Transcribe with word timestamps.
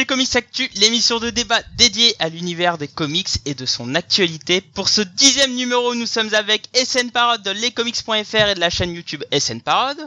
GG 0.00 0.06
Comics 0.06 0.36
Actu, 0.36 0.70
l'émission 0.76 1.18
de 1.18 1.28
débat 1.28 1.60
dédiée 1.76 2.14
à 2.20 2.30
l'univers 2.30 2.78
des 2.78 2.88
comics 2.88 3.28
et 3.44 3.54
de 3.54 3.66
son 3.66 3.94
actualité. 3.94 4.62
Pour 4.62 4.88
ce 4.88 5.02
dixième 5.02 5.54
numéro, 5.54 5.94
nous 5.94 6.06
sommes 6.06 6.32
avec 6.32 6.68
SN 6.74 7.10
Parode 7.10 7.42
de 7.42 7.50
lescomics.fr 7.50 8.48
et 8.48 8.54
de 8.54 8.60
la 8.60 8.70
chaîne 8.70 8.94
YouTube 8.94 9.22
SN 9.30 9.60
Parode. 9.60 10.00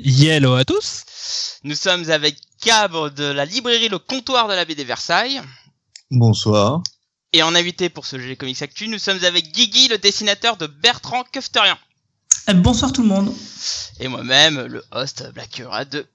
Hello 0.00 0.54
à 0.54 0.64
tous. 0.64 1.04
Nous 1.64 1.74
sommes 1.74 2.08
avec 2.10 2.38
Cabre 2.62 3.10
de 3.10 3.24
la 3.24 3.44
librairie 3.44 3.90
Le 3.90 3.98
Comptoir 3.98 4.48
de 4.48 4.54
la 4.54 4.64
BD 4.64 4.84
Versailles. 4.84 5.42
Bonsoir. 6.10 6.82
Et 7.34 7.42
en 7.42 7.54
invité 7.54 7.90
pour 7.90 8.06
ce 8.06 8.16
GG 8.16 8.36
Comics 8.36 8.62
Actu, 8.62 8.88
nous 8.88 8.98
sommes 8.98 9.22
avec 9.22 9.52
Guigui, 9.52 9.88
le 9.88 9.98
dessinateur 9.98 10.56
de 10.56 10.66
Bertrand 10.66 11.24
Kefterian. 11.24 11.76
Euh, 12.48 12.54
bonsoir 12.54 12.90
tout 12.90 13.02
le 13.02 13.08
monde. 13.08 13.34
Et 14.00 14.08
moi-même, 14.08 14.62
le 14.62 14.82
host 14.92 15.30
Blackura 15.34 15.84
de 15.84 16.06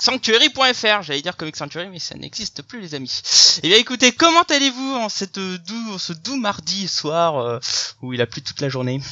Sanctuary.fr, 0.00 1.02
j'allais 1.02 1.22
dire 1.22 1.36
Comic 1.36 1.56
Sanctuary, 1.56 1.88
mais 1.90 1.98
ça 1.98 2.14
n'existe 2.16 2.62
plus, 2.62 2.80
les 2.80 2.94
amis. 2.94 3.20
Eh 3.62 3.68
bien, 3.68 3.76
écoutez, 3.78 4.12
comment 4.12 4.42
allez-vous 4.42 4.94
en 4.94 5.08
cette 5.08 5.38
doux, 5.38 5.98
ce 5.98 6.12
doux 6.12 6.36
mardi 6.36 6.88
soir 6.88 7.38
euh, 7.38 7.58
où 8.02 8.12
il 8.14 8.20
a 8.20 8.26
plu 8.26 8.42
toute 8.42 8.60
la 8.60 8.68
journée? 8.68 9.00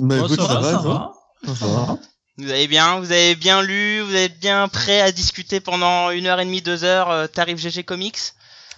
Bah, 0.00 0.16
Oh, 0.20 0.24
écoute, 0.26 0.40
ça 0.40 0.48
ça, 0.48 0.54
va, 0.60 0.72
ça 0.72 0.78
toi? 0.82 1.14
va. 1.46 1.54
Ça 1.54 1.66
va. 1.66 1.98
Vous 2.38 2.50
avez 2.50 2.66
bien, 2.66 2.98
vous 2.98 3.12
avez 3.12 3.36
bien 3.36 3.62
lu, 3.62 4.00
vous 4.00 4.14
êtes 4.16 4.40
bien 4.40 4.66
prêt 4.66 5.00
à 5.00 5.12
discuter 5.12 5.60
pendant 5.60 6.10
une 6.10 6.26
heure 6.26 6.40
et 6.40 6.44
demie, 6.44 6.62
deux 6.62 6.82
heures, 6.82 7.10
euh, 7.10 7.26
tarif 7.28 7.58
GG 7.58 7.84
Comics? 7.84 8.18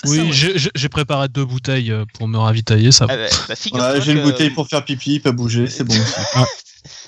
Oui, 0.05 0.21
ouais. 0.21 0.31
j'ai- 0.33 0.89
préparé 0.91 1.29
deux 1.29 1.45
bouteilles 1.47 1.91
euh, 1.91 2.05
pour 2.15 2.29
me 2.29 2.37
ravitailler, 2.37 2.93
ça 2.93 3.07
va. 3.07 3.15
Ah 3.15 3.17
bah, 3.17 3.55
bah, 3.73 3.93
Ouais, 3.95 4.01
j'ai 4.03 4.13
une 4.13 4.23
bouteille 4.23 4.51
pour 4.51 4.69
faire 4.69 4.85
pipi, 4.85 5.21
pas 5.21 5.33
bouger, 5.33 5.69
c'est 5.69 5.85
bon. 5.85 5.95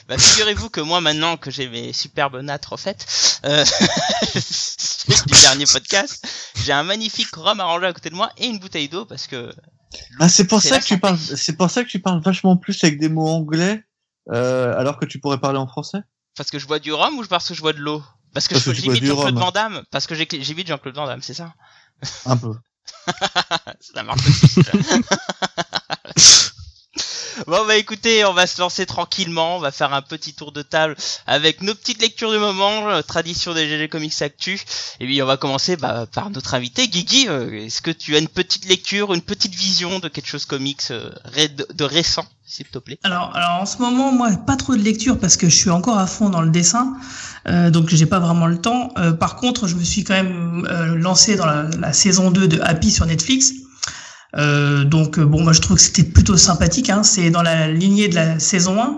Bah, 0.09 0.17
figurez-vous 0.17 0.71
que 0.71 0.81
moi, 0.81 1.01
maintenant 1.03 1.37
que 1.37 1.51
j'ai 1.51 1.69
mes 1.69 1.93
superbes 1.93 2.41
nattes 2.41 2.65
refaites, 2.67 3.41
euh, 3.45 3.63
du 5.27 5.41
dernier 5.43 5.67
podcast, 5.67 6.27
j'ai 6.65 6.73
un 6.73 6.83
magnifique 6.83 7.35
rhum 7.37 7.61
arrangé 7.61 7.87
à 7.87 7.93
côté 7.93 8.09
de 8.11 8.15
moi 8.15 8.31
et 8.39 8.47
une 8.47 8.59
bouteille 8.59 8.89
d'eau 8.89 9.05
parce 9.05 9.27
que 9.27 9.53
Ah, 10.19 10.29
c'est 10.31 10.47
pour 10.47 10.63
ça 10.63 10.81
que 10.81 10.85
tu 10.85 10.99
parles, 10.99 11.19
c'est 11.19 11.57
pour 11.57 11.71
ça 11.71 11.85
que 11.85 11.89
tu 11.91 12.01
parles 12.01 12.23
vachement 12.23 12.57
plus 12.57 12.83
avec 12.85 12.99
des 12.99 13.09
mots 13.11 13.29
anglais, 13.29 13.85
euh, 14.33 14.75
alors 14.79 14.99
que 14.99 15.05
tu 15.05 15.21
pourrais 15.21 15.39
parler 15.41 15.59
en 15.59 15.67
français. 15.67 15.99
Parce 16.37 16.51
que 16.51 16.59
je 16.59 16.67
bois 16.67 16.79
du 16.79 16.93
rhum 16.93 17.19
ou 17.19 17.25
parce 17.27 17.47
que 17.49 17.55
je 17.55 17.61
bois 17.61 17.73
de 17.75 17.79
l'eau? 17.81 18.03
Parce 18.33 18.49
que 18.49 18.55
Parce 18.55 18.65
je 18.65 18.71
que 18.71 18.77
j'imite 18.77 19.05
Jean-Claude. 19.05 19.35
Van 19.39 19.51
Damme 19.51 19.83
Parce 19.91 20.07
que 20.07 20.15
j'ai- 20.15 20.29
j'imite 20.43 20.69
Jean-Claude 20.69 20.95
Van 20.95 21.07
Damme, 21.07 21.23
c'est 21.23 21.35
ça? 21.35 21.53
Un 22.27 22.37
peu. 22.37 22.55
Ça 23.95 24.03
marche 24.03 24.27
aussi. 24.27 24.63
ça. 26.17 26.51
Bon 27.47 27.65
bah 27.67 27.77
écoutez, 27.77 28.25
on 28.25 28.33
va 28.33 28.47
se 28.47 28.61
lancer 28.61 28.85
tranquillement, 28.85 29.57
on 29.57 29.61
va 29.61 29.71
faire 29.71 29.95
un 29.95 30.03
petit 30.03 30.35
tour 30.35 30.51
de 30.51 30.63
table 30.63 30.97
avec 31.27 31.63
nos 31.63 31.75
petites 31.75 32.03
lectures 32.03 32.33
du 32.33 32.39
moment, 32.39 32.89
euh, 32.89 33.03
tradition 33.03 33.55
des 33.55 33.69
GG 33.69 33.89
Comics 33.89 34.23
Actu. 34.23 34.61
Et 34.99 35.07
puis 35.07 35.23
on 35.23 35.27
va 35.27 35.37
commencer 35.37 35.77
bah, 35.77 36.07
par 36.13 36.31
notre 36.31 36.55
invité 36.55 36.89
Guigui. 36.89 37.29
euh, 37.29 37.65
Est-ce 37.67 37.81
que 37.81 37.93
tu 37.93 38.17
as 38.17 38.19
une 38.19 38.29
petite 38.29 38.67
lecture, 38.67 39.15
une 39.15 39.23
petite 39.23 39.55
vision 39.55 40.01
de 40.01 40.09
quelque 40.09 40.27
chose 40.27 40.47
comics 40.47 40.83
euh, 40.91 41.11
de, 41.75 41.85
récent, 41.85 42.27
s'il 42.45 42.67
te 42.67 42.79
plaît? 42.79 42.99
Alors, 43.05 43.31
alors 43.37 43.63
en 43.63 43.67
ce 43.67 43.79
moment, 43.79 44.11
moi, 44.11 44.31
pas 44.47 44.57
trop 44.57 44.75
de 44.75 44.83
lecture 44.83 45.19
parce 45.19 45.37
que 45.37 45.49
je 45.49 45.55
suis 45.55 45.71
encore 45.71 45.99
à 45.99 46.09
fond 46.09 46.31
dans 46.31 46.43
le 46.43 46.51
dessin, 46.51 46.97
euh, 47.47 47.71
donc 47.71 47.89
j'ai 47.89 48.07
pas 48.07 48.19
vraiment 48.19 48.47
le 48.47 48.61
temps. 48.61 48.89
Par 49.21 49.37
contre, 49.37 49.69
je 49.69 49.77
me 49.77 49.85
suis 49.85 50.03
quand 50.03 50.15
même 50.15 50.67
lancé 50.97 51.37
dans 51.37 51.47
la, 51.47 51.65
la 51.79 51.93
saison 51.93 52.33
2 52.33 52.49
de 52.49 52.61
Happy 52.61 52.91
sur 52.91 53.07
Netflix. 53.07 53.53
Euh, 54.37 54.85
donc 54.85 55.19
euh, 55.19 55.25
bon, 55.25 55.43
moi 55.43 55.53
je 55.53 55.61
trouve 55.61 55.77
que 55.77 55.83
c'était 55.83 56.05
plutôt 56.05 56.37
sympathique. 56.37 56.91
Hein, 56.91 57.03
c'est 57.03 57.31
dans 57.31 57.43
la 57.43 57.69
lignée 57.69 58.09
de 58.09 58.15
la 58.15 58.39
saison 58.39 58.83
1, 58.83 58.97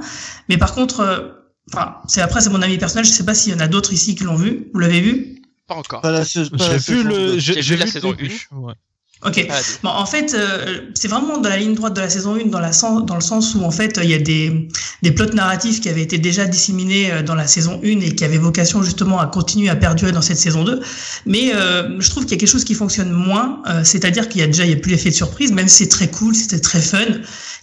mais 0.48 0.58
par 0.58 0.74
contre, 0.74 1.00
euh, 1.00 1.28
enfin, 1.72 1.96
c'est 2.08 2.20
après 2.20 2.40
c'est 2.40 2.50
mon 2.50 2.62
avis 2.62 2.78
personnel. 2.78 3.04
Je 3.04 3.10
sais 3.10 3.24
pas 3.24 3.34
s'il 3.34 3.52
y 3.52 3.56
en 3.56 3.60
a 3.60 3.68
d'autres 3.68 3.92
ici 3.92 4.14
qui 4.14 4.24
l'ont 4.24 4.34
vu. 4.36 4.68
Vous 4.74 4.80
l'avez 4.80 5.00
vu? 5.00 5.42
Pas 5.66 5.76
encore. 5.76 6.00
Pas 6.00 6.10
la, 6.10 6.24
sais- 6.24 6.50
pas 6.50 6.68
la 6.68 6.78
J'ai 6.78 6.94
vu 6.94 7.02
le, 7.04 7.38
j'ai 7.38 7.76
la 7.76 7.86
saison 7.86 8.10
début. 8.10 8.48
Ouais. 8.50 8.74
Ok. 9.22 9.46
Bon, 9.82 9.90
en 9.90 10.06
fait, 10.06 10.32
euh, 10.32 10.80
c'est 10.94 11.08
vraiment 11.08 11.36
dans 11.36 11.50
la 11.50 11.58
ligne 11.58 11.74
droite 11.74 11.94
de 11.94 12.00
la 12.00 12.08
saison 12.08 12.36
1, 12.36 12.46
dans, 12.46 12.58
la 12.58 12.72
sens, 12.72 13.04
dans 13.04 13.16
le 13.16 13.20
sens 13.20 13.54
où, 13.54 13.62
en 13.62 13.70
fait, 13.70 14.00
il 14.02 14.08
y 14.08 14.14
a 14.14 14.18
des, 14.18 14.68
des 15.02 15.12
plots 15.12 15.26
narratifs 15.34 15.82
qui 15.82 15.90
avaient 15.90 16.02
été 16.02 16.16
déjà 16.16 16.46
disséminés 16.46 17.12
euh, 17.12 17.22
dans 17.22 17.34
la 17.34 17.46
saison 17.46 17.80
1 17.84 18.00
et 18.00 18.14
qui 18.14 18.24
avaient 18.24 18.38
vocation 18.38 18.82
justement 18.82 19.20
à 19.20 19.26
continuer 19.26 19.68
à 19.68 19.76
perdurer 19.76 20.12
dans 20.12 20.22
cette 20.22 20.38
saison 20.38 20.64
2. 20.64 20.80
Mais 21.26 21.52
euh, 21.54 22.00
je 22.00 22.10
trouve 22.10 22.24
qu'il 22.24 22.32
y 22.32 22.36
a 22.36 22.38
quelque 22.38 22.48
chose 22.48 22.64
qui 22.64 22.74
fonctionne 22.74 23.10
moins, 23.10 23.62
euh, 23.68 23.82
c'est-à-dire 23.84 24.28
qu'il 24.28 24.40
y 24.40 24.44
a 24.44 24.46
déjà 24.46 24.64
il 24.64 24.70
y 24.70 24.74
a 24.74 24.76
plus 24.76 24.90
l'effet 24.90 25.10
de 25.10 25.14
surprise, 25.14 25.52
même 25.52 25.68
si 25.68 25.84
c'est 25.84 25.90
très 25.90 26.08
cool, 26.08 26.34
c'était 26.34 26.60
très 26.60 26.80
fun. 26.80 26.98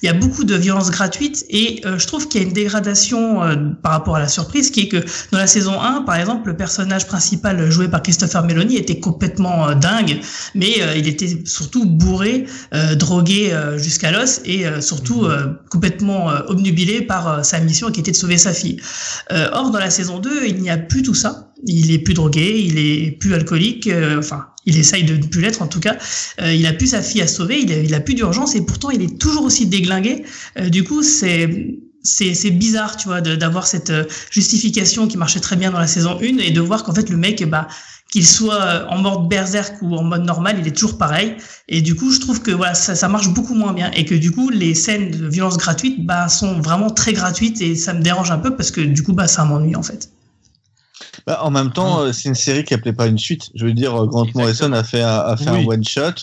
Il 0.04 0.06
y 0.06 0.10
a 0.10 0.14
beaucoup 0.14 0.44
de 0.44 0.56
violence 0.56 0.92
gratuite 0.92 1.44
et 1.50 1.82
euh, 1.86 1.98
je 1.98 2.06
trouve 2.06 2.28
qu'il 2.28 2.42
y 2.42 2.44
a 2.44 2.48
une 2.48 2.54
dégradation 2.54 3.44
euh, 3.44 3.56
par 3.82 3.94
rapport 3.94 4.16
à 4.16 4.20
la 4.20 4.28
surprise, 4.28 4.70
qui 4.70 4.82
est 4.82 4.88
que 4.88 5.04
dans 5.32 5.40
la 5.40 5.48
saison 5.48 5.82
1, 5.82 6.04
par 6.04 6.16
exemple, 6.16 6.50
le 6.50 6.56
personnage 6.56 7.08
principal 7.08 7.72
joué 7.72 7.88
par 7.88 8.04
Christopher 8.04 8.44
Meloni 8.44 8.78
était 8.78 9.00
complètement 9.00 9.74
dingue 9.74 10.20
mais 10.54 10.80
il 10.96 11.08
était 11.08 11.40
surtout 11.48 11.86
bourré, 11.86 12.46
euh, 12.74 12.96
drogué 12.96 13.52
euh, 13.52 13.78
jusqu'à 13.78 14.12
l'os 14.12 14.42
et 14.46 14.68
euh, 14.68 14.82
surtout 14.82 15.26
euh, 15.26 15.48
complètement 15.70 16.30
euh, 16.30 16.42
obnubilé 16.48 17.02
par 17.02 17.44
sa 17.44 17.60
mission 17.60 17.92
qui 17.92 18.02
était 18.02 18.12
de 18.12 18.16
sauver 18.16 18.38
sa 18.38 18.54
fille. 18.54 18.78
Euh, 19.32 19.48
or, 19.54 19.72
dans 19.72 19.80
la 19.80 19.90
saison 19.90 20.20
2, 20.20 20.46
il 20.48 20.62
n'y 20.62 20.70
a 20.70 20.78
plus 20.78 21.02
tout 21.02 21.16
ça. 21.16 21.52
Il 21.66 21.92
est 21.92 22.00
plus 22.00 22.14
drogué, 22.14 22.60
il 22.60 22.78
est 22.78 23.12
plus 23.12 23.34
alcoolique, 23.34 23.88
euh, 23.88 24.20
enfin, 24.20 24.46
il 24.66 24.78
essaye 24.78 25.04
de 25.04 25.16
ne 25.16 25.24
plus 25.24 25.42
l'être 25.42 25.62
en 25.62 25.68
tout 25.68 25.80
cas. 25.80 25.98
Euh, 26.42 26.54
il 26.54 26.66
a 26.68 26.74
plus 26.74 26.88
sa 26.88 27.02
fille 27.02 27.22
à 27.22 27.28
sauver, 27.28 27.60
il 27.60 27.72
a, 27.72 27.78
il 27.78 27.96
a 27.96 28.00
plus 28.00 28.14
d'urgence 28.14 28.56
et 28.56 28.62
pourtant 28.62 28.92
il 28.92 29.02
est 29.02 29.20
toujours 29.20 29.44
aussi 29.44 29.66
déglingué. 29.66 30.24
Euh, 30.60 30.70
du 30.70 30.84
coup, 30.84 31.02
c'est 31.02 31.80
c'est 32.04 32.36
c'est 32.36 32.52
bizarre, 32.52 32.96
tu 32.96 33.08
vois, 33.08 33.22
d'avoir 33.22 33.68
cette 33.68 33.92
justification 34.32 35.08
qui 35.08 35.18
marchait 35.18 35.40
très 35.40 35.56
bien 35.56 35.72
dans 35.72 35.80
la 35.80 35.88
saison 35.88 36.18
1 36.22 36.38
et 36.38 36.52
de 36.52 36.62
voir 36.62 36.84
qu'en 36.84 36.94
fait 36.94 37.10
le 37.10 37.18
mec, 37.18 37.44
bah 37.50 37.68
qu'il 38.18 38.26
soit 38.28 38.62
euh, 38.64 38.86
en 38.90 38.98
mode 38.98 39.30
berserk 39.30 39.76
ou 39.84 39.96
en 39.96 40.02
mode 40.04 40.24
normal, 40.24 40.58
il 40.60 40.68
est 40.68 40.72
toujours 40.72 40.98
pareil. 40.98 41.36
Et 41.68 41.82
du 41.84 41.94
coup, 41.96 42.12
je 42.12 42.20
trouve 42.20 42.42
que 42.42 42.50
voilà, 42.50 42.74
ça, 42.74 42.96
ça 42.96 43.08
marche 43.08 43.30
beaucoup 43.30 43.54
moins 43.54 43.74
bien 43.74 43.92
et 43.92 44.06
que 44.06 44.16
du 44.16 44.32
coup, 44.32 44.50
les 44.50 44.74
scènes 44.74 45.12
de 45.12 45.28
violence 45.28 45.58
gratuite, 45.58 46.04
bah, 46.04 46.28
sont 46.28 46.60
vraiment 46.60 46.90
très 46.90 47.14
gratuites 47.14 47.62
et 47.62 47.76
ça 47.76 47.94
me 47.94 48.02
dérange 48.02 48.32
un 48.32 48.40
peu 48.40 48.56
parce 48.56 48.72
que 48.72 48.82
du 48.82 49.04
coup, 49.04 49.14
bah, 49.14 49.28
ça 49.28 49.46
m'ennuie 49.46 49.76
en 49.76 49.84
fait. 49.84 50.10
Bah, 51.28 51.42
en 51.44 51.52
même 51.52 51.72
temps, 51.72 52.00
euh, 52.02 52.12
c'est 52.12 52.28
une 52.30 52.36
série 52.36 52.64
qui 52.64 52.74
appelait 52.74 52.94
pas 52.94 53.06
une 53.06 53.20
suite. 53.20 53.50
Je 53.54 53.66
veux 53.66 53.74
dire, 53.74 53.94
euh, 53.96 54.08
Grant 54.08 54.26
Morrison 54.34 54.72
a 54.74 54.84
fait, 54.84 55.02
un- 55.04 55.20
a 55.20 55.38
fait 55.38 55.52
Oui. 55.52 55.64
un 55.64 55.68
one 55.68 55.84
shot, 55.84 56.14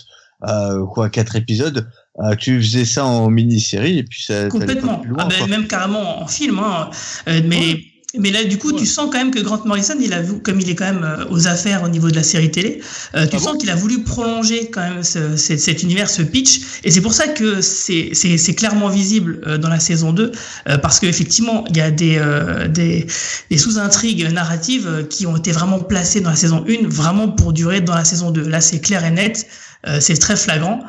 euh, 0.49 0.85
quoi, 0.87 1.09
quatre 1.09 1.37
épisodes. 1.37 1.87
Euh, 2.23 2.35
tu 2.35 2.61
faisais 2.61 2.85
ça 2.85 3.05
en 3.05 3.29
mini-série 3.29 3.99
et 3.99 4.03
puis 4.03 4.21
ça. 4.23 4.47
Complètement. 4.49 4.99
plus 4.99 5.09
loin, 5.11 5.23
Ah 5.23 5.27
ben, 5.29 5.47
même 5.49 5.67
carrément 5.67 6.21
en 6.21 6.27
film. 6.27 6.59
Hein. 6.59 6.89
Euh, 7.29 7.41
mais, 7.45 7.83
mais 8.19 8.31
là, 8.31 8.43
du 8.43 8.57
coup, 8.57 8.71
Ouais. 8.71 8.79
tu 8.79 8.85
sens 8.85 9.09
quand 9.11 9.17
même 9.17 9.31
que 9.31 9.39
Grant 9.39 9.61
Morrison, 9.65 9.95
il 9.99 10.13
a 10.13 10.21
vu, 10.21 10.39
comme 10.39 10.59
il 10.59 10.69
est 10.69 10.75
quand 10.75 10.85
même 10.85 11.03
euh, 11.03 11.25
aux 11.29 11.47
affaires 11.47 11.83
au 11.83 11.89
niveau 11.89 12.09
de 12.09 12.15
la 12.15 12.23
série 12.23 12.51
télé, 12.51 12.81
euh, 13.15 13.25
tu 13.27 13.35
Ah 13.35 13.39
sens 13.39 13.53
bon 13.53 13.57
qu'il 13.57 13.69
a 13.69 13.75
voulu 13.75 14.03
prolonger 14.03 14.69
quand 14.71 14.81
même 14.81 15.03
ce- 15.03 15.37
ce- 15.37 15.57
cet 15.57 15.83
univers, 15.83 16.09
ce 16.09 16.21
pitch. 16.21 16.61
Et 16.83 16.91
c'est 16.91 17.01
pour 17.01 17.13
ça 17.13 17.27
que 17.27 17.61
c'est 17.61 18.09
c'est- 18.13 18.37
c'est 18.37 18.53
clairement 18.55 18.89
visible 18.89 19.41
euh, 19.47 19.57
dans 19.57 19.69
la 19.69 19.79
saison 19.79 20.11
2, 20.13 20.31
euh, 20.69 20.77
parce 20.77 20.99
qu'effectivement, 20.99 21.63
il 21.69 21.77
y 21.77 21.81
a 21.81 21.91
des, 21.91 22.17
euh, 22.17 22.67
des, 22.67 23.05
des 23.49 23.57
sous-intrigues 23.57 24.31
narratives 24.31 25.07
qui 25.09 25.25
ont 25.27 25.37
été 25.37 25.51
vraiment 25.51 25.79
placées 25.79 26.21
dans 26.21 26.29
la 26.31 26.35
saison 26.35 26.63
1, 26.67 26.87
vraiment 26.87 27.29
pour 27.29 27.53
durer 27.53 27.81
dans 27.81 27.95
la 27.95 28.05
saison 28.05 28.31
2. 28.31 28.47
Là, 28.47 28.61
c'est 28.61 28.79
clair 28.79 29.03
et 29.05 29.11
net, 29.11 29.47
euh, 29.87 29.99
c'est 30.01 30.17
très 30.17 30.35
flagrant. 30.35 30.79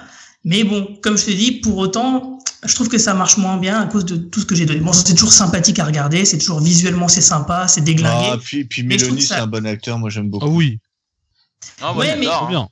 Mais 0.45 0.63
bon, 0.63 0.87
comme 1.03 1.19
je 1.19 1.25
te 1.25 1.31
dis, 1.33 1.53
pour 1.53 1.77
autant, 1.79 2.36
je 2.65 2.75
trouve 2.75 2.89
que 2.89 2.99
ça 2.99 3.15
marche 3.15 3.37
moins 3.37 3.57
bien 3.59 3.81
à 3.81 3.87
cause 3.87 4.05
de 4.05 4.17
tout 4.17 4.41
ce 4.41 4.47
que 4.47 4.55
j'ai 4.55 4.67
donné. 4.67 4.81
Bon, 4.81 4.93
c'est 4.93 5.15
toujours 5.15 5.33
sympathique 5.33 5.79
à 5.79 5.85
regarder, 5.85 6.25
c'est 6.25 6.39
toujours 6.39 6.61
visuellement 6.61 7.09
c'est 7.09 7.21
sympa, 7.21 7.69
c'est 7.69 7.83
déglingué. 7.83 8.31
Ah, 8.33 8.39
puis, 8.43 8.67
Mélanie, 8.83 9.21
c'est 9.23 9.29
ça- 9.35 9.43
un 9.43 9.47
bon 9.47 9.67
acteur. 9.67 9.99
Moi, 9.99 10.11
j'aime 10.11 10.27
Ah 10.27 10.31
beaucoup. 10.31 10.47
oui, 10.57 10.79
Ah, 11.81 11.95
Ouais, 11.95 12.15
mais- 12.17 12.27
bien. 12.49 12.69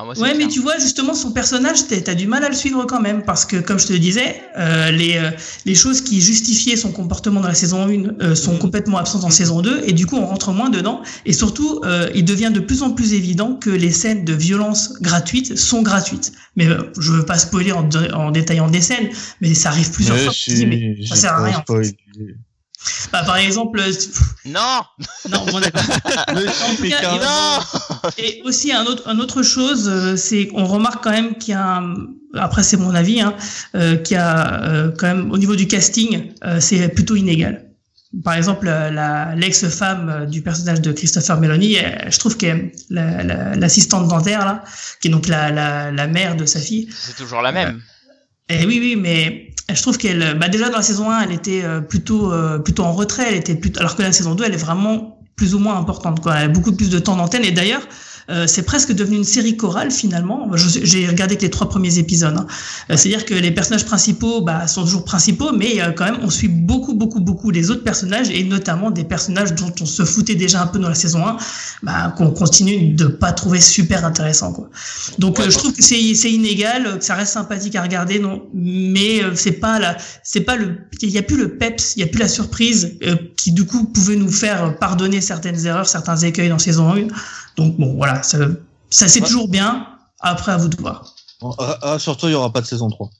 Ah, 0.00 0.04
moi, 0.04 0.16
Ouais, 0.16 0.32
mais 0.38 0.46
tu 0.46 0.60
vois, 0.60 0.78
justement, 0.78 1.12
son 1.12 1.32
personnage, 1.32 1.88
t'as 1.88 2.12
as 2.12 2.14
du 2.14 2.28
mal 2.28 2.44
à 2.44 2.48
le 2.48 2.54
suivre 2.54 2.84
quand 2.84 3.00
même, 3.00 3.24
parce 3.24 3.44
que, 3.44 3.56
comme 3.56 3.80
je 3.80 3.86
te 3.88 3.92
le 3.92 3.98
disais, 3.98 4.40
euh, 4.56 4.92
les, 4.92 5.16
euh, 5.16 5.30
les 5.66 5.74
choses 5.74 6.02
qui 6.02 6.20
justifiaient 6.20 6.76
son 6.76 6.92
comportement 6.92 7.40
dans 7.40 7.48
la 7.48 7.54
saison 7.54 7.84
1 7.88 8.22
euh, 8.22 8.36
sont 8.36 8.52
Mhm. 8.52 8.58
complètement 8.60 8.98
absentes 8.98 9.24
en 9.24 9.30
saison 9.30 9.60
2, 9.60 9.80
et 9.86 9.92
du 9.92 10.06
coup, 10.06 10.14
on 10.16 10.26
rentre 10.26 10.52
moins 10.52 10.70
dedans. 10.70 11.02
Et 11.26 11.32
surtout, 11.32 11.80
euh, 11.84 12.08
il 12.14 12.24
devient 12.24 12.52
de 12.54 12.60
plus 12.60 12.82
en 12.84 12.92
plus 12.92 13.12
évident 13.12 13.56
que 13.56 13.70
les 13.70 13.90
scènes 13.90 14.24
de 14.24 14.34
violence 14.34 14.92
gratuites 15.00 15.58
sont 15.58 15.82
gratuites. 15.82 16.30
Mais 16.54 16.68
euh, 16.68 16.92
je 17.00 17.10
veux 17.10 17.26
pas 17.26 17.36
spoiler 17.38 17.72
en, 17.72 17.88
en 18.14 18.30
détaillant 18.30 18.70
des 18.70 18.80
scènes, 18.82 19.08
mais 19.40 19.52
ça 19.54 19.70
arrive 19.70 19.90
plusieurs 19.90 20.16
fois. 20.16 20.32
si, 20.32 20.64
mais 20.66 20.96
ça 21.08 21.16
sert 21.16 21.32
à 21.32 21.42
rien. 21.42 21.64
Bah, 23.12 23.22
par 23.24 23.36
exemple, 23.38 23.80
euh, 23.80 23.92
Non 24.44 24.82
non, 25.30 25.44
bon, 25.46 25.60
d'accord. 25.60 25.82
Non 27.20 27.58
Et 28.18 28.40
aussi 28.44 28.72
un 28.72 28.84
autre, 28.84 29.02
un 29.08 29.18
autre 29.18 29.42
chose, 29.42 29.88
euh, 29.88 30.16
c'est 30.16 30.46
qu'on 30.48 30.64
remarque 30.66 31.02
quand 31.02 31.10
même 31.10 31.36
qu'il 31.36 31.52
y 31.52 31.56
a, 31.56 31.78
un- 31.78 31.94
après 32.34 32.62
c'est 32.62 32.76
mon 32.76 32.94
avis, 32.94 33.20
hein, 33.20 33.34
euh, 33.74 33.96
qu'il 33.96 34.16
y 34.16 34.20
a 34.20 34.62
euh, 34.62 34.90
quand 34.96 35.06
même 35.08 35.30
au 35.32 35.38
niveau 35.38 35.56
du 35.56 35.66
casting, 35.66 36.32
euh, 36.44 36.60
c'est 36.60 36.88
plutôt 36.88 37.16
inégal. 37.16 37.64
Par 38.24 38.34
exemple, 38.34 38.66
la- 38.66 39.34
l'ex-femme 39.34 40.26
du 40.30 40.40
personnage 40.42 40.80
de 40.80 40.92
Christopher 40.92 41.38
Meloni, 41.40 41.76
je 42.08 42.18
trouve 42.18 42.36
que 42.38 42.70
la- 42.90 43.22
la- 43.22 43.54
l'assistante 43.54 44.08
dentaire 44.08 44.44
là, 44.46 44.64
qui 45.00 45.08
est 45.08 45.10
donc 45.10 45.26
la, 45.28 46.06
mère 46.06 46.36
de 46.36 46.46
sa 46.46 46.60
fille, 46.60 46.88
C'est 46.90 47.16
toujours 47.16 47.42
la 47.42 47.52
même. 47.52 47.82
et 48.48 48.64
oui, 48.64 48.78
oui, 48.80 48.96
mais 48.96 49.47
je 49.74 49.82
trouve 49.82 49.98
qu'elle, 49.98 50.38
bah 50.38 50.48
déjà 50.48 50.68
dans 50.70 50.78
la 50.78 50.82
saison 50.82 51.10
1, 51.10 51.22
elle 51.22 51.32
était 51.32 51.62
euh, 51.62 51.80
plutôt, 51.80 52.32
euh, 52.32 52.58
plutôt 52.58 52.84
en 52.84 52.92
retrait, 52.92 53.26
elle 53.28 53.36
était 53.36 53.54
plutôt, 53.54 53.80
alors 53.80 53.96
que 53.96 54.02
la 54.02 54.12
saison 54.12 54.34
2, 54.34 54.44
elle 54.44 54.54
est 54.54 54.58
vraiment 54.58 55.18
plus 55.36 55.54
ou 55.54 55.58
moins 55.58 55.76
importante, 55.76 56.20
quoi. 56.20 56.36
Elle 56.36 56.44
a 56.44 56.48
beaucoup 56.48 56.72
plus 56.72 56.90
de 56.90 56.98
temps 56.98 57.16
d'antenne. 57.16 57.44
Et 57.44 57.52
d'ailleurs, 57.52 57.82
euh, 58.30 58.46
c'est 58.46 58.62
presque 58.62 58.92
devenu 58.92 59.16
une 59.16 59.24
série 59.24 59.56
chorale 59.56 59.90
finalement. 59.90 60.48
J'ai 60.54 61.06
regardé 61.06 61.36
que 61.36 61.42
les 61.42 61.50
trois 61.50 61.68
premiers 61.68 61.98
épisodes. 61.98 62.34
hein. 62.36 62.46
Euh, 62.90 62.96
C'est-à-dire 62.96 63.24
que 63.24 63.34
les 63.34 63.50
personnages 63.50 63.84
principaux 63.86 64.42
bah, 64.42 64.66
sont 64.66 64.82
toujours 64.84 65.04
principaux, 65.04 65.52
mais 65.52 65.80
euh, 65.80 65.92
quand 65.92 66.04
même 66.04 66.18
on 66.22 66.30
suit 66.30 66.48
beaucoup, 66.48 66.94
beaucoup, 66.94 67.20
beaucoup 67.20 67.50
les 67.50 67.70
autres 67.70 67.84
personnages 67.84 68.28
et 68.30 68.44
notamment 68.44 68.90
des 68.90 69.04
personnages 69.04 69.54
dont 69.54 69.72
on 69.80 69.86
se 69.86 70.04
foutait 70.04 70.34
déjà 70.34 70.62
un 70.62 70.66
peu 70.66 70.78
dans 70.78 70.88
la 70.88 70.94
saison 70.94 71.26
1, 71.26 71.36
bah, 71.82 72.14
qu'on 72.16 72.30
continue 72.30 72.92
de 72.92 73.06
pas 73.06 73.32
trouver 73.32 73.60
super 73.60 74.04
intéressant. 74.04 74.52
Quoi. 74.52 74.68
Donc 75.18 75.38
Ouais, 75.38 75.46
euh, 75.46 75.50
je 75.50 75.54
bon. 75.54 75.60
trouve 75.62 75.72
que 75.74 75.82
c'est 75.82 76.30
inégal, 76.30 76.98
que 76.98 77.04
ça 77.04 77.14
reste 77.14 77.32
sympathique 77.32 77.76
à 77.76 77.82
regarder, 77.82 78.18
non, 78.18 78.42
mais 78.54 79.22
c'est 79.34 79.52
pas 79.52 79.78
la, 79.78 79.96
c'est 80.22 80.42
pas 80.42 80.56
le, 80.56 80.76
il 81.00 81.10
y 81.10 81.18
a 81.18 81.22
plus 81.22 81.36
le 81.36 81.56
peps, 81.56 81.94
il 81.96 82.00
y 82.00 82.02
a 82.02 82.06
plus 82.06 82.20
la 82.20 82.28
surprise 82.28 82.98
qui 83.36 83.52
du 83.52 83.64
coup 83.64 83.84
pouvait 83.84 84.16
nous 84.16 84.30
faire 84.30 84.76
pardonner 84.78 85.20
certaines 85.20 85.64
erreurs, 85.66 85.88
certains 85.88 86.16
écueils 86.16 86.48
dans 86.48 86.58
saison 86.58 86.92
1. 86.92 87.06
Donc 87.58 87.76
bon, 87.76 87.94
voilà, 87.96 88.22
ça, 88.22 88.38
ça 88.88 89.08
c'est 89.08 89.20
Ouais. 89.20 89.26
toujours 89.26 89.48
bien. 89.48 89.86
Après 90.20 90.52
à 90.52 90.56
vous 90.56 90.68
de 90.68 90.76
voir. 90.80 91.14
Ah, 91.58 91.78
ah, 91.82 91.98
surtout, 91.98 92.26
il 92.26 92.32
y 92.32 92.34
aura 92.34 92.52
pas 92.52 92.60
de 92.60 92.66
saison 92.66 92.88
3. 92.88 93.10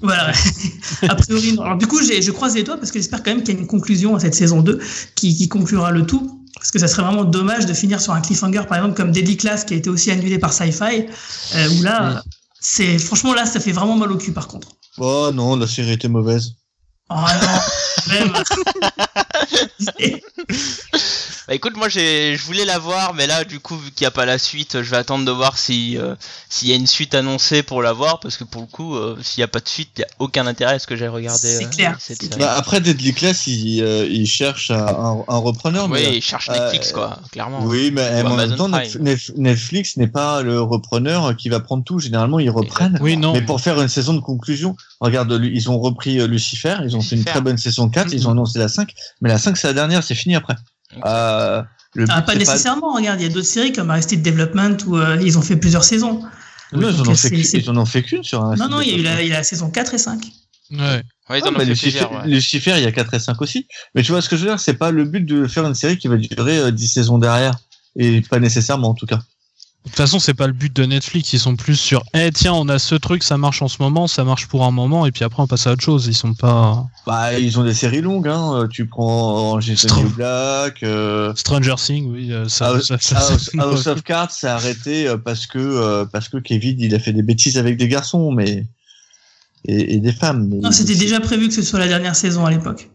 Voilà. 0.00 0.32
a 1.08 1.14
priori, 1.14 1.52
non. 1.52 1.62
Alors 1.62 1.76
du 1.76 1.86
coup, 1.86 2.02
j'ai- 2.02 2.22
je 2.22 2.30
croise 2.30 2.54
les 2.54 2.62
doigts 2.62 2.76
parce 2.78 2.90
que 2.90 2.98
j'espère 2.98 3.22
quand 3.22 3.30
même 3.32 3.42
qu'il 3.42 3.54
y 3.54 3.58
a 3.58 3.60
une 3.60 3.66
conclusion 3.66 4.16
à 4.16 4.20
cette 4.20 4.34
saison 4.34 4.62
2 4.62 4.80
qui, 5.14 5.36
qui 5.36 5.48
conclura 5.48 5.90
le 5.90 6.06
tout. 6.06 6.34
Parce 6.54 6.70
que 6.72 6.78
ça 6.80 6.88
serait 6.88 7.02
vraiment 7.02 7.24
dommage 7.24 7.66
de 7.66 7.74
finir 7.74 8.00
sur 8.00 8.12
un 8.14 8.20
cliffhanger, 8.20 8.62
par 8.68 8.78
exemple, 8.78 8.94
comme 8.96 9.12
Deadly 9.12 9.36
Class 9.36 9.64
qui 9.64 9.74
a 9.74 9.76
été 9.76 9.90
aussi 9.90 10.10
annulé 10.10 10.38
par 10.40 10.52
Sci-Fi, 10.52 11.06
euh, 11.54 11.68
où 11.78 11.82
là, 11.82 12.24
c'est 12.60 12.98
franchement 12.98 13.32
là, 13.34 13.46
ça 13.46 13.60
fait 13.60 13.70
vraiment 13.70 13.96
mal 13.96 14.10
au 14.10 14.16
cul 14.16 14.32
par 14.32 14.48
contre. 14.48 14.68
Oh 14.98 15.30
non, 15.32 15.54
la 15.54 15.68
série 15.68 15.92
était 15.92 16.08
mauvaise. 16.08 16.54
Oh 17.10 17.14
non, 17.14 18.12
même. 18.14 18.32
Bah 21.46 21.54
écoute, 21.54 21.76
moi 21.78 21.88
j'ai, 21.88 22.36
je 22.36 22.42
voulais 22.44 22.66
la 22.66 22.78
voir, 22.78 23.14
mais 23.14 23.26
là 23.26 23.44
du 23.44 23.58
coup 23.58 23.76
vu 23.78 23.90
qu'il 23.90 24.02
n'y 24.04 24.08
a 24.08 24.10
pas 24.10 24.26
la 24.26 24.36
suite, 24.38 24.82
je 24.82 24.90
vais 24.90 24.98
attendre 24.98 25.24
de 25.24 25.30
voir 25.30 25.56
si 25.56 25.96
euh, 25.96 26.14
s'il 26.50 26.68
y 26.68 26.72
a 26.72 26.76
une 26.76 26.86
suite 26.86 27.14
annoncée 27.14 27.62
pour 27.62 27.80
la 27.80 27.94
voir, 27.94 28.20
parce 28.20 28.36
que 28.36 28.44
pour 28.44 28.60
le 28.60 28.66
coup, 28.66 28.96
euh, 28.96 29.16
s'il 29.22 29.40
n'y 29.40 29.44
a 29.44 29.48
pas 29.48 29.60
de 29.60 29.68
suite, 29.68 29.88
il 29.96 30.00
n'y 30.00 30.04
a 30.04 30.08
aucun 30.18 30.46
intérêt 30.46 30.74
à 30.74 30.78
ce 30.78 30.86
que 30.86 30.94
j'ai 30.96 31.08
regardé. 31.08 31.38
C'est 31.48 31.64
euh, 31.64 31.68
clair, 31.68 31.96
cette 31.98 32.20
série. 32.22 32.38
Bah, 32.38 32.52
après 32.54 32.82
Deadly 32.82 33.14
Class, 33.14 33.46
il, 33.46 33.82
euh, 33.82 34.06
il 34.10 34.26
cherche 34.26 34.70
un, 34.70 35.24
un- 35.26 35.36
repreneur. 35.38 35.84
oui, 35.86 35.90
mais, 36.02 36.16
il 36.18 36.22
cherche 36.22 36.50
euh, 36.50 36.52
Netflix 36.52 36.92
quoi, 36.92 37.18
clairement. 37.32 37.64
Oui, 37.64 37.90
mais 37.94 38.22
en 38.22 38.36
même 38.36 38.54
temps. 38.54 38.68
Netf- 38.68 39.32
Netflix 39.36 39.96
n'est 39.96 40.06
pas 40.08 40.42
le 40.42 40.60
repreneur 40.60 41.34
qui 41.34 41.48
va 41.48 41.60
prendre 41.60 41.82
tout. 41.82 41.98
Généralement, 41.98 42.40
ils 42.40 42.50
reprennent. 42.50 42.98
Oui, 43.00 43.16
non. 43.16 43.32
Mais 43.32 43.40
pour 43.40 43.62
faire 43.62 43.80
une 43.80 43.88
saison 43.88 44.12
de 44.12 44.20
conclusion, 44.20 44.76
regarde, 45.00 45.40
ils 45.42 45.70
ont 45.70 45.78
repris 45.78 46.26
Lucifer, 46.28 46.76
ils 46.84 46.94
ont 46.94 46.97
fait 47.00 47.10
une 47.16 47.18
Lucifer. 47.18 47.30
très 47.32 47.40
bonne 47.40 47.58
saison 47.58 47.88
4, 47.88 48.12
ils 48.12 48.26
ont 48.28 48.32
annoncé 48.32 48.58
la 48.58 48.68
5, 48.68 48.92
mais 49.20 49.28
la 49.28 49.38
5 49.38 49.56
c'est 49.56 49.66
la 49.68 49.72
dernière, 49.74 50.02
c'est 50.02 50.14
fini 50.14 50.34
après. 50.36 50.54
Euh, 51.04 51.62
le 51.94 52.04
Ah, 52.08 52.20
but, 52.20 52.26
pas 52.26 52.32
c'est 52.32 52.38
nécessairement, 52.38 52.94
regarde, 52.94 53.20
il 53.20 53.24
y 53.24 53.30
a 53.30 53.32
d'autres 53.32 53.46
séries 53.46 53.72
comme 53.72 53.90
Arrested 53.90 54.22
Development 54.22 54.76
où 54.86 54.96
euh, 54.96 55.18
ils 55.22 55.38
ont 55.38 55.42
fait 55.42 55.56
plusieurs 55.56 55.84
saisons. 55.84 56.22
Non, 56.72 56.90
ils 56.90 57.00
en 57.00 57.08
ont 57.08 57.14
fait 57.14 57.30
qu'une- 57.30 57.44
c'est- 57.44 57.58
ils 57.58 57.70
en 57.70 57.76
ont 57.76 57.86
fait 57.86 58.02
qu'une 58.02 58.22
sur 58.22 58.42
un. 58.44 58.54
Non, 58.56 58.68
non, 58.68 58.80
il 58.82 58.90
y 58.90 58.94
a 58.94 58.96
eu 58.98 59.02
la, 59.02 59.22
il 59.22 59.28
y 59.28 59.32
a 59.32 59.38
la 59.38 59.42
saison 59.44 59.70
4 59.70 59.94
et 59.94 59.98
5. 59.98 60.20
Ouais. 60.70 61.02
Ouais, 61.30 61.40
Ah, 61.42 61.48
ont 61.48 61.54
fait 61.58 61.64
Lucifer, 61.64 61.90
plusieurs, 61.90 62.12
ouais. 62.12 62.28
Lucifer, 62.28 62.74
il 62.76 62.82
y 62.82 62.86
a 62.86 62.92
4 62.92 63.14
et 63.14 63.18
5 63.18 63.40
aussi. 63.40 63.66
Mais 63.94 64.02
tu 64.02 64.12
vois 64.12 64.20
ce 64.20 64.28
que 64.28 64.36
je 64.36 64.42
veux 64.44 64.48
dire, 64.50 64.60
c'est 64.60 64.74
pas 64.74 64.90
le 64.90 65.04
but 65.04 65.24
de 65.24 65.46
faire 65.46 65.64
une 65.66 65.74
série 65.74 65.96
qui 65.98 66.08
va 66.08 66.16
durer 66.16 66.58
euh, 66.58 66.70
10 66.70 66.88
saisons 66.88 67.16
derrière. 67.18 67.54
Et 67.96 68.20
pas 68.20 68.38
nécessairement 68.38 68.90
en 68.90 68.94
tout 68.94 69.06
cas. 69.06 69.18
De 69.84 69.90
toute 69.90 69.96
façon, 69.96 70.18
c'est 70.18 70.34
pas 70.34 70.46
le 70.46 70.52
but 70.52 70.74
de 70.74 70.84
Netflix. 70.84 71.32
Ils 71.32 71.38
sont 71.40 71.56
plus 71.56 71.76
sur, 71.76 72.02
eh 72.12 72.30
tiens, 72.30 72.52
on 72.52 72.68
a 72.68 72.78
ce 72.78 72.94
truc, 72.94 73.22
ça 73.22 73.38
marche 73.38 73.62
en 73.62 73.68
ce 73.68 73.76
moment, 73.80 74.06
ça 74.06 74.22
marche 74.22 74.46
pour 74.46 74.64
un 74.64 74.70
moment, 74.70 75.06
et 75.06 75.12
puis 75.12 75.24
après 75.24 75.42
on 75.42 75.46
passe 75.46 75.66
à 75.66 75.72
autre 75.72 75.82
chose. 75.82 76.06
Ils 76.08 76.14
sont 76.14 76.34
pas 76.34 76.86
Bah, 77.06 77.38
ils 77.38 77.58
ont 77.58 77.64
des 77.64 77.72
séries 77.72 78.02
longues, 78.02 78.28
hein. 78.28 78.54
Euh, 78.54 78.66
Tu 78.68 78.86
prends 78.86 79.06
Orange 79.32 79.68
is 79.68 79.76
the 79.76 79.88
Stro- 79.88 80.02
New 80.02 80.10
Black, 80.10 80.82
euh, 80.82 81.32
Stranger 81.36 81.76
Things, 81.78 82.06
oui. 82.10 82.32
euh, 82.32 82.48
Ça, 82.48 82.68
House, 82.68 82.88
ça- 82.88 82.98
ça- 82.98 83.18
House- 83.58 83.86
of 83.86 84.02
Cards 84.02 84.30
s'est 84.32 84.46
arrêté 84.48 85.10
parce 85.24 85.46
que 85.46 85.58
euh, 85.58 86.04
parce 86.04 86.28
que 86.28 86.36
Kevin 86.36 86.78
il 86.80 86.94
a 86.94 86.98
fait 86.98 87.14
des 87.14 87.22
bêtises 87.22 87.56
avec 87.56 87.78
des 87.78 87.88
garçons, 87.88 88.30
mais 88.30 88.66
et, 89.64 89.94
et 89.94 89.98
des 90.00 90.12
femmes. 90.12 90.48
mais- 90.48 90.58
Non, 90.58 90.70
c'était 90.70 90.96
déjà 90.96 91.18
prévu 91.20 91.48
que 91.48 91.54
ce 91.54 91.62
soit 91.62 91.78
la 91.78 91.88
dernière 91.88 92.14
saison 92.16 92.44
à 92.44 92.50
l'époque. 92.50 92.90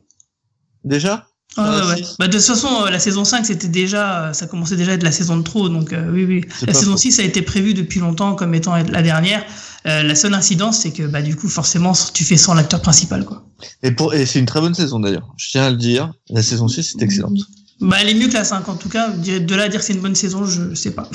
déjà? 0.84 1.26
Ah, 1.58 1.82
Ah, 1.82 1.88
ouais, 1.90 1.96
si. 1.98 2.02
ouais. 2.04 2.08
Bah, 2.20 2.28
de 2.28 2.38
toute 2.38 2.46
façon, 2.46 2.68
euh, 2.86 2.90
la 2.90 3.00
saison 3.00 3.24
5, 3.26 3.46
c'était 3.46 3.68
déjà, 3.68 4.26
euh, 4.30 4.34
ça 4.34 4.48
commençait 4.48 4.76
déjà 4.76 4.92
à 4.92 4.94
être 4.96 5.04
la 5.04 5.12
saison 5.12 5.38
de 5.38 5.44
trop, 5.44 5.70
donc 5.70 5.94
euh, 5.94 6.10
oui, 6.12 6.26
oui. 6.26 6.46
La 6.66 6.74
saison 6.74 6.94
faux. 6.94 6.98
6 6.98 7.20
a 7.20 7.24
été 7.24 7.42
prévue 7.42 7.74
depuis 7.74 8.00
longtemps 8.00 8.36
comme 8.36 8.54
étant 8.56 8.76
la 8.76 9.02
dernière. 9.02 9.44
Euh, 9.86 10.02
la 10.02 10.16
seule 10.16 10.34
incidence, 10.34 10.80
c'est 10.80 10.92
que 10.92 11.04
bah, 11.04 11.22
du 11.22 11.36
coup, 11.36 11.50
forcément, 11.50 11.92
tu 12.14 12.24
fais 12.24 12.38
sans 12.38 12.54
l'acteur 12.54 12.82
principal, 12.82 13.26
quoi. 13.26 13.46
Et 13.84 13.92
pour 13.92 14.14
et 14.14 14.26
c'est 14.26 14.40
une 14.40 14.46
très 14.46 14.62
bonne 14.62 14.74
saison 14.74 15.00
d'ailleurs. 15.00 15.28
Je 15.38 15.50
tiens 15.52 15.66
à 15.66 15.70
le 15.70 15.78
dire. 15.78 16.12
La 16.30 16.42
saison 16.42 16.68
6 16.68 16.96
c'est 16.98 17.04
excellente. 17.04 17.38
Bah, 17.82 17.98
elle 18.02 18.10
est 18.10 18.14
mieux 18.14 18.28
que 18.28 18.34
la 18.34 18.44
5, 18.46 18.68
en 18.70 18.76
tout 18.76 18.90
cas. 18.90 19.10
De 19.10 19.56
là 19.56 19.64
à 19.64 19.70
dire 19.70 19.80
que 19.80 19.86
c'est 19.86 19.94
une 19.94 20.02
bonne 20.02 20.16
saison, 20.16 20.46
je 20.46 20.74
sais 20.74 20.92
pas. 20.92 21.10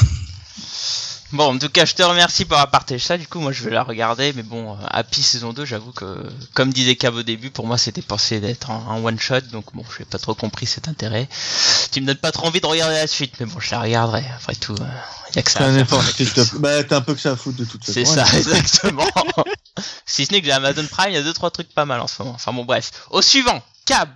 Bon, 1.33 1.55
en 1.55 1.59
tout 1.59 1.69
cas, 1.69 1.85
je 1.85 1.95
te 1.95 2.03
remercie 2.03 2.47
pour 2.47 2.57
avoir 2.57 2.71
partagé 2.71 3.05
ça. 3.05 3.19
Du 3.19 3.27
coup, 3.29 3.39
moi, 3.39 3.53
je 3.53 3.63
vais 3.63 3.71
la 3.71 3.83
regarder. 3.83 4.33
Mais 4.33 4.43
bon, 4.43 4.73
euh, 4.73 4.77
Happy 4.89 5.23
saison 5.23 5.53
2, 5.53 5.67
j'avoue 5.67 5.93
que, 5.93 6.27
comme 6.55 6.73
disait 6.73 6.97
Cab 6.97 7.15
au 7.17 7.23
début, 7.23 7.51
pour 7.51 7.67
moi, 7.67 7.77
c'était 7.77 8.01
pensé 8.01 8.41
d'être 8.41 8.71
un, 8.71 8.83
un 8.91 9.05
one 9.05 9.19
shot. 9.21 9.43
Donc 9.53 9.67
bon, 9.75 9.85
j'ai 9.99 10.07
pas 10.07 10.19
trop 10.19 10.35
compris 10.35 10.65
cet 10.65 10.89
intérêt. 10.89 11.29
Tu 11.93 12.01
me 12.01 12.07
donnes 12.07 12.17
pas 12.17 12.33
trop 12.33 12.47
envie 12.47 12.61
de 12.63 12.67
regarder 12.67 12.95
la 12.95 13.07
suite, 13.07 13.35
mais 13.41 13.47
bon, 13.47 13.61
je 13.61 13.71
la 13.73 13.81
regarderai. 13.83 14.25
Après 14.37 14.55
tout, 14.55 14.75
euh, 14.81 14.85
y 15.37 15.39
a 15.39 15.43
que 15.43 15.51
ça. 15.51 15.65
Un 15.65 15.77
effort. 15.77 16.03
Bah 16.61 16.83
t'as 16.85 16.97
un 16.97 17.01
peu 17.03 17.15
que 17.15 17.21
ça 17.21 17.33
à 17.33 17.37
foutre 17.37 17.59
de 17.59 17.65
toute 17.67 17.85
façon. 17.85 17.93
C'est 17.93 18.05
ça, 18.07 18.25
exactement. 18.39 19.05
si 20.07 20.25
ce 20.25 20.33
n'est 20.33 20.41
que 20.41 20.47
j'ai 20.47 20.53
Amazon 20.53 20.87
Prime, 20.91 21.11
il 21.11 21.15
y 21.15 21.19
a 21.19 21.23
deux 21.23 21.35
trois 21.35 21.51
trucs 21.51 21.75
pas 21.75 21.85
mal 21.85 22.01
en 22.01 22.07
ce 22.07 22.23
moment. 22.23 22.35
Enfin 22.37 22.53
bon, 22.55 22.65
bref. 22.65 22.91
Au 23.11 23.21
suivant, 23.21 23.63
Cab. 23.85 24.09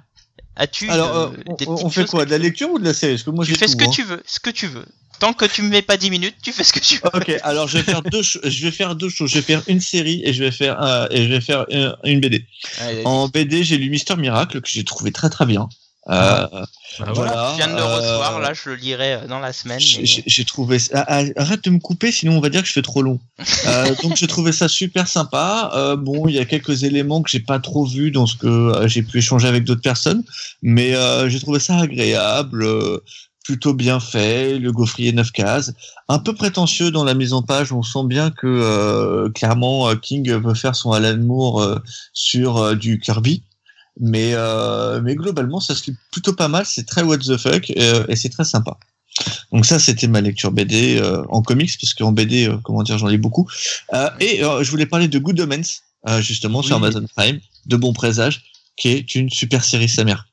As-tu 0.56 0.88
Alors 0.90 1.16
euh, 1.16 1.28
euh, 1.48 1.56
des 1.58 1.66
on, 1.68 1.88
fait 1.88 2.04
quoi? 2.06 2.20
que 2.20 2.26
De 2.26 2.30
la 2.30 2.36
tu- 2.36 2.42
lecture 2.42 2.70
ou 2.70 2.78
de 2.78 2.84
la 2.84 2.92
série? 2.94 3.14
Parce 3.14 3.22
que 3.22 3.30
moi 3.30 3.44
Tu 3.44 3.54
fais 3.54 3.66
tout, 3.66 3.72
ce 3.72 3.76
que 3.76 3.84
hein. 3.84 3.90
tu 3.90 4.02
veux, 4.02 4.22
ce 4.26 4.38
que 4.40 4.50
tu 4.50 4.66
veux. 4.66 4.86
Tant 5.18 5.32
que 5.32 5.44
tu 5.44 5.62
me 5.62 5.68
mets 5.68 5.82
pas 5.82 5.96
10 5.96 6.10
minutes, 6.10 6.34
tu 6.42 6.52
fais 6.52 6.64
ce 6.64 6.72
que 6.72 6.80
tu 6.80 6.96
veux. 6.96 7.10
Ok, 7.14 7.32
alors 7.44 7.68
je 7.68 7.78
vais 7.78 7.84
faire 7.84 8.02
deux, 8.02 8.22
je 8.22 8.64
vais 8.64 8.70
faire 8.72 8.96
deux 8.96 9.08
choses. 9.08 9.30
Je 9.30 9.36
vais 9.36 9.42
faire 9.42 9.62
une 9.68 9.80
série 9.80 10.20
et 10.24 10.32
je 10.32 10.42
vais 10.42 10.50
faire 10.50 10.82
euh, 10.82 11.06
et 11.10 11.22
je 11.24 11.28
vais 11.28 11.40
faire 11.40 11.64
une, 11.70 11.94
une 12.04 12.20
BD. 12.20 12.44
Allez. 12.80 13.02
En 13.04 13.28
BD, 13.28 13.62
j'ai 13.62 13.76
lu 13.76 13.88
Mister 13.90 14.16
Miracle 14.16 14.60
que 14.60 14.68
j'ai 14.68 14.84
trouvé 14.84 15.12
très 15.12 15.30
très 15.30 15.46
bien. 15.46 15.68
Euh, 16.08 16.46
Bah, 16.50 16.66
voilà. 16.98 17.12
voilà. 17.12 17.48
Je 17.52 17.56
viens 17.58 17.68
de 17.68 17.74
le 17.74 17.80
euh, 17.80 17.96
recevoir, 17.96 18.40
là, 18.40 18.52
je 18.52 18.70
le 18.70 18.74
lirai 18.74 19.12
euh, 19.14 19.26
dans 19.28 19.38
la 19.38 19.52
semaine. 19.52 19.78
J'ai 19.78 20.24
mais- 20.26 20.44
trouvé 20.44 20.80
ça- 20.80 21.04
ah, 21.06 21.22
ah, 21.36 21.40
arrête 21.40 21.62
de 21.62 21.70
me 21.70 21.78
couper 21.78 22.10
sinon 22.10 22.36
on 22.38 22.40
va 22.40 22.48
dire 22.48 22.60
que 22.62 22.66
je 22.66 22.72
fais 22.72 22.82
trop 22.82 23.02
long. 23.02 23.20
Euh, 23.68 23.94
donc 24.02 24.16
j'ai 24.16 24.26
trouvé 24.26 24.50
ça 24.50 24.66
super 24.66 25.06
sympa. 25.06 25.70
Euh, 25.76 25.94
bon, 25.94 26.26
il 26.26 26.34
y 26.34 26.40
a 26.40 26.44
quelques 26.44 26.82
éléments 26.82 27.22
que 27.22 27.30
j'ai 27.30 27.38
pas 27.38 27.60
trop 27.60 27.86
vus 27.86 28.10
dans 28.10 28.26
ce 28.26 28.36
que 28.36 28.48
euh, 28.48 28.88
j'ai 28.88 29.02
pu 29.04 29.18
échanger 29.18 29.46
avec 29.46 29.62
d'autres 29.62 29.80
personnes, 29.80 30.24
mais 30.62 30.96
euh, 30.96 31.28
j'ai 31.28 31.38
trouvé 31.38 31.60
ça 31.60 31.76
agréable, 31.78 32.64
euh, 32.64 32.98
plutôt 33.44 33.74
bien 33.74 34.00
fait. 34.00 34.58
Le 34.58 34.72
gaufrier 34.72 35.12
9 35.12 35.30
cases, 35.32 35.72
un 36.08 36.18
peu 36.18 36.34
prétentieux 36.34 36.90
dans 36.90 37.04
la 37.04 37.14
mise 37.14 37.32
en 37.32 37.42
page. 37.42 37.72
On 37.72 37.82
sent 37.82 38.04
bien 38.06 38.30
que 38.30 38.46
euh, 38.46 39.30
clairement 39.30 39.88
euh, 39.88 39.96
King 39.96 40.30
veut 40.32 40.54
faire 40.54 40.74
son 40.74 40.92
Alan 40.92 41.18
Moore 41.18 41.62
euh, 41.62 41.78
sur 42.12 42.58
euh, 42.58 42.74
du 42.74 43.00
Kirby. 43.00 43.42
Mais, 44.00 44.30
euh, 44.34 45.00
mais 45.02 45.14
globalement, 45.14 45.60
ça 45.60 45.74
se 45.74 45.90
lit 45.90 45.96
plutôt 46.10 46.32
pas 46.32 46.48
mal. 46.48 46.64
C'est 46.64 46.86
très 46.86 47.02
what 47.02 47.18
the 47.18 47.36
fuck 47.36 47.70
et 47.70 48.16
c'est 48.16 48.30
très 48.30 48.44
sympa. 48.44 48.78
Donc 49.52 49.66
ça, 49.66 49.78
c'était 49.78 50.08
ma 50.08 50.20
lecture 50.20 50.50
BD 50.50 50.98
euh, 50.98 51.22
en 51.28 51.42
comics, 51.42 51.70
parce 51.80 51.94
qu'en 51.94 52.12
BD, 52.12 52.48
euh, 52.48 52.56
comment 52.62 52.82
dire, 52.82 52.98
j'en 52.98 53.08
lis 53.08 53.18
beaucoup. 53.18 53.48
Euh, 53.92 54.08
et 54.20 54.42
euh, 54.42 54.62
je 54.62 54.70
voulais 54.70 54.86
parler 54.86 55.08
de 55.08 55.18
Good 55.18 55.40
Omens, 55.40 55.82
euh, 56.08 56.20
justement, 56.22 56.62
sur. 56.62 56.76
Amazon 56.76 57.04
Prime, 57.14 57.40
de 57.66 57.76
Bon 57.76 57.92
Présage, 57.92 58.42
qui 58.76 58.88
est 58.88 59.14
une 59.14 59.30
super 59.30 59.62
série 59.64 59.88
sa 59.88 60.04
mère. 60.04 60.26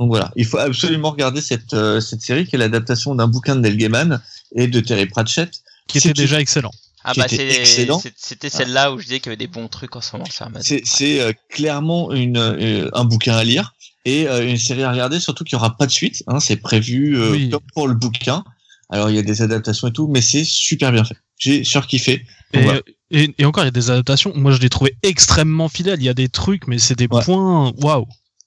Donc 0.00 0.08
voilà, 0.08 0.32
il 0.34 0.46
faut 0.46 0.56
absolument 0.58 1.10
regarder 1.10 1.42
cette, 1.42 1.74
euh, 1.74 2.00
cette 2.00 2.22
série, 2.22 2.46
qui 2.46 2.56
est 2.56 2.58
l'adaptation 2.58 3.14
d'un 3.14 3.26
bouquin 3.28 3.54
de 3.54 3.60
Neil 3.60 3.76
Gaiman 3.76 4.20
et 4.56 4.66
de 4.66 4.80
Terry 4.80 5.06
Pratchett. 5.06 5.60
qui 5.88 5.98
était 5.98 6.08
c'est- 6.08 6.14
déjà 6.14 6.40
excellent. 6.40 6.70
Ah 7.04 7.12
bah 7.16 7.26
c'était 7.28 8.48
celle-là 8.50 8.92
où 8.92 8.98
je 8.98 9.04
disais 9.04 9.20
qu'il 9.20 9.26
y 9.26 9.30
avait 9.32 9.36
des 9.36 9.46
bons 9.46 9.68
trucs 9.68 9.96
en 9.96 10.00
ce 10.00 10.14
moment 10.16 10.30
sur 10.30 10.46
Amazon. 10.46 10.64
C'est 10.66 10.82
c'est, 10.84 11.20
euh, 11.20 11.32
clairement 11.48 12.12
une, 12.12 12.36
euh, 12.38 12.88
un 12.94 13.04
bouquin 13.04 13.34
à 13.34 13.42
lire 13.44 13.74
et 14.04 14.28
euh, 14.28 14.46
une 14.48 14.56
série 14.58 14.82
à 14.84 14.90
regarder, 14.92 15.18
surtout 15.20 15.44
qu'il 15.44 15.56
n'y 15.56 15.60
aura 15.62 15.76
pas 15.76 15.86
de 15.86 15.90
suite. 15.90 16.22
Hein, 16.28 16.38
c'est 16.40 16.56
prévu 16.56 17.18
euh, 17.18 17.32
Oui. 17.32 17.50
comme 17.50 17.60
pour 17.74 17.88
le 17.88 17.94
bouquin. 17.94 18.42
Alors 18.90 19.10
il 19.10 19.16
y 19.16 19.18
a 19.18 19.22
des 19.22 19.42
adaptations 19.42 19.88
et 19.88 19.92
tout, 19.92 20.08
mais 20.08 20.20
c'est 20.22 20.44
super 20.44 20.92
bien 20.92 21.04
fait. 21.04 21.16
J'ai 21.38 21.64
surkiffé. 21.64 22.24
Et, 22.52 22.60
voilà. 22.62 22.80
et, 23.10 23.34
et 23.38 23.44
encore, 23.44 23.64
il 23.64 23.66
y 23.66 23.68
a 23.68 23.72
des 23.72 23.90
adaptations. 23.90 24.32
Moi, 24.34 24.52
je 24.52 24.58
l'ai 24.60 24.68
trouvé 24.68 24.94
extrêmement 25.02 25.68
fidèle. 25.68 26.00
Il 26.00 26.04
y 26.04 26.08
a 26.10 26.14
des 26.14 26.28
trucs, 26.28 26.66
mais 26.68 26.78
c'est 26.78 26.96
des 26.98 27.06
Ouais. 27.10 27.22
points. 27.24 27.72
Waouh. 27.78 28.06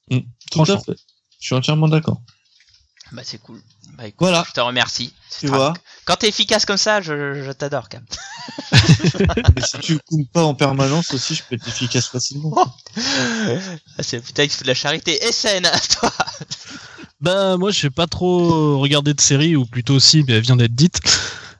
Tout 0.09 0.17
à 0.17 0.21
Franchement. 0.65 0.81
fait. 0.85 0.97
Je 1.43 1.47
suis 1.47 1.55
entièrement 1.55 1.89
d'accord. 1.89 2.21
Bah 3.11 3.21
c'est 3.25 3.37
cool. 3.37 3.59
Bah 3.97 4.07
écoute, 4.07 4.15
Voilà. 4.21 4.45
je 4.47 4.53
te 4.53 4.61
remercie. 4.61 5.13
Tu 5.41 5.47
vois. 5.47 5.73
Quand 6.05 6.15
t'es 6.15 6.29
efficace 6.29 6.65
comme 6.65 6.77
ça, 6.77 7.01
je, 7.01 7.43
je 7.43 7.51
t'adore 7.51 7.89
quand 7.89 7.99
Mais 8.71 9.61
si 9.61 9.77
tu 9.81 9.99
coupes 10.07 10.31
pas 10.31 10.43
en 10.43 10.53
permanence 10.55 11.13
aussi, 11.13 11.35
je 11.35 11.43
peux 11.43 11.55
être 11.55 11.67
efficace 11.67 12.07
facilement. 12.07 12.55
même. 12.95 13.61
Ah, 13.99 14.03
c'est 14.03 14.21
putain 14.23 14.47
qui 14.47 14.55
fait 14.55 14.63
de 14.63 14.69
la 14.69 14.73
charité. 14.73 15.19
SN, 15.31 15.65
à 15.65 15.77
toi. 15.99 16.11
Bah, 17.19 17.57
moi, 17.57 17.71
j'ai 17.71 17.89
pas 17.89 18.07
trop 18.07 18.79
regardé 18.79 19.13
de 19.13 19.19
série, 19.21 19.57
ou 19.57 19.65
plutôt 19.65 19.99
si, 19.99 20.23
mais 20.25 20.35
elle 20.35 20.41
vient 20.41 20.55
d'être 20.55 20.73
dite. 20.75 21.01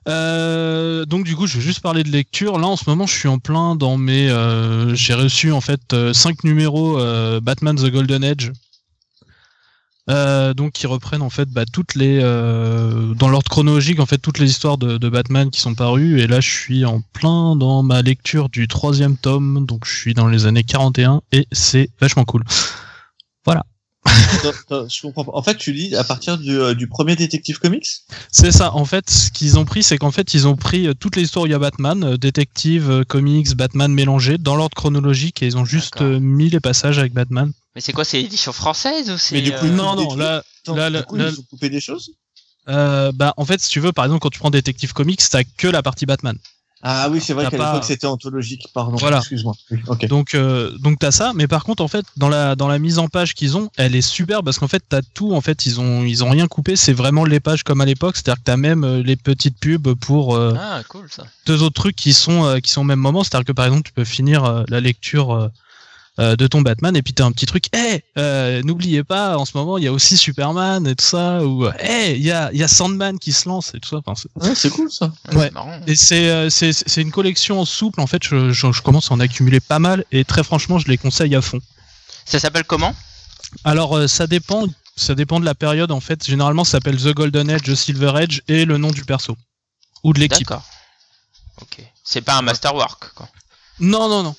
Euh, 0.08 1.06
donc 1.06 1.24
du 1.26 1.36
coup, 1.36 1.46
je 1.48 1.58
vais 1.58 1.64
juste 1.64 1.82
parler 1.82 2.04
de 2.04 2.10
lecture. 2.10 2.58
Là, 2.58 2.68
en 2.68 2.78
ce 2.78 2.84
moment, 2.90 3.06
je 3.06 3.14
suis 3.18 3.28
en 3.30 3.38
plein 3.40 3.76
dans 3.76 3.98
mes. 3.98 4.30
euh, 4.30 4.96
j'ai 4.96 5.14
reçu 5.14 5.52
en 5.52 5.62
fait 5.62 5.94
euh, 5.94 6.14
cinq 6.14 6.44
numéros 6.46 7.00
euh, 7.00 7.40
Batman 7.42 7.76
The 7.76 7.90
Golden 7.90 8.24
Age. 8.24 8.52
Euh, 10.10 10.54
donc 10.54 10.74
qui 10.74 10.86
reprennent 10.86 11.22
en 11.22 11.30
fait 11.30 11.48
bah, 11.48 11.64
toutes 11.72 11.96
les 11.96 12.20
euh, 12.22 13.14
dans 13.14 13.30
l'ordre 13.30 13.50
chronologique 13.50 14.02
en 14.02 14.06
fait 14.06 14.18
toutes 14.18 14.38
les 14.38 14.50
histoires 14.50 14.78
de, 14.78 14.98
de, 14.98 15.08
Batman 15.08 15.50
qui 15.50 15.62
sont 15.62 15.76
parues 15.76 16.20
et 16.20 16.28
là 16.28 16.42
je 16.42 16.50
suis 16.50 16.84
en 16.84 17.00
plein 17.14 17.56
dans 17.56 17.84
ma 17.84 18.02
lecture 18.02 18.50
du 18.50 18.68
troisième 18.68 19.16
tome 19.16 19.66
donc 19.66 19.86
je 19.86 19.96
suis 19.96 20.14
dans 20.14 20.28
les 20.28 20.46
années 20.46 20.66
41 20.66 21.22
et 21.32 21.48
c'est 21.54 21.90
vachement 22.02 22.26
cool 22.26 22.44
voilà 23.46 23.64
je 24.06 25.02
comprends 25.02 25.24
pas. 25.24 25.32
En 25.34 25.44
fait, 25.44 25.56
tu 25.58 25.72
lis 25.72 25.96
à 25.96 26.04
partir 26.04 26.38
du, 26.38 26.58
euh, 26.58 26.74
du 26.74 26.88
premier 26.88 27.16
Détective 27.16 27.60
Comics? 27.60 27.88
C'est 28.32 28.52
ça. 28.52 28.74
En 28.74 28.86
fait, 28.86 29.10
ce 29.10 29.32
qu'ils 29.32 29.58
ont 29.58 29.66
pris, 29.66 29.84
c'est 29.84 29.98
qu'en 29.98 30.12
fait, 30.12 30.34
ils 30.34 30.48
ont 30.48 30.56
pris 30.56 30.88
euh, 30.88 30.94
toutes 30.94 31.16
les 31.16 31.24
histoires 31.24 31.44
où 31.44 31.48
il 31.48 31.52
y 31.52 31.56
a 31.56 31.60
Batman, 31.60 32.04
euh, 32.04 32.18
Détective, 32.18 33.04
Comics, 33.08 33.56
Batman 33.56 33.92
mélangés 33.94 34.38
dans 34.38 34.56
l'ordre 34.56 34.76
chronologique 34.76 35.42
et 35.42 35.46
ils 35.46 35.58
ont 35.58 35.66
juste 35.66 36.02
mis 36.02 36.50
les 36.50 36.60
passages 36.60 37.00
avec 37.00 37.14
Batman. 37.14 37.52
Mais 37.76 37.82
c'est 37.82 37.94
quoi 37.94 38.06
C'est 38.06 38.22
l'édition 38.22 38.54
française 38.54 39.10
ou 39.10 39.18
c'est 39.18 39.36
Mais 39.36 39.42
du 39.42 39.52
coup, 39.52 39.66
non, 39.68 39.96
non. 39.96 40.16
Là, 40.16 40.44
là, 40.68 40.90
du 40.92 41.04
coup, 41.06 41.16
là, 41.16 41.30
ils 41.30 41.40
ont 41.40 41.44
coupé 41.44 41.70
des 41.70 41.80
choses 41.82 42.12
euh, 42.70 43.12
bah, 43.14 43.34
en 43.36 43.44
fait, 43.46 43.60
si 43.60 43.68
tu 43.70 43.82
veux, 43.82 43.92
par 43.92 44.06
exemple, 44.06 44.22
quand 44.22 44.30
tu 44.30 44.40
prends 44.40 44.50
Détective 44.50 44.94
Comics, 44.94 45.22
t'as 45.30 45.44
que 45.44 45.68
la 45.68 45.82
partie 45.84 46.06
Batman. 46.06 46.38
Ah 46.86 47.10
oui, 47.10 47.22
c'est 47.22 47.34
vrai 47.34 47.46
qu'à 47.50 47.58
pas- 47.58 47.72
l'époque 47.72 47.86
c'était 47.86 48.08
anthologique, 48.08 48.68
pardon. 48.74 48.98
Voilà. 48.98 49.20
Excuse-moi. 49.20 49.54
Oui. 49.72 50.08
Donc, 50.08 50.36
euh, 50.36 50.78
donc 50.80 51.00
t'as 51.00 51.12
ça, 51.12 51.32
mais 51.34 51.48
par 51.48 51.64
contre, 51.64 51.82
en 51.82 51.88
fait, 51.88 52.06
dans 52.18 52.28
la 52.28 52.58
dans 52.58 52.68
la 52.68 52.78
mise 52.78 53.00
en 53.00 53.08
page 53.08 53.36
qu'ils 53.36 53.56
ont, 53.56 53.70
elle 53.78 53.96
est 53.96 54.02
super 54.02 54.44
parce 54.44 54.60
qu'en 54.60 54.68
fait, 54.68 54.84
t'as 54.88 55.02
tout. 55.14 55.34
En 55.34 55.40
fait, 55.40 55.66
ils 55.66 55.80
ont 55.80 56.04
ils 56.04 56.26
ont 56.26 56.30
rien 56.30 56.48
coupé. 56.48 56.76
C'est 56.76 56.92
vraiment 56.92 57.24
les 57.24 57.40
pages 57.40 57.64
comme 57.64 57.80
à 57.80 57.86
l'époque. 57.86 58.18
C'est-à-dire 58.18 58.40
que 58.40 58.44
t'as 58.46 58.58
même 58.58 58.84
euh, 58.84 59.02
les 59.02 59.16
petites 59.16 59.58
pubs 59.60 59.94
pour 59.94 60.36
euh, 60.36 60.54
Ah, 60.60 60.82
cool 60.90 61.08
ça. 61.10 61.24
deux 61.46 61.64
autres 61.64 61.76
trucs 61.76 61.96
qui 61.96 62.12
sont 62.12 62.44
euh, 62.46 62.60
qui 62.60 62.70
sont 62.72 62.82
au 62.82 62.86
même 62.86 63.00
moment. 63.00 63.24
C'est-à-dire 63.24 63.46
que 63.46 63.54
par 63.54 63.66
exemple, 63.66 63.84
tu 63.84 63.94
peux 63.94 64.04
finir 64.06 64.44
euh, 64.44 64.64
la 64.68 64.82
lecture 64.82 65.50
euh, 66.20 66.36
de 66.36 66.46
ton 66.48 66.62
Batman 66.62 66.96
et 66.96 67.02
puis 67.02 67.14
t'as 67.14 67.26
un 67.26 67.32
petit 67.32 67.46
truc. 67.48 67.66
Eh, 67.76 68.04
euh, 68.18 68.62
n'oubliez 68.64 69.04
pas, 69.04 69.38
en 69.38 69.46
ce 69.46 69.58
moment, 69.58 69.78
il 69.78 69.84
y 69.84 69.88
a 69.88 69.92
aussi 69.92 70.16
Superman 70.18 70.86
et 70.88 70.96
tout 70.96 71.06
ça. 71.06 71.44
Ou 71.44 71.68
eh, 71.80 72.12
il 72.16 72.22
y 72.24 72.32
a 72.32 72.52
il 72.54 72.60
y 72.60 72.64
a 72.64 72.68
Sandman 72.68 73.18
qui 73.20 73.32
se 73.34 73.50
lance 73.50 73.74
et 73.74 73.80
tout 73.80 73.90
ça. 73.90 73.98
Enfin, 74.06 74.14
c'est- 74.16 74.68
Ouais, 74.68 74.70
cool 74.72 74.92
ça. 74.92 75.12
Ouais. 75.32 75.46
C'est 75.48 75.54
marrant. 75.54 75.80
et 75.88 75.96
c'est 75.96 76.30
euh, 76.30 76.50
c'est 76.50 76.72
c'est 76.74 77.02
une 77.02 77.12
collection 77.12 77.64
souple. 77.66 78.00
En 78.02 78.08
fait, 78.08 78.24
je, 78.24 78.52
je, 78.52 78.72
je 78.72 78.82
commence 78.82 79.10
à 79.12 79.16
en 79.16 79.20
accumuler 79.20 79.60
pas 79.60 79.80
mal 79.80 80.06
et 80.12 80.24
très 80.24 80.44
franchement, 80.44 80.78
je 80.80 80.88
les 80.88 80.98
conseille 80.98 81.36
à 81.36 81.42
fond. 81.42 81.60
Ça 82.26 82.40
s'appelle 82.40 82.64
comment? 82.66 82.94
Alors 83.64 83.98
euh, 83.98 84.08
ça 84.08 84.28
dépend, 84.28 84.66
ça 84.96 85.16
dépend 85.16 85.40
de 85.40 85.46
la 85.46 85.56
période 85.56 85.92
en 85.92 86.00
fait. 86.00 86.26
Généralement, 86.26 86.64
ça 86.64 86.74
s'appelle 86.74 86.98
The 86.98 87.14
Golden 87.14 87.50
Age, 87.50 87.64
The 87.64 87.76
Silver 87.76 88.12
Age 88.16 88.42
et 88.48 88.66
le 88.66 88.78
nom 88.78 88.92
du 88.92 89.04
perso 89.04 89.36
ou 90.04 90.14
de 90.14 90.20
l'équipe. 90.20 90.48
D'accord. 90.48 90.64
Ok. 91.62 91.78
C'est 92.04 92.22
pas 92.22 92.36
un 92.36 92.42
masterwork 92.42 93.14
quoi. 93.14 93.28
Non, 93.80 94.08
non, 94.10 94.24
non, 94.24 94.36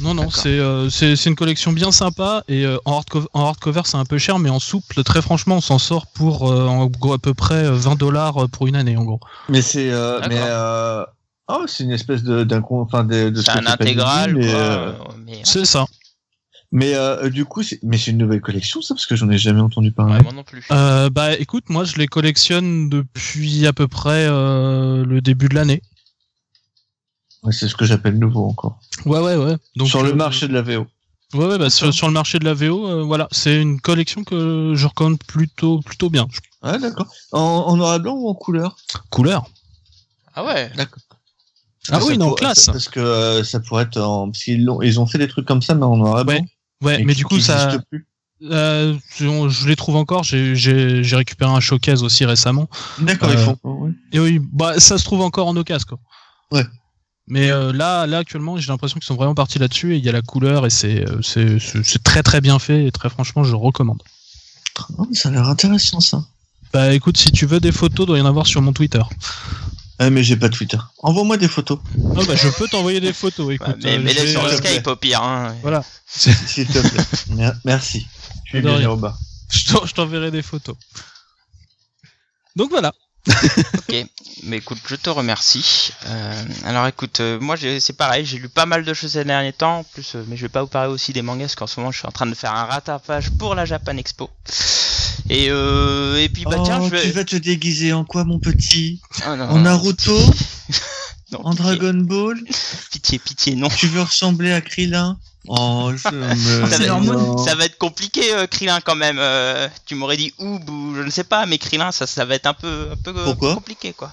non, 0.00 0.14
non. 0.14 0.30
C'est 0.30 0.58
euh, 0.58 0.90
c'est 0.90 1.24
une 1.26 1.34
collection 1.34 1.72
bien 1.72 1.92
sympa 1.92 2.44
et 2.48 2.64
euh, 2.64 2.76
en 2.84 2.94
hardcover, 2.96 3.26
en 3.32 3.46
hardcover 3.46 3.82
c'est 3.84 3.96
un 3.96 4.04
peu 4.04 4.18
cher, 4.18 4.38
mais 4.38 4.50
en 4.50 4.58
souple, 4.60 5.02
très 5.02 5.22
franchement, 5.22 5.56
on 5.56 5.60
s'en 5.60 5.78
sort 5.78 6.06
pour 6.08 6.50
euh, 6.50 6.66
en 6.66 6.86
gros 6.86 7.12
à 7.14 7.18
peu 7.18 7.34
près 7.34 7.64
euh, 7.64 7.72
20 7.72 7.96
dollars 7.96 8.48
pour 8.50 8.66
une 8.66 8.76
année 8.76 8.96
en 8.96 9.04
gros. 9.04 9.20
Mais 9.48 9.62
c'est. 9.62 9.90
Euh, 9.90 10.20
mais. 10.28 10.38
Euh... 10.38 11.04
Oh, 11.48 11.64
c'est 11.66 11.84
une 11.84 11.90
espèce 11.92 12.22
de 12.22 12.42
d'un 12.42 12.62
enfin 12.70 13.04
de, 13.04 13.28
de 13.28 13.36
ce 13.36 13.42
C'est 13.42 13.58
un 13.58 13.66
intégral 13.66 14.38
euh, 14.40 14.94
C'est 15.42 15.66
ça. 15.66 15.84
mais 16.72 16.94
euh, 16.94 17.28
du 17.28 17.44
coup, 17.44 17.62
c'est 17.62 17.78
mais 17.82 17.98
c'est 17.98 18.12
une 18.12 18.16
nouvelle 18.18 18.40
collection 18.40 18.80
ça 18.80 18.94
parce 18.94 19.04
que 19.04 19.14
j'en 19.14 19.28
ai 19.28 19.36
jamais 19.36 19.60
entendu 19.60 19.92
parler. 19.92 20.14
ouais, 20.14 20.22
moi 20.22 20.32
non 20.32 20.42
plus. 20.42 20.64
Euh, 20.70 21.10
bah 21.10 21.34
écoute, 21.38 21.64
moi 21.68 21.84
je 21.84 21.96
les 21.96 22.06
collectionne 22.06 22.88
depuis 22.88 23.66
à 23.66 23.74
peu 23.74 23.88
près 23.88 24.26
euh, 24.26 25.04
le 25.04 25.20
début 25.20 25.48
de 25.50 25.54
l'année. 25.54 25.82
Ouais, 27.44 27.52
c'est 27.52 27.68
ce 27.68 27.76
que 27.76 27.84
j'appelle 27.84 28.18
nouveau 28.18 28.44
encore. 28.46 28.78
Ouais, 29.04 29.20
ouais, 29.20 29.36
ouais. 29.36 29.56
Donc 29.76 29.88
Sur 29.88 30.02
le 30.02 30.10
euh, 30.10 30.14
marché 30.14 30.48
de 30.48 30.52
la 30.54 30.62
VO. 30.62 30.86
Ouais, 31.34 31.46
ouais, 31.46 31.58
bah, 31.58 31.68
sur, 31.70 31.92
sur 31.92 32.06
le 32.06 32.12
marché 32.12 32.38
de 32.38 32.44
la 32.44 32.54
VO, 32.54 32.88
euh, 32.88 33.02
voilà, 33.02 33.28
c'est 33.32 33.60
une 33.60 33.80
collection 33.80 34.24
que 34.24 34.72
je 34.74 34.86
recommande 34.86 35.18
plutôt, 35.26 35.80
plutôt 35.80 36.08
bien. 36.08 36.26
Ah 36.62 36.78
d'accord. 36.78 37.08
En, 37.32 37.40
en 37.40 37.76
noir 37.76 37.96
et 37.96 37.98
blanc 37.98 38.14
ou 38.14 38.28
en 38.28 38.34
couleur? 38.34 38.76
Couleur. 39.10 39.44
Ah 40.34 40.44
ouais. 40.44 40.70
D'accord. 40.76 41.02
Ah 41.90 41.98
oui, 42.04 42.16
non, 42.16 42.28
pour- 42.28 42.36
classe. 42.36 42.66
Parce 42.66 42.88
que 42.88 43.00
euh, 43.00 43.44
ça 43.44 43.60
pourrait 43.60 43.84
être 43.84 43.98
en 43.98 44.30
parce 44.30 44.42
qu'ils 44.42 44.64
l'ont 44.64 44.80
ils 44.80 44.98
ont 44.98 45.06
fait 45.06 45.18
des 45.18 45.28
trucs 45.28 45.46
comme 45.46 45.60
ça 45.60 45.74
mais 45.74 45.84
en 45.84 45.96
noir 45.96 46.20
et 46.20 46.24
blanc. 46.24 46.46
Ouais, 46.82 47.02
mais 47.04 47.14
du 47.14 47.24
coup, 47.24 47.40
ça, 47.40 47.78
plus. 47.90 48.06
euh, 48.42 48.94
je, 49.16 49.68
les 49.68 49.76
trouve 49.76 49.96
encore. 49.96 50.22
J'ai, 50.24 51.02
récupéré 51.12 51.50
un 51.50 51.60
showcase 51.60 52.02
aussi 52.02 52.24
récemment. 52.24 52.68
D'accord, 52.98 53.30
ils 53.30 53.38
font. 53.38 53.58
ouais. 53.64 53.90
Et 54.12 54.20
oui, 54.20 54.40
bah, 54.52 54.78
ça 54.80 54.98
se 54.98 55.04
trouve 55.04 55.20
encore 55.20 55.46
en 55.46 55.56
occasion, 55.56 55.86
quoi. 55.88 55.98
Ouais. 56.52 56.64
Mais 57.26 57.50
euh, 57.50 57.72
là, 57.72 58.06
là 58.06 58.18
actuellement, 58.18 58.56
j'ai 58.58 58.68
l'impression 58.68 58.98
qu'ils 59.00 59.06
sont 59.06 59.14
vraiment 59.14 59.34
partis 59.34 59.58
là-dessus 59.58 59.94
et 59.94 59.96
il 59.98 60.04
y 60.04 60.08
a 60.08 60.12
la 60.12 60.20
couleur 60.22 60.66
et 60.66 60.70
c'est, 60.70 61.08
euh, 61.08 61.22
c'est, 61.22 61.58
c'est, 61.58 61.82
c'est 61.84 62.02
très 62.02 62.22
très 62.22 62.40
bien 62.40 62.58
fait 62.58 62.86
et 62.86 62.92
très 62.92 63.08
franchement, 63.08 63.44
je 63.44 63.54
recommande. 63.54 64.02
Oh, 64.98 65.06
mais 65.08 65.16
ça 65.16 65.30
a 65.30 65.32
l'air 65.32 65.48
intéressant 65.48 66.00
ça. 66.00 66.22
Bah 66.72 66.92
écoute, 66.92 67.16
si 67.16 67.30
tu 67.32 67.46
veux 67.46 67.60
des 67.60 67.72
photos, 67.72 68.06
doit 68.06 68.18
y 68.18 68.20
en 68.20 68.26
avoir 68.26 68.46
sur 68.46 68.60
mon 68.60 68.72
Twitter. 68.72 69.02
Ah, 70.00 70.10
mais 70.10 70.24
j'ai 70.24 70.36
pas 70.36 70.48
Twitter. 70.48 70.76
Envoie-moi 70.98 71.36
des 71.36 71.46
photos, 71.48 71.78
Ah 72.16 72.20
bah 72.26 72.34
je 72.34 72.48
peux 72.48 72.66
t'envoyer 72.66 73.00
des 73.00 73.12
photos. 73.12 73.46
Ouais, 73.46 73.54
Écoute, 73.54 73.76
mais 73.84 73.94
euh, 73.96 74.00
mets-les 74.02 74.26
je 74.26 74.32
sur 74.32 74.42
le 74.42 74.48
euh, 74.50 74.56
Skype 74.56 74.86
au 74.88 74.96
pire. 74.96 75.22
Hein. 75.22 75.54
Voilà. 75.62 75.84
s'il 76.06 76.66
te 76.66 76.78
plaît. 76.80 77.04
Mer- 77.36 77.56
Merci. 77.64 78.06
Es 78.52 78.60
De 78.60 78.68
bien 78.76 78.90
au 78.90 78.96
bas. 78.96 79.16
Je 79.50 79.60
je 79.84 79.94
t'enverrai 79.94 80.30
des 80.32 80.42
photos. 80.42 80.74
Donc 82.56 82.70
voilà. 82.70 82.92
Ok, 83.28 84.06
mais 84.42 84.58
écoute, 84.58 84.78
je 84.86 84.96
te 84.96 85.08
remercie. 85.08 85.92
Euh, 86.06 86.44
alors 86.64 86.86
écoute, 86.86 87.20
euh, 87.20 87.40
moi 87.40 87.56
j'ai- 87.56 87.80
c'est 87.80 87.92
pareil, 87.94 88.26
j'ai 88.26 88.38
lu 88.38 88.48
pas 88.48 88.66
mal 88.66 88.84
de 88.84 88.92
choses 88.94 89.12
ces 89.12 89.24
derniers 89.24 89.52
temps, 89.52 89.78
en 89.78 89.84
plus, 89.84 90.14
euh, 90.14 90.24
mais 90.28 90.36
je 90.36 90.42
vais 90.42 90.48
pas 90.50 90.60
vous 90.62 90.68
parler 90.68 90.92
aussi 90.92 91.12
des 91.12 91.22
mangas 91.22 91.44
parce 91.44 91.54
qu'en 91.54 91.66
ce 91.66 91.80
moment 91.80 91.90
je 91.92 91.98
suis 91.98 92.06
en 92.06 92.12
train 92.12 92.26
de 92.26 92.34
faire 92.34 92.54
un 92.54 92.64
rattrapage 92.64 93.30
pour 93.38 93.54
la 93.54 93.64
Japan 93.64 93.96
Expo. 93.96 94.28
Et 95.30 95.46
euh, 95.48 96.16
et 96.20 96.28
puis 96.28 96.44
bah 96.44 96.56
tiens, 96.64 96.80
oh, 96.82 96.84
je 96.86 96.90
vais. 96.90 97.02
tu 97.02 97.10
vas 97.12 97.24
te 97.24 97.36
déguiser 97.36 97.92
en 97.94 98.04
quoi, 98.04 98.24
mon 98.24 98.38
petit 98.38 99.00
non, 99.26 99.40
En 99.48 99.58
Naruto 99.60 100.18
non, 101.32 101.40
En 101.46 101.50
pitié, 101.54 101.64
Dragon 101.64 101.94
Ball 101.94 102.38
Pitié, 102.90 103.18
pitié, 103.18 103.54
non. 103.56 103.68
Tu 103.68 103.86
veux 103.86 104.02
ressembler 104.02 104.52
à 104.52 104.60
Krillin 104.60 105.18
Oh, 105.46 105.92
je 105.94 106.08
me... 106.14 106.34
Ça 106.70 106.78
va, 106.86 106.98
mode. 107.00 107.38
ça 107.38 107.54
va 107.54 107.64
être 107.66 107.76
compliqué, 107.78 108.34
euh, 108.34 108.46
Krillin 108.46 108.80
quand 108.80 108.94
même. 108.96 109.18
Euh, 109.18 109.68
tu 109.86 109.94
m'aurais 109.94 110.16
dit 110.16 110.32
Oob 110.38 110.68
ou 110.70 110.94
je 110.96 111.02
ne 111.02 111.10
sais 111.10 111.24
pas, 111.24 111.44
mais 111.46 111.58
Krillin, 111.58 111.92
ça, 111.92 112.06
ça 112.06 112.24
va 112.24 112.34
être 112.34 112.46
un 112.46 112.54
peu, 112.54 112.88
un 112.92 112.96
peu 112.96 113.10
euh, 113.18 113.24
Pourquoi 113.24 113.54
compliqué 113.54 113.92
quoi. 113.92 114.12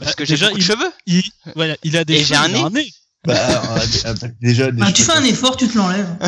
Parce 0.00 0.06
Bah, 0.06 0.12
que 0.16 0.24
j'ai 0.24 0.36
de 0.36 0.50
il- 0.56 0.62
cheveux. 0.62 0.92
Il, 1.06 1.22
voilà, 1.54 1.76
il 1.82 1.96
a 1.96 2.04
des 2.04 2.14
Et 2.14 2.18
j'ai 2.24 2.34
cheveux, 2.34 2.38
un 2.40 2.48
il 2.48 2.54
a 2.54 2.58
nez. 2.58 2.64
un 2.64 2.70
nez. 2.70 2.92
Bah, 3.26 3.34
euh, 3.34 4.28
déjà, 4.40 4.70
des 4.70 4.80
Bah, 4.80 4.92
tu 4.92 5.02
fais 5.02 5.12
un 5.12 5.24
effort, 5.24 5.56
tu 5.56 5.68
te 5.68 5.76
l'enlèves. 5.78 6.16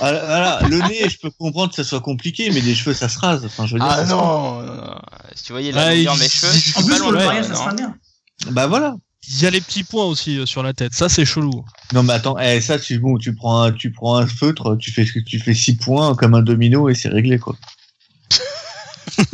Ah, 0.00 0.12
Voilà, 0.12 0.60
le 0.68 0.78
nez, 0.86 1.08
je 1.10 1.18
peux 1.18 1.30
comprendre 1.32 1.70
que 1.70 1.74
ça 1.74 1.82
soit 1.82 2.00
compliqué, 2.00 2.52
mais 2.52 2.60
des 2.60 2.76
cheveux, 2.76 2.94
ça 2.94 3.08
se 3.08 3.18
rase. 3.18 3.44
Enfin, 3.44 3.66
je 3.66 3.72
veux 3.74 3.80
dire, 3.80 3.88
Ah 3.90 4.04
non, 4.04 4.62
non, 4.62 4.74
non. 4.76 4.94
Si 5.34 5.42
tu 5.42 5.50
voyais 5.52 5.72
la 5.72 5.80
Ah, 5.86 5.92
longueur 5.92 6.14
il- 6.14 6.18
de 6.18 6.22
mes 6.22 6.28
cheveux, 6.28 6.52
il- 6.54 6.70
En 6.76 6.80
pas 6.82 6.86
plus, 6.86 6.98
pour 7.00 7.10
le 7.10 7.18
mariage, 7.18 7.46
ça 7.46 7.54
sera 7.56 7.74
bien. 7.74 7.96
Bah 8.52 8.68
voilà. 8.68 8.94
Il 9.30 9.42
y 9.42 9.46
a 9.46 9.50
les 9.50 9.60
petits 9.60 9.84
points 9.84 10.04
aussi 10.04 10.38
euh, 10.38 10.46
sur 10.46 10.62
la 10.62 10.72
tête. 10.72 10.94
Ça, 10.94 11.08
c'est 11.08 11.24
chelou. 11.24 11.64
Non, 11.92 12.02
mais 12.02 12.14
attends, 12.14 12.38
eh, 12.38 12.60
ça, 12.60 12.78
tu, 12.78 12.98
bon, 12.98 13.18
tu 13.18 13.34
prends 13.34 13.62
un, 13.62 13.72
tu 13.72 13.90
prends 13.90 14.16
un 14.16 14.26
feutre, 14.26 14.76
tu 14.76 14.90
fais, 14.90 15.04
tu 15.04 15.38
fais 15.38 15.54
six 15.54 15.76
points 15.76 16.14
comme 16.14 16.34
un 16.34 16.42
domino 16.42 16.88
et 16.88 16.94
c'est 16.94 17.08
réglé, 17.08 17.38
quoi. 17.38 17.56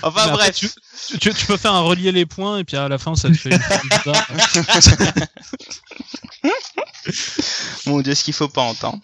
Enfin 0.00 0.26
Mais 0.26 0.30
après, 0.30 0.50
bref, 0.50 0.56
tu, 0.56 0.70
tu, 1.18 1.34
tu 1.34 1.46
peux 1.46 1.56
faire 1.56 1.74
un 1.74 1.80
relier 1.80 2.12
les 2.12 2.24
points 2.24 2.58
et 2.58 2.64
puis 2.64 2.76
à 2.76 2.88
la 2.88 2.98
fin, 2.98 3.16
ça 3.16 3.28
te 3.28 3.34
fait 3.34 3.50
une 3.50 3.58
mon 7.86 8.00
dieu, 8.00 8.14
ce 8.14 8.22
qu'il 8.22 8.34
faut 8.34 8.48
pas 8.48 8.62
entendre. 8.62 9.00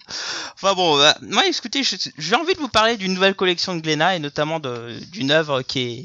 Enfin 0.55 0.75
bon, 0.75 0.97
bah, 0.97 1.17
moi 1.23 1.45
écoutez, 1.47 1.83
j'ai 1.83 2.37
envie 2.37 2.55
de 2.55 2.61
vous 2.61 2.69
parler 2.69 2.97
d'une 2.97 3.13
nouvelle 3.13 3.35
collection 3.35 3.75
de 3.75 3.81
Glénat 3.81 4.15
et 4.17 4.19
notamment 4.21 4.61
d'une 4.61 5.31
œuvre 5.33 5.63
qui 5.63 5.81
est 5.81 6.05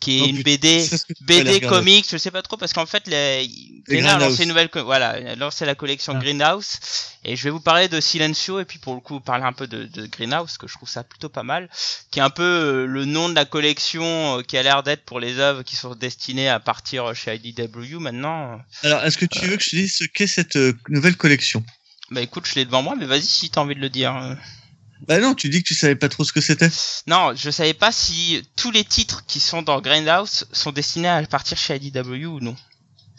qui 0.00 0.18
est 0.18 0.22
Oh, 0.22 0.26
une 0.28 0.36
putain, 0.42 0.50
BD 0.52 0.88
BD 1.20 1.60
comics, 1.60 2.06
je 2.10 2.16
sais 2.16 2.30
pas 2.30 2.42
trop 2.42 2.56
parce 2.56 2.72
qu'en 2.72 2.86
fait 2.86 3.06
les, 3.06 3.48
Glénat 3.86 4.14
a 4.16 4.18
lancé 4.18 4.42
une 4.42 4.48
nouvelle 4.48 4.70
voilà, 4.74 5.34
lancé 5.36 5.66
la 5.66 5.74
collection 5.74 6.14
Ah. 6.16 6.20
Greenhouse 6.20 6.78
et 7.22 7.36
je 7.36 7.44
vais 7.44 7.50
vous 7.50 7.60
parler 7.60 7.88
de 7.88 8.00
Silencio 8.00 8.60
et 8.60 8.64
puis 8.64 8.78
pour 8.78 8.94
le 8.94 9.00
coup 9.00 9.20
parler 9.20 9.44
un 9.44 9.52
peu 9.52 9.66
de, 9.66 9.84
de 9.84 10.06
Greenhouse 10.06 10.56
que 10.56 10.66
je 10.66 10.74
trouve 10.74 10.88
ça 10.88 11.04
plutôt 11.04 11.28
pas 11.28 11.42
mal, 11.42 11.68
qui 12.10 12.18
est 12.18 12.22
un 12.22 12.30
peu 12.30 12.42
euh, 12.42 12.86
le 12.86 13.04
nom 13.04 13.28
de 13.28 13.34
la 13.34 13.44
collection 13.44 14.38
euh, 14.38 14.42
qui 14.42 14.56
a 14.56 14.62
l'air 14.62 14.82
d'être 14.82 15.04
pour 15.04 15.20
les 15.20 15.38
œuvres 15.38 15.62
qui 15.62 15.76
sont 15.76 15.94
destinées 15.94 16.48
à 16.48 16.60
partir 16.60 17.14
chez 17.14 17.38
IDW 17.42 17.98
maintenant. 17.98 18.60
Alors, 18.82 19.04
est-ce 19.04 19.18
que 19.18 19.26
tu 19.26 19.44
veux 19.46 19.56
que 19.56 19.62
je 19.62 19.70
te 19.70 19.76
dise 19.76 19.96
ce 19.96 20.04
qu'est 20.04 20.26
cette 20.26 20.56
euh, 20.56 20.72
nouvelle 20.88 21.16
collection? 21.16 21.62
Bah 22.10 22.22
écoute, 22.22 22.46
je 22.48 22.54
l'ai 22.54 22.64
devant 22.64 22.82
moi, 22.82 22.94
mais 22.98 23.06
vas-y 23.06 23.22
si 23.22 23.50
t'as 23.50 23.60
envie 23.60 23.74
de 23.74 23.80
le 23.80 23.90
dire. 23.90 24.36
Bah 25.06 25.18
non, 25.18 25.34
tu 25.34 25.48
dis 25.48 25.62
que 25.62 25.68
tu 25.68 25.74
savais 25.74 25.96
pas 25.96 26.08
trop 26.08 26.24
ce 26.24 26.32
que 26.32 26.40
c'était. 26.40 26.70
Non, 27.06 27.34
je 27.34 27.50
savais 27.50 27.74
pas 27.74 27.92
si 27.92 28.42
tous 28.56 28.70
les 28.70 28.84
titres 28.84 29.24
qui 29.26 29.40
sont 29.40 29.62
dans 29.62 29.80
Grindhouse 29.80 30.46
sont 30.52 30.72
destinés 30.72 31.08
à 31.08 31.22
partir 31.26 31.56
chez 31.56 31.76
IDW 31.76 32.26
ou 32.26 32.40
non. 32.40 32.56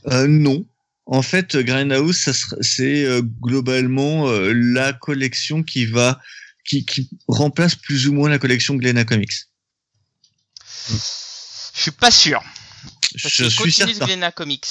Euh, 0.08 0.28
non. 0.28 0.66
En 1.06 1.22
fait, 1.22 1.58
Grindhouse, 1.58 2.30
c'est 2.62 3.06
euh, 3.06 3.22
globalement 3.22 4.30
euh, 4.30 4.54
la 4.54 4.94
collection 4.94 5.64
qui 5.64 5.86
va, 5.86 6.20
qui, 6.64 6.86
qui 6.86 7.10
remplace 7.28 7.76
plus 7.76 8.08
ou 8.08 8.14
moins 8.14 8.30
la 8.30 8.40
collection 8.40 8.76
Glénat 8.76 9.06
Comics. 9.06 9.34
Je 10.88 11.82
suis 11.82 11.92
pas 11.92 12.12
sûr. 12.12 12.42
Parce 13.22 13.36
Je 13.36 13.50
suis 13.50 13.72
certain. 13.72 14.32
Comics. 14.32 14.66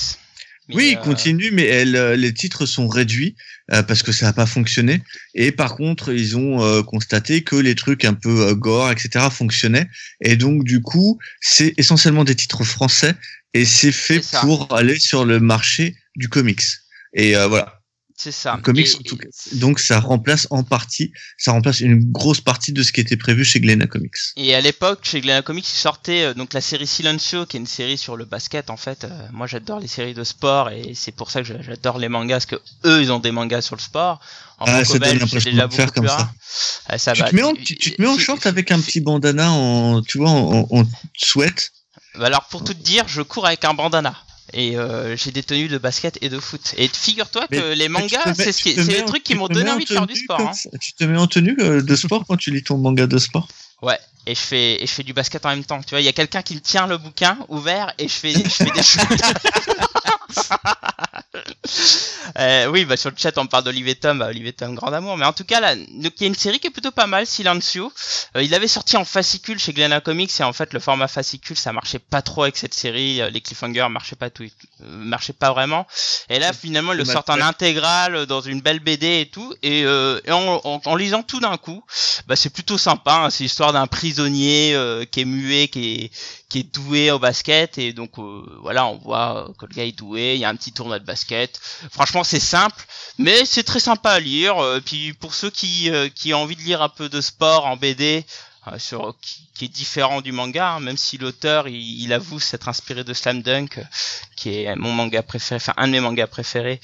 Mais, 0.71 0.77
oui, 0.77 0.89
il 0.93 0.99
euh, 0.99 1.01
continue, 1.03 1.51
mais 1.53 1.67
elle, 1.67 1.97
euh, 1.97 2.17
les 2.17 2.33
titres 2.33 2.67
sont 2.67 2.89
réduits 2.89 3.37
euh, 3.73 3.83
parce 3.83 4.03
que 4.03 4.13
ça 4.13 4.27
n'a 4.27 4.33
pas 4.33 4.47
fonctionné. 4.47 5.03
Et 5.35 5.53
par 5.53 5.77
contre, 5.77 6.13
ils 6.13 6.37
ont 6.37 6.63
euh, 6.63 6.83
constaté 6.83 7.43
que 7.43 7.57
les 7.57 7.75
trucs 7.75 8.05
un 8.05 8.15
peu 8.15 8.55
gore, 8.55 8.91
etc., 8.91 9.27
fonctionnaient. 9.31 9.89
Et 10.21 10.37
donc, 10.37 10.65
du 10.65 10.81
coup, 10.81 11.19
c'est 11.41 11.75
essentiellement 11.77 12.25
des 12.25 12.35
titres 12.35 12.65
français 12.65 13.15
et 13.55 13.65
c'est 13.65 13.93
fait 13.93 14.21
pour 14.41 14.75
aller 14.75 14.99
sur 14.99 15.25
le 15.25 15.41
marché 15.41 15.97
du 16.17 16.29
comics. 16.29 16.63
Et 17.15 17.37
euh, 17.37 17.47
voilà. 17.47 17.80
C'est 18.23 18.33
ça. 18.33 18.59
Comics, 18.63 18.87
Et- 18.87 18.97
en 18.97 19.03
tout 19.03 19.17
cas. 19.17 19.29
Donc, 19.53 19.81
ça 19.81 19.99
remplace 19.99 20.47
en 20.51 20.63
partie, 20.63 21.11
ça 21.39 21.53
remplace 21.53 21.81
une 21.81 22.05
grosse 22.13 22.43
partie 22.43 22.71
de 22.75 22.83
ce 22.83 22.93
qui 22.93 23.01
était 23.01 23.17
prévu 23.17 23.47
chez 23.47 23.61
Glénat 23.61 23.87
Comics. 23.87 24.13
Et 24.37 24.55
à 24.55 24.61
l'époque, 24.61 24.99
chez 25.05 25.23
Glénat 25.23 25.41
Comics, 25.41 25.67
il 25.67 25.75
sortait 25.79 26.25
euh, 26.25 26.35
donc 26.35 26.53
la 26.53 26.61
série 26.61 26.87
Silencio, 26.87 27.47
qui 27.47 27.57
est 27.57 27.61
une 27.61 27.67
série 27.67 27.97
sur 27.97 28.17
le 28.17 28.27
basket. 28.27 28.69
En 28.69 28.77
fait, 28.77 29.05
Euh, 29.05 29.09
moi, 29.33 29.47
j'adore 29.47 29.81
les 29.81 29.89
séries 29.89 30.13
de 30.13 30.23
sport 30.25 30.69
et 30.69 30.93
c'est 30.95 31.13
pour 31.13 31.31
ça 31.31 31.41
que 31.43 31.47
j'adore 31.63 31.99
les 31.99 32.11
mangas, 32.11 32.35
parce 32.41 32.47
que 32.47 32.61
eux, 32.85 33.01
ils 33.01 33.11
ont 33.11 33.21
des 33.21 33.31
mangas 33.31 33.63
sur 33.63 33.75
le 33.77 33.81
sport. 33.81 34.21
En 34.59 34.67
Ah, 34.69 34.85
ça 34.85 34.99
donne 34.99 35.19
l'impression 35.19 35.53
de 35.53 35.73
faire 35.73 35.91
comme 35.95 36.07
ça. 36.07 36.31
Ah, 36.89 36.99
ça 36.99 37.15
tu, 37.15 37.23
va. 37.23 37.31
te 37.31 37.35
mets 37.35 37.43
en, 37.43 37.55
tu, 37.55 37.75
tu 37.77 37.93
te 37.93 38.03
mets 38.03 38.09
en 38.09 38.19
short 38.19 38.45
avec 38.45 38.71
un 38.71 38.81
petit 38.81 39.01
bandana 39.01 39.51
en, 39.51 40.03
tu 40.03 40.19
vois, 40.19 40.29
en, 40.29 40.69
en, 40.71 40.81
en 40.81 40.85
sweat. 41.17 41.71
Bah 42.19 42.27
Alors 42.27 42.45
pour 42.51 42.65
tout 42.65 42.75
te 42.75 42.83
dire, 42.83 43.09
je 43.09 43.23
cours 43.23 43.47
avec 43.47 43.65
un 43.65 43.73
bandana. 43.73 44.15
Et 44.53 44.77
euh, 44.77 45.17
j'ai 45.17 45.31
des 45.31 45.43
tenues 45.43 45.69
de 45.69 45.79
basket 45.79 46.19
et 46.23 46.29
de 46.29 46.39
foot. 46.41 46.75
Et 46.77 46.89
figure-toi 46.89 47.47
que 47.49 47.57
Mais- 47.57 47.75
les 47.77 47.89
mangas, 47.89 48.35
c'est 48.35 48.53
ce 48.53 48.81
les 48.81 49.05
trucs 49.05 49.23
qui 49.23 49.35
m'ont 49.35 49.49
donné 49.49 49.71
envie 49.71 49.85
de 49.85 49.93
faire 49.93 50.07
du 50.07 50.17
sport. 50.17 50.41
Hein. 50.41 50.53
Tu 50.81 50.93
te 50.93 51.05
mets 51.05 51.19
en 51.19 51.27
tenue 51.27 51.57
euh, 51.61 51.83
de 51.83 51.97
sport 51.97 52.25
quand 52.27 52.37
tu 52.37 52.51
lis 52.51 52.63
ton 52.63 52.79
manga 52.79 53.07
de 53.07 53.19
sport 53.19 53.47
Ouais. 53.83 53.99
Et 54.27 54.35
je 54.35 54.41
fais 54.41 54.83
et 54.83 54.87
je 54.87 54.93
fais 54.93 55.03
du 55.03 55.15
basket 55.15 55.47
en 55.47 55.51
même 55.51 55.65
temps. 55.65 55.81
Tu 55.81 55.91
vois, 55.91 56.01
il 56.01 56.05
y 56.05 56.09
a 56.09 56.13
quelqu'un 56.13 56.43
qui 56.43 56.55
me 56.55 56.61
tient 56.61 56.87
le 56.87 56.99
bouquin 56.99 57.39
ouvert 57.49 57.93
et 57.99 58.07
je 58.07 58.13
fais 58.13 58.33
je 58.33 58.49
fais 58.49 58.65
des 58.65 58.83
Euh, 62.39 62.67
oui, 62.67 62.85
bah 62.85 62.97
sur 62.97 63.11
le 63.11 63.17
chat 63.17 63.37
on 63.39 63.47
parle 63.47 63.65
d'Olivier 63.65 63.95
Tom, 63.95 64.19
bah, 64.19 64.27
Olivier 64.29 64.53
Tom 64.53 64.75
grand 64.75 64.93
amour, 64.93 65.17
mais 65.17 65.25
en 65.27 65.33
tout 65.33 65.45
cas 65.45 65.61
là, 65.61 65.75
donc 65.75 66.13
il 66.17 66.21
y 66.21 66.25
a 66.25 66.27
une 66.29 66.35
série 66.35 66.59
qui 66.61 66.69
est 66.69 66.71
plutôt 66.71 66.91
pas 66.93 67.07
mal, 67.07 67.27
Silencio. 67.27 67.93
Euh, 68.37 68.43
il 68.43 68.55
avait 68.55 68.69
sorti 68.69 68.97
en 68.97 69.05
fascicule 69.05 69.59
chez 69.59 69.73
Glénat 69.73 70.01
Comics 70.01 70.31
et 70.39 70.43
en 70.45 70.53
fait 70.53 70.73
le 70.73 70.81
format 70.81 71.09
fascicule 71.09 71.57
ça 71.57 71.73
marchait 71.73 71.99
pas 71.99 72.23
trop 72.23 72.43
avec 72.45 72.57
cette 72.57 72.75
série, 72.75 73.21
Euh, 73.21 73.31
les 73.31 73.41
cliffhangers 73.41 73.87
marchaient 73.91 74.17
pas 74.17 74.31
tout, 74.31 74.45
euh, 74.45 74.49
marchaient 74.87 75.33
pas 75.33 75.53
vraiment. 75.53 75.87
Et 76.29 76.39
là 76.39 76.53
finalement 76.53 76.93
ils 76.93 76.99
le 76.99 77.05
sortent 77.05 77.31
en 77.31 77.41
intégrale 77.41 78.27
dans 78.27 78.41
une 78.41 78.61
belle 78.61 78.81
BD 78.81 79.21
et 79.23 79.27
tout, 79.31 79.53
et, 79.63 79.85
euh, 79.85 80.21
et 80.25 80.33
en, 80.33 80.61
en- 80.65 80.81
en 80.85 80.97
lisant 80.97 81.23
tout 81.23 81.41
d'un 81.41 81.57
coup, 81.57 81.83
bah 82.27 82.37
c'est 82.37 82.51
plutôt 82.51 82.79
sympa. 82.79 83.15
hein. 83.25 83.31
C'est 83.31 83.45
l'histoire 83.45 83.73
d'un 83.73 83.87
prisonnier 83.87 84.73
euh, 84.75 85.05
qui 85.05 85.21
est 85.21 85.25
muet, 85.25 85.69
qui 85.69 85.95
est 86.05 86.11
qui 86.51 86.59
est 86.59 86.75
doué 86.75 87.11
au 87.13 87.19
basket 87.19 87.79
et 87.79 87.95
donc 87.95 88.19
euh, 88.19 88.43
voilà 88.61 88.87
on 88.87 88.99
voit 88.99 89.49
euh, 89.49 89.53
que 89.59 89.67
le 89.67 89.75
gars 89.75 89.85
est 89.85 89.97
doué. 89.97 90.35
Il 90.35 90.41
y 90.41 90.45
a 90.45 90.49
un 90.51 90.57
petit 90.57 90.73
tournoi 90.73 90.99
de 90.99 91.05
basket. 91.07 91.59
Franchement 91.91 92.25
c'est 92.25 92.41
simple, 92.41 92.85
mais 93.17 93.47
c'est 93.47 93.63
très 93.63 93.81
sympa 93.81 94.11
à 94.11 94.21
lire. 94.21 94.59
Euh, 94.59 94.81
puis 94.85 95.15
pour 95.15 95.33
ceux 95.33 95.51
qui 95.51 95.91
qui 96.15 96.35
ont 96.35 96.43
envie 96.43 96.57
de 96.57 96.63
lire 96.63 96.83
un 96.83 96.91
peu 96.91 97.09
de 97.09 97.21
sport 97.23 97.65
en 97.65 97.77
BD. 97.77 98.27
Euh, 98.67 98.79
sur, 98.79 99.15
qui, 99.21 99.49
qui 99.55 99.65
est 99.67 99.69
différent 99.69 100.21
du 100.21 100.33
manga, 100.33 100.73
hein, 100.73 100.81
même 100.81 100.97
si 100.97 101.17
l'auteur 101.19 101.69
il, 101.69 102.03
il 102.03 102.13
avoue 102.13 102.41
s'être 102.41 102.69
inspiré 102.69 103.05
de 103.05 103.15
Slam 103.15 103.43
Dunk, 103.43 103.79
euh, 103.79 103.83
qui 104.37 104.51
est 104.63 104.77
mon 104.77 104.93
manga 104.93 105.23
préféré, 105.23 105.57
enfin 105.57 105.75
un 105.77 105.87
de 105.87 105.93
mes 105.93 106.01
mangas 106.01 106.27
préférés 106.27 106.81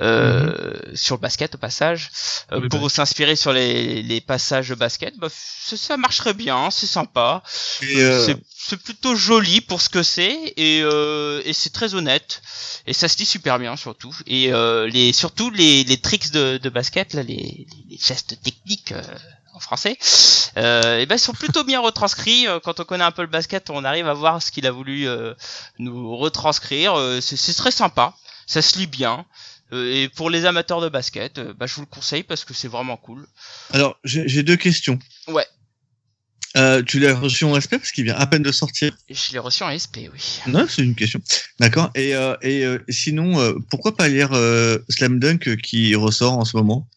euh, 0.00 0.74
sur 0.94 1.16
le 1.16 1.20
basket 1.20 1.54
au 1.54 1.58
passage, 1.58 2.10
euh, 2.52 2.60
Oui, 2.60 2.68
pour 2.68 2.80
bah. 2.80 2.88
s'inspirer 2.88 3.36
sur 3.36 3.52
les, 3.52 4.02
les 4.02 4.20
passages 4.20 4.68
de 4.68 4.74
basket, 4.74 5.16
bah, 5.18 5.28
ça, 5.30 5.76
ça 5.76 5.96
marcherait 5.96 6.34
bien, 6.34 6.70
c'est 6.70 6.86
sympa, 6.86 7.42
Et, 7.82 7.96
euh, 8.02 8.26
c'est 8.26 8.36
c'est 8.66 8.78
plutôt 8.78 9.14
joli 9.14 9.60
pour 9.60 9.82
ce 9.82 9.90
que 9.90 10.02
c'est 10.02 10.54
et, 10.56 10.80
euh, 10.82 11.42
et 11.44 11.52
c'est 11.52 11.68
très 11.68 11.94
honnête. 11.94 12.40
Et 12.86 12.94
ça 12.94 13.08
se 13.08 13.18
lit 13.18 13.26
super 13.26 13.58
bien 13.58 13.76
surtout. 13.76 14.16
Et 14.26 14.54
euh, 14.54 14.86
les 14.88 15.12
surtout 15.12 15.50
les, 15.50 15.84
les 15.84 15.98
tricks 15.98 16.30
de, 16.30 16.56
de 16.56 16.68
basket 16.70 17.12
là 17.12 17.22
les, 17.22 17.66
les 17.90 17.98
gestes 17.98 18.40
techniques 18.42 18.92
euh, 18.92 19.02
en 19.54 19.60
français 19.60 19.96
euh, 20.56 20.98
et 20.98 21.06
ben 21.06 21.16
ils 21.16 21.20
sont 21.20 21.32
plutôt 21.32 21.64
bien 21.64 21.80
retranscrits 21.80 22.46
Euh, 22.46 22.60
quand 22.60 22.80
on 22.80 22.84
connaît 22.84 23.04
un 23.04 23.10
peu 23.12 23.22
le 23.22 23.28
basket 23.28 23.70
on 23.70 23.84
arrive 23.84 24.08
à 24.08 24.14
voir 24.14 24.42
ce 24.42 24.50
qu'il 24.50 24.66
a 24.66 24.70
voulu 24.70 25.08
euh, 25.08 25.34
nous 25.78 26.16
retranscrire 26.16 26.94
c'est 27.22 27.54
très 27.54 27.70
sympa 27.70 28.14
ça 28.46 28.60
se 28.62 28.78
lit 28.78 28.86
bien 28.86 29.24
et 29.72 30.08
pour 30.14 30.28
les 30.28 30.44
amateurs 30.44 30.80
de 30.80 30.88
basket 30.88 31.40
bah, 31.40 31.66
je 31.66 31.74
vous 31.74 31.80
le 31.80 31.86
conseille 31.86 32.22
parce 32.22 32.44
que 32.44 32.52
c'est 32.54 32.68
vraiment 32.68 32.96
cool 32.96 33.26
Alors, 33.72 33.96
j'ai 34.04 34.42
deux 34.42 34.56
questions. 34.56 34.98
Ouais. 35.26 35.46
Euh, 36.56 36.82
tu 36.82 37.00
l'as 37.00 37.14
reçu 37.16 37.44
en 37.44 37.52
respect 37.52 37.78
parce 37.78 37.90
qu'il 37.90 38.04
vient 38.04 38.14
à 38.14 38.26
peine 38.26 38.42
de 38.42 38.52
sortir. 38.52 38.96
Et 39.08 39.14
je 39.14 39.32
l'ai 39.32 39.40
reçu 39.40 39.64
en 39.64 39.76
SP 39.76 40.06
oui 40.12 40.40
Non, 40.46 40.66
c'est 40.68 40.82
une 40.82 40.94
question. 40.94 41.20
D'accord. 41.58 41.90
Et, 41.96 42.14
euh, 42.14 42.36
et 42.42 42.64
euh, 42.64 42.78
sinon, 42.88 43.54
pourquoi 43.70 43.96
pas 43.96 44.08
lire 44.08 44.30
Slam 44.88 45.18
Dunk 45.18 45.56
qui 45.62 45.94
ressort 45.96 46.38
en 46.38 46.44
ce 46.44 46.56
moment? 46.56 46.88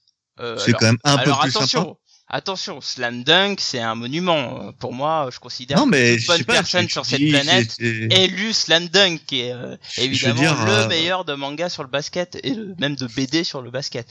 C'est 0.60 0.74
quand 0.74 0.86
même 0.86 1.00
un 1.04 1.16
Alors 1.16 1.40
peu 1.40 1.42
plus 1.42 1.58
attention, 1.58 1.82
sympa. 1.82 2.00
Attention, 2.30 2.82
Slam 2.82 3.24
Dunk, 3.24 3.60
c'est 3.60 3.80
un 3.80 3.96
monument. 3.96 4.72
Pour 4.80 4.94
moi, 4.94 5.30
je 5.32 5.40
considère 5.40 5.78
Non, 5.78 5.86
mais 5.86 6.18
que 6.18 6.28
bonne 6.28 6.44
personne 6.46 6.90
sur 6.90 7.06
cette 7.06 7.20
dis, 7.20 7.30
planète 7.32 7.76
ait 7.80 8.28
lu 8.28 8.54
Slam 8.54 8.88
Dunk, 8.88 9.22
qui 9.26 9.42
est 9.42 9.54
euh, 9.54 9.76
évidemment 9.98 10.42
dire, 10.42 10.66
le 10.66 10.72
euh, 10.72 10.88
meilleur 10.88 11.26
de 11.26 11.34
manga 11.34 11.70
sur 11.70 11.84
le 11.84 11.90
basket 11.90 12.38
et 12.44 12.54
le- 12.54 12.76
même 12.80 12.96
de 12.96 13.08
BD 13.08 13.44
sur 13.44 13.62
le 13.62 13.72
basket. 13.72 14.08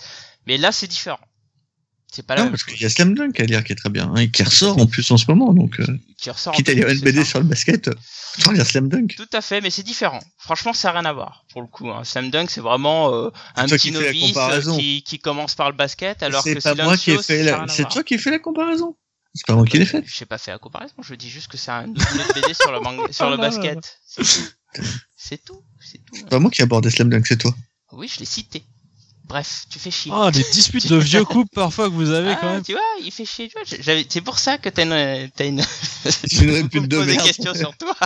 Mais 0.46 0.56
là, 0.58 0.72
c'est 0.72 0.86
différent. 0.86 1.20
C'est 2.16 2.22
pas 2.22 2.34
la 2.34 2.40
Non, 2.40 2.44
même 2.46 2.52
parce 2.52 2.64
qu'il 2.64 2.80
y 2.80 2.86
a 2.86 2.88
Slam 2.88 3.14
Dunk 3.14 3.38
à 3.38 3.44
lire 3.44 3.62
qui 3.62 3.72
est 3.72 3.76
très 3.76 3.90
bien, 3.90 4.10
hein, 4.10 4.16
et 4.16 4.30
qui 4.30 4.42
ressort 4.42 4.78
en 4.78 4.86
plus 4.86 5.10
en 5.10 5.18
ce 5.18 5.26
moment. 5.28 5.52
Donc, 5.52 5.78
euh, 5.80 5.86
Qui 6.16 6.30
ressort 6.30 6.54
en 6.54 6.56
quitte 6.56 6.70
à 6.70 6.72
lire 6.72 6.88
une 6.88 7.00
BD 7.00 7.26
sur 7.26 7.38
le 7.38 7.44
basket, 7.44 7.90
autant 8.38 8.52
lire 8.52 8.64
Slam 8.64 8.88
Dunk. 8.88 9.16
Tout 9.16 9.28
à 9.34 9.42
fait, 9.42 9.60
mais 9.60 9.68
c'est 9.68 9.82
différent. 9.82 10.20
Franchement, 10.38 10.72
ça 10.72 10.88
n'a 10.88 11.00
rien 11.00 11.10
à 11.10 11.12
voir 11.12 11.44
pour 11.52 11.60
le 11.60 11.66
coup. 11.66 11.90
Hein. 11.90 12.04
Slam 12.04 12.30
Dunk, 12.30 12.48
c'est 12.48 12.62
vraiment 12.62 13.12
euh, 13.12 13.28
un 13.54 13.66
petit 13.66 13.90
qui 13.90 13.98
fais 13.98 14.02
novice 14.02 14.36
euh, 14.38 14.76
qui, 14.78 15.02
qui 15.02 15.18
commence 15.18 15.54
par 15.54 15.70
le 15.70 15.76
basket, 15.76 16.22
alors 16.22 16.42
que 16.42 16.58
C'est 16.58 16.74
pas 16.74 16.82
moi 16.82 16.96
qui 16.96 17.10
ai 17.10 17.22
fait 17.22 17.42
la... 17.42 17.66
C'est 17.68 17.86
toi 17.86 18.02
qui 18.02 18.14
ai 18.14 18.18
fait 18.18 18.30
la 18.30 18.38
comparaison. 18.38 18.96
C'est 19.34 19.46
pas 19.46 19.54
moi 19.54 19.66
qui 19.66 19.78
l'ai 19.78 19.84
fait. 19.84 20.02
Je 20.06 20.18
n'ai 20.18 20.26
pas 20.26 20.38
fait 20.38 20.52
la 20.52 20.58
comparaison, 20.58 20.94
je 21.02 21.14
dis 21.14 21.28
juste 21.28 21.48
que 21.48 21.58
c'est 21.58 21.70
un 21.70 21.90
autre 21.90 22.34
BD 22.34 22.54
sur 22.54 22.72
le, 22.72 22.80
manga, 22.80 23.02
sur 23.10 23.28
le 23.28 23.36
basket. 23.36 24.00
C'est 24.06 24.24
tout. 24.24 24.82
C'est 25.14 25.44
tout. 25.44 25.62
C'est 25.80 25.98
tout. 25.98 26.14
C'est 26.14 26.30
pas 26.30 26.38
moi 26.38 26.50
qui 26.50 26.62
ai 26.62 26.64
abordé 26.64 26.88
Slam 26.88 27.10
Dunk, 27.10 27.26
c'est 27.26 27.36
toi. 27.36 27.54
Oui, 27.92 28.08
je 28.08 28.20
l'ai 28.20 28.24
cité. 28.24 28.64
Bref, 29.28 29.64
tu 29.68 29.78
fais 29.80 29.90
chier. 29.90 30.12
Ah, 30.14 30.30
les 30.32 30.44
disputes 30.52 30.86
de 30.86 30.96
vieux 30.96 31.24
couples 31.24 31.50
parfois 31.52 31.88
que 31.88 31.94
vous 31.94 32.10
avez 32.10 32.30
Ah, 32.30 32.38
quand 32.40 32.52
même. 32.52 32.62
tu 32.62 32.72
vois, 32.72 32.80
il 33.02 33.10
fait 33.10 33.24
chier. 33.24 33.48
Tu 33.48 33.54
vois, 33.58 33.78
j'avais- 33.80 34.06
c'est 34.08 34.20
pour 34.20 34.38
ça 34.38 34.56
que 34.56 34.68
t'as 34.68 34.84
une, 34.84 35.30
t'as 35.30 35.46
une, 35.46 35.62
une 36.72 36.86
de 36.86 37.04
des 37.04 37.16
questions 37.16 37.54
sur 37.54 37.76
toi. 37.76 37.96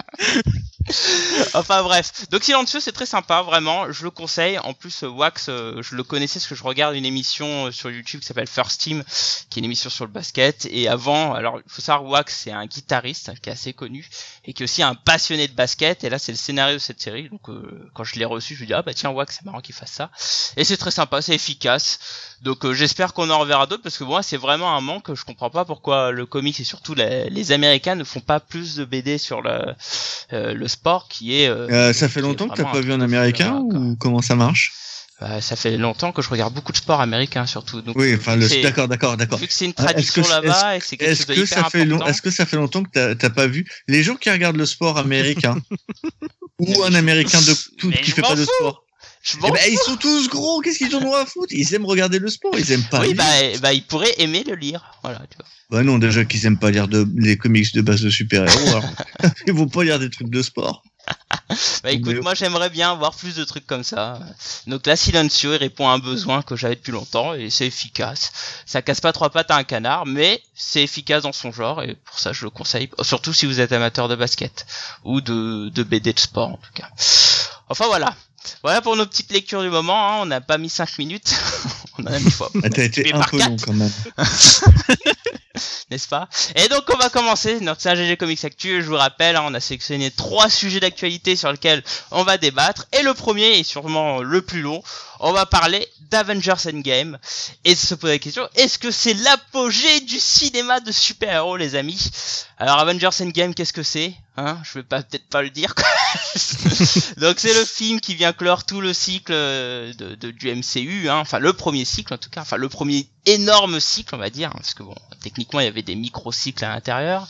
enfin 1.54 1.82
bref, 1.82 2.28
donc 2.30 2.42
Silencieux 2.42 2.80
c'est 2.80 2.92
très 2.92 3.06
sympa, 3.06 3.42
vraiment, 3.42 3.90
je 3.92 4.04
le 4.04 4.10
conseille. 4.10 4.58
En 4.58 4.74
plus, 4.74 5.02
euh, 5.02 5.08
Wax, 5.08 5.48
euh, 5.48 5.82
je 5.82 5.94
le 5.94 6.02
connaissais 6.02 6.38
parce 6.38 6.48
que 6.48 6.54
je 6.54 6.64
regarde 6.64 6.94
une 6.96 7.04
émission 7.04 7.66
euh, 7.66 7.70
sur 7.70 7.90
YouTube 7.90 8.20
qui 8.20 8.26
s'appelle 8.26 8.46
First 8.46 8.80
Team, 8.80 9.04
qui 9.50 9.58
est 9.58 9.60
une 9.60 9.66
émission 9.66 9.90
sur 9.90 10.04
le 10.04 10.10
basket. 10.10 10.66
Et 10.70 10.88
avant, 10.88 11.34
alors 11.34 11.58
il 11.58 11.70
faut 11.70 11.82
savoir, 11.82 12.10
Wax 12.10 12.34
c'est 12.34 12.52
un 12.52 12.66
guitariste 12.66 13.32
qui 13.40 13.50
est 13.50 13.52
assez 13.52 13.72
connu 13.72 14.08
et 14.44 14.52
qui 14.52 14.62
est 14.62 14.64
aussi 14.64 14.82
un 14.82 14.94
passionné 14.94 15.48
de 15.48 15.52
basket. 15.52 16.04
Et 16.04 16.10
là, 16.10 16.18
c'est 16.18 16.32
le 16.32 16.38
scénario 16.38 16.74
de 16.74 16.78
cette 16.80 17.00
série. 17.00 17.28
Donc 17.28 17.48
euh, 17.48 17.90
quand 17.94 18.04
je 18.04 18.16
l'ai 18.16 18.24
reçu, 18.24 18.54
je 18.54 18.60
lui 18.60 18.66
dis 18.66 18.74
ah 18.74 18.82
bah 18.82 18.94
tiens 18.94 19.10
Wax, 19.10 19.36
c'est 19.36 19.44
marrant 19.44 19.60
qu'il 19.60 19.74
fasse 19.74 19.92
ça. 19.92 20.10
Et 20.56 20.64
c'est 20.64 20.76
très 20.76 20.90
sympa, 20.90 21.22
c'est 21.22 21.34
efficace. 21.34 21.98
Donc 22.42 22.64
euh, 22.64 22.72
j'espère 22.72 23.12
qu'on 23.12 23.28
en 23.30 23.38
reverra 23.38 23.66
d'autres 23.66 23.82
parce 23.82 23.98
que 23.98 24.04
moi 24.04 24.22
c'est 24.22 24.36
vraiment 24.36 24.74
un 24.74 24.80
manque. 24.80 25.14
Je 25.14 25.24
comprends 25.24 25.50
pas 25.50 25.64
pourquoi 25.64 26.10
le 26.10 26.24
comics 26.26 26.58
et 26.58 26.64
surtout 26.64 26.94
les, 26.94 27.52
Américains 27.52 27.94
ne 27.94 28.04
font 28.04 28.20
pas 28.20 28.40
plus 28.40 28.76
de 28.76 28.84
BD 28.84 29.18
sur 29.18 29.42
le 29.42 29.74
le 30.32 30.68
sport 30.68 31.08
qui 31.08 31.40
est. 31.40 31.48
euh, 31.48 31.68
Euh, 31.70 31.92
ça 31.92 32.08
fait 32.08 32.20
longtemps 32.20 32.48
que 32.48 32.56
t'as 32.56 32.64
pas 32.70 32.80
vu 32.80 32.92
un 32.92 33.00
américain 33.00 33.58
ou 33.60 33.96
comment 33.96 34.22
ça 34.22 34.34
marche? 34.36 34.72
Euh, 35.22 35.42
ça 35.42 35.54
fait 35.54 35.76
longtemps 35.76 36.12
que 36.12 36.22
je 36.22 36.30
regarde 36.30 36.54
beaucoup 36.54 36.72
de 36.72 36.78
sport 36.78 37.02
américain 37.02 37.44
surtout. 37.44 37.82
Donc, 37.82 37.94
Oui, 37.98 38.14
enfin, 38.14 38.36
le... 38.36 38.62
d'accord, 38.62 38.88
d'accord, 38.88 39.18
d'accord. 39.18 39.38
vu 39.38 39.46
que 39.48 39.52
c'est 39.52 39.66
une 39.66 39.74
Ah, 39.76 39.84
tradition 39.84 40.26
là-bas 40.26 40.76
et 40.76 40.80
que 40.80 40.86
c'est 40.86 40.96
quelque 40.96 41.14
chose 41.14 41.26
de 41.26 41.34
que 41.34 41.40
hyper 41.40 41.64
ça 41.64 41.68
fait 41.68 41.84
long... 41.84 41.96
important. 41.96 42.10
Est-ce 42.10 42.22
que 42.22 42.30
ça 42.30 42.46
fait 42.46 42.56
longtemps 42.56 42.82
que 42.82 43.12
t'as- 43.12 43.28
pas 43.30 43.46
vu 43.46 43.66
les 43.86 44.02
gens 44.02 44.16
qui 44.16 44.30
regardent 44.30 44.56
le 44.56 44.64
sport 44.64 44.96
américain 44.96 45.56
ou 46.58 46.82
un 46.84 46.94
américain 46.94 47.40
de 47.42 47.52
tout 47.76 47.88
Mais 47.90 48.00
qui 48.00 48.12
fait 48.12 48.22
pas 48.22 48.34
de 48.34 48.44
sport? 48.44 48.84
Je 49.22 49.36
Eh 49.36 49.50
ben, 49.50 49.58
ils 49.68 49.78
sont 49.78 49.96
tous 49.96 50.28
gros. 50.28 50.60
Qu'est-ce 50.60 50.78
qu'ils 50.78 50.94
en 50.96 51.02
ont 51.02 51.14
à 51.14 51.26
foutre? 51.26 51.52
Ils 51.52 51.74
aiment 51.74 51.84
regarder 51.84 52.18
le 52.18 52.28
sport. 52.28 52.54
Ils 52.58 52.72
aiment 52.72 52.84
pas. 52.90 53.00
oui, 53.00 53.08
lire. 53.08 53.16
bah, 53.16 53.58
bah, 53.60 53.72
ils 53.72 53.82
pourraient 53.84 54.14
aimer 54.18 54.44
le 54.44 54.54
lire. 54.54 54.82
Voilà, 55.02 55.18
tu 55.30 55.36
vois. 55.36 55.46
Bah 55.70 55.84
non, 55.84 55.98
déjà 55.98 56.24
qu'ils 56.24 56.46
aiment 56.46 56.58
pas 56.58 56.70
lire 56.70 56.88
de... 56.88 57.06
les 57.16 57.36
comics 57.36 57.72
de 57.74 57.80
base 57.80 58.00
de 58.00 58.10
super-héros. 58.10 58.80
Ils 59.46 59.52
vont 59.52 59.68
pas 59.68 59.84
lire 59.84 59.98
des 59.98 60.10
trucs 60.10 60.30
de 60.30 60.42
sport. 60.42 60.82
Bah 61.82 61.90
écoute, 61.90 62.14
Mais- 62.14 62.20
moi 62.20 62.34
j'aimerais 62.34 62.70
bien 62.70 62.94
voir 62.94 63.14
plus 63.14 63.34
de 63.34 63.42
trucs 63.44 63.66
comme 63.66 63.82
ça. 63.82 64.20
Donc 64.66 64.86
là, 64.86 64.94
Silencio, 64.96 65.54
il 65.54 65.56
répond 65.56 65.88
à 65.88 65.92
un 65.92 65.98
besoin 65.98 66.42
que 66.42 66.54
j'avais 66.54 66.76
depuis 66.76 66.92
longtemps 66.92 67.34
et 67.34 67.50
c'est 67.50 67.66
efficace. 67.66 68.30
Ça 68.66 68.82
casse 68.82 69.00
pas 69.00 69.12
trois 69.12 69.30
pattes 69.30 69.50
à 69.50 69.56
un 69.56 69.64
canard, 69.64 70.06
mais 70.06 70.42
c'est 70.54 70.82
efficace 70.82 71.22
dans 71.24 71.32
son 71.32 71.50
genre 71.50 71.82
et 71.82 71.96
pour 72.04 72.18
ça 72.18 72.32
je 72.32 72.44
le 72.44 72.50
conseille. 72.50 72.90
Surtout 73.02 73.32
si 73.32 73.46
vous 73.46 73.60
êtes 73.60 73.72
amateur 73.72 74.08
de 74.08 74.14
basket 74.14 74.66
ou 75.04 75.20
de, 75.20 75.70
de 75.70 75.82
BD 75.82 76.12
de 76.12 76.20
sport 76.20 76.50
en 76.50 76.56
tout 76.56 76.72
cas. 76.74 76.88
Enfin 77.68 77.86
voilà. 77.86 78.14
Voilà 78.62 78.80
pour 78.80 78.96
nos 78.96 79.06
petites 79.06 79.30
lectures 79.32 79.62
du 79.62 79.70
moment. 79.70 80.08
hein. 80.12 80.18
On 80.22 80.26
n'a 80.26 80.40
pas 80.40 80.58
mis 80.58 80.68
5 80.70 80.98
minutes. 80.98 81.34
On 81.98 82.04
en 82.04 82.06
a 82.12 82.18
mis 82.18 82.30
fois. 82.30 82.50
Ah, 82.62 82.70
T'as 82.70 82.84
été 82.84 83.12
un 83.12 83.20
peu 83.22 83.38
long 83.38 83.56
quand 83.62 83.72
même. 83.74 83.92
n'est-ce 85.90 86.08
pas? 86.08 86.28
Et 86.54 86.68
donc 86.68 86.84
on 86.94 86.96
va 86.96 87.08
commencer 87.10 87.58
notre 87.60 87.82
GG 87.82 88.16
Comics 88.16 88.44
Actu. 88.44 88.80
Je 88.82 88.86
vous 88.86 88.96
rappelle, 88.96 89.36
hein, 89.36 89.42
on 89.44 89.54
a 89.54 89.60
sélectionné 89.60 90.10
trois 90.10 90.48
sujets 90.48 90.80
d'actualité 90.80 91.36
sur 91.36 91.50
lesquels 91.50 91.82
on 92.12 92.22
va 92.22 92.38
débattre. 92.38 92.86
Et 92.98 93.02
le 93.02 93.12
premier 93.14 93.58
est 93.58 93.64
sûrement 93.64 94.22
le 94.22 94.40
plus 94.42 94.62
long. 94.62 94.82
On 95.22 95.32
va 95.32 95.44
parler 95.44 95.86
d'Avengers 96.10 96.66
Endgame 96.66 97.18
et 97.66 97.74
se 97.74 97.94
poser 97.94 98.14
la 98.14 98.18
question 98.18 98.48
est-ce 98.54 98.78
que 98.78 98.90
c'est 98.90 99.12
l'apogée 99.12 100.00
du 100.00 100.18
cinéma 100.18 100.80
de 100.80 100.90
super-héros, 100.90 101.58
les 101.58 101.74
amis? 101.74 102.10
Alors 102.56 102.78
Avengers 102.78 103.10
Endgame, 103.20 103.54
qu'est-ce 103.54 103.74
que 103.74 103.82
c'est? 103.82 104.14
Hein 104.38 104.58
Je 104.64 104.78
vais 104.78 104.82
peut-être 104.82 105.28
pas 105.28 105.42
le 105.42 105.50
dire. 105.50 105.74
Donc 107.18 107.38
c'est 107.38 107.52
le 107.52 107.66
film 107.66 108.00
qui 108.00 108.14
vient 108.14 108.32
clore 108.32 108.64
tout 108.64 108.80
le 108.80 108.94
cycle 108.94 109.32
de, 109.32 110.14
de 110.14 110.30
du 110.30 110.54
MCU, 110.54 111.10
hein. 111.10 111.18
enfin 111.18 111.38
le 111.38 111.52
premier 111.52 111.84
cycle 111.84 112.14
en 112.14 112.18
tout 112.18 112.30
cas, 112.30 112.40
enfin 112.40 112.56
le 112.56 112.70
premier 112.70 113.06
énorme 113.26 113.78
cycle 113.78 114.14
on 114.14 114.18
va 114.18 114.30
dire, 114.30 114.50
parce 114.52 114.72
que 114.72 114.82
bon 114.82 114.94
techniquement 115.22 115.60
il 115.60 115.64
y 115.64 115.68
avait 115.68 115.82
des 115.82 115.96
micro-cycles 115.96 116.64
à 116.64 116.70
l'intérieur. 116.70 117.28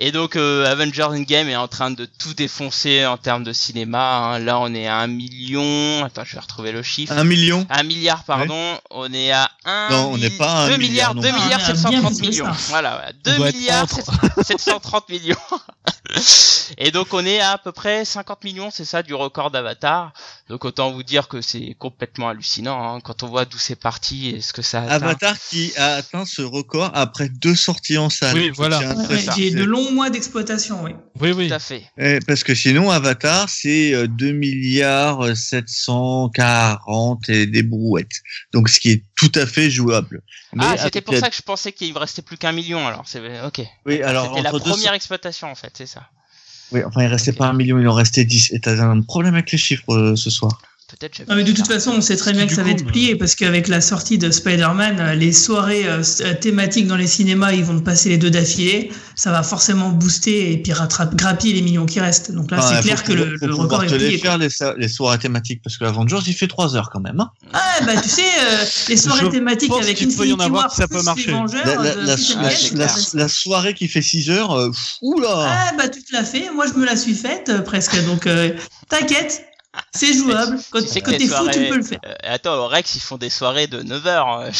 Et 0.00 0.12
donc 0.12 0.36
euh, 0.36 0.64
Avengers 0.66 1.02
Endgame 1.02 1.48
est 1.48 1.56
en 1.56 1.66
train 1.66 1.90
de 1.90 2.04
tout 2.04 2.32
défoncer 2.34 3.04
en 3.04 3.16
termes 3.16 3.42
de 3.42 3.52
cinéma. 3.52 4.18
Hein. 4.18 4.38
Là 4.38 4.60
on 4.60 4.72
est 4.72 4.86
à 4.86 4.96
un 4.96 5.08
million. 5.08 6.04
Attends, 6.04 6.24
je 6.24 6.34
vais 6.34 6.40
retrouver 6.40 6.70
le 6.70 6.82
chiffre 6.82 7.07
chiffre. 7.08 7.18
Un 7.18 7.24
million. 7.24 7.66
Un 7.70 7.82
milliard, 7.82 8.24
pardon. 8.24 8.78
On 8.90 9.12
est 9.12 9.32
à 9.32 9.50
1 9.64 9.88
Non, 9.90 10.10
on 10.12 10.18
n'est 10.18 10.30
pas 10.30 10.64
à 10.64 10.68
2 10.68 10.76
milliards, 10.76 11.14
2 11.14 11.20
milliards 11.20 11.60
ah, 11.62 11.74
730 11.74 12.20
millions. 12.20 12.46
Voilà, 12.68 13.12
2 13.24 13.38
milliards 13.38 13.88
730 14.42 15.08
millions. 15.08 15.36
Et 16.78 16.90
donc 16.90 17.08
on 17.12 17.24
est 17.24 17.40
à, 17.40 17.52
à 17.52 17.58
peu 17.58 17.72
près 17.72 18.04
50 18.04 18.44
millions, 18.44 18.70
c'est 18.70 18.84
ça, 18.84 19.02
du 19.02 19.14
record 19.14 19.50
d'Avatar. 19.50 20.12
Donc 20.48 20.64
autant 20.64 20.90
vous 20.90 21.02
dire 21.02 21.28
que 21.28 21.40
c'est 21.40 21.74
complètement 21.78 22.28
hallucinant 22.28 22.96
hein. 22.96 23.00
quand 23.00 23.22
on 23.22 23.28
voit 23.28 23.44
d'où 23.44 23.58
c'est 23.58 23.76
parti 23.76 24.30
et 24.30 24.40
ce 24.40 24.52
que 24.52 24.62
ça 24.62 24.82
a 24.82 24.94
Avatar 24.94 25.34
qui 25.50 25.72
a 25.76 25.94
atteint 25.94 26.24
ce 26.24 26.42
record 26.42 26.90
après 26.94 27.28
deux 27.28 27.54
sorties 27.54 27.98
en 27.98 28.10
salle. 28.10 28.34
Oui, 28.34 28.50
voilà. 28.54 28.80
J'ai 29.36 29.50
ouais, 29.50 29.50
de 29.50 29.64
longs 29.64 29.92
mois 29.92 30.10
d'exploitation, 30.10 30.82
oui. 30.82 30.92
Oui, 31.20 31.32
oui. 31.32 31.48
Tout 31.48 31.54
à 31.54 31.58
fait. 31.58 31.84
Et 31.98 32.18
parce 32.26 32.44
que 32.44 32.54
sinon, 32.54 32.90
Avatar, 32.90 33.48
c'est 33.48 33.94
euh, 33.94 34.06
2 34.06 34.32
milliards 34.32 35.36
740 35.36 36.97
et 37.28 37.46
des 37.46 37.62
brouettes. 37.62 38.22
Donc 38.52 38.68
ce 38.68 38.80
qui 38.80 38.90
est 38.90 39.04
tout 39.14 39.32
à 39.34 39.46
fait 39.46 39.70
jouable. 39.70 40.22
Mais 40.54 40.64
ah, 40.66 40.76
c'était 40.76 41.00
pour 41.00 41.16
ça 41.16 41.28
que 41.30 41.36
je 41.36 41.42
pensais 41.42 41.72
qu'il 41.72 41.96
restait 41.96 42.22
plus 42.22 42.36
qu'un 42.36 42.52
million 42.52 42.86
alors. 42.86 43.04
C'est 43.06 43.20
ok. 43.42 43.60
Oui, 43.86 44.02
alors 44.02 44.28
c'était 44.28 44.42
la 44.42 44.52
première 44.52 44.94
exploitation 44.94 45.50
en 45.50 45.54
fait, 45.54 45.72
c'est 45.76 45.86
ça. 45.86 46.08
Oui, 46.72 46.84
enfin 46.84 47.02
il 47.02 47.06
restait 47.06 47.32
pas 47.32 47.46
un 47.46 47.54
million, 47.54 47.78
il 47.78 47.88
en 47.88 47.94
restait 47.94 48.24
10. 48.24 48.52
Et 48.52 48.60
t'as 48.60 48.82
un 48.82 49.00
problème 49.02 49.34
avec 49.34 49.50
les 49.52 49.58
chiffres 49.58 49.94
euh, 49.94 50.16
ce 50.16 50.30
soir. 50.30 50.60
Peut-être. 50.88 51.28
Non, 51.28 51.36
mais 51.36 51.44
de 51.44 51.52
toute 51.52 51.66
façon, 51.66 51.92
on 51.96 52.00
sait 52.00 52.16
très 52.16 52.32
bien 52.32 52.46
que 52.46 52.54
ça 52.54 52.62
coup, 52.62 52.68
va 52.68 52.72
être 52.72 52.86
plié 52.86 53.14
parce 53.14 53.34
qu'avec 53.34 53.68
la 53.68 53.82
sortie 53.82 54.16
de 54.16 54.30
Spider-Man, 54.30 54.98
euh, 55.00 55.14
les 55.14 55.32
soirées 55.32 55.86
euh, 55.86 56.02
euh, 56.22 56.34
thématiques 56.34 56.86
dans 56.86 56.96
les 56.96 57.06
cinémas, 57.06 57.52
ils 57.52 57.64
vont 57.64 57.80
passer 57.80 58.08
les 58.08 58.16
deux 58.16 58.30
d'affilée. 58.30 58.90
Ça 59.14 59.30
va 59.30 59.42
forcément 59.42 59.90
booster 59.90 60.52
et 60.52 60.56
puis 60.62 60.72
rattraper, 60.72 61.14
grappiller 61.14 61.54
les 61.54 61.62
millions 61.62 61.84
qui 61.84 62.00
restent. 62.00 62.32
Donc 62.32 62.50
là, 62.50 62.62
c'est 62.62 62.80
clair 62.80 63.02
que 63.04 63.12
le, 63.12 63.36
record 63.54 63.84
est 63.84 63.94
plié. 63.94 64.16
faire, 64.18 64.38
les, 64.38 64.48
les 64.78 64.88
soirées 64.88 65.18
thématiques, 65.18 65.60
parce 65.62 65.76
que 65.76 65.84
Avengers, 65.84 66.20
il 66.26 66.32
fait 66.32 66.46
3 66.46 66.74
heures 66.76 66.88
quand 66.90 67.00
même. 67.00 67.20
hein. 67.20 67.30
Ah, 67.52 67.84
bah 67.84 68.00
tu 68.00 68.08
sais, 68.08 68.22
euh, 68.22 68.64
les 68.88 68.96
soirées 68.96 69.26
Je 69.26 69.30
thématiques 69.30 69.68
pense 69.68 69.84
avec 69.84 70.00
Infinity 70.00 70.32
avoir 70.32 70.50
War, 70.50 70.68
que 70.70 70.76
ça 70.76 70.88
peut 70.88 71.02
marcher. 71.02 71.32
Vengeurs, 71.32 71.82
La, 73.14 73.28
soirée 73.28 73.74
qui 73.74 73.88
fait 73.88 74.02
6 74.02 74.30
heures, 74.30 74.52
euh, 74.52 74.70
oula 75.02 75.28
Ah, 75.30 75.72
bah 75.76 75.88
tu 75.88 76.02
te 76.02 76.12
l'as 76.12 76.24
fait. 76.24 76.50
Moi, 76.54 76.66
je 76.66 76.78
me 76.78 76.86
la 76.86 76.96
suis 76.96 77.14
faite 77.14 77.48
euh, 77.50 77.60
presque. 77.60 78.02
Donc, 78.06 78.26
euh, 78.26 78.52
t'inquiète, 78.88 79.44
c'est 79.92 80.12
jouable. 80.14 80.58
Quand, 80.70 80.80
Tu 80.80 80.86
t'es 81.00 81.26
fou, 81.26 81.48
tu 81.50 81.58
peux 81.68 81.76
le 81.76 81.82
faire. 81.82 81.98
Euh, 82.06 82.14
attends, 82.22 82.54
au 82.54 82.66
Rex, 82.68 82.94
ils 82.94 83.00
font 83.00 83.16
des 83.16 83.30
soirées 83.30 83.66
de 83.66 83.82
9 83.82 84.06
heures. 84.06 84.28
euh, 84.40 84.50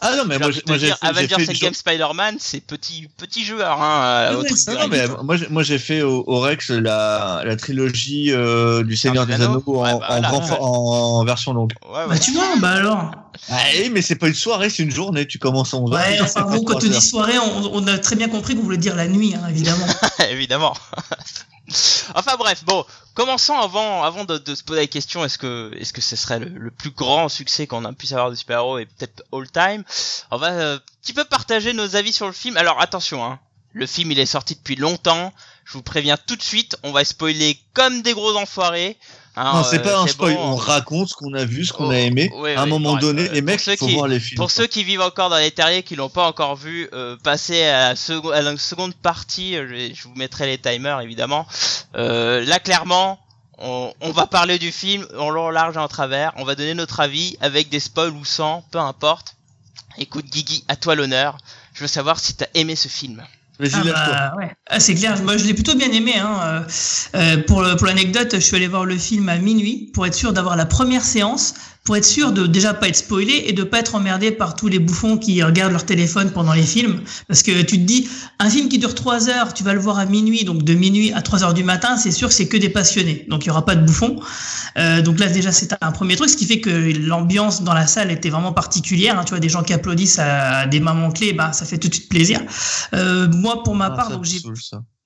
Ah 0.00 0.16
non, 0.16 0.24
mais 0.26 0.38
moi, 0.38 0.50
j'ai- 0.50 0.62
moi 0.66 0.78
j'ai 0.78 0.92
Avengers 1.02 1.34
une 1.38 1.50
Endgame 1.50 1.74
Spider-Man, 1.74 2.36
c'est 2.38 2.60
petit, 2.60 3.08
petit 3.16 3.44
joueur, 3.44 3.80
hein, 3.82 4.30
Ouais, 4.30 4.36
au 4.36 4.42
truc 4.44 4.58
c'est 4.58 4.72
de 4.72 4.76
Non, 4.76 4.88
mais 4.88 5.06
moi, 5.22 5.36
j'ai- 5.36 5.48
moi 5.48 5.62
j'ai 5.62 5.78
fait 5.78 6.02
au, 6.02 6.24
au 6.26 6.40
Rex 6.40 6.70
la, 6.70 7.42
la 7.44 7.56
trilogie 7.56 8.32
euh, 8.32 8.82
du 8.84 8.96
Seigneur 8.96 9.26
des 9.26 9.34
Anneaux. 9.34 9.44
Anneaux 9.44 9.62
en, 9.66 9.82
Ouais, 9.82 9.98
bah, 10.00 10.30
en, 10.60 11.10
voilà, 11.12 11.24
version 11.26 11.52
longue. 11.52 11.72
Ouais. 11.92 12.06
Bah 12.08 12.18
tu 12.18 12.32
vois, 12.32 12.44
bah 12.58 12.70
alors. 12.70 13.10
Ah, 13.50 13.58
eh, 13.74 13.88
mais 13.88 14.02
c'est 14.02 14.16
pas 14.16 14.28
une 14.28 14.34
soirée, 14.34 14.70
c'est 14.70 14.82
une 14.82 14.90
journée. 14.90 15.26
Tu 15.26 15.38
commences 15.38 15.74
à 15.74 15.78
11h. 15.78 15.94
Ouais, 15.94 16.20
enfin 16.22 16.42
bon, 16.42 16.62
quand 16.64 16.76
on 16.76 16.88
dit 16.88 17.00
soirée, 17.00 17.38
on, 17.38 17.74
on 17.74 17.86
a 17.86 17.98
très 17.98 18.16
bien 18.16 18.28
compris 18.28 18.54
qu'on 18.54 18.62
voulait 18.62 18.76
dire 18.76 18.96
la 18.96 19.08
nuit, 19.08 19.34
hein, 19.34 19.46
évidemment. 19.48 19.86
évidemment. 20.30 20.76
enfin 22.14 22.36
bref, 22.36 22.64
bon, 22.64 22.84
commençons 23.14 23.58
avant, 23.58 24.02
avant 24.02 24.24
de, 24.24 24.38
de 24.38 24.54
se 24.54 24.62
poser 24.62 24.80
la 24.80 24.86
question, 24.86 25.24
est-ce 25.24 25.38
que, 25.38 25.72
est-ce 25.78 25.92
que 25.92 26.00
ce 26.00 26.16
serait 26.16 26.40
le, 26.40 26.48
le 26.48 26.70
plus 26.70 26.90
grand 26.90 27.28
succès 27.28 27.66
qu'on 27.66 27.84
a 27.84 27.92
pu 27.92 28.06
savoir 28.06 28.30
de 28.30 28.34
super-héros 28.34 28.78
et 28.78 28.86
peut-être 28.86 29.22
all 29.32 29.50
time? 29.50 29.84
On 30.30 30.36
va 30.36 30.50
euh, 30.50 30.76
un 30.76 30.80
petit 31.02 31.12
peu 31.12 31.24
partager 31.24 31.72
nos 31.72 31.96
avis 31.96 32.12
sur 32.12 32.26
le 32.26 32.32
film. 32.32 32.56
Alors 32.56 32.80
attention, 32.80 33.24
hein, 33.24 33.38
le 33.72 33.86
film 33.86 34.10
il 34.10 34.18
est 34.18 34.26
sorti 34.26 34.54
depuis 34.54 34.76
longtemps. 34.76 35.32
Je 35.64 35.74
vous 35.74 35.82
préviens 35.82 36.16
tout 36.16 36.34
de 36.34 36.42
suite, 36.42 36.76
on 36.82 36.90
va 36.90 37.04
spoiler 37.04 37.60
comme 37.74 38.02
des 38.02 38.12
gros 38.12 38.36
enfoirés. 38.36 38.96
Hein, 39.42 39.52
Non, 39.54 39.64
c'est 39.64 39.78
euh, 39.78 39.82
pas 39.82 39.98
un 40.00 40.06
spoil. 40.06 40.34
bon. 40.34 40.40
On 40.52 40.56
raconte 40.56 41.08
ce 41.08 41.14
qu'on 41.14 41.32
a 41.34 41.44
vu, 41.44 41.64
ce 41.64 41.72
qu'on 41.72 41.88
Oh, 41.88 41.90
a 41.92 41.98
aimé. 41.98 42.30
ouais, 42.36 42.54
à 42.54 42.60
un 42.60 42.64
ouais, 42.64 42.68
moment 42.68 42.96
donné, 42.96 43.28
les 43.30 43.40
pour 43.40 43.46
mecs, 43.52 43.60
faut 43.78 43.86
qui- 43.86 43.94
voir 43.94 44.06
les 44.08 44.20
films. 44.20 44.36
Pour 44.36 44.50
ceux 44.50 44.66
qui 44.66 44.84
vivent 44.84 45.00
encore 45.00 45.30
dans 45.30 45.38
les 45.38 45.50
terriers, 45.50 45.82
qui 45.82 45.96
l'ont 45.96 46.08
pas 46.10 46.26
encore 46.26 46.56
vu, 46.56 46.88
euh, 46.92 47.16
passer 47.22 47.62
à 47.64 47.90
la, 47.90 47.96
seconde 47.96 48.32
à 48.34 48.42
la 48.42 48.56
seconde 48.58 48.94
partie, 48.94 49.56
euh, 49.56 49.66
je, 49.68 49.94
je 49.94 50.02
vous 50.04 50.14
mettrai 50.14 50.46
les 50.46 50.58
timers 50.58 51.00
évidemment. 51.00 51.46
Euh, 51.96 52.44
là 52.44 52.58
clairement, 52.58 53.18
on, 53.58 53.92
on 54.00 54.10
va 54.10 54.26
parler 54.26 54.58
du 54.58 54.72
film 54.72 55.06
en 55.18 55.30
long, 55.30 55.46
en 55.46 55.50
large 55.50 55.76
en 55.76 55.88
travers. 55.88 56.32
On 56.36 56.44
va 56.44 56.54
donner 56.54 56.74
notre 56.74 57.00
avis 57.00 57.36
avec 57.40 57.68
des 57.70 57.80
spoils 57.80 58.10
ou 58.12 58.24
sans, 58.24 58.62
peu 58.70 58.78
importe. 58.78 59.36
Écoute 59.98 60.26
Guigui, 60.26 60.64
à 60.68 60.76
toi 60.76 60.94
l'honneur. 60.94 61.36
Je 61.74 61.80
veux 61.82 61.88
savoir 61.88 62.18
si 62.20 62.34
t'as 62.34 62.46
aimé 62.54 62.76
ce 62.76 62.88
film. 62.88 63.24
Vas-y, 63.60 63.74
Ah, 63.74 63.82
bah, 63.84 64.34
ouais. 64.38 64.50
Ah, 64.68 64.80
c'est 64.80 64.94
clair, 64.94 65.22
moi 65.22 65.36
je 65.36 65.44
l'ai 65.44 65.54
plutôt 65.54 65.74
bien 65.74 65.90
aimé. 65.92 66.14
Hein. 66.16 66.64
Euh, 67.14 67.36
pour 67.46 67.62
l'anecdote, 67.62 68.30
je 68.32 68.40
suis 68.40 68.56
allé 68.56 68.68
voir 68.68 68.86
le 68.86 68.96
film 68.96 69.28
à 69.28 69.36
minuit 69.36 69.90
pour 69.92 70.06
être 70.06 70.14
sûr 70.14 70.32
d'avoir 70.32 70.56
la 70.56 70.66
première 70.66 71.04
séance, 71.04 71.54
pour 71.84 71.96
être 71.96 72.04
sûr 72.04 72.32
de 72.32 72.46
déjà 72.46 72.74
pas 72.74 72.88
être 72.88 72.96
spoilé 72.96 73.44
et 73.46 73.52
de 73.52 73.62
pas 73.64 73.80
être 73.80 73.94
emmerdé 73.94 74.30
par 74.30 74.54
tous 74.54 74.68
les 74.68 74.78
bouffons 74.78 75.16
qui 75.18 75.42
regardent 75.42 75.72
leur 75.72 75.86
téléphone 75.86 76.30
pendant 76.30 76.52
les 76.52 76.62
films. 76.62 77.00
Parce 77.26 77.42
que 77.42 77.62
tu 77.62 77.78
te 77.78 77.84
dis, 77.84 78.08
un 78.38 78.50
film 78.50 78.68
qui 78.68 78.78
dure 78.78 78.94
3 78.94 79.28
heures, 79.30 79.54
tu 79.54 79.64
vas 79.64 79.72
le 79.72 79.80
voir 79.80 79.98
à 79.98 80.04
minuit, 80.04 80.44
donc 80.44 80.62
de 80.62 80.74
minuit 80.74 81.12
à 81.12 81.22
3 81.22 81.42
heures 81.42 81.54
du 81.54 81.64
matin, 81.64 81.96
c'est 81.96 82.10
sûr 82.12 82.28
que 82.28 82.34
c'est 82.34 82.48
que 82.48 82.56
des 82.58 82.68
passionnés. 82.68 83.24
Donc 83.28 83.44
il 83.44 83.48
y 83.48 83.50
aura 83.50 83.64
pas 83.64 83.74
de 83.76 83.84
bouffons. 83.84 84.20
Euh, 84.78 85.02
donc 85.02 85.18
là 85.18 85.26
déjà 85.28 85.52
c'est 85.52 85.74
un 85.80 85.90
premier 85.92 86.16
truc, 86.16 86.28
ce 86.30 86.36
qui 86.36 86.46
fait 86.46 86.60
que 86.60 86.70
l'ambiance 87.06 87.62
dans 87.62 87.74
la 87.74 87.86
salle 87.86 88.10
était 88.10 88.30
vraiment 88.30 88.52
particulière. 88.52 89.18
hein. 89.18 89.24
Tu 89.24 89.30
vois 89.30 89.40
des 89.40 89.48
gens 89.48 89.62
qui 89.62 89.72
applaudissent 89.72 90.18
à 90.18 90.66
des 90.66 90.80
moments 90.80 91.10
clés, 91.10 91.32
bah 91.32 91.52
ça 91.52 91.64
fait 91.64 91.78
tout 91.78 91.88
de 91.88 91.94
suite 91.94 92.08
plaisir. 92.08 92.40
Euh, 92.94 93.28
moi 93.32 93.62
pour 93.62 93.74
ma 93.74 93.86
Ah, 93.86 93.90
part, 93.90 94.10
donc 94.10 94.24
j'ai 94.24 94.38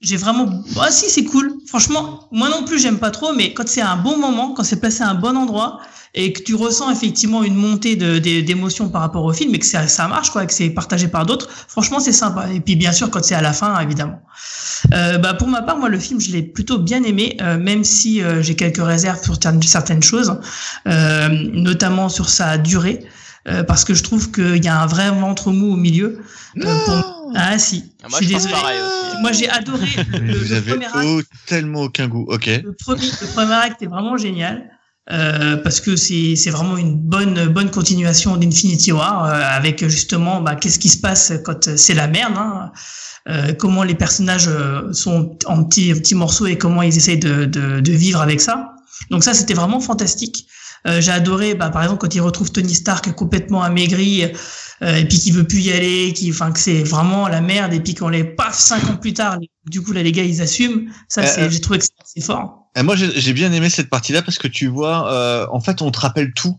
j'ai 0.01 0.17
vraiment 0.17 0.63
ah 0.81 0.91
si 0.91 1.09
c'est 1.09 1.25
cool 1.25 1.55
franchement 1.67 2.29
moi 2.31 2.51
non 2.51 2.65
plus 2.65 2.79
j'aime 2.79 2.99
pas 2.99 3.11
trop 3.11 3.33
mais 3.33 3.55
quand 3.55 3.67
c'est 3.67 3.81
un 3.81 3.97
bon 3.97 4.19
moment 4.19 4.53
quand 4.53 4.63
c'est 4.65 4.79
placé 4.81 5.03
à 5.03 5.09
un 5.09 5.15
bon 5.15 5.35
endroit 5.37 5.81
et 6.17 6.33
que 6.33 6.41
tu 6.43 6.55
ressens 6.55 6.91
effectivement 6.93 7.43
une 7.43 7.57
montée 7.57 7.97
d'émotions 7.97 8.89
par 8.89 9.01
rapport 9.01 9.25
au 9.25 9.33
film 9.33 9.53
et 9.55 9.59
que 9.59 9.67
ça, 9.67 9.89
ça 9.89 10.07
marche 10.07 10.31
quoi 10.31 10.47
que 10.47 10.53
c'est 10.55 10.71
partagé 10.71 11.09
par 11.09 11.27
d'autres 11.27 11.49
franchement 11.69 11.99
c'est 12.01 12.13
sympa. 12.13 12.53
Et 12.53 12.61
puis 12.61 12.77
bien 12.77 12.93
sûr 12.93 13.11
quand 13.11 13.25
c'est 13.25 13.35
à 13.35 13.43
la 13.43 13.53
fin 13.53 13.79
évidemment. 13.81 14.21
Euh, 14.93 15.19
bah 15.19 15.35
pour 15.35 15.49
ma 15.49 15.63
part 15.63 15.77
moi 15.79 15.89
le 15.89 15.99
film 15.99 16.21
je 16.21 16.31
l'ai 16.31 16.43
plutôt 16.43 16.79
bien 16.79 17.03
aimé 17.03 17.37
euh, 17.41 17.59
même 17.59 17.83
si 17.85 18.23
euh, 18.23 18.43
j'ai 18.43 18.55
quelques 18.55 18.85
réserves 18.85 19.23
sur 19.23 19.35
certaines- 19.63 20.03
choses 20.03 20.39
euh, 20.87 21.29
notamment 21.53 22.09
sur 22.09 22.29
sa 22.29 22.59
durée 22.59 23.05
euh, 23.49 23.63
parce 23.65 23.85
que 23.85 23.93
je 23.95 24.03
trouve 24.03 24.31
qu'il 24.31 24.65
y 24.65 24.69
a 24.69 24.81
un 24.81 24.87
vrai 24.87 25.11
ventre 25.11 25.51
mou 25.53 25.73
au 25.73 25.77
milieu 25.77 26.21
Euh, 26.57 26.85
pour- 26.85 27.33
ah 27.35 27.59
si. 27.59 27.93
Ah, 28.03 28.07
moi 28.11 28.21
je 28.21 28.27
suis 28.27 28.35
désolé. 28.35 28.55
moi 29.21 29.33
j'ai 29.33 29.49
adoré 29.51 29.87
le, 30.13 30.35
vous 30.39 30.49
le 30.51 30.57
avez 30.57 30.71
premier 30.71 30.87
acte. 30.87 30.97
oh, 31.05 31.21
tellement 31.47 31.81
aucun 31.83 32.07
goût. 32.07 32.25
Ok. 32.29 32.47
le 32.47 32.73
premier, 32.73 33.07
le 33.07 33.27
premier 33.35 33.55
acte 33.55 33.83
est 33.83 33.87
vraiment 33.89 34.17
génial 34.17 34.71
euh, 35.13 35.57
parce 35.59 35.81
que 35.81 35.97
c'est 35.97 36.51
vraiment 36.51 36.77
une 36.77 36.97
bonne 36.97 37.49
bonne 37.49 37.71
continuation 37.71 38.37
d'Infinity 38.37 38.93
War 38.93 39.25
euh, 39.25 39.43
avec 39.59 39.87
justement 39.89 40.41
bah, 40.41 40.55
qu'est-ce 40.57 40.79
qui 40.79 40.89
se 40.89 40.99
passe 40.99 41.33
quand 41.45 41.77
c'est 41.77 41.95
la 41.95 42.09
merde. 42.09 42.35
Hein, 42.37 42.73
euh, 43.29 43.53
comment 43.55 43.85
les 43.85 43.95
personnages 43.95 44.49
euh, 44.49 44.93
sont 44.93 45.39
en 45.47 45.65
petits 45.65 45.93
petits 45.95 46.15
morceaux 46.15 46.47
et 46.47 46.59
comment 46.59 46.83
ils 46.83 46.97
essayent 46.97 47.19
de, 47.19 47.45
de, 47.47 47.81
de 47.81 47.93
vivre 47.93 48.21
avec 48.21 48.41
ça. 48.41 48.75
Donc 49.11 49.25
ça 49.25 49.35
c'était 49.35 49.55
vraiment 49.55 49.81
fantastique. 49.81 50.47
Euh, 50.87 51.01
J'ai 51.01 51.13
adoré, 51.13 51.55
bah, 51.55 51.71
par 51.71 51.83
exemple, 51.83 52.03
quand 52.03 52.15
il 52.15 52.21
retrouve 52.21 52.53
Tony 52.53 52.75
Stark 52.75 53.11
complètement 53.15 53.63
amaigri 53.63 54.25
euh, 54.83 54.97
et 54.97 55.07
puis 55.07 55.19
qui 55.19 55.31
veut 55.31 55.45
plus 55.45 55.61
y 55.61 55.73
aller, 55.73 56.13
qui, 56.13 56.31
enfin, 56.31 56.53
que 56.53 56.59
c'est 56.59 56.83
vraiment 56.83 57.27
la 57.27 57.41
merde 57.41 57.73
et 57.73 57.81
puis 57.81 57.95
qu'on 57.95 58.11
les 58.11 58.23
paf 58.23 58.59
cinq 58.59 58.85
ans 58.91 58.99
plus 58.99 59.15
tard, 59.15 59.39
du 59.65 59.81
coup 59.81 59.93
là 59.93 60.03
les 60.03 60.13
gars 60.13 60.25
ils 60.25 60.43
assument. 60.43 60.91
Ça, 61.09 61.25
c'est, 61.25 61.51
j'ai 61.51 61.61
trouvé 61.63 61.79
que 61.79 61.87
c'est 62.05 62.21
fort. 62.21 62.64
Et 62.77 62.83
moi, 62.83 62.97
j'ai 62.97 63.11
j'ai 63.21 63.33
bien 63.33 63.53
aimé 63.53 63.71
cette 63.71 63.89
partie-là 63.91 64.23
parce 64.23 64.39
que 64.39 64.49
tu 64.49 64.67
vois, 64.67 65.13
euh, 65.13 65.47
en 65.53 65.61
fait, 65.61 65.81
on 65.83 65.91
te 65.91 66.01
rappelle 66.01 66.33
tout. 66.35 66.59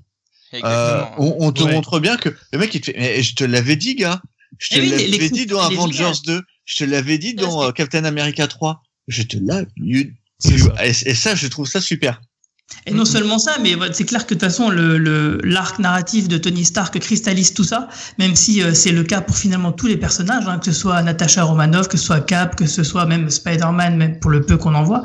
Euh, 0.53 1.03
on, 1.17 1.35
on 1.39 1.51
te 1.51 1.63
Ouais. 1.63 1.73
montre 1.73 1.99
bien 1.99 2.15
que 2.15 2.29
le 2.53 2.59
mec, 2.59 2.73
il 2.73 2.79
te 2.81 2.85
fait, 2.85 2.95
mais 2.97 3.21
je 3.21 3.35
te 3.35 3.43
l'avais 3.43 3.75
dit, 3.75 3.95
gars. 3.95 4.21
Je 4.57 4.69
te 4.69 4.75
Eh 4.77 4.81
oui, 4.81 4.89
l'avais 5.11 5.29
dit 5.29 5.45
dans 5.45 5.59
Avengers 5.61 5.97
génial. 5.97 6.15
2. 6.25 6.41
Je 6.63 6.75
te 6.77 6.83
l'avais 6.85 7.17
dit 7.17 7.33
dans 7.33 7.63
euh, 7.63 7.71
Captain 7.71 8.05
America 8.05 8.47
3. 8.47 8.81
Je 9.09 9.23
te 9.23 9.37
l'avais. 9.37 9.67
et 10.83 10.93
ça, 11.15 11.35
je 11.35 11.47
trouve 11.47 11.67
ça 11.67 11.81
super. 11.81 12.21
Et 12.87 12.93
non 12.93 13.05
seulement 13.05 13.39
ça, 13.39 13.53
mais 13.63 13.75
c'est 13.93 14.05
clair 14.05 14.27
que 14.27 14.35
de 14.35 14.39
toute 14.39 14.47
façon, 14.47 14.69
le 14.69 15.39
l'arc 15.43 15.79
narratif 15.79 16.27
de 16.27 16.37
Tony 16.37 16.63
Stark 16.63 16.99
cristallise 16.99 17.53
tout 17.53 17.63
ça, 17.63 17.87
même 18.19 18.35
si 18.35 18.61
euh, 18.61 18.75
c'est 18.75 18.91
le 18.91 19.03
cas 19.03 19.21
pour 19.21 19.37
finalement 19.37 19.71
tous 19.71 19.87
les 19.87 19.97
personnages, 19.97 20.47
hein, 20.47 20.59
que 20.59 20.65
ce 20.65 20.71
soit 20.71 21.01
Natasha 21.01 21.43
Romanoff, 21.43 21.87
que 21.87 21.97
ce 21.97 22.05
soit 22.05 22.19
Cap, 22.19 22.55
que 22.55 22.67
ce 22.67 22.83
soit 22.83 23.07
même 23.07 23.29
Spider-Man, 23.31 23.97
même 23.97 24.19
pour 24.19 24.29
le 24.29 24.41
peu 24.41 24.57
qu'on 24.57 24.75
en 24.75 24.83
voit. 24.83 25.01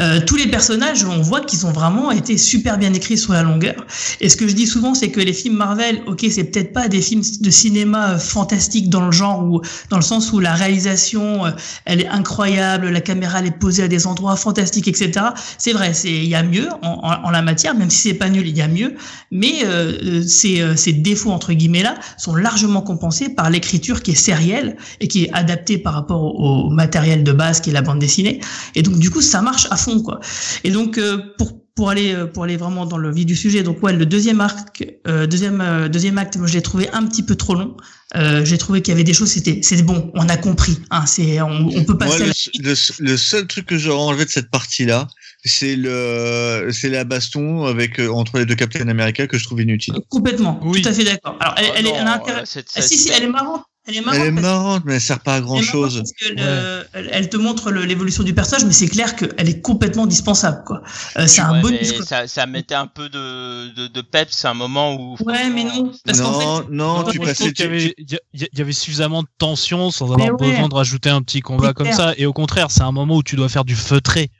Euh, 0.00 0.20
tous 0.26 0.36
les 0.36 0.48
personnages, 0.48 1.04
on 1.04 1.22
voit 1.22 1.40
qu'ils 1.40 1.64
ont 1.64 1.72
vraiment 1.72 2.10
été 2.10 2.36
super 2.36 2.76
bien 2.76 2.92
écrits 2.92 3.16
sur 3.16 3.32
la 3.32 3.42
longueur. 3.42 3.86
Et 4.20 4.28
ce 4.28 4.36
que 4.36 4.46
je 4.46 4.54
dis 4.54 4.66
souvent, 4.66 4.94
c'est 4.94 5.10
que 5.10 5.20
les 5.20 5.32
films 5.32 5.56
Marvel, 5.56 6.02
ok, 6.06 6.26
c'est 6.30 6.44
peut-être 6.44 6.74
pas 6.74 6.88
des 6.88 7.00
films 7.00 7.22
de 7.40 7.50
cinéma 7.50 8.10
euh, 8.10 8.18
fantastiques 8.18 8.90
dans 8.90 9.06
le 9.06 9.12
genre 9.12 9.44
ou 9.44 9.62
dans 9.88 9.96
le 9.96 10.02
sens 10.02 10.30
où 10.32 10.40
la 10.40 10.52
réalisation, 10.52 11.46
euh, 11.46 11.50
elle 11.86 12.02
est 12.02 12.08
incroyable, 12.08 12.90
la 12.90 13.00
caméra 13.00 13.40
elle 13.40 13.46
est 13.46 13.58
posée 13.58 13.84
à 13.84 13.88
des 13.88 14.06
endroits 14.06 14.36
fantastiques, 14.36 14.88
etc. 14.88 15.12
C'est 15.56 15.72
vrai, 15.72 15.94
c'est 15.94 16.12
il 16.12 16.28
y 16.28 16.34
a 16.34 16.42
mieux 16.42 16.68
en, 17.02 17.24
en, 17.24 17.30
la 17.30 17.42
matière, 17.42 17.74
même 17.74 17.90
si 17.90 18.08
c'est 18.08 18.14
pas 18.14 18.28
nul, 18.28 18.46
il 18.46 18.56
y 18.56 18.62
a 18.62 18.68
mieux. 18.68 18.94
Mais 19.30 19.64
euh, 19.64 20.22
ces, 20.22 20.60
euh, 20.60 20.76
ces 20.76 20.92
défauts 20.92 21.30
entre 21.30 21.52
guillemets 21.52 21.82
là 21.82 21.96
sont 22.18 22.34
largement 22.34 22.82
compensés 22.82 23.28
par 23.28 23.50
l'écriture 23.50 24.02
qui 24.02 24.12
est 24.12 24.16
sérielle 24.16 24.76
et 25.00 25.08
qui 25.08 25.24
est 25.24 25.32
adaptée 25.32 25.78
par 25.78 25.94
rapport 25.94 26.22
au, 26.22 26.70
matériel 26.70 27.24
de 27.24 27.32
base 27.32 27.60
qui 27.60 27.70
est 27.70 27.72
la 27.72 27.82
bande 27.82 27.98
dessinée. 27.98 28.40
Et 28.74 28.82
donc 28.82 28.98
du 28.98 29.10
coup, 29.10 29.22
ça 29.22 29.42
marche 29.42 29.66
à 29.70 29.76
fond 29.76 30.00
quoi. 30.00 30.20
Et 30.64 30.70
donc 30.70 30.98
euh, 30.98 31.18
pour 31.38 31.52
pour 31.74 31.90
aller 31.90 32.16
pour 32.32 32.44
aller 32.44 32.56
vraiment 32.56 32.86
dans 32.86 32.98
le 32.98 33.12
vif 33.12 33.26
du 33.26 33.34
sujet 33.34 33.62
donc 33.62 33.82
ouais 33.82 33.92
le 33.92 34.06
deuxième 34.06 34.40
arc 34.40 34.84
euh, 35.08 35.26
deuxième 35.26 35.60
euh, 35.60 35.88
deuxième 35.88 36.18
acte 36.18 36.36
moi 36.36 36.46
je 36.46 36.54
l'ai 36.54 36.62
trouvé 36.62 36.88
un 36.90 37.04
petit 37.04 37.24
peu 37.24 37.34
trop 37.34 37.54
long 37.54 37.76
euh, 38.14 38.44
j'ai 38.44 38.58
trouvé 38.58 38.80
qu'il 38.80 38.92
y 38.92 38.94
avait 38.94 39.04
des 39.04 39.12
choses 39.12 39.30
c'était 39.30 39.58
c'était 39.62 39.82
bon 39.82 40.12
on 40.14 40.28
a 40.28 40.36
compris 40.36 40.78
hein 40.90 41.04
c'est 41.06 41.40
on, 41.40 41.68
on 41.74 41.84
peut 41.84 41.98
passer 41.98 42.26
le, 42.26 42.74
le, 43.00 43.16
seul 43.16 43.46
truc 43.48 43.66
que 43.66 43.76
j'aurais 43.76 44.02
enlevé 44.02 44.24
de 44.24 44.30
cette 44.30 44.50
partie 44.50 44.84
là 44.84 45.08
c'est 45.44 45.76
le 45.76 46.70
c'est 46.72 46.88
la 46.88 47.04
baston 47.04 47.66
avec 47.66 48.00
euh, 48.00 48.08
entre 48.08 48.38
les 48.38 48.46
deux 48.46 48.54
Captain 48.54 48.88
America 48.88 49.26
que 49.26 49.38
je 49.38 49.44
trouve 49.44 49.60
inutile. 49.60 49.94
Complètement, 50.08 50.58
oui. 50.62 50.82
tout 50.82 50.88
à 50.88 50.92
fait 50.92 51.04
d'accord. 51.04 51.36
Alors 51.40 51.54
elle, 51.58 51.66
elle, 51.76 51.86
est, 51.86 51.90
elle, 51.90 52.08
euh, 52.08 52.44
ah, 52.76 52.82
si 52.82 52.98
si, 52.98 53.10
elle 53.10 53.24
est 53.24 53.28
marrante. 53.28 53.62
Elle 53.86 53.98
est 53.98 54.00
marrante, 54.00 54.20
elle 54.22 54.26
est 54.28 54.30
marrante 54.30 54.82
mais 54.86 54.94
elle 54.94 55.00
sert 55.02 55.20
pas 55.20 55.34
à 55.34 55.40
grand 55.42 55.60
chose. 55.60 56.02
elle, 56.24 56.88
elle, 57.12 57.28
te 57.28 57.36
montre 57.36 57.70
l'évolution 57.70 58.22
du 58.22 58.32
personnage, 58.32 58.64
mais 58.64 58.72
c'est 58.72 58.88
clair 58.88 59.14
qu'elle 59.14 59.46
est 59.46 59.60
complètement 59.60 60.06
dispensable, 60.06 60.62
quoi. 60.64 60.82
Euh, 61.18 61.26
c'est 61.26 61.42
un 61.42 61.60
bon. 61.60 61.76
Ça, 62.02 62.26
ça 62.26 62.46
mettait 62.46 62.74
un 62.74 62.86
peu 62.86 63.10
de, 63.10 63.74
de, 63.74 63.86
de 63.88 64.00
peps 64.00 64.46
à 64.46 64.50
un 64.50 64.54
moment 64.54 64.94
où. 64.94 65.16
Ouais, 65.26 65.50
mais 65.50 65.64
non. 65.64 65.92
Parce 66.06 66.20
non, 66.20 66.62
fait, 66.62 66.70
non, 66.70 67.04
tu 67.04 67.18
passais. 67.18 67.50
Il 67.50 67.60
y, 67.60 67.62
avait, 67.62 67.94
il 67.98 68.48
y 68.54 68.60
avait 68.62 68.72
suffisamment 68.72 69.22
de 69.22 69.28
tension 69.36 69.90
sans 69.90 70.10
avoir 70.10 70.34
besoin 70.38 70.68
de 70.68 70.74
rajouter 70.74 71.10
un 71.10 71.20
petit 71.20 71.42
combat 71.42 71.74
comme 71.74 71.92
ça. 71.92 72.14
Et 72.16 72.24
au 72.24 72.32
contraire, 72.32 72.70
c'est 72.70 72.82
un 72.82 72.92
moment 72.92 73.16
où 73.16 73.22
tu 73.22 73.36
dois 73.36 73.50
faire 73.50 73.66
du 73.66 73.76
feutré. 73.76 74.30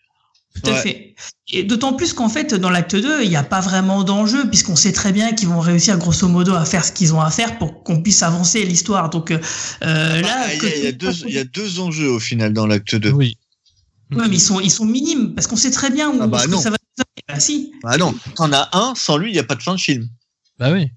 Tout 0.63 0.71
à 0.71 0.75
fait. 0.77 1.15
Et 1.53 1.63
d'autant 1.63 1.93
plus 1.93 2.13
qu'en 2.13 2.29
fait, 2.29 2.55
dans 2.55 2.71
l'acte 2.71 2.97
2, 2.97 3.23
il 3.23 3.29
n'y 3.29 3.37
a 3.37 3.43
pas 3.43 3.61
vraiment 3.61 4.03
d'enjeu, 4.03 4.49
puisqu'on 4.49 4.77
sait 4.77 4.93
très 4.93 5.13
bien 5.13 5.33
qu'ils 5.33 5.49
vont 5.49 5.61
réussir 5.61 5.99
grosso 5.99 6.27
modo 6.29 6.55
à 6.55 6.65
faire 6.65 6.85
ce 6.85 6.93
qu'ils 6.93 7.13
ont 7.13 7.21
à 7.21 7.31
faire 7.31 7.59
pour 7.59 7.83
qu'on 7.83 8.03
puisse 8.03 8.23
avancer 8.23 8.65
l'histoire. 8.65 9.11
Donc 9.11 9.31
euh, 9.31 9.39
ah 9.81 9.87
bah, 9.87 10.21
là, 10.21 10.55
il 10.55 10.85
y, 10.85 10.87
a, 10.87 10.93
deux, 10.93 11.13
il 11.27 11.35
y 11.35 11.39
a 11.39 11.45
deux 11.45 11.81
enjeux 11.81 12.09
au 12.09 12.21
final 12.21 12.53
dans 12.53 12.67
l'acte 12.67 12.95
2. 12.95 13.11
Oui. 13.11 13.37
Ouais, 14.13 14.29
mais 14.29 14.37
ils 14.37 14.41
sont, 14.41 14.61
ils 14.61 14.71
sont 14.71 14.85
minimes, 14.85 15.35
parce 15.35 15.47
qu'on 15.47 15.57
sait 15.57 15.71
très 15.71 15.91
bien 15.91 16.11
où 16.11 16.19
ah 16.21 16.27
bah 16.27 16.39
ça 16.39 16.71
va. 16.71 16.77
Bah 17.27 17.41
si. 17.41 17.73
Bah 17.83 17.97
non, 17.97 18.15
t'en 18.37 18.53
as 18.53 18.69
un, 18.73 18.95
sans 18.95 19.17
lui, 19.17 19.31
il 19.31 19.33
n'y 19.33 19.39
a 19.39 19.45
pas 19.45 19.55
de 19.55 19.63
fin 19.63 19.75
de 19.75 19.81
film. 19.81 20.09
Bah 20.59 20.71
oui. 20.71 20.89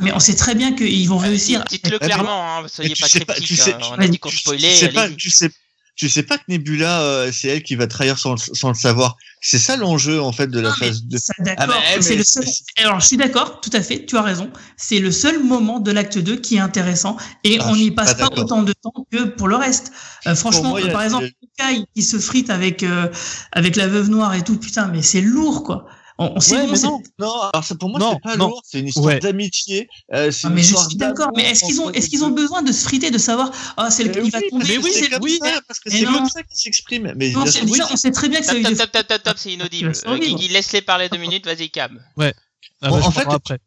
Mais 0.00 0.12
on 0.12 0.20
sait 0.20 0.34
très 0.34 0.54
bien 0.54 0.74
qu'ils 0.74 1.08
vont 1.08 1.18
réussir. 1.18 1.64
Dites-le 1.68 1.98
clairement, 1.98 2.58
hein, 2.58 2.66
soyez 2.68 2.94
pas 2.98 3.08
cryptique. 3.08 3.60
Hein. 3.68 3.78
on 3.92 3.98
a 3.98 4.08
dit 4.08 4.18
qu'on 4.18 4.30
spoilait. 4.30 4.72
Tu 4.72 4.76
sais, 4.76 4.88
pas, 4.88 5.08
tu 5.10 5.30
sais, 5.30 5.50
tu 5.96 6.10
sais 6.10 6.22
pas 6.22 6.36
que 6.36 6.44
Nebula, 6.48 7.00
euh, 7.00 7.30
c'est 7.32 7.48
elle 7.48 7.62
qui 7.62 7.74
va 7.74 7.86
trahir 7.86 8.18
sans, 8.18 8.36
sans 8.36 8.68
le 8.68 8.74
savoir. 8.74 9.16
C'est 9.40 9.58
ça 9.58 9.76
l'enjeu 9.76 10.20
en 10.20 10.30
fait 10.30 10.48
de 10.48 10.60
la 10.60 10.72
phase 10.74 11.04
2. 11.04 11.18
Ah, 11.56 11.66
c'est 12.00 12.16
le 12.16 12.24
seul... 12.24 12.44
Alors 12.78 13.00
je 13.00 13.06
suis 13.06 13.16
d'accord, 13.16 13.60
tout 13.60 13.70
à 13.72 13.80
fait, 13.80 14.04
tu 14.04 14.16
as 14.16 14.22
raison. 14.22 14.50
C'est 14.76 14.98
le 14.98 15.10
seul 15.10 15.42
moment 15.42 15.80
de 15.80 15.90
l'acte 15.90 16.18
2 16.18 16.36
qui 16.36 16.56
est 16.56 16.60
intéressant 16.60 17.16
et 17.44 17.58
ah, 17.60 17.68
on 17.68 17.76
n'y 17.76 17.90
passe 17.90 18.14
pas, 18.14 18.28
autant 18.36 18.62
de 18.62 18.72
temps 18.74 19.06
que 19.10 19.24
pour 19.24 19.48
le 19.48 19.56
reste. 19.56 19.90
Euh, 20.26 20.34
franchement, 20.34 20.76
par 20.92 21.02
exemple, 21.02 21.30
Kai 21.56 21.84
qui 21.94 22.02
se 22.02 22.18
frite 22.18 22.50
avec 22.50 22.82
euh, 22.82 23.08
avec 23.52 23.76
la 23.76 23.88
veuve 23.88 24.10
noire 24.10 24.34
et 24.34 24.42
tout, 24.42 24.58
putain, 24.58 24.88
mais 24.88 25.00
c'est 25.00 25.22
lourd 25.22 25.64
quoi. 25.64 25.86
On, 26.18 26.32
on 26.36 26.40
sait 26.40 26.66
non, 26.66 27.02
non, 27.18 27.40
alors 27.52 27.64
pour 27.78 27.90
moi 27.90 28.00
c'est 28.00 28.22
pas 28.22 28.36
lourd, 28.36 28.62
c'est 28.64 28.80
une 28.80 28.88
histoire 28.88 29.18
d'amitié. 29.18 29.86
Euh, 30.14 30.30
ah, 30.44 30.48
mais 30.48 30.62
je 30.62 30.74
suis 30.74 30.96
d'accord. 30.96 31.30
Mais 31.36 31.50
est-ce 31.50 31.64
qu'ils 31.66 31.80
ont, 31.80 31.90
est-ce 31.90 32.08
qu'ils 32.08 32.24
ont 32.24 32.30
besoin 32.30 32.62
de 32.62 32.72
se 32.72 32.84
friter, 32.84 33.10
de 33.10 33.18
savoir, 33.18 33.50
ah, 33.76 33.90
c'est 33.90 34.04
le, 34.04 34.24
il 34.24 34.30
va 34.30 34.40
tomber. 34.48 34.64
Mais 34.66 34.78
oui, 34.78 34.90
c'est 34.94 35.20
oui, 35.20 35.38
parce 35.68 35.78
que 35.78 35.90
c'est 35.90 36.04
comme 36.04 36.28
ça 36.28 36.42
qu'il 36.42 36.56
s'exprime. 36.56 37.12
Mais 37.16 37.30
non, 37.30 37.44
déjà, 37.44 37.86
on 37.90 37.96
sait 37.96 38.12
très 38.12 38.28
bien 38.28 38.40
que 38.40 38.46
c'est. 38.46 38.62
Top, 38.62 38.76
top, 38.76 38.92
top, 38.92 39.06
top, 39.06 39.22
top, 39.22 39.34
c'est 39.36 39.52
inaudible. 39.52 39.92
Guigui, 40.18 40.48
laisse-les 40.48 40.82
parler 40.82 41.08
deux 41.08 41.18
minutes, 41.18 41.44
vas-y, 41.44 41.68
Cam. 41.70 42.00
Ouais. 42.16 42.32
Ah, 42.80 42.92
en 42.92 43.10
fait, 43.10 43.26
après. 43.28 43.58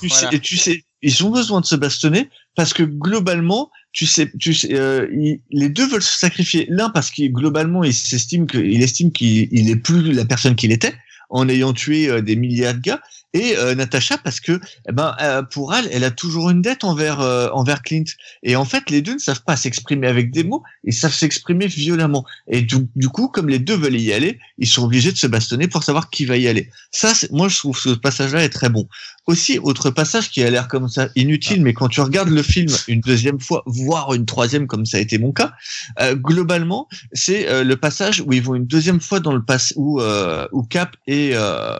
tu, 0.00 0.08
sais, 0.10 0.40
tu 0.40 0.56
sais, 0.56 0.84
ils 1.02 1.24
ont 1.24 1.30
besoin 1.30 1.60
de 1.60 1.66
se 1.66 1.74
bastonner 1.76 2.28
parce 2.56 2.74
que 2.74 2.82
globalement, 2.82 3.70
tu 3.92 4.06
sais, 4.06 4.30
tu 4.38 4.54
sais, 4.54 4.74
euh, 4.74 5.06
les 5.50 5.68
deux 5.68 5.86
veulent 5.86 6.02
se 6.02 6.18
sacrifier. 6.18 6.66
L'un 6.68 6.90
parce 6.90 7.10
qu'il 7.10 7.32
globalement, 7.32 7.84
il 7.84 7.94
s'estime 7.94 8.46
qu'il 8.46 8.82
estime 8.82 9.12
qu'il 9.12 9.70
est 9.70 9.76
plus 9.76 10.12
la 10.12 10.24
personne 10.24 10.56
qu'il 10.56 10.72
était 10.72 10.94
en 11.30 11.48
ayant 11.48 11.72
tué 11.72 12.08
euh, 12.08 12.20
des 12.20 12.36
milliards 12.36 12.74
de 12.74 12.80
gars. 12.80 13.00
Et 13.32 13.56
euh, 13.56 13.74
Natacha 13.74 14.18
parce 14.18 14.40
que 14.40 14.60
eh 14.88 14.92
ben 14.92 15.14
euh, 15.20 15.42
pour 15.42 15.74
elle, 15.74 15.88
elle 15.92 16.04
a 16.04 16.10
toujours 16.10 16.50
une 16.50 16.62
dette 16.62 16.84
envers 16.84 17.20
envers 17.52 17.82
Clint. 17.82 18.04
Et 18.42 18.56
en 18.56 18.64
fait, 18.64 18.90
les 18.90 19.02
deux 19.02 19.14
ne 19.14 19.18
savent 19.18 19.42
pas 19.44 19.56
s'exprimer 19.56 20.06
avec 20.06 20.30
des 20.30 20.44
mots, 20.44 20.62
ils 20.84 20.92
savent 20.92 21.14
s'exprimer 21.14 21.66
violemment. 21.66 22.24
Et 22.48 22.62
du, 22.62 23.08
coup, 23.08 23.28
comme 23.28 23.48
les 23.48 23.58
deux 23.58 23.76
veulent 23.76 24.00
y 24.00 24.12
aller, 24.12 24.38
ils 24.58 24.66
sont 24.66 24.84
obligés 24.84 25.12
de 25.12 25.16
se 25.16 25.26
bastonner 25.26 25.68
pour 25.68 25.84
savoir 25.84 26.10
qui 26.10 26.24
va 26.24 26.36
y 26.36 26.48
aller. 26.48 26.70
Ça, 26.90 27.12
moi, 27.30 27.48
je 27.48 27.58
trouve 27.58 27.78
ce 27.78 27.90
passage-là 27.90 28.44
est 28.44 28.50
très 28.50 28.68
bon. 28.68 28.88
Aussi, 29.26 29.58
autre 29.58 29.90
passage 29.90 30.30
qui 30.30 30.42
a 30.42 30.50
l'air 30.50 30.66
comme 30.66 30.88
ça 30.88 31.08
inutile, 31.14 31.62
mais 31.62 31.72
quand 31.72 31.88
tu 31.88 32.00
regardes 32.00 32.30
le 32.30 32.42
film 32.42 32.68
une 32.88 33.00
deuxième 33.00 33.38
fois, 33.38 33.62
voire 33.66 34.12
une 34.14 34.26
troisième, 34.26 34.66
comme 34.66 34.86
ça 34.86 34.96
a 34.96 35.00
été 35.00 35.18
mon 35.18 35.30
cas, 35.30 35.52
euh, 36.00 36.16
globalement, 36.16 36.88
c'est 37.12 37.48
euh, 37.48 37.62
le 37.62 37.76
passage 37.76 38.24
où 38.26 38.32
ils 38.32 38.42
vont 38.42 38.54
une 38.54 38.66
deuxième 38.66 39.00
fois 39.00 39.20
dans 39.20 39.32
le 39.32 39.44
passé, 39.44 39.74
où, 39.76 40.00
euh, 40.00 40.48
où 40.52 40.62
Cap 40.64 40.96
et, 41.06 41.30
euh, 41.34 41.78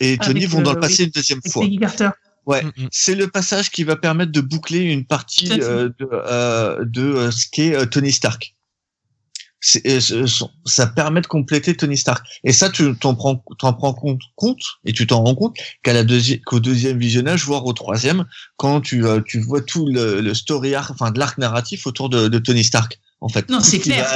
et 0.00 0.18
Tony 0.18 0.46
vont 0.46 0.62
dans 0.62 0.72
le 0.72 0.80
passé 0.80 1.04
une 1.04 1.10
deuxième 1.10 1.40
fois. 1.50 1.64
Ouais, 2.46 2.62
mm, 2.62 2.68
mm. 2.76 2.88
c'est 2.92 3.16
le 3.16 3.26
passage 3.26 3.70
qui 3.70 3.82
va 3.82 3.96
permettre 3.96 4.30
de 4.30 4.40
boucler 4.40 4.80
une 4.80 5.04
partie 5.04 5.48
de, 5.48 5.94
de 5.98 7.30
ce 7.30 7.46
qu'est 7.50 7.86
Tony 7.90 8.12
Stark. 8.12 8.56
Euh, 9.86 10.26
ça 10.64 10.86
permet 10.86 11.20
de 11.20 11.26
compléter 11.26 11.76
Tony 11.76 11.96
Stark. 11.96 12.24
Et 12.44 12.52
ça, 12.52 12.70
tu 12.70 12.94
t'en 12.96 13.14
prends, 13.14 13.42
t'en 13.58 13.72
prends 13.72 13.94
compte, 13.94 14.20
compte, 14.36 14.62
et 14.84 14.92
tu 14.92 15.06
t'en 15.06 15.24
rends 15.24 15.34
compte 15.34 15.56
qu'à 15.82 15.92
la 15.92 16.04
deuxième, 16.04 16.40
qu'au 16.40 16.60
deuxième 16.60 16.98
visionnage, 16.98 17.44
voire 17.44 17.64
au 17.64 17.72
troisième, 17.72 18.26
quand 18.56 18.80
tu, 18.80 19.04
euh, 19.06 19.20
tu 19.26 19.40
vois 19.40 19.62
tout 19.62 19.86
le, 19.86 20.20
le 20.20 20.34
story 20.34 20.74
arc, 20.74 20.90
enfin 20.90 21.10
de 21.10 21.18
l'arc 21.18 21.38
narratif 21.38 21.86
autour 21.86 22.08
de, 22.08 22.28
de, 22.28 22.38
Tony 22.38 22.64
Stark, 22.64 23.00
en 23.20 23.28
fait. 23.28 23.48
Non, 23.48 23.60
c'est 23.60 23.78
clair. 23.78 24.06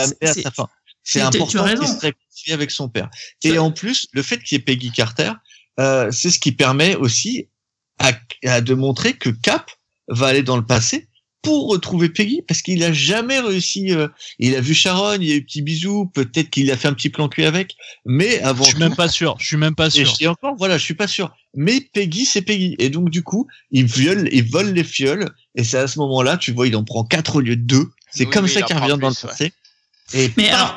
C'est 1.03 1.23
important 1.23 1.65
qu'il 1.65 1.89
se 1.89 2.01
réconcilie 2.01 2.53
avec 2.53 2.71
son 2.71 2.89
père. 2.89 3.09
Et 3.43 3.59
en 3.59 3.73
plus, 3.73 4.07
le 4.13 4.23
fait 4.23 4.39
qu'il 4.39 4.57
y 4.57 4.61
ait 4.61 4.65
Peggy 4.65 4.93
Carter, 4.93 5.33
euh, 5.81 6.11
c'est 6.11 6.31
ce 6.31 6.39
qui 6.39 6.53
permet 6.53 6.95
aussi 6.95 7.49
à, 7.99 8.13
à 8.45 8.61
de 8.61 8.75
montrer 8.75 9.15
que 9.15 9.31
Cap 9.31 9.71
va 10.09 10.27
aller 10.27 10.43
dans 10.43 10.57
le 10.57 10.65
passé 10.65 11.09
pour 11.43 11.69
retrouver 11.69 12.11
Peggy 12.11 12.43
parce 12.47 12.63
qu'il 12.63 12.83
a 12.85 12.93
jamais 12.93 13.41
réussi. 13.41 13.93
Euh, 13.93 14.09
il 14.39 14.55
a 14.57 14.61
vu 14.61 14.75
Sharon, 14.75 15.15
il 15.21 15.25
y 15.25 15.33
a 15.33 15.37
eu 15.37 15.45
petit 15.45 15.63
bisou, 15.63 16.07
peut-être 16.13 16.51
qu'il 16.51 16.71
a 16.71 16.77
fait 16.77 16.89
un 16.89 16.93
petit 16.93 17.09
plan 17.09 17.29
cul 17.29 17.45
avec, 17.45 17.77
mais 18.05 18.41
avant. 18.41 18.65
Je 18.65 18.71
suis 18.71 18.79
même 18.79 18.95
pas 18.95 19.09
sûr. 19.09 19.37
Je 19.39 19.47
suis 19.47 19.57
même 19.57 19.75
pas 19.75 19.91
sûr. 19.91 20.13
Et, 20.21 20.29
encore, 20.29 20.55
voilà, 20.57 20.77
je 20.77 20.85
suis 20.85 20.95
pas 20.95 21.09
sûr. 21.09 21.35
Mais 21.55 21.81
Peggy, 21.81 22.27
c'est 22.27 22.43
Peggy, 22.43 22.77
et 22.79 22.91
donc 22.91 23.11
du 23.11 23.23
coup, 23.23 23.49
il 23.71 23.87
viole, 23.87 24.29
il 24.33 24.45
vole 24.45 24.73
les 24.73 24.85
fioles, 24.85 25.31
et 25.57 25.65
c'est 25.65 25.79
à 25.79 25.87
ce 25.87 25.99
moment-là, 25.99 26.37
tu 26.37 26.53
vois, 26.53 26.67
il 26.67 26.77
en 26.77 26.85
prend 26.85 27.05
quatre 27.05 27.37
au 27.37 27.41
lieu 27.41 27.57
de 27.57 27.63
deux. 27.63 27.91
C'est 28.13 28.27
comme 28.27 28.49
ça 28.49 28.63
qu'il 28.63 28.77
revient 28.77 28.99
dans 29.01 29.09
le 29.09 29.27
passé. 29.29 29.53
Et 30.13 30.31
mais 30.37 30.49
alors, 30.51 30.77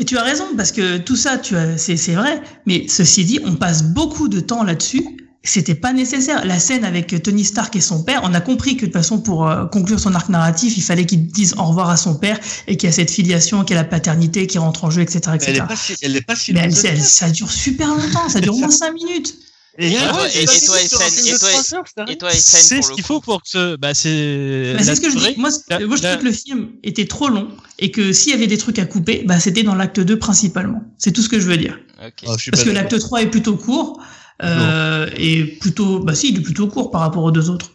mais 0.00 0.06
tu 0.06 0.16
as 0.16 0.24
raison 0.24 0.46
parce 0.56 0.72
que 0.72 0.96
tout 0.96 1.14
ça, 1.14 1.38
tu 1.38 1.54
as, 1.56 1.76
c'est 1.76 2.14
vrai. 2.14 2.42
Mais 2.66 2.86
ceci 2.88 3.24
dit, 3.24 3.38
on 3.44 3.54
passe 3.54 3.82
beaucoup 3.82 4.28
de 4.28 4.40
temps 4.40 4.64
là-dessus 4.64 5.04
c'était 5.42 5.74
pas 5.74 5.92
nécessaire. 5.92 6.44
La 6.44 6.58
scène 6.58 6.84
avec 6.84 7.22
Tony 7.22 7.44
Stark 7.44 7.74
et 7.74 7.80
son 7.80 8.02
père, 8.02 8.20
on 8.24 8.34
a 8.34 8.40
compris 8.40 8.76
que 8.76 8.82
de 8.82 8.86
toute 8.86 8.92
façon, 8.92 9.20
pour 9.20 9.48
euh, 9.48 9.64
conclure 9.66 9.98
son 9.98 10.14
arc 10.14 10.28
narratif, 10.28 10.76
il 10.76 10.82
fallait 10.82 11.06
qu'il 11.06 11.26
dise 11.26 11.54
au 11.56 11.64
revoir 11.64 11.88
à 11.88 11.96
son 11.96 12.14
père 12.14 12.38
et 12.66 12.76
qu'il 12.76 12.88
y 12.88 12.92
a 12.92 12.94
cette 12.94 13.10
filiation, 13.10 13.64
qu'il 13.64 13.74
y 13.74 13.78
a 13.78 13.82
la 13.82 13.88
paternité 13.88 14.46
qui 14.46 14.58
rentre 14.58 14.84
en 14.84 14.90
jeu, 14.90 15.00
etc. 15.00 15.18
etc. 15.34 15.44
Elle 15.48 15.56
est 15.56 15.66
pas 15.66 15.76
si, 15.76 15.94
elle 16.02 16.16
est 16.16 16.20
pas 16.20 16.36
si 16.36 16.52
Mais 16.52 16.68
elle, 16.84 17.00
ça 17.00 17.30
dure 17.30 17.50
super 17.50 17.88
longtemps, 17.88 18.28
ça 18.28 18.40
dure 18.40 18.54
au 18.54 18.58
moins 18.58 18.70
5 18.70 18.92
minutes. 18.92 19.34
Et, 19.82 19.94
toi, 19.94 20.28
et, 20.28 20.44
toi, 20.44 20.82
et 20.82 22.16
toi, 22.18 22.30
c'est 22.30 22.82
ce 22.82 22.92
qu'il 22.92 23.02
faut 23.02 23.20
pour 23.20 23.42
que 23.42 23.48
ce, 23.48 23.76
bah, 23.76 23.94
c'est. 23.94 24.74
Bah, 24.76 24.84
c'est 24.84 24.94
ce 24.94 25.00
que 25.00 25.10
je 25.10 25.16
dis. 25.16 25.34
Moi, 25.38 25.48
moi 25.86 25.96
je 25.96 26.02
trouve 26.02 26.18
que 26.18 26.24
le 26.24 26.32
film 26.32 26.72
était 26.82 27.06
trop 27.06 27.28
long 27.28 27.48
et 27.78 27.90
que 27.90 28.12
s'il 28.12 28.32
y 28.32 28.34
avait 28.34 28.46
des 28.46 28.58
trucs 28.58 28.78
à 28.78 28.84
couper, 28.84 29.22
bah, 29.24 29.40
c'était 29.40 29.62
dans 29.62 29.74
l'acte 29.74 29.98
2 29.98 30.18
principalement. 30.18 30.82
C'est 30.98 31.12
tout 31.12 31.22
ce 31.22 31.30
que 31.30 31.40
je 31.40 31.46
veux 31.46 31.56
dire. 31.56 31.78
Okay. 31.98 32.26
Oh, 32.28 32.36
Parce 32.50 32.64
que 32.64 32.70
l'acte 32.70 32.98
3 32.98 33.22
est 33.22 33.30
plutôt 33.30 33.56
court 33.56 34.02
euh, 34.42 35.08
et 35.16 35.44
plutôt, 35.44 36.00
bah 36.00 36.14
si, 36.14 36.30
il 36.30 36.38
est 36.38 36.42
plutôt 36.42 36.68
court 36.68 36.90
par 36.90 37.00
rapport 37.00 37.24
aux 37.24 37.30
deux 37.30 37.48
autres. 37.48 37.72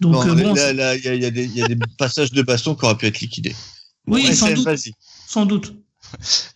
Donc 0.00 0.26
bon, 0.26 0.56
euh, 0.56 0.72
là, 0.74 0.96
il 0.96 1.22
y 1.22 1.24
a, 1.24 1.30
des 1.30 1.78
passages 1.96 2.32
de 2.32 2.42
baston 2.42 2.74
qui 2.74 2.84
auraient 2.84 2.96
pu 2.96 3.06
être 3.06 3.20
liquidés. 3.20 3.56
oui, 4.06 4.34
sans, 4.34 4.52
doute, 4.52 4.68
sans 5.26 5.46
doute. 5.46 5.74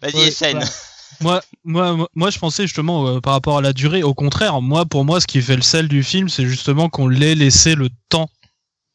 Vas-y, 0.03 0.31
SN. 0.33 0.61
Moi, 1.23 1.43
moi, 1.65 2.09
moi, 2.15 2.31
je 2.31 2.39
pensais 2.39 2.65
justement 2.65 3.07
euh, 3.07 3.21
par 3.21 3.33
rapport 3.33 3.59
à 3.59 3.61
la 3.63 3.73
durée. 3.73 4.03
Au 4.03 4.15
contraire, 4.15 4.61
moi, 4.61 4.85
pour 4.85 5.05
moi, 5.05 5.21
ce 5.21 5.27
qui 5.27 5.41
fait 5.41 5.57
le 5.57 5.63
sel 5.63 5.89
du 5.89 6.03
film, 6.03 6.29
c'est 6.29 6.47
justement 6.47 6.89
qu'on 6.89 7.09
l'ait 7.09 7.35
laissé 7.35 7.75
le 7.75 7.89
temps 8.09 8.29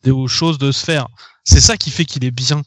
aux 0.05 0.27
choses 0.27 0.57
de 0.57 0.71
se 0.71 0.85
faire. 0.85 1.07
C'est 1.43 1.59
ça 1.59 1.77
qui 1.77 1.89
fait 1.89 2.05
qu'il 2.05 2.23
est 2.23 2.31
bien 2.31 2.61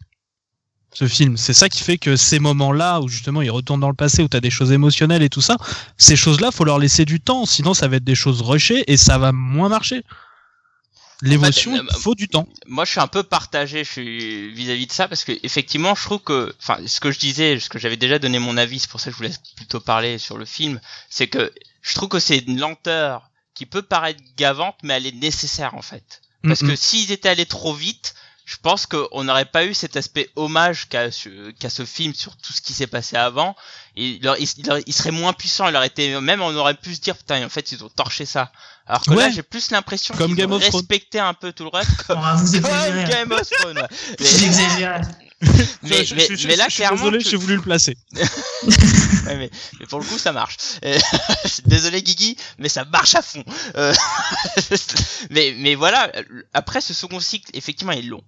ce 0.93 1.07
film. 1.07 1.37
C'est 1.37 1.53
ça 1.53 1.69
qui 1.69 1.83
fait 1.83 1.99
que 1.99 2.17
ces 2.17 2.39
moments-là 2.39 3.01
où 3.01 3.09
justement 3.09 3.43
il 3.43 3.51
retourne 3.51 3.81
dans 3.81 3.89
le 3.89 3.95
passé, 3.95 4.23
où 4.23 4.29
t'as 4.29 4.41
des 4.41 4.51
choses 4.51 4.73
émotionnelles 4.73 5.23
et 5.23 5.29
tout 5.29 5.41
ça, 5.41 5.57
ces 5.97 6.17
choses-là, 6.17 6.51
faut 6.51 6.65
leur 6.65 6.79
laisser 6.79 7.05
du 7.05 7.21
temps, 7.21 7.47
sinon 7.47 7.75
ça 7.75 7.89
va 7.89 7.97
être 7.97 8.05
des 8.05 8.15
choses 8.15 8.43
rushées 8.43 8.85
et 8.91 8.97
ça 8.97 9.19
va 9.19 9.33
moins 9.33 9.69
marcher. 9.69 10.03
L'émotion, 11.23 11.73
En 11.75 11.77
fait, 11.77 11.83
il 11.97 12.01
faut 12.01 12.15
du 12.15 12.29
temps. 12.29 12.49
moi 12.67 12.85
je 12.85 12.93
suis 12.93 13.01
un 13.01 13.07
peu 13.07 13.23
partagé 13.23 13.83
vis-à-vis 13.83 14.87
de 14.87 14.93
ça 14.93 15.07
parce 15.09 15.25
que 15.25 15.33
effectivement 15.43 15.95
je 15.95 16.03
trouve 16.03 16.21
que 16.21 16.55
enfin 16.61 16.79
ce 16.87 17.01
que 17.01 17.11
je 17.11 17.19
disais 17.19 17.59
ce 17.61 17.69
que 17.69 17.79
j'avais 17.79 17.97
déjà 17.99 18.19
donné 18.19 18.39
mon 18.39 18.57
avis 18.57 18.79
c'est 18.79 18.91
pour 18.91 19.01
ça 19.01 19.07
que 19.07 19.13
je 19.13 19.17
vous 19.19 19.23
laisse 19.25 19.41
plutôt 19.57 19.81
parler 19.81 20.19
sur 20.19 20.39
le 20.39 20.45
film 20.45 20.81
c'est 21.11 21.27
que 21.29 21.53
je 21.83 21.95
trouve 21.95 22.09
que 22.09 22.19
c'est 22.21 22.39
une 22.39 22.59
lenteur 22.59 23.29
qui 23.55 23.67
peut 23.67 23.83
paraître 23.83 24.23
gavante 24.37 24.77
mais 24.83 24.95
elle 24.95 25.07
est 25.07 25.15
nécessaire 25.15 25.75
en 25.75 25.83
fait. 25.83 26.23
Parce 26.43 26.63
Mm, 26.63 26.69
que 26.69 26.77
s'ils 26.77 27.13
étaient 27.13 27.29
allés 27.29 27.47
trop 27.47 27.75
vite 27.75 28.15
je 28.47 28.57
pense 28.57 28.87
qu'on 28.87 29.23
n'aurait 29.23 29.45
pas 29.45 29.65
eu 29.65 29.75
cet 29.75 29.97
aspect 29.97 30.29
hommage 30.35 30.89
qu'a 30.89 31.13
ce- 31.13 31.51
qu'a 31.53 31.71
ce 31.71 31.85
film 31.85 32.15
sur 32.15 32.37
tout 32.37 32.53
ce 32.53 32.61
qui 32.61 32.73
s'est 32.73 32.89
passé 32.89 33.17
avant. 33.17 33.55
Et 33.95 34.09
il, 34.09 34.15
il, 34.41 34.49
il 34.57 34.67
leur- 34.67 34.79
il 34.87 34.93
serait 34.93 35.13
moins 35.13 35.33
puissant 35.35 35.69
il 35.69 35.77
aurait 35.77 35.87
été 35.87 36.19
même 36.21 36.41
on 36.43 36.55
aurait 36.57 36.75
pu 36.75 36.95
se 36.95 37.01
dire 37.01 37.17
putain 37.17 37.45
en 37.45 37.49
fait 37.51 37.71
ils 37.73 37.85
ont 37.85 37.89
torché 37.91 38.25
ça 38.27 38.51
alors 38.91 39.03
que 39.03 39.11
là 39.15 39.31
j'ai 39.31 39.43
plus 39.43 39.71
l'impression 39.71 40.15
Comme 40.17 40.29
qu'ils 40.29 40.37
Game 40.37 40.53
of 40.53 40.61
Thrones. 40.63 40.81
respecté 40.81 41.19
un 41.21 41.33
peu 41.35 41.53
tout 41.53 41.65
le 41.65 41.71
reste 41.71 41.91
Bon, 42.09 42.15
ah, 42.23 42.35
vous 42.37 42.51
Ouais, 42.53 42.59
exagérez. 42.59 43.03
hein. 43.05 43.09
Game 43.09 43.33
of 43.33 43.49
Thrones, 43.51 43.79
ouais. 43.79 43.89
Mais, 45.41 45.49
mais, 45.83 46.05
Je- 46.05 46.15
mais, 46.15 46.27
je- 46.29 46.35
je- 46.37 46.49
mais 46.49 46.57
là, 46.57 46.65
je 46.69 46.75
suis 46.75 46.81
clairement, 46.83 46.97
désolé, 46.99 47.19
tu- 47.25 47.31
j'ai 47.31 47.37
voulu 47.39 47.57
le 47.57 47.63
placer. 47.63 47.97
ouais, 48.15 49.37
mais, 49.39 49.51
mais 49.81 49.87
pour 49.87 49.99
le 49.99 50.05
coup, 50.05 50.19
ça 50.19 50.33
marche. 50.33 50.57
Euh, 50.85 50.99
Désolé, 51.65 52.03
Guigui, 52.03 52.37
mais 52.59 52.69
ça 52.69 52.85
marche 52.85 53.15
à 53.15 53.23
fond. 53.23 53.43
Euh, 53.77 53.95
mais, 55.31 55.55
mais 55.57 55.77
voilà, 55.77 56.13
après 56.53 56.83
ce 56.83 56.93
second 56.93 57.21
cycle, 57.21 57.51
effectivement, 57.55 57.93
il 57.93 58.01
est 58.01 58.09
long. 58.09 58.23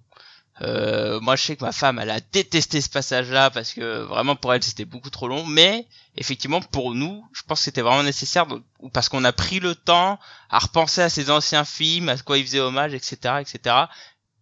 Euh, 0.61 1.19
moi, 1.19 1.35
je 1.35 1.41
sais 1.43 1.55
que 1.55 1.63
ma 1.65 1.71
femme, 1.71 1.97
elle 1.99 2.11
a 2.11 2.19
détesté 2.19 2.79
ce 2.79 2.89
passage-là 2.89 3.49
parce 3.49 3.73
que 3.73 4.03
vraiment 4.03 4.35
pour 4.35 4.53
elle, 4.53 4.63
c'était 4.63 4.85
beaucoup 4.85 5.09
trop 5.09 5.27
long. 5.27 5.45
Mais 5.45 5.87
effectivement, 6.15 6.61
pour 6.61 6.93
nous, 6.93 7.25
je 7.33 7.41
pense 7.47 7.59
que 7.59 7.63
c'était 7.65 7.81
vraiment 7.81 8.03
nécessaire 8.03 8.45
parce 8.93 9.09
qu'on 9.09 9.23
a 9.23 9.31
pris 9.33 9.59
le 9.59 9.73
temps 9.73 10.19
à 10.49 10.59
repenser 10.59 11.01
à 11.01 11.09
ses 11.09 11.29
anciens 11.31 11.65
films, 11.65 12.09
à 12.09 12.17
quoi 12.17 12.37
il 12.37 12.45
faisait 12.45 12.59
hommage, 12.59 12.93
etc., 12.93 13.35
etc. 13.41 13.75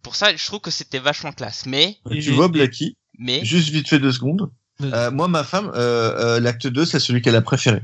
Pour 0.02 0.16
ça, 0.16 0.36
je 0.36 0.44
trouve 0.44 0.60
que 0.60 0.70
c'était 0.70 0.98
vachement 0.98 1.32
classe. 1.32 1.64
Mais, 1.66 1.98
Et- 2.10 2.20
Tu 2.20 2.32
vois, 2.32 2.48
Blacky, 2.48 2.96
mais, 3.18 3.44
juste 3.44 3.68
vite 3.70 3.88
fait 3.88 3.98
deux 3.98 4.12
secondes. 4.12 4.50
Euh, 4.82 5.10
moi, 5.12 5.28
ma 5.28 5.44
femme, 5.44 5.70
euh, 5.74 6.36
euh, 6.36 6.40
l'acte 6.40 6.66
2, 6.66 6.84
c'est 6.84 6.98
celui 6.98 7.22
qu'elle 7.22 7.36
a 7.36 7.42
préféré. 7.42 7.82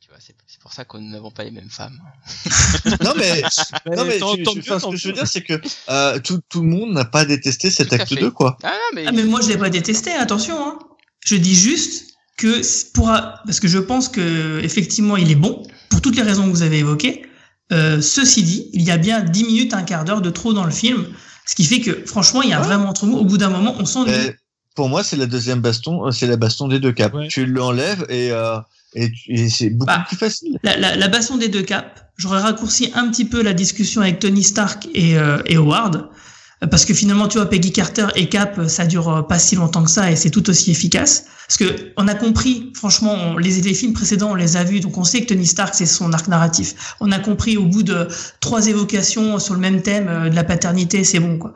tu 0.00 0.08
vois, 0.08 0.18
c'est 0.18 0.34
c'est 0.46 0.61
pour 0.72 0.76
ça 0.76 0.84
que 0.86 0.96
nous 0.96 1.10
n'avons 1.10 1.30
pas 1.30 1.44
les 1.44 1.50
mêmes 1.50 1.68
femmes. 1.70 1.98
Non, 3.04 3.12
mais, 3.16 3.42
non, 3.94 4.04
mais 4.04 4.18
tant- 4.18 4.34
mieux, 4.36 4.44
ce 4.44 4.90
que 4.90 4.96
je 4.96 5.08
veux 5.08 5.14
dire, 5.14 5.26
c'est 5.26 5.42
que 5.42 5.60
euh, 5.90 6.18
tout, 6.20 6.40
tout 6.48 6.62
le 6.62 6.68
monde 6.68 6.92
n'a 6.92 7.04
pas 7.04 7.24
détesté 7.24 7.70
cet 7.70 7.88
Tout 7.90 7.94
acte 7.96 8.08
fait. 8.08 8.16
2, 8.20 8.30
quoi. 8.30 8.56
Ah 8.62 8.68
non, 8.70 8.78
mais, 8.94 9.04
Ah, 9.06 9.12
mais 9.12 9.24
moi, 9.24 9.40
je 9.42 9.48
l'ai 9.48 9.58
pas 9.58 9.68
détesté, 9.70 10.12
attention. 10.12 10.56
Hein. 10.66 10.78
Je 11.26 11.36
dis 11.36 11.54
juste 11.54 12.14
que 12.38 12.62
pour, 12.92 13.06
parce 13.08 13.60
que 13.60 13.68
je 13.68 13.78
pense 13.78 14.08
que 14.08 14.60
effectivement, 14.64 15.16
il 15.16 15.30
est 15.30 15.34
bon 15.36 15.62
pour 15.90 16.00
toutes 16.00 16.16
les 16.16 16.22
raisons 16.22 16.44
que 16.46 16.50
vous 16.50 16.62
avez 16.62 16.78
évoquées. 16.78 17.26
Euh, 17.72 18.00
ceci 18.00 18.42
dit, 18.42 18.70
il 18.72 18.82
y 18.82 18.90
a 18.90 18.96
bien 18.96 19.20
10 19.20 19.44
minutes, 19.44 19.74
un 19.74 19.82
quart 19.82 20.04
d'heure 20.04 20.22
de 20.22 20.30
trop 20.30 20.52
dans 20.54 20.64
le 20.64 20.70
film, 20.72 21.06
ce 21.46 21.54
qui 21.54 21.64
fait 21.64 21.80
que 21.80 22.04
franchement, 22.06 22.42
il 22.42 22.48
y 22.50 22.52
a 22.54 22.60
Ouais. 22.60 22.66
vraiment 22.66 22.92
trop. 22.94 23.06
Au 23.08 23.24
bout 23.24 23.38
d'un 23.38 23.50
moment, 23.50 23.74
on 23.78 23.84
s'ennuie. 23.84 24.12
Pour 24.74 24.88
moi, 24.88 25.04
c'est 25.04 25.16
la 25.16 25.26
deuxième 25.26 25.60
baston, 25.60 26.06
euh, 26.06 26.10
c'est 26.12 26.26
la 26.26 26.36
baston 26.36 26.66
des 26.68 26.80
deux 26.80 26.92
caps. 26.92 27.14
Ouais. 27.14 27.28
Tu 27.28 27.44
l'enlèves 27.44 28.06
et, 28.08 28.30
euh, 28.32 28.56
et, 28.94 29.10
et 29.28 29.48
c'est 29.48 29.70
beaucoup 29.70 29.86
Bah. 29.86 30.04
plus 30.08 30.16
facile. 30.16 30.58
La, 30.62 30.76
la, 30.76 30.96
la 30.96 31.08
baston 31.08 31.36
des 31.36 31.48
deux 31.48 31.62
caps, 31.62 31.88
j'aurais 32.16 32.40
raccourci 32.40 32.90
un 32.94 33.08
petit 33.08 33.24
peu 33.24 33.42
la 33.42 33.52
discussion 33.54 34.00
avec 34.02 34.18
Tony 34.18 34.42
Stark 34.42 34.88
et, 34.94 35.16
euh, 35.16 35.38
et 35.46 35.56
Howard, 35.56 36.08
parce 36.70 36.84
que 36.84 36.94
finalement, 36.94 37.26
tu 37.26 37.38
vois, 37.38 37.50
Peggy 37.50 37.72
Carter 37.72 38.06
et 38.14 38.28
Cap, 38.28 38.60
ça 38.68 38.86
dure 38.86 39.08
euh, 39.08 39.22
pas 39.22 39.38
si 39.40 39.56
longtemps 39.56 39.82
que 39.82 39.90
ça 39.90 40.12
et 40.12 40.16
c'est 40.16 40.30
tout 40.30 40.48
aussi 40.48 40.70
efficace. 40.70 41.24
Parce 41.48 41.58
que 41.58 41.92
on 41.96 42.06
a 42.06 42.14
compris, 42.14 42.70
franchement, 42.76 43.14
on, 43.14 43.36
les, 43.36 43.60
les 43.62 43.74
films 43.74 43.92
précédents, 43.94 44.30
on 44.30 44.34
les 44.36 44.56
a 44.56 44.62
vus, 44.62 44.78
donc 44.80 44.96
on 44.96 45.02
sait 45.04 45.20
que 45.22 45.26
Tony 45.26 45.46
Stark, 45.46 45.74
c'est 45.74 45.86
son 45.86 46.12
arc 46.12 46.28
narratif. 46.28 46.94
On 47.00 47.10
a 47.10 47.18
compris 47.18 47.56
au 47.56 47.64
bout 47.64 47.82
de 47.82 48.06
trois 48.40 48.68
évocations 48.68 49.38
sur 49.40 49.54
le 49.54 49.60
même 49.60 49.82
thème 49.82 50.06
euh, 50.08 50.28
de 50.30 50.36
la 50.36 50.44
paternité, 50.44 51.02
c'est 51.02 51.18
bon, 51.18 51.36
quoi. 51.38 51.52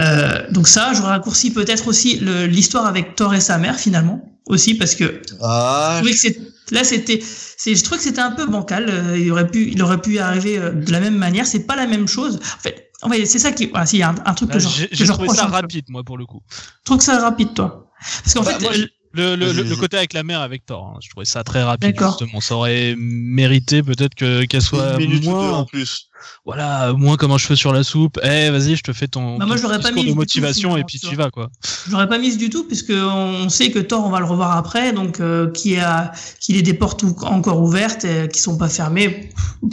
Euh, 0.00 0.50
donc 0.50 0.68
ça, 0.68 0.92
j'aurais 0.94 1.10
raccourci 1.10 1.50
peut-être 1.50 1.86
aussi 1.88 2.18
l'histoire 2.48 2.86
avec 2.86 3.14
Thor 3.14 3.34
et 3.34 3.40
sa 3.40 3.58
mère, 3.58 3.76
finalement, 3.78 4.38
aussi, 4.46 4.74
parce 4.74 4.94
que 4.94 5.20
Ah, 5.40 5.92
je 5.94 5.98
trouvais 5.98 6.12
que 6.12 6.18
c'est 6.18 6.38
là 6.72 6.82
c'était 6.84 7.20
c'est 7.22 7.74
je 7.76 7.82
trouvais 7.84 7.98
que 7.98 8.04
c'était 8.04 8.20
un 8.20 8.32
peu 8.32 8.46
bancal 8.46 8.86
euh, 8.90 9.18
il 9.18 9.30
aurait 9.30 9.48
pu 9.48 9.70
il 9.70 9.80
aurait 9.82 10.00
pu 10.00 10.18
arriver 10.18 10.58
euh, 10.58 10.72
de 10.72 10.90
la 10.90 11.00
même 11.00 11.16
manière. 11.16 11.46
C'est 11.46 11.66
pas 11.66 11.76
la 11.76 11.86
même 11.86 12.08
chose. 12.08 12.40
En 12.58 12.60
fait 12.60 12.90
en 13.02 13.08
fait 13.10 13.24
c'est 13.26 13.38
ça 13.38 13.52
qui 13.52 13.66
voilà, 13.66 13.86
s'il 13.86 14.00
y 14.00 14.02
a 14.02 14.10
un, 14.10 14.16
un 14.24 14.34
truc 14.34 14.50
que 14.50 14.58
Bah, 14.58 14.58
je, 14.58 14.86
je 14.90 15.04
trouvé 15.04 15.28
ça 15.28 15.46
rapide, 15.46 15.84
moi, 15.88 16.02
pour 16.04 16.18
le 16.18 16.26
coup. 16.26 16.42
je 16.80 16.84
trouve 16.84 16.98
que 16.98 17.04
c'est 17.04 17.12
rapide 17.16 17.54
toi. 17.54 17.90
Parce 18.24 18.34
qu'en 18.34 18.42
Bah, 18.42 18.52
fait 18.58 18.60
moi, 18.60 18.72
Le, 19.14 19.36
le, 19.36 19.76
côté 19.76 19.96
avec 19.96 20.12
la 20.12 20.22
mère 20.22 20.40
avec 20.40 20.64
Thor, 20.66 20.94
hein, 20.94 20.98
je 21.02 21.10
trouvais 21.10 21.26
ça 21.26 21.44
très 21.44 21.62
rapide 21.62 21.94
justement. 21.98 22.40
Ça 22.40 22.56
aurait 22.56 22.94
mérité 22.98 23.82
peut-être 23.82 24.14
que 24.14 24.44
qu'elle 24.44 24.62
soit 24.62 24.98
moins, 24.98 25.50
en 25.58 25.64
plus. 25.66 26.08
voilà, 26.44 26.92
moins 26.94 27.16
comme 27.16 27.30
un 27.32 27.38
cheveu 27.38 27.56
sur 27.56 27.72
la 27.72 27.84
soupe. 27.84 28.18
Eh, 28.22 28.50
vas-y, 28.50 28.76
je 28.76 28.82
te 28.82 28.92
fais 28.92 29.08
ton, 29.08 29.36
Bah, 29.38 29.46
moi, 29.46 29.56
ton 29.56 29.62
je 29.62 29.62
l'aurais 29.66 29.80
pas 29.80 29.90
discours 29.90 29.96
mis 29.96 30.02
de 30.02 30.06
du 30.06 30.12
tout, 30.12 30.18
motivation 30.18 30.76
et 30.76 30.84
puis 30.84 30.98
tu 30.98 31.14
vas 31.16 31.30
quoi. 31.30 31.50
j'aurais 31.90 32.08
pas 32.08 32.18
mis 32.18 32.36
du 32.36 32.48
tout 32.50 32.64
puisque 32.66 32.92
on 32.92 33.48
sait 33.48 33.70
que 33.70 33.78
Thor 33.80 34.04
on 34.06 34.10
va 34.10 34.20
le 34.20 34.26
revoir 34.26 34.56
après 34.56 34.92
donc 34.92 35.20
euh, 35.20 35.50
qui 35.50 35.76
a 35.78 36.12
qu'il 36.40 36.56
ait 36.56 36.62
des 36.62 36.74
portes 36.74 37.04
encore 37.22 37.60
ouvertes 37.62 38.04
euh, 38.04 38.26
qui 38.28 38.40
sont 38.40 38.56
pas 38.56 38.68
fermées 38.68 39.30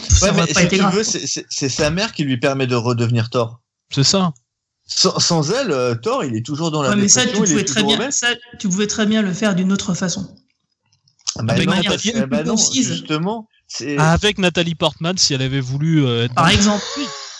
ça 0.09 0.25
Ouais, 0.25 0.31
aurait 0.31 0.41
mais 0.47 0.53
pas 0.53 0.59
si 0.59 0.65
été 0.65 0.75
tu 0.77 0.81
grave 0.81 0.95
veux, 0.95 1.03
c'est- 1.03 1.25
c'est 1.27 1.45
c'est 1.49 1.69
sa 1.69 1.89
mère 1.91 2.11
qui 2.13 2.23
lui 2.23 2.37
permet 2.37 2.67
de 2.67 2.75
redevenir 2.75 3.29
Thor. 3.29 3.61
C'est 3.93 4.03
ça. 4.03 4.33
Sans, 4.89 5.19
sans 5.19 5.51
elle, 5.51 5.71
euh, 5.71 5.95
Thor, 5.95 6.23
il 6.25 6.35
est 6.35 6.45
toujours 6.45 6.71
dans 6.71 6.81
la 6.81 6.89
Ouais, 6.89 6.95
mais 6.95 7.07
ça 7.07 7.25
tu 7.25 7.33
pouvais 7.33 7.63
très 7.63 7.83
bien 7.83 8.11
ça 8.11 8.27
tu 8.57 8.67
pouvais 8.67 8.87
très 8.87 9.05
bien 9.05 9.21
le 9.21 9.31
faire 9.33 9.55
d'une 9.55 9.71
autre 9.71 9.93
façon 9.93 10.35
Ah 11.37 11.43
bah 11.43 11.53
Avec 11.53 11.67
non, 11.67 11.75
parce 11.85 12.01
plus 12.01 12.25
bah 12.25 12.43
non, 12.43 12.57
justement. 12.57 13.47
Avec 13.99 14.39
Nathalie 14.39 14.75
Portman, 14.75 15.15
si 15.17 15.33
elle 15.35 15.43
avait 15.43 15.61
voulu. 15.61 16.03
euh, 16.05 16.25
être 16.25 16.33
par 16.33 16.49
exemple 16.49 16.83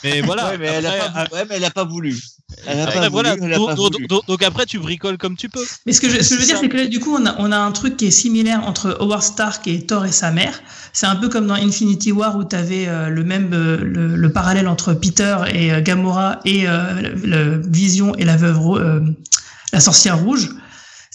Mais 0.04 0.22
voilà. 0.22 0.50
ouais, 0.52 0.58
mais 0.58 0.68
elle 0.68 0.86
a 0.86 0.92
après, 0.92 1.28
pas, 1.30 1.36
ouais, 1.36 1.46
mais 1.50 1.56
elle 1.56 1.66
a 1.66 1.72
pas 1.72 1.84
voulu. 1.84 2.18
Elle 2.66 2.80
a 2.80 2.84
après, 2.84 3.00
pas 3.00 3.10
voilà. 3.10 3.36
voulu, 3.36 3.44
elle 3.46 3.54
a 3.54 3.58
donc, 3.58 3.68
pas 3.70 3.76
donc- 3.76 3.94
voulu. 3.94 4.08
donc- 4.08 4.26
donc 4.28 4.44
après, 4.44 4.66
tu 4.66 4.80
bricoles 4.80 5.18
comme 5.18 5.36
tu 5.36 5.50
peux. 5.50 5.64
Mais 5.86 5.94
ce 5.94 6.02
que 6.02 6.10
je, 6.10 6.22
ce 6.22 6.30
que 6.30 6.36
je 6.36 6.40
veux 6.40 6.46
dire, 6.46 6.58
c'est 6.60 6.70
que 6.70 6.78
là, 6.78 6.86
du 6.88 7.00
coup, 7.00 7.16
on 7.16 7.26
a, 7.26 7.36
on 7.40 7.52
a 7.52 7.58
un 7.58 7.72
truc 7.72 7.98
qui 7.98 8.08
est 8.08 8.12
similaire 8.12 8.64
entre 8.66 8.98
Howard 9.00 9.22
Stark 9.24 9.68
et 9.68 9.86
Thor 9.86 10.06
et 10.06 10.12
sa 10.12 10.32
mère. 10.32 10.62
C'est 10.94 11.06
un 11.06 11.16
peu 11.16 11.30
comme 11.30 11.48
dans 11.48 11.54
Infinity 11.56 12.12
War 12.12 12.38
où 12.38 12.44
tu 12.44 12.56
avais 12.56 12.88
le 13.10 13.24
même 13.24 13.52
euh, 13.54 13.78
le, 13.84 14.16
le 14.16 14.32
parallèle 14.32 14.68
entre 14.68 14.94
Peter 14.94 15.38
et 15.54 15.72
euh, 15.72 15.82
Gamora 15.82 16.40
et 16.46 16.68
euh, 16.68 16.94
le, 17.02 17.14
le 17.28 17.62
Vision 17.68 18.16
et 18.16 18.26
la 18.26 18.38
veuve 18.38 18.60
euh, 18.78 19.02
la 19.74 19.80
sorcière 19.80 20.18
rouge. 20.20 20.50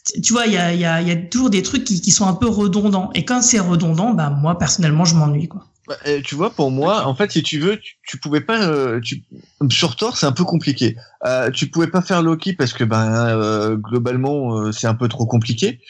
Tu- 0.06 0.20
Tu 0.20 0.32
vois, 0.34 0.46
il 0.46 0.52
y 0.52 0.58
a, 0.58 0.72
il 0.72 0.78
y, 0.80 0.84
a, 0.84 1.00
il 1.00 1.08
y 1.08 1.10
a 1.10 1.16
toujours 1.16 1.50
des 1.50 1.62
trucs 1.62 1.82
qui, 1.84 2.00
qui 2.00 2.10
sont 2.12 2.26
un 2.28 2.34
peu 2.34 2.46
redondants. 2.48 3.10
Et 3.14 3.24
quand 3.24 3.40
c'est 3.42 3.58
redondant, 3.58 4.12
bah 4.12 4.30
moi 4.30 4.58
personnellement, 4.58 5.04
je 5.04 5.14
m'ennuie 5.16 5.48
quoi. 5.48 5.64
Bah, 5.86 5.96
euh, 6.06 6.22
tu 6.24 6.34
vois, 6.34 6.50
pour 6.50 6.70
moi, 6.70 7.06
en 7.06 7.14
fait, 7.14 7.30
si 7.32 7.42
tu 7.42 7.58
veux, 7.58 7.78
tu, 7.78 7.96
tu 8.06 8.18
pouvais 8.18 8.40
pas. 8.40 8.58
euh, 8.62 9.00
tu, 9.00 9.22
sur 9.70 9.96
Thor, 9.96 10.16
c'est 10.16 10.24
un 10.24 10.32
peu 10.32 10.44
compliqué. 10.44 10.96
Euh, 11.26 11.50
tu 11.50 11.66
pouvais 11.68 11.88
pas 11.88 12.00
faire 12.00 12.22
Loki 12.22 12.54
parce 12.54 12.72
que 12.72 12.84
ben 12.84 13.76
globalement, 13.76 14.72
c'est 14.72 14.86
un 14.86 14.94
peu 14.94 15.08
trop 15.08 15.26
compliqué. 15.26 15.80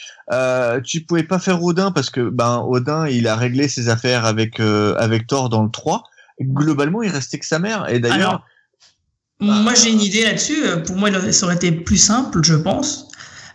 Tu 0.84 1.00
pouvais 1.02 1.22
pas 1.22 1.38
faire 1.38 1.62
Odin 1.62 1.92
parce 1.92 2.10
que 2.10 2.28
ben 2.28 2.64
Odin, 2.66 3.06
il 3.06 3.28
a 3.28 3.36
réglé 3.36 3.68
ses 3.68 3.88
affaires 3.88 4.24
avec 4.24 4.58
avec 4.60 5.26
Thor 5.28 5.48
dans 5.48 5.62
le 5.62 5.70
3. 5.70 6.02
Globalement, 6.40 7.02
il 7.02 7.10
restait 7.10 7.38
que 7.38 7.46
sa 7.46 7.60
mère. 7.60 7.88
Et 7.88 8.00
d'ailleurs, 8.00 8.44
Alors, 9.40 9.62
Moi, 9.62 9.74
j'ai 9.74 9.90
une 9.90 10.00
idée 10.00 10.24
là-dessus. 10.24 10.64
Pour 10.86 10.96
moi, 10.96 11.10
ça 11.30 11.46
aurait 11.46 11.54
été 11.54 11.70
plus 11.70 11.98
simple, 11.98 12.40
je 12.42 12.54
pense, 12.54 13.08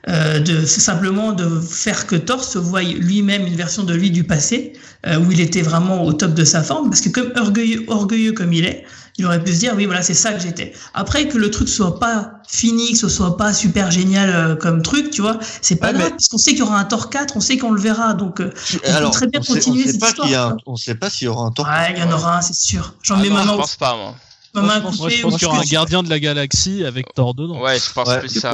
euh, 0.08 0.40
de 0.40 0.66
c'est 0.66 0.80
simplement 0.80 1.34
de 1.34 1.60
faire 1.60 2.08
que 2.08 2.16
Thor 2.16 2.44
se 2.44 2.58
voie 2.58 2.82
lui-même 2.84 3.46
une 3.46 3.56
version 3.56 3.84
de 3.84 3.94
lui 3.94 4.12
du 4.12 4.24
passé, 4.24 4.74
euh, 5.06 5.18
où 5.20 5.32
il 5.32 5.40
était 5.42 5.62
vraiment 5.62 6.04
au 6.06 6.14
top 6.14 6.34
de 6.34 6.46
sa 6.46 6.64
forme, 6.64 6.90
parce 6.90 7.02
que 7.02 7.10
comme 7.10 7.32
orgueilleux, 7.36 7.84
orgueilleux 7.88 8.32
comme 8.34 8.54
il 8.54 8.66
est, 8.66 8.86
il 9.18 9.26
aurait 9.26 9.44
pu 9.44 9.54
se 9.54 9.60
dire 9.60 9.74
oui 9.76 9.86
voilà 9.86 10.02
c'est 10.02 10.14
ça 10.14 10.32
que 10.32 10.40
j'étais. 10.42 10.72
Après 10.94 11.28
que 11.28 11.38
le 11.38 11.52
truc 11.52 11.68
soit 11.68 12.00
pas 12.00 12.32
fini, 12.48 12.94
que 12.94 12.98
ce 12.98 13.10
soit 13.10 13.36
pas 13.36 13.54
super 13.54 13.92
génial 13.92 14.30
euh, 14.30 14.56
comme 14.56 14.82
truc, 14.82 15.10
tu 15.12 15.22
vois, 15.22 15.38
c'est 15.62 15.76
pas 15.76 15.88
Ouais, 15.88 15.94
grave 15.94 16.06
mais- 16.06 16.12
parce 16.12 16.28
qu'on 16.30 16.38
sait 16.38 16.52
qu'il 16.52 16.60
y 16.60 16.64
aura 16.64 16.80
un 16.80 16.86
Thor 16.86 17.10
4, 17.10 17.36
on 17.36 17.42
sait 17.42 17.58
qu'on 17.58 17.72
le 17.72 17.82
verra, 17.82 18.14
donc 18.14 18.40
euh, 18.40 18.52
tu- 18.66 18.80
peut 18.80 18.90
alors, 18.90 19.12
très 19.12 19.28
bien 19.28 19.42
on 19.42 19.44
sait, 19.44 19.52
on 19.52 19.56
continuer 19.56 19.84
sait 19.84 19.92
cette 19.92 20.00
pas 20.02 20.14
qu'il 20.14 20.32
y 20.32 20.36
a 20.36 20.44
un- 20.44 20.48
histoire, 20.56 20.64
on 20.66 20.76
sait 20.78 20.96
pas 20.96 21.10
s'il 21.10 21.26
y 21.26 21.28
aura 21.28 21.46
un 21.46 21.52
Thor. 21.52 21.66
ouais, 21.68 21.94
il 21.96 22.00
y 22.00 22.04
en 22.04 22.12
aura 22.12 22.38
un, 22.38 22.42
c'est 22.42 22.56
sûr. 22.56 22.94
J'en 23.04 23.16
Ah 23.16 23.22
mets 23.22 23.30
non, 23.30 23.36
ma 23.36 23.44
je 23.44 23.48
pense 23.50 23.76
pas, 23.76 23.96
moi. 23.98 24.16
Moi, 24.56 24.74
je 24.76 25.22
pense- 25.22 25.38
qu'il 25.38 25.44
y 25.44 25.46
aura 25.46 25.60
un 25.60 25.64
gardien 25.64 26.02
de 26.02 26.10
la 26.10 26.20
galaxie 26.20 26.84
avec 26.86 27.14
Thor 27.14 27.36
dedans. 27.36 27.62
Ouais, 27.62 27.78
je 27.78 27.94
pense 27.94 28.08
Ouais, 28.08 28.22
Tu 28.28 28.40
ça. 28.40 28.54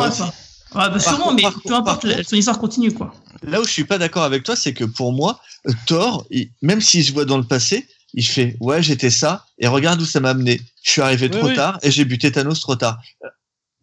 Bah 0.75 0.89
Par 0.91 1.01
sûrement, 1.01 1.25
contre, 1.25 1.35
mais 1.35 1.41
peu 1.43 1.51
contre, 1.51 1.73
importe, 1.75 2.23
son 2.23 2.35
histoire 2.35 2.59
continue, 2.59 2.91
quoi. 2.93 3.13
Là 3.43 3.61
où 3.61 3.65
je 3.65 3.71
suis 3.71 3.83
pas 3.85 3.97
d'accord 3.97 4.23
avec 4.23 4.43
toi, 4.43 4.55
c'est 4.55 4.73
que 4.73 4.83
pour 4.83 5.13
moi, 5.13 5.39
Thor, 5.87 6.25
il- 6.29 6.49
même 6.61 6.81
s'il 6.81 7.03
se 7.03 7.11
voit 7.11 7.25
dans 7.25 7.37
le 7.37 7.43
passé, 7.43 7.87
il 8.13 8.25
fait 8.25 8.55
ouais 8.61 8.81
j'étais 8.81 9.09
ça 9.09 9.45
et 9.59 9.67
regarde 9.67 10.01
où 10.01 10.05
ça 10.05 10.19
m'a 10.19 10.29
amené. 10.29 10.61
Je 10.83 10.91
suis 10.91 11.01
arrivé 11.01 11.27
Oui, 11.31 11.37
trop 11.37 11.47
oui. 11.47 11.55
tard 11.55 11.79
et 11.81 11.91
j'ai 11.91 12.05
buté 12.05 12.31
Thanos 12.31 12.59
trop 12.61 12.75
tard. 12.75 12.97
Euh, 13.23 13.27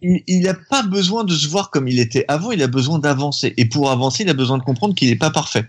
il, 0.01 0.23
il 0.27 0.49
a 0.49 0.55
pas 0.55 0.83
besoin 0.83 1.25
de 1.25 1.35
se 1.35 1.47
voir 1.49 1.71
comme 1.71 1.87
il 1.87 1.99
était 2.01 2.25
avant, 2.29 2.51
il 2.51 2.63
a 2.63 2.67
besoin 2.67 2.99
d'avancer. 2.99 3.53
Et 3.57 3.67
pour 3.67 3.91
avancer, 3.91 4.23
il 4.25 4.31
a 4.31 4.35
besoin 4.35 4.59
de 4.59 4.63
comprendre 4.65 4.95
qu'il 4.95 5.09
n'est 5.11 5.17
pas 5.17 5.31
parfait. 5.31 5.65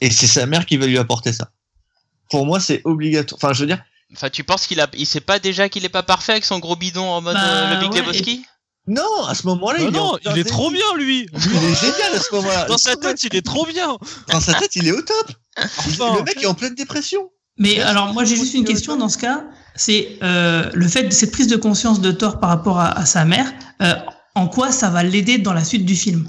Et 0.00 0.10
c'est 0.10 0.26
sa 0.26 0.46
mère 0.46 0.64
qui 0.66 0.76
va 0.78 0.86
lui 0.86 0.98
apporter 0.98 1.32
ça. 1.32 1.50
Pour 2.30 2.46
moi, 2.46 2.58
c'est 2.58 2.80
obligatoire. 2.84 3.38
Enfin, 3.42 3.52
je 3.52 3.60
veux 3.60 3.66
dire, 3.66 3.82
Enfin, 4.12 4.28
tu 4.28 4.42
penses 4.42 4.66
qu'il 4.66 4.80
a, 4.80 4.88
il 4.94 5.06
sait 5.06 5.20
pas 5.20 5.38
déjà 5.38 5.68
qu'il 5.68 5.84
est 5.84 5.88
pas 5.88 6.02
parfait 6.02 6.32
avec 6.32 6.44
son 6.44 6.58
gros 6.58 6.74
bidon 6.74 7.04
en 7.04 7.20
mode 7.20 7.34
Bah, 7.34 7.44
euh, 7.44 7.74
le 7.74 7.80
Big 7.80 7.92
ouais, 7.92 8.00
Lebowski? 8.00 8.44
Non, 8.86 9.24
à 9.28 9.34
ce 9.34 9.46
moment-là, 9.46 9.78
il, 9.80 9.86
est 9.88 9.90
non, 9.90 10.16
plein 10.20 10.32
il 10.32 10.38
est 10.38 10.44
trop 10.44 10.70
bien 10.70 10.82
lui. 10.96 11.28
Il 11.34 11.64
est 11.64 11.80
génial 11.80 12.14
à 12.14 12.18
ce 12.18 12.34
moment-là. 12.34 12.64
Dans 12.64 12.78
sa 12.78 12.96
tête, 12.96 13.22
il 13.22 13.36
est 13.36 13.44
trop 13.44 13.66
bien. 13.66 13.96
Dans 14.28 14.40
sa 14.40 14.54
tête, 14.54 14.74
il 14.74 14.88
est 14.88 14.92
au 14.92 15.02
top. 15.02 15.32
Enfin, 15.56 16.16
le 16.16 16.22
mec 16.24 16.42
est 16.42 16.46
en 16.46 16.54
pleine 16.54 16.74
dépression. 16.74 17.30
Mais 17.58 17.80
alors 17.80 18.14
moi 18.14 18.24
j'ai 18.24 18.36
juste 18.36 18.54
une 18.54 18.64
question 18.64 18.96
dans 18.96 19.10
ce 19.10 19.18
cas, 19.18 19.44
c'est 19.76 20.18
euh, 20.22 20.70
le 20.72 20.88
fait 20.88 21.02
de 21.02 21.10
cette 21.10 21.30
prise 21.30 21.46
de 21.46 21.56
conscience 21.56 22.00
de 22.00 22.10
Thor 22.10 22.40
par 22.40 22.48
rapport 22.48 22.80
à, 22.80 22.98
à 22.98 23.04
sa 23.04 23.26
mère, 23.26 23.52
euh, 23.82 23.94
en 24.34 24.48
quoi 24.48 24.72
ça 24.72 24.88
va 24.88 25.02
l'aider 25.02 25.36
dans 25.36 25.52
la 25.52 25.62
suite 25.62 25.84
du 25.84 25.94
film? 25.94 26.26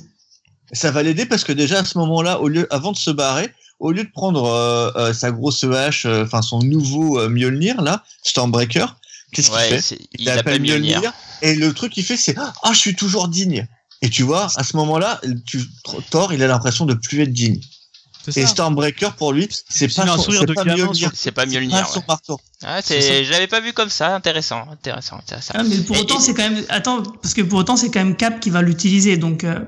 Ça 0.74 0.92
va 0.92 1.04
l'aider 1.04 1.26
parce 1.26 1.46
que 1.46 1.54
déjà 1.54 1.80
à 1.80 1.86
ce 1.86 1.98
moment-là, 2.00 2.42
au 2.42 2.50
lieu, 2.50 2.68
avant 2.70 2.92
de 2.92 2.98
se 2.98 3.12
barrer, 3.12 3.54
au 3.80 3.92
lieu 3.92 4.04
de 4.04 4.12
prendre 4.12 4.46
euh, 4.46 4.92
euh, 4.96 5.14
sa 5.14 5.32
grosse 5.32 5.64
hache, 5.64 6.06
euh, 6.06 6.24
enfin 6.24 6.42
son 6.42 6.60
nouveau 6.60 7.20
euh, 7.20 7.30
Mjolnir 7.30 7.82
là, 7.82 8.04
Stormbreaker, 8.24 8.96
qu'est-ce 9.34 9.50
qu'il 9.50 9.82
fait? 9.82 9.98
il 10.18 10.26
l'appelle 10.26 10.62
Mjolnir. 10.62 11.00
Mjolnir. 11.00 11.14
Et 11.42 11.56
le 11.56 11.74
truc 11.74 11.92
qu'il 11.94 12.04
fait, 12.06 12.18
c'est 12.18 12.36
ah, 12.38 12.54
je 12.74 12.78
suis 12.78 12.96
toujours 12.96 13.28
digne. 13.28 13.68
Et 14.02 14.10
tu 14.10 14.24
vois, 14.24 14.48
à 14.56 14.64
ce 14.64 14.76
moment-là, 14.78 15.22
tu, 15.46 15.60
Thor, 16.10 16.34
il 16.34 16.42
a 16.44 16.48
l'impression 16.48 16.86
de 16.86 16.94
plus 16.96 17.22
être 17.22 17.32
digne. 17.34 17.60
c'est 18.28 18.42
Et. 18.42 18.46
Stormbreaker 18.48 19.16
pour 19.16 19.32
lui, 19.34 19.48
c'est 19.70 19.86
Il 19.86 19.94
pas 19.94 20.08
son, 20.18 20.24
sourire 20.24 20.40
c'est 20.42 20.46
de 20.48 20.54
pas 20.54 20.64
C'est 21.14 21.32
pas 21.32 21.42
pas 21.44 21.46
Mjolnir. 21.48 21.88
son 21.88 22.00
ouais. 22.00 22.06
marteau. 22.08 22.40
Ah, 22.64 22.82
C'est 22.84 23.24
je 23.24 23.32
l'avais 23.32 23.48
pas 23.48 23.60
vu 23.62 23.74
comme 23.74 23.90
ça. 23.90 24.16
Intéressant, 24.16 24.66
intéressant, 24.72 25.18
intéressant. 25.18 25.54
Ah, 25.56 25.64
Mais 25.64 25.78
pour 25.80 25.96
Et- 25.96 26.00
autant 26.02 26.20
et- 26.20 26.22
c'est 26.22 26.34
quand 26.34 26.50
même 26.50 26.64
attends 26.70 27.04
parce 27.04 27.34
que 27.36 27.42
pour 27.42 27.60
autant 27.60 27.78
c'est 27.78 27.90
quand 27.92 28.04
même 28.04 28.16
Cap 28.16 28.40
qui 28.40 28.50
va 28.50 28.62
l'utiliser 28.64 29.18
donc 29.18 29.44
euh, 29.44 29.60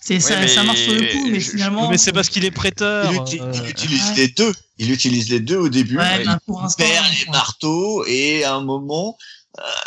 c'est 0.00 0.18
ça, 0.20 0.36
mais 0.40 0.48
ça 0.48 0.64
marche 0.64 0.80
sur 0.82 0.94
le 0.94 1.06
coup 1.12 1.28
mais 1.30 1.38
je- 1.40 1.50
finalement 1.50 1.88
Mais 1.88 1.98
c'est 1.98 2.12
parce 2.12 2.28
qu'il 2.28 2.44
est 2.44 2.50
prêteur. 2.50 3.12
Il, 3.12 3.18
uti- 3.18 3.40
euh, 3.40 3.52
il 3.54 3.70
utilise 3.70 4.08
ouais. 4.10 4.14
les 4.16 4.28
deux. 4.28 4.52
Il 4.78 4.90
utilise 4.90 5.28
les 5.30 5.38
deux 5.40 5.56
au 5.58 5.68
début. 5.68 5.98
ouais, 5.98 6.20
il 6.22 6.26
ben, 6.26 6.38
pour 6.46 6.60
l'instant 6.62 6.82
perd 6.82 7.06
les 7.12 7.30
marteaux 7.30 8.04
et 8.06 8.42
à 8.42 8.54
un 8.54 8.62
moment, 8.64 9.16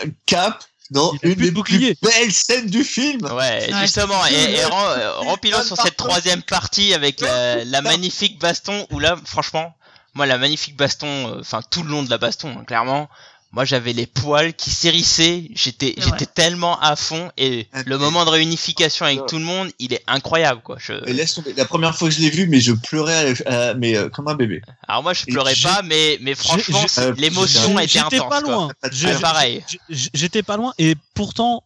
euh, 0.03 0.07
Cap 0.25 0.63
dans 0.91 1.11
a 1.11 1.17
une 1.23 1.35
plus 1.35 1.45
des 1.45 1.51
bouclier. 1.51 1.95
plus 1.95 2.09
belles 2.09 2.31
scènes 2.31 2.67
du 2.69 2.83
film. 2.83 3.23
Ouais, 3.25 3.33
Ouais. 3.71 3.81
justement, 3.81 4.25
et, 4.27 4.33
et 4.53 4.63
rem- 4.65 4.73
euh, 4.97 5.13
remplissons 5.19 5.63
sur 5.63 5.77
cette 5.77 5.97
troisième 5.97 6.41
partie 6.43 6.93
avec 6.93 7.21
la, 7.21 7.63
la 7.65 7.81
magnifique 7.81 8.39
baston 8.39 8.85
où 8.91 8.99
là, 8.99 9.15
franchement, 9.25 9.75
moi 10.13 10.25
la 10.25 10.37
magnifique 10.37 10.77
baston, 10.77 11.07
euh, 11.07 11.39
enfin 11.41 11.61
tout 11.69 11.83
le 11.83 11.89
long 11.89 12.03
de 12.03 12.09
la 12.09 12.17
baston, 12.17 12.55
hein, 12.59 12.63
clairement, 12.65 13.09
moi 13.55 13.63
j'avais 13.65 13.93
les 13.93 14.05
poils 14.05 14.53
qui 14.53 14.69
s'hérissaient, 14.69 15.49
j'étais 15.55 15.95
j'étais 15.97 16.25
tellement 16.25 16.77
à 16.81 16.95
fond 16.97 17.31
et 17.37 17.67
Ah, 17.71 17.83
le 17.85 17.97
moment 17.97 18.25
de 18.25 18.29
réunification 18.29 19.05
avec 19.05 19.25
tout 19.27 19.37
le 19.37 19.45
monde, 19.45 19.69
il 19.79 19.93
est 19.93 20.03
incroyable 20.07 20.61
quoi. 20.61 20.75
Je... 20.77 20.91
Et 21.07 21.13
laisse 21.13 21.33
tomber. 21.35 21.53
La 21.55 21.63
première 21.65 21.95
fois 21.95 22.09
que 22.09 22.13
je 22.13 22.19
l'ai 22.19 22.29
vu, 22.29 22.47
mais 22.47 22.59
je 22.59 22.73
pleurais, 22.73 23.33
à- 23.47 23.73
mais 23.73 23.95
euh, 23.95 24.09
comme 24.09 24.27
un 24.27 24.35
bébé. 24.35 24.61
Alors 24.87 25.03
moi 25.03 25.13
je 25.13 25.23
Et 25.27 25.31
pleurais 25.31 25.55
pas, 25.63 25.81
mais 25.83 26.17
mais 26.21 26.35
franchement 26.35 26.85
euh, 26.99 27.13
l'émotion 27.17 27.79
était 27.79 27.99
J'étais 27.99 28.17
pas 28.19 28.41
loin. 28.41 28.69
Peur. 28.81 29.21
pareil. 29.21 29.63
J'étais 29.89 30.43
pas 30.43 30.57
loin 30.57 30.73
et 30.77 30.95
pourtant 31.13 31.63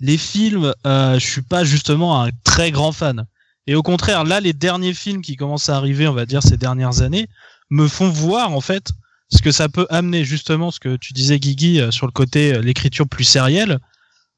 les 0.00 0.18
films, 0.18 0.74
euh, 0.86 1.14
je 1.20 1.26
suis 1.26 1.42
pas 1.42 1.62
justement 1.64 2.22
un 2.22 2.30
très 2.44 2.70
grand 2.72 2.90
fan. 2.92 3.26
Et 3.68 3.74
au 3.76 3.82
contraire, 3.82 4.24
là, 4.24 4.40
les 4.40 4.52
derniers 4.54 4.94
films 4.94 5.22
qui 5.22 5.36
commencent 5.36 5.68
à 5.68 5.76
arriver, 5.76 6.08
on 6.08 6.14
va 6.14 6.24
dire 6.26 6.42
ces 6.42 6.56
dernières 6.56 7.02
années, 7.02 7.26
me 7.70 7.86
font 7.86 8.08
voir 8.08 8.52
en 8.52 8.60
fait 8.60 8.90
ce 9.30 9.42
que 9.42 9.52
ça 9.52 9.68
peut 9.68 9.86
amener 9.90 10.24
justement, 10.24 10.70
ce 10.70 10.80
que 10.80 10.96
tu 10.96 11.12
disais 11.12 11.38
Guigui 11.38 11.80
euh, 11.80 11.90
sur 11.90 12.06
le 12.06 12.12
côté 12.12 12.54
euh, 12.54 12.60
l'écriture 12.60 13.08
plus 13.08 13.24
sérielle. 13.24 13.78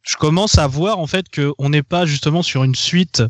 Je 0.02 0.16
commence 0.16 0.58
à 0.58 0.66
voir 0.66 0.98
en 0.98 1.06
fait 1.06 1.28
que 1.28 1.52
on 1.58 1.68
n'est 1.68 1.82
pas 1.82 2.06
justement 2.06 2.42
sur 2.42 2.64
une 2.64 2.74
suite 2.74 3.22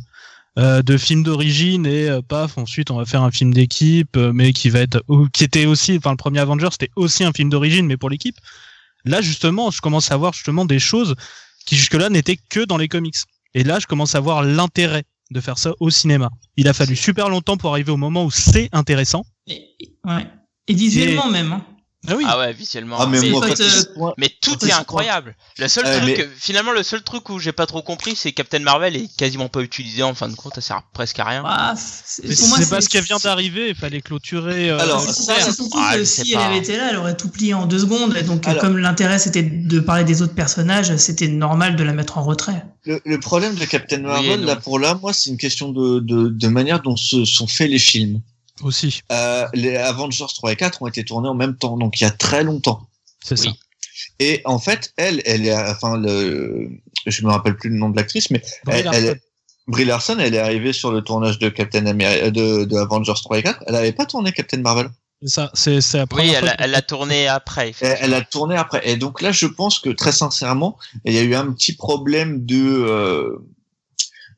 euh, 0.58 0.82
de 0.82 0.96
films 0.96 1.22
d'origine 1.22 1.86
et 1.86 2.08
euh, 2.08 2.22
paf 2.22 2.58
ensuite 2.58 2.90
on 2.90 2.96
va 2.96 3.04
faire 3.04 3.22
un 3.22 3.30
film 3.30 3.54
d'équipe 3.54 4.16
mais 4.16 4.52
qui 4.52 4.68
va 4.68 4.80
être 4.80 5.00
ou 5.06 5.28
qui 5.28 5.44
était 5.44 5.64
aussi 5.64 5.96
enfin 5.96 6.10
le 6.10 6.16
premier 6.16 6.40
Avenger 6.40 6.66
c'était 6.72 6.90
aussi 6.96 7.22
un 7.22 7.32
film 7.32 7.50
d'origine 7.50 7.86
mais 7.86 7.96
pour 7.96 8.10
l'équipe 8.10 8.36
là 9.04 9.20
justement 9.20 9.70
je 9.70 9.80
commence 9.80 10.10
à 10.10 10.16
voir 10.16 10.32
justement 10.32 10.64
des 10.64 10.80
choses 10.80 11.14
qui 11.66 11.76
jusque-là 11.76 12.08
n'étaient 12.08 12.38
que 12.48 12.64
dans 12.64 12.78
les 12.78 12.88
comics 12.88 13.14
et 13.54 13.62
là 13.62 13.78
je 13.78 13.86
commence 13.86 14.16
à 14.16 14.20
voir 14.20 14.42
l'intérêt 14.42 15.04
de 15.30 15.40
faire 15.40 15.56
ça 15.56 15.72
au 15.78 15.88
cinéma 15.88 16.30
il 16.56 16.66
a 16.66 16.72
fallu 16.72 16.96
super 16.96 17.28
longtemps 17.28 17.56
pour 17.56 17.70
arriver 17.70 17.92
au 17.92 17.96
moment 17.96 18.24
où 18.24 18.32
c'est 18.32 18.68
intéressant 18.72 19.24
ouais. 20.04 20.26
Et 20.70 20.74
visuellement 20.74 21.28
même 21.28 21.52
hein. 21.52 21.62
ah 22.08 22.14
oui 22.16 22.24
Ah 22.26 22.38
ouais, 22.38 22.52
visuellement. 22.54 22.96
Ah, 22.98 23.06
mais, 23.06 23.20
mais, 23.20 23.28
moi, 23.30 23.40
en 23.40 23.42
quand 23.42 23.56
fait, 23.56 23.62
il 23.62 23.66
euh, 23.66 23.80
se 23.82 23.86
pointe- 23.88 24.14
mais 24.16 24.30
tout 24.40 24.56
est 24.64 24.72
incroyable. 24.72 25.36
Le 25.58 25.68
seul 25.68 25.84
Ouais, 25.84 26.00
truc, 26.00 26.16
mais- 26.18 26.28
finalement, 26.38 26.72
le 26.72 26.82
seul 26.82 27.02
truc 27.02 27.28
où 27.28 27.38
j'ai 27.38 27.52
pas 27.52 27.66
trop 27.66 27.82
compris, 27.82 28.16
c'est 28.16 28.32
Captain 28.32 28.60
Marvel 28.60 28.96
est 28.96 29.14
quasiment 29.18 29.48
pas 29.50 29.60
utilisé 29.60 30.02
en 30.02 30.14
fin 30.14 30.28
de 30.28 30.34
compte, 30.34 30.54
ça 30.54 30.62
sert 30.62 30.82
presque 30.94 31.18
à 31.18 31.24
rien. 31.24 31.42
Ah, 31.44 31.74
c'est- 31.76 32.22
parce 32.70 32.88
qu'elle 32.88 33.04
vient 33.04 33.18
d'arriver 33.22 33.68
il 33.68 33.74
fallait 33.74 34.00
clôturer 34.00 34.70
euh, 34.70 34.78
Alors, 34.78 35.02
C'est 35.02 35.42
surtout 35.42 35.68
Ah, 35.76 35.92
que 35.96 36.04
si 36.06 36.32
pas. 36.32 36.40
elle 36.40 36.46
avait 36.46 36.58
été 36.58 36.76
là, 36.78 36.88
elle 36.90 36.96
aurait 36.96 37.16
tout 37.18 37.28
plié 37.28 37.52
en 37.52 37.66
deux 37.66 37.80
secondes. 37.80 38.16
Et 38.16 38.22
donc, 38.22 38.46
Alors- 38.48 38.62
comme 38.62 38.78
l'intérêt 38.78 39.18
c'était 39.18 39.42
de 39.42 39.80
parler 39.80 40.04
des 40.04 40.22
autres 40.22 40.34
personnages, 40.34 40.96
c'était 40.96 41.28
normal 41.28 41.76
de 41.76 41.82
la 41.84 41.92
mettre 41.92 42.16
en 42.16 42.22
retrait. 42.22 42.64
le, 42.84 42.98
le 43.04 43.20
problème 43.20 43.54
de 43.56 43.64
Captain 43.66 43.98
Marvel, 43.98 44.42
là 44.46 44.56
pour 44.56 44.78
là, 44.78 44.94
moi, 45.02 45.12
c'est 45.12 45.28
une 45.28 45.36
question 45.36 45.70
de, 45.70 46.00
de, 46.00 46.28
de 46.28 46.48
manière 46.48 46.80
dont 46.80 46.96
se 46.96 47.26
sont 47.26 47.46
faits 47.46 47.68
les 47.70 47.78
films. 47.78 48.22
Aussi 48.62 49.02
Euh, 49.12 49.46
les 49.54 49.76
Avengers 49.76 50.26
3 50.34 50.52
et 50.52 50.56
4 50.56 50.82
ont 50.82 50.86
été 50.86 51.04
tournés 51.04 51.28
en 51.28 51.34
même 51.34 51.56
temps, 51.56 51.76
donc 51.76 52.00
il 52.00 52.04
y 52.04 52.06
a 52.06 52.10
très 52.10 52.44
longtemps. 52.44 52.88
c'est 53.24 53.36
ça 53.36 53.48
Oui. 53.48 53.58
Et 54.18 54.40
en 54.44 54.58
fait, 54.58 54.92
elle, 54.96 55.20
elle 55.24 55.46
est, 55.46 55.54
enfin, 55.54 55.98
le, 55.98 56.70
je 57.06 57.24
me 57.24 57.30
rappelle 57.30 57.56
plus 57.56 57.70
le 57.70 57.76
nom 57.76 57.90
de 57.90 57.96
l'actrice, 57.96 58.30
mais 58.30 58.42
Brie 58.64 58.78
elle, 58.78 58.90
elle 58.92 59.20
Brie 59.66 59.84
Larson, 59.84 60.18
elle 60.18 60.34
est 60.34 60.38
arrivée 60.38 60.72
sur 60.72 60.90
le 60.90 61.02
tournage 61.02 61.38
de 61.38 61.48
Captain 61.48 61.86
America, 61.86 62.30
de, 62.30 62.64
de 62.64 62.76
Avengers 62.76 63.12
3 63.22 63.38
et 63.38 63.42
4. 63.42 63.64
Elle 63.66 63.76
avait 63.76 63.92
pas 63.92 64.06
tourné 64.06 64.32
Captain 64.32 64.58
Marvel. 64.58 64.90
C'est 65.22 65.28
ça 65.28 65.50
c'est 65.54 65.94
la 65.94 66.06
Oui, 66.12 66.32
elle 66.34 66.54
elle 66.58 66.74
a 66.74 66.82
tourné 66.82 67.28
après. 67.28 67.74
Elle, 67.80 67.98
elle 68.00 68.14
a 68.14 68.22
tourné 68.22 68.56
après. 68.56 68.80
Et 68.88 68.96
donc 68.96 69.20
là, 69.20 69.32
je 69.32 69.46
pense 69.46 69.78
que 69.78 69.90
très 69.90 70.12
sincèrement, 70.12 70.78
il 71.04 71.12
y 71.12 71.18
a 71.18 71.22
eu 71.22 71.34
un 71.34 71.52
petit 71.52 71.74
problème 71.74 72.44
de 72.46 72.56
euh, 72.56 73.38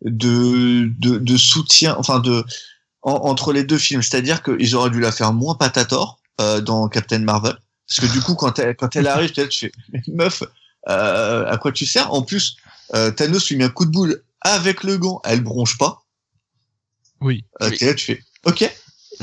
de, 0.03 0.91
de 0.99 1.19
de 1.19 1.37
soutien, 1.37 1.95
enfin 1.99 2.19
de 2.19 2.45
en- 3.03 3.13
entre 3.31 3.53
les 3.53 3.65
deux 3.65 3.79
films. 3.79 4.03
C'est-à-dire 4.03 4.43
qu'ils 4.43 4.75
auraient 4.77 4.91
dû 4.91 5.01
la 5.01 5.13
faire 5.13 5.33
moins 5.33 5.55
patator 5.55 6.19
euh, 6.41 6.61
dans 6.61 6.89
Captain 6.89 7.19
Marvel, 7.21 7.57
parce 7.89 8.01
que 8.01 8.13
du 8.13 8.21
coup, 8.21 8.35
quand 8.35 8.59
elle 8.59 8.75
quand 8.77 8.95
elle 8.97 9.07
arrive, 9.07 9.31
tu 9.33 9.43
fais 9.51 9.73
meuf, 10.09 10.43
euh, 10.89 11.45
à 11.51 11.57
quoi 11.59 11.73
tu 11.73 11.85
sers? 11.87 12.13
En 12.13 12.23
plus, 12.23 12.57
euh, 12.95 13.11
Thanos 13.11 13.49
lui 13.49 13.57
met 13.57 13.65
un 13.65 13.69
coup 13.69 13.85
de 13.87 13.91
boule 13.91 14.23
avec 14.41 14.83
le 14.85 14.99
gant, 14.99 15.21
elle 15.25 15.43
bronche 15.43 15.79
pas. 15.79 16.03
oui 17.21 17.45
Euh, 17.63 17.71
Oui. 17.71 17.79
là, 17.81 17.95
tu 17.95 18.05
fais 18.07 18.23
OK. 18.45 18.71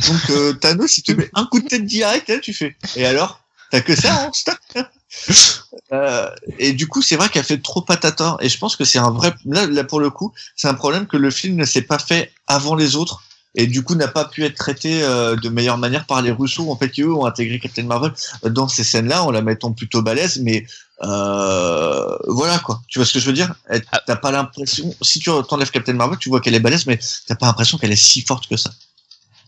Donc 0.07 0.29
euh, 0.29 0.53
Thanos, 0.53 0.97
il 0.97 1.03
te 1.03 1.11
met 1.11 1.29
un 1.33 1.45
coup 1.45 1.59
de 1.59 1.67
tête 1.67 1.85
direct, 1.85 2.29
et 2.29 2.35
là 2.35 2.39
tu 2.39 2.53
fais. 2.53 2.75
Et 2.95 3.05
alors? 3.05 3.41
T'as 3.71 3.81
que 3.81 3.95
ça 3.95 4.15
en 4.27 4.33
stock 4.33 4.57
euh, 5.91 6.29
Et 6.57 6.73
du 6.73 6.87
coup, 6.87 7.01
c'est 7.03 7.15
vrai 7.15 7.29
qu'elle 7.29 7.43
fait 7.43 7.61
trop 7.61 7.81
patator. 7.81 8.37
Et 8.41 8.49
je 8.49 8.57
pense 8.57 8.75
que 8.75 8.83
c'est 8.85 8.97
un 8.99 9.11
vrai. 9.11 9.33
Là, 9.45 9.67
là 9.67 9.83
pour 9.83 9.99
le 9.99 10.09
coup, 10.09 10.33
c'est 10.55 10.67
un 10.67 10.73
problème 10.73 11.05
que 11.07 11.17
le 11.17 11.29
film 11.31 11.55
ne 11.55 11.65
s'est 11.65 11.81
pas 11.83 11.99
fait 11.99 12.31
avant 12.47 12.75
les 12.75 12.95
autres. 12.95 13.21
Et 13.55 13.65
du 13.65 13.83
coup, 13.83 13.95
n'a 13.95 14.07
pas 14.07 14.25
pu 14.25 14.43
être 14.45 14.55
traité 14.55 15.01
euh, 15.03 15.35
de 15.35 15.49
meilleure 15.49 15.77
manière 15.77 16.05
par 16.05 16.21
les 16.21 16.31
Russos, 16.31 16.69
en 16.71 16.75
fait, 16.77 16.89
qui 16.91 17.01
eux 17.01 17.11
ont 17.13 17.25
intégré 17.25 17.59
Captain 17.59 17.83
Marvel 17.83 18.13
dans 18.43 18.67
ces 18.67 18.83
scènes-là, 18.83 19.23
en 19.23 19.31
la 19.31 19.41
mettant 19.41 19.71
plutôt 19.71 20.01
balèze. 20.03 20.37
Mais 20.39 20.65
euh, 21.03 22.15
voilà 22.27 22.59
quoi. 22.59 22.81
Tu 22.87 22.99
vois 22.99 23.05
ce 23.05 23.13
que 23.13 23.19
je 23.19 23.25
veux 23.25 23.33
dire? 23.33 23.53
Ah. 23.69 24.01
T'as 24.05 24.15
pas 24.15 24.31
l'impression. 24.31 24.93
Si 25.01 25.19
tu 25.19 25.29
t'enlèves 25.47 25.71
Captain 25.71 25.93
Marvel, 25.93 26.19
tu 26.19 26.29
vois 26.29 26.41
qu'elle 26.41 26.55
est 26.55 26.59
balèze, 26.59 26.85
mais 26.85 26.99
t'as 27.27 27.35
pas 27.35 27.47
l'impression 27.47 27.77
qu'elle 27.77 27.91
est 27.91 27.95
si 27.95 28.21
forte 28.21 28.47
que 28.47 28.57
ça. 28.57 28.71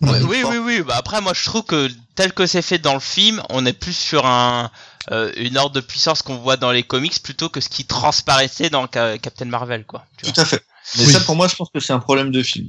Oui, 0.01 0.17
oui, 0.27 0.43
oui, 0.49 0.57
oui. 0.57 0.81
Bah 0.81 0.95
après, 0.97 1.21
moi, 1.21 1.33
je 1.35 1.43
trouve 1.43 1.63
que 1.63 1.87
tel 2.15 2.33
que 2.33 2.47
c'est 2.47 2.63
fait 2.63 2.79
dans 2.79 2.95
le 2.95 2.99
film, 2.99 3.41
on 3.49 3.67
est 3.67 3.73
plus 3.73 3.95
sur 3.95 4.25
un 4.25 4.71
euh, 5.11 5.31
une 5.37 5.57
ordre 5.57 5.75
de 5.75 5.79
puissance 5.81 6.23
qu'on 6.23 6.37
voit 6.37 6.57
dans 6.57 6.71
les 6.71 6.81
comics 6.83 7.21
plutôt 7.21 7.49
que 7.49 7.61
ce 7.61 7.69
qui 7.69 7.85
transparaissait 7.85 8.71
dans 8.71 8.87
Ca- 8.91 9.19
Captain 9.19 9.45
Marvel, 9.45 9.85
quoi. 9.85 10.05
Tu 10.17 10.25
vois. 10.25 10.33
Tout 10.33 10.41
à 10.41 10.45
fait. 10.45 10.63
Mais 10.97 11.05
Oui. 11.05 11.11
ça, 11.11 11.19
pour 11.19 11.35
moi, 11.35 11.47
je 11.47 11.55
pense 11.55 11.69
que 11.71 11.79
c'est 11.79 11.93
un 11.93 11.99
problème 11.99 12.31
de 12.31 12.41
film. 12.41 12.67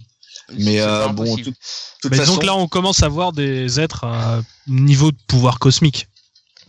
Mais 0.58 0.80
euh, 0.80 1.08
bon, 1.08 1.36
tout- 1.36 1.52
toute 2.02 2.10
Mais 2.12 2.16
façon, 2.18 2.34
donc 2.34 2.44
là, 2.44 2.54
on 2.54 2.68
commence 2.68 3.02
à 3.02 3.08
voir 3.08 3.32
des 3.32 3.80
êtres 3.80 4.04
à 4.04 4.42
niveau 4.66 5.10
de 5.10 5.16
pouvoir 5.26 5.58
cosmique. 5.58 6.08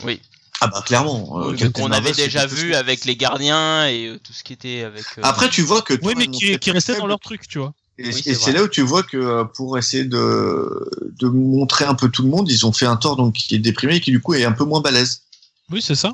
Oui. 0.04 0.20
ah 0.62 0.68
bah 0.68 0.82
clairement. 0.86 1.40
euh, 1.40 1.44
Donc, 1.52 1.58
Captain 1.58 1.84
on 1.84 1.90
Marvel, 1.90 2.12
avait 2.14 2.24
déjà 2.26 2.46
vu 2.46 2.74
avec 2.76 3.06
les 3.06 3.16
gardiens 3.16 3.88
et 3.88 4.08
euh, 4.08 4.20
tout 4.20 4.34
ce 4.34 4.44
qui 4.44 4.54
était 4.54 4.84
avec. 4.84 5.06
euh, 5.18 5.22
Après, 5.24 5.50
tu 5.50 5.62
vois 5.62 5.82
que. 5.82 5.94
Oui, 6.02 6.14
mais 6.18 6.28
qui, 6.28 6.58
qui 6.60 6.72
restait 6.72 6.98
dans 6.98 7.08
leur 7.08 7.20
truc, 7.20 7.48
tu 7.48 7.60
vois. 7.60 7.74
Et, 8.00 8.10
Oui, 8.10 8.24
et 8.26 8.34
c'est 8.34 8.52
là 8.52 8.64
où 8.64 8.68
tu 8.68 8.82
vois 8.82 9.04
que 9.04 9.44
pour 9.56 9.78
essayer 9.78 10.04
de, 10.04 10.90
de 11.20 11.28
montrer 11.28 11.86
un 11.86 11.94
peu 11.94 12.10
tout 12.10 12.24
le 12.24 12.30
monde, 12.30 12.50
ils 12.50 12.66
ont 12.66 12.72
fait 12.72 12.88
un 12.88 12.96
Thor 12.96 13.16
donc 13.16 13.36
qui 13.36 13.54
est 13.56 13.60
déprimé 13.60 13.96
et 13.98 14.02
qui 14.02 14.10
du 14.12 14.20
coup 14.20 14.34
est 14.34 14.46
un 14.46 14.52
peu 14.52 14.64
moins 14.66 14.82
balèze. 14.82 15.22
Oui, 15.70 15.80
c'est 15.82 15.94
ça. 15.96 16.12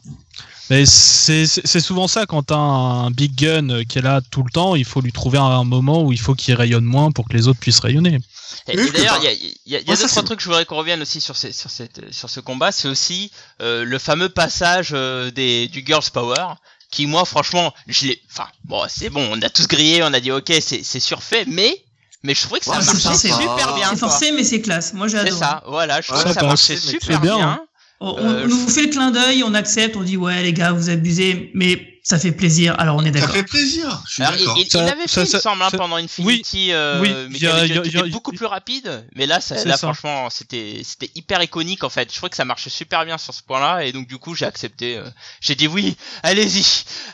Mais 0.70 0.86
c'est 0.86 1.46
c'est- 1.48 1.66
c'est 1.66 1.80
souvent 1.80 2.08
ça 2.08 2.26
quand 2.26 2.44
t'as 2.44 2.56
un 2.58 3.10
big 3.12 3.34
gun 3.36 3.84
qui 3.86 3.98
est 3.98 4.02
là 4.02 4.22
tout 4.30 4.44
le 4.44 4.52
temps, 4.52 4.76
il 4.76 4.86
faut 4.86 5.02
lui 5.02 5.12
trouver 5.12 5.38
un 5.40 5.64
moment 5.64 6.04
où 6.04 6.12
il 6.12 6.20
faut 6.20 6.36
qu'il 6.36 6.54
rayonne 6.56 6.84
moins 6.86 7.12
pour 7.12 7.28
que 7.28 7.34
les 7.36 7.48
autres 7.48 7.60
puissent 7.60 7.80
rayonner. 7.80 8.20
Et, 8.68 8.76
d'ailleurs, 8.76 9.20
que 9.20 9.24
il 9.24 9.26
y 9.26 9.28
a, 9.28 9.34
il 9.34 9.40
y 9.44 9.48
a, 9.48 9.54
il 9.66 9.72
y 9.72 9.76
a 9.76 9.80
deux 9.96 9.96
trois 9.96 10.08
c'est- 10.08 10.24
trucs. 10.24 10.40
Je 10.42 10.46
voudrais 10.46 10.66
qu'on 10.66 10.78
revienne 10.78 11.02
aussi 11.02 11.22
sur, 11.22 11.36
ces, 11.36 11.52
sur, 11.54 11.70
cette, 11.72 12.14
sur 12.14 12.30
ce 12.30 12.40
combat. 12.40 12.72
C'est 12.72 12.88
aussi 12.88 13.32
euh, 13.62 13.84
le 13.84 13.98
fameux 14.00 14.30
passage 14.30 14.90
euh, 14.94 15.32
des, 15.32 15.68
du 15.68 15.84
Girls 15.86 16.04
Power 16.14 16.54
qui 16.92 17.06
moi 17.06 17.24
franchement, 17.26 17.72
je 17.88 18.08
l'ai, 18.08 18.22
enfin 18.32 18.48
bon, 18.66 18.84
c'est 18.90 19.10
bon, 19.10 19.28
on 19.32 19.40
a 19.44 19.50
tous 19.50 19.68
grillé, 19.68 20.02
on 20.04 20.12
a 20.14 20.20
dit 20.20 20.32
ok, 20.32 20.52
c'est 20.60 20.84
c'est 20.84 21.00
surfait, 21.00 21.46
mais 21.48 21.84
mais 22.24 22.34
je 22.36 22.42
trouvais 22.42 22.60
que 22.60 22.66
ça 22.66 22.78
Ouais, 22.78 22.82
c'est 22.84 23.04
marchait 23.06 23.30
super 23.30 23.76
bien. 23.76 23.90
C'est 23.92 23.98
forcé, 23.98 24.32
mais 24.32 24.44
c'est 24.44 24.60
classe. 24.62 24.94
Moi, 24.94 25.08
j'ai 25.08 25.18
C'est 25.20 25.28
adoré. 25.28 25.40
ça, 25.40 25.64
voilà, 25.68 26.02
je 26.02 26.08
trouve 26.08 26.20
Ouais, 26.20 26.26
que 26.26 26.34
ça 26.34 26.42
marchait 26.46 26.76
c'est- 26.78 26.92
super 26.92 27.16
c'est 27.18 27.22
bien, 27.22 27.38
bien. 27.38 27.62
On, 28.02 28.18
Euh, 28.18 28.46
on 28.46 28.48
nous 28.48 28.68
fait 28.70 28.84
le 28.84 28.90
clin 28.90 29.12
d'œil, 29.12 29.44
on 29.44 29.54
accepte, 29.54 29.98
on 29.98 30.04
dit 30.04 30.16
ouais 30.18 30.42
les 30.42 30.54
gars, 30.54 30.72
vous 30.72 30.90
abusez, 30.90 31.52
mais 31.54 31.86
ça 32.02 32.18
fait 32.18 32.32
plaisir. 32.32 32.74
Alors 32.80 32.96
on 32.96 33.02
est 33.04 33.08
Ça 33.14 33.20
d'accord. 33.20 33.36
fait 33.36 33.44
plaisir. 33.44 34.02
Je 34.08 34.14
suis 34.14 34.24
Alors, 34.24 34.36
il, 34.36 34.40
d'accord. 34.40 34.58
il- 34.58 34.64
il 34.64 34.70
Ça- 34.72 34.84
l'avait 34.84 35.02
ça- 35.08 35.08
fait, 35.08 35.22
il 35.22 35.26
me 35.26 35.32
ça- 35.32 35.40
semble, 35.42 35.62
hein, 35.64 35.68
ça- 35.70 35.78
pendant 35.78 35.98
Infinity, 35.98 36.72
euh, 36.72 37.02
oui, 37.02 37.10
mais 37.10 37.26
il 37.32 37.34
qui 37.40 37.44
y 37.44 37.48
a- 37.48 37.56
avait- 37.56 37.68
il 37.68 37.76
y 37.76 37.78
a- 37.78 37.82
qui 37.82 37.90
il 37.90 37.94
y 37.94 37.98
a- 37.98 38.00
était 38.02 38.10
beaucoup 38.10 38.32
plus 38.32 38.46
rapide. 38.46 39.06
Mais 39.16 39.26
là, 39.26 39.42
ça, 39.42 39.56
là, 39.66 39.76
ça. 39.76 39.78
franchement, 39.92 40.30
c'était, 40.30 40.80
c'était 40.84 41.12
hyper 41.16 41.44
iconique 41.44 41.84
en 41.84 41.90
fait. 41.90 42.10
Je 42.10 42.16
trouvais 42.16 42.30
que 42.30 42.38
ça 42.38 42.46
marchait 42.46 42.70
super 42.70 43.04
bien 43.04 43.18
sur 43.18 43.34
ce 43.34 43.44
point-là, 43.44 43.84
et 43.86 43.92
donc 43.92 44.08
du 44.08 44.18
coup, 44.18 44.34
j'ai 44.34 44.46
accepté. 44.46 44.96
euh, 44.98 45.04
j'ai 45.42 45.56
dit 45.56 45.68
oui, 45.68 45.98
allez-y, 46.24 46.64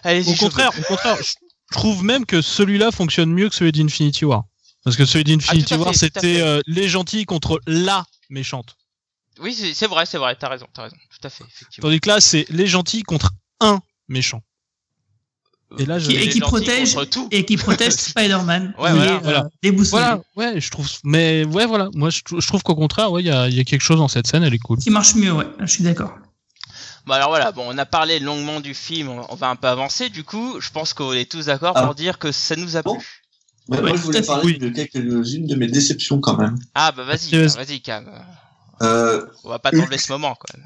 allez-y. 0.03 0.33
Au 0.33 0.35
contraire, 0.35 0.69
au 0.77 0.83
contraire, 0.83 1.17
je 1.19 1.33
trouve 1.75 2.03
même 2.03 2.27
que 2.27 2.41
celui-là 2.43 2.91
fonctionne 2.91 3.31
mieux 3.33 3.49
que 3.49 3.55
celui 3.55 3.71
d'Infinity 3.71 4.23
War. 4.23 4.43
Parce 4.83 4.95
que 4.97 5.05
celui 5.05 5.23
d'Infinity 5.23 5.73
Ah, 5.73 5.77
War, 5.79 5.95
c'était 5.95 6.41
euh, 6.41 6.61
les 6.67 6.87
gentils 6.89 7.25
contre 7.25 7.59
la 7.65 8.05
méchante. 8.29 8.75
Oui, 9.39 9.53
c'est, 9.53 9.87
vrai, 9.87 10.05
c'est 10.05 10.17
vrai. 10.17 10.35
T'as 10.39 10.49
raison, 10.49 10.65
t'as 10.73 10.83
raison. 10.83 10.95
Tout 11.09 11.27
à 11.27 11.29
fait, 11.29 11.43
effectivement. 11.43 11.87
Tandis 11.89 11.99
que 11.99 12.09
là, 12.09 12.21
c'est 12.21 12.45
les 12.49 12.67
gentils 12.67 13.03
contre 13.03 13.31
un 13.59 13.79
méchant. 14.07 14.41
Et 15.77 15.85
là, 15.85 15.99
je... 15.99 16.09
Qui- 16.09 16.15
et 16.15 16.29
qui 16.29 16.39
protège 16.39 16.95
tout. 17.11 17.27
et 17.31 17.43
qui 17.43 17.57
protège 17.57 17.91
Spider-Man. 17.93 18.75
Ouais, 18.77 18.93
voilà, 18.93 19.05
est, 19.05 19.15
euh, 19.15 19.19
voilà. 19.19 19.49
déboussolé. 19.61 20.01
Voilà, 20.03 20.21
ouais, 20.53 20.61
je 20.61 20.69
trouve. 20.69 20.87
Mais 21.03 21.43
ouais, 21.45 21.65
voilà. 21.65 21.89
Moi, 21.95 22.09
je, 22.11 22.21
trou- 22.21 22.39
je 22.39 22.47
trouve 22.47 22.63
qu'au 22.63 22.75
contraire, 22.75 23.11
ouais, 23.11 23.23
il 23.23 23.25
y 23.25 23.31
a, 23.31 23.47
il 23.49 23.55
y 23.55 23.59
a 23.59 23.63
quelque 23.63 23.81
chose 23.81 23.97
dans 23.97 24.07
cette 24.07 24.27
scène, 24.27 24.43
elle 24.43 24.53
est 24.53 24.59
cool. 24.59 24.77
Qui 24.77 24.89
marche 24.91 25.15
mieux, 25.15 25.31
ouais. 25.33 25.47
Je 25.59 25.65
suis 25.65 25.83
d'accord. 25.83 26.15
Bon 27.05 27.13
alors 27.13 27.29
voilà, 27.29 27.51
bon, 27.51 27.63
on 27.67 27.77
a 27.77 27.85
parlé 27.85 28.19
longuement 28.19 28.61
du 28.61 28.73
film, 28.73 29.09
on, 29.09 29.35
va 29.35 29.49
un 29.49 29.55
peu 29.55 29.67
avancer. 29.67 30.09
Du 30.09 30.23
coup, 30.23 30.59
je 30.59 30.71
pense 30.71 30.93
qu'on 30.93 31.13
est 31.13 31.29
tous 31.29 31.45
d'accord 31.47 31.73
Ah. 31.75 31.83
pour 31.85 31.93
dire 31.93 32.17
que 32.17 32.31
ça 32.31 32.55
nous 32.55 32.77
a 32.77 32.81
plu. 32.83 32.93
Bon. 32.93 32.97
Ouais, 33.67 33.81
moi, 33.81 33.91
je 33.95 34.01
voulais 34.01 34.21
parler 34.23 34.43
Oui. 34.53 34.57
de 34.57 34.69
quelques-unes 34.69 35.45
de 35.45 35.55
mes 35.55 35.67
déceptions 35.67 36.19
quand 36.19 36.35
même. 36.37 36.57
Ah 36.73 36.91
bah 36.91 37.03
vas-y, 37.03 37.29
Vas-y. 37.35 37.55
vas-y, 37.57 37.81
Cam. 37.81 38.05
Euh, 38.81 39.25
On 39.43 39.49
va 39.49 39.59
pas 39.59 39.71
t'enlever 39.71 39.97
ce 39.97 40.11
moment, 40.11 40.35
quoi. 40.35 40.59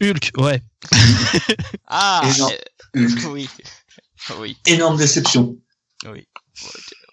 Hulk, 0.00 0.30
ouais. 0.38 0.62
Ah, 1.86 2.22
euh, 2.24 2.56
Hulk. 2.96 3.18
oui, 3.30 3.48
oui. 4.38 4.56
Énorme 4.66 4.96
déception. 4.96 5.56
Oui. 6.06 6.26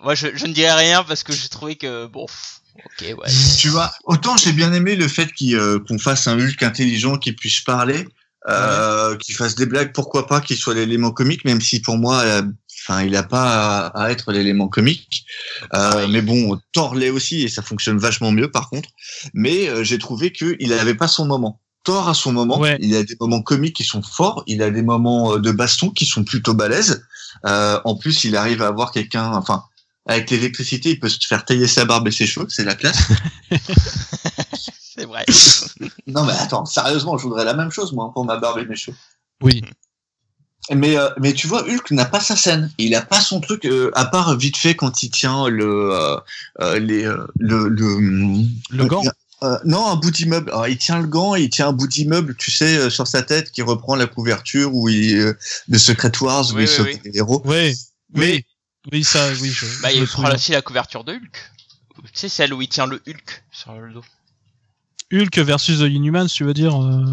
Moi, 0.01 0.15
je, 0.15 0.27
je 0.35 0.45
ne 0.45 0.53
dirais 0.53 0.75
rien 0.75 1.03
parce 1.03 1.23
que 1.23 1.33
j'ai 1.33 1.49
trouvé 1.49 1.75
que 1.75 2.05
bon, 2.05 2.25
ok, 2.25 3.01
ouais. 3.01 3.31
Tu 3.57 3.69
vois, 3.69 3.91
autant 4.05 4.37
j'ai 4.37 4.53
bien 4.53 4.71
aimé 4.73 4.95
le 4.95 5.07
fait 5.07 5.29
euh, 5.53 5.79
qu'on 5.87 5.97
fasse 5.97 6.27
un 6.27 6.39
Hulk 6.39 6.61
intelligent 6.61 7.17
qui 7.17 7.31
puisse 7.33 7.61
parler, 7.61 8.07
euh, 8.47 9.15
qu'il 9.17 9.35
fasse 9.35 9.55
des 9.55 9.65
blagues, 9.65 9.93
pourquoi 9.93 10.27
pas 10.27 10.41
qu'il 10.41 10.57
soit 10.57 10.73
l'élément 10.73 11.11
comique, 11.11 11.43
même 11.45 11.61
si 11.61 11.81
pour 11.81 11.97
moi, 11.97 12.21
euh, 12.21 12.43
enfin, 12.87 13.03
il 13.03 13.15
a 13.15 13.23
pas 13.23 13.87
à, 13.87 14.03
à 14.03 14.11
être 14.11 14.31
l'élément 14.31 14.67
comique. 14.67 15.25
Euh, 15.73 16.07
mais 16.07 16.21
bon, 16.21 16.59
Thor 16.73 16.95
l'est 16.95 17.09
aussi 17.09 17.43
et 17.43 17.47
ça 17.47 17.61
fonctionne 17.61 17.97
vachement 17.97 18.31
mieux 18.31 18.49
par 18.51 18.69
contre. 18.69 18.89
Mais 19.33 19.67
euh, 19.69 19.83
j'ai 19.83 19.97
trouvé 19.97 20.31
que 20.31 20.55
il 20.59 20.73
avait 20.73 20.95
pas 20.95 21.07
son 21.07 21.25
moment. 21.25 21.59
Thor 21.87 22.09
a 22.09 22.13
son 22.13 22.33
moment. 22.33 22.59
Ouais. 22.59 22.77
Il 22.81 22.93
a 22.95 23.03
des 23.03 23.15
moments 23.17 23.41
comiques 23.41 23.77
qui 23.77 23.85
sont 23.85 24.01
forts. 24.01 24.43
Il 24.45 24.61
a 24.61 24.69
des 24.69 24.81
moments 24.81 25.33
euh, 25.33 25.39
de 25.39 25.51
baston 25.51 25.89
qui 25.89 26.05
sont 26.05 26.25
plutôt 26.25 26.53
balèzes. 26.53 27.01
Euh, 27.45 27.79
en 27.85 27.95
plus, 27.95 28.25
il 28.25 28.35
arrive 28.35 28.61
à 28.61 28.67
avoir 28.67 28.91
quelqu'un, 28.91 29.31
enfin, 29.31 29.63
avec 30.05 30.29
l'électricité, 30.29 30.91
il 30.91 30.99
peut 30.99 31.07
se 31.07 31.25
faire 31.25 31.45
tailler 31.45 31.65
sa 31.65 31.85
barbe 31.85 32.05
et 32.09 32.11
ses 32.11 32.27
cheveux, 32.27 32.47
c'est 32.49 32.65
la 32.65 32.75
classe. 32.75 32.99
C'est 34.97 35.05
vrai. 35.05 35.25
Non 36.07 36.25
mais 36.25 36.33
attends, 36.33 36.65
sérieusement, 36.65 37.19
je 37.19 37.23
voudrais 37.23 37.45
la 37.45 37.53
même 37.53 37.69
chose 37.69 37.93
moi 37.93 38.11
pour 38.11 38.25
ma 38.25 38.37
barbe 38.37 38.57
et 38.57 38.65
mes 38.65 38.75
cheveux. 38.75 38.97
Oui. 39.43 39.63
Mais 40.75 40.97
euh, 40.97 41.09
mais 41.19 41.33
tu 41.33 41.47
vois, 41.47 41.63
Hulk 41.63 41.91
n'a 41.91 42.05
pas 42.05 42.19
sa 42.19 42.35
scène. 42.35 42.71
Il 42.77 42.93
a 42.95 43.01
pas 43.01 43.21
son 43.21 43.39
truc 43.39 43.65
euh, 43.65 43.89
à 43.95 44.05
part 44.05 44.35
vite 44.37 44.57
fait 44.57 44.75
quand 44.75 45.01
il 45.03 45.09
tient 45.09 45.47
le 45.47 45.93
euh, 45.93 46.79
les 46.79 47.03
le 47.39 47.67
le 47.69 48.45
Le 48.71 48.85
gant. 48.85 49.03
Euh, 49.43 49.57
non, 49.65 49.87
un 49.87 49.95
bout 49.95 50.09
d'immeuble. 50.09 50.49
Alors, 50.49 50.67
il 50.67 50.77
tient 50.79 50.99
le 50.99 51.05
gant 51.07 51.35
et 51.35 51.43
il 51.43 51.49
tient 51.51 51.67
un 51.67 51.71
bout 51.71 51.85
d'immeuble, 51.87 52.35
tu 52.37 52.49
sais, 52.49 52.75
euh, 52.77 52.89
sur 52.89 53.05
sa 53.05 53.21
tête 53.21 53.51
qui 53.51 53.61
reprend 53.61 53.95
la 53.95 54.07
couverture 54.07 54.73
où 54.73 54.89
il 54.89 55.15
euh, 55.15 55.37
de 55.67 55.77
Secret 55.77 56.11
Wars 56.21 56.49
où 56.51 56.55
Oui, 56.55 56.63
il 56.63 56.67
oui, 56.69 56.75
sauve 56.75 56.85
oui. 56.87 56.99
les 57.05 57.17
héros. 57.17 57.43
Mais 57.45 57.75
Oui. 58.15 58.45
Oui, 58.91 59.03
ça, 59.03 59.29
oui. 59.41 59.51
Je, 59.51 59.65
Bah, 59.83 59.89
je 59.91 59.97
il 59.97 60.05
prend 60.07 60.23
souviens. 60.23 60.33
aussi 60.35 60.51
la 60.53 60.61
couverture 60.63 61.03
de 61.03 61.13
Hulk. 61.13 61.51
Tu 62.05 62.09
sais, 62.13 62.29
celle 62.29 62.51
où 62.51 62.61
il 62.63 62.67
tient 62.67 62.87
le 62.87 62.99
Hulk 63.07 63.43
sur 63.51 63.73
le 63.73 63.93
dos. 63.93 64.03
Hulk 65.13 65.37
versus 65.37 65.79
The 65.79 65.83
Inhumans, 65.83 66.27
tu 66.27 66.43
veux 66.43 66.53
dire 66.55 66.75
euh, 66.83 67.05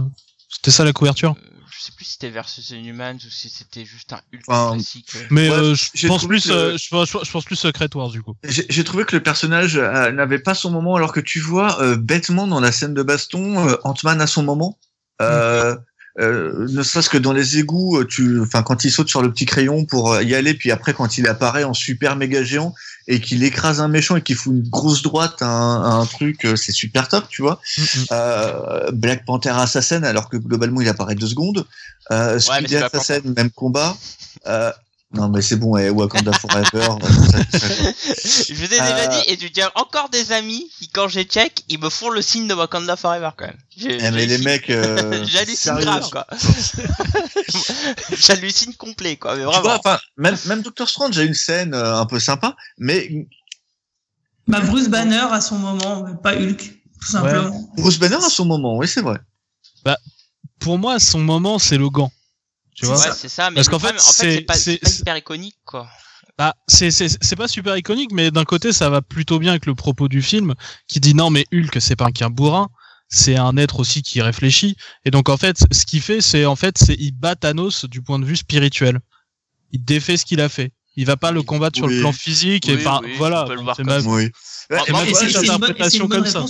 C'était 0.49 0.71
ça 0.71 0.85
la 0.85 0.95
couverture? 0.95 1.37
Euh, 1.37 1.51
sais 1.85 1.93
plus 1.97 2.05
si 2.05 2.13
c'était 2.13 2.31
versus 2.31 2.71
Inhumans 2.71 3.17
ou 3.17 3.31
si 3.31 3.49
c'était 3.49 3.85
juste 3.85 4.13
un 4.13 4.21
Hulk 4.33 4.43
Enfin, 4.49 4.75
classique. 4.75 5.11
euh. 5.17 5.27
Mais 5.31 5.49
Ouais, 5.51 5.57
euh, 5.57 5.75
je 5.95 6.07
pense 6.09 6.27
plus, 6.27 6.47
le- 6.47 6.55
euh, 6.55 6.79
je, 6.79 6.89
pense, 6.89 7.09
je 7.11 7.31
pense 7.31 7.45
plus 7.45 7.57
Secret 7.57 7.89
Wars 7.95 8.11
du 8.11 8.23
coup. 8.23 8.35
J'ai 8.45 8.85
trouvé 8.85 9.05
que 9.05 9.15
le 9.17 9.23
personnage 9.23 9.77
euh, 9.77 10.11
n'avait 10.13 10.39
pas 10.39 10.55
son 10.55 10.71
moment, 10.71 10.97
alors 10.97 11.13
que 11.13 11.21
tu 11.21 11.41
vois 11.41 11.81
euh, 11.83 11.97
bêtement 11.97 12.47
dans 12.47 12.61
la 12.61 12.73
scène 12.73 12.95
de 12.95 13.03
baston, 13.03 13.69
euh, 13.69 13.77
Ant-Man 13.85 14.21
a 14.21 14.27
son 14.27 14.43
moment. 14.43 14.79
Euh, 15.23 15.77
euh, 16.21 16.67
ne 16.69 16.83
serait-ce 16.83 17.11
que 17.11 17.19
dans 17.19 17.33
les 17.33 17.59
égouts, 17.59 17.99
euh, 17.99 18.05
tu, 18.05 18.41
enfin 18.41 18.63
quand 18.63 18.85
il 18.85 18.91
saute 18.93 19.09
sur 19.09 19.21
le 19.21 19.33
petit 19.33 19.47
crayon 19.47 19.85
pour 19.85 20.13
euh, 20.13 20.23
y 20.23 20.35
aller, 20.35 20.55
puis 20.55 20.71
après 20.71 20.93
quand 20.95 21.19
il 21.19 21.27
apparaît 21.27 21.65
en 21.65 21.75
super 21.75 22.15
méga 22.15 22.45
géant 22.45 22.73
et 23.09 23.21
qu'il 23.21 23.43
écrase 23.43 23.81
un 23.81 23.89
méchant 23.89 24.17
et 24.17 24.23
qu'il 24.23 24.37
fout 24.37 24.55
une 24.55 24.69
grosse 24.69 25.03
droite 25.03 25.43
à 25.43 25.47
un, 25.47 25.83
à 25.83 25.95
un 25.95 26.07
truc, 26.07 26.47
c'est 26.57 26.73
super 26.73 27.09
top, 27.09 27.27
tu 27.29 27.43
vois. 27.43 27.61
Mm, 27.77 27.83
mm. 27.83 28.05
Euh, 28.13 28.91
Black 28.93 29.25
Panther 29.25 29.51
a 29.51 29.67
sa 29.67 29.83
scène 29.83 30.05
alors 30.05 30.29
que 30.29 30.37
globalement 30.37 30.81
il 30.81 30.89
apparaît 30.89 31.17
deux 31.17 31.27
secondes. 31.27 31.67
Euh, 32.13 32.35
mais 32.35 32.41
Speedy 32.41 32.69
c'est 32.69 32.77
a 32.77 32.79
Black 32.79 32.93
sa 32.93 32.99
Panther. 32.99 33.05
scène, 33.05 33.35
même 33.37 33.51
combat. 33.51 33.97
Euh, 34.47 34.71
non 35.15 35.29
mais 35.29 35.43
c'est 35.43 35.57
bon, 35.57 35.77
eh, 35.77 35.91
Wakanda 35.91 36.33
Forever. 36.39 36.67
euh, 36.75 37.09
je 38.49 38.55
vous 38.55 38.65
ai 38.65 38.69
déjà 38.69 39.05
Euh, 39.05 39.07
dit, 39.09 39.31
et 39.33 39.39
j'ai 39.55 39.65
encore 39.75 40.09
des 40.11 40.33
amis 40.33 40.71
qui, 40.79 40.89
quand 40.89 41.09
j'ai 41.09 41.25
check, 41.25 41.63
ils 41.69 41.79
me 41.79 41.89
font 41.91 42.11
le 42.11 42.21
signe 42.23 42.47
de 42.49 42.55
Wakanda 42.55 42.97
Forever 42.97 43.31
quand 43.37 43.47
même. 43.47 43.57
J'ai- 43.77 43.97
Eh, 44.01 44.11
mais 44.11 44.27
les 44.27 44.39
j'hallucine. 44.39 44.45
mecs, 44.45 44.71
euh, 44.71 45.25
J'hallucine 45.29 45.57
sérieux. 45.57 45.85
grave, 45.85 46.11
quoi. 46.11 46.27
J'hallucine 48.19 48.75
complet, 48.75 49.17
quoi. 49.17 49.37
Mais 49.37 49.45
Tu 49.53 49.61
vois, 49.61 49.79
enfin, 49.79 49.99
même, 50.17 50.37
même 50.47 50.63
Doctor 50.63 50.89
Strange 50.89 51.19
a 51.19 51.23
une 51.23 51.35
scène 51.35 51.75
euh, 51.75 51.97
un 51.97 52.07
peu 52.07 52.19
sympa, 52.21 52.57
mais 52.79 53.27
Bah, 54.49 54.61
Bruce 54.61 54.89
Banner 54.89 55.27
à 55.31 55.41
son 55.41 55.59
moment, 55.59 56.05
mais 56.07 56.15
pas 56.23 56.35
Hulk, 56.35 56.59
tout 57.01 57.11
simplement. 57.11 57.69
Bruce 57.77 57.99
Banner 57.99 58.17
a 58.17 58.29
son 58.31 58.45
moment, 58.45 58.77
oui, 58.77 58.89
c'est 58.89 59.01
vrai. 59.03 59.19
Pour 60.61 60.79
moi, 60.79 60.99
son 60.99 61.19
moment, 61.19 61.59
c'est 61.59 61.77
le 61.77 61.91
gant. 61.91 62.11
Tu 62.75 62.87
vois 62.87 62.97
ouais, 62.99 63.13
c'est 63.17 63.29
ça, 63.29 63.51
mais 63.51 63.57
Parce 63.57 63.69
qu'en 63.69 63.79
fait, 63.79 63.95
en 63.95 63.99
fait, 63.99 64.03
c'est- 64.13 64.41
pas, 64.43 64.55
pas 64.55 64.91
hyper 65.01 65.17
iconique, 65.17 65.57
quoi. 65.65 65.89
Bah, 66.37 66.55
c'est 66.67 66.91
c'est 66.91 67.07
c'est 67.23 67.37
pas 67.37 67.47
super 67.47 67.77
iconique, 67.77 68.11
mais 68.13 68.31
d'un 68.33 68.45
côté, 68.45 68.73
ça 68.73 68.91
va 68.91 69.01
plutôt 69.03 69.39
bien 69.39 69.51
avec 69.53 69.67
le 69.67 69.75
propos 69.77 70.09
du 70.09 70.21
film, 70.21 70.55
qui 70.89 70.99
dit 70.99 71.15
non, 71.15 71.31
mais 71.31 71.47
Hulk, 71.53 71.81
c'est 71.81 71.95
pas 71.95 72.11
qu'un 72.11 72.31
bourrin, 72.31 72.69
c'est 73.09 73.37
un 73.37 73.57
être 73.57 73.79
aussi 73.79 74.03
qui 74.03 74.21
réfléchit. 74.21 74.77
Et 75.05 75.13
donc 75.13 75.29
en 75.29 75.37
fait, 75.37 75.65
ce 75.71 75.87
qu'il 75.87 76.01
fait, 76.01 76.21
c'est 76.21 76.45
en 76.45 76.57
fait, 76.57 76.77
c'est 76.77 76.97
il 76.99 77.13
bat 77.13 77.37
Thanos 77.37 77.85
du 77.85 78.03
point 78.03 78.19
de 78.19 78.25
vue 78.25 78.35
spirituel. 78.37 78.99
Il 79.71 79.85
défait 79.85 80.17
ce 80.17 80.25
qu'il 80.27 80.41
a 80.41 80.49
fait. 80.49 80.73
Il 80.97 81.07
va 81.07 81.17
pas 81.17 81.31
le 81.33 81.43
combattre 81.43 81.77
sur 81.77 81.87
le 81.89 82.01
plan 82.01 82.13
physique. 82.13 82.69
et 82.69 82.77
enfin, 82.77 83.01
oui, 83.05 83.13
voilà. 83.19 83.45
c'est 83.77 83.83
ma- 83.85 83.99
interprétation 85.55 86.09
comme 86.09 86.27
ça. 86.27 86.41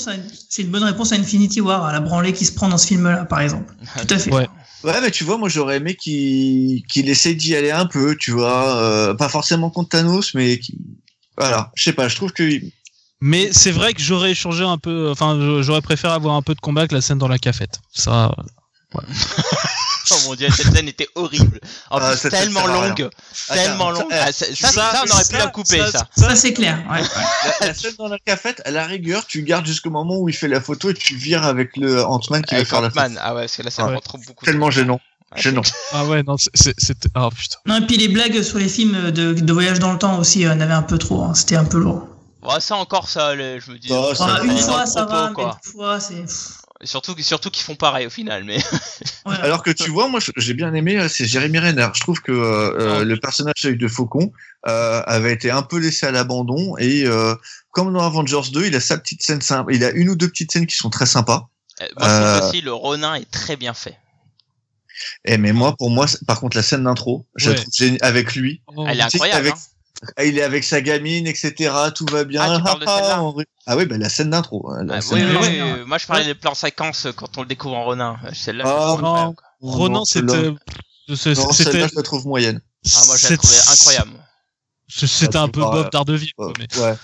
c'est 0.51 0.63
une 0.63 0.69
bonne 0.71 0.85
réponse 0.85 1.13
à 1.13 1.17
Infinity 1.17 1.61
War, 1.61 1.85
à 1.85 1.93
la 1.93 2.01
branlée 2.01 2.33
qui 2.33 2.45
se 2.47 2.53
prend 2.53 2.69
dans 2.69 2.79
ce 2.79 2.87
film-là, 2.87 3.25
par 3.25 3.41
exemple. 3.41 3.75
Tout 4.07 4.15
à 4.15 4.19
fait. 4.19 4.31
Ouais. 4.33 4.49
Ouais, 4.85 5.01
mais 5.01 5.11
tu 5.11 5.25
vois, 5.25 5.39
moi 5.39 5.49
j'aurais 5.49 5.79
aimé 5.79 5.95
qu'il 5.97 6.83
qu'il 6.87 7.09
essaie 7.09 7.35
d'y 7.35 7.57
aller 7.57 7.71
un 7.71 7.87
peu, 7.87 8.17
tu 8.17 8.31
vois, 8.33 8.77
euh, 8.77 9.15
pas 9.15 9.29
forcément 9.29 9.71
contre 9.71 9.89
Thanos, 9.91 10.35
mais 10.35 10.59
qui... 10.59 10.77
voilà, 11.39 11.71
je 11.75 11.83
sais 11.85 11.93
pas, 11.93 12.09
je 12.09 12.17
trouve 12.17 12.33
que 12.33 12.61
Mais 13.21 13.51
c'est 13.53 13.71
vrai 13.71 13.95
que 13.95 14.03
j'aurais 14.03 14.33
échangé 14.33 14.63
un 14.65 14.77
peu, 14.79 15.11
enfin, 15.11 15.39
je- 15.41 15.63
j'aurais 15.63 15.81
préféré 15.81 16.13
avoir 16.13 16.35
un 16.37 16.43
peu 16.43 16.55
de 16.55 16.61
combat 16.61 16.87
que 16.87 16.95
la 16.95 17.01
scène 17.01 17.19
dans 17.19 17.29
la 17.29 17.39
cafette. 17.39 17.81
Ça, 17.93 18.35
Oh 20.11 20.15
mon 20.27 20.35
dieu, 20.35 20.49
cette 20.55 20.75
scène 20.75 20.89
était 20.89 21.09
horrible. 21.15 21.61
En 21.91 21.99
Ah, 21.99 22.11
plus, 22.13 22.29
tellement 22.29 22.67
longue. 22.67 23.09
Tellement 23.49 23.89
Attends, 23.91 24.01
longue. 24.03 24.11
ça- 24.13 24.25
Ah, 24.27 24.33
ça, 24.33 24.47
ça, 24.55 24.69
ça, 24.69 25.03
on 25.07 25.11
aurait 25.11 25.25
pu 25.25 25.37
la 25.37 25.47
couper, 25.49 25.83
ça. 25.91 26.07
Ça, 26.17 26.35
c'est 26.37 26.53
clair. 26.53 26.79
Ouais. 26.91 27.01
la, 27.61 27.67
la 27.69 27.75
scène 27.75 27.95
dans 27.99 28.09
la 28.09 28.19
cafette, 28.19 28.61
à 28.65 28.71
la 28.71 28.85
rigueur, 28.87 29.27
tu 29.27 29.43
gardes 29.43 29.67
jusqu'au 29.67 29.91
moment 29.91 30.17
où 30.19 30.29
il 30.29 30.35
fait 30.35 30.49
la 30.49 30.61
photo 30.61 30.91
et 30.91 30.95
tu 30.95 31.17
vires 31.17 31.45
avec 31.45 31.77
le 31.77 32.05
Ant-Man 32.05 32.45
qui 32.45 32.55
va 32.55 32.65
faire 32.65 32.81
la 32.83 32.91
photo. 32.91 33.01
Ant-Man. 33.01 33.19
Ah 33.23 33.35
ouais, 33.35 33.43
parce 33.43 33.57
que 33.57 33.63
là, 33.63 33.71
ça 33.71 33.87
Ouais. 33.87 33.99
trop 34.01 34.19
beaucoup. 34.19 34.45
Tellement 34.45 34.71
gênant, 34.71 35.01
gênant. 35.37 35.63
ah 35.93 36.05
ouais, 36.05 36.23
non, 36.23 36.37
c'est- 36.37 36.51
c'est- 36.55 36.75
c'était, 36.79 37.09
ah 37.15 37.29
putain. 37.35 37.57
Non, 37.67 37.77
et 37.79 37.87
puis 37.87 37.97
les 37.97 38.09
blagues 38.09 38.43
sur 38.43 38.59
les 38.59 38.69
films 38.69 39.11
de, 39.11 39.33
de 39.33 39.53
voyage 39.53 39.79
dans 39.79 39.93
le 39.93 39.99
temps 39.99 40.19
aussi, 40.19 40.47
en 40.47 40.61
avait 40.61 40.73
un 40.75 40.83
peu 40.83 40.99
trop. 40.99 41.23
hein. 41.23 41.35
C'était 41.35 41.57
un 41.57 41.65
peu 41.65 41.79
lourd. 41.79 42.07
Ouais, 42.43 42.61
ça 42.61 42.77
encore, 42.77 43.09
ça 43.09 43.35
je 43.35 43.71
me 43.71 43.79
dis. 43.79 43.89
Oh, 43.91 44.15
ça 44.15 44.25
Enfin, 44.25 44.35
va. 44.39 44.45
une 44.45 44.59
fois, 44.59 44.85
ça 44.85 45.07
propos, 45.07 45.43
va, 45.43 45.47
mais 45.47 45.53
deux 45.65 45.71
fois, 45.73 45.99
c'est. 46.01 46.25
Surtout, 46.83 47.15
surtout 47.21 47.51
qu'ils 47.51 47.63
font 47.65 47.77
pareil 47.77 48.07
au 48.07 48.11
final, 48.11 48.45
mais. 48.45 48.57
ouais. 49.27 49.37
Alors 49.41 49.63
que 49.63 49.71
tu 49.71 49.91
vois, 49.91 50.09
moi 50.09 50.21
j'ai 50.37 50.55
bien 50.55 50.75
aimé, 50.75 50.99
euh, 50.99 51.09
c'est 51.09 51.25
Jérémy 51.25 51.59
Renner. 51.61 51.89
Je 51.95 52.01
trouve 52.01 52.21
que 52.21 52.33
euh, 52.33 52.73
euh, 53.01 53.05
le 53.05 53.17
personnage 53.19 53.55
d'œil 53.63 53.77
de 53.79 53.89
Faucon 53.89 54.33
euh, 54.67 55.01
avait 55.07 55.33
été 55.33 55.51
un 55.51 55.63
peu 55.63 55.79
laissé 55.79 56.05
à 56.07 56.11
l'abandon 56.11 56.77
et 56.79 57.05
euh, 57.07 57.35
comme 57.71 57.93
dans 57.93 58.05
Avengers 58.05 58.51
2, 58.53 58.67
il 58.67 58.75
a 58.77 58.81
sa 58.81 58.99
petite 58.99 59.23
scène 59.23 59.41
sympa. 59.41 59.73
Il 59.73 59.85
a 59.85 59.93
une 59.93 60.11
ou 60.11 60.17
deux 60.17 60.29
petites 60.29 60.53
scènes 60.53 60.67
qui 60.67 60.77
sont 60.77 60.91
très 60.91 61.07
sympas. 61.07 61.49
Euh, 61.81 61.87
Moi, 61.97 62.09
Euh, 62.09 62.49
aussi 62.49 62.61
le 62.61 62.73
Ronin 62.73 63.15
est 63.15 63.31
très 63.31 63.57
bien 63.57 63.73
fait. 63.73 63.97
Et 65.25 65.39
mais 65.39 65.53
moi, 65.53 65.75
pour 65.77 65.91
moi, 65.91 66.07
par 66.27 66.39
contre, 66.41 66.57
la 66.57 66.63
scène 66.63 66.85
d'intro, 66.85 67.25
je 67.37 67.51
la 67.51 67.57
Ouais. 67.59 67.99
avec 68.03 68.35
lui. 68.35 68.63
Oh, 68.69 68.85
Elle 68.89 68.99
est 69.01 69.03
incroyable. 69.03 69.41
avec- 69.47 69.55
hein. 69.55 69.59
Ah, 70.17 70.25
Il 70.25 70.39
est 70.39 70.43
avec 70.43 70.65
sa 70.65 70.81
gamine, 70.81 71.27
etc. 71.27 71.73
Tout 71.95 72.07
va 72.11 72.25
bien. 72.25 72.43
Ah, 72.43 72.57
tu 72.59 72.63
parles 72.63 72.81
de 72.81 72.85
celle-là 72.87 73.23
on 73.23 73.33
rit. 73.33 73.45
Ah 73.67 73.77
oui, 73.77 73.87
bah 73.87 73.97
la 73.99 74.09
scène 74.09 74.31
d'intro. 74.31 74.71
hein, 74.71 74.85
la 74.85 74.97
Ah, 74.97 75.01
oui, 75.13 75.23
oui. 75.25 75.85
Moi, 75.87 75.99
je 75.99 76.07
parlais 76.07 76.25
des 76.25 76.35
plans 76.35 76.55
séquences 76.55 77.07
quand 77.17 77.39
on 77.39 77.43
le 77.43 77.47
découvre 77.47 77.77
en 77.77 77.85
Ronin. 77.85 78.17
Celle-là, 78.33 78.65
Ah, 78.67 78.93
incroyable, 78.93 79.35
quoi. 79.37 79.47
Oh, 79.61 79.71
Ronan, 79.71 79.95
non, 80.01 80.05
celle-là- 80.05 80.33
c'était. 80.35 81.17
c'est- 81.17 81.35
Non, 81.41 81.53
C'était 81.53 81.71
celle-là, 81.73 81.89
je 81.91 81.97
la 81.97 82.03
trouve 82.03 82.27
moyenne. 82.27 82.61
Ah, 82.95 82.99
moi, 83.07 83.17
je 83.17 83.29
l'ai 83.29 83.37
trouvé 83.39 83.55
incroyable. 83.73 84.11
c'est- 84.89 85.07
C'était 85.07 85.39
Ah, 85.39 85.43
un 85.43 85.49
peu 85.49 85.61
pas- 85.63 85.71
Bob 86.37 86.55
mais- 86.59 86.79
Ouais. 86.79 86.95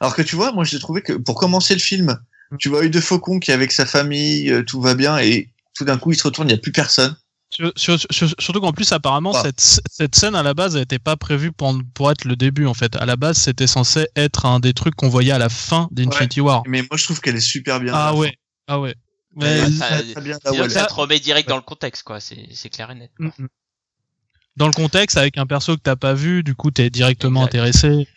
Alors 0.00 0.14
que 0.14 0.22
tu 0.22 0.36
vois, 0.36 0.52
moi 0.52 0.64
j'ai 0.64 0.78
trouvé 0.78 1.02
que 1.02 1.12
pour 1.14 1.34
commencer 1.34 1.74
le 1.74 1.80
film, 1.80 2.18
tu 2.58 2.68
vois 2.68 2.84
eu 2.84 2.90
de 2.90 3.00
Faucon 3.00 3.40
qui 3.40 3.50
est 3.50 3.54
avec 3.54 3.72
sa 3.72 3.84
famille, 3.84 4.50
euh, 4.50 4.62
tout 4.64 4.80
va 4.80 4.94
bien, 4.94 5.18
et 5.18 5.50
tout 5.74 5.84
d'un 5.84 5.98
coup 5.98 6.12
il 6.12 6.16
se 6.16 6.22
retourne, 6.22 6.48
il 6.48 6.52
n'y 6.52 6.58
a 6.58 6.62
plus 6.62 6.72
personne. 6.72 7.14
Sur- 7.48 7.72
sur- 7.76 7.98
sur- 8.10 8.34
surtout 8.38 8.60
qu'en 8.60 8.72
plus, 8.72 8.90
apparemment, 8.92 9.32
Ah. 9.34 9.42
cette, 9.42 9.60
cette 9.90 10.14
scène 10.16 10.34
à 10.34 10.42
la 10.42 10.52
base, 10.52 10.74
elle 10.74 10.80
n'était 10.82 10.98
pas 10.98 11.16
prévue 11.16 11.52
pour, 11.52 11.74
pour 11.94 12.10
être 12.10 12.24
le 12.24 12.34
début, 12.36 12.66
en 12.66 12.74
fait. 12.74 12.96
À 12.96 13.06
la 13.06 13.16
base, 13.16 13.38
c'était 13.38 13.68
censé 13.68 14.08
être 14.16 14.46
un 14.46 14.58
des 14.60 14.74
trucs 14.74 14.94
qu'on 14.96 15.08
voyait 15.08 15.32
à 15.32 15.38
la 15.38 15.48
fin 15.48 15.88
d'Infinity 15.92 16.40
War. 16.40 16.62
Mais 16.66 16.82
moi 16.82 16.96
je 16.96 17.04
trouve 17.04 17.20
qu'elle 17.20 17.36
est 17.36 17.40
super 17.40 17.78
bien. 17.80 17.92
Ah 17.94 18.14
ouais, 18.14 18.36
ah 18.66 18.80
ouais. 18.80 18.94
Mais- 19.36 19.70
ça- 19.70 20.02
bien 20.20 20.38
là 20.66 20.68
ça 20.70 20.86
te 20.86 20.94
remet 20.94 21.20
direct 21.20 21.48
dans 21.48 21.56
le 21.56 21.62
contexte, 21.62 22.02
quoi. 22.02 22.20
C'est 22.20 22.48
c'est 22.52 22.68
clair 22.68 22.90
et 22.90 22.94
net. 22.96 23.10
Dans 24.56 24.66
le 24.66 24.72
contexte, 24.72 25.16
avec 25.18 25.36
un 25.36 25.46
perso 25.46 25.76
que 25.76 25.82
t'as 25.82 25.96
pas 25.96 26.14
vu, 26.14 26.42
du 26.42 26.54
coup, 26.54 26.70
t'es 26.70 26.88
directement 26.90 27.46
Exact. 27.46 27.56
intéressé. 27.84 28.08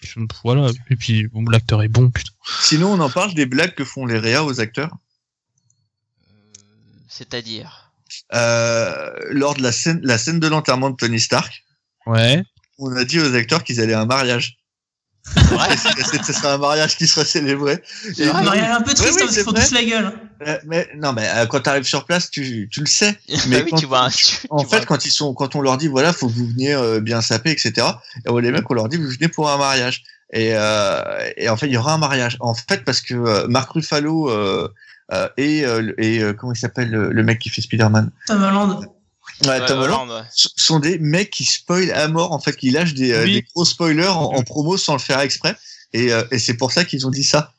Voilà. 0.46 0.70
Et 0.90 0.96
puis, 0.96 1.28
bon, 1.28 1.44
l'acteur 1.44 1.84
est 1.84 1.90
bon, 1.90 2.10
putain. 2.10 2.32
Sinon 2.62 2.94
on 2.94 3.00
en 3.02 3.10
parle 3.10 3.34
des 3.34 3.46
blagues 3.46 3.76
que 3.76 3.84
font 3.84 4.06
les 4.06 4.18
réas 4.18 4.44
aux 4.46 4.60
acteurs? 4.62 4.96
Euh, 6.32 6.34
C'est-à-dire? 7.10 7.89
Euh, 8.34 9.10
lors 9.32 9.56
de 9.56 9.62
la 9.64 9.72
scène, 9.72 10.00
la 10.04 10.18
scène 10.18 10.40
de 10.40 10.48
l'enterrement 10.48 10.90
de 10.90 10.96
Tony 10.96 11.20
Stark, 11.20 11.64
Ouais. 12.06 12.44
on 12.78 12.96
a 12.96 13.04
dit 13.04 13.20
aux 13.20 13.36
acteurs 13.36 13.64
qu'ils 13.64 13.80
allaient 13.82 13.94
à 13.94 14.02
un 14.02 14.06
mariage. 14.06 14.56
Ouais. 15.36 15.76
Ce 16.26 16.34
serait 16.34 16.48
un 16.48 16.58
mariage 16.58 16.98
qui 16.98 17.06
serait 17.06 17.26
célébré. 17.26 17.74
Et 18.18 18.28
Ah, 18.34 18.42
elle 18.56 18.60
est 18.64 18.66
un 18.68 18.82
peu 18.82 18.94
triste 18.94 19.14
oui, 19.16 19.22
hein, 19.22 19.26
parce 19.26 19.36
qu'ils 19.36 19.44
font 19.44 19.52
tous 19.54 19.72
la 19.72 19.84
gueule. 19.84 20.06
hein. 20.06 20.14
euh, 20.48 20.58
mais 20.66 20.88
non, 20.96 21.14
mais 21.14 21.28
euh, 21.30 21.46
quand 21.46 21.60
tu 21.60 21.70
arrives 21.70 21.84
sur 21.84 22.06
place, 22.06 22.32
tu, 22.32 22.68
tu 22.72 22.80
le 22.80 22.86
sais. 22.88 23.20
Mais 23.48 23.62
oui, 23.64 23.70
quand- 23.70 23.78
tu 23.78 23.86
vois. 23.86 24.06
un- 24.06 24.10
tu- 24.10 24.38
En 24.50 24.62
tu 24.62 24.66
vois 24.68 24.80
fait, 24.80 24.86
quand 24.86 25.06
ils 25.06 25.12
sont, 25.12 25.34
quand 25.34 25.56
on 25.56 25.62
leur 25.62 25.78
dit 25.78 25.88
voilà, 25.88 26.14
faut 26.14 26.28
que 26.30 26.34
vous 26.34 26.48
veniez 26.48 26.74
euh, 26.74 27.00
bien 27.00 27.22
saper, 27.22 27.52
etc. 27.52 27.86
Et 28.26 28.42
les 28.42 28.52
mecs, 28.52 28.70
on 28.72 28.74
leur 28.74 28.88
dit 28.90 28.98
vous 28.98 29.10
venez 29.10 29.28
pour 29.28 29.50
un 29.52 29.58
mariage. 29.58 30.04
Et, 30.32 30.52
euh, 30.54 31.30
et 31.38 31.50
en 31.50 31.58
fait, 31.58 31.66
il 31.68 31.74
y 31.74 31.78
aura 31.78 31.94
un 31.94 31.98
mariage. 31.98 32.38
En 32.40 32.54
fait, 32.56 32.84
parce 32.86 33.02
que 33.02 33.14
euh, 33.14 33.48
Marc 33.48 33.72
Ruffalo 33.72 34.30
et, 35.38 35.66
euh, 35.66 35.92
et 35.98 36.20
euh, 36.22 36.34
comment 36.34 36.54
il 36.54 36.58
s'appelle 36.60 36.90
le, 36.90 37.12
le 37.12 37.24
mec 37.24 37.40
qui 37.40 37.50
fait 37.50 37.62
Spider-Man, 37.62 38.12
Tom 38.28 38.44
Holland. 38.44 38.80
ouais, 38.80 38.88
Ouais, 39.48 39.66
Tom 39.66 39.80
Holland, 39.80 40.02
Hollande, 40.10 40.22
ouais. 40.22 40.28
sont 40.34 40.80
des 40.80 41.00
mecs 41.00 41.30
qui 41.30 41.46
spoilent 41.46 41.92
à 41.92 42.08
mort. 42.10 42.32
En 42.34 42.40
fait, 42.40 42.56
qui 42.56 42.72
lâchent 42.72 42.94
des, 42.94 43.12
euh, 43.14 43.24
Oui. 43.24 43.34
des 43.36 43.42
gros 43.56 43.64
spoilers 43.66 44.08
en, 44.08 44.34
en 44.36 44.44
promo 44.44 44.76
sans 44.78 44.94
le 44.94 45.00
faire 45.00 45.20
exprès. 45.22 45.56
Et, 45.94 46.12
euh, 46.14 46.24
et 46.32 46.40
c'est 46.40 46.56
pour 46.56 46.72
ça 46.72 46.84
qu'ils 46.84 47.08
ont 47.08 47.10
dit 47.12 47.24
ça. 47.24 47.54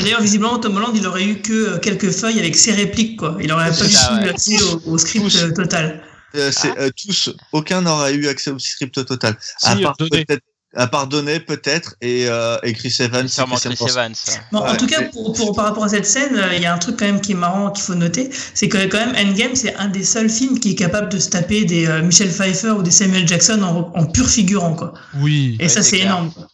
D'ailleurs, 0.00 0.20
visiblement, 0.22 0.58
Tom 0.58 0.76
Holland, 0.76 0.96
il 0.96 1.06
aurait 1.06 1.24
eu 1.24 1.36
que 1.40 1.52
euh, 1.74 1.78
quelques 1.78 2.10
feuilles 2.10 2.38
avec 2.40 2.56
ses 2.56 2.72
répliques, 2.72 3.18
quoi. 3.18 3.36
Il 3.40 3.52
aurait 3.52 3.70
pas 3.70 3.84
eu 3.86 4.22
ouais. 4.24 4.30
accès 4.30 4.56
au, 4.62 4.92
au 4.92 4.98
script 4.98 5.24
Tous. 5.26 5.42
euh, 5.42 5.52
total. 5.52 6.02
Euh, 6.34 6.50
Ah. 6.64 6.74
euh, 6.78 6.90
tous, 6.96 7.30
aucun 7.52 7.82
n'aura 7.82 8.10
eu 8.10 8.26
accès 8.26 8.50
au 8.50 8.58
script 8.58 9.04
total. 9.06 9.36
à 9.62 9.76
part 9.76 9.96
peut-être, 9.96 10.40
à 10.76 10.86
part 10.86 11.06
Donné 11.06 11.40
peut-être 11.40 11.94
et, 12.00 12.26
euh, 12.28 12.56
et 12.62 12.72
Chris 12.72 12.94
Evans. 13.00 13.26
Chris 13.26 13.76
Evans- 13.88 14.12
ouais. 14.52 14.58
En 14.60 14.76
tout 14.76 14.86
cas, 14.86 15.02
pour, 15.12 15.32
pour- 15.32 15.54
par 15.54 15.66
rapport 15.66 15.84
à 15.84 15.88
cette 15.88 16.06
scène, 16.06 16.36
euh, 16.36 16.54
il 16.54 16.62
y 16.62 16.66
a 16.66 16.74
un 16.74 16.78
truc 16.78 16.96
quand 16.98 17.04
même 17.06 17.20
qui 17.20 17.32
est 17.32 17.36
marrant 17.36 17.70
qu'il 17.70 17.84
faut 17.84 17.94
noter, 17.94 18.30
c'est 18.54 18.68
que 18.68 18.84
quand 18.86 18.98
même 18.98 19.14
Endgame, 19.16 19.54
c'est 19.54 19.74
un 19.76 19.88
des 19.88 20.04
seuls 20.04 20.30
films 20.30 20.58
qui 20.58 20.72
est 20.72 20.74
capable 20.74 21.08
de 21.10 21.18
se 21.18 21.28
taper 21.30 21.64
des 21.64 21.86
euh, 21.86 22.02
Michel 22.02 22.30
Pfeiffer 22.30 22.70
ou 22.70 22.82
des 22.82 22.90
Samuel 22.90 23.26
Jackson 23.28 23.62
en, 23.62 23.92
en 23.98 24.06
pur 24.06 24.28
figurant, 24.28 24.74
quoi. 24.74 24.94
Oui. 25.20 25.56
Et 25.60 25.64
Ouais, 25.64 25.68
ça, 25.68 25.82
c'est 25.82 25.98
énorme. 26.00 26.30
quoi. 26.32 26.46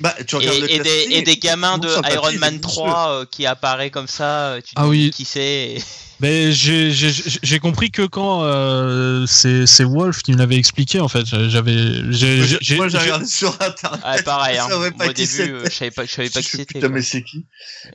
Bah, 0.00 0.14
tu 0.26 0.36
regardes 0.36 0.58
le 0.60 0.70
Et, 0.70 0.74
et 0.74 0.78
des, 0.78 0.84
casting, 0.84 1.12
et 1.12 1.22
des 1.22 1.36
gamins 1.36 1.78
de 1.78 1.88
Iron 2.12 2.32
Man 2.38 2.54
monstrueux. 2.62 2.86
3 2.90 3.08
euh, 3.10 3.24
qui 3.28 3.44
apparaît 3.44 3.90
comme 3.90 4.06
ça, 4.06 4.50
euh, 4.52 4.60
tu 4.60 4.74
te 4.74 4.80
Ah 4.80 4.84
dis 4.84 4.88
oui. 4.88 5.10
qui 5.10 5.24
c'est. 5.24 5.76
Mais 6.20 6.52
j'ai- 6.52 6.92
j'ai 6.92 7.10
j'ai 7.42 7.58
compris 7.58 7.90
que 7.90 8.02
quand 8.06 8.44
euh, 8.44 9.26
c'est 9.26 9.66
c'est 9.66 9.82
Wolf 9.82 10.22
qui 10.22 10.30
me 10.32 10.38
l'avait 10.38 10.54
expliqué 10.56 11.00
en 11.00 11.08
fait, 11.08 11.26
j'avais 11.26 12.12
j'ai 12.12 12.44
j'ai- 12.46 12.58
j'ai- 12.60 12.76
Moi, 12.76 12.86
j'ai 12.88 12.98
regardé 12.98 13.26
sur 13.26 13.52
internet. 13.60 14.00
Ouais, 14.04 14.22
pareil, 14.22 14.58
hein. 14.58 14.66
Je 14.68 14.74
savais 14.74 14.90
Moi, 14.90 14.98
pas 14.98 15.04
au 15.06 15.08
qui 15.08 15.14
début, 15.14 15.26
c'était. 15.26 15.50
euh, 15.50 15.64
je 15.64 15.70
savais 15.74 15.90
pas, 15.90 16.04
je 16.06 16.10
savais 16.12 16.30
pas 16.30 16.40
qui 16.40 16.46
Je 16.46 16.50
sais 16.52 16.56
c'était. 16.58 16.74
Putain, 16.74 16.86
quoi. 16.86 16.94
mais 16.96 17.02
c'est 17.02 17.22
qui? 17.24 17.44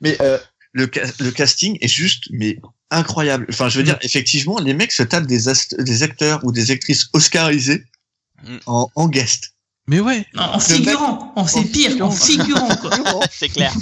Mais 0.02 0.18
euh, 0.22 0.38
le, 0.74 0.92
le 1.20 1.32
casting 1.32 1.78
est 1.80 1.88
juste, 1.88 2.26
mais 2.32 2.58
incroyable. 2.92 3.46
Enfin, 3.50 3.70
je 3.70 3.78
veux 3.78 3.84
Mm. 3.84 3.86
dire, 3.86 3.98
effectivement, 4.02 4.60
les 4.60 4.74
mecs 4.74 4.92
se 4.92 5.04
tapent 5.04 5.26
des, 5.28 5.48
ast- 5.48 5.80
des 5.82 6.04
acteurs 6.04 6.42
ou 6.44 6.52
des 6.52 6.72
actrices 6.72 7.08
oscarisés 7.14 7.86
Mm. 8.44 8.58
en, 8.66 8.90
en 8.96 9.08
guest. 9.08 9.54
Mais 9.90 10.00
ouais. 10.00 10.26
En, 10.38 10.56
en 10.56 10.60
figurant, 10.60 11.34
en, 11.36 11.48
c'est 11.48 11.64
pire, 11.66 12.06
en 12.06 12.12
figurant, 12.12 12.68
quoi. 12.76 12.92
C'est 13.32 13.50
clair. 13.50 13.74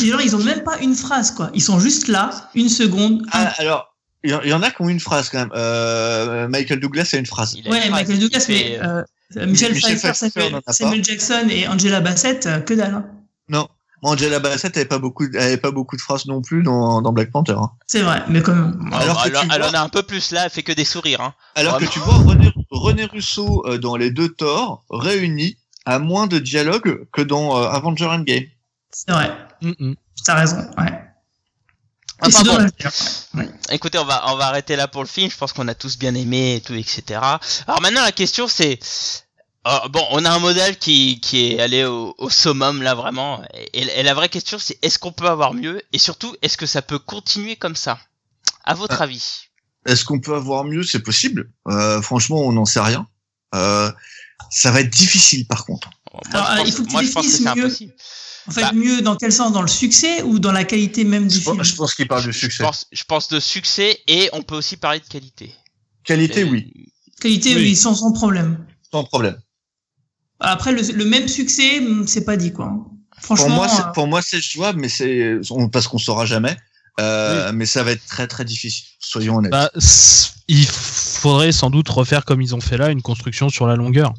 Les 0.00 0.08
gens, 0.10 0.18
ils 0.18 0.34
ont 0.34 0.42
même 0.42 0.62
pas 0.62 0.78
une 0.78 0.94
phrase, 0.94 1.30
quoi. 1.32 1.50
Ils 1.54 1.62
sont 1.62 1.78
juste 1.78 2.08
là, 2.08 2.30
une 2.54 2.68
seconde. 2.68 3.22
un- 3.32 3.44
Ah, 3.44 3.52
alors, 3.58 3.94
il 4.24 4.30
y, 4.30 4.52
en- 4.54 4.62
a 4.62 4.70
qui 4.70 4.80
ont 4.80 4.88
une 4.88 5.00
phrase 5.00 5.28
quand 5.28 5.38
même. 5.40 5.52
Euh, 5.54 6.48
Michael 6.48 6.80
Douglas 6.80 7.10
a 7.12 7.16
une 7.18 7.26
phrase. 7.26 7.54
Il 7.56 7.66
a 7.66 7.70
ouais, 7.70 7.90
Michael 7.90 8.18
Douglas, 8.18 8.46
mais 8.48 8.78
euh, 8.82 9.02
euh, 9.36 9.46
Michel, 9.46 9.72
Michel 9.74 9.98
Pfeiffer, 9.98 10.12
Pfeiffer, 10.30 10.56
Samuel, 10.68 11.04
Jackson 11.04 11.46
et 11.50 11.68
Angela 11.68 12.00
Bassett, 12.00 12.46
euh, 12.46 12.60
que 12.60 12.74
dalle. 12.74 12.94
hein. 12.94 13.04
Non. 13.48 13.68
Angela 14.04 14.38
Bassett 14.40 14.76
avait 14.76 14.86
pas 14.86 14.98
beaucoup, 14.98 15.24
avait 15.38 15.56
pas 15.58 15.70
beaucoup 15.70 15.96
de 15.96 16.00
phrases 16.00 16.26
non 16.26 16.40
plus 16.42 16.62
dans, 16.64 17.02
dans 17.02 17.12
Black 17.12 17.30
Panther. 17.30 17.54
hein. 17.56 17.70
C'est 17.86 18.00
vrai, 18.02 18.22
mais 18.28 18.42
quand 18.42 18.54
même. 18.54 18.72
bon, 18.80 18.96
Alors 18.96 19.22
que 19.22 19.28
tu 19.28 19.34
vois- 19.34 19.68
en 19.68 19.74
a 19.74 19.80
un 19.80 19.88
peu 19.88 20.02
plus 20.02 20.32
là, 20.32 20.44
elle 20.46 20.50
fait 20.50 20.62
que 20.64 20.72
des 20.72 20.84
sourires. 20.84 21.20
Hein. 21.20 21.34
Alors 21.54 21.74
Vraiment. 21.74 21.86
que 21.88 21.92
tu 21.92 21.98
vois 22.00 22.14
René, 22.14 22.52
René 22.82 23.04
Russo 23.06 23.62
euh, 23.66 23.78
dans 23.78 23.96
les 23.96 24.10
deux 24.10 24.28
Thor 24.28 24.84
réunis 24.90 25.56
à 25.84 25.98
moins 25.98 26.26
de 26.26 26.38
dialogue 26.38 27.06
que 27.12 27.22
dans 27.22 27.56
euh, 27.58 27.68
Avenger 27.68 28.06
Endgame. 28.06 28.44
C'est 28.90 29.10
vrai. 29.10 29.30
Mm, 29.62 29.72
mm. 29.78 29.94
T'as 30.24 30.34
raison, 30.34 30.58
ouais. 30.78 30.98
Bon. 32.22 32.28
d'ailleurs. 32.44 32.70
Écoutez, 33.70 33.98
on 33.98 34.04
va 34.04 34.22
on 34.32 34.36
va 34.36 34.46
arrêter 34.46 34.76
là 34.76 34.86
pour 34.86 35.02
le 35.02 35.08
film. 35.08 35.28
Je 35.30 35.36
pense 35.36 35.52
qu'on 35.52 35.66
a 35.66 35.74
tous 35.74 35.98
bien 35.98 36.14
aimé 36.14 36.56
et 36.56 36.60
tout, 36.60 36.74
etc. 36.74 37.20
Alors 37.66 37.80
maintenant 37.82 38.02
la 38.02 38.12
question 38.12 38.46
c'est 38.46 38.78
euh, 39.66 39.88
bon, 39.88 40.04
on 40.10 40.24
a 40.24 40.30
un 40.30 40.38
modèle 40.38 40.76
qui 40.78 41.18
qui 41.20 41.46
est 41.52 41.60
allé 41.60 41.84
au, 41.84 42.14
au 42.18 42.30
summum 42.30 42.80
là 42.82 42.94
vraiment. 42.94 43.42
Et, 43.72 43.82
et 43.98 44.02
la 44.04 44.14
vraie 44.14 44.28
question 44.28 44.58
c'est 44.60 44.78
est-ce 44.82 44.98
qu'on 45.00 45.10
peut 45.12 45.28
avoir 45.28 45.52
mieux? 45.54 45.82
Et 45.92 45.98
surtout 45.98 46.34
est-ce 46.42 46.56
que 46.56 46.66
ça 46.66 46.80
peut 46.82 46.98
continuer 47.00 47.56
comme 47.56 47.76
ça? 47.76 47.98
À 48.64 48.74
votre 48.74 49.00
Ah. 49.00 49.04
avis 49.04 49.48
Est-ce 49.86 50.04
qu'on 50.04 50.20
peut 50.20 50.34
avoir 50.34 50.64
mieux? 50.64 50.82
C'est 50.84 51.00
possible. 51.02 51.50
Euh, 51.68 52.00
franchement, 52.02 52.40
on 52.40 52.52
n'en 52.52 52.64
sait 52.64 52.80
rien. 52.80 53.06
Euh, 53.54 53.90
ça 54.50 54.70
va 54.70 54.80
être 54.80 54.90
difficile 54.90 55.46
par 55.46 55.64
contre. 55.64 55.90
Moi, 56.12 56.22
Alors, 56.32 56.46
je 56.46 56.52
euh, 56.52 56.56
pense, 56.56 56.68
il 56.68 56.72
faut 56.72 56.82
que 56.82 56.88
tu 56.88 56.92
moi, 56.92 57.02
je 57.02 57.10
pense 57.12 57.26
que 57.26 57.30
définisses 57.30 57.48
c'est 57.48 57.54
mieux. 57.56 57.64
impossible. 57.64 57.94
En 58.48 58.50
fait, 58.50 58.60
Bah. 58.62 58.72
mieux 58.72 59.02
dans 59.02 59.16
quel 59.16 59.32
sens? 59.32 59.52
Dans 59.52 59.62
le 59.62 59.68
succès 59.68 60.22
ou 60.22 60.38
dans 60.38 60.50
la 60.52 60.64
qualité 60.64 61.04
même 61.04 61.28
du 61.28 61.36
Je, 61.36 61.40
film? 61.42 61.56
pense- 61.58 61.66
je 61.68 61.74
pense 61.76 61.94
qu'il 61.94 62.08
parle 62.08 62.24
de 62.26 62.32
Je 62.32 62.38
succès. 62.38 62.62
pense, 62.64 62.86
je 62.90 63.04
pense 63.04 63.28
de 63.28 63.38
succès 63.40 63.98
et 64.08 64.28
on 64.32 64.42
peut 64.42 64.56
aussi 64.56 64.76
parler 64.76 64.98
de 65.00 65.06
qualité. 65.06 65.54
Qualité, 66.04 66.40
Et- 66.40 66.44
oui, 66.44 66.72
Qualité, 67.20 67.54
Oui. 67.54 67.62
oui, 67.62 67.76
sans, 67.76 67.94
sans 67.94 68.12
problème. 68.12 68.66
sans 68.90 69.04
problème. 69.04 69.36
Après, 70.40 70.72
le, 70.72 70.82
le 70.82 71.04
même 71.04 71.28
succès, 71.28 71.78
hum, 71.78 72.06
c'est 72.08 72.24
pas 72.24 72.36
dit, 72.36 72.52
quoi. 72.52 72.66
Pour 73.22 73.36
Franchement, 73.38 73.54
moi, 73.54 73.68
c'est, 73.68 73.82
euh, 73.82 73.92
pour 73.94 74.08
moi, 74.08 74.20
c'est 74.22 74.40
jouable, 74.40 74.80
mais 74.80 74.88
c'est 74.88 75.36
parce 75.70 75.86
qu'on 75.86 75.98
saura 75.98 76.26
jamais. 76.26 76.56
Euh, 77.00 77.52
Mais 77.54 77.66
ça 77.66 77.82
va 77.82 77.92
être 77.92 78.06
très 78.06 78.26
très 78.26 78.44
difficile. 78.44 78.84
Soyons 78.98 79.36
honnêtes. 79.36 79.52
Bah, 79.52 79.70
il 80.48 80.66
faudrait 80.66 81.52
sans 81.52 81.70
doute 81.70 81.88
refaire 81.88 82.24
comme 82.24 82.42
ils 82.42 82.54
ont 82.54 82.60
fait 82.60 82.76
là 82.76 82.90
une 82.90 83.02
construction 83.02 83.48
sur 83.48 83.66
la 83.66 83.76
longueur. 83.76 84.12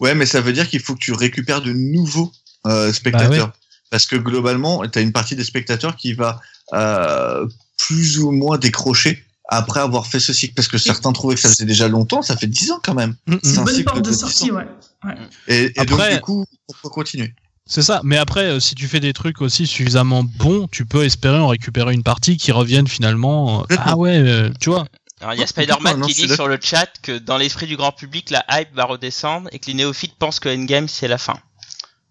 Ouais, 0.00 0.14
mais 0.14 0.26
ça 0.26 0.40
veut 0.40 0.52
dire 0.52 0.68
qu'il 0.68 0.80
faut 0.80 0.94
que 0.94 1.00
tu 1.00 1.12
récupères 1.12 1.62
de 1.62 1.72
nouveaux 1.72 2.32
euh, 2.66 2.92
spectateurs. 2.92 3.52
Parce 3.90 4.06
que 4.06 4.16
globalement, 4.16 4.86
tu 4.88 4.98
as 4.98 5.02
une 5.02 5.12
partie 5.12 5.36
des 5.36 5.44
spectateurs 5.44 5.96
qui 5.96 6.12
va 6.12 6.40
euh, 6.74 7.46
plus 7.78 8.18
ou 8.18 8.30
moins 8.30 8.58
décrocher 8.58 9.24
après 9.48 9.80
avoir 9.80 10.06
fait 10.06 10.20
ce 10.20 10.32
cycle. 10.32 10.54
Parce 10.54 10.68
que 10.68 10.78
certains 10.78 11.12
trouvaient 11.12 11.36
que 11.36 11.40
ça 11.40 11.48
faisait 11.48 11.64
déjà 11.64 11.88
longtemps, 11.88 12.22
ça 12.22 12.36
fait 12.36 12.46
10 12.46 12.72
ans 12.72 12.80
quand 12.82 12.94
même. 12.94 13.16
Mm, 13.26 13.34
mm. 13.34 13.40
c'est 13.42 13.58
un 13.58 13.60
une 13.60 13.64
bonne 13.64 13.84
porte 13.84 14.02
de 14.02 14.10
de 14.10 14.14
sortie, 14.14 14.50
ans. 14.50 14.56
ouais. 14.56 15.14
Et, 15.48 15.72
et 15.80 15.84
donc 15.84 16.00
du 16.10 16.20
coup, 16.20 16.44
pourquoi 16.66 16.90
continuer 16.90 17.32
C'est 17.68 17.82
ça. 17.82 18.00
Mais 18.04 18.16
après, 18.16 18.44
euh, 18.44 18.60
si 18.60 18.74
tu 18.76 18.86
fais 18.86 19.00
des 19.00 19.12
trucs 19.12 19.40
aussi 19.40 19.66
suffisamment 19.66 20.22
bons, 20.22 20.68
tu 20.70 20.86
peux 20.86 21.04
espérer 21.04 21.38
en 21.38 21.48
récupérer 21.48 21.94
une 21.94 22.04
partie 22.04 22.36
qui 22.36 22.52
revienne 22.52 22.86
finalement. 22.86 23.62
euh, 23.62 23.76
ah 23.78 23.96
ouais, 23.96 24.18
euh, 24.18 24.50
tu 24.60 24.70
vois. 24.70 24.86
Alors 25.20 25.34
il 25.34 25.40
y 25.40 25.42
a 25.42 25.46
Spider-Man 25.46 26.02
qui 26.06 26.14
dit 26.14 26.28
sur 26.34 26.46
le 26.46 26.58
chat 26.62 26.88
que 27.02 27.18
dans 27.18 27.38
l'esprit 27.38 27.66
du 27.66 27.76
grand 27.76 27.90
public, 27.92 28.30
la 28.30 28.44
hype 28.50 28.74
va 28.74 28.84
redescendre 28.84 29.48
et 29.50 29.58
que 29.58 29.66
les 29.66 29.74
néophytes 29.74 30.14
pensent 30.18 30.38
que 30.40 30.48
Endgame 30.48 30.88
c'est 30.88 31.08
la 31.08 31.18
fin. 31.18 31.38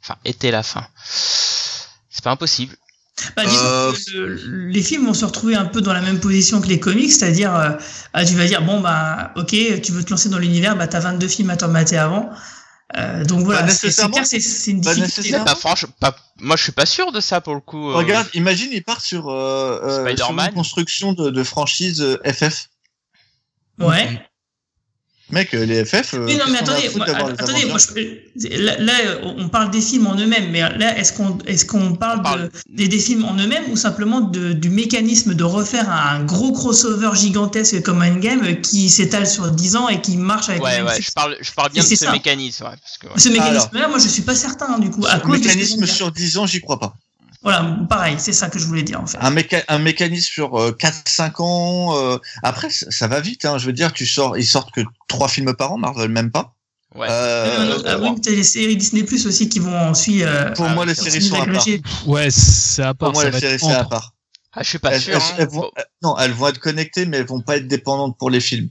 Enfin, 0.03 0.16
était 0.26 0.51
la 0.51 0.64
fin. 0.64 0.86
C'est 2.10 2.24
pas 2.24 2.32
impossible. 2.32 2.76
Bah, 3.38 3.43
disons 3.45 3.64
Euh, 3.64 3.93
que 3.93 4.12
le- 4.18 4.68
les 4.68 4.84
films 4.84 5.06
vont 5.06 5.14
se 5.14 5.24
retrouver 5.24 5.56
un 5.56 5.66
peu 5.66 5.80
dans 5.82 5.93
la 5.93 6.01
même 6.01 6.20
position 6.20 6.60
que 6.60 6.68
les 6.68 6.80
comics, 6.82 7.12
c'est-à-dire, 7.14 7.56
euh, 7.56 7.70
ah, 8.14 8.26
tu 8.26 8.36
vas 8.36 8.45
dire, 8.45 8.62
bon, 8.62 8.82
bah, 8.82 9.32
ok, 9.38 9.56
tu 9.82 9.91
veux 9.93 10.03
te 10.03 10.10
lancer 10.10 10.28
dans 10.28 10.38
l'univers, 10.38 10.76
bah, 10.76 10.88
t'as 10.88 10.99
22 10.99 11.28
films 11.30 11.49
à 11.49 11.56
t'en 11.58 11.70
mater 11.70 11.97
avant. 11.97 12.30
Euh, 12.98 13.26
donc 13.26 13.42
voilà, 13.44 13.64
Pas 13.64 13.70
c'est 13.70 13.90
clair, 14.10 14.26
c'est 14.28 14.40
c'est 14.40 14.72
une 14.72 14.82
Pas 14.82 14.94
difficulté. 14.94 15.22
nécessairement. 15.22 15.46
Bah 15.46 15.56
franchement, 15.56 15.90
pas, 16.00 16.16
moi 16.40 16.56
je 16.56 16.64
suis 16.64 16.72
pas 16.72 16.86
sûr 16.86 17.12
de 17.12 17.20
ça 17.20 17.42
pour 17.42 17.56
le 17.56 17.60
coup. 17.60 17.90
euh. 17.90 17.96
Regarde, 17.96 18.28
imagine, 18.36 18.70
il 18.72 18.84
part 18.84 19.02
sur, 19.02 19.30
euh, 19.30 19.80
euh, 20.06 20.16
sur 20.16 20.30
une 20.32 20.54
construction 20.54 21.14
de, 21.14 21.32
de 21.32 21.44
franchise 21.44 22.00
euh, 22.02 22.18
FF. 22.32 22.70
Ouais. 23.80 24.22
Mec, 25.32 25.56
euh, 25.56 25.66
les 25.66 25.84
FF. 25.84 26.14
euh, 26.14 26.26
Oui, 26.28 26.38
non, 26.38 26.46
mais 26.52 26.60
attendez, 26.60 26.88
moi, 26.96 27.06
attendez, 27.08 27.66
moi, 27.66 27.78
je- 27.80 28.48
là, 28.62 28.78
là, 28.78 28.94
on 29.24 29.50
parle 29.50 29.72
des 29.72 29.82
films 29.82 30.06
en 30.06 30.16
eux-mêmes, 30.16 30.52
mais 30.52 30.60
là, 30.60 30.96
est-ce 31.00 31.14
qu'on 31.14 31.40
est 31.48 31.66
qu'on 31.66 31.96
parle, 31.96 32.22
de- 32.44 32.52
des, 32.70 32.88
des 32.88 33.00
films 33.00 33.26
en 33.26 33.34
eux-mêmes 33.36 33.64
ou 33.72 33.76
simplement 33.76 34.22
de, 34.22 34.54
du 34.54 34.70
mécanisme 34.70 35.34
de 35.34 35.44
refaire 35.44 35.90
un 35.90 36.24
gros 36.24 36.52
crossover 36.52 37.10
gigantesque 37.16 37.82
comme 37.82 38.04
Endgame 38.04 38.62
qui 38.62 38.90
s'étale 38.92 39.26
sur 39.26 39.50
10 39.52 39.76
ans 39.76 39.90
et 39.90 40.00
qui 40.00 40.16
marche 40.16 40.50
avec 40.50 40.62
Ouais, 40.64 40.82
ouais, 40.84 41.02
je 41.02 41.12
parle, 41.12 41.36
je 41.42 41.52
parle 41.54 41.72
bien 41.72 41.82
de 41.84 41.88
ce 41.88 41.96
ça. 41.96 42.12
mécanisme, 42.12 42.64
ouais, 42.66 42.76
parce 42.80 42.98
que, 43.00 43.08
ouais. 43.08 43.14
Ce 43.20 43.30
mécanisme-là, 43.30 43.88
moi, 43.88 43.98
je 43.98 44.08
suis 44.08 44.22
pas 44.22 44.36
certain, 44.36 44.78
du 44.78 44.92
coup. 44.92 45.06
À 45.08 45.16
Le 45.16 45.22
cause 45.22 45.40
de 45.42 45.44
ce 45.44 45.48
mécanisme 45.56 45.86
sur 45.88 46.12
10 46.12 46.38
ans, 46.38 46.46
j'y 46.46 46.62
crois 46.62 46.80
pas. 46.80 46.94
Voilà, 47.46 47.78
pareil, 47.88 48.16
c'est 48.18 48.34
ça 48.34 48.50
que 48.50 48.58
je 48.60 48.66
voulais 48.66 48.82
dire, 48.84 49.00
en 49.00 49.06
fait. 49.06 49.18
Un, 49.22 49.30
méca- 49.32 49.64
un 49.68 49.78
mécanisme 49.78 50.28
sur 50.34 50.60
euh, 50.60 50.72
4-5 50.78 51.41
ans. 51.43 51.96
euh, 51.96 52.18
Après, 52.43 52.70
ça, 52.72 52.88
ça 52.89 53.08
va 53.08 53.20
vite. 53.22 53.46
Hein. 53.46 53.58
Je 53.60 53.68
veux 53.68 53.72
dire, 53.74 53.93
tu 53.93 54.06
sors, 54.08 54.36
ils 54.36 54.43
sortent 54.46 54.72
que 54.74 54.82
trois 55.08 55.28
films 55.28 55.54
par 55.54 55.72
an, 55.72 55.78
Marvel 55.78 56.10
même 56.10 56.32
pas. 56.32 56.56
Ouais. 56.96 57.08
Euh, 57.10 57.78
Ah 57.86 57.98
oui, 58.00 58.10
mais 58.16 58.20
t'as 58.20 58.32
les 58.32 58.43
séries 58.43 58.76
Disney 58.78 59.04
Plus 59.04 59.28
aussi 59.28 59.48
qui 59.48 59.60
vont 59.60 59.78
ensuite. 59.78 60.24
Euh, 60.24 60.52
pour 60.54 60.68
moi, 60.70 60.84
oui, 60.86 60.89
les 60.89 60.96
séries 60.96 61.22
sont 61.22 61.36
à 61.39 61.46
part. 61.46 61.66
Ouais, 62.08 62.32
c'est 62.32 62.82
à 62.84 62.93
part. 62.96 63.12
Pour 63.12 63.14
moi, 63.14 63.22
ça 63.24 63.28
les 63.30 63.32
va 63.34 63.39
séries 63.39 63.54
être 63.54 63.60
c'est 63.66 63.72
à 63.74 63.84
part. 63.84 64.14
Ah, 64.54 64.64
je 64.64 64.70
suis 64.70 64.80
pas 64.80 64.91
Elles, 64.93 65.02
sûr. 65.02 65.14
elles- 65.14 65.22
hein. 65.22 65.36
elles 65.38 65.48
vont, 65.50 65.62
Faut- 65.64 65.72
euh, 65.78 65.84
non, 66.02 66.18
elles 66.18 66.32
vont 66.32 66.48
être 66.48 66.60
connectées, 66.60 67.06
mais 67.06 67.18
elles 67.18 67.26
vont 67.28 67.41
pas 67.41 67.58
être 67.58 67.68
dépendantes 67.68 68.18
pour 68.18 68.30
les 68.32 68.39
films. 68.39 68.70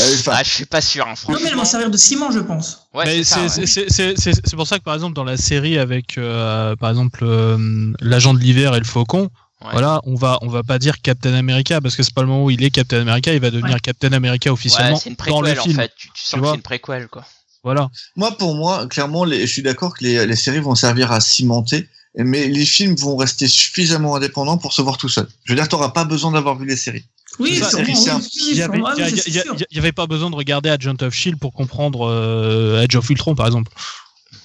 Euh, 0.00 0.16
Ah, 0.26 0.42
je 0.44 0.50
suis 0.50 0.66
pas 0.66 0.80
sûr, 0.80 1.04
hein, 1.06 1.10
Non, 1.10 1.16
franchement. 1.16 1.40
mais 1.42 1.50
elles 1.50 1.56
vont 1.56 1.64
servir 1.64 1.90
de 1.90 1.96
ciment, 1.96 2.30
je 2.30 2.40
pense. 2.40 2.88
Ouais, 2.92 3.04
Mais 3.06 3.24
c'est 3.24 4.54
pour 4.56 4.66
ça 4.66 4.78
que 4.78 4.84
par 4.84 4.94
exemple 4.94 5.14
dans 5.14 5.24
la 5.24 5.36
série 5.36 5.78
avec 5.78 6.18
euh, 6.18 6.76
par 6.76 6.90
exemple 6.90 7.20
euh, 7.24 7.92
l'agent 8.00 8.34
de 8.34 8.40
l'hiver 8.40 8.74
et 8.74 8.78
le 8.78 8.84
faucon, 8.84 9.30
Ouais. 9.62 9.68
voilà, 9.72 10.00
on 10.04 10.14
va 10.14 10.38
on 10.40 10.48
va 10.48 10.62
pas 10.62 10.78
dire 10.78 11.02
Captain 11.02 11.34
America 11.34 11.82
parce 11.82 11.94
que 11.94 12.02
c'est 12.02 12.14
pas 12.14 12.22
le 12.22 12.28
moment 12.28 12.44
où 12.44 12.50
il 12.50 12.64
est 12.64 12.70
Captain 12.70 12.98
America, 13.02 13.30
il 13.34 13.40
va 13.42 13.50
devenir 13.50 13.74
Ouais. 13.74 13.80
Captain 13.80 14.10
America 14.14 14.50
officiellement 14.50 14.94
Ouais, 14.94 15.00
c'est 15.02 15.10
une 15.10 15.16
dans 15.16 15.42
le 15.42 15.50
en 15.60 15.62
film. 15.62 15.76
fait. 15.76 15.92
Tu, 15.98 16.08
tu 16.14 16.24
sens 16.24 16.40
que 16.40 16.46
c'est 16.46 16.54
une 16.54 16.62
préquelle 16.62 17.08
quoi. 17.08 17.26
Voilà. 17.62 17.90
moi, 18.16 18.38
pour 18.38 18.54
moi, 18.54 18.86
clairement, 18.86 19.26
les, 19.26 19.42
je 19.42 19.52
suis 19.52 19.60
d'accord 19.62 19.92
que 19.94 20.02
les, 20.02 20.26
les 20.26 20.36
séries 20.36 20.60
vont 20.60 20.74
servir 20.74 21.12
à 21.12 21.20
cimenter, 21.20 21.86
mais 22.16 22.48
les 22.48 22.64
films 22.64 22.94
vont 22.96 23.16
rester 23.16 23.46
suffisamment 23.48 24.16
indépendants 24.16 24.56
pour 24.56 24.72
se 24.72 24.80
voir 24.80 24.96
tout 24.96 25.10
seuls. 25.10 25.28
Je 25.44 25.52
veux 25.52 25.56
dire, 25.58 25.68
t'auras 25.68 25.90
pas 25.90 26.06
besoin 26.06 26.32
d'avoir 26.32 26.56
vu 26.56 26.64
les 26.64 26.76
séries. 26.76 27.04
Oui, 27.38 27.50
Il 27.52 27.58
y 27.58 27.62
avait 27.62 27.70
sûrement, 27.70 27.84
il 27.86 27.88
y 27.88 28.08
a- 28.10 28.16
oui, 28.16 28.82
il 28.96 29.00
y 29.00 29.02
a- 29.02 29.08
c'est 29.16 29.28
il 29.28 29.34
y 29.34 29.38
a- 29.38 29.42
sûr. 29.44 29.56
il 29.70 29.76
y 29.76 29.78
avait 29.78 29.92
pas 29.92 30.06
besoin 30.06 30.30
de 30.30 30.34
regarder 30.36 30.68
Agent 30.68 30.96
of 31.02 31.14
Shield 31.14 31.38
pour 31.38 31.52
comprendre 31.52 32.06
euh, 32.08 32.82
Age 32.84 32.96
of 32.96 33.08
Ultron 33.08 33.34
par 33.34 33.46
exemple. 33.46 33.72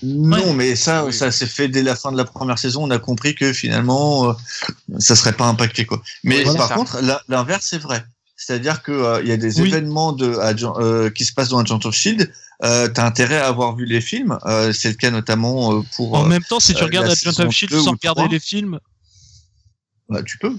Non, 0.04 0.54
mais 0.54 0.76
ça, 0.76 1.06
Oui. 1.06 1.14
ça 1.14 1.32
s'est 1.32 1.48
fait 1.48 1.68
dès 1.68 1.82
la 1.82 1.96
fin 1.96 2.12
de 2.12 2.18
la 2.18 2.26
première 2.26 2.60
saison. 2.60 2.84
On 2.84 2.92
a 2.92 3.00
compris 3.00 3.34
que 3.34 3.54
finalement, 3.54 4.30
euh, 4.30 4.34
ça 5.00 5.16
serait 5.16 5.34
pas 5.34 5.46
impacté 5.46 5.86
quoi. 5.86 6.02
Mais 6.24 6.48
Oui, 6.48 6.56
par 6.58 6.68
ça. 6.70 6.76
contre, 6.76 7.00
l'inverse 7.28 7.66
c'est 7.70 7.78
vrai. 7.80 8.06
C'est-à-dire 8.38 8.84
que 8.84 8.92
euh, 8.92 9.22
il 9.24 9.30
y 9.30 9.32
a 9.32 9.38
des 9.38 9.60
Oui. 9.62 9.70
événements 9.70 10.12
de 10.14 10.26
euh, 10.28 11.10
qui 11.10 11.26
se 11.26 11.34
passent 11.34 11.50
dans 11.50 11.60
Agent 11.60 11.80
of 11.86 11.96
Shield. 11.96 12.32
Euh, 12.64 12.88
T'as 12.88 13.06
intérêt 13.06 13.38
à 13.38 13.48
avoir 13.48 13.76
vu 13.76 13.86
les 13.86 14.00
films. 14.02 14.38
Euh, 14.46 14.72
c'est 14.74 14.90
le 14.90 14.96
cas 14.96 15.12
notamment 15.12 15.74
euh, 15.74 15.82
pour. 15.96 16.14
En 16.14 16.26
euh, 16.26 16.28
même 16.28 16.44
temps, 16.44 16.60
si 16.60 16.74
tu 16.74 16.82
euh, 16.84 16.86
regardes 16.86 17.08
Agent 17.10 17.40
of 17.44 17.52
Shield 17.52 17.72
2 17.74 17.82
sans 17.82 17.92
regarder 17.92 18.22
3. 18.22 18.28
les 18.32 18.40
films, 18.40 18.80
bah, 20.10 20.22
tu 20.24 20.38
peux. 20.38 20.56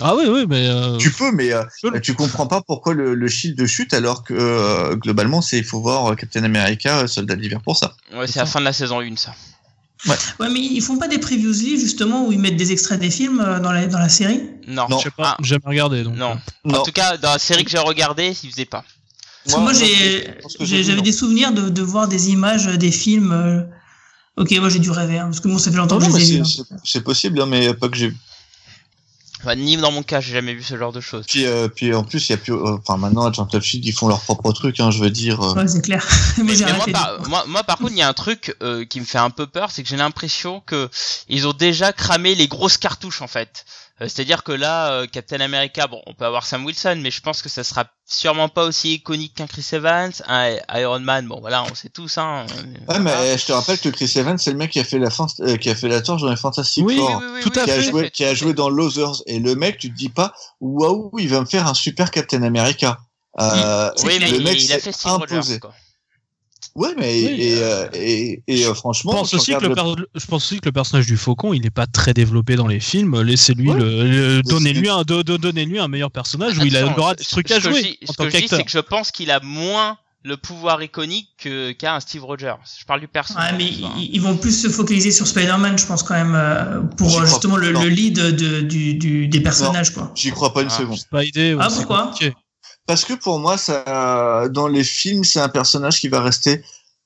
Ah 0.00 0.14
oui 0.16 0.24
oui, 0.28 0.46
mais 0.48 0.68
euh, 0.68 0.96
Tu 0.98 1.10
peux, 1.10 1.32
mais 1.32 1.52
euh, 1.52 1.62
peux. 1.82 2.00
tu 2.00 2.14
comprends 2.14 2.46
pas 2.46 2.60
pourquoi 2.66 2.94
le, 2.94 3.14
le 3.14 3.28
Shield 3.28 3.64
chute 3.66 3.92
alors 3.94 4.22
que 4.24 4.34
euh, 4.34 4.94
globalement, 4.96 5.40
c'est 5.42 5.58
il 5.58 5.64
faut 5.64 5.80
voir 5.80 6.14
Captain 6.16 6.44
America, 6.44 7.06
Soldat 7.06 7.36
d'hiver 7.36 7.60
pour 7.62 7.76
ça. 7.76 7.94
Ouais, 8.14 8.26
c'est 8.26 8.38
la 8.38 8.46
fin 8.46 8.60
de 8.60 8.64
la 8.64 8.72
saison 8.72 9.00
1 9.00 9.16
ça. 9.16 9.34
Ouais, 10.06 10.48
mais 10.52 10.60
ils 10.60 10.80
font 10.80 10.96
pas 10.96 11.08
des 11.08 11.18
previously 11.18 11.78
justement 11.80 12.24
où 12.26 12.30
ils 12.32 12.38
mettent 12.38 12.56
des 12.56 12.70
extraits 12.70 13.00
des 13.00 13.10
films 13.10 13.38
dans 13.62 13.72
la, 13.72 13.86
dans 13.88 13.98
la 13.98 14.08
série? 14.08 14.42
Non. 14.68 14.86
Non. 14.88 14.98
je 14.98 15.04
sais 15.04 15.10
pas, 15.10 15.30
Ah, 15.30 15.36
j'ai 15.42 15.48
jamais 15.56 15.62
regardé 15.66 16.04
donc. 16.04 16.14
non. 16.16 16.38
Non, 16.64 16.78
En 16.78 16.82
tout 16.84 16.92
cas, 16.92 17.16
dans 17.16 17.32
la 17.32 17.38
série 17.40 17.64
que 17.64 17.70
j'ai 17.70 17.78
regardée, 17.78 18.32
ils 18.44 18.50
faisaient 18.50 18.64
pas. 18.64 18.84
Parce 19.44 19.58
moi, 19.60 19.72
j'avais 19.72 21.02
des 21.02 21.12
souvenirs 21.12 21.52
de, 21.52 21.68
de 21.68 21.82
voir 21.82 22.06
des 22.06 22.30
images 22.30 22.66
des 22.66 22.92
films. 22.92 23.66
Ok, 24.36 24.52
moi 24.60 24.68
j'ai 24.68 24.78
dû 24.78 24.90
rêver, 24.92 25.18
hein, 25.18 25.24
parce 25.24 25.40
que 25.40 25.48
bon, 25.48 25.58
ça 25.58 25.72
fait 25.72 25.76
longtemps 25.78 25.98
Non, 25.98 26.06
que 26.06 26.12
je 26.12 26.16
mais 26.16 26.20
les 26.20 26.32
ai 26.34 26.38
vus. 26.38 26.44
c'est- 26.44 26.60
hein. 26.72 26.76
c'est 26.84 27.00
possible, 27.02 27.40
hein, 27.40 27.46
mais 27.46 27.74
pas 27.74 27.88
que 27.88 27.96
j'ai 27.96 28.12
Enfin, 29.40 29.54
ni 29.54 29.76
dans 29.76 29.92
mon 29.92 30.02
cas, 30.02 30.20
j'ai 30.20 30.32
jamais 30.32 30.52
vu 30.54 30.62
ce 30.62 30.76
genre 30.76 30.92
de 30.92 31.00
choses. 31.00 31.24
Puis, 31.28 31.46
euh, 31.46 31.68
puis 31.68 31.94
en 31.94 32.02
plus, 32.02 32.28
il 32.28 32.32
y 32.32 32.34
a 32.34 32.38
plus. 32.38 32.52
euh, 32.52 32.76
Enfin, 32.78 32.96
maintenant, 32.96 33.26
Agent 33.26 33.46
of 33.52 33.62
Shield, 33.62 33.84
ils 33.86 33.92
font 33.92 34.08
leur 34.08 34.20
propre 34.20 34.52
truc, 34.52 34.80
hein, 34.80 34.90
je 34.90 34.98
veux 35.00 35.10
dire. 35.10 35.40
euh. 35.40 35.54
Ouais, 35.54 35.68
c'est 35.68 35.80
clair. 35.82 36.04
moi 36.38 36.46
Mais, 36.46 36.56
j'ai 36.56 36.64
mais 36.64 36.72
moi, 36.72 36.80
arrêté. 36.82 36.92
par, 36.92 37.28
moi, 37.28 37.44
moi, 37.46 37.62
par 37.62 37.78
contre, 37.78 37.92
il 37.92 37.98
y 37.98 38.02
a 38.02 38.08
un 38.08 38.14
truc 38.14 38.56
euh, 38.62 38.84
qui 38.84 38.98
me 39.00 39.04
fait 39.04 39.18
un 39.18 39.30
peu 39.30 39.46
peur, 39.46 39.70
c'est 39.70 39.82
que 39.82 39.88
j'ai 39.88 39.96
l'impression 39.96 40.60
que 40.66 40.88
ils 41.28 41.46
ont 41.46 41.52
déjà 41.52 41.92
cramé 41.92 42.34
les 42.34 42.48
grosses 42.48 42.78
cartouches 42.78 43.22
en 43.22 43.28
fait. 43.28 43.64
Euh, 44.00 44.04
C'est-à-dire 44.08 44.44
que 44.44 44.52
là, 44.52 44.92
euh, 44.92 45.06
Captain 45.06 45.40
America, 45.40 45.86
bon, 45.88 46.00
on 46.06 46.14
peut 46.14 46.24
avoir 46.24 46.46
Sam 46.46 46.64
Wilson, 46.64 46.98
mais 47.02 47.10
je 47.10 47.20
pense 47.20 47.42
que 47.42 47.48
ça 47.48 47.64
sera 47.64 47.84
sûrement 48.06 48.48
pas 48.48 48.64
aussi 48.64 48.94
iconique 48.94 49.34
qu'un 49.34 49.46
Chris 49.46 49.66
Evans, 49.72 50.12
un 50.28 50.56
Iron 50.74 51.00
Man. 51.00 51.26
Bon, 51.26 51.40
voilà, 51.40 51.64
on 51.64 51.74
sait 51.74 51.88
tous. 51.88 52.16
Hein, 52.18 52.46
Ouais, 52.88 53.00
mais 53.00 53.36
je 53.36 53.44
te 53.46 53.52
rappelle 53.52 53.78
que 53.78 53.88
Chris 53.88 54.12
Evans, 54.16 54.38
c'est 54.38 54.52
le 54.52 54.56
mec 54.56 54.70
qui 54.70 54.78
a 54.80 54.84
fait 54.84 54.98
la, 54.98 55.08
euh, 55.40 55.56
qui 55.56 55.68
a 55.70 55.74
fait 55.74 55.88
la 55.88 56.00
torche 56.00 56.22
dans 56.22 56.30
les 56.30 56.36
Fantastic 56.36 56.84
Oui, 56.86 56.96
Four. 56.96 57.22
tout 57.42 57.52
à 57.58 57.64
qui 57.64 57.70
a, 57.70 57.74
fait. 57.74 57.82
joué, 57.82 58.10
qui 58.10 58.24
a 58.24 58.34
joué 58.34 58.54
dans 58.54 58.68
Losers. 58.70 59.22
Et 59.26 59.40
le 59.40 59.54
mec, 59.56 59.78
tu 59.78 59.90
te 59.90 59.96
dis 59.96 60.08
pas, 60.10 60.32
waouh, 60.60 61.10
il 61.18 61.28
va 61.28 61.40
me 61.40 61.46
faire 61.46 61.66
un 61.66 61.74
super 61.74 62.10
Captain 62.12 62.42
America. 62.44 62.98
Euh, 63.40 63.90
Oui, 64.04 64.18
mais 64.20 64.30
le 64.30 64.36
il, 64.38 64.44
mec 64.44 64.62
il 64.62 64.72
a 64.72 64.78
fait 64.78 64.90
imposé. 65.06 65.36
Rogers. 65.36 65.58
Quoi. 65.60 65.74
Ouais, 66.78 66.94
mais 66.96 67.12
Oui, 67.12 67.36
et, 67.40 67.54
euh, 67.62 67.88
et, 67.92 68.42
et, 68.46 68.64
euh, 68.64 68.68
Je 68.68 68.74
franchement, 68.74 69.12
pense, 69.12 69.30
tu 69.30 69.36
aussi 69.36 69.52
que 69.54 69.64
le 69.66 69.74
per- 69.74 69.82
je 70.14 70.26
pense 70.26 70.44
aussi 70.44 70.60
que 70.60 70.66
le 70.66 70.72
personnage 70.72 71.06
du 71.06 71.16
faucon, 71.16 71.52
il 71.52 71.60
n'est 71.62 71.70
pas 71.70 71.86
très 71.86 72.14
développé 72.14 72.54
dans 72.54 72.68
les 72.68 72.78
films. 72.80 73.20
Laissez-lui 73.20 73.70
Ouais. 73.70 73.78
le, 73.78 74.04
le- 74.36 74.42
donnez-lui 74.42 74.88
un, 74.88 75.02
do- 75.02 75.22
do- 75.24 75.38
donnez-lui 75.38 75.80
un 75.80 75.88
meilleur 75.88 76.10
personnage 76.12 76.56
où 76.58 76.62
il 76.64 76.76
aura 76.76 77.14
des 77.16 77.24
trucs 77.24 77.50
à 77.50 77.56
que 77.56 77.62
je 77.62 77.70
jouer 77.70 77.98
Ce 78.04 78.12
tant 78.12 78.24
que 78.24 78.30
je 78.30 78.36
dis, 78.36 78.40
qu'acteur. 78.42 78.58
c'est 78.58 78.64
que 78.64 78.70
je 78.70 78.78
pense 78.78 79.10
qu'il 79.10 79.30
a 79.32 79.40
moins 79.40 79.98
le 80.24 80.36
pouvoir 80.36 80.82
iconique 80.82 81.28
que- 81.38 81.72
qu'a 81.72 81.94
un 81.94 82.00
Steve 82.00 82.24
Rogers. 82.24 82.54
Je 82.78 82.84
parle 82.84 83.00
du 83.00 83.08
personnage. 83.08 83.52
Ouais, 83.52 83.58
mais 83.58 83.70
vois. 83.80 83.90
ils, 83.98 84.20
vont 84.20 84.36
plus 84.36 84.52
se 84.62 84.68
focaliser 84.68 85.10
sur 85.10 85.26
Spider-Man, 85.26 85.78
je 85.78 85.86
pense 85.86 86.02
quand 86.02 86.14
même, 86.14 86.34
euh, 86.36 86.80
pour 86.96 87.18
euh, 87.20 87.24
justement 87.26 87.56
le, 87.56 87.72
pas. 87.72 87.82
le 87.82 87.88
lead 87.88 88.14
de, 88.16 88.60
du, 88.60 88.94
du, 88.94 89.26
des 89.28 89.40
personnages, 89.40 89.90
quoi. 89.94 90.12
J'y 90.14 90.30
crois 90.30 90.52
pas 90.52 90.62
une 90.62 90.68
Ah. 90.70 90.78
seconde. 90.78 90.98
Spidey, 90.98 91.54
ouais, 91.54 91.60
Ah, 91.62 91.68
pourquoi 91.74 92.02
compliqué. 92.08 92.34
Parce 92.88 93.04
que 93.04 93.12
pour 93.12 93.38
moi, 93.38 93.56
ça, 93.56 94.48
dans 94.48 94.66
les 94.66 94.82
films, 94.82 95.22
c'est 95.22 95.40
un 95.40 95.48
personnage 95.50 96.00
qui 96.00 96.08
va 96.08 96.22
rester 96.22 96.64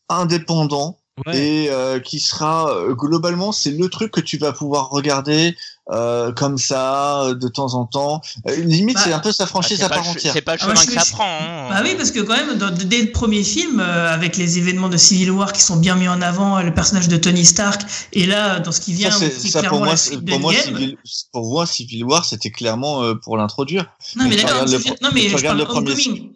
indépendant 0.09 0.99
Ouais. 1.27 1.37
et 1.37 1.71
euh, 1.71 2.01
qui 2.01 2.21
sera 2.21 2.75
euh, 2.75 2.95
globalement 2.95 3.53
c'est 3.53 3.71
le 3.71 3.91
truc 3.91 4.11
que 4.13 4.21
tu 4.21 4.39
vas 4.39 4.53
pouvoir 4.53 4.89
regarder 4.89 5.55
euh, 5.91 6.31
comme 6.33 6.59
ça 6.59 7.23
euh, 7.25 7.35
de 7.35 7.49
temps 7.49 7.75
en 7.75 7.87
temps 7.87 8.21
Euh, 8.49 8.55
limite 8.57 8.95
Bah, 8.97 9.03
c'est 9.05 9.13
un 9.13 9.19
peu 9.19 9.33
sa 9.33 9.45
Ah, 9.45 9.47
franchise 9.49 9.79
c'est 9.79 9.85
à 9.85 9.89
part 9.89 10.07
entière 10.09 10.33
C'est 10.33 10.41
pas 10.41 10.55
le 10.55 10.61
Ah, 10.63 10.67
chemin 10.69 10.81
je 10.81 10.87
que 10.87 10.93
ça 10.93 11.05
prend. 11.11 11.25
Hein. 11.41 11.69
Bah 11.71 11.81
oui, 11.83 11.95
parce 11.97 12.13
que 12.13 12.21
quand 12.21 12.37
même, 12.37 12.57
dans- 12.57 12.71
dès 12.71 13.03
le 13.03 13.11
premier 13.11 13.43
film, 13.43 13.81
euh, 13.81 14.13
avec 14.15 14.37
les 14.37 14.59
événements 14.59 14.89
de 14.89 14.97
Civil 14.97 15.31
War 15.33 15.53
qui 15.53 15.61
sont 15.61 15.77
bien 15.77 15.97
mis 15.97 16.07
en 16.09 16.23
avant, 16.23 16.61
le 16.63 16.73
personnage 16.73 17.09
de 17.09 17.17
Tony 17.17 17.45
Stark, 17.45 17.83
et 18.13 18.27
là, 18.27 18.61
dans 18.61 18.71
ce 18.71 18.81
qui 18.81 18.93
vient, 18.93 19.11
ça, 19.11 19.27
ça, 19.31 19.63
pour 19.65 19.81
moi 19.81 19.95
pour 20.29 20.41
moi. 20.41 20.55
Civil, 20.55 20.97
pour 21.33 21.51
moi 21.51 21.67
Civil 21.67 22.05
War 22.05 22.25
c'était 22.25 22.51
clairement 22.51 23.03
euh, 23.03 23.15
pour 23.15 23.37
l'introduire 23.37 23.87
Non, 24.17 24.25
mais 24.25 24.31
Mais 24.31 24.37
tu 24.37 24.43
d'accord, 24.45 24.65
non, 25.03 25.09
mais 25.13 25.29
je 25.29 25.43
parle 25.43 25.59
de 25.59 25.65
Homecoming. 25.65 26.31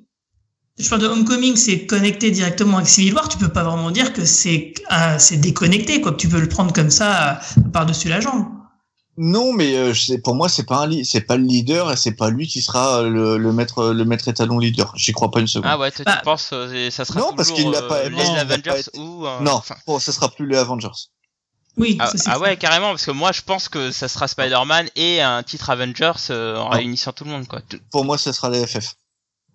Je 0.78 0.88
parle 0.90 1.00
de 1.02 1.06
Homecoming, 1.06 1.56
c'est 1.56 1.86
connecté 1.86 2.30
directement 2.30 2.76
avec 2.78 2.88
Civil 2.88 3.14
War. 3.14 3.28
Tu 3.28 3.38
peux 3.38 3.48
pas 3.48 3.62
vraiment 3.64 3.90
dire 3.90 4.12
que 4.12 4.24
c'est 4.26 4.74
ah, 4.88 5.18
c'est 5.18 5.38
déconnecté, 5.38 6.00
quoi. 6.02 6.12
Que 6.12 6.16
tu 6.18 6.28
peux 6.28 6.40
le 6.40 6.48
prendre 6.48 6.72
comme 6.74 6.90
ça 6.90 7.40
euh, 7.56 7.60
par-dessus 7.72 8.08
la 8.08 8.20
jambe. 8.20 8.44
Non 9.18 9.52
mais 9.52 9.74
euh, 9.76 9.92
je 9.94 10.00
sais- 10.06 10.18
pour 10.18 10.34
moi 10.34 10.48
c'est 10.48 10.64
pas 10.64 10.86
un 10.86 11.02
c'est 11.04 11.20
pas 11.22 11.36
le 11.36 11.44
leader 11.44 11.90
et 11.92 11.96
c'est 11.96 12.12
pas 12.12 12.30
lui 12.30 12.46
qui 12.46 12.60
sera 12.62 13.00
euh, 13.02 13.08
le, 13.08 13.38
le 13.38 13.52
maître 13.52 13.88
le 13.92 14.04
maître 14.04 14.28
étalon 14.28 14.58
leader. 14.58 14.92
J'y 14.96 15.12
crois 15.12 15.30
pas 15.30 15.40
une 15.40 15.46
seconde. 15.46 15.70
Ah 15.72 15.78
ouais, 15.78 15.90
toi, 15.90 16.04
Bah, 16.06 16.16
tu 16.18 16.24
penses 16.24 16.50
euh, 16.52 16.90
ça 16.90 17.04
sera 17.04 17.20
non, 17.20 17.32
parce 17.34 17.48
toujours, 17.48 17.64
qu'il 17.64 17.70
l'a 17.72 17.82
pas- 17.88 17.98
euh, 18.00 18.10
non, 18.10 18.18
les 18.18 18.38
Avengers 18.40 18.62
pas 18.70 18.78
été- 18.80 18.98
ou 18.98 19.26
euh, 19.26 19.40
non. 19.40 19.52
enfin, 19.52 19.76
bon, 19.86 19.98
ça 19.98 20.12
sera 20.12 20.28
plus 20.28 20.46
les 20.48 20.56
Avengers. 20.58 20.88
Oui, 21.78 21.96
Ah, 22.00 22.10
ça, 22.14 22.32
ah 22.34 22.38
ouais, 22.38 22.56
carrément, 22.56 22.88
parce 22.88 23.04
que 23.04 23.10
moi 23.10 23.32
je 23.32 23.42
pense 23.42 23.68
que 23.68 23.90
ça 23.90 24.08
sera 24.08 24.28
Spider-Man 24.28 24.88
et 24.96 25.20
un 25.20 25.42
titre 25.42 25.68
Avengers 25.68 26.12
euh, 26.30 26.56
en 26.56 26.64
Non. 26.64 26.70
réunissant 26.70 27.12
tout 27.12 27.24
le 27.24 27.30
monde 27.30 27.46
quoi. 27.46 27.60
Pour 27.90 28.04
moi 28.06 28.16
ce 28.16 28.32
sera 28.32 28.48
les 28.48 28.66
FF 28.66 28.94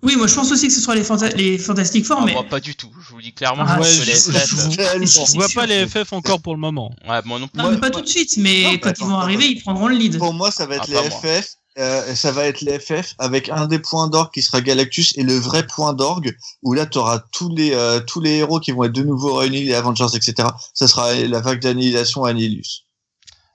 Oui, 0.04 0.16
moi 0.16 0.26
je 0.28 0.34
pense 0.34 0.52
aussi 0.52 0.68
que 0.68 0.74
ce 0.74 0.82
sera 0.82 0.96
les, 0.96 1.04
Fanta- 1.04 1.36
les 1.36 1.58
Fantastic 1.60 2.06
Four, 2.06 2.18
ah, 2.22 2.26
mais 2.26 2.34
moi 2.34 2.44
pas 2.44 2.60
du 2.60 2.76
tout, 2.76 2.92
je 3.08 3.10
vous 3.14 3.22
dis 3.22 3.34
clairement 3.34 3.66
Ah, 3.68 3.78
je 3.78 3.82
ouais, 3.82 3.98
que 4.00 4.06
les 4.06 4.14
je- 4.14 4.20
FF, 4.20 4.72
je- 4.72 4.76
Tellement. 4.76 5.06
Je 5.06 5.34
vois 5.34 5.48
pas 5.54 5.66
les 5.68 5.88
FF 5.88 6.14
encore 6.14 6.42
pour 6.42 6.54
le 6.56 6.60
moment. 6.60 6.92
Ouais, 7.08 7.20
moi 7.26 7.38
non 7.38 7.48
plus. 7.48 7.62
Non, 7.62 7.70
mais 7.72 7.78
pas 7.78 7.92
tout 7.92 8.02
de 8.02 8.08
suite, 8.08 8.36
mais 8.38 8.64
Non, 8.64 8.78
quand 8.80 8.94
ils 9.00 9.06
vont 9.06 9.18
arriver, 9.20 9.46
ils 9.48 9.62
prendront 9.62 9.88
le 9.88 9.96
lead. 9.96 10.18
Pour 10.18 10.34
moi, 10.34 10.50
ça 10.52 10.66
va 10.66 10.78
être 10.78 10.90
Ah, 10.96 11.02
les. 11.04 11.10
FF. 11.12 11.56
euh, 11.78 12.16
ça 12.16 12.32
va 12.32 12.46
être 12.48 12.62
les 12.62 12.80
FF 12.80 13.14
avec 13.20 13.48
un 13.50 13.68
des 13.68 13.78
points 13.80 14.10
d'orgue 14.10 14.32
qui 14.34 14.42
sera 14.42 14.60
Galactus 14.62 15.14
et 15.18 15.24
le 15.24 15.36
vrai 15.36 15.66
point 15.68 15.94
d'orgue 15.94 16.36
où 16.64 16.74
là 16.74 16.86
tu 16.88 16.98
auras 16.98 17.20
tous 17.32 17.54
les 17.56 17.72
euh, 17.74 18.00
tous 18.02 18.20
les 18.22 18.38
héros 18.38 18.60
qui 18.60 18.72
vont 18.72 18.84
être 18.86 18.92
de 18.94 19.04
nouveau 19.04 19.36
réunis, 19.36 19.64
les 19.66 19.74
Avengers, 19.76 20.08
etc. 20.16 20.50
Ça 20.74 20.88
sera 20.88 21.14
la 21.14 21.40
vague 21.42 21.62
d'annihilation 21.62 22.26
Annihilus. 22.26 22.86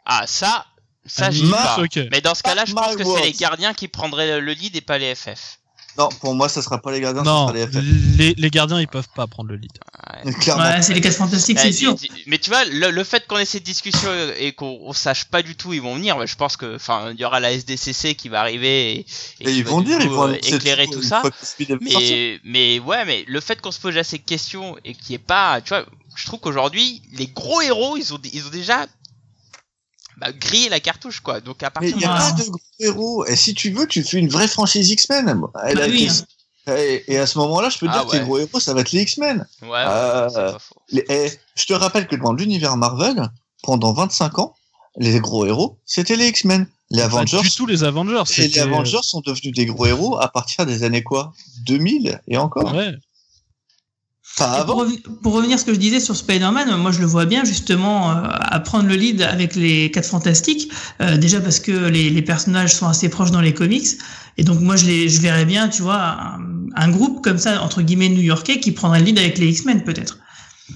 Ah 0.05 0.23
ça, 0.29 0.65
ça 1.05 1.31
j'y 1.33 1.51
pas. 1.51 1.79
ok. 1.83 1.99
Mais 2.13 2.21
dans 2.21 2.35
ce 2.37 2.43
cas-là, 2.45 2.65
je 2.65 2.73
My 2.73 2.77
pense 2.81 2.97
que 2.97 3.05
c'est 3.05 3.23
les 3.25 3.33
gardiens 3.33 3.75
qui 3.75 3.89
prendraient 3.89 4.41
le 4.41 4.53
lead 4.53 4.77
et 4.77 4.81
pas 4.81 4.97
les 4.99 5.15
FF. 5.15 5.59
Non, 5.99 6.09
pour 6.21 6.35
moi, 6.35 6.49
ça 6.49 6.63
sera 6.63 6.79
pas 6.81 6.93
les 6.93 7.01
gardiens, 7.01 7.23
Non, 7.23 7.49
ça 7.49 7.55
sera 7.55 7.81
les 7.81 7.83
les, 8.19 8.35
les 8.35 8.51
gardiens, 8.51 8.81
ils 8.81 8.89
peuvent 8.89 9.09
pas 9.15 9.27
prendre 9.27 9.51
le 9.51 9.57
lead. 9.57 9.73
Ouais. 10.25 10.33
Clairement. 10.41 10.65
Ouais, 10.65 10.83
c'est 10.83 10.95
les 10.95 11.01
4 11.01 11.17
fantastiques, 11.17 11.57
Eh, 11.61 11.63
c'est 11.65 11.71
dis- 11.71 11.77
sûr. 11.77 11.97
Mais 12.27 12.39
tu 12.39 12.51
vois, 12.51 12.65
le, 12.65 12.91
le 12.91 13.05
fait 13.05 13.27
qu'on 13.27 13.39
ait 13.39 13.45
cette 13.45 13.63
discussion 13.63 14.11
et 14.39 14.53
qu'on 14.53 14.79
on 14.83 14.93
sache 14.93 15.25
pas 15.27 15.43
du 15.43 15.57
tout 15.57 15.69
où 15.69 15.73
ils 15.73 15.81
vont 15.83 15.95
venir, 15.95 16.17
bah, 16.19 16.27
je 16.27 16.35
pense 16.37 16.57
que, 16.57 16.77
enfin, 16.77 17.11
il 17.13 17.21
y 17.21 17.25
aura 17.25 17.41
la 17.41 17.53
SDCC 17.53 18.15
qui 18.15 18.29
va 18.29 18.41
arriver 18.41 18.93
et, 18.93 18.99
et 18.99 19.05
Et 19.41 19.45
qui 19.47 19.59
ils 19.59 19.65
va, 19.65 19.71
vont 19.71 19.81
dire, 19.81 20.01
ils 20.01 20.09
vont 20.09 20.29
euh, 20.29 20.35
éclairer 20.43 20.87
tout 20.87 21.03
ça. 21.03 21.23
Mais, 21.81 22.41
mais 22.45 22.79
ouais, 22.81 23.05
mais 23.05 23.25
le 23.27 23.41
fait 23.41 23.61
qu'on 23.61 23.71
se 23.73 23.81
pose 23.81 23.97
assez 23.97 24.19
de 24.19 24.23
questions 24.25 24.77
et 24.85 24.95
qu'il 24.95 25.11
n'y 25.11 25.15
ait 25.17 25.19
pas, 25.19 25.61
tu 25.61 25.71
vois, 25.71 25.85
je 26.15 26.27
trouve 26.27 26.41
qu'aujourd'hui, 26.41 27.03
les 27.13 27.27
gros 27.27 27.61
héros, 27.63 27.97
ils 27.97 28.13
ont, 28.15 28.19
ils 28.33 28.47
ont 28.47 28.51
déjà 28.51 28.87
bah, 30.17 30.33
grillé 30.33 30.69
la 30.69 30.81
cartouche, 30.81 31.21
quoi. 31.21 31.41
Donc 31.41 31.63
à 31.63 31.67
Mais 31.67 31.71
partir 31.73 31.91
il 31.97 31.99
n'y 31.99 32.05
a 32.05 32.17
pas 32.17 32.33
de 32.33 32.45
gros 32.45 32.59
héros. 32.81 33.25
Et 33.27 33.37
si 33.37 33.55
tu 33.55 33.71
veux, 33.71 33.87
tu 33.87 34.03
fais 34.03 34.19
une 34.19 34.29
vraie 34.29 34.49
franchise 34.49 34.91
X-Men. 34.91 35.29
Elle 35.65 35.77
Bah 35.77 35.85
a 35.85 35.89
oui, 35.89 36.05
été- 36.05 36.15
Et, 36.69 37.13
et 37.15 37.19
à 37.19 37.27
ce 37.27 37.39
moment-là, 37.39 37.69
je 37.69 37.79
peux 37.79 37.87
te 37.87 37.93
Ah 37.95 38.01
dire 38.03 38.09
que 38.11 38.17
les 38.17 38.23
gros 38.25 38.39
héros, 38.39 38.59
ça 38.61 38.75
va 38.75 38.81
être 38.81 38.91
les 38.93 39.03
X-Men. 39.03 39.47
Ouais, 39.63 39.69
ouais, 39.69 39.77
Euh, 39.87 40.29
c'est 40.29 40.35
pas 40.53 40.59
faux. 40.59 40.75
Les- 40.91 41.05
et 41.09 41.31
je 41.55 41.65
te 41.67 41.73
rappelle 41.75 42.07
que 42.09 42.17
dans 42.17 42.33
l'univers 42.33 42.77
Marvel, 42.77 43.29
pendant 43.63 43.93
25 43.93 44.39
ans, 44.41 44.55
les 44.97 45.21
gros 45.21 45.47
héros, 45.47 45.79
c'était 45.87 46.17
les 46.17 46.29
X-Men. 46.29 46.67
Les 46.91 47.03
Avengers, 47.03 47.37
Pas 47.39 47.43
du 47.43 47.51
tout 47.51 47.67
les 47.67 47.83
Avengers. 47.85 48.23
et 48.39 48.47
les 48.49 48.59
Avengers 48.61 49.01
sont 49.03 49.21
devenus 49.21 49.53
des 49.55 49.67
gros 49.67 49.87
héros 49.87 50.19
à 50.21 50.29
partir 50.29 50.67
des 50.67 50.83
années 50.85 51.03
quoi? 51.03 51.33
2000 51.65 52.21
et 52.29 52.37
encore? 52.37 52.73
Ouais. 52.75 52.93
Pour 55.23 55.33
revenir 55.33 55.55
à 55.55 55.59
ce 55.59 55.65
que 55.65 55.73
je 55.73 55.79
disais 55.79 55.99
sur 55.99 56.15
Spider-Man, 56.15 56.77
moi 56.77 56.91
je 56.91 57.01
le 57.01 57.07
vois 57.07 57.25
bien 57.25 57.45
justement 57.45 58.11
euh, 58.11 58.15
à 58.31 58.61
prendre 58.61 58.87
le 58.87 58.95
lead 58.95 59.23
avec 59.23 59.57
les 59.57 59.91
4 59.91 60.07
fantastiques, 60.07 60.71
euh, 61.01 61.17
déjà 61.17 61.41
parce 61.41 61.59
que 61.59 61.73
les, 61.89 62.11
les 62.11 62.23
personnages 62.23 62.75
sont 62.75 62.87
assez 62.87 63.09
proches 63.09 63.31
dans 63.31 63.41
les 63.41 63.55
comics, 63.55 63.87
et 64.37 64.45
donc 64.45 64.61
moi 64.61 64.77
je, 64.77 64.85
les, 64.85 65.09
je 65.09 65.23
verrais 65.23 65.47
bien, 65.47 65.69
tu 65.69 65.81
vois, 65.81 66.19
un, 66.21 66.41
un 66.75 66.89
groupe 66.91 67.25
comme 67.25 67.39
ça, 67.39 67.63
entre 67.63 67.81
guillemets 67.81 68.11
new-yorkais, 68.11 68.61
qui 68.61 68.73
prendrait 68.73 68.99
le 68.99 69.07
lead 69.07 69.19
avec 69.19 69.39
les 69.39 69.49
X-Men 69.49 69.85
peut-être. 69.85 70.19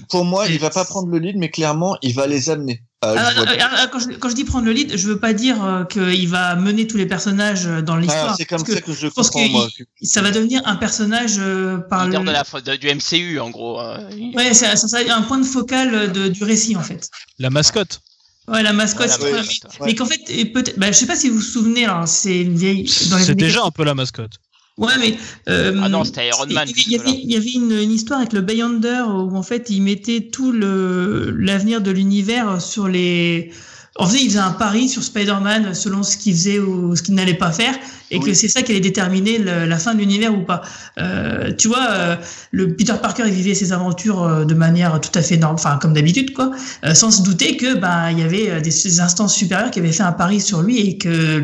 Pour 0.09 0.25
moi, 0.25 0.47
il 0.47 0.59
va 0.59 0.69
pas 0.69 0.85
prendre 0.85 1.09
le 1.09 1.17
lead, 1.19 1.37
mais 1.37 1.49
clairement, 1.49 1.97
il 2.01 2.13
va 2.15 2.25
les 2.27 2.49
amener. 2.49 2.83
Euh, 3.03 3.15
Ah, 3.17 3.31
je 3.35 3.41
ah, 3.59 3.69
ah, 3.77 3.87
quand, 3.91 3.99
je, 3.99 4.09
quand 4.17 4.29
je 4.29 4.35
dis 4.35 4.43
prendre 4.43 4.65
le 4.65 4.71
lead, 4.71 4.95
je 4.95 5.07
veux 5.07 5.19
pas 5.19 5.33
dire 5.33 5.63
euh, 5.65 5.83
qu'il 5.85 6.27
va 6.29 6.55
mener 6.55 6.85
tous 6.87 6.97
les 6.97 7.07
personnages 7.07 7.65
euh, 7.67 7.81
dans 7.81 7.95
l'histoire. 7.97 8.29
Ah, 8.31 8.35
c'est 8.37 8.45
comme 8.45 8.59
parce 8.61 8.71
ça 8.73 8.79
que 8.81 8.85
que 8.87 8.93
je 8.93 9.07
pense 9.07 9.29
comprends, 9.31 9.47
que 9.47 9.51
moi. 9.51 9.67
ça 10.03 10.21
va 10.21 10.31
devenir 10.31 10.61
un 10.65 10.75
personnage 10.75 11.35
euh, 11.39 11.77
par 11.79 12.07
le... 12.07 12.17
de 12.19 12.31
la, 12.31 12.43
fa- 12.43 12.61
de- 12.61 12.75
du 12.75 12.87
MCU, 12.93 13.39
en 13.39 13.49
gros. 13.49 13.81
euh, 13.81 13.97
Ouais, 14.35 14.53
ça, 14.53 14.75
ça, 14.75 14.87
ça, 14.87 14.99
un 15.15 15.21
point 15.23 15.39
de 15.39 15.45
focal 15.45 16.11
de, 16.13 16.27
du 16.27 16.43
récit 16.43 16.75
en 16.75 16.83
fait. 16.83 17.09
La 17.39 17.49
mascotte. 17.49 18.01
Ouais, 18.47 18.63
la 18.63 18.73
mascotte, 18.73 19.07
Ouais, 19.21 19.31
la 19.31 19.37
c'est- 19.43 19.47
mascotte, 19.47 19.71
mais, 19.73 19.79
ouais. 19.79 19.85
mais 19.87 19.95
qu'en 19.95 20.05
fait, 20.05 20.51
peut-être, 20.53 20.77
bah, 20.79 20.87
je 20.87 20.97
sais 20.97 21.05
pas 21.07 21.15
si 21.15 21.29
vous 21.29 21.35
vous 21.35 21.41
souvenez, 21.41 21.87
c'est 22.05 22.41
une 22.41 22.55
vieille. 22.55 22.89
dans 23.09 23.17
les 23.17 23.23
C'est 23.25 23.35
déjà 23.35 23.63
un 23.63 23.71
peu 23.71 23.83
la 23.83 23.95
mascotte. 23.95 24.33
Ouais, 24.81 24.93
mais. 24.99 25.17
Euh, 25.47 25.79
Ah 25.83 25.89
non, 25.89 26.03
c'était 26.03 26.27
Iron 26.27 26.45
Man, 26.49 26.67
Il 26.67 26.91
y 26.91 26.95
avait, 26.95 27.05
jusque-là. 27.05 27.21
il 27.23 27.31
y 27.31 27.35
avait 27.37 27.51
une, 27.51 27.71
une 27.83 27.91
histoire 27.91 28.19
avec 28.19 28.33
le 28.33 28.41
Beyonder 28.41 29.03
où 29.07 29.35
en 29.37 29.43
fait 29.43 29.69
il 29.69 29.81
mettait 29.81 30.21
tout 30.31 30.51
l'avenir 30.51 31.81
de 31.81 31.91
l'univers 31.91 32.61
sur 32.61 32.87
les. 32.87 33.51
En 33.97 34.07
fait, 34.07 34.19
il 34.21 34.29
faisait 34.29 34.39
un 34.39 34.51
pari 34.51 34.87
sur 34.87 35.03
Spider-Man 35.03 35.73
selon 35.75 36.01
ce 36.01 36.15
qu'il 36.15 36.33
faisait 36.33 36.59
ou 36.59 36.95
ce 36.95 37.03
qu'il 37.03 37.13
n'allait 37.13 37.33
pas 37.33 37.51
faire, 37.51 37.75
et 38.09 38.19
que 38.21 38.33
c'est 38.33 38.47
ça 38.47 38.61
qui 38.61 38.71
allait 38.71 38.79
déterminer 38.79 39.37
le- 39.37 39.65
la 39.65 39.77
fin 39.77 39.93
de 39.93 39.99
l'univers 39.99 40.33
ou 40.33 40.43
pas. 40.43 40.61
Euh, 40.97 41.51
tu 41.57 41.67
vois, 41.67 41.87
euh, 41.91 42.15
le 42.51 42.73
Peter 42.73 42.93
Parker 43.01 43.23
il 43.27 43.33
vivait 43.33 43.53
ses 43.53 43.73
aventures 43.73 44.23
euh, 44.23 44.45
de 44.45 44.53
manière 44.53 44.99
tout 45.01 45.11
à 45.13 45.21
fait 45.21 45.35
normale, 45.35 45.55
enfin 45.59 45.77
comme 45.79 45.93
d'habitude 45.93 46.33
quoi, 46.33 46.51
euh, 46.85 46.95
sans 46.95 47.11
se 47.11 47.21
douter 47.21 47.57
que 47.57 47.75
bah 47.77 48.11
il 48.13 48.19
y 48.19 48.23
avait 48.23 48.49
euh, 48.49 48.61
des, 48.61 48.69
des 48.71 48.99
instances 49.01 49.35
supérieures 49.35 49.71
qui 49.71 49.79
avaient 49.79 49.91
fait 49.91 50.03
un 50.03 50.13
pari 50.13 50.39
sur 50.39 50.61
lui 50.61 50.79
et 50.79 50.97
que 50.97 51.43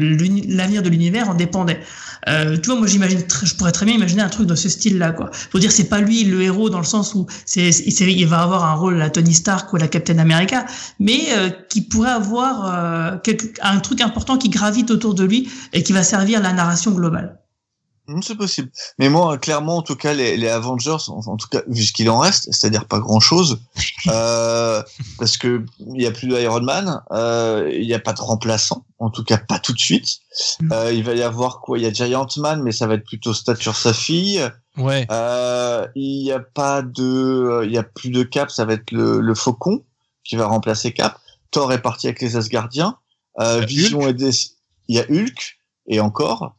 l'avenir 0.49 0.81
de 0.81 0.89
l'univers 0.89 1.29
en 1.29 1.33
dépendait. 1.33 1.81
Euh, 2.28 2.57
tu 2.57 2.69
vois, 2.69 2.78
moi 2.78 2.88
j'imagine, 2.88 3.23
je 3.43 3.53
pourrais 3.55 3.71
très 3.71 3.86
bien 3.86 3.95
imaginer 3.95 4.21
un 4.21 4.30
truc 4.30 4.47
de 4.47 4.55
ce 4.55 4.69
style-là, 4.69 5.11
quoi. 5.11 5.30
Faut 5.32 5.59
dire, 5.59 5.71
c'est 5.71 5.86
pas 5.89 6.01
lui 6.01 6.23
le 6.25 6.41
héros 6.41 6.69
dans 6.69 6.80
le 6.80 6.86
sens 6.86 7.15
où 7.15 7.25
c'est, 7.45 7.69
il 7.69 8.25
va 8.28 8.41
avoir 8.41 8.65
un 8.65 8.73
rôle 8.73 9.01
à 9.01 9.09
Tony 9.09 9.34
Stark 9.34 9.71
ou 9.71 9.78
à 9.78 9.80
la 9.80 9.88
Captain 9.88 10.17
America, 10.19 10.65
mais 10.99 11.19
euh, 11.38 11.49
qui 11.69 11.82
pourrait 11.82 12.09
avoir 12.11 12.65
euh, 12.65 13.17
quelque- 13.23 13.59
un 13.61 13.80
truc 13.80 14.01
important 14.01 14.38
qui 14.38 14.49
gravite 14.49 14.91
autour 14.91 15.13
de 15.13 15.23
lui 15.23 15.49
et 15.73 15.84
qui 15.84 15.93
va 15.93 16.03
servir 16.03 16.41
la 16.41 16.53
narration 16.53 16.91
globale. 16.91 17.39
Hum, 18.09 18.23
C'est 18.23 18.35
possible. 18.35 18.69
Mais 18.99 19.09
moi, 19.09 19.37
clairement, 19.37 19.77
en 19.77 19.81
tout 19.81 19.95
cas, 19.97 20.13
les, 20.13 20.37
les 20.37 20.47
Avengers, 20.47 20.95
en, 21.09 21.19
en 21.25 21.35
tout 21.37 21.47
cas, 21.49 21.61
vu 21.67 21.83
ce 21.83 21.91
qu'il 21.91 22.09
en 22.09 22.19
reste, 22.19 22.47
c'est-à-dire 22.53 22.85
pas 22.85 22.99
grand-chose, 22.99 23.59
euh, 24.07 24.81
parce 25.19 25.37
que 25.37 25.65
il 25.93 26.01
y 26.01 26.05
a 26.07 26.11
plus 26.11 26.27
d'Iron 26.27 26.61
Man, 26.61 27.01
euh, 27.11 27.69
il 27.73 27.85
n'y 27.85 27.93
a 27.93 27.99
pas 27.99 28.13
de 28.13 28.21
remplaçant, 28.21 28.85
en 28.99 29.09
tout 29.09 29.23
cas 29.23 29.37
pas 29.37 29.59
tout 29.59 29.73
de 29.73 29.79
suite. 29.79 30.19
Euh, 30.71 30.93
il 30.93 31.03
va 31.03 31.13
y 31.15 31.21
avoir 31.23 31.59
quoi 31.61 31.77
Il 31.77 31.83
y 31.83 31.87
a 31.87 31.91
Giant 31.91 32.27
Man, 32.37 32.61
mais 32.63 32.71
ça 32.71 32.87
va 32.87 32.93
être 32.93 33.05
plutôt 33.05 33.33
Stature 33.33 33.75
sa 33.75 33.93
fille. 33.93 34.41
Ouais. 34.77 35.05
Euh, 35.11 35.87
il 35.95 36.23
n'y 36.23 36.31
a 36.31 36.39
pas 36.39 36.81
de, 36.83 37.63
il 37.65 37.71
y 37.71 37.77
a 37.77 37.83
plus 37.83 38.09
de 38.09 38.23
Cap, 38.23 38.51
ça 38.51 38.63
va 38.65 38.73
être 38.73 38.91
le, 38.91 39.19
le 39.19 39.35
Faucon 39.35 39.83
qui 40.23 40.35
va 40.35 40.45
remplacer 40.47 40.93
Cap. 40.93 41.19
Thor 41.51 41.73
est 41.73 41.81
parti 41.81 42.07
avec 42.07 42.21
les 42.21 42.35
Asgardiens. 42.37 42.97
Euh, 43.39 43.61
Vision 43.61 44.07
est 44.07 44.13
déc- 44.13 44.51
il 44.87 44.95
y 44.95 44.99
a 44.99 45.03
Hulk 45.09 45.57
et 45.87 45.99
encore. 45.99 46.55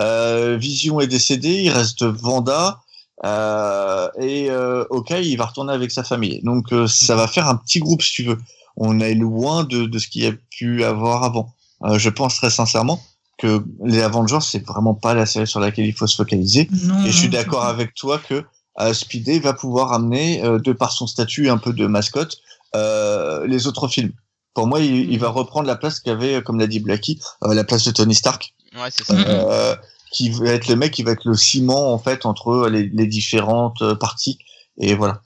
Euh, 0.00 0.56
Vision 0.56 1.00
est 1.00 1.06
décédé, 1.06 1.62
il 1.62 1.70
reste 1.70 2.04
Vanda 2.04 2.80
euh, 3.24 4.08
et 4.18 4.50
euh, 4.50 4.84
Hawkeye, 4.90 5.30
il 5.30 5.36
va 5.36 5.46
retourner 5.46 5.72
avec 5.72 5.90
sa 5.90 6.04
famille. 6.04 6.40
Donc 6.42 6.68
ça 6.88 7.14
va 7.16 7.26
faire 7.26 7.48
un 7.48 7.56
petit 7.56 7.80
groupe 7.80 8.02
si 8.02 8.12
tu 8.12 8.24
veux. 8.24 8.38
On 8.76 8.98
est 9.00 9.14
loin 9.14 9.64
de, 9.64 9.84
de 9.84 9.98
ce 9.98 10.08
qu'il 10.08 10.22
y 10.22 10.26
a 10.26 10.32
pu 10.50 10.84
avoir 10.84 11.24
avant. 11.24 11.54
Je 11.96 12.08
pense 12.08 12.36
très 12.36 12.50
sincèrement 12.50 13.00
que 13.38 13.64
les 13.84 14.02
Avengers 14.02 14.38
c'est 14.42 14.66
vraiment 14.66 14.94
pas 14.94 15.14
la 15.14 15.26
série 15.26 15.46
sur 15.46 15.60
laquelle 15.60 15.86
il 15.86 15.94
faut 15.94 16.06
se 16.06 16.16
focaliser. 16.16 16.68
Non, 16.84 17.04
Et 17.04 17.10
je 17.10 17.16
suis 17.16 17.28
d'accord 17.28 17.64
avec 17.64 17.94
toi 17.94 18.18
que 18.18 18.44
euh, 18.80 18.94
Speedy 18.94 19.40
va 19.40 19.52
pouvoir 19.52 19.92
amener, 19.92 20.44
euh, 20.44 20.58
de 20.58 20.72
par 20.72 20.92
son 20.92 21.06
statut 21.06 21.48
un 21.50 21.58
peu 21.58 21.72
de 21.72 21.86
mascotte, 21.86 22.38
euh, 22.74 23.46
les 23.46 23.66
autres 23.66 23.88
films. 23.88 24.12
Pour 24.54 24.66
moi, 24.66 24.80
il, 24.80 25.10
il 25.12 25.18
va 25.18 25.28
reprendre 25.28 25.66
la 25.66 25.76
place 25.76 26.00
qu'avait, 26.00 26.42
comme 26.42 26.58
l'a 26.58 26.66
dit 26.66 26.80
Blackie, 26.80 27.20
la 27.42 27.64
place 27.64 27.84
de 27.84 27.90
Tony 27.92 28.14
Stark, 28.14 28.54
Ouais, 28.76 28.88
c'est 28.90 29.04
ça. 29.04 29.14
Euh, 29.14 29.76
qui 30.12 30.30
va 30.30 30.50
être 30.50 30.68
le 30.68 30.76
mec 30.76 30.92
qui 30.92 31.02
va 31.02 31.12
être 31.12 31.24
le 31.24 31.34
ciment 31.36 31.92
en 31.92 31.98
fait 31.98 32.26
entre 32.26 32.68
les, 32.68 32.88
les 32.88 33.06
différentes 33.06 33.82
euh, 33.82 33.94
parties. 33.94 34.38
Et 34.78 34.94
voilà. 34.94 35.22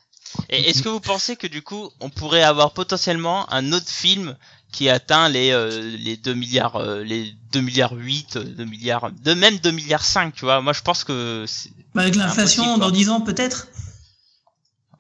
Et 0.51 0.69
est-ce 0.71 0.83
que 0.83 0.89
vous 0.89 1.01
pensez 1.01 1.37
que 1.37 1.47
du 1.47 1.63
coup, 1.63 1.91
on 2.01 2.11
pourrait 2.11 2.43
avoir 2.43 2.73
potentiellement 2.73 3.51
un 3.53 3.73
autre 3.73 3.89
film 3.89 4.37
qui 4.73 4.89
atteint 4.89 5.29
les 5.29 5.53
euh, 5.53 5.97
les 5.97 6.17
2 6.17 6.35
milliards 6.35 6.77
euh, 6.77 7.05
les 7.05 7.33
2 7.53 7.61
milliards 7.61 7.93
8, 7.93 8.39
2 8.39 8.65
milliards 8.65 9.11
de 9.13 9.35
même 9.35 9.59
2 9.59 9.71
milliards 9.71 10.05
5, 10.05 10.35
tu 10.35 10.45
vois? 10.45 10.61
Moi 10.61 10.73
je 10.73 10.81
pense 10.83 11.05
que 11.05 11.45
c'est- 11.47 11.71
Bah, 11.95 12.03
avec 12.03 12.17
l'inflation, 12.17 12.79
dans 12.79 12.87
quoi. 12.89 12.91
10 12.91 13.09
ans 13.11 13.21
peut-être? 13.21 13.69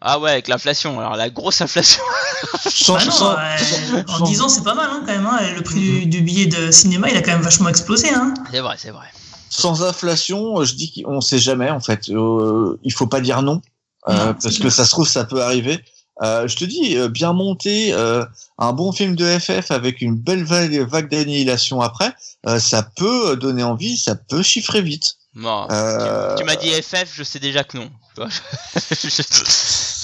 Ah 0.07 0.18
ouais, 0.20 0.30
avec 0.32 0.48
l'inflation. 0.48 1.00
Alors 1.00 1.16
la 1.16 1.30
grosse 1.30 1.61
inflation. 1.61 2.02
Sans, 2.68 2.94
Bah 2.94 3.05
non, 3.07 3.11
sans- 3.11 3.32
euh, 3.32 4.02
en 4.09 4.18
sans- 4.18 4.24
10 4.26 4.40
ans 4.42 4.48
c'est 4.48 4.62
pas 4.62 4.74
mal 4.74 4.88
hein, 4.90 5.02
quand 5.07 5.12
même. 5.12 5.26
Hein. 5.26 5.38
Le 5.57 5.62
prix 5.62 5.80
du, 5.80 6.07
du 6.07 6.20
billet 6.20 6.46
de 6.46 6.70
cinéma 6.70 7.09
il 7.11 7.16
a 7.16 7.22
quand 7.22 7.32
même 7.32 7.42
vachement 7.42 7.68
explosé. 7.70 8.11
Hein. 8.14 8.34
C'est 8.52 8.61
vrai, 8.61 8.76
c'est 8.78 8.90
vrai. 8.90 9.07
sans 9.48 9.82
inflation, 9.82 10.62
je 10.64 10.74
dis 10.74 11.02
qu'on 11.02 11.20
sait 11.20 11.38
jamais 11.38 11.70
en 11.70 11.80
fait. 11.80 12.09
Euh, 12.11 12.78
il 12.84 12.92
faut 12.92 13.07
pas 13.07 13.20
dire 13.20 13.40
non, 13.42 13.62
euh, 14.09 14.12
Non, 14.26 14.34
parce 14.34 14.59
que 14.59 14.68
ça 14.70 14.84
se 14.84 14.90
trouve 14.90 15.09
ça 15.09 15.24
peut 15.24 15.42
arriver. 15.42 15.82
Euh, 16.22 16.46
je 16.46 16.55
te 16.55 16.64
dis, 16.64 16.96
bien 17.09 17.32
monté, 17.32 17.92
euh, 17.92 18.24
un 18.59 18.72
bon 18.72 18.92
film 18.92 19.16
de 19.16 19.26
FF 19.38 19.72
avec 19.72 20.00
une 20.00 20.14
belle 20.14 20.44
vague, 20.44 20.78
vague 20.88 21.11
d'annihilation 21.11 21.80
après, 21.80 22.14
euh, 22.46 22.61
ça 22.61 22.84
peut 22.96 23.34
donner 23.36 23.64
envie, 23.64 23.96
ça 23.96 24.14
peut 24.14 24.42
chiffrer 24.44 24.80
vite. 24.80 25.16
Bon, 25.34 25.66
Euh, 25.72 26.36
tu, 26.36 26.42
tu 26.42 26.46
m'as 26.46 26.55
dit 26.55 26.68
FF, 26.70 27.11
je 27.16 27.24
sais 27.24 27.40
déjà 27.40 27.64
que 27.64 27.78
non. 27.78 27.90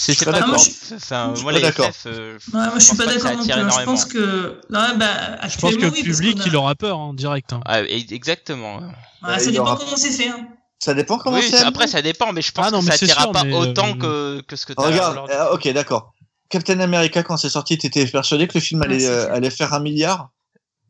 tu 0.07 0.15
c'est 0.15 0.25
pas 0.25 0.33
pas 0.33 0.41
d'accord. 0.41 0.59
Je 0.59 2.09
euh, 2.09 2.39
Ouais, 2.53 2.61
moi 2.61 2.71
je 2.77 2.81
suis 2.81 2.97
pense 2.97 3.07
pas 3.07 3.13
d'accord 3.13 3.31
non 3.33 3.43
plus. 3.45 3.51
attire 3.53 3.65
hein. 3.67 3.71
Je 3.81 3.85
pense 3.85 4.05
que. 4.05 4.61
Non, 4.71 4.97
bah, 4.97 5.49
Je 5.49 5.59
pense 5.59 5.75
que 5.77 5.81
le 5.81 5.91
oui, 5.91 6.03
public, 6.03 6.41
a- 6.41 6.45
il 6.47 6.57
aura 6.57 6.75
peur, 6.75 6.99
hein, 6.99 7.13
direct. 7.15 7.53
hein. 7.53 7.61
ah, 7.67 7.83
e- 7.83 7.87
exactement. 8.13 8.79
Ouais, 8.79 8.85
Ouais, 9.29 9.39
ça 9.39 9.51
dépend 9.51 9.63
aura- 9.65 9.77
comment 9.77 9.97
c'est 9.97 10.11
fait. 10.11 10.29
Hein. 10.29 10.49
Ça 10.79 10.95
dépend 10.95 11.19
comment 11.19 11.37
oui, 11.37 11.47
c'est. 11.51 11.59
après 11.63 11.87
ça 11.87 12.01
dépend, 12.03 12.33
mais 12.33 12.41
je 12.43 12.53
pense 12.53 12.67
Ah 12.69 12.71
non, 12.71 12.81
que 12.81 12.87
mais 12.87 12.97
ça 12.97 13.07
sûr, 13.07 13.33
pas 13.33 13.45
mais, 13.45 13.53
autant 13.55 13.89
euh, 14.03 14.39
que, 14.41 14.41
que 14.47 14.57
ce 14.57 14.65
que 14.67 14.73
t'as 14.73 14.83
Regarde, 14.87 15.13
aujourd'hui. 15.13 15.37
euh, 15.37 15.53
ok, 15.53 15.69
d'accord. 15.75 16.15
Captain 16.49 16.81
America, 16.81 17.23
quand 17.23 17.37
c'est 17.37 17.51
sorti, 17.51 17.77
t'étais 17.79 18.07
persuadé 18.07 18.49
que 18.49 18.55
le 18.55 18.61
film 18.61 18.83
allait 18.83 19.51
faire 19.51 19.75
un 19.75 19.81
milliard 19.81 20.31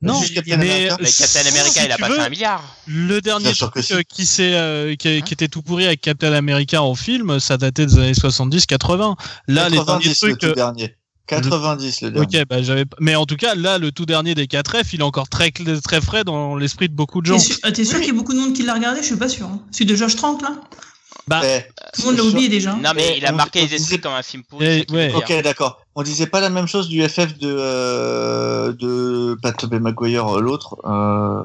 Non, 0.03 0.21
Captain 0.35 0.57
mais 0.57 0.71
America 0.89 0.97
Mais 1.01 1.11
Captain 1.11 1.41
America, 1.41 1.81
si 1.81 1.85
il 1.85 1.93
a 1.93 1.99
pas 1.99 2.09
veux, 2.09 2.15
fait 2.17 2.21
un 2.23 2.29
milliard. 2.31 2.77
Le 2.87 3.21
dernier 3.21 3.53
truc 3.53 3.73
si. 3.85 3.93
euh, 3.93 4.03
qui, 4.03 4.27
euh, 4.41 4.95
qui, 4.97 5.09
a- 5.09 5.19
Hein 5.19 5.21
qui 5.23 5.35
était 5.35 5.49
tout 5.49 5.63
pourri 5.63 5.87
avec 5.87 6.01
Captain 6.01 6.33
America 6.33 6.83
en 6.83 6.95
film, 6.95 7.39
ça 7.39 7.59
datait 7.59 7.87
des 7.87 7.99
années 7.99 8.13
70-80. 8.13 9.17
Là, 9.49 9.69
les 9.69 9.77
derniers 9.77 9.85
90 9.85 10.09
le 10.09 10.15
trucs. 10.29 10.39
tout 10.41 10.47
euh, 10.47 10.55
dernier. 10.55 10.97
90 11.27 12.01
le 12.03 12.11
dernier. 12.11 12.27
Ok, 12.41 12.47
bah 12.49 12.63
j'avais. 12.63 12.85
Mais 12.99 13.15
en 13.15 13.25
tout 13.27 13.37
cas, 13.37 13.55
là, 13.55 13.79
le 13.79 13.93
tout 13.93 14.07
dernier 14.07 14.35
des 14.35 14.47
4F, 14.47 14.89
il 14.95 15.01
est 15.01 15.05
encore 15.05 15.29
très 15.29 15.51
très 15.51 16.01
frais 16.01 16.25
dans 16.25 16.57
l'esprit 16.57 16.89
de 16.89 16.95
beaucoup 16.95 17.21
de 17.21 17.27
gens. 17.27 17.37
T'es 17.37 17.45
sûr, 17.45 17.57
ah, 17.63 17.71
t'es 17.71 17.85
sûr 17.85 17.99
qu'il 17.99 18.09
y 18.09 18.11
a 18.11 18.15
beaucoup 18.15 18.33
de 18.33 18.39
monde 18.41 18.53
qui 18.55 18.63
l'a 18.63 18.75
regardé? 18.75 19.01
Je 19.03 19.07
suis 19.07 19.17
pas 19.17 19.29
sûr. 19.29 19.47
Hein. 19.47 19.61
Celui 19.71 19.87
de 19.87 19.95
Josh 19.95 20.17
Trank 20.17 20.43
là 20.43 20.57
Bah, 21.31 21.41
Tout 21.95 22.03
le 22.03 22.07
monde 22.07 22.17
l'a 22.17 22.23
sur- 22.25 22.33
oublié 22.33 22.49
déjà. 22.49 22.75
Non, 22.75 22.91
mais 22.95 23.17
il 23.19 23.25
a 23.25 23.33
on- 23.33 23.37
marqué 23.37 23.61
on 23.61 23.63
les 23.63 23.69
disait- 23.69 23.81
esprits 23.83 24.01
comme 24.01 24.13
un 24.15 24.23
film 24.23 24.43
pourri. 24.45 24.85
Ok, 25.15 25.43
d'accord. 25.43 25.81
On 25.95 26.03
disait 26.03 26.27
pas 26.27 26.41
la 26.41 26.51
même 26.51 26.67
chose 26.67 26.89
du 26.89 27.03
FF 27.09 27.39
de 27.39 27.49
euh, 27.59 28.73
de 28.73 29.39
pas 29.43 29.53
Tobey 29.53 29.79
Maguire, 29.81 30.27
euh, 30.37 30.41
l'autre. 30.41 30.77
Euh... 30.85 31.43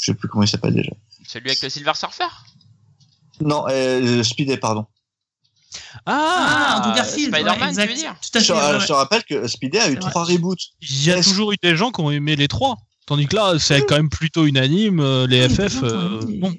Je 0.00 0.06
sais 0.06 0.14
plus 0.14 0.28
comment 0.28 0.44
il 0.44 0.48
s'appelle 0.48 0.74
déjà. 0.74 0.92
Celui 1.26 1.50
avec 1.50 1.62
le 1.62 1.68
Silver 1.68 1.92
Surfer? 1.94 2.24
Non, 3.40 3.64
euh, 3.68 4.22
Speedy, 4.22 4.56
pardon. 4.56 4.86
Ah, 6.06 6.78
Andrew 6.78 6.94
Garfield. 6.96 7.34
Spider-Man, 7.34 7.58
ouais, 7.60 7.64
tu 7.64 7.68
exact. 7.68 7.88
veux 7.88 7.94
dire? 7.94 8.14
Tout 8.20 8.38
à 8.38 8.40
Je, 8.40 8.44
fait. 8.46 8.52
ouais, 8.52 8.80
je 8.80 8.86
te 8.86 8.92
rappelle 8.92 9.24
que 9.24 9.46
Speedy 9.46 9.78
a 9.78 9.90
eu 9.90 9.98
trois 9.98 10.24
reboots. 10.24 10.56
Il 10.80 11.04
y 11.04 11.10
a 11.12 11.22
toujours 11.22 11.52
eu 11.52 11.56
des 11.62 11.76
gens 11.76 11.90
qui 11.90 12.00
ont 12.00 12.10
aimé 12.10 12.36
les 12.36 12.48
trois. 12.48 12.76
Tandis 13.08 13.26
que 13.26 13.34
là, 13.36 13.54
c'est 13.58 13.86
quand 13.86 13.96
même 13.96 14.10
plutôt 14.10 14.44
unanime. 14.44 15.00
euh, 15.00 15.26
Les 15.26 15.46
Oui, 15.46 15.54
FF, 15.54 15.82
euh, 15.82 16.20
bon. 16.40 16.54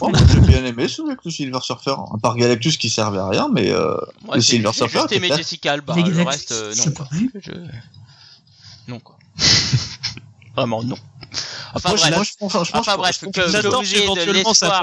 Oh, 0.00 0.08
moi, 0.08 0.18
j'ai 0.32 0.40
bien 0.40 0.64
aimé 0.64 0.88
celui 0.88 1.10
avec 1.10 1.22
le 1.24 1.30
Silver 1.30 1.58
Surfer. 1.60 1.90
À 1.90 2.18
part 2.22 2.34
Galactus 2.36 2.78
qui 2.78 2.88
servait 2.88 3.18
à 3.18 3.28
rien, 3.28 3.48
mais 3.52 3.70
euh, 3.70 3.94
Moi, 4.24 4.36
Le 4.36 4.40
Silver 4.42 4.70
j'ai 4.72 4.78
Surfer, 4.78 4.98
juste 5.00 5.12
aimé. 5.12 5.28
Jessica 5.36 5.72
Alba. 5.74 5.94
Le 5.94 6.02
Galactus, 6.02 6.26
reste, 6.26 6.52
euh, 6.52 6.74
non. 6.74 6.92
quoi. 6.92 7.08
Je- 7.34 8.90
Non, 8.90 9.00
quoi. 9.00 9.18
Vraiment, 10.56 10.82
non. 10.82 10.96
Enfin, 11.74 11.90
moi, 11.90 11.96
je- 11.98 12.02
bref. 12.02 12.14
moi, 12.16 12.24
je 12.24 12.32
pense, 12.38 12.52
je 12.52 12.56
pense 12.72 12.80
Enfin 12.80 12.92
que- 12.92 12.98
bref, 12.98 13.18
je 13.20 13.26
que, 13.26 13.30
que- 13.32 13.96
éventuellement 14.02 14.54
ça. 14.54 14.80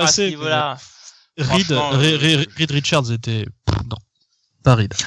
Reed, 1.38 1.68
Re- 1.68 1.94
euh, 1.94 2.18
Re- 2.18 2.48
Reed 2.58 2.72
Richards 2.72 3.12
était. 3.12 3.46
Non. 3.90 3.98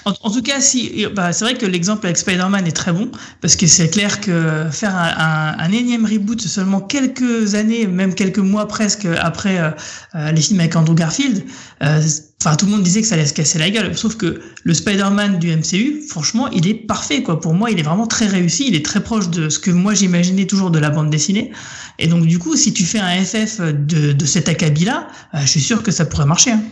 En, 0.04 0.30
tout 0.30 0.42
cas, 0.42 0.60
si, 0.60 1.06
bah, 1.14 1.32
c'est 1.32 1.44
vrai 1.44 1.54
que 1.54 1.66
l'exemple 1.66 2.06
avec 2.06 2.18
Spider-Man 2.18 2.66
est 2.66 2.72
très 2.72 2.92
bon, 2.92 3.10
parce 3.40 3.56
que 3.56 3.66
c'est 3.66 3.88
clair 3.88 4.20
que 4.20 4.66
faire 4.70 4.94
un, 4.96 5.72
énième 5.72 6.04
reboot 6.04 6.40
seulement 6.40 6.80
quelques 6.80 7.54
années, 7.54 7.86
même 7.86 8.14
quelques 8.14 8.38
mois 8.38 8.68
presque 8.68 9.06
après 9.20 9.58
euh, 9.58 9.70
euh, 10.14 10.32
les 10.32 10.40
films 10.40 10.60
avec 10.60 10.76
Andrew 10.76 10.94
Garfield, 10.94 11.44
euh, 11.82 12.00
enfin 12.42 12.56
tout 12.56 12.66
le 12.66 12.72
monde 12.72 12.82
disait 12.82 13.00
que 13.00 13.06
ça 13.06 13.14
allait 13.14 13.26
se 13.26 13.32
casser 13.32 13.58
la 13.58 13.70
gueule. 13.70 13.96
Sauf 13.96 14.16
que 14.16 14.40
le 14.62 14.74
Spider-Man 14.74 15.38
du 15.38 15.54
MCU, 15.54 16.02
franchement, 16.08 16.48
il 16.50 16.68
est 16.68 16.74
parfait 16.74 17.22
quoi. 17.22 17.40
Pour 17.40 17.54
moi, 17.54 17.70
il 17.70 17.78
est 17.78 17.84
vraiment 17.84 18.06
très 18.06 18.26
réussi. 18.26 18.66
Il 18.68 18.74
est 18.74 18.84
très 18.84 19.02
proche 19.02 19.30
de 19.30 19.48
ce 19.48 19.58
que 19.58 19.70
moi 19.70 19.94
j'imaginais 19.94 20.46
toujours 20.46 20.70
de 20.70 20.78
la 20.78 20.90
bande 20.90 21.10
dessinée. 21.10 21.52
Et 21.98 22.06
donc 22.06 22.26
du 22.26 22.38
coup, 22.38 22.56
si 22.56 22.72
tu 22.72 22.84
fais 22.84 22.98
un 22.98 23.24
FF 23.24 23.60
de, 23.60 24.12
de 24.12 24.26
cet 24.26 24.48
acabit-là, 24.48 25.08
je 25.34 25.46
suis 25.46 25.62
sûr 25.62 25.82
que 25.82 25.90
ça 25.90 26.04
pourrait 26.04 26.26
marcher. 26.26 26.52
Hein. 26.52 26.62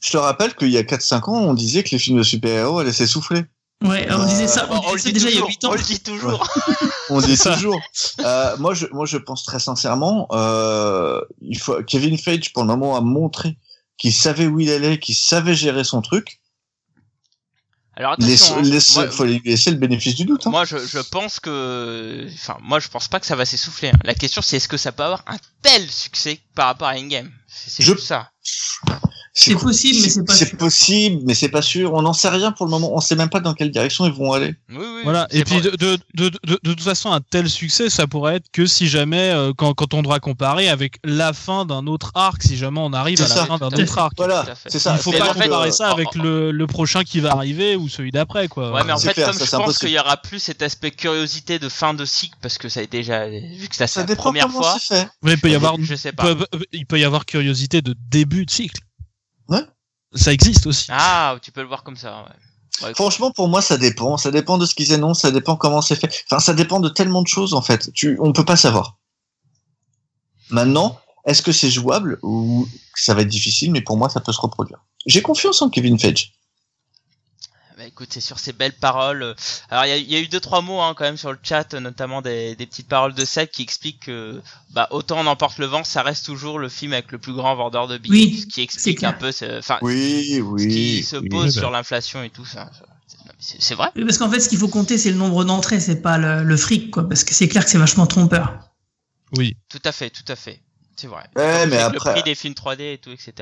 Je 0.00 0.10
te 0.12 0.16
rappelle 0.16 0.54
qu'il 0.54 0.70
y 0.70 0.78
a 0.78 0.82
4-5 0.82 1.28
ans, 1.30 1.34
on 1.42 1.54
disait 1.54 1.82
que 1.84 1.90
les 1.90 1.98
films 1.98 2.18
de 2.18 2.22
super-héros 2.22 2.78
allaient 2.78 2.92
s'essouffler. 2.92 3.44
Ouais, 3.82 4.06
on 4.10 4.20
Euh, 4.22 4.26
disait 4.26 4.46
ça, 4.48 4.66
on, 4.70 4.76
On, 4.76 4.88
on 4.88 4.92
le 4.92 4.96
disait 4.98 5.12
dit 5.12 5.20
ça 5.20 5.26
déjà 5.26 5.30
il 5.30 5.34
y 5.34 5.38
a 5.38 5.40
toujours. 5.40 5.48
8 5.48 5.64
ans. 5.64 5.70
On 5.70 5.74
le 5.74 5.82
dit 5.82 6.00
toujours. 6.00 6.48
On 7.10 7.20
dit 7.20 7.38
toujours. 7.38 7.80
Euh, 8.20 8.56
moi, 8.58 8.74
je, 8.74 8.86
moi, 8.92 9.06
je 9.06 9.16
pense 9.18 9.42
très 9.44 9.58
sincèrement, 9.60 10.26
euh, 10.32 11.20
il 11.40 11.58
faut, 11.58 11.82
Kevin 11.84 12.16
Feige, 12.18 12.52
pour 12.52 12.62
le 12.62 12.68
moment, 12.68 12.96
a 12.96 13.00
montré 13.00 13.56
qu'il 13.98 14.12
savait 14.14 14.46
où 14.46 14.60
il 14.60 14.70
allait, 14.70 14.98
qu'il 14.98 15.14
savait 15.14 15.54
gérer 15.54 15.84
son 15.84 16.02
truc. 16.02 16.40
Alors 17.96 18.12
attention. 18.12 18.56
hein. 18.56 18.62
laisse- 18.62 18.94
Moi- 18.96 19.10
faut 19.10 19.24
lui 19.24 19.42
laisser 19.44 19.70
le 19.70 19.76
bénéfice 19.76 20.14
du 20.14 20.24
doute. 20.24 20.46
Hein. 20.46 20.50
Moi, 20.50 20.64
je, 20.64 20.78
je 20.78 20.98
pense 21.00 21.38
que, 21.40 22.26
enfin, 22.34 22.56
moi, 22.62 22.80
je 22.80 22.88
pense 22.88 23.08
pas 23.08 23.20
que 23.20 23.26
ça 23.26 23.36
va 23.36 23.44
s'essouffler. 23.44 23.88
hein. 23.88 23.98
La 24.04 24.14
question, 24.14 24.40
c'est 24.40 24.56
est-ce 24.56 24.68
que 24.68 24.76
ça 24.78 24.92
peut 24.92 25.02
avoir 25.02 25.22
un 25.26 25.36
tel 25.62 25.90
succès 25.90 26.40
par 26.54 26.66
rapport 26.66 26.88
à 26.88 26.94
Endgame? 26.96 27.30
C'est 27.46 27.70
c'est 27.70 27.82
Je- 27.82 27.92
juste 27.92 28.06
ça. 28.06 28.30
C'est 29.32 29.54
possible, 29.54 30.00
mais 30.02 30.08
c'est 30.08 30.24
pas 30.24 30.34
C'est 30.34 30.48
sûr. 30.48 30.58
possible, 30.58 31.22
mais 31.24 31.34
c'est 31.34 31.48
pas 31.48 31.62
sûr. 31.62 31.94
On 31.94 32.02
n'en 32.02 32.12
sait 32.12 32.28
rien 32.28 32.50
pour 32.50 32.66
le 32.66 32.70
moment. 32.70 32.90
On 32.94 33.00
sait 33.00 33.14
même 33.14 33.28
pas 33.30 33.38
dans 33.38 33.54
quelle 33.54 33.70
direction 33.70 34.04
ils 34.04 34.12
vont 34.12 34.32
aller. 34.32 34.56
Oui, 34.70 34.78
oui. 34.80 35.00
Voilà. 35.04 35.28
c'est 35.30 35.38
Et 35.38 35.44
puis 35.44 35.60
de, 35.60 35.70
de, 35.70 35.96
de, 36.14 36.28
de, 36.44 36.58
de 36.64 36.70
toute 36.74 36.80
façon, 36.82 37.12
un 37.12 37.20
tel 37.20 37.48
succès, 37.48 37.90
ça 37.90 38.08
pourrait 38.08 38.36
être 38.36 38.46
que 38.52 38.66
si 38.66 38.88
jamais, 38.88 39.30
euh, 39.30 39.52
quand, 39.56 39.72
quand 39.74 39.94
on 39.94 40.02
devra 40.02 40.18
comparer 40.18 40.68
avec 40.68 40.96
la 41.04 41.32
fin 41.32 41.64
d'un 41.64 41.86
autre 41.86 42.10
arc, 42.16 42.42
si 42.42 42.56
jamais 42.56 42.80
on 42.82 42.92
arrive 42.92 43.18
C'est 43.18 43.24
à 43.24 43.28
la 43.28 43.34
ça. 43.36 43.46
fin 43.46 43.58
d'un 43.58 43.68
autre 43.68 43.98
arc. 43.98 44.14
Voilà, 44.16 44.44
c'est 44.66 44.80
ça. 44.80 44.94
Il 44.96 44.98
faut 45.02 45.12
Mais 45.12 45.18
pas 45.20 45.32
fait, 45.34 45.44
comparer 45.48 45.70
ça 45.70 45.90
avec 45.92 46.08
en- 46.16 46.22
le, 46.22 46.50
le 46.50 46.66
prochain 46.66 47.04
qui 47.04 47.20
va 47.20 47.30
arriver 47.30 47.76
ou 47.76 47.88
celui 47.88 48.10
d'après, 48.10 48.48
quoi. 48.48 48.72
Ouais, 48.72 48.82
mais 48.84 48.92
en 48.92 48.96
C'est 48.98 49.08
fait, 49.08 49.14
clair, 49.14 49.26
comme 49.28 49.38
ça, 49.38 49.44
je 49.44 49.50
c'est 49.50 49.56
pense 49.56 49.78
qu'il 49.78 49.90
y 49.90 49.98
aura 49.98 50.16
plus 50.16 50.40
cet 50.40 50.60
aspect 50.62 50.90
curiosité 50.90 51.60
de 51.60 51.68
fin 51.68 51.94
de 51.94 52.04
cycle, 52.04 52.36
parce 52.42 52.58
que 52.58 52.68
ça 52.68 52.80
a 52.80 52.86
déjà, 52.86 53.28
vu 53.28 53.68
que 53.68 53.76
ça 53.76 53.86
c'est 53.86 54.00
Ça 54.00 54.06
la 54.06 54.16
première 54.16 54.50
fois. 54.50 54.76
c'est 54.82 55.06
il 55.24 55.38
peut 55.38 55.50
y 55.50 55.54
avoir, 55.54 55.76
Je 55.80 55.94
sais 55.94 56.10
pas. 56.12 56.24
peut- 56.34 56.46
il 56.72 56.84
peut 56.84 56.98
y 56.98 57.04
avoir 57.04 57.26
curiosité 57.26 57.80
de 57.80 57.94
début 58.10 58.44
de 58.44 58.50
cycle. 58.50 58.80
Ouais. 59.50 59.64
Ça 60.14 60.32
existe 60.32 60.66
aussi. 60.66 60.88
Ah, 60.90 61.36
tu 61.42 61.52
peux 61.52 61.60
le 61.60 61.68
voir 61.68 61.82
comme 61.82 61.96
ça. 61.96 62.24
Ouais. 62.24 62.86
Ouais, 62.86 62.94
Franchement, 62.94 63.30
pour 63.30 63.48
moi, 63.48 63.60
ça 63.62 63.76
dépend. 63.76 64.16
Ça 64.16 64.30
dépend 64.30 64.58
de 64.58 64.64
ce 64.64 64.74
qu'ils 64.74 64.92
annoncent, 64.92 65.20
ça 65.20 65.30
dépend 65.30 65.56
comment 65.56 65.82
c'est 65.82 65.96
fait. 65.96 66.24
Enfin, 66.30 66.40
ça 66.40 66.54
dépend 66.54 66.80
de 66.80 66.88
tellement 66.88 67.22
de 67.22 67.28
choses, 67.28 67.52
en 67.54 67.60
fait. 67.60 67.92
Tu, 67.92 68.16
on 68.20 68.32
peut 68.32 68.44
pas 68.44 68.56
savoir. 68.56 68.98
Maintenant, 70.50 70.98
est-ce 71.26 71.42
que 71.42 71.52
c'est 71.52 71.70
jouable 71.70 72.18
ou 72.22 72.66
ça 72.94 73.14
va 73.14 73.22
être 73.22 73.28
difficile, 73.28 73.70
mais 73.70 73.82
pour 73.82 73.96
moi, 73.96 74.08
ça 74.08 74.20
peut 74.20 74.32
se 74.32 74.40
reproduire. 74.40 74.78
J'ai 75.06 75.22
confiance 75.22 75.62
en 75.62 75.68
Kevin 75.68 75.98
Feige. 75.98 76.32
Écoute, 78.00 78.14
c'est 78.14 78.22
sur 78.22 78.38
ces 78.38 78.54
belles 78.54 78.72
paroles. 78.72 79.34
Alors 79.68 79.84
il 79.84 79.88
y 79.90 79.92
a, 79.92 79.96
il 79.98 80.10
y 80.10 80.16
a 80.16 80.20
eu 80.20 80.26
deux 80.28 80.40
trois 80.40 80.62
mots 80.62 80.80
hein, 80.80 80.94
quand 80.96 81.04
même 81.04 81.18
sur 81.18 81.32
le 81.32 81.38
chat, 81.42 81.74
notamment 81.74 82.22
des, 82.22 82.56
des 82.56 82.64
petites 82.64 82.88
paroles 82.88 83.12
de 83.12 83.26
Seb 83.26 83.48
qui 83.50 83.60
expliquent 83.60 84.06
que 84.06 84.40
bah 84.70 84.88
autant 84.90 85.20
on 85.20 85.26
emporte 85.26 85.58
le 85.58 85.66
vent, 85.66 85.84
ça 85.84 86.00
reste 86.02 86.24
toujours 86.24 86.58
le 86.58 86.70
film 86.70 86.94
avec 86.94 87.12
le 87.12 87.18
plus 87.18 87.34
grand 87.34 87.54
vendeur 87.56 87.88
de 87.88 87.98
billets, 87.98 88.14
Oui, 88.24 88.38
ce 88.40 88.46
qui 88.46 88.62
explique 88.62 89.04
un 89.04 89.12
peu, 89.12 89.32
ce- 89.32 89.58
enfin, 89.58 89.78
Oui, 89.82 90.40
ce 90.58 90.66
qui 90.66 91.02
se 91.02 91.16
oui. 91.16 91.28
pose 91.28 91.52
sur 91.52 91.70
l'inflation 91.70 92.22
et 92.22 92.30
tout 92.30 92.46
ça. 92.46 92.70
C'est 93.38 93.60
c'est 93.60 93.74
vrai. 93.74 93.90
Oui, 93.96 94.06
Parce 94.06 94.16
qu'en 94.16 94.30
fait, 94.30 94.40
ce 94.40 94.48
qu'il 94.48 94.58
faut 94.58 94.68
compter, 94.68 94.96
c'est 94.96 95.10
le 95.10 95.16
nombre 95.18 95.44
d'entrées, 95.44 95.78
c'est 95.80 96.00
pas 96.00 96.16
le, 96.16 96.42
le 96.42 96.56
fric, 96.56 96.90
quoi. 96.90 97.06
Parce 97.06 97.24
que 97.24 97.34
c'est 97.34 97.48
clair 97.48 97.64
que 97.64 97.70
c'est 97.70 97.78
vachement 97.78 98.06
trompeur. 98.06 98.60
Oui. 99.36 99.56
Tout 99.68 99.80
à 99.84 99.92
fait, 99.92 100.08
tout 100.08 100.24
à 100.28 100.36
fait. 100.36 100.60
C'est 101.00 101.06
vrai. 101.06 101.22
Ouais, 101.34 101.66
mais 101.66 101.78
après- 101.78 101.94
Le 101.94 101.98
prix 102.12 102.22
des 102.22 102.34
films 102.34 102.52
3D 102.52 102.80
et 102.94 102.98
tout, 102.98 103.08
etc. 103.10 103.32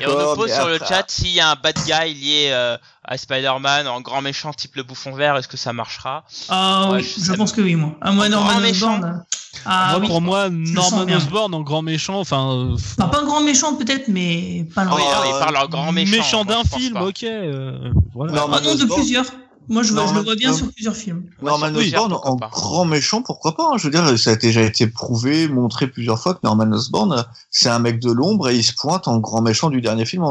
Et 0.00 0.06
on 0.06 0.18
nous 0.30 0.34
pose 0.34 0.52
sur 0.52 0.66
le 0.66 0.78
chat 0.78 1.04
s'il 1.06 1.28
y 1.30 1.38
a 1.38 1.50
un 1.50 1.54
bad 1.54 1.76
guy 1.86 2.12
lié 2.14 2.48
euh, 2.50 2.76
à 3.04 3.16
Spider-Man 3.16 3.86
en 3.86 4.00
grand 4.00 4.20
méchant 4.20 4.52
type 4.52 4.74
le 4.74 4.82
bouffon 4.82 5.12
vert, 5.12 5.36
est-ce 5.36 5.46
que 5.46 5.56
ça 5.56 5.72
marchera? 5.72 6.24
Ah 6.48 6.88
Ouais, 6.90 6.98
oui, 6.98 7.14
je 7.24 7.32
pense 7.34 7.52
que 7.52 7.60
oui, 7.60 7.76
moi. 7.76 7.92
À 8.00 8.10
moi, 8.10 8.28
Norman 8.28 8.50
grand 8.50 8.60
méchant. 8.60 8.94
Osborn. 8.96 9.24
Ah 9.64 9.88
moi, 9.92 10.00
oui. 10.00 10.06
pour 10.08 10.20
moi, 10.20 10.48
le 10.48 10.54
Norman. 10.56 11.06
Osborn 11.14 11.54
en 11.54 11.60
grand 11.60 11.82
méchant, 11.82 12.18
enfin, 12.18 12.50
euh, 12.52 12.74
Enfin, 12.74 13.08
pas 13.08 13.20
un 13.20 13.24
grand 13.24 13.42
méchant, 13.42 13.74
peut-être, 13.76 14.08
mais 14.08 14.66
pas 14.74 14.82
Ah 14.90 14.94
oui, 14.96 15.02
Oh, 15.06 15.22
il 15.26 15.38
parle 15.38 15.56
en 15.56 15.68
grand 15.68 15.92
méchant. 15.92 16.44
moi, 16.44 16.54
d'un 16.54 16.64
film, 16.64 16.94
pas. 16.94 17.04
ok. 17.06 17.22
euh, 17.22 17.90
voilà. 18.12 18.32
Norman 18.32 18.56
Ah 18.58 18.64
non, 18.64 18.74
de 18.74 18.84
plusieurs. 18.92 19.26
Moi, 19.68 19.82
je, 19.82 19.92
vois, 19.92 20.00
je 20.02 20.06
Norman- 20.06 20.18
le 20.20 20.24
vois 20.24 20.34
bien 20.36 20.52
sur 20.52 20.72
plusieurs 20.72 20.96
films. 20.96 21.24
Norman 21.42 21.68
sur 21.68 21.76
Osborn 21.78 22.12
en 22.22 22.36
pas. 22.36 22.48
grand 22.48 22.84
méchant, 22.84 23.22
pourquoi 23.22 23.54
pas 23.54 23.64
hein. 23.72 23.76
Je 23.76 23.84
veux 23.84 23.90
dire, 23.90 24.18
ça 24.18 24.30
a 24.30 24.36
déjà 24.36 24.62
été 24.62 24.86
prouvé, 24.86 25.46
montré 25.48 25.86
plusieurs 25.86 26.18
fois 26.20 26.34
que 26.34 26.40
Norman 26.42 26.70
Osborn, 26.72 27.24
c'est 27.50 27.68
un 27.68 27.78
mec 27.78 28.00
de 28.00 28.10
l'ombre 28.10 28.48
et 28.48 28.56
il 28.56 28.64
se 28.64 28.72
pointe 28.72 29.06
en 29.08 29.18
grand 29.18 29.42
méchant 29.42 29.68
du 29.70 29.80
dernier 29.80 30.06
film. 30.06 30.24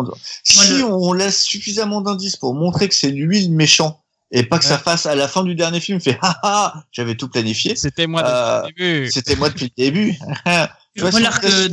Si 0.43 0.73
le- 0.73 0.85
on 0.85 1.13
laisse 1.13 1.41
suffisamment 1.43 2.01
d'indices 2.01 2.35
pour 2.35 2.55
montrer 2.55 2.89
que 2.89 2.95
c'est 2.95 3.11
lui 3.11 3.47
le 3.47 3.53
méchant 3.53 4.03
et 4.31 4.43
pas 4.43 4.59
que 4.59 4.65
ça 4.65 4.77
fasse 4.77 5.05
à 5.05 5.15
la 5.15 5.27
fin 5.27 5.43
du 5.43 5.55
dernier 5.55 5.79
film, 5.79 6.01
fait 6.01 6.17
ah 6.21 6.37
ah, 6.43 6.83
j'avais 6.91 7.15
tout 7.15 7.29
planifié. 7.29 7.75
C'était 7.75 8.07
moi 8.07 8.23
Euh, 8.25 8.61
depuis 8.63 8.83
le 8.83 8.93
début. 9.01 9.11
C'était 9.11 9.35
moi 9.35 9.49
depuis 9.49 9.65
le 9.77 9.83
début. 9.83 10.17
Tu 10.95 11.01
vois, 11.03 11.11
Moi, 11.11 11.19
si 11.19 11.25
on 11.27 11.29
l'arc, 11.29 11.43
euh, 11.43 11.69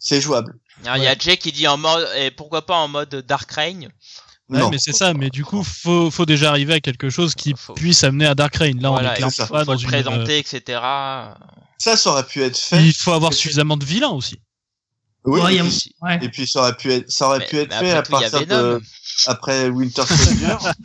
c'est 0.00 0.20
jouable. 0.20 0.58
Il 0.96 1.02
y 1.02 1.06
a 1.06 1.16
Jay 1.16 1.36
qui 1.36 1.52
dit 1.52 1.68
en 1.68 1.76
mode, 1.76 2.08
et 2.18 2.32
pourquoi 2.32 2.66
pas 2.66 2.74
en 2.74 2.88
mode 2.88 3.14
Dark 3.26 3.48
Reign 3.52 3.88
Ouais, 4.50 4.58
non, 4.58 4.68
mais 4.70 4.78
c'est 4.78 4.92
ça, 4.92 5.14
mais 5.14 5.30
du 5.30 5.42
coup, 5.44 5.62
faut, 5.64 6.10
faut 6.10 6.26
déjà 6.26 6.50
arriver 6.50 6.74
à 6.74 6.80
quelque 6.80 7.08
chose 7.08 7.34
qui 7.34 7.54
Faut- 7.56 7.72
puisse 7.72 8.04
amener 8.04 8.26
à 8.26 8.34
Dark 8.34 8.54
Reign. 8.56 8.78
Là, 8.80 8.90
Voilà, 8.90 9.10
on 9.10 9.12
est 9.12 9.16
clairement 9.16 9.30
ça, 9.30 9.46
pas 9.46 9.60
faut 9.60 9.64
dans 9.64 9.72
le 9.72 9.80
une. 9.80 9.86
présenter, 9.86 10.38
etc. 10.38 10.80
ça, 11.78 11.96
ça 11.96 12.10
aurait 12.10 12.24
pu 12.26 12.42
être 12.42 12.56
euh, 12.72 12.76
fait. 12.76 12.84
Il 12.84 12.92
faut 12.94 13.12
avoir 13.12 13.32
suffisamment 13.32 13.76
de 13.78 13.84
vilains 13.84 14.10
aussi. 14.10 14.38
Oui, 15.24 15.40
Ouais, 15.40 15.52
il 15.52 15.54
y 15.54 15.56
et, 15.56 15.60
a- 15.60 15.64
puis, 15.64 15.94
Ouais. 16.02 16.18
et 16.22 16.28
puis 16.28 16.46
ça 16.46 16.60
aurait 16.60 16.76
pu 16.76 16.92
être, 16.92 17.10
ça 17.10 17.26
aurait 17.28 17.38
Mais- 17.38 17.46
pu 17.46 17.56
être 17.58 17.70
mais 17.70 17.78
fait 17.90 17.92
après 17.92 17.96
à 17.96 18.02
tout, 18.02 18.12
il 18.16 18.22
y 18.22 18.24
a 18.26 18.30
partir 18.30 18.56
Venom. 18.58 18.78
de 18.78 18.82
après 19.26 19.68
Winter 19.70 20.02
Soldier. 20.06 20.56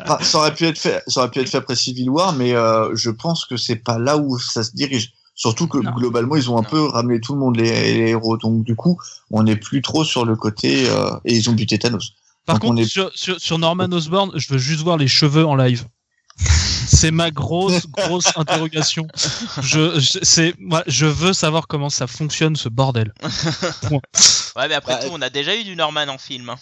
Enfin, 0.00 0.18
ça 0.22 0.38
aurait 0.38 0.54
pu 0.54 0.66
être 0.66 0.78
fait, 0.78 1.02
ça 1.08 1.20
aurait 1.20 1.30
pu 1.30 1.40
être 1.40 1.48
fait 1.48 1.58
après 1.58 1.74
Civil 1.76 2.08
War, 2.10 2.32
mais 2.34 2.54
euh, 2.54 2.94
je 2.94 3.10
pense 3.10 3.44
que 3.44 3.56
c'est 3.56 3.76
pas 3.76 3.98
là 3.98 4.16
où 4.16 4.38
ça 4.38 4.62
se 4.62 4.70
dirige. 4.72 5.12
Surtout 5.34 5.66
que 5.66 5.78
Non. 5.78 5.90
globalement, 5.92 6.36
ils 6.36 6.48
ont 6.50 6.56
un 6.58 6.62
Non. 6.62 6.68
peu 6.68 6.84
ramené 6.86 7.20
tout 7.20 7.34
le 7.34 7.40
monde 7.40 7.56
les, 7.56 7.94
les 7.94 8.10
héros, 8.10 8.36
donc 8.38 8.62
du 8.64 8.74
coup, 8.76 8.98
on 9.30 9.42
n'est 9.42 9.56
plus 9.56 9.82
trop 9.82 10.04
sur 10.04 10.24
le 10.24 10.34
côté 10.36 10.88
euh, 10.88 11.10
et 11.24 11.34
ils 11.36 11.50
ont 11.50 11.52
buté 11.52 11.78
Thanos. 11.78 12.14
Par 12.46 12.58
Donc, 12.58 12.70
contre, 12.70 12.82
est- 12.82 12.86
sur, 12.86 13.10
sur, 13.14 13.40
sur 13.40 13.58
Norman 13.58 13.84
Osborn, 13.90 14.30
je 14.36 14.52
veux 14.52 14.58
juste 14.58 14.80
voir 14.82 14.96
les 14.96 15.08
cheveux 15.08 15.44
en 15.44 15.56
live. 15.56 15.84
C'est 16.86 17.10
ma 17.10 17.30
grosse, 17.32 17.86
grosse 17.88 18.26
interrogation. 18.36 19.06
Je, 19.60 19.98
je, 19.98 20.18
c'est, 20.22 20.54
moi, 20.60 20.84
je 20.86 21.06
veux 21.06 21.32
savoir 21.32 21.66
comment 21.66 21.90
ça 21.90 22.06
fonctionne 22.06 22.54
ce 22.56 22.68
bordel. 22.68 23.12
Ouais, 23.90 24.68
mais 24.68 24.74
après 24.74 24.92
Bah, 24.94 25.00
tout, 25.04 25.10
on 25.12 25.20
a 25.20 25.28
déjà 25.28 25.54
eu 25.56 25.64
du 25.64 25.76
Norman 25.76 26.06
en 26.08 26.16
film. 26.16 26.48
hein. 26.50 26.56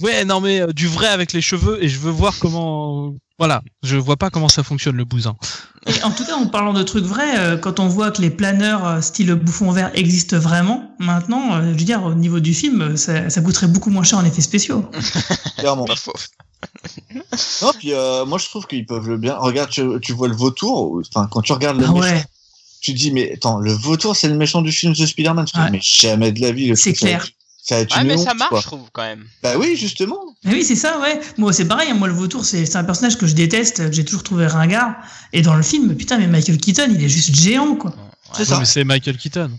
Ouais, 0.00 0.24
non, 0.24 0.40
mais 0.40 0.60
euh, 0.60 0.72
du 0.72 0.86
vrai 0.88 1.06
avec 1.08 1.32
les 1.32 1.40
cheveux 1.40 1.82
et 1.82 1.88
je 1.88 1.98
veux 1.98 2.10
voir 2.10 2.34
comment. 2.40 3.14
Voilà, 3.38 3.62
je 3.82 3.96
vois 3.96 4.16
pas 4.16 4.30
comment 4.30 4.46
ça 4.48 4.62
fonctionne 4.62 4.94
le 4.96 5.04
bousin. 5.04 5.34
Et 5.88 6.02
en 6.04 6.12
tout 6.12 6.24
cas, 6.24 6.36
en 6.36 6.46
parlant 6.46 6.72
de 6.72 6.84
trucs 6.84 7.04
vrais, 7.04 7.36
euh, 7.38 7.56
quand 7.56 7.80
on 7.80 7.88
voit 7.88 8.12
que 8.12 8.22
les 8.22 8.30
planeurs 8.30 8.86
euh, 8.86 9.00
style 9.00 9.34
bouffon 9.34 9.72
vert 9.72 9.90
existent 9.94 10.38
vraiment, 10.38 10.94
maintenant, 11.00 11.54
euh, 11.56 11.62
je 11.72 11.78
veux 11.78 11.84
dire, 11.84 12.04
au 12.04 12.14
niveau 12.14 12.38
du 12.38 12.54
film, 12.54 12.96
ça, 12.96 13.28
ça 13.30 13.40
coûterait 13.40 13.66
beaucoup 13.66 13.90
moins 13.90 14.04
cher 14.04 14.18
en 14.20 14.24
effets 14.24 14.40
spéciaux. 14.40 14.88
Clairement. 15.58 15.84
Pas 15.84 15.96
faux. 15.96 16.12
non, 17.62 17.72
puis 17.78 17.92
euh, 17.92 18.24
moi 18.24 18.38
je 18.38 18.46
trouve 18.46 18.66
qu'ils 18.66 18.86
peuvent 18.86 19.08
le 19.08 19.18
bien. 19.18 19.36
Regarde, 19.36 19.68
tu, 19.70 19.82
tu 20.00 20.12
vois 20.12 20.28
le 20.28 20.34
vautour. 20.36 21.02
Enfin, 21.12 21.28
quand 21.30 21.42
tu 21.42 21.52
regardes 21.52 21.78
le 21.78 21.86
Ah 21.86 21.92
méchant, 21.92 22.04
ouais, 22.14 22.24
tu 22.80 22.92
te 22.92 22.98
dis 22.98 23.10
mais 23.10 23.32
attends, 23.34 23.58
le 23.58 23.72
vautour 23.72 24.16
c'est 24.16 24.28
le 24.28 24.36
méchant 24.36 24.62
du 24.62 24.72
film 24.72 24.94
The 24.94 25.06
Spider-Man. 25.06 25.44
Tu 25.44 25.52
te 25.52 25.58
dis, 25.58 25.64
Ouais. 25.64 25.70
mais 25.72 25.80
jamais 25.82 26.32
de 26.32 26.40
la 26.40 26.52
vie. 26.52 26.68
le 26.68 26.76
C'est 26.76 26.94
ça 26.94 27.06
clair. 27.06 27.26
Ça 27.66 27.78
Ouais, 27.80 27.86
mais 28.04 28.12
honte, 28.14 28.24
ça 28.26 28.34
marche, 28.34 28.50
quoi. 28.50 28.60
je 28.60 28.66
trouve, 28.66 28.88
quand 28.92 29.00
même. 29.02 29.24
Bah 29.42 29.54
oui, 29.56 29.74
justement. 29.74 30.20
Mais 30.44 30.52
oui, 30.52 30.64
c'est 30.64 30.76
ça, 30.76 31.00
ouais. 31.00 31.18
Moi, 31.38 31.50
c'est 31.54 31.64
pareil. 31.64 31.90
hein, 31.90 31.94
Moi, 31.94 32.08
le 32.08 32.12
vautour, 32.14 32.44
c'est 32.44 32.66
c'est 32.66 32.76
un 32.76 32.84
personnage 32.84 33.16
que 33.16 33.26
je 33.26 33.32
déteste, 33.34 33.78
que 33.88 33.92
j'ai 33.92 34.04
toujours 34.04 34.22
trouvé 34.22 34.46
ringard. 34.46 34.94
Et 35.32 35.40
dans 35.40 35.54
le 35.54 35.62
film, 35.62 35.96
putain, 35.96 36.18
mais 36.18 36.26
Michael 36.26 36.58
Keaton, 36.58 36.88
il 36.90 37.02
est 37.02 37.08
juste 37.08 37.34
géant, 37.34 37.74
quoi. 37.76 37.94
C'est 38.34 38.40
Ouais, 38.40 38.44
ça. 38.44 38.58
mais 38.58 38.66
c'est 38.66 38.84
Michael 38.84 39.16
Keaton. 39.16 39.50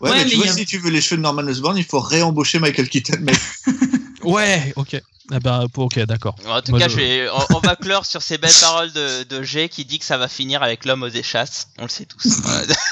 Ouais, 0.00 0.10
Ouais, 0.10 0.16
mais, 0.18 0.24
mais 0.24 0.30
tu 0.30 0.36
vois, 0.38 0.46
a- 0.48 0.52
si 0.54 0.66
tu 0.66 0.78
veux 0.78 0.90
les 0.90 1.00
cheveux 1.00 1.18
de 1.18 1.22
Norman 1.22 1.42
Osborn, 1.42 1.78
il 1.78 1.84
faut 1.84 2.00
réembaucher 2.00 2.58
Michael 2.58 2.88
Keaton. 2.88 3.18
mec. 3.20 3.36
Ouais, 4.24 4.72
ok. 4.74 5.00
Ah 5.32 5.40
bah, 5.40 5.64
ok, 5.76 5.98
d'accord. 6.00 6.36
En 6.46 6.60
tout 6.62 6.70
Moi, 6.70 6.80
cas, 6.80 6.86
je- 6.88 6.92
je 6.92 6.96
vais, 6.96 7.28
on, 7.30 7.56
on 7.56 7.58
va 7.60 7.74
clore 7.76 8.06
sur 8.06 8.22
ces 8.22 8.38
belles 8.38 8.52
paroles 8.60 8.92
de, 8.92 9.24
de 9.24 9.42
G 9.42 9.68
qui 9.68 9.84
dit 9.84 9.98
que 9.98 10.04
ça 10.04 10.18
va 10.18 10.28
finir 10.28 10.62
avec 10.62 10.84
l'homme 10.84 11.02
aux 11.02 11.08
échasses. 11.08 11.68
On 11.78 11.82
le 11.82 11.88
sait 11.88 12.04
tous. 12.06 12.26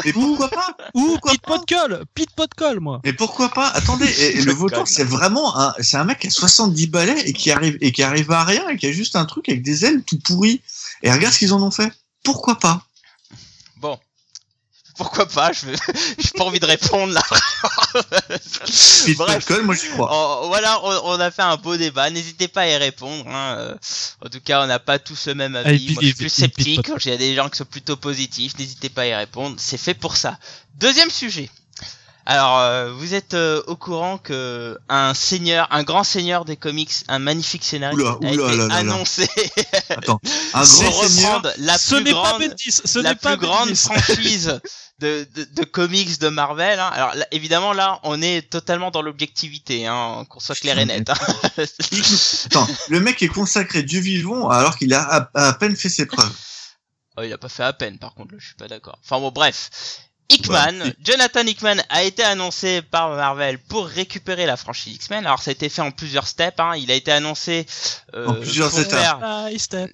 Et 0.05 0.13
pourquoi 0.13 0.49
pas 0.51 0.77
Ou 0.95 1.17
Pete 1.25 1.41
pas 1.43 1.57
Podkol 1.59 2.05
Pete 2.15 2.31
Podkol, 2.35 2.81
moi 2.81 3.01
Mais 3.05 3.13
pourquoi 3.13 3.51
pas 3.51 3.69
Attendez, 3.69 4.07
et, 4.07 4.39
et 4.39 4.43
le 4.43 4.53
Vautour, 4.53 4.89
c'est 4.89 5.05
vraiment 5.05 5.57
un, 5.59 5.75
c'est 5.81 5.97
un 5.97 6.05
mec 6.05 6.19
qui 6.19 6.27
a 6.27 6.31
70 6.31 6.87
balais 6.89 7.21
et 7.29 7.33
qui 7.33 7.51
arrive 7.53 7.79
et 7.81 7.93
qui 7.93 8.03
arrive 8.03 8.31
à 8.33 8.43
rien 8.45 8.69
et 8.69 8.77
qui 8.77 8.87
a 8.87 8.93
juste 8.93 9.15
un 9.17 9.25
truc 9.27 9.49
avec 9.49 9.63
des 9.63 9.85
ailes 9.85 10.03
tout 10.03 10.19
pourries. 10.19 10.61
Et 11.03 11.13
regarde 11.13 11.33
ce 11.35 11.39
qu'ils 11.39 11.53
en 11.53 11.63
ont 11.63 11.71
fait. 11.71 11.93
Pourquoi 12.25 12.59
pas. 12.59 12.83
Pourquoi 14.97 15.27
pas 15.27 15.53
Je 15.53 15.67
veux- 15.67 15.77
j'ai 16.19 16.31
pas 16.37 16.45
envie 16.45 16.61
de 16.61 16.67
répondre 16.67 17.13
là. 17.13 17.23
Bref. 19.15 19.51
Moi 19.65 19.75
j'y 19.75 19.89
crois. 19.91 20.47
Voilà, 20.47 20.81
on, 20.85 21.01
on 21.17 21.21
a 21.21 21.31
fait 21.31 21.43
un 21.43 21.57
beau 21.57 21.77
débat. 21.77 22.11
N'hésitez 22.11 22.49
pas 22.49 22.63
à 22.63 22.69
y 22.69 22.77
répondre. 22.77 23.27
hein, 23.29 23.57
euh. 23.59 23.75
En 24.25 24.29
tout 24.29 24.41
cas, 24.41 24.63
on 24.63 24.67
n'a 24.67 24.79
pas 24.79 24.99
tous 24.99 25.27
le 25.27 25.35
même 25.35 25.57
avis. 25.57 25.87
puis- 25.87 25.95
Moi, 25.95 26.03
je 26.03 26.07
suis 26.07 26.15
plus 26.17 26.29
sceptique. 26.31 26.87
Il 27.05 27.11
y 27.11 27.15
a 27.15 27.17
des 27.17 27.35
gens 27.35 27.49
qui 27.49 27.57
sont 27.59 27.65
plutôt 27.65 27.97
positifs. 27.97 28.57
N'hésitez 28.59 28.89
pas 28.89 29.03
à 29.03 29.07
y 29.07 29.15
répondre. 29.15 29.57
C'est 29.59 29.79
fait 29.79 29.95
pour 29.95 30.17
ça. 30.17 30.39
Deuxième 30.77 31.11
sujet. 31.11 31.51
Alors, 32.27 32.59
euh, 32.59 32.91
vous 32.93 33.13
êtes 33.13 33.35
euh, 33.35 33.63
au 33.67 33.77
courant 33.77 34.17
que 34.17 34.79
un 34.89 35.13
seigneur, 35.13 35.69
un 35.71 35.83
grand 35.83 36.05
seigneur 36.05 36.47
des 36.47 36.57
comics, 36.57 36.91
un 37.09 37.19
magnifique 37.19 37.65
scénariste 37.65 38.01
Oula, 38.01 38.13
a 38.13 38.17
oula, 38.17 38.33
été 38.33 38.57
là, 38.57 38.57
là, 38.57 38.69
là. 38.69 38.75
annoncé 38.77 39.29
Attends, 39.91 40.21
un 40.55 40.61
pour 40.65 40.69
grand 40.81 41.03
seigneur. 41.09 41.35
reprendre 41.37 41.51
la 41.59 41.77
Ce 41.77 41.95
plus 41.97 42.05
n'est 42.05 42.11
pas 42.13 42.17
grande 42.31 42.41
Bendis 42.49 42.81
Ce 42.85 42.99
la 42.99 43.11
n'est 43.11 43.15
pas 43.17 43.37
plus 43.37 43.47
grande 43.47 43.69
Bendis. 43.69 43.77
franchise 43.83 44.61
de, 45.01 45.29
de, 45.35 45.45
de 45.45 45.65
comics 45.65 46.19
de 46.19 46.29
Marvel. 46.29 46.81
hein. 46.81 46.91
Alors 46.95 47.15
là, 47.15 47.27
évidemment 47.31 47.75
là, 47.75 48.01
on 48.05 48.23
est 48.23 48.49
totalement 48.49 48.91
dans 48.91 49.03
l'objectivité, 49.03 49.87
hein, 49.87 50.25
qu'on 50.31 50.41
soit 50.41 50.55
clair 50.55 50.79
et 50.79 50.87
net. 50.87 51.11
hein. 51.11 51.15
Attends, 52.47 52.67
le 52.89 53.01
mec 53.01 53.23
est 53.23 53.29
consacré 53.29 53.83
Dieu 53.83 54.01
vivant 54.01 54.49
alors 54.49 54.79
qu'il 54.79 54.95
a 54.95 55.03
à, 55.03 55.31
à 55.49 55.53
peine 55.53 55.77
fait 55.77 55.91
ses 55.91 56.07
preuves. 56.07 56.33
Oh, 57.19 57.23
il 57.23 57.33
a 57.33 57.39
pas 57.39 57.49
fait 57.51 57.63
à 57.65 57.73
peine, 57.73 57.99
par 57.99 58.15
contre, 58.15 58.33
là, 58.33 58.39
je 58.41 58.47
suis 58.47 58.57
pas 58.57 58.67
d'accord. 58.67 58.99
Enfin 59.05 59.21
bon, 59.21 59.31
bref. 59.31 59.71
Hickman, 60.31 60.93
Jonathan 61.03 61.43
Hickman 61.47 61.77
a 61.91 62.03
été 62.03 62.23
annoncé 62.25 62.81
par 62.83 63.11
Marvel 63.11 63.59
pour 63.59 63.87
récupérer 63.87 64.47
la 64.47 64.57
franchise 64.57 64.95
X-Men. 64.97 65.27
Alors 65.27 65.41
ça 65.43 65.51
a 65.51 65.53
été 65.53 65.69
fait 65.69 65.83
en 65.83 65.91
plusieurs 65.91 66.27
steps. 66.27 66.59
Hein. 66.59 66.73
Il 66.77 66.91
a 66.91 66.95
été 66.95 67.13
annoncé 67.13 67.67
euh, 68.15 68.27
En 68.29 68.35
plusieurs 68.35 68.77
étapes. 68.79 68.99
faire- 69.01 69.19
Ah, 69.23 69.47
step. 69.57 69.91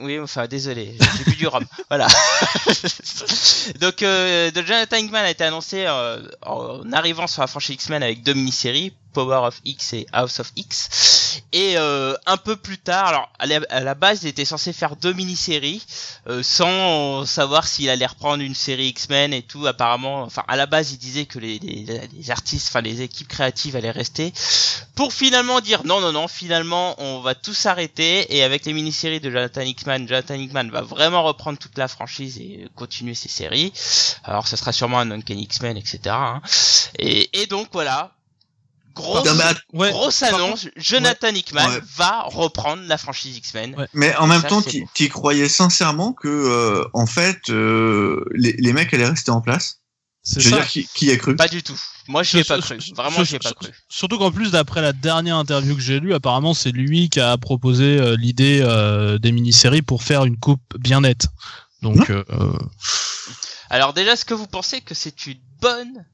Oui, 0.00 0.18
enfin, 0.20 0.46
désolé, 0.46 0.96
j'ai 1.18 1.24
bu 1.24 1.36
du 1.36 1.46
rhum. 1.46 1.64
Voilà. 1.90 2.06
Donc, 3.80 4.02
euh, 4.02 4.50
de 4.50 4.62
Jonathan 4.62 4.96
Hickman 4.96 5.18
a 5.24 5.30
été 5.30 5.44
annoncé 5.44 5.84
euh, 5.86 6.22
en 6.42 6.90
arrivant 6.92 7.26
sur 7.26 7.40
la 7.42 7.46
franchise 7.46 7.74
X-Men 7.74 8.02
avec 8.02 8.22
deux 8.22 8.34
mini-séries, 8.34 8.92
Power 9.12 9.46
of 9.46 9.60
X 9.64 9.92
et 9.94 10.06
House 10.12 10.40
of 10.40 10.52
X. 10.56 10.88
Et 11.52 11.76
euh, 11.76 12.14
un 12.26 12.36
peu 12.36 12.56
plus 12.56 12.78
tard, 12.78 13.06
alors 13.06 13.32
à 13.38 13.80
la, 13.80 13.94
base, 13.94 14.22
il 14.22 14.28
était 14.28 14.44
censé 14.44 14.72
faire 14.72 14.96
deux 14.96 15.12
mini-séries 15.12 15.84
euh, 16.28 16.42
sans 16.42 17.24
savoir 17.26 17.66
s'il 17.66 17.90
allait 17.90 18.06
reprendre 18.06 18.42
une 18.42 18.54
série 18.54 18.88
X-Men 18.88 19.32
et 19.32 19.42
tout. 19.42 19.66
Apparemment, 19.66 20.22
enfin, 20.22 20.44
à 20.48 20.56
la 20.56 20.66
base, 20.66 20.92
il 20.92 20.98
disait 20.98 21.26
que 21.26 21.38
les, 21.38 21.60
artistes, 22.30 22.68
enfin 22.68 22.80
les 22.80 23.02
équipes 23.02 23.28
créatives 23.28 23.76
allaient 23.76 23.90
rester 23.90 24.32
pour 24.94 25.12
finalement 25.12 25.60
dire 25.60 25.82
non, 25.84 26.00
non, 26.00 26.12
non, 26.12 26.28
finalement, 26.28 26.94
on 26.98 27.20
va 27.20 27.34
tout 27.34 27.54
s'arrêter 27.54 28.36
et 28.36 28.42
avec 28.42 28.64
les 28.66 28.72
mini-séries 28.72 29.20
de 29.20 29.30
Jonathan 29.30 29.62
Hickman, 29.62 30.06
Jonathan 30.06 30.34
Hickman 30.34 30.70
va 30.70 30.82
vraiment 30.82 31.22
reprendre 31.22 31.58
toute 31.58 31.78
la 31.78 31.88
franchise 31.88 32.38
et 32.38 32.68
continuer 32.76 33.14
ses 33.14 33.28
séries. 33.28 33.72
Alors, 34.24 34.46
ça 34.46 34.56
sera 34.56 34.72
sûrement 34.72 34.98
un 34.98 35.10
Uncanny 35.10 35.44
X-Men, 35.44 35.76
etc. 35.76 36.00
hein. 36.08 36.42
Et 36.98 37.46
donc, 37.46 37.68
voilà. 37.72 38.12
Grosse, 39.00 39.26
Non, 39.26 39.34
mais 39.34 39.44
att- 39.44 39.62
Ouais. 39.72 39.90
grosse 39.92 40.20
par 40.20 40.34
annonce, 40.34 40.68
Jonathan 40.76 41.28
Hickman 41.34 41.68
Ouais. 41.68 41.80
va 41.96 42.22
reprendre 42.26 42.82
la 42.86 42.98
franchise 42.98 43.36
X-Men. 43.38 43.74
Ouais. 43.76 43.86
Mais 43.94 44.14
en 44.16 44.26
même 44.26 44.42
Ça, 44.42 44.48
temps, 44.48 44.62
tu 44.94 45.08
croyais 45.08 45.48
sincèrement 45.48 46.12
que, 46.12 46.28
euh, 46.28 46.84
en 46.94 47.06
fait, 47.06 47.50
euh, 47.50 48.24
les, 48.34 48.52
les 48.52 48.72
mecs 48.72 48.92
allaient 48.94 49.08
rester 49.08 49.30
en 49.30 49.40
place? 49.40 49.78
C'est 50.22 50.40
Je 50.40 50.50
veux 50.50 50.56
ça. 50.56 50.56
dire, 50.58 50.68
qui, 50.68 50.86
qui 50.94 51.10
a 51.10 51.16
cru? 51.16 51.34
Pas 51.34 51.48
du 51.48 51.62
tout. 51.62 51.80
Moi, 52.06 52.22
j'y 52.22 52.38
ai 52.38 52.44
pas 52.44 52.58
cru. 52.60 52.78
Vraiment, 52.94 53.24
j'y 53.24 53.36
ai 53.36 53.38
pas 53.38 53.52
cru. 53.52 53.68
Surtout 53.88 54.18
qu'en 54.18 54.30
plus, 54.30 54.50
d'après 54.50 54.82
la 54.82 54.92
dernière 54.92 55.36
interview 55.36 55.74
que 55.74 55.80
j'ai 55.80 55.98
lue, 55.98 56.12
apparemment, 56.12 56.52
c'est 56.52 56.72
lui 56.72 57.08
qui 57.08 57.20
a 57.20 57.38
proposé 57.38 57.98
euh, 57.98 58.16
l'idée 58.16 58.60
euh, 58.62 59.18
des 59.18 59.32
mini-séries 59.32 59.80
pour 59.82 60.02
faire 60.02 60.26
une 60.26 60.36
coupe 60.36 60.76
bien 60.78 61.00
nette. 61.00 61.26
Donc, 61.80 62.10
euh, 62.10 62.22
euh, 62.30 62.52
Alors, 63.70 63.94
déjà, 63.94 64.12
est-ce 64.12 64.26
que 64.26 64.34
vous 64.34 64.46
pensez 64.46 64.82
que 64.82 64.94
c'est 64.94 65.26
une 65.26 65.38
bonne 65.60 66.04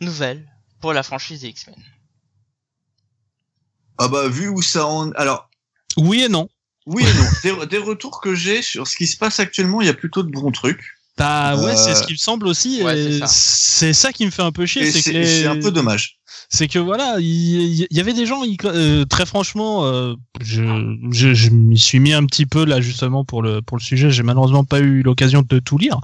nouvelle 0.00 0.46
pour 0.80 0.92
la 0.92 1.02
franchise 1.02 1.40
des 1.40 1.48
X-Men? 1.48 1.74
Ah 3.98 4.08
bah, 4.08 4.28
vu 4.28 4.48
où 4.48 4.62
ça 4.62 4.86
en... 4.86 5.10
Alors, 5.12 5.48
oui 5.96 6.22
et 6.22 6.28
non. 6.28 6.48
oui 6.86 7.02
et 7.04 7.50
non. 7.52 7.60
des, 7.62 7.66
des 7.66 7.78
retours 7.78 8.20
que 8.20 8.34
j'ai 8.34 8.62
sur 8.62 8.86
ce 8.86 8.96
qui 8.96 9.06
se 9.06 9.16
passe 9.16 9.40
actuellement, 9.40 9.80
il 9.80 9.86
y 9.86 9.90
a 9.90 9.94
plutôt 9.94 10.22
de 10.22 10.30
bons 10.30 10.50
trucs. 10.52 10.82
Bah 11.18 11.56
ouais, 11.56 11.72
Euh, 11.72 11.74
c'est 11.76 11.94
ce 11.94 12.02
qui 12.02 12.12
me 12.12 12.18
semble 12.18 12.46
aussi. 12.46 12.82
ouais, 12.82 13.20
c'est 13.26 13.94
ça. 13.94 14.12
qui 14.12 14.26
me 14.26 14.30
fait 14.30 14.42
un 14.42 14.52
peu 14.52 14.66
chier. 14.66 14.90
C'est 14.90 14.98
que 14.98 15.04
c'est 15.04 15.12
les- 15.12 15.46
un 15.46 15.58
peu 15.58 15.70
dommage. 15.70 16.18
c'est 16.50 16.68
que 16.68 16.78
voilà, 16.78 17.16
il 17.20 17.86
y, 17.90 18.00
avait 18.00 18.12
des 18.12 18.26
gens, 18.26 18.42
euh, 18.66 19.04
très 19.06 19.24
franchement, 19.24 19.86
euh, 19.86 20.14
je, 20.42 20.62
je, 21.10 21.32
je 21.32 21.48
m'y 21.50 21.78
suis 21.78 22.00
mis 22.00 22.12
un 22.12 22.24
petit 22.26 22.44
peu 22.44 22.66
là 22.66 22.82
justement 22.82 23.24
pour 23.24 23.40
le 23.42 23.62
pour 23.62 23.78
le 23.78 23.82
sujet. 23.82 24.10
J'ai 24.10 24.22
malheureusement 24.22 24.64
pas 24.64 24.80
eu 24.80 25.00
l'occasion 25.02 25.42
de 25.48 25.58
tout 25.58 25.78
lire, 25.78 25.98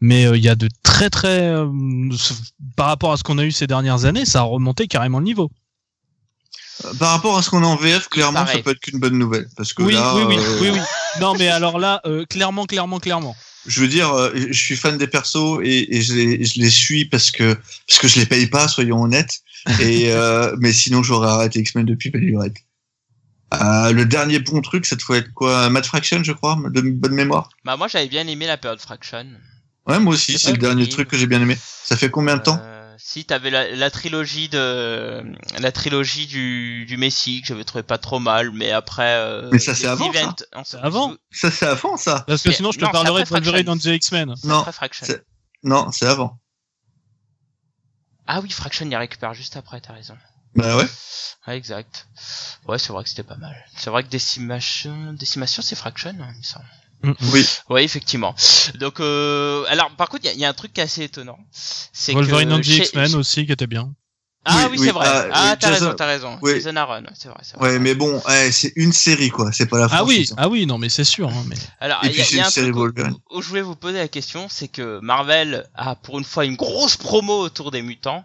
mais 0.00 0.26
euh, 0.26 0.36
il 0.36 0.44
y 0.44 0.50
a 0.50 0.54
de 0.54 0.68
très 0.82 1.08
très 1.08 1.40
euh, 1.40 1.66
par 2.76 2.88
rapport 2.88 3.12
à 3.12 3.16
ce 3.16 3.22
qu'on 3.24 3.38
a 3.38 3.44
eu 3.44 3.52
ces 3.52 3.66
dernières 3.66 4.04
années, 4.04 4.26
ça 4.26 4.40
a 4.40 4.42
remonté 4.42 4.86
carrément 4.86 5.18
le 5.18 5.24
niveau. 5.24 5.50
Euh, 6.84 6.92
Par 6.98 7.10
rapport 7.10 7.38
à 7.38 7.42
ce 7.42 7.50
qu'on 7.50 7.62
a 7.62 7.66
en 7.66 7.76
VF, 7.76 8.08
clairement, 8.08 8.40
Pareil. 8.40 8.56
ça 8.58 8.62
peut 8.62 8.70
être 8.72 8.80
qu'une 8.80 8.98
bonne 9.00 9.18
nouvelle. 9.18 9.46
Parce 9.56 9.72
que 9.72 9.82
Oui, 9.82 9.94
là, 9.94 10.14
oui, 10.14 10.24
oui, 10.28 10.36
euh, 10.38 10.58
oui, 10.60 10.70
oui. 10.74 10.80
Non, 11.20 11.34
mais 11.34 11.48
alors 11.48 11.78
là, 11.78 12.00
euh, 12.04 12.24
clairement, 12.26 12.66
clairement, 12.66 12.98
clairement. 13.00 13.34
je 13.66 13.80
veux 13.80 13.88
dire, 13.88 14.12
euh, 14.12 14.30
je 14.34 14.52
suis 14.58 14.76
fan 14.76 14.98
des 14.98 15.06
persos 15.06 15.60
et, 15.62 15.96
et 15.96 16.02
je, 16.02 16.14
les, 16.14 16.44
je 16.44 16.60
les 16.60 16.70
suis 16.70 17.06
parce 17.06 17.30
que 17.30 17.56
parce 17.88 17.98
que 18.00 18.08
je 18.08 18.18
les 18.20 18.26
paye 18.26 18.46
pas, 18.46 18.68
soyons 18.68 19.02
honnêtes. 19.02 19.40
Et 19.80 20.10
euh, 20.12 20.54
mais 20.60 20.72
sinon, 20.72 21.02
j'aurais 21.02 21.28
arrêté 21.30 21.60
X-Men 21.60 21.86
depuis 21.86 22.10
Pelurette. 22.10 22.56
Euh, 23.54 23.92
le 23.92 24.04
dernier 24.04 24.40
bon 24.40 24.60
truc, 24.60 24.84
cette 24.86 25.00
fois 25.02 25.18
être 25.18 25.32
quoi? 25.32 25.70
Mad 25.70 25.86
Fraction, 25.86 26.22
je 26.22 26.32
crois, 26.32 26.58
de 26.70 26.80
bonne 26.82 27.14
mémoire? 27.14 27.48
Bah, 27.64 27.76
moi, 27.76 27.86
j'avais 27.88 28.08
bien 28.08 28.26
aimé 28.26 28.46
la 28.46 28.56
période 28.56 28.80
Fraction. 28.80 29.24
Ouais, 29.86 30.00
moi 30.00 30.14
aussi, 30.14 30.36
C'est 30.38 30.50
le 30.52 30.58
dernier 30.58 30.88
truc 30.88 31.08
que 31.08 31.16
j'ai 31.16 31.28
bien 31.28 31.40
aimé. 31.40 31.56
Ça 31.84 31.96
fait 31.96 32.10
combien 32.10 32.36
de 32.36 32.42
temps? 32.42 32.58
Euh, 32.60 32.75
Si 33.16 33.24
t'avais 33.24 33.48
la, 33.48 33.70
la 33.74 33.90
trilogie 33.90 34.50
de 34.50 35.24
la 35.58 35.72
trilogie 35.72 36.26
du 36.26 36.84
du 36.84 36.98
Messi 36.98 37.40
que 37.40 37.46
j'avais 37.46 37.64
trouvé 37.64 37.82
pas 37.82 37.96
trop 37.96 38.18
mal, 38.18 38.50
mais 38.50 38.72
après. 38.72 39.16
euh, 39.16 39.48
Mais 39.52 39.58
ça, 39.58 39.74
c'est 39.74 39.84
les 39.84 39.88
avant, 39.88 40.12
ça. 40.64 40.80
avant. 40.82 41.16
Ça, 41.30 41.50
c'est 41.50 41.64
avant, 41.64 41.96
ça 41.96 42.24
Parce 42.28 42.42
que 42.42 42.52
sinon, 42.52 42.72
je 42.72 42.78
te 42.78 42.84
non, 42.84 42.90
parlerai 42.90 43.22
de 43.22 43.28
Wolverine 43.30 43.70
on 43.70 43.78
the 43.78 43.86
X-Men. 43.86 44.34
C'est 44.36 44.46
Non, 44.46 44.66
Non, 45.62 45.90
c'est 45.92 46.04
avant. 46.04 46.38
Ah 48.26 48.40
oui, 48.42 48.50
Fraction, 48.50 48.84
il 48.84 48.92
y 48.92 48.96
récupère 48.96 49.32
juste 49.32 49.56
après, 49.56 49.80
t'as 49.80 49.94
raison. 49.94 50.18
Bah 50.54 50.76
ouais. 50.76 50.86
Ouais, 51.46 51.56
exact. 51.56 52.08
Ouais, 52.68 52.78
c'est 52.78 52.92
vrai 52.92 53.02
que 53.02 53.08
c'était 53.08 53.22
pas 53.22 53.36
mal. 53.36 53.56
C'est 53.78 53.88
vrai 53.88 54.04
que 54.04 54.08
Décimation, 54.08 55.14
Décimation, 55.14 55.62
c'est 55.62 55.74
Fraction, 55.74 56.10
hein, 56.20 56.32
il 56.34 56.38
me 56.38 56.42
semble. 56.42 56.66
Oui. 57.32 57.46
Ouais, 57.68 57.84
effectivement. 57.84 58.34
Donc, 58.78 59.00
euh, 59.00 59.64
alors, 59.68 59.90
par 59.96 60.08
contre, 60.08 60.24
il 60.24 60.36
y 60.36 60.40
y, 60.40 60.44
a 60.44 60.48
un 60.48 60.54
truc 60.54 60.72
qui 60.72 60.80
est 60.80 60.84
assez 60.84 61.04
étonnant. 61.04 61.38
C'est 61.50 62.12
Wolverine 62.12 62.48
que 62.48 62.54
on 62.54 62.60
the 62.60 62.66
X-Men 62.66 63.14
aussi, 63.14 63.46
qui 63.46 63.52
était 63.52 63.66
bien. 63.66 63.94
Ah 64.48 64.54
Oui, 64.56 64.62
oui, 64.72 64.76
oui, 64.78 64.86
c'est 64.86 64.92
vrai. 64.92 65.06
ah, 65.08 65.26
Ah, 65.32 65.56
t'as 65.58 65.70
raison, 65.70 65.92
t'as 65.94 66.06
raison. 66.06 66.38
oui. 66.42 66.52
Jason 66.54 66.76
Aaron, 66.76 67.02
c'est 67.14 67.28
vrai, 67.28 67.38
c'est 67.42 67.56
vrai. 67.56 67.72
Ouais, 67.72 67.78
mais 67.78 67.94
bon, 67.94 68.22
eh, 68.30 68.52
c'est 68.52 68.72
une 68.76 68.92
série, 68.92 69.30
quoi. 69.30 69.50
C'est 69.52 69.66
pas 69.66 69.78
la 69.78 69.88
Ah 69.90 70.04
oui, 70.04 70.26
hein. 70.30 70.34
ah 70.38 70.48
oui, 70.48 70.66
non, 70.66 70.78
mais 70.78 70.88
c'est 70.88 71.04
sûr. 71.04 71.28
hein, 71.28 71.44
mais... 71.48 71.56
Alors, 71.80 71.98
Et 72.04 72.08
il 72.08 72.12
y 72.14 72.18
y 72.18 72.20
a 72.22 72.32
une 72.42 72.46
un 72.46 72.50
série 72.50 72.70
truc 72.72 72.96
où, 73.30 73.42
je 73.42 73.48
voulais 73.48 73.62
vous 73.62 73.74
poser 73.76 73.98
la 73.98 74.08
question, 74.08 74.46
c'est 74.48 74.68
que 74.68 75.00
Marvel 75.00 75.66
a 75.74 75.94
pour 75.96 76.18
une 76.18 76.24
fois 76.24 76.44
une 76.44 76.56
grosse 76.56 76.96
promo 76.96 77.38
autour 77.40 77.70
des 77.72 77.82
mutants, 77.82 78.24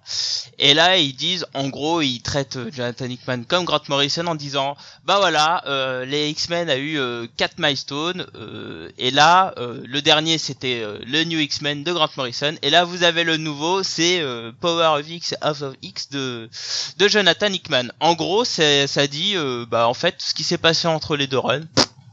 et 0.60 0.74
là 0.74 0.98
ils 0.98 1.14
disent, 1.14 1.46
en 1.54 1.70
gros, 1.70 2.02
ils 2.02 2.22
traitent 2.22 2.58
euh, 2.58 2.70
Jonathan 2.72 3.06
Hickman 3.06 3.44
comme 3.48 3.66
Grant 3.66 3.82
Morrison 3.90 4.28
en 4.28 4.36
disant, 4.36 4.76
bah 5.06 5.18
voilà, 5.20 5.64
euh, 5.68 6.06
les 6.06 6.30
X-Men 6.30 6.70
a 6.70 6.78
eu 6.78 7.00
euh, 7.00 7.26
quatre 7.38 7.58
milestones, 7.58 8.26
euh, 8.36 8.90
et 8.98 9.12
là 9.12 9.54
euh, 9.58 9.82
le 9.86 10.02
dernier 10.02 10.38
c'était 10.38 10.82
euh, 10.84 11.00
le 11.06 11.24
New 11.24 11.40
X-Men 11.40 11.84
de 11.84 11.92
Grant 11.94 12.10
Morrison, 12.18 12.56
et 12.62 12.70
là 12.70 12.84
vous 12.86 13.04
avez 13.04 13.24
le 13.24 13.38
nouveau, 13.38 13.84
c'est 13.84 14.20
euh, 14.22 14.52
Power 14.60 15.00
of 15.00 15.10
X, 15.10 15.36
House 15.42 15.62
of 15.62 15.74
X 15.82 16.10
de 16.12 16.50
de 16.98 17.08
Jonathan 17.08 17.48
Hickman. 17.48 17.92
En 18.00 18.14
gros, 18.14 18.46
c'est 18.46 18.88
ça 18.88 19.08
dit, 19.08 19.36
euh, 19.36 19.66
bah 19.70 19.88
en 19.88 19.94
fait, 19.94 20.16
ce 20.20 20.34
qui 20.34 20.44
s'est 20.44 20.58
passé 20.58 20.88
entre 20.88 21.16
les 21.16 21.28
deux 21.28 21.40
runs, 21.40 21.62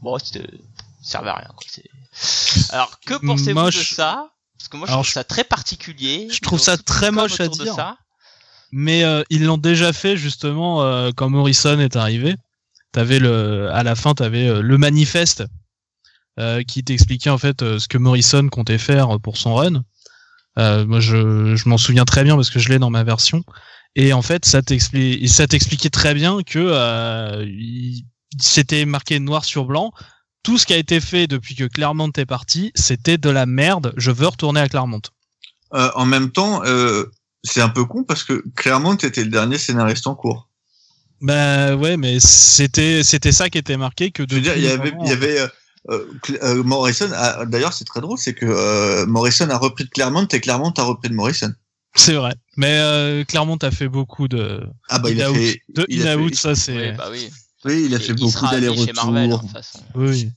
bon, 0.01 0.17
ça 0.17 0.39
servait 1.03 1.29
à 1.29 1.35
rien. 1.35 1.49
Quoi. 1.55 1.67
Alors, 2.71 2.99
que 3.05 3.13
pensez-vous 3.13 3.67
de 3.67 3.71
ça? 3.71 4.29
Parce 4.57 4.67
que 4.69 4.77
moi, 4.77 4.87
je 4.87 4.91
Alors, 4.91 5.03
trouve 5.03 5.13
ça 5.13 5.23
très 5.23 5.43
particulier. 5.43 6.27
je 6.31 6.39
trouve 6.39 6.59
ça 6.59 6.77
très 6.77 7.11
moche 7.11 7.39
à 7.39 7.47
dire. 7.47 7.75
ça. 7.75 7.97
Mais 8.71 9.03
euh, 9.03 9.23
ils 9.29 9.45
l'ont 9.45 9.57
déjà 9.57 9.93
fait 9.93 10.17
justement 10.17 10.83
euh, 10.83 11.11
quand 11.15 11.29
Morrison 11.29 11.79
est 11.79 11.95
arrivé. 11.95 12.35
T'avais 12.91 13.19
le, 13.19 13.69
à 13.71 13.83
la 13.83 13.95
fin, 13.95 14.13
t'avais 14.15 14.61
le 14.61 14.77
manifeste 14.77 15.43
qui 16.67 16.85
t'expliquait 16.85 17.29
en 17.29 17.37
fait 17.37 17.59
ce 17.59 17.87
que 17.89 17.97
Morrison 17.97 18.47
comptait 18.47 18.77
faire 18.77 19.19
pour 19.19 19.35
son 19.35 19.55
run. 19.55 19.83
Euh, 20.57 20.85
moi, 20.85 20.99
je, 20.99 21.55
je 21.55 21.69
m'en 21.69 21.77
souviens 21.77 22.05
très 22.05 22.23
bien 22.23 22.35
parce 22.35 22.49
que 22.49 22.59
je 22.59 22.69
l'ai 22.69 22.79
dans 22.79 22.89
ma 22.89 23.03
version. 23.03 23.43
Et 23.95 24.13
en 24.13 24.21
fait, 24.21 24.45
ça 24.45 24.61
t'expliquait 24.61 25.89
très 25.89 26.13
bien 26.13 26.41
que 26.43 26.59
euh, 26.59 27.45
c'était 28.39 28.85
marqué 28.85 29.19
noir 29.19 29.45
sur 29.45 29.65
blanc. 29.65 29.91
Tout 30.43 30.57
ce 30.57 30.65
qui 30.65 30.73
a 30.73 30.77
été 30.77 30.99
fait 30.99 31.27
depuis 31.27 31.55
que 31.55 31.65
Clermont 31.65 32.11
est 32.15 32.25
parti, 32.25 32.71
c'était 32.75 33.17
de 33.17 33.29
la 33.29 33.45
merde. 33.45 33.93
Je 33.97 34.11
veux 34.11 34.27
retourner 34.27 34.61
à 34.61 34.69
Clermont. 34.69 35.01
Euh, 35.73 35.89
en 35.95 36.05
même 36.05 36.31
temps, 36.31 36.63
euh, 36.63 37.05
c'est 37.43 37.61
un 37.61 37.69
peu 37.69 37.85
con 37.85 38.03
parce 38.03 38.23
que 38.23 38.43
Claremont 38.55 38.95
était 38.95 39.23
le 39.23 39.29
dernier 39.29 39.57
scénariste 39.57 40.07
en 40.07 40.15
cours. 40.15 40.49
Bah 41.21 41.75
ouais, 41.75 41.97
mais 41.97 42.19
c'était 42.21 43.03
c'était 43.03 43.33
ça 43.33 43.49
qui 43.49 43.57
était 43.57 43.75
marqué 43.75 44.11
que 44.11 44.23
Je 44.29 44.35
veux 44.35 44.41
dire, 44.41 44.55
il 44.55 44.63
y 44.63 44.69
avait, 44.69 44.93
il 45.01 45.09
y 45.09 45.11
avait 45.11 45.41
euh, 45.41 45.47
euh, 45.89 46.05
euh, 46.43 46.63
Morrison. 46.63 47.09
D'ailleurs, 47.47 47.73
c'est 47.73 47.85
très 47.85 48.01
drôle, 48.01 48.17
c'est 48.17 48.33
que 48.33 48.45
euh, 48.45 49.05
Morrison 49.05 49.49
a 49.49 49.57
repris 49.57 49.85
de 49.85 49.89
Claremont 49.89 50.25
et 50.25 50.39
Claremont 50.39 50.73
a 50.77 50.83
repris 50.83 51.09
de 51.09 51.15
Morrison. 51.15 51.53
C'est 51.95 52.13
vrai. 52.13 52.33
Mais 52.57 52.77
euh, 52.79 53.23
Clermont 53.25 53.57
a 53.57 53.71
fait 53.71 53.89
beaucoup 53.89 54.27
de 54.27 54.61
Ah 54.89 54.99
bah 54.99 55.09
il 55.09 55.21
a 55.21 55.27
in-out. 55.27 55.35
fait, 55.37 55.61
de 55.75 55.85
il 55.89 56.07
a 56.07 56.11
in-out, 56.13 56.29
fait- 56.29 56.41
ça 56.41 56.55
c'est 56.55 56.91
Oui, 56.91 56.97
bah 56.97 57.07
oui. 57.11 57.29
oui, 57.65 57.83
il 57.85 57.93
a 57.93 57.97
Et 57.97 58.01
fait 58.01 58.13
il 58.13 58.15
beaucoup 58.19 58.45
hein, 58.45 58.51
d'allers-retours. 58.51 59.51
façon. 59.51 59.79
oui. 59.95 60.31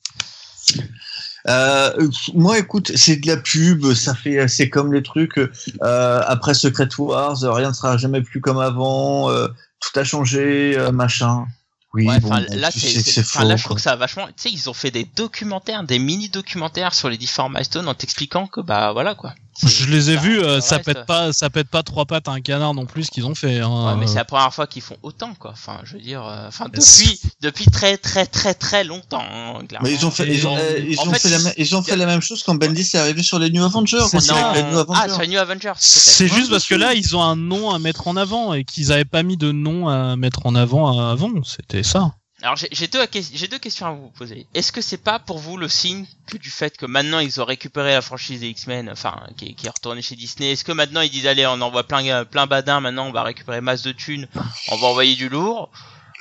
Euh, 1.49 2.09
moi, 2.35 2.59
écoute, 2.59 2.93
c'est 2.95 3.17
de 3.17 3.27
la 3.27 3.37
pub, 3.37 3.93
ça 3.95 4.15
fait, 4.15 4.47
c'est 4.47 4.71
comme 4.71 4.93
les 4.93 5.03
trucs 5.03 5.39
euh, 5.39 6.23
après 6.27 6.55
Secret 6.55 6.89
Wars, 6.99 7.43
euh, 7.43 7.53
rien 7.53 7.71
ne 7.71 7.75
sera 7.75 7.97
jamais 7.97 8.23
plus 8.23 8.41
comme 8.41 8.59
avant, 8.59 9.29
euh, 9.31 9.49
tout 9.81 9.99
a 9.99 10.05
changé, 10.05 10.77
euh, 10.79 10.93
machin. 10.93 11.47
Oui, 11.95 12.07
Ouais, 12.07 12.21
bon, 12.21 12.31
là, 12.31 12.71
tu 12.73 12.79
c'est, 12.81 12.87
sais 12.89 12.95
que 12.95 13.01
c'est- 13.03 13.11
c'est 13.13 13.21
enfin, 13.23 13.41
faux. 13.43 13.49
là, 13.49 13.57
je 13.57 13.65
trouve 13.65 13.77
que 13.77 13.83
ça 13.83 13.93
a 13.93 13.97
vachement, 13.97 14.27
tu 14.29 14.33
sais, 14.37 14.51
ils 14.51 14.71
ont 14.71 14.73
fait 14.73 14.91
des 14.93 15.05
documentaires, 15.17 15.83
des 15.83 15.99
mini 15.99 16.29
documentaires 16.29 16.95
sur 16.95 17.11
les 17.11 17.19
différents 17.19 17.51
milestones 17.51 17.89
en 17.89 17.95
t'expliquant 17.95 18.47
que, 18.47 18.61
bah, 18.61 18.93
voilà, 18.93 19.15
quoi. 19.17 19.35
Je 19.61 19.87
les 19.87 20.11
ai 20.11 20.17
vus, 20.17 20.41
euh, 20.41 20.61
ça 20.61 20.79
pète 20.79 21.05
pas, 21.05 21.33
ça 21.33 21.51
pète 21.51 21.69
pas 21.69 21.83
trois 21.83 22.07
pattes 22.07 22.27
à 22.29 22.33
un 22.33 22.41
canard 22.41 22.73
non 22.75 22.87
plus 22.87 23.05
ce 23.05 23.11
qu'ils 23.11 23.27
ont 23.27 23.35
fait. 23.35 23.61
Hein. 23.61 23.87
Ouais, 23.87 23.97
mais 24.01 24.07
c'est 24.07 24.17
la 24.17 24.25
première 24.25 24.53
fois 24.53 24.67
qu'ils 24.67 24.83
font 24.83 24.97
autant, 25.03 25.35
quoi. 25.35 25.51
Enfin, 25.53 25.79
je 25.85 25.95
veux 25.95 26.01
dire, 26.01 26.27
euh, 26.27 26.49
enfin, 26.49 26.67
depuis, 26.73 27.21
depuis 27.43 27.67
très, 27.67 27.99
très, 27.99 28.27
très, 28.27 28.55
très 28.55 28.83
longtemps, 28.83 29.23
hein, 29.23 29.65
clairement. 29.69 29.87
Mais 29.87 29.95
ils 29.95 30.07
ont 30.07 30.11
fait, 30.11 30.27
ils 30.27 30.47
ont, 30.47 30.57
euh, 30.57 30.79
ils 30.79 30.99
ont 30.99 31.13
fait, 31.13 31.19
fait, 31.19 31.29
la, 31.29 31.37
ils- 31.39 31.45
même- 31.45 31.55
ils 31.59 31.77
ont 31.77 31.83
fait 31.83 31.97
la 31.97 32.07
même 32.07 32.23
chose 32.23 32.43
quand 32.43 32.55
Bendis 32.55 32.91
est 32.95 32.97
arrivé 32.97 33.23
sur 33.23 33.39
les 33.39 33.51
New 33.51 33.63
Avengers. 33.63 34.07
C'est 34.11 34.21
ça. 34.21 34.53
les 34.55 34.63
New 34.63 34.79
ah, 34.79 34.81
Avengers. 34.81 35.13
sur 35.13 35.21
les 35.21 35.29
New 35.29 35.39
Avengers, 35.39 35.73
peut-être. 35.73 35.79
C'est 35.81 36.29
juste 36.29 36.51
parce 36.51 36.67
que 36.67 36.75
là, 36.75 36.95
ils 36.95 37.15
ont 37.15 37.23
un 37.23 37.37
nom 37.37 37.71
à 37.71 37.79
mettre 37.79 38.09
en 38.09 38.17
avant 38.17 38.55
et 38.55 38.65
qu'ils 38.65 38.91
avaient 38.91 39.05
pas 39.05 39.23
mis 39.23 39.37
de 39.37 39.53
nom 39.53 39.89
à 39.89 40.17
mettre 40.17 40.47
en 40.47 40.55
avant 40.55 40.99
avant. 40.99 41.31
C'était 41.45 41.83
ça. 41.83 42.15
Alors 42.43 42.57
j'ai 42.57 42.89
deux, 42.89 42.99
j'ai 43.33 43.47
deux 43.47 43.59
questions 43.61 43.87
à 43.87 43.93
vous 43.93 44.09
poser. 44.11 44.47
Est-ce 44.53 44.73
que 44.73 44.81
c'est 44.81 44.97
pas 45.03 45.21
pour 45.21 45.39
vous 45.39 45.57
le 45.57 45.69
signe 45.69 46.07
que 46.27 46.37
du 46.37 46.51
fait 46.51 46.77
que 46.77 46.87
maintenant 46.87 47.21
ils 47.21 47.41
ont 47.41 47.45
récupéré 47.45 47.93
la 47.93 48.03
franchise 48.03 48.41
des 48.41 48.49
X-Men, 48.49 48.91
enfin 48.91 49.15
qui, 49.37 49.51
est- 49.51 49.53
qui 49.55 49.67
est 49.67 49.71
retournée 49.71 50.03
chez 50.03 50.17
Disney, 50.17 50.51
est-ce 50.53 50.65
que 50.65 50.73
maintenant 50.73 51.03
ils 51.03 51.11
disent 51.11 51.27
allez 51.29 51.47
on 51.47 51.61
envoie 51.61 51.85
plein 51.87 52.25
plein 52.25 52.47
badin, 52.49 52.81
maintenant 52.81 53.07
on 53.07 53.13
va 53.13 53.23
récupérer 53.23 53.61
masse 53.61 53.83
de 53.83 53.93
thunes, 53.93 54.27
on 54.73 54.77
va 54.77 54.89
envoyer 54.89 55.15
du 55.15 55.29
lourd? 55.29 55.71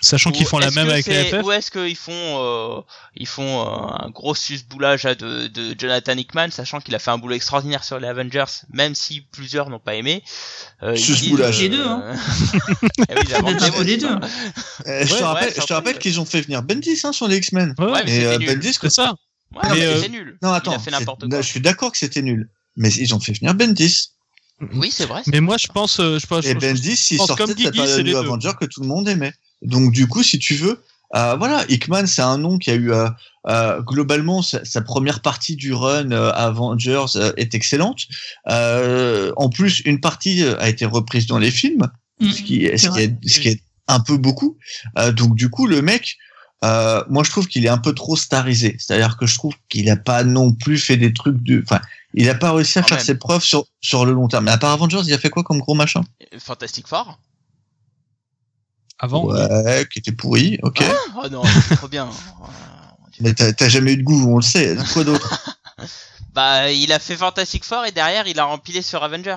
Sachant 0.03 0.31
qu'ils 0.31 0.47
font 0.47 0.57
la 0.57 0.71
même 0.71 0.89
avec 0.89 1.05
les 1.05 1.13
c'est- 1.13 1.29
FF. 1.29 1.43
Ou 1.45 1.51
est-ce 1.51 1.69
qu'ils 1.69 1.95
font 1.95 2.11
euh, 2.11 2.81
ils 3.15 3.27
font 3.27 3.61
euh, 3.61 4.05
un 4.05 4.09
gros 4.09 4.33
susboulage 4.33 5.05
à 5.05 5.13
de, 5.13 5.45
de 5.47 5.75
Jonathan 5.79 6.13
Hickman, 6.17 6.49
sachant 6.49 6.79
qu'il 6.81 6.95
a 6.95 6.99
fait 6.99 7.11
un 7.11 7.19
boulot 7.19 7.35
extraordinaire 7.35 7.83
sur 7.83 7.99
les 7.99 8.07
Avengers, 8.07 8.45
même 8.73 8.95
si 8.95 9.21
plusieurs 9.31 9.69
n'ont 9.69 9.79
pas 9.79 9.93
aimé. 9.95 10.23
Euh, 10.81 10.95
Susboulage. 10.95 11.59
Les 11.61 11.69
deux, 11.69 11.85
hein. 11.85 12.03
eh 13.09 13.13
des 13.15 13.71
peu 13.71 13.83
les 13.83 13.97
deux. 13.97 14.07
Euh, 14.07 15.05
je 15.05 15.13
Ouais, 15.13 15.19
te 15.19 15.23
rappelle, 15.23 15.53
je 15.55 15.61
te 15.65 15.73
rappelle 15.73 15.99
qu'ils 15.99 16.19
ont 16.19 16.25
fait 16.25 16.41
venir 16.41 16.63
Bendis 16.63 16.99
hein, 17.03 17.11
sur 17.11 17.27
les 17.27 17.37
X-Men. 17.37 17.75
Ouais, 17.77 17.85
Ouais, 17.85 18.01
mais 18.05 18.25
euh. 18.25 18.37
Bendis, 18.39 18.73
c'est 18.79 18.89
ça. 18.89 19.13
Ouais, 19.53 19.69
Non, 19.69 19.75
mais 19.75 19.85
euh, 19.85 20.07
nul. 20.07 20.37
non 20.41 20.51
Il 20.53 20.55
attends, 20.55 20.71
a 20.75 20.79
fait 20.79 20.91
n'importe 20.91 21.21
c'est- 21.23 21.29
quoi. 21.29 21.41
je 21.41 21.47
suis 21.47 21.61
d'accord 21.61 21.91
que 21.91 21.97
c'était 21.99 22.21
nul, 22.21 22.49
mais 22.75 22.89
ils 22.93 23.13
ont 23.13 23.19
fait 23.19 23.33
venir 23.33 23.53
Bendis. 23.53 24.09
Oui, 24.73 24.89
c'est 24.91 25.05
vrai. 25.05 25.21
Mais 25.27 25.41
moi, 25.41 25.57
je 25.57 25.67
pense, 25.67 25.99
euh, 25.99 26.19
je 26.19 26.25
pense, 26.27 26.45
Et 26.45 26.53
Bendis, 26.55 27.07
il 27.11 27.17
sortait 27.17 27.35
comme 27.35 27.49
de 27.51 27.53
Guigui, 27.55 27.71
période. 27.71 28.15
Avengers 28.15 28.53
que 28.59 28.65
tout 28.65 28.81
le 28.81 28.87
monde 28.87 29.07
aimait. 29.09 29.33
Donc 29.61 29.91
du 29.91 30.07
coup, 30.07 30.23
si 30.23 30.39
tu 30.39 30.55
veux, 30.55 30.81
euh, 31.15 31.35
voilà, 31.35 31.65
Hickman, 31.69 32.07
c'est 32.07 32.21
un 32.21 32.37
nom 32.37 32.57
qui 32.57 32.71
a 32.71 32.75
eu 32.75 32.91
euh, 32.91 33.09
euh, 33.47 33.81
globalement 33.81 34.41
sa, 34.41 34.63
sa 34.65 34.81
première 34.81 35.21
partie 35.21 35.55
du 35.55 35.73
run 35.73 36.11
euh, 36.11 36.31
Avengers 36.33 37.05
euh, 37.17 37.33
est 37.37 37.53
excellente. 37.53 38.07
Euh, 38.49 39.31
en 39.35 39.49
plus, 39.49 39.81
une 39.81 39.99
partie 39.99 40.43
a 40.43 40.69
été 40.69 40.85
reprise 40.85 41.27
dans 41.27 41.37
les 41.39 41.51
films, 41.51 41.89
Mm. 42.21 42.31
ce 42.31 42.41
qui 42.43 42.65
est, 42.65 42.77
ce 42.77 42.87
qui 42.89 42.99
est, 42.99 43.15
ce 43.27 43.39
qui 43.39 43.47
est 43.47 43.61
un 43.87 43.99
peu 43.99 44.15
beaucoup. 44.17 44.55
Euh, 44.99 45.11
donc 45.11 45.35
du 45.35 45.49
coup, 45.49 45.65
le 45.65 45.81
mec, 45.81 46.17
euh, 46.63 47.03
moi 47.09 47.23
je 47.23 47.31
trouve 47.31 47.47
qu'il 47.47 47.65
est 47.65 47.69
un 47.69 47.79
peu 47.79 47.93
trop 47.95 48.15
starisé. 48.15 48.75
C'est-à-dire 48.77 49.17
que 49.17 49.25
je 49.25 49.33
trouve 49.35 49.53
qu'il 49.69 49.89
a 49.89 49.95
pas 49.95 50.23
non 50.23 50.53
plus 50.53 50.77
fait 50.77 50.97
des 50.97 51.13
trucs 51.13 51.41
de, 51.41 51.63
enfin, 51.63 51.81
il 52.13 52.29
a 52.29 52.35
pas 52.35 52.51
réussi 52.53 52.77
à 52.77 52.83
Quand 52.83 52.89
faire 52.89 52.97
même. 52.97 53.05
ses 53.07 53.15
preuves 53.15 53.43
sur 53.43 53.65
sur 53.81 54.05
le 54.05 54.11
long 54.11 54.27
terme. 54.27 54.45
Mais 54.45 54.51
à 54.51 54.59
part 54.59 54.69
Avengers, 54.71 55.01
il 55.03 55.13
a 55.13 55.17
fait 55.17 55.31
quoi 55.31 55.43
comme 55.43 55.57
gros 55.59 55.73
machin? 55.73 56.03
Fantastic 56.37 56.87
Four. 56.87 57.17
Avant. 59.01 59.25
Ouais, 59.25 59.85
qui 59.91 59.99
était 59.99 60.11
pourri, 60.13 60.57
ok. 60.63 60.81
Oh 61.17 61.27
non, 61.29 61.43
c'est 61.67 61.75
trop 61.75 61.87
bien. 61.89 62.07
Mais 63.19 63.33
t'as 63.33 63.67
jamais 63.67 63.93
eu 63.93 63.97
de 63.97 64.03
goût, 64.03 64.25
on 64.31 64.37
le 64.37 64.41
sait. 64.41 64.77
Quoi 64.93 65.03
d'autre? 65.03 65.57
Bah, 66.33 66.71
il 66.71 66.93
a 66.93 66.99
fait 66.99 67.17
Fantastic 67.17 67.65
Four 67.65 67.83
et 67.85 67.91
derrière, 67.91 68.25
il 68.25 68.39
a 68.39 68.45
rempilé 68.45 68.81
sur 68.81 69.03
Avengers. 69.03 69.35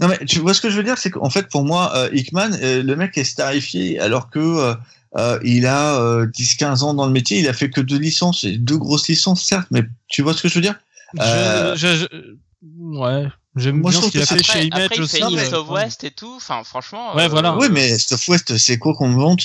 Non 0.00 0.08
mais 0.08 0.18
tu 0.26 0.40
vois 0.40 0.52
ce 0.52 0.60
que 0.60 0.70
je 0.70 0.76
veux 0.76 0.82
dire, 0.82 0.98
c'est 0.98 1.10
qu'en 1.10 1.30
fait 1.30 1.48
pour 1.48 1.64
moi, 1.64 1.92
euh, 1.96 2.08
Hickman, 2.12 2.50
euh, 2.62 2.82
le 2.82 2.96
mec 2.96 3.16
est 3.16 3.22
starifié 3.22 4.00
alors 4.00 4.28
que 4.28 4.40
euh, 4.40 4.74
euh, 5.16 5.38
il 5.44 5.66
a 5.66 6.00
euh, 6.00 6.26
10-15 6.26 6.82
ans 6.82 6.94
dans 6.94 7.06
le 7.06 7.12
métier, 7.12 7.38
il 7.38 7.48
a 7.48 7.52
fait 7.52 7.70
que 7.70 7.80
deux 7.80 7.98
licences, 7.98 8.42
et 8.42 8.58
deux 8.58 8.76
grosses 8.76 9.06
licences 9.08 9.44
certes, 9.44 9.68
mais 9.70 9.84
tu 10.08 10.22
vois 10.22 10.34
ce 10.34 10.42
que 10.42 10.48
je 10.48 10.54
veux 10.56 10.60
dire? 10.60 10.74
Je- 11.14 11.74
je- 11.76 11.96
je- 11.96 12.98
ouais, 12.98 13.28
j'aime 13.56 13.80
moi, 13.80 13.90
je 13.90 13.98
bien 13.98 14.06
ce 14.06 14.10
qu'il 14.12 14.20
a 14.20 14.22
que 14.24 14.28
fait 14.28 14.40
Après, 14.40 14.52
chez 14.60 14.66
Image 14.66 14.82
après 14.84 14.96
il 14.96 15.02
aussi. 15.02 15.16
fait 15.16 15.20
Non, 15.22 15.30
East 15.30 15.50
mais- 15.50 15.54
of 15.58 15.70
West 15.70 16.04
et 16.04 16.10
tout. 16.10 16.32
Enfin, 16.36 16.62
franchement. 16.64 17.14
Ouais, 17.16 17.28
voilà. 17.28 17.56
Oui, 17.56 17.66
mais 17.70 17.98
Stuff 17.98 18.28
West, 18.28 18.56
c'est 18.58 18.78
quoi 18.78 18.94
qu'on 18.94 19.10
vante? 19.12 19.42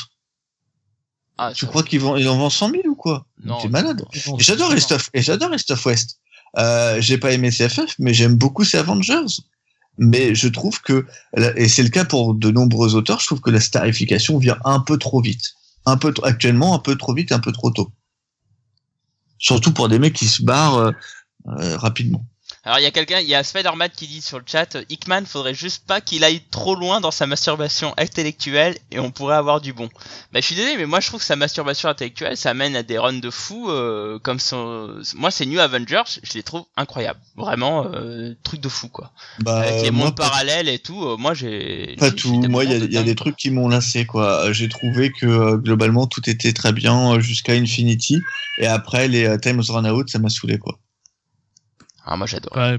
Ah, 1.38 1.51
Tu 1.55 1.65
crois 1.65 1.81
qu'ils 1.84 1.99
vont, 1.99 2.15
ils 2.15 2.27
en 2.30 2.38
vendent 2.38 2.51
100 2.51 2.69
000 2.71 2.81
ou 2.88 2.95
quoi? 2.95 3.25
Non. 3.43 3.57
T'es 3.59 3.67
malade. 3.69 4.05
J'adore 4.38 4.73
les 4.73 4.80
Stuff, 4.81 5.09
et 5.13 5.21
j'adore 5.21 5.49
les 5.49 5.57
Stuff 5.57 5.85
West. 5.88 6.19
Euh, 6.59 7.01
j'ai 7.01 7.17
pas 7.17 7.31
aimé 7.31 7.49
CFF, 7.49 7.95
mais 7.97 8.13
j'aime 8.13 8.35
beaucoup 8.35 8.63
ces 8.63 8.77
Avengers. 8.77 9.41
Mais 9.97 10.34
je 10.35 10.47
trouve 10.47 10.81
que, 10.81 11.05
et 11.55 11.67
c'est 11.67 11.84
le 11.84 11.89
cas 11.89 12.05
pour 12.05 12.34
de 12.35 12.49
nombreux 12.51 12.95
auteurs, 12.95 13.19
je 13.19 13.25
trouve 13.27 13.41
que 13.41 13.49
la 13.51 13.59
starification 13.59 14.38
vient 14.38 14.57
un 14.65 14.80
peu 14.80 14.97
trop 14.97 15.21
vite. 15.21 15.53
Un 15.85 15.97
peu, 15.97 16.13
actuellement, 16.23 16.73
un 16.75 16.80
peu 16.80 16.95
trop 16.95 17.13
vite, 17.13 17.31
un 17.31 17.39
peu 17.39 17.51
trop 17.51 17.69
tôt. 17.71 17.91
Surtout 19.38 19.73
pour 19.73 19.89
des 19.89 19.99
mecs 19.99 20.13
qui 20.13 20.27
se 20.27 20.41
barrent 20.43 20.77
euh, 20.77 20.91
euh, 21.59 21.77
rapidement. 21.77 22.25
Alors, 22.65 22.80
il 22.80 22.84
y 22.84 22.85
a 22.85 22.91
quelqu'un, 22.91 23.19
il 23.19 23.27
y 23.27 23.35
a 23.35 23.44
Spider-Man 23.44 23.90
qui 23.94 24.07
dit 24.07 24.22
sur 24.22 24.40
le 24.40 24.45
chat, 24.48 24.76
euh, 24.76 24.85
Hickman, 24.90 25.26
faudrait 25.26 25.53
juste 25.53 25.85
pas 25.85 25.99
qu'il 25.99 26.23
aille 26.23 26.41
trop 26.49 26.76
loin 26.76 27.02
dans 27.02 27.11
sa 27.11 27.27
masturbation 27.27 27.94
intellectuelle 27.98 28.77
et 28.90 28.99
on 28.99 29.11
pourrait 29.11 29.35
avoir 29.35 29.60
du 29.60 29.73
bon. 29.73 29.90
Bah, 30.31 30.40
je 30.40 30.45
suis 30.45 30.56
désolé, 30.56 30.77
mais 30.77 30.85
moi, 30.85 31.02
je 31.02 31.07
trouve 31.07 31.19
que 31.19 31.26
sa 31.26 31.35
masturbation 31.35 31.90
intellectuelle, 31.90 32.38
ça 32.38 32.53
mène 32.53 32.77
à 32.77 32.84
des 32.84 32.98
runs 32.98 33.19
de 33.19 33.30
fou, 33.30 33.69
euh, 33.69 34.18
comme 34.19 34.40
son, 34.40 35.02
moi, 35.15 35.30
ces 35.30 35.45
New 35.45 35.60
Avengers, 35.60 36.03
je 36.23 36.34
les 36.35 36.44
trouve 36.44 36.64
incroyables. 36.77 37.19
Vraiment, 37.35 37.85
euh, 37.94 38.34
truc 38.44 38.61
de 38.61 38.69
fou, 38.69 38.88
quoi. 38.88 39.11
Bah, 39.40 39.57
Avec 39.57 39.84
les 39.84 39.91
moi, 39.91 40.06
mondes 40.06 40.15
parallèles 40.15 40.69
et 40.69 40.80
tout, 40.80 41.03
euh, 41.03 41.18
moi, 41.18 41.34
j'ai... 41.34 41.98
pas 41.99 42.11
tout. 42.11 42.41
Moi, 42.48 42.64
il 42.64 42.72
y 42.72 42.76
a, 42.76 42.85
y 42.85 42.98
a 42.98 43.03
des 43.03 43.15
trucs 43.15 43.35
qui 43.35 43.52
m'ont 43.52 43.68
lassé, 43.68 44.06
quoi. 44.06 44.45
Euh, 44.45 44.53
J'ai 44.53 44.69
trouvé 44.69 45.11
que 45.11 45.26
euh, 45.26 45.57
globalement 45.57 46.07
tout 46.07 46.30
était 46.30 46.53
très 46.53 46.72
bien 46.72 47.15
euh, 47.15 47.19
jusqu'à 47.19 47.52
Infinity, 47.53 48.22
et 48.57 48.68
après 48.68 49.10
les 49.10 49.26
euh, 49.26 49.38
Times 49.38 49.64
Run 49.68 49.91
Out, 49.91 50.10
ça 50.10 50.19
m'a 50.19 50.30
saoulé, 50.30 50.57
quoi. 50.57 50.80
Ah, 52.05 52.17
moi, 52.17 52.27
j'adore. 52.27 52.55
Ouais, 52.55 52.77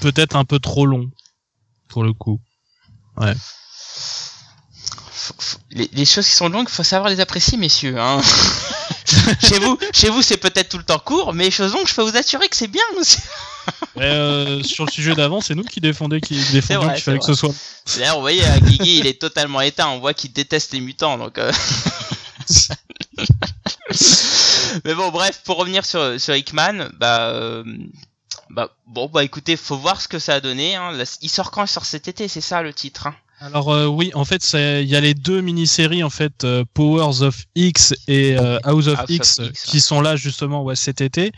peut-être 0.00 0.36
un 0.36 0.44
peu 0.44 0.58
trop 0.58 0.86
long 0.86 1.10
pour 1.88 2.02
le 2.04 2.12
coup. 2.12 2.40
Faut- 5.12 5.34
faut- 5.38 5.58
Les, 5.70 5.88
les 5.92 6.04
choses 6.04 6.26
qui 6.26 6.32
sont 6.34 6.48
longues, 6.48 6.68
faut 6.68 6.82
savoir 6.82 7.10
les 7.10 7.20
apprécier, 7.20 7.58
messieurs. 7.58 7.98
Hein. 8.00 8.20
chez 9.42 9.58
vous, 9.58 9.78
chez 9.92 10.08
vous, 10.08 10.22
c'est 10.22 10.36
peut-être 10.38 10.70
tout 10.70 10.78
le 10.78 10.84
temps 10.84 10.98
court, 10.98 11.32
mais 11.34 11.44
les 11.44 11.50
choses 11.50 11.72
longues, 11.74 11.86
je 11.86 11.94
peux 11.94 12.02
vous 12.02 12.16
assurer 12.16 12.48
que 12.48 12.56
c'est 12.56 12.68
bien. 12.68 12.82
Mais, 13.96 14.04
euh, 14.04 14.62
sur 14.62 14.86
le 14.86 14.90
sujet 14.90 15.14
d'avant, 15.14 15.40
c'est 15.40 15.54
nous 15.54 15.62
qui 15.64 15.80
défendions 15.80 16.18
qui 16.20 16.34
défendions 16.52 16.92
qu'il 16.94 17.02
fallait 17.02 17.18
que 17.18 17.24
ce 17.26 17.34
soit. 17.34 17.54
D'ailleurs, 17.98 18.14
vous 18.16 18.22
voyez, 18.22 18.42
euh, 18.44 18.58
Guigui, 18.60 18.98
il 18.98 19.06
est 19.06 19.20
totalement 19.20 19.60
éteint. 19.60 19.88
On 19.88 20.00
voit 20.00 20.14
qu'il 20.14 20.32
déteste 20.32 20.72
les 20.72 20.80
mutants, 20.80 21.18
donc. 21.18 21.36
euh. 21.38 21.52
Mais 24.84 24.94
bon, 24.94 25.10
bref, 25.10 25.42
pour 25.44 25.56
revenir 25.58 25.84
sur 25.84 26.18
sur 26.20 26.34
Hickman, 26.34 26.88
bah, 26.98 27.28
euh, 27.30 27.64
bah, 28.48 28.70
bon, 28.86 29.08
bah, 29.12 29.24
écoutez, 29.24 29.56
faut 29.56 29.76
voir 29.76 30.00
ce 30.00 30.08
que 30.08 30.18
ça 30.18 30.34
a 30.34 30.40
donné. 30.40 30.74
Hein. 30.74 30.92
Il 31.20 31.28
sort 31.28 31.50
quand? 31.50 31.64
Il 31.64 31.68
sort 31.68 31.84
cet 31.84 32.08
été, 32.08 32.28
c'est 32.28 32.40
ça 32.40 32.62
le 32.62 32.72
titre. 32.72 33.06
Hein? 33.06 33.14
Alors 33.40 33.70
euh, 33.70 33.86
oui, 33.86 34.10
en 34.14 34.26
fait, 34.26 34.46
il 34.52 34.86
y 34.86 34.96
a 34.96 35.00
les 35.00 35.14
deux 35.14 35.40
mini-séries 35.40 36.02
en 36.02 36.10
fait, 36.10 36.44
euh, 36.44 36.64
Powers 36.74 37.22
of 37.22 37.44
X 37.54 37.94
et 38.06 38.38
euh, 38.38 38.58
House 38.64 38.86
of 38.86 38.98
House 38.98 39.38
of 39.38 39.48
X, 39.48 39.62
qui 39.64 39.80
sont 39.80 40.02
là 40.02 40.14
justement 40.14 40.62
ouais, 40.62 40.76
cet 40.76 41.00
été. 41.00 41.32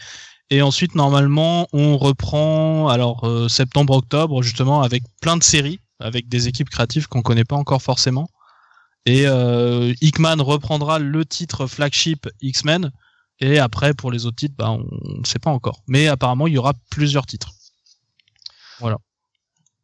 Et 0.50 0.62
ensuite, 0.62 0.96
normalement, 0.96 1.68
on 1.72 1.96
reprend 1.96 2.88
alors 2.88 3.26
septembre-octobre 3.48 4.42
justement 4.42 4.82
avec 4.82 5.02
plein 5.22 5.38
de 5.38 5.42
séries, 5.42 5.80
avec 5.98 6.28
des 6.28 6.46
équipes 6.48 6.68
créatives 6.68 7.06
qu'on 7.06 7.22
connaît 7.22 7.44
pas 7.44 7.56
encore 7.56 7.80
forcément. 7.80 8.28
Et 9.06 9.24
Hickman 10.02 10.42
reprendra 10.42 10.98
le 10.98 11.24
titre 11.24 11.66
flagship 11.66 12.28
X-Men. 12.42 12.90
Et 13.42 13.58
après, 13.58 13.92
pour 13.92 14.12
les 14.12 14.24
autres 14.24 14.36
titres, 14.36 14.54
bah, 14.56 14.70
on 14.70 14.86
ne 15.18 15.24
sait 15.26 15.40
pas 15.40 15.50
encore. 15.50 15.82
Mais 15.88 16.06
apparemment, 16.06 16.46
il 16.46 16.54
y 16.54 16.58
aura 16.58 16.74
plusieurs 16.90 17.26
titres. 17.26 17.50
Voilà. 18.78 18.98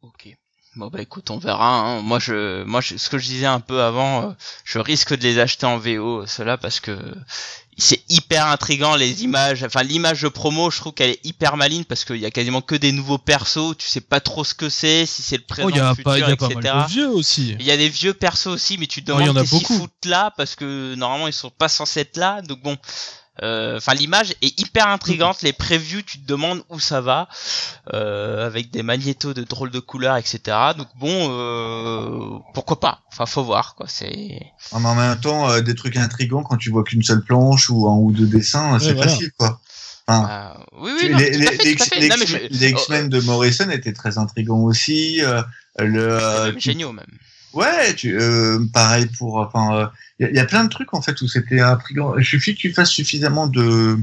Ok. 0.01 0.29
Bon 0.75 0.87
bah 0.87 1.01
écoute, 1.01 1.29
on 1.29 1.39
verra. 1.39 1.79
Hein. 1.79 2.01
Moi, 2.01 2.19
je, 2.19 2.63
moi, 2.63 2.79
je, 2.79 2.95
ce 2.95 3.09
que 3.09 3.17
je 3.17 3.25
disais 3.25 3.47
un 3.47 3.59
peu 3.59 3.81
avant, 3.81 4.29
euh, 4.29 4.33
je 4.63 4.79
risque 4.79 5.17
de 5.17 5.23
les 5.23 5.39
acheter 5.39 5.65
en 5.65 5.77
VO, 5.77 6.25
cela 6.25 6.57
parce 6.57 6.79
que 6.79 6.97
c'est 7.77 8.01
hyper 8.09 8.45
intrigant 8.45 8.95
les 8.95 9.23
images. 9.23 9.63
Enfin, 9.63 9.83
l'image 9.83 10.21
de 10.21 10.29
promo, 10.29 10.69
je 10.69 10.77
trouve 10.77 10.93
qu'elle 10.93 11.09
est 11.09 11.25
hyper 11.25 11.57
maligne 11.57 11.83
parce 11.83 12.05
qu'il 12.05 12.17
y 12.17 12.25
a 12.25 12.31
quasiment 12.31 12.61
que 12.61 12.75
des 12.75 12.91
nouveaux 12.93 13.17
persos. 13.17 13.75
Tu 13.77 13.89
sais 13.89 14.01
pas 14.01 14.21
trop 14.21 14.43
ce 14.43 14.53
que 14.53 14.69
c'est, 14.69 15.05
si 15.05 15.21
c'est 15.21 15.37
le 15.37 15.43
présent, 15.43 15.69
Oh, 15.69 15.75
y 15.75 15.79
a 15.79 15.89
le 15.89 15.95
futur, 15.95 16.03
pas, 16.03 16.19
y 16.19 16.23
a 16.23 16.31
etc. 16.31 16.53
pas 16.61 16.73
mal 16.73 16.83
de 16.83 16.91
vieux 16.91 17.09
aussi. 17.09 17.55
Il 17.59 17.65
y 17.65 17.71
a 17.71 17.77
des 17.77 17.89
vieux 17.89 18.13
persos 18.13 18.47
aussi, 18.47 18.77
mais 18.77 18.87
tu 18.87 19.03
te 19.03 19.11
il 19.11 19.15
y 19.15 19.17
demandes 19.17 19.37
en 19.37 19.41
a 19.41 19.43
beaucoup. 19.43 19.73
foutent 19.75 20.05
là 20.05 20.31
parce 20.37 20.55
que 20.55 20.95
normalement 20.95 21.27
ils 21.27 21.33
sont 21.33 21.49
pas 21.49 21.67
censés 21.67 22.01
être 22.01 22.17
là. 22.17 22.41
Donc 22.41 22.61
bon, 22.61 22.77
enfin 23.41 23.93
l'image 23.93 24.33
est 24.41 24.59
hyper 24.59 24.87
intrigante. 24.87 25.41
Les 25.41 25.53
previews, 25.53 26.01
tu 26.01 26.19
te 26.19 26.27
demandes 26.27 26.63
où 26.69 26.79
ça 26.79 27.01
va, 27.01 27.27
euh, 27.93 28.45
avec 28.45 28.71
des 28.71 28.83
magnétos 28.83 29.33
de 29.33 29.43
drôles 29.43 29.71
de 29.71 29.79
couleurs, 29.79 30.17
etc. 30.17 30.57
Donc 30.77 30.87
bon, 30.95 31.29
euh, 31.31 32.39
pourquoi 32.53 32.79
pas? 32.79 33.01
Enfin, 33.11 33.25
faut 33.25 33.43
voir 33.43 33.75
quoi. 33.75 33.87
C'est 33.87 34.41
En 34.71 34.79
même 34.79 35.19
temps, 35.19 35.49
euh, 35.49 35.61
des 35.61 35.75
trucs 35.75 35.97
intrigants 35.97 36.43
quand 36.43 36.57
tu 36.57 36.69
vois 36.69 36.83
qu'une 36.83 37.03
seule 37.03 37.23
planche 37.23 37.69
ou 37.69 37.87
un 37.87 37.95
ou 37.95 38.11
deux 38.11 38.27
dessins, 38.27 38.79
c'est 38.79 38.93
voilà. 38.93 39.11
facile, 39.11 39.31
quoi. 39.37 39.59
Enfin, 40.07 40.27
euh, 40.29 40.63
oui, 40.81 40.91
tu- 40.99 41.05
oui, 41.05 41.11
non, 41.11 41.17
les, 41.19 42.69
X-Men 42.71 43.09
de 43.09 43.19
Morrison 43.21 43.69
étaient 43.69 43.93
très 43.93 44.17
intrigants 44.17 44.61
aussi. 44.63 45.21
euh, 45.21 45.41
le, 45.77 46.01
euh, 46.01 46.19
euh, 46.47 46.53
géniaux 46.57 46.91
même. 46.91 47.05
Ouais, 47.53 47.95
tu, 47.95 48.19
euh, 48.19 48.59
pareil 48.73 49.07
pour. 49.17 49.37
Enfin, 49.37 49.91
il 50.19 50.25
y, 50.27 50.29
a- 50.29 50.31
y 50.33 50.39
a 50.39 50.45
plein 50.45 50.63
de 50.63 50.69
trucs 50.69 50.93
en 50.93 51.01
fait 51.01 51.19
où 51.21 51.27
c'était 51.27 51.61
intrigant. 51.61 52.15
Il 52.17 52.23
suffit 52.25 52.53
que 52.55 52.59
tu 52.59 52.73
fasses 52.73 52.91
suffisamment 52.91 53.47
de, 53.47 53.97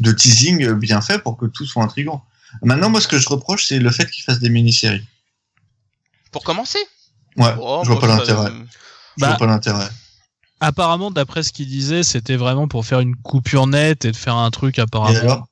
de 0.00 0.12
teasing 0.12 0.62
euh, 0.64 0.74
bien 0.74 1.00
fait 1.00 1.18
pour 1.22 1.36
que 1.36 1.46
tout 1.46 1.64
soit 1.64 1.82
intrigant. 1.82 2.24
Maintenant, 2.62 2.90
moi, 2.90 3.00
ce 3.00 3.08
que 3.08 3.18
je 3.18 3.28
reproche, 3.28 3.66
c'est 3.66 3.78
le 3.78 3.90
fait 3.90 4.10
qu'ils 4.10 4.24
fassent 4.24 4.40
des 4.40 4.50
mini-séries. 4.50 5.06
Pour 6.30 6.44
commencer? 6.44 6.78
Ouais, 7.36 7.54
Oh, 7.58 7.80
je 7.82 7.88
vois 7.90 8.00
bah, 8.00 8.08
pas 8.08 8.16
l'intérêt. 8.18 8.50
Je 9.16 9.20
Bah, 9.22 9.28
vois 9.28 9.36
pas 9.38 9.46
l'intérêt. 9.46 9.88
Apparemment, 10.60 11.10
d'après 11.10 11.42
ce 11.42 11.52
qu'il 11.52 11.66
disait, 11.66 12.02
c'était 12.02 12.36
vraiment 12.36 12.68
pour 12.68 12.84
faire 12.86 13.00
une 13.00 13.16
coupure 13.16 13.66
nette 13.66 14.04
et 14.04 14.12
de 14.12 14.16
faire 14.16 14.36
un 14.36 14.50
truc 14.50 14.78
Et 14.78 14.82
apparemment. 14.82 15.18
alors, 15.18 15.46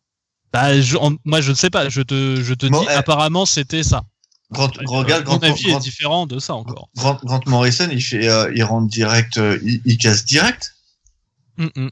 Bah, 0.52 0.80
je- 0.80 0.96
en- 0.96 1.14
moi, 1.24 1.40
je 1.40 1.50
ne 1.50 1.56
sais 1.56 1.70
pas. 1.70 1.88
Je 1.88 2.02
te, 2.02 2.42
je 2.42 2.54
te 2.54 2.66
Bon, 2.66 2.80
dis, 2.80 2.86
eh. 2.90 2.94
apparemment, 2.94 3.46
c'était 3.46 3.82
ça. 3.82 4.02
Grant, 4.50 4.70
regarde, 4.86 5.24
Mon 5.26 5.36
Grant, 5.36 5.48
avis 5.50 5.62
Grant- 5.68 5.78
est 5.78 5.82
différent 5.82 6.26
de 6.26 6.38
ça 6.38 6.54
encore. 6.54 6.88
Grant- 6.96 7.20
Grant 7.24 7.40
Morrison, 7.46 7.88
il 7.92 8.02
fait, 8.02 8.28
euh, 8.28 8.52
il 8.54 8.64
rentre 8.64 8.88
direct, 8.88 9.38
euh, 9.38 9.58
il, 9.62 9.80
il 9.84 9.96
casse 9.98 10.24
direct. 10.24 10.74
Mm, 11.56 11.66
mm. 11.76 11.88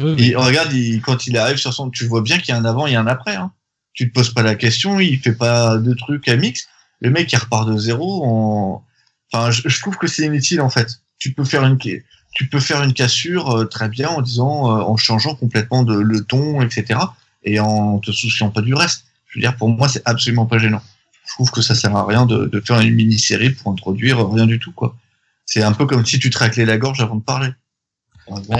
Oui, 0.00 0.12
oui. 0.16 0.30
Et 0.30 0.34
regarde, 0.36 0.72
il, 0.72 1.02
quand 1.02 1.26
il 1.26 1.36
arrive 1.36 1.58
sur 1.58 1.74
son, 1.74 1.90
tu 1.90 2.06
vois 2.06 2.22
bien 2.22 2.38
qu'il 2.38 2.48
y 2.48 2.52
a 2.52 2.56
un 2.56 2.64
avant 2.64 2.86
et 2.86 2.94
un 2.96 3.06
après. 3.06 3.36
Hein. 3.36 3.52
Tu 3.92 4.08
te 4.08 4.14
poses 4.14 4.32
pas 4.32 4.42
la 4.42 4.54
question, 4.54 5.00
il 5.00 5.18
fait 5.18 5.34
pas 5.34 5.76
de 5.76 5.92
trucs 5.94 6.26
à 6.28 6.36
mix. 6.36 6.66
Le 7.00 7.10
mec, 7.10 7.30
il 7.32 7.36
repart 7.36 7.68
de 7.68 7.76
zéro. 7.76 8.24
En... 8.24 8.84
Enfin, 9.32 9.50
je, 9.50 9.68
je 9.68 9.80
trouve 9.80 9.96
que 9.98 10.06
c'est 10.06 10.24
inutile 10.24 10.60
en 10.62 10.70
fait. 10.70 10.88
Tu 11.18 11.34
peux 11.34 11.44
faire 11.44 11.64
une, 11.64 11.76
tu 11.76 12.48
peux 12.50 12.60
faire 12.60 12.82
une 12.82 12.94
cassure 12.94 13.50
euh, 13.50 13.64
très 13.66 13.88
bien 13.90 14.08
en 14.08 14.22
disant, 14.22 14.64
en 14.64 14.96
changeant 14.96 15.34
complètement 15.34 15.82
de 15.82 15.94
le 15.94 16.24
ton, 16.24 16.62
etc. 16.62 16.98
Et 17.42 17.60
en 17.60 17.98
te 17.98 18.10
souciant 18.12 18.48
pas 18.50 18.62
du 18.62 18.72
reste. 18.72 19.04
Je 19.28 19.38
veux 19.38 19.42
dire, 19.42 19.56
pour 19.56 19.68
moi, 19.68 19.88
c'est 19.88 20.02
absolument 20.06 20.46
pas 20.46 20.56
gênant. 20.58 20.82
Je 21.26 21.34
trouve 21.34 21.50
que 21.50 21.62
ça 21.62 21.74
sert 21.74 21.94
à 21.96 22.04
rien 22.06 22.26
de, 22.26 22.46
de 22.46 22.60
faire 22.60 22.80
une 22.80 22.94
mini-série 22.94 23.50
pour 23.50 23.70
introduire 23.72 24.28
rien 24.30 24.46
du 24.46 24.58
tout, 24.58 24.72
quoi. 24.72 24.96
C'est 25.46 25.62
un 25.62 25.72
peu 25.72 25.86
comme 25.86 26.04
si 26.06 26.18
tu 26.18 26.30
te 26.30 26.38
raclais 26.38 26.64
la 26.64 26.78
gorge 26.78 27.00
avant 27.00 27.16
de 27.16 27.22
parler. 27.22 27.50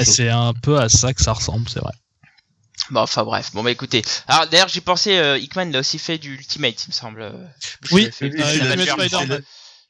C'est 0.05 0.29
un 0.29 0.53
peu 0.53 0.79
à 0.79 0.89
ça 0.89 1.13
que 1.15 1.23
ça 1.23 1.33
ressemble, 1.33 1.69
c'est 1.69 1.81
vrai. 1.81 1.93
Bon, 2.91 3.01
enfin 3.01 3.25
bref. 3.25 3.51
Bon 3.53 3.63
bah 3.63 3.71
écoutez. 3.71 4.03
Alors 4.27 4.49
d'ailleurs, 4.49 4.69
j'ai 4.69 4.81
pensé, 4.81 5.17
euh, 5.17 5.39
Hickman 5.39 5.69
il 5.69 5.77
a 5.77 5.81
aussi 5.81 5.99
fait 5.99 6.19
du 6.19 6.35
Ultimate, 6.35 6.85
il 6.87 6.89
me 6.89 6.93
semble. 6.93 7.23
Oui, 7.93 8.11
fait 8.11 8.27
Ultimate 8.27 8.49
c'est 8.53 8.59
la- 8.59 8.73
Avenger, 8.73 8.91
Ultimate. 8.99 9.45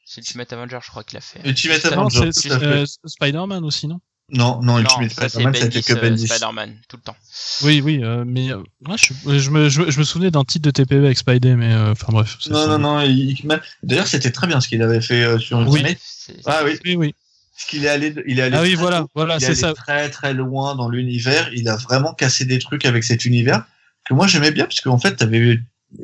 C'est 0.05 0.53
Avenger, 0.53 0.79
je 0.83 0.89
crois 0.89 1.03
qu'il 1.03 1.17
a 1.17 1.21
fait. 1.21 1.39
Ultimate 1.47 1.85
Avenger, 1.85 2.29
c'est 2.33 2.51
euh, 2.51 2.85
Spider-Man 3.05 3.63
aussi, 3.63 3.87
non? 3.87 3.99
Non, 4.33 4.61
non, 4.61 4.73
Non, 4.75 4.79
Ultimate 4.79 5.11
ça 5.11 5.21
c'est 5.23 5.29
Spider-Man, 5.29 5.53
c'était 5.55 5.67
Bendis, 5.69 5.83
que 5.83 5.93
euh, 5.93 6.09
Bendis. 6.09 6.27
Spider-Man, 6.27 6.75
tout 6.87 6.97
le 6.97 7.01
temps. 7.03 7.15
Oui, 7.63 7.81
oui, 7.83 7.99
euh, 8.03 8.23
mais 8.25 8.51
euh, 8.51 8.57
ouais, 8.87 8.95
je, 8.97 9.39
je, 9.39 9.49
me, 9.49 9.69
je, 9.69 9.89
je 9.91 9.99
me 9.99 10.03
souvenais 10.03 10.31
d'un 10.31 10.43
titre 10.45 10.63
de 10.65 10.71
TPE 10.71 10.93
avec 11.05 11.17
Spidey, 11.17 11.55
mais 11.55 11.73
euh, 11.73 11.91
enfin 11.91 12.07
bref. 12.11 12.37
c'est 12.39 12.49
Non, 12.51 12.61
ça. 12.63 12.67
non, 12.67 12.79
non, 12.79 13.01
Hickman. 13.01 13.59
D'ailleurs, 13.83 14.07
c'était 14.07 14.31
très 14.31 14.47
bien 14.47 14.61
ce 14.61 14.67
qu'il 14.67 14.81
avait 14.81 15.01
fait 15.01 15.23
euh, 15.23 15.37
sur 15.37 15.57
Oui. 15.59 15.81
Ultimate. 15.81 15.97
Ah 16.45 16.61
oui, 16.63 16.79
Oui, 16.85 16.95
oui. 16.95 17.15
parce 17.55 17.65
qu'il 17.69 17.83
est 17.85 17.89
allé, 17.89 18.15
il 18.25 18.39
est 18.39 18.43
allé. 18.43 18.55
Ah 18.57 18.61
oui, 18.61 18.73
très 18.73 18.81
voilà, 18.81 19.03
haut, 19.03 19.09
voilà, 19.15 19.33
il 19.35 19.37
est 19.37 19.53
c'est 19.53 19.65
allé 19.65 19.73
ça. 19.75 19.81
très 19.83 20.09
très 20.09 20.33
loin 20.33 20.75
dans 20.75 20.87
l'univers. 20.89 21.49
Il 21.53 21.67
a 21.67 21.75
vraiment 21.75 22.13
cassé 22.13 22.45
des 22.45 22.59
trucs 22.59 22.85
avec 22.85 23.03
cet 23.03 23.25
univers 23.25 23.65
que 24.07 24.13
moi 24.13 24.27
j'aimais 24.27 24.51
bien 24.51 24.63
parce 24.65 24.81
qu'en 24.81 24.97
fait, 24.97 25.15
t'avais 25.17 25.59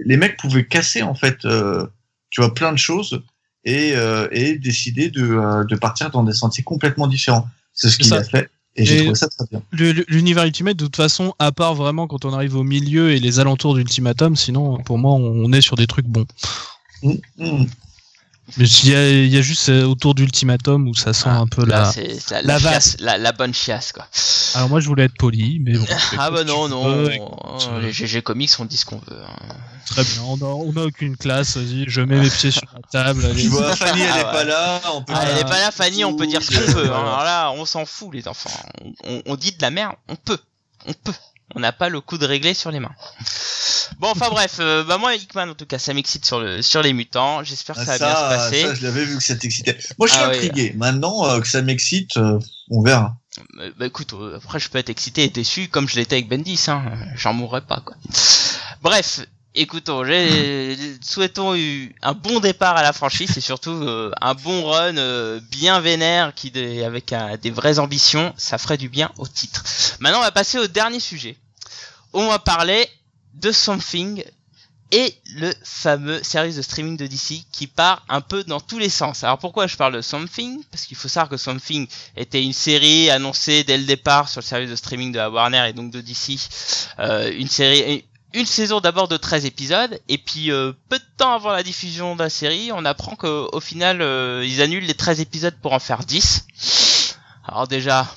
les 0.06 0.18
mecs 0.18 0.36
pouvaient 0.38 0.66
casser 0.66 1.02
en 1.02 1.16
fait, 1.16 1.46
euh, 1.46 1.88
tu 2.30 2.42
vois, 2.42 2.54
plein 2.54 2.74
de 2.74 2.78
choses 2.78 3.24
et 3.64 3.94
euh, 3.96 4.28
et 4.32 4.58
décider 4.58 5.10
de 5.10 5.24
euh, 5.24 5.64
de 5.64 5.76
partir 5.78 6.10
dans 6.12 6.24
des 6.24 6.34
sentiers 6.34 6.64
complètement 6.64 7.08
différents. 7.08 7.48
C'est 7.78 7.90
ce 7.90 7.98
qu'il 7.98 8.08
ça. 8.08 8.18
a 8.18 8.24
fait 8.24 8.50
et 8.76 8.86
j'ai 8.86 9.00
trouvé 9.00 9.16
ça 9.16 9.28
très 9.28 9.46
bien. 9.50 9.62
L'univers 10.08 10.46
Ultimate, 10.46 10.78
de 10.78 10.86
toute 10.86 10.96
façon, 10.96 11.34
à 11.40 11.52
part 11.52 11.74
vraiment 11.74 12.08
quand 12.08 12.26
on 12.26 12.34
arrive 12.34 12.56
au 12.56 12.64
milieu 12.64 13.12
et 13.12 13.20
les 13.20 13.40
alentours 13.40 13.74
d'Ultimatum, 13.74 14.36
sinon, 14.36 14.78
pour 14.78 15.00
moi, 15.00 15.14
on 15.14 15.46
on 15.46 15.52
est 15.52 15.62
sur 15.62 15.76
des 15.76 15.88
trucs 15.88 16.06
bons. 16.06 16.28
Mm, 17.02 17.14
mm. 17.38 17.66
Mais 18.56 18.66
il 18.66 18.90
y 18.90 18.96
a, 18.96 19.10
il 19.10 19.28
y 19.28 19.38
a 19.38 19.42
juste 19.42 19.68
euh, 19.68 19.84
autour 19.84 20.16
d'Ultimatum 20.16 20.88
où 20.88 20.96
ça 20.96 21.12
sent 21.12 21.28
Ah, 21.28 21.40
un 21.40 21.48
peu 21.48 21.66
Là, 21.66 21.92
la. 21.96 22.04
la, 22.32 22.42
la 22.42 22.42
la, 22.42 22.58
vaste. 22.60 22.70
chiasse, 22.92 22.98
la, 23.02 23.18
la 23.18 23.32
bonne 23.34 23.54
chiasse, 23.54 23.92
quoi. 23.92 24.08
Alors 24.56 24.70
moi, 24.70 24.80
je 24.80 24.88
voulais 24.88 25.04
être 25.04 25.18
poli, 25.18 25.60
mais 25.62 25.78
bon. 25.78 25.86
Ah 26.18 26.32
bah 26.32 26.46
non, 26.46 26.70
non. 26.70 26.84
veux, 26.88 27.10
euh, 27.12 27.82
les 27.82 27.92
GG 27.92 28.22
Comics, 28.22 28.52
on 28.60 28.66
dit 28.66 28.78
ce 28.78 28.86
qu'on 28.86 29.00
veut. 29.00 29.22
hein. 29.22 29.56
Très 29.86 30.04
bien, 30.04 30.22
on 30.24 30.38
a, 30.38 30.46
on 30.46 30.76
a 30.78 30.86
aucune 30.86 31.18
classe, 31.18 31.58
vas-y, 31.58 31.86
je 31.90 32.02
mets 32.02 32.20
mes 32.20 32.30
pieds 32.30 32.52
sur 32.52 32.64
la 32.74 32.82
table. 32.90 33.26
allez. 33.26 33.42
Tu 33.42 33.48
vois, 33.50 33.76
Fanny, 33.76 34.02
elle 34.02 34.10
Ah 34.14 34.20
est 34.20 34.26
ouais. 34.26 34.32
pas 34.32 34.44
là. 34.46 34.82
On 34.94 35.02
peut 35.04 35.14
Ah, 35.16 35.26
elle 35.30 35.38
est 35.40 35.44
pas 35.44 35.60
là, 35.60 35.72
Fanny, 35.72 36.06
on 36.06 36.16
peut 36.16 36.28
dire 36.28 36.42
ce 36.42 36.52
qu'on 36.52 36.72
veut. 36.74 36.86
Hein. 36.92 37.00
Alors 37.00 37.24
là, 37.24 37.52
on 37.52 37.66
s'en 37.66 37.86
fout, 37.86 38.14
les 38.14 38.28
enfants. 38.30 38.50
On, 38.84 38.94
on- 39.10 39.22
on 39.26 39.36
dit 39.36 39.52
de 39.52 39.62
la 39.62 39.72
merde, 39.72 39.94
on 40.08 40.16
peut. 40.16 40.38
On 40.88 40.94
peut. 40.94 41.14
On 41.56 41.60
n'a 41.60 41.72
pas 41.72 41.90
le 41.90 42.02
coup 42.02 42.18
de 42.18 42.26
régler 42.26 42.54
sur 42.54 42.72
les 42.72 42.80
mains. 42.80 42.94
Bon, 44.00 44.10
enfin 44.10 44.30
bref, 44.30 44.58
euh, 44.60 44.84
bah 44.84 44.98
moi, 44.98 45.16
Hickman, 45.16 45.50
en 45.50 45.56
tout 45.56 45.66
cas, 45.66 45.80
ça 45.80 45.94
m'excite 45.94 46.26
sur, 46.26 46.40
le, 46.40 46.62
sur 46.62 46.82
les 46.82 46.94
mutants. 46.94 47.44
J'espère 47.44 47.76
que 47.76 47.86
ça 47.86 47.98
va 47.98 48.06
bien 48.06 48.16
se 48.16 48.22
passer. 48.36 48.62
ça, 48.64 48.76
je 48.76 48.84
l'avais 48.84 49.06
vu 49.06 49.18
que 49.18 49.24
ça 49.24 49.36
t'excitait. 49.36 49.78
Moi, 49.98 50.08
je 50.08 50.14
suis 50.14 50.22
Ah 50.24 50.28
intrigué. 50.30 50.74
Maintenant 50.76 51.26
euh, 51.28 51.40
que 51.40 51.48
ça 51.48 51.62
m'excite, 51.62 52.18
euh, 52.18 52.38
on 52.70 52.82
verra. 52.82 53.16
Euh, 53.60 53.72
bah 53.78 53.86
écoute, 53.86 54.14
euh, 54.14 54.38
après 54.38 54.60
je 54.60 54.70
peux 54.70 54.78
être 54.80 54.90
excité 54.90 55.24
et 55.24 55.30
déçu 55.30 55.68
comme 55.68 55.88
je 55.88 55.96
l'étais 55.96 56.16
avec 56.16 56.28
Bendis, 56.28 56.66
hein. 56.68 56.84
J'en 57.16 57.34
mourrais 57.34 57.62
pas 57.62 57.82
quoi. 57.86 57.96
Bref, 58.82 59.22
écoutons, 59.62 60.04
souhaitons 61.02 61.56
eu 61.56 61.96
un 62.02 62.14
bon 62.14 62.40
départ 62.40 62.78
à 62.78 62.84
la 62.84 62.94
franchise 62.94 63.38
et 63.38 63.42
surtout 63.42 63.72
euh, 63.72 64.12
un 64.22 64.34
bon 64.34 64.66
run 64.66 64.98
euh, 64.98 65.40
bien 65.52 65.80
vénère 65.80 66.34
qui 66.34 66.52
avec 66.84 67.14
un- 67.14 67.38
des 67.38 67.52
vraies 67.52 67.80
ambitions, 67.80 68.34
ça 68.38 68.58
ferait 68.58 68.78
du 68.78 68.90
bien 68.90 69.12
au 69.18 69.28
titre. 69.28 69.64
Maintenant, 70.00 70.20
on 70.20 70.24
va 70.24 70.32
passer 70.32 70.58
au 70.60 70.68
dernier 70.68 71.00
sujet. 71.00 71.38
On 72.14 72.28
va 72.28 72.40
parler 72.40 72.88
de 73.34 73.52
Something 73.52 74.24
et 74.92 75.14
le 75.36 75.54
fameux 75.64 76.24
service 76.24 76.56
de 76.56 76.62
streaming 76.62 76.96
de 76.96 77.08
DC 77.08 77.44
qui 77.52 77.68
part 77.68 78.06
un 78.08 78.22
peu 78.22 78.46
dans 78.46 78.62
tous 78.62 78.80
les 78.80 78.90
sens. 78.90 79.24
Alors 79.26 79.38
pourquoi 79.38 79.68
je 79.68 79.76
parle 79.76 79.94
de 79.96 80.02
Something? 80.02 80.64
Parce 80.72 80.86
qu'il 80.86 80.96
faut 80.96 81.10
savoir 81.10 81.28
que 81.30 81.36
Something 81.36 81.88
était 82.16 82.42
une 82.42 82.54
série 82.54 83.10
annoncée 83.10 83.66
dès 83.66 83.78
le 83.78 83.84
départ 83.84 84.30
sur 84.30 84.40
le 84.40 84.46
service 84.46 84.70
de 84.70 84.76
streaming 84.78 85.12
de 85.12 85.18
la 85.18 85.30
Warner 85.30 85.66
et 85.68 85.74
donc 85.74 85.92
de 85.92 86.00
DC. 86.00 86.38
Euh, 87.00 87.32
une 87.38 87.50
série, 87.50 88.06
une 88.38 88.46
saison 88.46 88.80
d'abord 88.80 89.08
de 89.08 89.18
13 89.18 89.46
épisodes 89.46 90.00
et 90.08 90.18
puis 90.18 90.52
euh, 90.52 90.72
peu 90.90 90.98
de 91.00 91.04
temps 91.18 91.34
avant 91.34 91.52
la 91.52 91.64
diffusion 91.64 92.16
de 92.16 92.24
la 92.24 92.30
série, 92.30 92.72
on 92.74 92.86
apprend 92.86 93.16
qu'au 93.16 93.60
final 93.60 94.02
euh, 94.02 94.46
ils 94.46 94.62
annulent 94.62 94.86
les 94.86 94.94
13 94.94 95.20
épisodes 95.22 95.56
pour 95.62 95.74
en 95.74 95.80
faire 95.80 96.00
10. 96.04 96.46
Alors 97.48 97.68
déjà, 97.68 98.08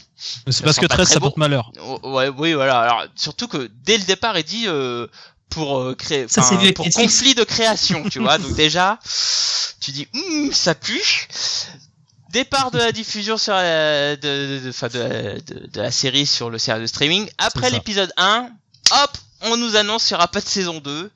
Mais 0.46 0.52
c'est 0.52 0.64
parce 0.64 0.76
que 0.78 0.86
pas 0.86 0.94
13, 0.96 1.06
très 1.06 1.14
ça 1.14 1.20
beau. 1.20 1.26
porte 1.26 1.36
malheur. 1.38 1.70
Oh, 1.84 1.98
Ouais, 2.02 2.28
oui, 2.28 2.52
voilà. 2.52 2.80
Alors, 2.80 3.04
surtout 3.16 3.46
que 3.48 3.70
dès 3.84 3.96
le 3.98 4.04
départ, 4.04 4.36
il 4.38 4.44
dit 4.44 4.64
euh, 4.66 5.06
pour 5.48 5.78
euh, 5.78 5.94
créer, 5.94 6.26
Ça, 6.28 6.42
pour 6.74 6.88
conflit 6.90 7.34
de 7.34 7.44
création, 7.44 8.08
tu 8.08 8.18
vois. 8.18 8.38
Donc 8.38 8.54
déjà, 8.54 8.98
tu 9.80 9.92
dis, 9.92 10.08
Hum, 10.14 10.52
ça 10.52 10.74
pue. 10.74 11.28
Départ 12.30 12.70
de 12.70 12.78
la 12.78 12.92
diffusion 12.92 13.36
sur 13.36 13.52
la, 13.54 14.14
de, 14.16 14.20
de, 14.22 14.70
de, 14.70 15.66
de, 15.68 15.80
la 15.80 15.90
série 15.90 16.26
sur 16.26 16.48
le 16.50 16.58
service 16.58 16.82
de 16.82 16.86
streaming. 16.86 17.28
Après 17.38 17.70
l'épisode 17.70 18.12
1, 18.16 18.50
hop, 19.02 19.18
on 19.42 19.56
nous 19.56 19.76
annonce 19.76 20.06
qu'il 20.06 20.14
n'y 20.14 20.18
aura 20.18 20.28
pas 20.28 20.40
de 20.40 20.46
saison 20.46 20.80
2. 20.80 21.10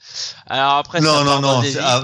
Alors 0.47 0.77
après, 0.77 1.01
ça 1.01 1.07
non, 1.07 1.25
non, 1.25 1.41
dans 1.41 1.57
non, 1.57 1.63
des 1.63 1.73
c'est 1.73 1.81
ah, 1.81 2.03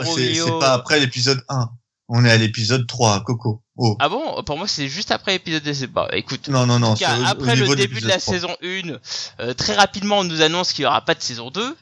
pas 0.61 0.73
après 0.73 1.01
l'épisode 1.01 1.43
1. 1.49 1.71
On 2.09 2.25
est 2.25 2.31
à 2.31 2.37
l'épisode 2.37 2.87
3, 2.87 3.23
Coco. 3.25 3.63
Oh. 3.83 3.97
Ah 3.99 4.11
bon 4.11 4.43
Pour 4.43 4.59
moi, 4.59 4.69
c'est 4.69 4.89
juste 4.89 5.11
après 5.11 5.33
l'épisode 5.33 5.63
des... 5.63 5.87
Bah, 5.87 6.07
écoute. 6.13 6.49
Non, 6.49 6.67
non, 6.67 6.79
non. 6.79 6.95
Cas, 6.95 7.17
après 7.25 7.57
le 7.57 7.75
début 7.75 8.01
de 8.01 8.09
la 8.09 8.19
saison 8.19 8.55
1, 8.63 8.99
euh, 9.41 9.55
très 9.55 9.75
rapidement, 9.75 10.19
on 10.19 10.25
nous 10.25 10.43
annonce 10.43 10.75
qu'il 10.75 10.83
y 10.83 10.87
aura 10.87 11.01
pas 11.01 11.15
de 11.15 11.23
saison 11.23 11.51
2. 11.51 11.77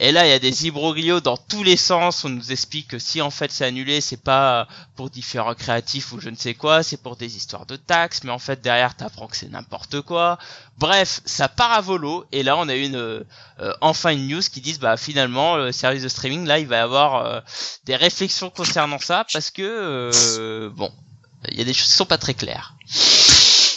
Et 0.00 0.10
là, 0.10 0.26
il 0.26 0.30
y 0.30 0.32
a 0.32 0.40
des 0.40 0.66
imbroglios 0.66 1.20
dans 1.20 1.36
tous 1.36 1.62
les 1.62 1.76
sens. 1.76 2.24
On 2.24 2.28
nous 2.28 2.50
explique 2.50 2.88
que 2.88 2.98
si 2.98 3.22
en 3.22 3.30
fait 3.30 3.52
c'est 3.52 3.64
annulé, 3.64 4.00
c'est 4.00 4.20
pas 4.20 4.66
pour 4.96 5.10
différents 5.10 5.54
créatifs 5.54 6.12
ou 6.12 6.20
je 6.20 6.28
ne 6.28 6.36
sais 6.36 6.54
quoi, 6.54 6.82
c'est 6.82 7.00
pour 7.00 7.14
des 7.14 7.36
histoires 7.36 7.66
de 7.66 7.76
taxes. 7.76 8.24
Mais 8.24 8.32
en 8.32 8.40
fait, 8.40 8.60
derrière, 8.60 8.96
t'apprends 8.96 9.28
que 9.28 9.36
c'est 9.36 9.50
n'importe 9.50 10.00
quoi. 10.00 10.38
Bref, 10.78 11.20
ça 11.24 11.48
part 11.48 11.70
à 11.70 11.80
volo. 11.80 12.24
Et 12.32 12.42
là, 12.42 12.56
on 12.56 12.68
a 12.68 12.74
une 12.74 12.96
euh, 12.96 13.24
euh, 13.60 13.72
enfin 13.80 14.10
une 14.10 14.26
news 14.26 14.40
qui 14.40 14.60
disent 14.60 14.80
bah 14.80 14.96
finalement 14.96 15.56
le 15.56 15.70
service 15.70 16.02
de 16.02 16.08
streaming 16.08 16.44
là, 16.46 16.58
il 16.58 16.66
va 16.66 16.76
y 16.76 16.80
avoir 16.80 17.24
euh, 17.24 17.40
des 17.84 17.94
réflexions 17.94 18.50
concernant 18.50 18.98
ça 18.98 19.24
parce 19.32 19.50
que 19.50 19.62
euh, 19.62 20.70
bon, 20.70 20.90
il 21.50 21.58
y 21.58 21.60
a 21.60 21.64
des 21.64 21.72
choses 21.72 21.88
qui 21.88 21.94
sont 21.94 22.06
pas 22.06 22.18
très 22.18 22.34
claires. 22.34 22.74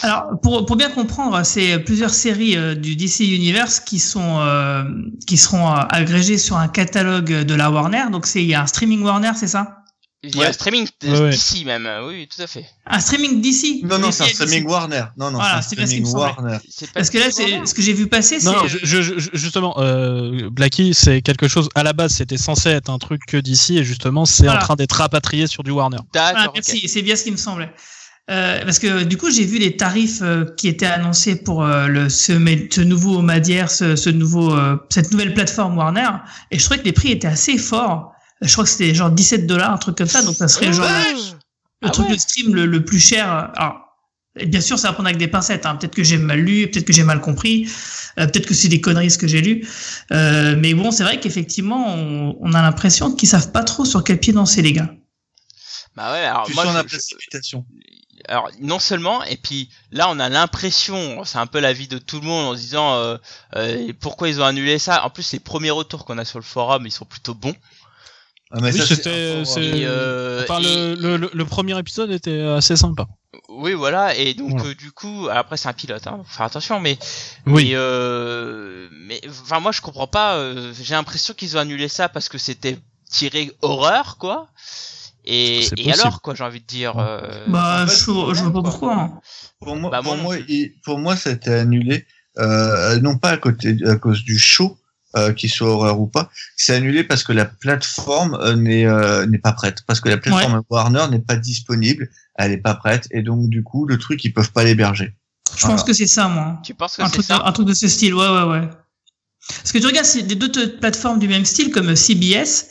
Alors, 0.02 0.40
pour, 0.42 0.64
pour 0.64 0.76
bien 0.76 0.90
comprendre, 0.90 1.42
c'est 1.44 1.78
plusieurs 1.80 2.10
séries 2.10 2.56
euh, 2.56 2.74
du 2.74 2.94
DC 2.94 3.20
Universe 3.20 3.80
qui 3.80 3.98
sont 3.98 4.38
euh, 4.40 4.84
qui 5.26 5.36
seront 5.36 5.68
euh, 5.72 5.80
agrégées 5.88 6.38
sur 6.38 6.56
un 6.56 6.68
catalogue 6.68 7.42
de 7.42 7.54
la 7.54 7.70
Warner. 7.70 8.04
Donc, 8.12 8.26
c'est 8.26 8.42
il 8.42 8.48
y 8.48 8.54
a 8.54 8.62
un 8.62 8.66
streaming 8.66 9.02
Warner, 9.02 9.32
c'est 9.34 9.48
ça? 9.48 9.77
Il 10.24 10.34
y 10.34 10.38
a 10.38 10.40
Ouais. 10.42 10.46
un 10.48 10.52
streaming 10.52 10.88
Ouais, 11.04 11.20
ouais. 11.20 11.30
d'ici 11.30 11.64
même, 11.64 11.86
euh, 11.86 12.08
oui, 12.08 12.26
tout 12.28 12.42
à 12.42 12.48
fait. 12.48 12.64
Un 12.86 12.98
streaming 12.98 13.40
DC 13.40 13.82
Non, 13.84 14.00
non, 14.00 14.10
c'est 14.10 14.24
un 14.24 14.26
streaming 14.28 14.64
DC. 14.64 14.68
Warner. 14.68 15.02
Non, 15.16 15.30
non, 15.30 15.38
Voilà, 15.38 15.62
c'est 15.62 15.78
un 15.78 15.86
streaming. 15.86 16.12
Warner. 16.12 16.58
Pas 16.58 16.86
Parce 16.94 17.10
que 17.10 17.18
là, 17.18 17.30
ce 17.30 17.72
que 17.72 17.80
j'ai 17.82 17.92
vu 17.92 18.08
passer, 18.08 18.40
c'est 18.40 18.46
Non, 18.50 18.64
euh, 18.64 18.66
je, 18.66 18.78
je- 19.00 19.16
je- 19.18 19.30
justement, 19.34 19.76
euh, 19.78 20.50
Blackie, 20.50 20.92
c'est 20.92 21.22
quelque 21.22 21.46
chose. 21.46 21.68
À 21.76 21.84
la 21.84 21.92
base, 21.92 22.14
c'était 22.14 22.36
censé 22.36 22.70
être 22.70 22.90
un 22.90 22.98
truc 22.98 23.20
que 23.28 23.36
d'ici, 23.36 23.78
et 23.78 23.84
justement, 23.84 24.24
c'est 24.24 24.42
Voilà. 24.42 24.58
en 24.58 24.62
train 24.64 24.74
d'être 24.74 24.94
rapatrié 24.94 25.46
sur 25.46 25.62
du 25.62 25.70
Warner. 25.70 25.98
Voilà, 26.12 26.50
merci, 26.52 26.88
c'est 26.88 27.02
bien 27.02 27.14
ce 27.14 27.22
qui 27.22 27.30
me 27.30 27.36
semblait. 27.36 27.70
Euh, 28.30 28.62
parce 28.64 28.80
que 28.80 29.04
du 29.04 29.16
coup, 29.18 29.30
j'ai 29.30 29.44
vu 29.44 29.58
les 29.58 29.76
tarifs 29.76 30.18
euh, 30.20 30.44
qui 30.56 30.66
étaient 30.68 30.84
annoncés 30.84 31.36
pour 31.36 31.62
euh, 31.62 31.86
le 31.86 32.08
ce, 32.08 32.32
nouveau 32.82 33.22
Madière, 33.22 33.70
ce, 33.70 33.94
ce 33.94 34.10
nouveau 34.10 34.52
euh, 34.52 34.76
cette 34.90 35.12
nouvelle 35.12 35.32
plateforme 35.32 35.78
Warner, 35.78 36.10
et 36.50 36.58
je 36.58 36.64
trouvais 36.64 36.80
que 36.80 36.84
les 36.84 36.92
prix 36.92 37.12
étaient 37.12 37.28
assez 37.28 37.56
forts. 37.56 38.12
Je 38.40 38.52
crois 38.52 38.64
que 38.64 38.70
c'était 38.70 38.94
genre 38.94 39.10
17 39.10 39.46
dollars, 39.46 39.72
un 39.72 39.78
truc 39.78 39.96
comme 39.96 40.06
ça, 40.08 40.22
donc 40.22 40.34
ça 40.36 40.48
serait 40.48 40.72
genre 40.72 40.86
le 41.82 41.88
Ah 41.88 41.90
truc 41.90 42.08
ouais. 42.08 42.14
de 42.14 42.20
stream 42.20 42.54
le, 42.54 42.66
le 42.66 42.84
plus 42.84 43.00
cher. 43.00 43.50
Alors, 43.56 43.80
bien 44.46 44.60
sûr, 44.60 44.78
ça 44.78 44.88
va 44.88 44.94
prendre 44.94 45.08
avec 45.08 45.18
des 45.18 45.28
pincettes. 45.28 45.66
Hein. 45.66 45.76
Peut-être 45.76 45.94
que 45.94 46.04
j'ai 46.04 46.18
mal 46.18 46.38
lu, 46.40 46.70
peut-être 46.70 46.84
que 46.86 46.92
j'ai 46.92 47.02
mal 47.04 47.20
compris, 47.20 47.68
euh, 48.18 48.26
peut-être 48.26 48.46
que 48.46 48.54
c'est 48.54 48.68
des 48.68 48.80
conneries 48.80 49.10
ce 49.10 49.18
que 49.18 49.26
j'ai 49.26 49.40
lu. 49.40 49.66
Euh, 50.12 50.54
mais 50.58 50.74
bon, 50.74 50.90
c'est 50.90 51.02
vrai 51.04 51.18
qu'effectivement, 51.20 51.94
on, 51.94 52.36
on 52.40 52.52
a 52.52 52.62
l'impression 52.62 53.12
qu'ils 53.12 53.28
savent 53.28 53.50
pas 53.52 53.64
trop 53.64 53.84
sur 53.84 54.04
quel 54.04 54.18
pied 54.20 54.32
danser 54.32 54.62
les 54.62 54.72
gars. 54.72 54.90
Bah 55.96 56.12
ouais, 56.12 56.24
alors 56.24 56.46
Tu 56.46 56.54
moi, 56.54 56.64
je- 56.86 56.96
je- 57.42 57.56
alors 58.28 58.50
non 58.60 58.78
seulement, 58.78 59.22
et 59.24 59.36
puis 59.36 59.68
là 59.92 60.08
on 60.10 60.18
a 60.18 60.28
l'impression, 60.28 61.24
c'est 61.24 61.38
un 61.38 61.46
peu 61.46 61.60
l'avis 61.60 61.86
de 61.88 61.98
tout 61.98 62.20
le 62.20 62.26
monde 62.26 62.46
en 62.46 62.54
se 62.56 62.60
disant 62.60 62.94
euh, 62.94 63.16
euh, 63.56 63.92
pourquoi 64.00 64.28
ils 64.28 64.40
ont 64.40 64.44
annulé 64.44 64.78
ça. 64.78 65.04
En 65.04 65.10
plus, 65.10 65.32
les 65.32 65.38
premiers 65.40 65.70
retours 65.70 66.04
qu'on 66.04 66.18
a 66.18 66.24
sur 66.24 66.38
le 66.38 66.44
forum, 66.44 66.84
ils 66.86 66.90
sont 66.92 67.04
plutôt 67.04 67.34
bons. 67.34 67.54
Ah, 68.50 68.60
mais 68.62 68.72
Oui, 68.72 68.80
c'était- 68.86 69.10
euh, 69.84 70.42
Enfin, 70.42 70.60
et- 70.60 70.62
le, 70.64 70.94
le, 70.94 71.16
le- 71.18 71.30
le 71.34 71.44
premier 71.44 71.78
épisode 71.78 72.10
était 72.10 72.40
assez 72.40 72.76
sympa. 72.76 73.06
Oui, 73.50 73.74
voilà, 73.74 74.14
et 74.16 74.32
donc 74.34 74.52
Voilà. 74.52 74.70
euh, 74.70 74.74
du 74.74 74.90
coup, 74.92 75.28
après 75.30 75.56
c'est 75.58 75.68
un 75.68 75.72
pilote, 75.74 76.06
hein, 76.06 76.20
faut 76.24 76.36
faire 76.36 76.46
attention, 76.46 76.80
mais 76.80 76.98
Oui. 77.46 77.66
mais, 77.66 77.70
euh, 77.74 78.88
mais 78.92 79.20
enfin 79.28 79.60
moi 79.60 79.70
je 79.72 79.80
comprends 79.82 80.06
pas. 80.06 80.36
euh, 80.36 80.72
J'ai 80.80 80.94
l'impression 80.94 81.34
qu'ils 81.34 81.56
ont 81.56 81.60
annulé 81.60 81.88
ça 81.88 82.08
parce 82.08 82.28
que 82.30 82.38
c'était 82.38 82.78
tiré 83.10 83.52
horreur, 83.62 84.16
quoi. 84.18 84.48
Et, 85.30 85.68
alors, 85.92 86.22
quoi, 86.22 86.34
j'ai 86.34 86.44
envie 86.44 86.60
de 86.60 86.66
dire. 86.66 86.98
euh, 86.98 87.20
Bah, 87.48 87.82
en 87.84 87.86
fait, 87.86 87.94
je, 87.96 88.04
je 88.06 88.42
vois 88.44 88.52
pas 88.52 88.62
pourquoi. 88.62 88.94
hein. 88.94 89.20
Pour 89.60 89.76
moi, 89.76 89.90
Bah, 89.90 90.00
pour, 90.02 90.16
moi 90.16 90.36
il- 90.48 90.72
pour 90.82 90.98
moi, 90.98 91.16
ça 91.16 91.28
a 91.30 91.32
été 91.34 91.50
annulé, 91.52 92.06
euh, 92.38 92.98
non 93.00 93.18
pas 93.18 93.30
à, 93.30 93.36
côté, 93.36 93.76
à 93.86 93.96
cause 93.96 94.24
du 94.24 94.38
show, 94.38 94.78
euh, 95.16 95.32
qu'il 95.32 95.50
soit 95.50 95.68
horreur 95.68 96.00
ou 96.00 96.06
pas, 96.06 96.30
c'est 96.56 96.74
annulé 96.74 97.02
parce 97.02 97.24
que 97.24 97.32
la 97.32 97.44
plateforme 97.46 98.34
euh, 98.40 98.54
n'est 98.56 98.86
euh, 98.86 99.26
n'est 99.26 99.38
pas 99.38 99.52
prête, 99.52 99.78
parce 99.86 100.00
que 100.00 100.08
la 100.08 100.18
plateforme 100.18 100.62
Warner 100.68 101.06
n'est 101.10 101.20
pas 101.20 101.36
disponible, 101.36 102.10
elle 102.34 102.52
est 102.52 102.58
pas 102.58 102.74
prête, 102.74 103.08
et 103.10 103.22
donc 103.22 103.48
du 103.48 103.62
coup, 103.62 103.86
le 103.86 103.98
truc, 103.98 104.22
ils 104.24 104.32
peuvent 104.32 104.52
pas 104.52 104.64
l'héberger. 104.64 105.14
Je 105.56 105.60
Voilà. 105.62 105.76
pense 105.76 105.84
que 105.84 105.94
c'est 105.94 106.06
ça, 106.06 106.28
moi. 106.28 106.60
Tu 106.62 106.74
penses 106.74 106.96
que 106.96 107.02
Un 107.02 107.06
c'est 107.06 107.12
truc, 107.12 107.22
de, 107.28 107.32
ça 107.34 107.42
un 107.44 107.52
truc 107.52 107.66
de 107.66 107.74
ce 107.74 107.88
style, 107.88 108.14
ouais, 108.14 108.28
ouais, 108.28 108.42
ouais. 108.42 108.68
Parce 109.48 109.72
que 109.72 109.78
tu 109.78 109.86
regardes 109.86 110.06
c'est 110.06 110.22
des 110.22 110.34
d'autres 110.34 110.66
plateformes 110.78 111.18
du 111.18 111.26
même 111.28 111.46
style 111.46 111.70
comme 111.70 111.96
CBS, 111.96 112.66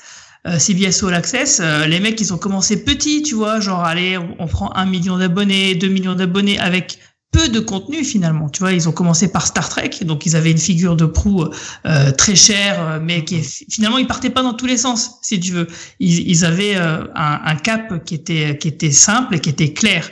euh, 0.46 0.60
CBS 0.60 1.04
All 1.04 1.16
Access, 1.16 1.60
euh, 1.60 1.88
les 1.88 2.00
mecs 2.00 2.22
ils 2.22 2.32
ont 2.34 2.38
commencé 2.38 2.84
petits, 2.84 3.24
tu 3.24 3.34
vois, 3.34 3.60
genre 3.60 3.84
allez, 3.84 4.18
on, 4.20 4.36
on 4.38 4.48
prend 4.48 4.72
un 4.76 4.86
million 4.86 5.18
d'abonnés, 5.18 5.74
deux 5.74 5.88
millions 5.88 6.14
d'abonnés 6.14 6.60
avec 6.60 7.00
peu 7.32 7.50
de 7.50 7.60
contenu 7.60 8.04
finalement. 8.04 8.50
Tu 8.50 8.60
vois, 8.60 8.74
ils 8.74 8.88
ont 8.88 8.92
commencé 8.92 9.32
par 9.32 9.46
Star 9.46 9.68
Trek, 9.70 9.92
donc 10.02 10.26
ils 10.26 10.36
avaient 10.36 10.52
une 10.52 10.58
figure 10.58 10.96
de 10.96 11.06
proue 11.06 11.46
euh, 11.86 12.12
très 12.12 12.36
chère, 12.36 12.82
euh, 12.82 13.00
mais 13.02 13.24
qui 13.24 13.36
est, 13.36 13.66
finalement 13.70 13.98
ils 13.98 14.08
partaient 14.08 14.30
pas 14.30 14.44
dans 14.44 14.54
tous 14.54 14.66
les 14.66 14.78
sens, 14.78 15.20
si 15.22 15.40
tu 15.40 15.52
veux. 15.52 15.68
Ils, 16.00 16.46
avaient 16.46 16.76
euh, 16.76 17.04
un, 17.16 17.42
un 17.44 17.56
cap 17.56 18.04
qui 18.06 18.16
était 18.16 18.58
qui 18.58 18.68
était 18.68 18.92
simple 18.92 19.36
et 19.36 19.40
qui 19.40 19.50
était 19.50 19.74
clair. 19.74 20.10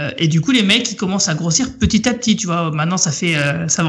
Euh, 0.00 0.10
et 0.16 0.28
du 0.28 0.40
coup, 0.40 0.50
les 0.50 0.62
mecs, 0.62 0.90
ils 0.90 0.96
commencent 0.96 1.28
à 1.28 1.34
grossir 1.34 1.76
petit 1.78 2.08
à 2.08 2.14
petit, 2.14 2.36
tu 2.36 2.46
vois. 2.46 2.70
Maintenant, 2.70 2.96
ça 2.96 3.12
fait, 3.12 3.36
euh, 3.36 3.68
ça 3.68 3.82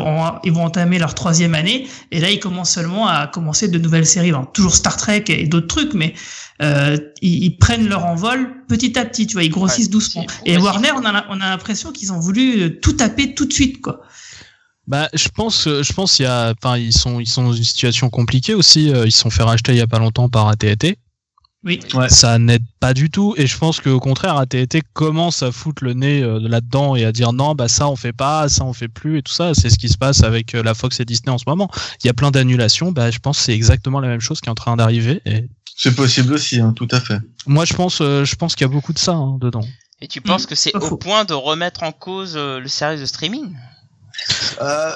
ils 0.44 0.52
vont 0.52 0.66
entamer 0.66 1.00
leur 1.00 1.16
troisième 1.16 1.56
année, 1.56 1.88
et 2.12 2.20
là, 2.20 2.30
ils 2.30 2.40
commencent 2.40 2.72
seulement 2.72 3.08
à 3.08 3.28
commencer 3.28 3.70
de 3.70 3.78
nouvelles 3.78 4.06
séries. 4.06 4.34
Toujours 4.54 4.76
Star 4.76 4.98
Trek 4.98 5.24
et 5.30 5.48
d'autres 5.48 5.68
trucs, 5.68 5.94
mais 5.94 6.14
euh, 6.62 6.98
ils, 7.22 7.46
ils 7.46 7.58
prennent 7.58 7.88
leur 7.88 8.06
envol 8.06 8.52
petit 8.68 9.00
à 9.00 9.06
petit, 9.06 9.26
tu 9.26 9.34
vois. 9.34 9.44
Ils 9.44 9.50
grossissent 9.50 9.86
Ouais, 9.86 9.92
doucement. 9.92 10.26
Et. 10.46 10.58
Warner, 10.58 10.92
on 10.96 11.06
a, 11.06 11.26
on 11.30 11.40
a 11.40 11.50
l'impression 11.50 11.92
qu'ils 11.92 12.12
ont 12.12 12.20
voulu 12.20 12.80
tout 12.82 12.94
taper 12.94 13.34
tout 13.34 13.46
de 13.46 13.54
suite, 13.54 13.82
quoi. 13.82 14.02
Bah, 14.88 15.08
je 15.14 15.30
pense, 15.30 15.70
je 15.70 15.94
pense, 15.94 16.20
il 16.20 16.24
y 16.24 16.26
a, 16.26 16.54
enfin, 16.62 16.78
ils 16.78 16.92
sont, 16.92 17.20
ils 17.20 17.28
sont 17.28 17.44
dans 17.44 17.54
une 17.54 17.64
situation 17.64 18.10
compliquée 18.10 18.54
aussi. 18.54 18.88
Ils 18.88 19.12
se 19.12 19.20
sont 19.20 19.30
fait 19.30 19.44
racheter 19.44 19.72
il 19.72 19.78
y 19.78 19.82
a 19.82 19.88
pas 19.88 20.00
longtemps 20.00 20.28
par 20.28 20.50
AT&T. 20.50 20.98
Oui. 21.64 21.80
Ouais. 21.94 22.10
Ça 22.10 22.40
n'aide 22.40 22.64
pas 22.80 22.94
du 22.96 23.12
tout. 23.12 23.36
Et 23.38 23.46
je 23.46 23.56
pense 23.58 23.80
qu'au 23.80 24.00
contraire, 24.00 24.36
AT&T 24.38 24.82
commence 24.94 25.44
à 25.44 25.52
foutre 25.52 25.84
le 25.84 25.94
nez 25.94 26.24
euh, 26.24 26.40
là-dedans 26.42 26.96
et 26.96 27.06
à 27.06 27.12
dire 27.12 27.34
non, 27.34 27.54
bah 27.54 27.68
ça 27.68 27.88
on 27.88 27.96
fait 27.96 28.14
pas, 28.14 28.50
ça 28.50 28.64
on 28.66 28.74
fait 28.74 28.88
plus 28.88 29.20
et 29.20 29.22
tout 29.22 29.32
ça. 29.32 29.54
C'est 29.54 29.70
ce 29.70 29.78
qui 29.78 29.88
se 29.90 29.98
passe 29.98 30.24
avec 30.24 30.56
euh, 30.56 30.64
la 30.64 30.74
Fox 30.74 31.00
et 31.00 31.06
Disney 31.06 31.30
en 31.32 31.38
ce 31.38 31.44
moment. 31.46 31.70
Il 32.04 32.08
y 32.08 32.10
a 32.10 32.14
plein 32.14 32.32
d'annulations. 32.32 32.92
Bah, 32.92 33.12
je 33.12 33.20
pense 33.20 33.38
que 33.38 33.44
c'est 33.44 33.54
exactement 33.54 34.00
la 34.00 34.08
même 34.08 34.22
chose 34.22 34.42
qui 34.42 34.48
est 34.48 34.52
en 34.52 34.56
train 34.56 34.76
d'arriver. 34.76 35.22
Et 35.26 35.46
C'est 35.76 35.96
possible 35.96 36.34
aussi, 36.34 36.60
hein, 36.60 36.74
tout 36.76 36.88
à 36.92 37.00
fait. 37.00 37.20
moi, 37.46 37.66
je 37.66 37.74
pense, 37.76 38.02
euh, 38.02 38.26
je 38.26 38.36
pense 38.36 38.56
qu'il 38.56 38.66
y 38.66 38.70
a 38.70 38.74
beaucoup 38.74 38.94
de 38.94 39.00
ça 39.00 39.14
hein, 39.14 39.38
dedans. 39.40 39.66
Et 40.02 40.08
tu 40.08 40.20
penses 40.20 40.46
Mmh, 40.46 40.48
que 40.48 40.56
c'est 40.56 40.76
au 40.76 40.98
point 40.98 41.26
de 41.26 41.36
remettre 41.36 41.84
en 41.84 41.92
cause 41.92 42.34
euh, 42.36 42.60
le 42.60 42.68
service 42.68 43.02
de 43.02 43.06
streaming? 43.06 43.56
Euh. 44.62 44.92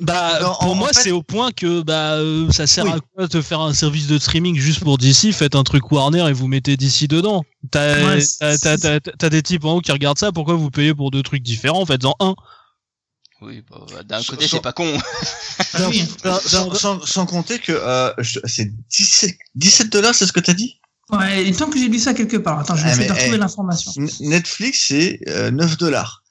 Bah, 0.00 0.38
Non, 0.40 0.46
pour 0.60 0.62
en- 0.70 0.74
moi, 0.74 0.88
en 0.88 0.92
fait- 0.92 1.00
c'est 1.02 1.10
au 1.10 1.22
point 1.22 1.50
que 1.52 1.82
bah, 1.82 2.14
euh, 2.14 2.50
ça 2.50 2.66
sert 2.66 2.84
Oui. 2.84 2.90
à 2.92 2.98
quoi 3.14 3.26
de 3.26 3.40
faire 3.40 3.60
un 3.60 3.74
service 3.74 4.06
de 4.06 4.18
streaming 4.18 4.56
juste 4.56 4.80
pour 4.80 4.98
DC 4.98 5.32
Faites 5.32 5.54
un 5.54 5.64
truc 5.64 5.90
Warner 5.90 6.28
et 6.28 6.32
vous 6.32 6.46
mettez 6.48 6.76
DC 6.76 7.06
dedans. 7.08 7.44
T'as 7.70 8.04
Ouais, 8.04 8.20
des 9.30 9.42
types 9.42 9.64
en 9.64 9.74
haut 9.74 9.80
qui 9.80 9.92
regardent 9.92 10.18
ça. 10.18 10.32
Pourquoi 10.32 10.54
vous 10.54 10.70
payez 10.70 10.94
pour 10.94 11.10
deux 11.10 11.22
trucs 11.22 11.42
différents? 11.42 11.84
Faites-en 11.86 12.14
un. 12.20 12.34
Oui, 13.40 13.62
bah, 13.70 14.02
d'un 14.04 14.22
côté 14.22 14.48
sans- 14.48 14.56
c'est 14.56 14.62
pas 14.62 14.72
con. 14.72 14.84
Oui. 15.88 16.04
sans, 16.24 16.40
sans- 16.40 16.74
sans- 16.74 17.06
sans 17.06 17.26
compter 17.26 17.58
que 17.60 17.72
euh, 17.72 18.12
c'est 18.44 18.70
17, 18.90 19.36
17 19.54 19.90
dollars, 19.92 20.14
c'est 20.14 20.26
ce 20.26 20.32
que 20.32 20.40
t'as 20.40 20.54
dit? 20.54 20.80
Ouais, 21.10 21.44
il 21.44 21.52
me 21.52 21.56
semble 21.56 21.72
que 21.72 21.78
j'ai 21.78 21.88
lu 21.88 21.98
ça 21.98 22.14
quelque 22.14 22.36
part. 22.36 22.58
Attends, 22.58 22.74
je 22.76 22.82
vais 22.82 22.90
Ah, 22.90 22.92
essayer 22.92 23.06
de 23.08 23.12
retrouver 23.12 23.36
eh, 23.36 23.38
l'information. 23.38 23.92
Netflix, 24.20 24.86
c'est 24.88 25.20
euh, 25.28 25.50
9 25.50 25.78
dollars. 25.78 26.22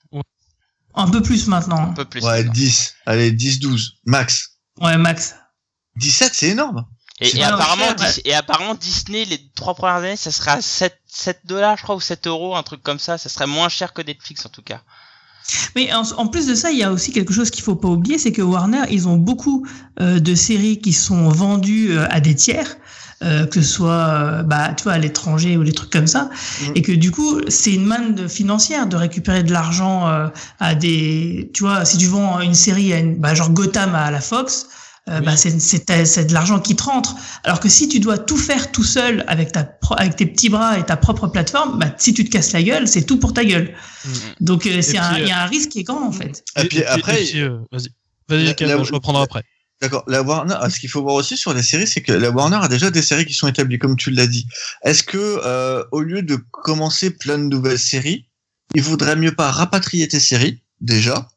Un 0.97 1.09
peu 1.09 1.21
plus 1.21 1.47
maintenant. 1.47 1.89
Un 1.89 1.93
peu 1.93 2.05
plus. 2.05 2.23
Ouais, 2.23 2.39
maintenant. 2.39 2.53
10. 2.53 2.95
Allez, 3.05 3.31
10, 3.31 3.59
12, 3.59 3.93
max. 4.05 4.57
Ouais, 4.81 4.97
Max. 4.97 5.35
17, 5.95 6.33
c'est 6.33 6.49
énorme. 6.49 6.85
Et, 7.19 7.43
apparemment, 7.43 7.97
cher, 7.97 8.13
et 8.25 8.35
apparemment 8.35 8.75
Disney 8.75 9.25
les 9.25 9.41
trois 9.55 9.73
premières 9.73 9.95
années 9.95 10.15
ça 10.15 10.29
serait 10.29 10.51
à 10.51 10.61
7 10.61 10.95
7 11.07 11.39
dollars 11.45 11.75
je 11.75 11.81
crois 11.81 11.95
ou 11.95 11.99
7 11.99 12.27
euros 12.27 12.55
un 12.55 12.61
truc 12.61 12.83
comme 12.83 12.99
ça 12.99 13.17
ça 13.17 13.27
serait 13.27 13.47
moins 13.47 13.69
cher 13.69 13.93
que 13.93 14.03
Netflix 14.03 14.45
en 14.45 14.49
tout 14.49 14.61
cas 14.61 14.83
Mais 15.75 15.93
en, 15.93 16.03
en 16.17 16.27
plus 16.27 16.47
de 16.47 16.55
ça, 16.55 16.71
il 16.71 16.77
y 16.77 16.83
a 16.83 16.91
aussi 16.91 17.11
quelque 17.11 17.33
chose 17.33 17.49
qu'il 17.49 17.63
faut 17.63 17.75
pas 17.75 17.87
oublier, 17.87 18.17
c'est 18.17 18.31
que 18.31 18.41
Warner, 18.41 18.83
ils 18.89 19.07
ont 19.07 19.17
beaucoup 19.17 19.65
euh, 19.99 20.19
de 20.19 20.35
séries 20.35 20.79
qui 20.79 20.93
sont 20.93 21.29
vendues 21.29 21.91
euh, 21.91 22.05
à 22.09 22.19
des 22.19 22.35
tiers, 22.35 22.77
euh, 23.23 23.45
que 23.47 23.61
ce 23.61 23.67
soit, 23.67 23.89
euh, 24.09 24.43
bah, 24.43 24.73
tu 24.77 24.83
vois, 24.83 24.93
à 24.93 24.97
l'étranger 24.99 25.57
ou 25.57 25.63
des 25.63 25.71
trucs 25.73 25.89
comme 25.89 26.07
ça, 26.07 26.29
Mhm. 26.61 26.71
et 26.75 26.81
que 26.83 26.91
du 26.91 27.09
coup, 27.11 27.41
c'est 27.47 27.73
une 27.73 27.85
manne 27.85 28.13
de- 28.15 28.27
financière 28.27 28.85
de 28.87 28.95
récupérer 28.95 29.43
de 29.43 29.51
l'argent 29.51 30.07
euh, 30.07 30.27
à 30.59 30.75
des, 30.75 31.49
tu 31.53 31.63
vois, 31.63 31.83
si 31.85 31.97
tu 31.97 32.05
vends 32.07 32.39
une 32.41 32.53
série 32.53 32.93
à 32.93 32.99
une, 32.99 33.15
bah, 33.15 33.33
genre 33.33 33.49
Gotham 33.49 33.95
à 33.95 34.11
la 34.11 34.21
Fox. 34.21 34.67
euh, 35.09 35.19
Oui. 35.19 35.25
bah, 35.25 35.37
c'est 35.37 35.57
c'est 35.61 36.05
c'est 36.05 36.25
de 36.25 36.33
l'argent 36.33 36.59
qui 36.59 36.75
te 36.75 36.83
rentre 36.83 37.15
alors 37.45 37.61
que 37.61 37.69
si 37.69 37.87
tu 37.87 38.01
dois 38.01 38.17
tout 38.17 38.35
faire 38.35 38.73
tout 38.73 38.83
seul 38.83 39.23
avec 39.29 39.53
ta 39.53 39.63
pro- 39.63 39.95
avec 39.97 40.17
tes 40.17 40.25
petits 40.25 40.49
bras 40.49 40.77
et 40.77 40.83
ta 40.85 40.97
propre 40.97 41.27
plateforme 41.27 41.79
bah 41.79 41.85
si 41.97 42.13
tu 42.13 42.25
te 42.25 42.29
casses 42.29 42.51
la 42.51 42.61
gueule 42.61 42.89
c'est 42.89 43.03
tout 43.03 43.17
pour 43.17 43.31
ta 43.31 43.45
gueule 43.45 43.73
donc 44.41 44.65
euh, 44.65 44.69
un- 44.69 45.17
il 45.17 45.27
y 45.27 45.31
euh, 45.31 45.33
a 45.33 45.43
un 45.43 45.45
risque 45.45 45.69
qui 45.69 45.79
est 45.79 45.83
grand 45.83 46.05
en 46.05 46.11
fait 46.11 46.43
Et 46.61 46.65
puis 46.65 46.83
après- 46.83 47.23
euh, 47.35 47.59
vas-y, 47.71 47.87
vas-y, 48.27 48.47
je 48.57 48.93
reprendrai 48.93 49.23
après. 49.23 49.43
D'accord. 49.81 50.03
La 50.07 50.23
Warner, 50.23 50.55
ah, 50.59 50.69
ce 50.69 50.79
qu'il 50.79 50.89
faut 50.89 51.03
voir 51.03 51.15
aussi 51.15 51.37
sur 51.37 51.53
les 51.53 51.61
séries, 51.61 51.87
c'est 51.87 52.01
que 52.01 52.11
la 52.11 52.31
Warner 52.31 52.57
a 52.61 52.67
déjà 52.67 52.89
des 52.89 53.03
séries 53.03 53.25
qui 53.25 53.33
sont 53.33 53.47
établies, 53.47 53.77
comme 53.77 53.95
tu 53.95 54.09
l'as 54.09 54.25
dit. 54.25 54.47
Est-ce 54.83 55.03
que, 55.03 55.17
euh, 55.17 55.83
au 55.91 56.01
lieu 56.01 56.23
de 56.23 56.35
commencer 56.51 57.11
plein 57.11 57.37
de 57.37 57.43
nouvelles 57.43 57.77
séries, 57.77 58.27
il 58.73 58.81
vaudrait 58.81 59.15
mieux 59.15 59.33
pas 59.33 59.51
rapatrier 59.51 60.07
tes 60.07 60.19
séries 60.19 60.63
déjà. 60.81 61.29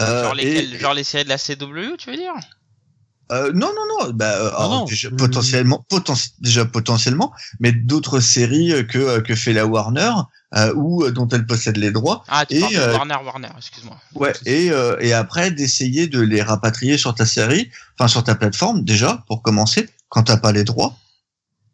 Euh, 0.00 0.24
genre, 0.24 0.34
lesquelles, 0.34 0.78
genre 0.78 0.94
les 0.94 1.04
séries 1.04 1.24
de 1.24 1.28
la 1.28 1.38
CW, 1.38 1.96
tu 1.98 2.10
veux 2.10 2.16
dire? 2.16 2.34
Euh, 3.32 3.52
non, 3.52 3.72
non, 3.74 4.04
non. 4.06 4.12
Bah, 4.12 4.32
euh, 4.36 4.48
alors, 4.50 4.84
Déjà, 4.86 5.10
potentiellement, 5.10 5.84
poten 5.88 6.14
déjà 6.40 6.64
potentiellement, 6.64 7.32
mais 7.60 7.72
d'autres 7.72 8.20
séries 8.20 8.86
que 8.88 9.20
que 9.20 9.34
fait 9.34 9.52
la 9.52 9.66
Warner 9.66 10.12
ou 10.74 11.10
dont 11.10 11.28
elle 11.28 11.44
possède 11.44 11.76
les 11.76 11.90
droits. 11.90 12.24
Ah, 12.28 12.46
tu 12.46 12.56
et, 12.56 12.60
parles 12.60 12.74
de 12.74 12.78
Warner, 12.78 13.16
Warner, 13.24 13.48
excuse-moi. 13.56 13.96
Ouais. 14.14 14.32
Et 14.46 14.70
et 15.00 15.12
après 15.12 15.50
d'essayer 15.50 16.06
de 16.06 16.20
les 16.20 16.42
rapatrier 16.42 16.98
sur 16.98 17.14
ta 17.14 17.26
série, 17.26 17.70
enfin 17.98 18.08
sur 18.08 18.22
ta 18.24 18.34
plateforme 18.34 18.84
déjà 18.84 19.24
pour 19.26 19.42
commencer, 19.42 19.88
quand 20.08 20.24
t'as 20.24 20.36
pas 20.36 20.52
les 20.52 20.64
droits 20.64 20.96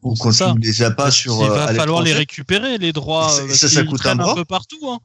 ou 0.02 0.14
quand 0.16 0.32
tu 0.32 0.42
ne 0.42 0.58
les 0.58 0.82
as 0.82 0.90
pas 0.90 1.10
sur. 1.10 1.40
Il 1.42 1.48
va 1.48 1.72
falloir 1.74 2.02
les 2.02 2.12
récupérer 2.12 2.78
les 2.78 2.92
droits. 2.92 3.30
Ça, 3.50 3.68
ça 3.68 3.84
coûte 3.84 4.04
un, 4.06 4.18
un 4.18 4.34
peu 4.34 4.44
partout. 4.44 4.80
Hein. 4.84 4.98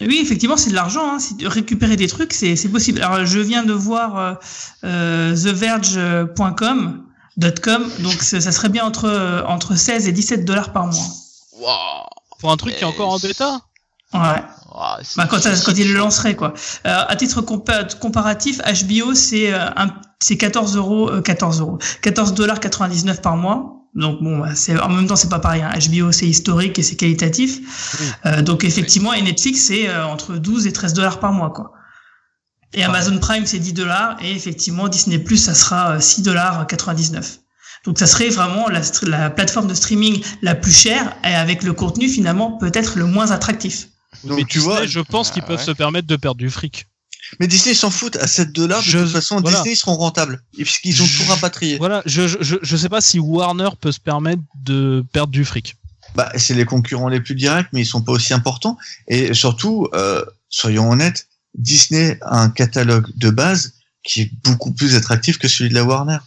Oui, 0.00 0.18
effectivement, 0.22 0.56
c'est 0.56 0.70
de 0.70 0.74
l'argent. 0.74 1.16
Hein. 1.16 1.18
Récupérer 1.44 1.96
des 1.96 2.08
trucs, 2.08 2.32
c'est 2.32 2.56
possible. 2.70 3.02
Alors, 3.02 3.26
je 3.26 3.38
viens 3.38 3.64
de 3.64 3.72
voir 3.72 4.16
euh, 4.16 4.34
euh 4.84 5.34
theverge.com, 5.34 7.04
.com, 7.62 7.90
donc 8.00 8.22
ça 8.22 8.52
serait 8.52 8.68
bien 8.68 8.84
entre 8.84 9.04
euh, 9.06 9.42
entre 9.44 9.74
16 9.74 10.08
et 10.08 10.12
17 10.12 10.44
dollars 10.44 10.72
par 10.72 10.86
mois. 10.86 11.06
Wow. 11.58 11.66
Pour 12.38 12.50
un 12.50 12.56
truc 12.56 12.76
qui 12.76 12.82
est 12.82 12.86
encore 12.86 13.10
en 13.10 13.18
bêta? 13.18 13.60
Ouais. 14.12 14.42
bah, 15.16 15.26
quand, 15.30 15.38
quand 15.40 15.76
il 15.76 15.92
le 15.92 15.98
lancerait 15.98 16.34
quoi. 16.34 16.54
Euh, 16.86 17.04
à 17.06 17.14
titre 17.14 17.42
comparatif, 17.42 18.58
HBO 18.58 19.14
c'est 19.14 19.52
c'est 20.18 20.36
14 20.36 20.76
euros 20.76 21.10
14 21.22 21.60
euros 21.60 21.78
14 22.02 22.34
dollars 22.34 22.58
99 22.58 23.22
par 23.22 23.36
mois 23.36 23.79
donc 23.94 24.22
bon, 24.22 24.38
bah, 24.38 24.54
c'est 24.54 24.78
en 24.78 24.88
même 24.88 25.06
temps 25.06 25.16
c'est 25.16 25.28
pas 25.28 25.40
pareil. 25.40 25.62
Hein. 25.62 25.72
HBO 25.76 26.12
c'est 26.12 26.26
historique 26.26 26.78
et 26.78 26.82
c'est 26.82 26.96
qualitatif. 26.96 28.20
Euh, 28.24 28.42
donc 28.42 28.64
effectivement, 28.64 29.12
et 29.12 29.22
Netflix 29.22 29.66
c'est 29.66 29.88
euh, 29.88 30.06
entre 30.06 30.36
12 30.36 30.66
et 30.66 30.72
13 30.72 30.92
dollars 30.92 31.18
par 31.18 31.32
mois 31.32 31.50
quoi. 31.50 31.72
Et 32.72 32.84
Amazon 32.84 33.18
Prime 33.18 33.46
c'est 33.46 33.58
10 33.58 33.72
dollars 33.72 34.16
et 34.22 34.30
effectivement 34.30 34.86
Disney 34.86 35.18
Plus 35.18 35.38
ça 35.38 35.54
sera 35.54 36.00
6 36.00 36.20
euh, 36.20 36.24
dollars 36.24 36.66
99. 36.66 37.38
Donc 37.84 37.98
ça 37.98 38.06
serait 38.06 38.28
vraiment 38.28 38.68
la, 38.68 38.82
la, 39.02 39.30
plateforme 39.30 39.66
de 39.66 39.74
streaming 39.74 40.22
la 40.42 40.54
plus 40.54 40.72
chère 40.72 41.16
et 41.24 41.34
avec 41.34 41.62
le 41.62 41.72
contenu 41.72 42.08
finalement 42.08 42.58
peut-être 42.58 42.96
le 42.98 43.06
moins 43.06 43.30
attractif. 43.32 43.88
Donc 44.24 44.38
Mais 44.38 44.44
tu 44.44 44.58
vois, 44.58 44.86
je 44.86 45.00
pense 45.00 45.30
qu'ils 45.30 45.42
peuvent 45.42 45.62
se 45.62 45.70
permettre 45.70 46.06
de 46.06 46.16
perdre 46.16 46.38
du 46.38 46.50
fric. 46.50 46.86
Mais 47.38 47.46
Disney 47.46 47.74
s'en 47.74 47.90
fout 47.90 48.16
à 48.16 48.26
7 48.26 48.52
dollars. 48.52 48.82
De 48.82 48.90
toute 48.90 49.08
façon, 49.10 49.40
Disney 49.40 49.74
seront 49.74 49.96
rentables. 49.96 50.42
Puisqu'ils 50.54 51.02
ont 51.02 51.06
tout 51.06 51.30
rapatrié. 51.30 51.78
Voilà, 51.78 52.02
je, 52.06 52.26
je, 52.26 52.56
je 52.60 52.76
sais 52.76 52.88
pas 52.88 53.00
si 53.00 53.18
Warner 53.18 53.68
peut 53.80 53.92
se 53.92 54.00
permettre 54.00 54.42
de 54.64 55.04
perdre 55.12 55.32
du 55.32 55.44
fric. 55.44 55.76
Bah, 56.14 56.32
c'est 56.36 56.54
les 56.54 56.64
concurrents 56.64 57.08
les 57.08 57.20
plus 57.20 57.34
directs, 57.34 57.68
mais 57.72 57.82
ils 57.82 57.86
sont 57.86 58.02
pas 58.02 58.12
aussi 58.12 58.34
importants. 58.34 58.76
Et 59.06 59.32
surtout, 59.34 59.88
euh, 59.94 60.24
soyons 60.48 60.90
honnêtes, 60.90 61.28
Disney 61.54 62.18
a 62.22 62.40
un 62.40 62.50
catalogue 62.50 63.06
de 63.16 63.30
base 63.30 63.74
qui 64.02 64.22
est 64.22 64.30
beaucoup 64.44 64.72
plus 64.72 64.96
attractif 64.96 65.38
que 65.38 65.48
celui 65.48 65.70
de 65.70 65.74
la 65.74 65.84
Warner. 65.84 66.18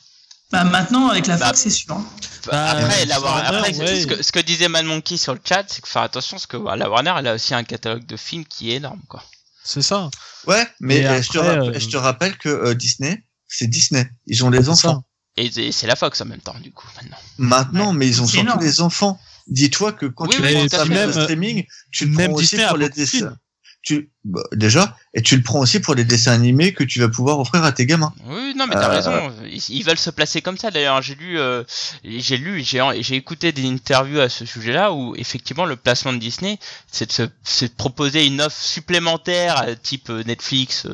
Bah 0.52 0.64
maintenant 0.66 1.08
avec 1.08 1.26
la 1.26 1.38
bah, 1.38 1.48
Fox 1.48 1.62
c'est 1.62 1.70
sûr. 1.72 1.96
Hein. 1.96 2.06
Bah, 2.46 2.72
après, 2.72 3.06
la 3.06 3.16
après 3.16 3.74
ce, 3.74 4.06
que, 4.06 4.22
ce, 4.22 4.32
que, 4.32 4.40
disait 4.40 4.68
Man 4.68 4.86
Monkey 4.86 5.18
sur 5.18 5.34
le 5.34 5.40
chat, 5.44 5.64
c'est 5.68 5.82
que 5.82 5.88
faire 5.88 6.04
attention 6.04 6.38
parce 6.38 6.46
que 6.46 6.58
la 6.58 6.90
Warner 6.90 7.14
elle 7.18 7.28
a 7.28 7.34
aussi 7.34 7.56
un 7.56 7.64
catalogue 7.64 8.06
de 8.06 8.18
films 8.18 8.46
qui 8.46 8.72
est 8.72 8.76
énorme 8.76 9.02
quoi. 9.08 9.24
C'est 9.64 9.82
ça. 9.82 10.10
Ouais, 10.48 10.68
mais 10.80 11.06
euh, 11.06 11.22
je, 11.22 11.30
te 11.30 11.80
je, 11.80 11.88
te 11.88 11.98
rappelle, 11.98 12.38
que 12.38 12.50
euh, 12.50 12.76
Disney, 12.76 13.24
c'est 13.48 13.68
Disney. 13.68 14.10
Ils 14.28 14.44
ont 14.44 14.50
les 14.50 14.70
enfants. 14.70 15.04
Et 15.38 15.50
c'est 15.72 15.88
la 15.88 15.96
Fox 15.96 16.22
en 16.22 16.26
même 16.26 16.42
temps, 16.42 16.56
du 16.62 16.72
coup, 16.72 16.88
maintenant. 16.96 17.18
Maintenant, 17.38 17.94
mais 17.94 18.08
ils 18.08 18.22
ont 18.22 18.28
surtout 18.28 18.60
les 18.60 18.82
enfants. 18.82 19.20
Dis-toi 19.48 19.94
que 19.94 20.06
quand 20.06 20.28
tu 20.28 20.42
prends 20.42 20.68
ta 20.68 20.86
même, 20.86 21.12
streaming, 21.12 21.66
tu 21.92 22.06
le 22.06 22.14
prends 22.14 22.34
aussi 22.34 22.58
pour 22.58 22.78
les 22.78 22.90
dessins 22.90 23.36
tu 23.84 24.10
bah, 24.24 24.42
déjà 24.54 24.98
et 25.14 25.22
tu 25.22 25.36
le 25.36 25.44
prends 25.44 25.60
aussi 25.60 25.82
pour 25.82 25.94
les 25.94 26.06
dessins 26.06 26.32
animés 26.32 26.74
que 26.74 26.86
tu 26.86 27.00
vas 27.02 27.10
pouvoir 27.10 27.40
offrir 27.40 27.64
à 27.64 27.74
tes 27.74 27.86
gamins. 27.86 28.14
Oui, 28.26 28.56
non 28.56 28.66
mais 28.68 28.76
t'as 28.76 28.90
euh, 28.90 28.96
raison, 28.96 29.34
ils, 29.70 29.84
veulent 29.84 29.98
se 29.98 30.10
placer 30.10 30.42
comme 30.42 30.58
ça 30.58 30.72
d'ailleurs. 30.72 31.02
J'ai 31.02 31.16
lu 31.16 31.38
euh, 31.38 31.64
j'ai 32.04 32.38
lu 32.38 32.64
j'ai 32.64 32.82
j'ai 33.02 33.16
écouté 33.16 33.52
des 33.52 33.68
interviews 33.68 34.22
à 34.22 34.30
ce 34.30 34.46
sujet-là 34.46 34.94
où 34.94 35.14
effectivement 35.18 35.66
le 35.66 35.76
placement 35.76 36.14
de 36.14 36.18
Disney 36.18 36.58
c'est 36.90 37.20
de 37.20 37.30
se 37.44 37.66
proposer 37.66 38.26
une 38.26 38.42
offre 38.42 38.58
supplémentaire 38.58 39.66
type 39.84 40.10
euh, 40.10 40.24
Netflix 40.24 40.88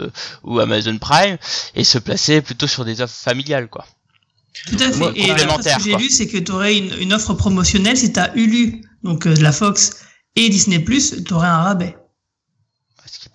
ou 0.43 0.59
Amazon 0.59 0.97
Prime 0.97 1.37
et 1.75 1.83
se 1.83 1.99
placer 1.99 2.41
plutôt 2.41 2.67
sur 2.67 2.83
des 2.83 3.01
offres 3.01 3.15
familiales 3.15 3.67
quoi. 3.67 3.85
Tout 4.65 4.77
à 4.79 4.91
fait. 4.91 5.19
et 5.19 5.27
ce 5.27 5.77
que 5.77 5.83
j'ai 5.83 5.95
lu, 5.95 6.09
c'est 6.09 6.27
que 6.27 6.39
tu 6.39 6.51
aurais 6.51 6.75
une, 6.75 6.91
une, 6.99 7.13
offre 7.13 7.35
promotionnelle 7.35 7.95
si 7.95 8.11
tu 8.11 8.19
as 8.19 8.35
Hulu, 8.35 8.81
donc 9.03 9.27
de 9.27 9.41
la 9.41 9.51
Fox 9.51 9.91
et 10.35 10.49
Disney+, 10.49 10.83
tu 10.83 11.33
aurais 11.33 11.47
un 11.47 11.61
rabais 11.61 11.95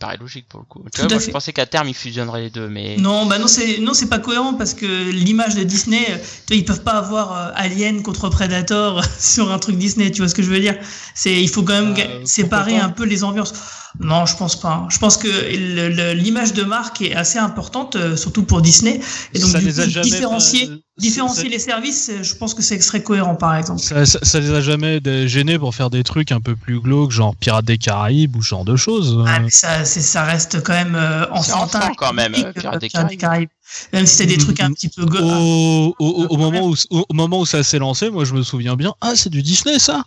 paraît 0.04 0.16
logique 0.18 0.46
pour 0.48 0.60
le 0.60 0.66
coup. 0.66 0.84
Tu 0.92 1.00
vois, 1.00 1.08
moi, 1.08 1.18
je 1.18 1.30
pensais 1.30 1.52
qu'à 1.52 1.66
terme 1.66 1.88
ils 1.88 1.94
fusionneraient 1.94 2.42
les 2.42 2.50
deux, 2.50 2.68
mais 2.68 2.96
non, 2.98 3.26
bah 3.26 3.38
non, 3.38 3.46
c'est 3.46 3.78
non, 3.78 3.94
c'est 3.94 4.08
pas 4.08 4.18
cohérent 4.18 4.54
parce 4.54 4.74
que 4.74 5.10
l'image 5.10 5.54
de 5.54 5.62
Disney, 5.62 6.04
tu 6.04 6.48
vois, 6.48 6.56
ils 6.56 6.64
peuvent 6.64 6.82
pas 6.82 6.92
avoir 6.92 7.32
euh, 7.32 7.50
Alien 7.54 8.02
contre 8.02 8.28
Predator 8.28 9.02
sur 9.18 9.50
un 9.50 9.58
truc 9.58 9.76
Disney, 9.76 10.10
tu 10.10 10.20
vois 10.20 10.28
ce 10.28 10.34
que 10.34 10.42
je 10.42 10.50
veux 10.50 10.60
dire? 10.60 10.76
C'est 11.14 11.40
il 11.40 11.48
faut 11.48 11.62
quand 11.62 11.80
même 11.80 11.94
euh, 11.98 12.20
séparer 12.24 12.76
un 12.76 12.90
peu 12.90 13.04
les 13.04 13.24
ambiances. 13.24 13.54
Non, 14.00 14.26
je 14.26 14.36
pense 14.36 14.58
pas. 14.58 14.86
Je 14.90 14.98
pense 14.98 15.16
que 15.16 16.12
l'image 16.14 16.52
de 16.52 16.64
marque 16.64 17.00
est 17.00 17.14
assez 17.14 17.38
importante, 17.38 17.94
euh, 17.94 18.16
surtout 18.16 18.42
pour 18.42 18.60
Disney. 18.60 19.00
Et 19.32 19.38
donc, 19.38 19.56
du 19.56 19.72
coup, 19.72 20.00
différencier, 20.02 20.68
différencier 20.98 21.48
les 21.48 21.60
services, 21.60 22.08
euh, 22.10 22.22
je 22.22 22.34
pense 22.34 22.54
que 22.54 22.62
c'est 22.62 22.80
serait 22.80 23.04
cohérent, 23.04 23.36
par 23.36 23.54
exemple. 23.54 23.80
Ça, 23.80 24.04
ça, 24.04 24.40
les 24.40 24.50
a 24.50 24.60
jamais 24.60 25.00
gênés 25.28 25.58
pour 25.60 25.74
faire 25.76 25.90
des 25.90 26.02
trucs 26.02 26.32
un 26.32 26.40
peu 26.40 26.56
plus 26.56 26.80
glauques, 26.80 27.12
genre 27.12 27.36
Pirates 27.36 27.64
des 27.64 27.78
Caraïbes 27.78 28.34
ou 28.34 28.42
ce 28.42 28.48
genre 28.48 28.64
de 28.64 28.74
choses. 28.74 29.22
Ah, 29.28 29.38
mais 29.38 29.50
ça, 29.50 29.84
ça 29.84 30.24
reste 30.24 30.60
quand 30.64 30.72
même 30.72 30.96
euh, 30.96 31.30
enfantin. 31.30 31.92
quand 31.96 32.12
même, 32.12 32.34
Pirates 32.52 32.80
des 32.80 33.16
Caraïbes. 33.16 33.48
Même 33.92 34.06
si 34.06 34.16
c'est 34.16 34.26
des 34.26 34.38
trucs 34.38 34.60
un 34.60 34.72
petit 34.72 34.88
peu 34.88 35.02
au, 35.02 35.94
au, 35.98 36.26
au, 36.30 36.36
moment 36.36 36.66
où, 36.66 36.74
au 36.90 37.14
moment 37.14 37.40
où 37.40 37.46
ça 37.46 37.62
s'est 37.62 37.78
lancé, 37.78 38.10
moi 38.10 38.24
je 38.24 38.34
me 38.34 38.42
souviens 38.42 38.76
bien, 38.76 38.92
ah 39.00 39.12
c'est 39.14 39.30
du 39.30 39.42
Disney 39.42 39.78
ça? 39.78 40.04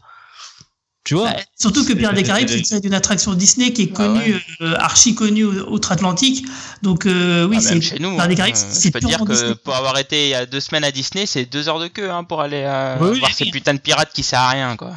Vois 1.14 1.32
bah, 1.32 1.38
Surtout 1.58 1.86
que 1.86 1.94
Pierre 1.94 2.14
des 2.14 2.24
Caraïbes, 2.24 2.50
c'est 2.64 2.84
une 2.84 2.94
attraction 2.94 3.34
Disney 3.34 3.74
qui 3.74 3.84
est 3.84 3.92
ah 3.94 3.98
connue, 3.98 4.36
euh, 4.62 4.76
archi 4.78 5.16
connue 5.16 5.46
outre-Atlantique. 5.46 6.46
Donc 6.82 7.06
euh, 7.06 7.48
oui, 7.48 7.58
ah, 7.60 7.62
c'est 7.62 7.82
chez 7.82 8.00
nous. 8.00 8.16
Pierre 8.16 8.28
des 8.28 8.36
Caraïbes, 8.36 8.56
euh, 8.56 8.70
c'est 8.72 8.92
peux 8.92 9.00
dire 9.00 9.20
que 9.20 9.54
pour 9.54 9.76
avoir 9.76 9.98
été 9.98 10.26
il 10.26 10.30
y 10.30 10.34
a 10.34 10.46
deux 10.46 10.60
semaines 10.60 10.84
à 10.84 10.92
Disney, 10.92 11.26
c'est 11.26 11.46
deux 11.46 11.70
heures 11.70 11.80
de 11.80 11.88
queue 11.88 12.12
hein, 12.12 12.24
pour 12.24 12.42
aller 12.42 12.64
voir 13.00 13.34
ces 13.34 13.46
putains 13.46 13.74
de 13.74 13.80
pirates 13.80 14.12
qui 14.14 14.24
servent 14.24 14.44
à 14.44 14.50
rien, 14.50 14.76
quoi. 14.76 14.94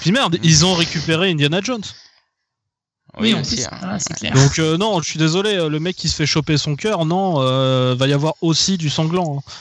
Puis 0.00 0.12
merde, 0.12 0.38
ils 0.42 0.64
ont 0.64 0.74
récupéré 0.74 1.30
Indiana 1.30 1.60
Jones. 1.62 1.84
Oui, 3.18 3.34
aussi. 3.34 3.62
Hein. 3.70 3.98
clair. 4.16 4.32
Donc 4.32 4.58
non, 4.58 5.00
je 5.00 5.08
suis 5.08 5.18
désolé, 5.18 5.68
le 5.68 5.80
mec 5.80 5.96
qui 5.96 6.08
se 6.08 6.16
fait 6.16 6.26
choper 6.26 6.56
son 6.56 6.76
cœur, 6.76 7.04
non, 7.04 7.94
va 7.94 8.06
y 8.06 8.12
avoir 8.12 8.34
aussi 8.40 8.78
du 8.78 8.90
sanglant. 8.90 9.38
Hein. 9.38 9.52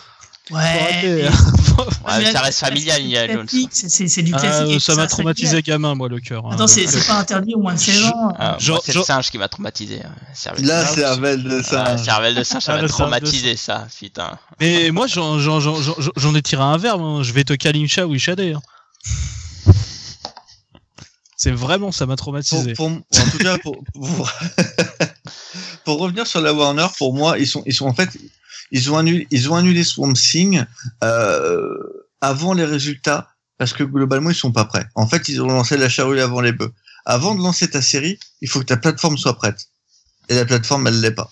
Ouais, 0.51 2.19
ouais 2.19 2.31
ça 2.31 2.41
reste 2.41 2.59
familial, 2.59 3.01
il 3.01 3.09
y 3.09 3.17
a 3.17 3.27
C'est 3.71 4.21
du 4.21 4.31
classique. 4.31 4.75
Ah, 4.75 4.79
ça 4.79 4.95
m'a 4.95 5.07
traumatisé 5.07 5.61
gamin, 5.61 5.95
moi, 5.95 6.09
le 6.09 6.19
cœur. 6.19 6.45
Hein, 6.45 6.51
Attends, 6.53 6.67
c'est 6.67 6.85
pas 7.07 7.19
interdit 7.19 7.55
au 7.55 7.59
moins 7.59 7.73
de 7.73 7.79
16 7.79 8.05
ans. 8.05 8.33
Ah, 8.37 8.57
c'est 8.59 8.93
le 8.93 9.03
singe 9.03 9.31
qui 9.31 9.37
m'a 9.37 9.47
traumatisé. 9.47 10.01
Hein, 10.03 10.53
Là, 10.59 10.85
c'est 10.85 11.01
Cervelle 11.01 11.43
de 11.43 11.61
singe. 11.61 12.03
Cervelle 12.03 12.35
de 12.35 12.43
singe, 12.43 12.63
ça 12.63 12.79
m'a 12.79 12.87
traumatisé, 12.87 13.55
ça, 13.55 13.87
putain. 13.97 14.37
Mais 14.59 14.91
moi, 14.91 15.07
j'en 15.07 16.35
ai 16.35 16.41
tiré 16.41 16.61
un 16.61 16.77
verbe. 16.77 17.01
Hein. 17.01 17.23
Je 17.23 17.31
vais 17.33 17.43
te 17.43 17.53
calincha 17.53 18.05
ou 18.05 18.15
Ishade. 18.15 18.41
C'est 21.37 21.51
vraiment, 21.51 21.91
ça 21.91 22.05
m'a 22.05 22.15
traumatisé. 22.15 22.73
Pour, 22.73 22.87
en 22.87 23.01
tout 23.31 23.37
cas, 23.39 23.57
pour, 23.57 23.83
pour, 23.95 24.31
pour, 25.85 25.99
revenir 25.99 26.27
sur 26.27 26.39
la 26.39 26.53
Warner, 26.53 26.85
pour 26.99 27.15
moi, 27.15 27.39
ils 27.39 27.47
sont, 27.47 27.63
ils 27.65 27.73
sont 27.73 27.87
en 27.87 27.95
fait, 27.95 28.09
ils 28.71 28.91
ont 28.91 28.97
annulé, 28.97 29.27
ils 29.31 29.49
ont 29.49 29.55
annulé 29.55 29.83
Swamp 29.83 30.13
Thing 30.13 30.63
euh, 31.03 31.77
avant 32.21 32.53
les 32.53 32.65
résultats 32.65 33.29
parce 33.57 33.73
que 33.73 33.83
globalement 33.83 34.29
ils 34.29 34.35
sont 34.35 34.51
pas 34.51 34.65
prêts. 34.65 34.87
En 34.95 35.07
fait, 35.07 35.29
ils 35.29 35.41
ont 35.41 35.47
lancé 35.47 35.77
la 35.77 35.89
charrue 35.89 36.19
avant 36.19 36.41
les 36.41 36.51
bœufs. 36.51 36.73
Avant 37.05 37.35
de 37.35 37.41
lancer 37.41 37.69
ta 37.69 37.81
série, 37.81 38.19
il 38.41 38.49
faut 38.49 38.59
que 38.59 38.65
ta 38.65 38.77
plateforme 38.77 39.17
soit 39.17 39.37
prête. 39.37 39.67
Et 40.29 40.35
la 40.35 40.45
plateforme, 40.45 40.87
elle 40.87 41.01
l'est 41.01 41.11
pas. 41.11 41.31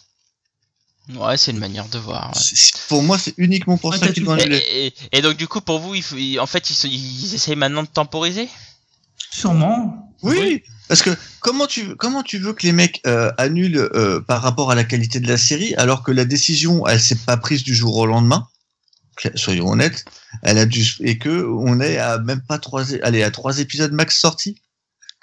Ouais, 1.15 1.37
c'est 1.37 1.51
une 1.51 1.59
manière 1.59 1.87
de 1.87 1.97
voir. 1.97 2.33
Pour 2.87 3.01
moi, 3.01 3.17
c'est 3.17 3.33
uniquement 3.37 3.77
pour 3.77 3.95
ça 3.95 4.09
qu'ils 4.09 4.27
ont 4.29 4.33
annulé. 4.33 4.57
Et, 4.57 4.93
et, 5.11 5.21
donc, 5.21 5.37
du 5.37 5.47
coup, 5.47 5.61
pour 5.61 5.79
vous, 5.79 5.95
il 5.95 6.39
en 6.39 6.45
fait, 6.45 6.69
ils, 6.69 6.93
ils 6.93 7.33
essayent 7.33 7.55
maintenant 7.55 7.83
de 7.83 7.87
temporiser? 7.87 8.47
Sûrement. 9.31 10.13
Oui, 10.21 10.63
parce 10.89 11.03
que 11.03 11.11
comment 11.39 11.67
tu 11.67 11.95
comment 11.95 12.23
tu 12.23 12.39
veux 12.39 12.51
que 12.51 12.63
les 12.63 12.71
mecs 12.73 12.99
euh, 13.05 13.31
annulent 13.37 13.89
euh, 13.93 14.19
par 14.19 14.41
rapport 14.41 14.71
à 14.71 14.75
la 14.75 14.83
qualité 14.83 15.19
de 15.19 15.27
la 15.27 15.37
série 15.37 15.75
alors 15.75 16.03
que 16.03 16.11
la 16.11 16.25
décision 16.25 16.85
elle 16.87 16.99
s'est 16.99 17.15
pas 17.15 17.37
prise 17.37 17.63
du 17.63 17.73
jour 17.73 17.95
au 17.95 18.05
lendemain? 18.05 18.47
Soyons 19.35 19.69
honnêtes 19.69 20.05
elle 20.41 20.57
a 20.57 20.65
dû 20.65 20.83
et 21.01 21.19
que 21.19 21.45
on 21.45 21.79
est 21.79 21.97
à 21.97 22.17
même 22.17 22.41
pas 22.41 22.57
trois 22.57 22.95
allez 23.03 23.23
à 23.23 23.29
trois 23.31 23.59
épisodes 23.59 23.91
max 23.93 24.19
sortis. 24.19 24.55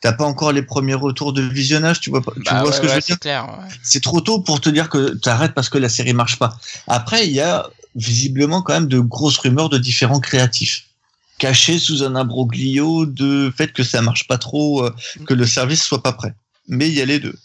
T'as 0.03 0.13
pas 0.13 0.25
encore 0.25 0.53
les 0.53 0.63
premiers 0.63 0.95
retours 0.95 1.33
de 1.33 1.43
visionnage 1.43 2.01
tu 2.01 2.11
vois 2.11 2.21
tu 2.21 2.43
bah 2.45 2.63
vois 2.63 2.73
ce 2.73 2.81
que 2.81 2.87
je 2.87 2.95
veux 2.95 3.01
dire? 3.01 3.47
c'est 3.83 4.03
trop 4.03 4.21
tôt 4.21 4.41
pour 4.41 4.61
te 4.61 4.71
dire 4.71 4.89
que 4.89 5.17
t'arrêtes 5.17 5.55
parce 5.55 5.69
que 5.69 5.79
la 5.79 5.89
série 5.89 6.13
marche 6.13 6.39
pas. 6.39 6.57
Après 6.87 7.27
il 7.27 7.33
y 7.33 7.41
a 7.41 7.69
visiblement 7.97 8.63
quand 8.63 8.75
même 8.75 8.89
de 8.89 9.01
grosses 9.01 9.39
rumeurs 9.39 9.69
de 9.69 9.79
différents 9.79 10.21
créatifs 10.21 10.87
caché 11.39 11.79
sous 11.79 12.03
un 12.03 12.17
imbroglio 12.17 13.07
de 13.07 13.53
fait 13.57 13.73
que 13.73 13.83
ça 13.83 14.03
marche 14.03 14.27
pas 14.27 14.39
trop, 14.39 14.85
euh, 14.85 14.95
que 15.27 15.35
le 15.35 15.47
service 15.47 15.83
soit 15.83 16.03
pas 16.03 16.13
prêt. 16.13 16.35
Mais 16.69 16.89
il 16.89 16.95
y 16.95 17.03
a 17.03 17.05
les 17.05 17.21
deux. 17.21 17.37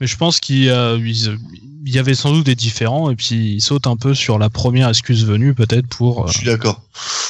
Mais 0.00 0.06
je 0.06 0.16
pense 0.16 0.40
qu'il 0.40 0.64
y, 0.64 1.98
avait 1.98 2.14
sans 2.14 2.32
doute 2.32 2.46
des 2.46 2.56
différents 2.56 3.10
et 3.10 3.16
puis 3.16 3.54
ils 3.54 3.60
sautent 3.60 3.86
un 3.86 3.96
peu 3.96 4.14
sur 4.14 4.38
la 4.38 4.50
première 4.50 4.88
excuse 4.88 5.24
venue 5.24 5.54
peut-être 5.54 5.86
pour 5.86 6.24
euh, 6.24 6.26
Je 6.26 6.38
suis 6.38 6.46
d'accord. 6.46 6.82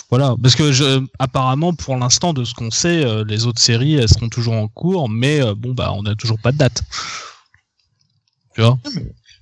voilà 0.09 0.35
parce 0.43 0.57
que 0.57 0.73
je, 0.73 1.05
apparemment 1.19 1.75
pour 1.75 1.97
l'instant 1.97 2.33
de 2.33 2.43
ce 2.45 2.55
qu'on 2.55 2.71
sait 2.71 3.05
euh, 3.05 3.23
les 3.29 3.45
autres 3.45 3.61
séries 3.61 3.97
elles 3.97 4.09
seront 4.09 4.31
toujours 4.31 4.55
en 4.55 4.69
cours 4.69 5.11
mais 5.11 5.41
bon 5.55 5.75
bah 5.75 5.93
on 5.95 6.07
a 6.07 6.15
toujours 6.15 6.39
pas 6.39 6.53
de 6.53 6.57
date. 6.57 6.83
Tu 8.55 8.63
vois? 8.63 8.79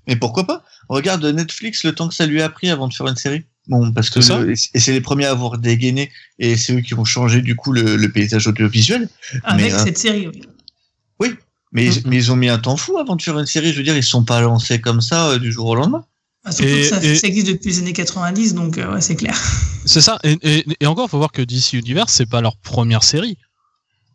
Mais 0.08 0.16
pourquoi 0.16 0.44
pas? 0.44 0.64
Regarde 0.88 1.24
Netflix 1.24 1.84
le 1.84 1.94
temps 1.94 2.08
que 2.08 2.14
ça 2.14 2.26
lui 2.26 2.42
a 2.42 2.48
pris 2.48 2.70
avant 2.70 2.88
de 2.88 2.94
faire 2.94 3.06
une 3.06 3.16
série. 3.16 3.44
Bon, 3.68 3.92
parce 3.92 4.10
que 4.10 4.18
le- 4.18 4.52
et 4.52 4.80
c'est 4.80 4.92
les 4.92 5.00
premiers 5.00 5.26
à 5.26 5.30
avoir 5.30 5.56
dégainé 5.58 6.10
et 6.40 6.56
c'est 6.56 6.74
eux 6.74 6.80
qui 6.80 6.94
ont 6.94 7.04
changé 7.04 7.42
du 7.42 7.54
coup 7.54 7.70
le, 7.72 7.96
le 7.96 8.10
paysage 8.10 8.46
audiovisuel. 8.48 9.08
Avec 9.44 9.66
Mais, 9.66 9.72
euh, 9.72 9.84
cette 9.84 9.98
série. 9.98 10.28
oui. 11.20 11.34
Mais, 11.74 11.86
ils- 11.86 11.90
Mhm. 11.98 12.02
mais 12.06 12.16
ils 12.16 12.30
ont 12.32 12.36
mis 12.36 12.48
un 12.50 12.58
temps 12.58 12.76
fou 12.76 12.98
avant 12.98 13.16
de 13.16 13.22
faire 13.22 13.38
une 13.38 13.46
série. 13.46 13.72
Je 13.72 13.78
veux 13.78 13.82
dire, 13.84 13.96
ils 13.96 14.02
se 14.02 14.10
sont 14.10 14.24
pas 14.24 14.40
lancés 14.42 14.80
comme 14.80 15.00
ça 15.00 15.30
euh, 15.30 15.38
du 15.38 15.50
jour 15.52 15.66
au 15.68 15.74
lendemain. 15.74 16.04
Ah, 16.44 16.50
surtout 16.52 16.70
Et- 16.72 16.80
que 16.82 16.88
ça, 16.88 17.02
et- 17.02 17.14
ça 17.14 17.26
existe 17.28 17.46
depuis 17.46 17.70
les 17.70 17.78
années 17.78 17.92
90, 17.94 18.54
donc 18.54 18.76
euh, 18.78 18.92
ouais, 18.94 19.00
c'est 19.00 19.16
clair. 19.16 19.34
C'est 19.86 20.00
ça 20.02 20.18
et, 20.22 20.36
et, 20.42 20.64
et 20.80 20.86
encore 20.86 21.08
faut 21.10 21.18
voir 21.18 21.32
que 21.32 21.42
DC 21.42 21.72
Universe 21.74 22.12
c'est 22.12 22.26
pas 22.26 22.40
leur 22.40 22.56
première 22.56 23.02
série. 23.04 23.36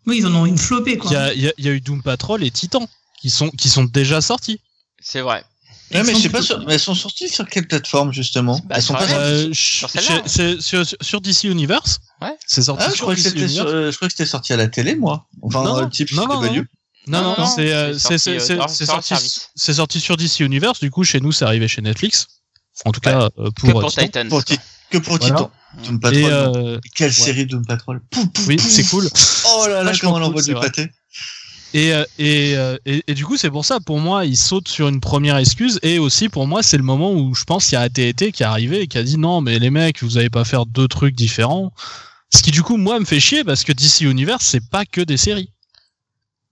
Oui, 0.06 0.18
ils 0.20 0.26
en 0.28 0.34
ont 0.36 0.46
une 0.46 0.58
flopée, 0.58 0.94
Il 0.94 0.98
quoi. 1.00 1.12
y 1.12 1.16
a, 1.16 1.34
il 1.34 1.42
y 1.42 1.48
a- 1.50 1.54
il 1.58 1.66
y 1.66 1.70
a 1.70 1.72
eu 1.74 1.82
Doom 1.82 2.02
Patrol 2.04 2.42
et 2.44 2.52
Titan 2.52 2.88
qui 3.22 3.30
sont 3.30 3.50
qui 3.50 3.68
sont 3.70 3.84
déjà 3.86 4.22
sortis. 4.22 4.62
C'est 5.02 5.22
vrai. 5.22 5.44
Ouais, 5.94 6.04
mais 6.04 6.14
je 6.14 6.18
sais 6.18 6.24
sont 6.24 6.30
pas, 6.30 6.42
sur- 6.42 6.60
mais 6.66 6.74
elles 6.74 6.80
sont 6.80 6.96
sorties 6.96 7.30
sur 7.30 7.48
quelle 7.48 7.68
plateforme 7.68 8.12
justement 8.12 8.60
Bah, 8.66 8.76
Elles 8.78 8.82
sont 8.84 8.98
sur 8.98 9.08
pas. 9.08 9.14
Euh, 9.14 9.50
sur 9.54 9.90
chez- 9.90 10.00
celle-là. 10.02 10.22
c'est- 10.26 10.62
sur, 10.62 10.84
sur 11.02 11.22
DC 11.22 11.46
Universe. 11.46 12.00
Ouais. 12.22 12.36
C'est 12.46 12.64
sorti 12.64 12.84
Ah, 12.86 12.90
je 12.90 12.96
sur 12.96 13.04
croyais 13.06 13.22
que 13.22 13.30
DC 13.30 13.34
c'était 13.40 13.48
sur- 13.54 13.66
euh, 13.68 13.92
je 13.92 13.96
croyais 13.96 14.10
que 14.10 14.18
c'était 14.18 14.30
sorti 14.30 14.52
à 14.54 14.58
la 14.58 14.68
télé, 14.68 14.96
moi. 14.96 15.28
Enfin, 15.42 15.64
Non, 15.64 15.78
euh, 15.78 15.82
non, 15.84 15.90
type 15.90 16.12
non, 16.12 16.28
non, 16.28 16.42
non. 16.42 16.66
Non, 17.10 17.22
non, 17.38 17.46
c'est 17.46 17.72
euh, 17.72 17.98
sorti, 17.98 18.32
le 18.32 20.00
sur 20.02 20.18
DC 20.18 20.42
Universe. 20.42 20.82
Du 20.82 20.92
coup, 20.92 21.06
chez 21.06 21.22
nous, 21.22 21.32
c'est 21.32 21.46
arrivé 21.46 21.70
chez 21.70 21.82
Netflix. 21.82 22.28
En 22.84 22.92
tout 22.92 23.00
cas, 23.00 23.30
euh, 23.40 23.50
Que 23.52 23.72
pour, 23.72 23.80
pour 23.82 23.90
Titan. 23.92 24.06
Titans. 24.06 24.28
Pour 24.28 24.44
Que 24.90 24.98
pour. 24.98 25.20
Titan. 25.20 25.50
Doom 25.86 25.96
Et 26.12 26.22
Patrol. 26.24 26.80
Quelle 26.96 27.14
série 27.14 27.46
Doom 27.46 27.66
Patrol 27.66 28.02
Pouf, 28.10 28.26
pouf, 28.34 28.48
oui, 28.48 28.58
c'est 28.60 28.84
cool. 28.86 29.10
Oh 29.46 29.66
là 29.68 29.84
là, 29.84 29.92
comment 30.00 30.16
on 30.16 30.22
envoie 30.24 30.42
c'est 30.42 30.54
du 30.54 30.60
pâté. 30.60 30.92
Et, 31.74 31.94
euh, 31.94 32.04
et, 32.18 32.56
euh, 32.56 32.78
et, 32.86 33.04
et 33.08 33.14
du 33.14 33.26
coup, 33.26 33.38
c'est 33.38 33.50
pour 33.52 33.66
ça, 33.66 33.80
pour 33.80 34.00
moi, 34.00 34.26
il 34.26 34.38
saute 34.38 34.68
sur 34.68 34.88
une 34.88 35.00
première 35.02 35.38
excuse. 35.38 35.80
Et 35.84 36.00
aussi, 36.00 36.30
pour 36.30 36.48
moi, 36.48 36.64
c'est 36.64 36.78
le 36.78 36.84
moment 36.84 37.14
où 37.14 37.36
je 37.36 37.44
pense 37.44 37.66
qu'il 37.66 37.74
y 37.74 37.76
a 37.76 37.82
AT&T 37.82 38.32
qui 38.32 38.44
est 38.44 38.46
arrivé 38.46 38.82
et 38.82 38.88
qui 38.88 38.98
a 38.98 39.04
dit 39.04 39.18
non, 39.18 39.42
mais 39.42 39.60
les 39.60 39.70
mecs, 39.70 40.02
vous 40.02 40.18
avez 40.18 40.30
pas 40.30 40.46
faire 40.46 40.66
deux 40.66 40.88
trucs 40.88 41.14
différents. 41.16 41.72
Ce 42.34 42.42
qui, 42.42 42.52
du 42.52 42.64
coup, 42.64 42.78
moi, 42.78 43.00
me 43.00 43.06
fait 43.06 43.20
chier 43.20 43.44
parce 43.44 43.64
que 43.64 43.72
DC 43.74 44.02
Universe, 44.02 44.46
c'est 44.46 44.70
pas 44.70 44.86
que 44.86 45.02
des 45.02 45.18
séries. 45.18 45.52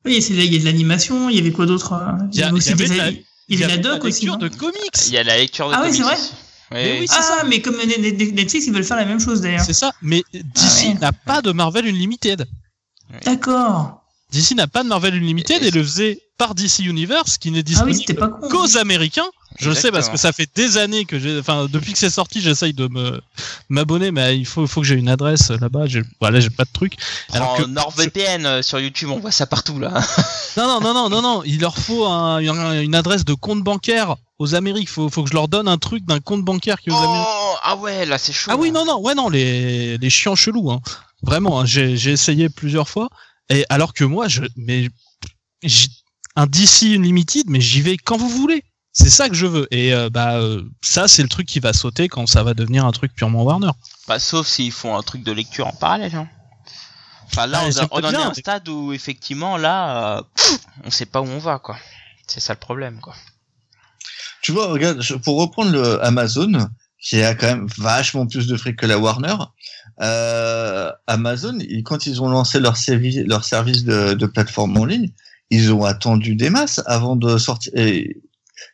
Oui, 0.06 0.22
c'est- 0.22 0.34
il 0.34 0.54
y 0.54 0.56
a 0.58 0.60
de 0.60 0.66
l'animation, 0.66 1.30
il 1.30 1.38
y 1.38 1.40
avait 1.40 1.52
quoi 1.52 1.66
d'autre 1.66 1.94
euh, 1.94 2.12
Il 2.32 2.40
y 2.40 2.44
a- 2.44 2.54
aussi 2.54 2.70
il 2.70 2.72
y 2.72 2.74
avait 2.74 2.88
des- 2.88 2.94
de 2.94 2.98
la- 2.98 3.10
il 3.10 3.60
y 3.60 3.64
avait 3.64 3.68
la 3.68 3.74
avait 3.74 3.82
doc 3.82 4.04
la 4.04 4.10
aussi. 4.10 4.26
lecture 4.26 4.38
de 4.38 4.48
comics. 4.50 5.08
Il 5.08 5.14
y 5.14 5.18
a 5.18 5.24
la 5.24 5.38
lecture 5.38 5.70
de 5.70 5.74
Ah 5.76 5.82
oui, 5.84 5.92
c'est 5.94 6.04
comics. 6.04 6.18
vrai 6.18 6.28
Oui, 6.72 6.78
Mais 6.78 7.00
oui, 7.02 7.08
c'est 7.08 7.16
Ah, 7.18 7.22
ça. 7.22 7.44
mais 7.48 7.62
comme 7.62 7.78
Net- 7.78 8.00
Net- 8.00 8.34
Netflix, 8.34 8.66
ils 8.68 8.74
veulent 8.74 8.84
faire 8.84 8.98
la 8.98 9.06
même 9.06 9.20
chose 9.20 9.42
d'ailleurs. 9.42 9.62
C'est 9.66 9.74
ça. 9.74 9.92
Mais 10.02 10.24
DC 10.34 10.44
Ah 10.58 10.88
ouais. 10.88 10.94
n'a 11.00 11.12
pas 11.12 11.42
de 11.42 11.52
Marvel 11.52 11.86
Unlimited. 11.88 12.46
D'accord. 13.24 14.05
DC 14.36 14.56
n'a 14.56 14.68
pas 14.68 14.84
de 14.84 14.90
Marvel 14.90 15.14
Unlimited 15.16 15.64
et 15.64 15.72
le 15.72 15.84
faisait 15.84 16.20
par 16.38 16.54
DC 16.56 16.80
Universe 16.80 17.38
qui 17.38 17.52
n'est 17.52 17.60
Ah 17.78 17.84
oui, 17.86 17.94
disponible 17.94 18.30
con. 18.42 18.50
qu'aux 18.50 18.78
Américains. 18.78 19.26
Je 19.58 19.70
le 19.70 19.76
sais 19.76 19.84
parce 19.90 20.08
Exactement. 20.10 20.14
que 20.16 20.20
ça 20.20 20.32
fait 20.34 20.50
des 20.54 20.76
années 20.78 21.06
que 21.06 21.18
j'ai, 21.18 21.40
enfin 21.40 21.68
depuis 21.72 21.94
que 21.94 21.98
c'est 21.98 22.10
sorti, 22.10 22.42
j'essaye 22.42 22.74
de 22.74 22.90
me 22.90 23.22
m'abonner, 23.70 24.12
mais 24.12 24.38
il 24.38 24.46
faut, 24.46 24.68
faut 24.68 24.82
que 24.82 24.88
j'ai 24.88 24.96
une 24.96 25.08
adresse 25.08 25.50
là-bas. 25.50 25.86
J'ai, 25.88 26.02
voilà, 26.20 26.42
j'ai 26.42 26.50
pas 26.50 26.66
de 26.66 26.72
truc. 26.74 26.96
Alors 27.32 27.56
que- 27.56 27.64
NordVPN 27.64 28.46
euh, 28.46 28.62
sur 28.62 28.82
YouTube, 28.82 29.10
on 29.12 29.20
voit 29.20 29.32
ça 29.32 29.46
partout 29.46 29.80
là. 29.80 29.94
Non, 30.58 30.68
non, 30.68 30.82
non, 30.82 30.94
non, 30.94 31.10
non, 31.10 31.22
non. 31.22 31.44
Il 31.46 31.60
leur 31.62 31.78
faut 31.78 32.06
un- 32.06 32.46
un- 32.46 32.82
une 32.82 32.96
adresse 32.96 33.24
de 33.24 33.34
compte 33.34 33.62
bancaire 33.64 34.16
aux 34.40 34.56
Amériques. 34.56 34.90
Faut, 34.90 35.10
faut 35.10 35.24
que 35.24 35.30
je 35.30 35.34
leur 35.36 35.48
donne 35.48 35.70
un 35.70 35.78
truc 35.78 36.06
d'un 36.06 36.20
compte 36.20 36.44
bancaire 36.44 36.80
qui 36.82 36.90
est 36.90 36.94
aux 36.94 36.98
Amériques. 36.98 37.28
Oh, 37.30 37.56
ah 37.64 37.76
ouais, 37.78 38.06
là 38.06 38.18
c'est 38.18 38.34
chaud. 38.34 38.52
Ah 38.54 38.58
oui, 38.58 38.72
non, 38.72 38.84
non, 38.86 39.00
ouais, 39.02 39.16
non, 39.16 39.30
les, 39.30 39.98
les 39.98 40.10
chiants 40.10 40.36
chelous, 40.36 40.70
hein. 40.72 40.82
Vraiment, 41.24 41.62
hein, 41.62 41.66
j'ai, 41.66 41.96
j'ai 41.96 42.12
essayé 42.12 42.50
plusieurs 42.50 42.90
fois. 42.90 43.08
Et 43.50 43.66
alors 43.70 43.94
que 43.94 44.04
moi, 44.04 44.28
je, 44.28 44.42
mais, 44.56 44.90
un 46.36 46.48
DC 46.48 46.84
Unlimited, 46.96 47.46
mais 47.50 47.62
j'y 47.62 47.82
vais 47.82 47.98
quand 47.98 48.18
vous 48.18 48.30
voulez. 48.30 48.64
C'est 48.92 49.10
ça 49.10 49.28
que 49.28 49.36
je 49.36 49.46
veux. 49.46 49.68
Et 49.72 49.94
euh, 49.94 50.10
bah, 50.10 50.38
euh, 50.38 50.64
ça, 50.82 51.08
c'est 51.08 51.22
le 51.22 51.28
truc 51.28 51.48
qui 51.48 51.60
va 51.60 51.74
sauter 51.74 52.08
quand 52.08 52.28
ça 52.28 52.44
va 52.44 52.54
devenir 52.54 52.86
un 52.86 52.92
truc 52.92 53.14
purement 53.14 53.44
Warner. 53.44 53.72
Bah, 54.08 54.20
sauf 54.20 54.48
s'ils 54.48 54.72
font 54.72 54.96
un 54.98 55.04
truc 55.04 55.22
de 55.24 55.32
lecture 55.34 55.68
en 55.68 55.74
parallèle. 55.74 56.16
Hein. 56.16 56.30
Enfin 57.26 57.46
là, 57.48 57.62
Ah, 57.66 57.88
on, 57.92 58.00
on 58.00 58.04
en 58.06 58.12
est 58.12 58.16
à 58.16 58.30
un 58.30 58.34
stade 58.34 58.70
où 58.70 58.94
effectivement 58.94 59.58
là, 59.58 60.18
euh, 60.20 60.24
on 60.86 60.92
sait 60.92 61.06
pas 61.08 61.22
où 61.22 61.26
on 61.26 61.40
va 61.40 61.60
quoi. 61.60 61.78
C'est 62.28 62.40
ça 62.40 62.54
le 62.54 62.60
problème 62.60 63.00
quoi. 63.02 63.16
Tu 64.42 64.52
vois, 64.54 64.68
regarde, 64.68 65.02
je- 65.02 65.16
pour 65.16 65.40
reprendre 65.42 65.72
le 65.72 66.04
Amazon, 66.06 66.70
qui 67.02 67.22
a 67.22 67.34
quand 67.36 67.48
même 67.48 67.68
vachement 67.78 68.28
plus 68.28 68.48
de 68.48 68.56
fric 68.56 68.78
que 68.78 68.86
la 68.86 68.98
Warner, 69.00 69.36
euh, 70.02 70.92
Amazon, 71.08 71.58
quand 71.84 72.06
ils 72.06 72.22
ont 72.22 72.30
lancé 72.30 72.60
leur, 72.60 72.78
servi- 72.78 73.24
leur 73.24 73.44
service 73.44 73.84
de, 73.84 74.14
de 74.14 74.26
plateforme 74.26 74.78
en 74.78 74.86
ligne, 74.86 75.12
ils 75.50 75.72
ont 75.72 75.84
attendu 75.84 76.36
des 76.36 76.50
masses 76.50 76.82
avant 76.86 77.16
de 77.16 77.38
sortir. 77.38 77.72
Et 77.76 78.18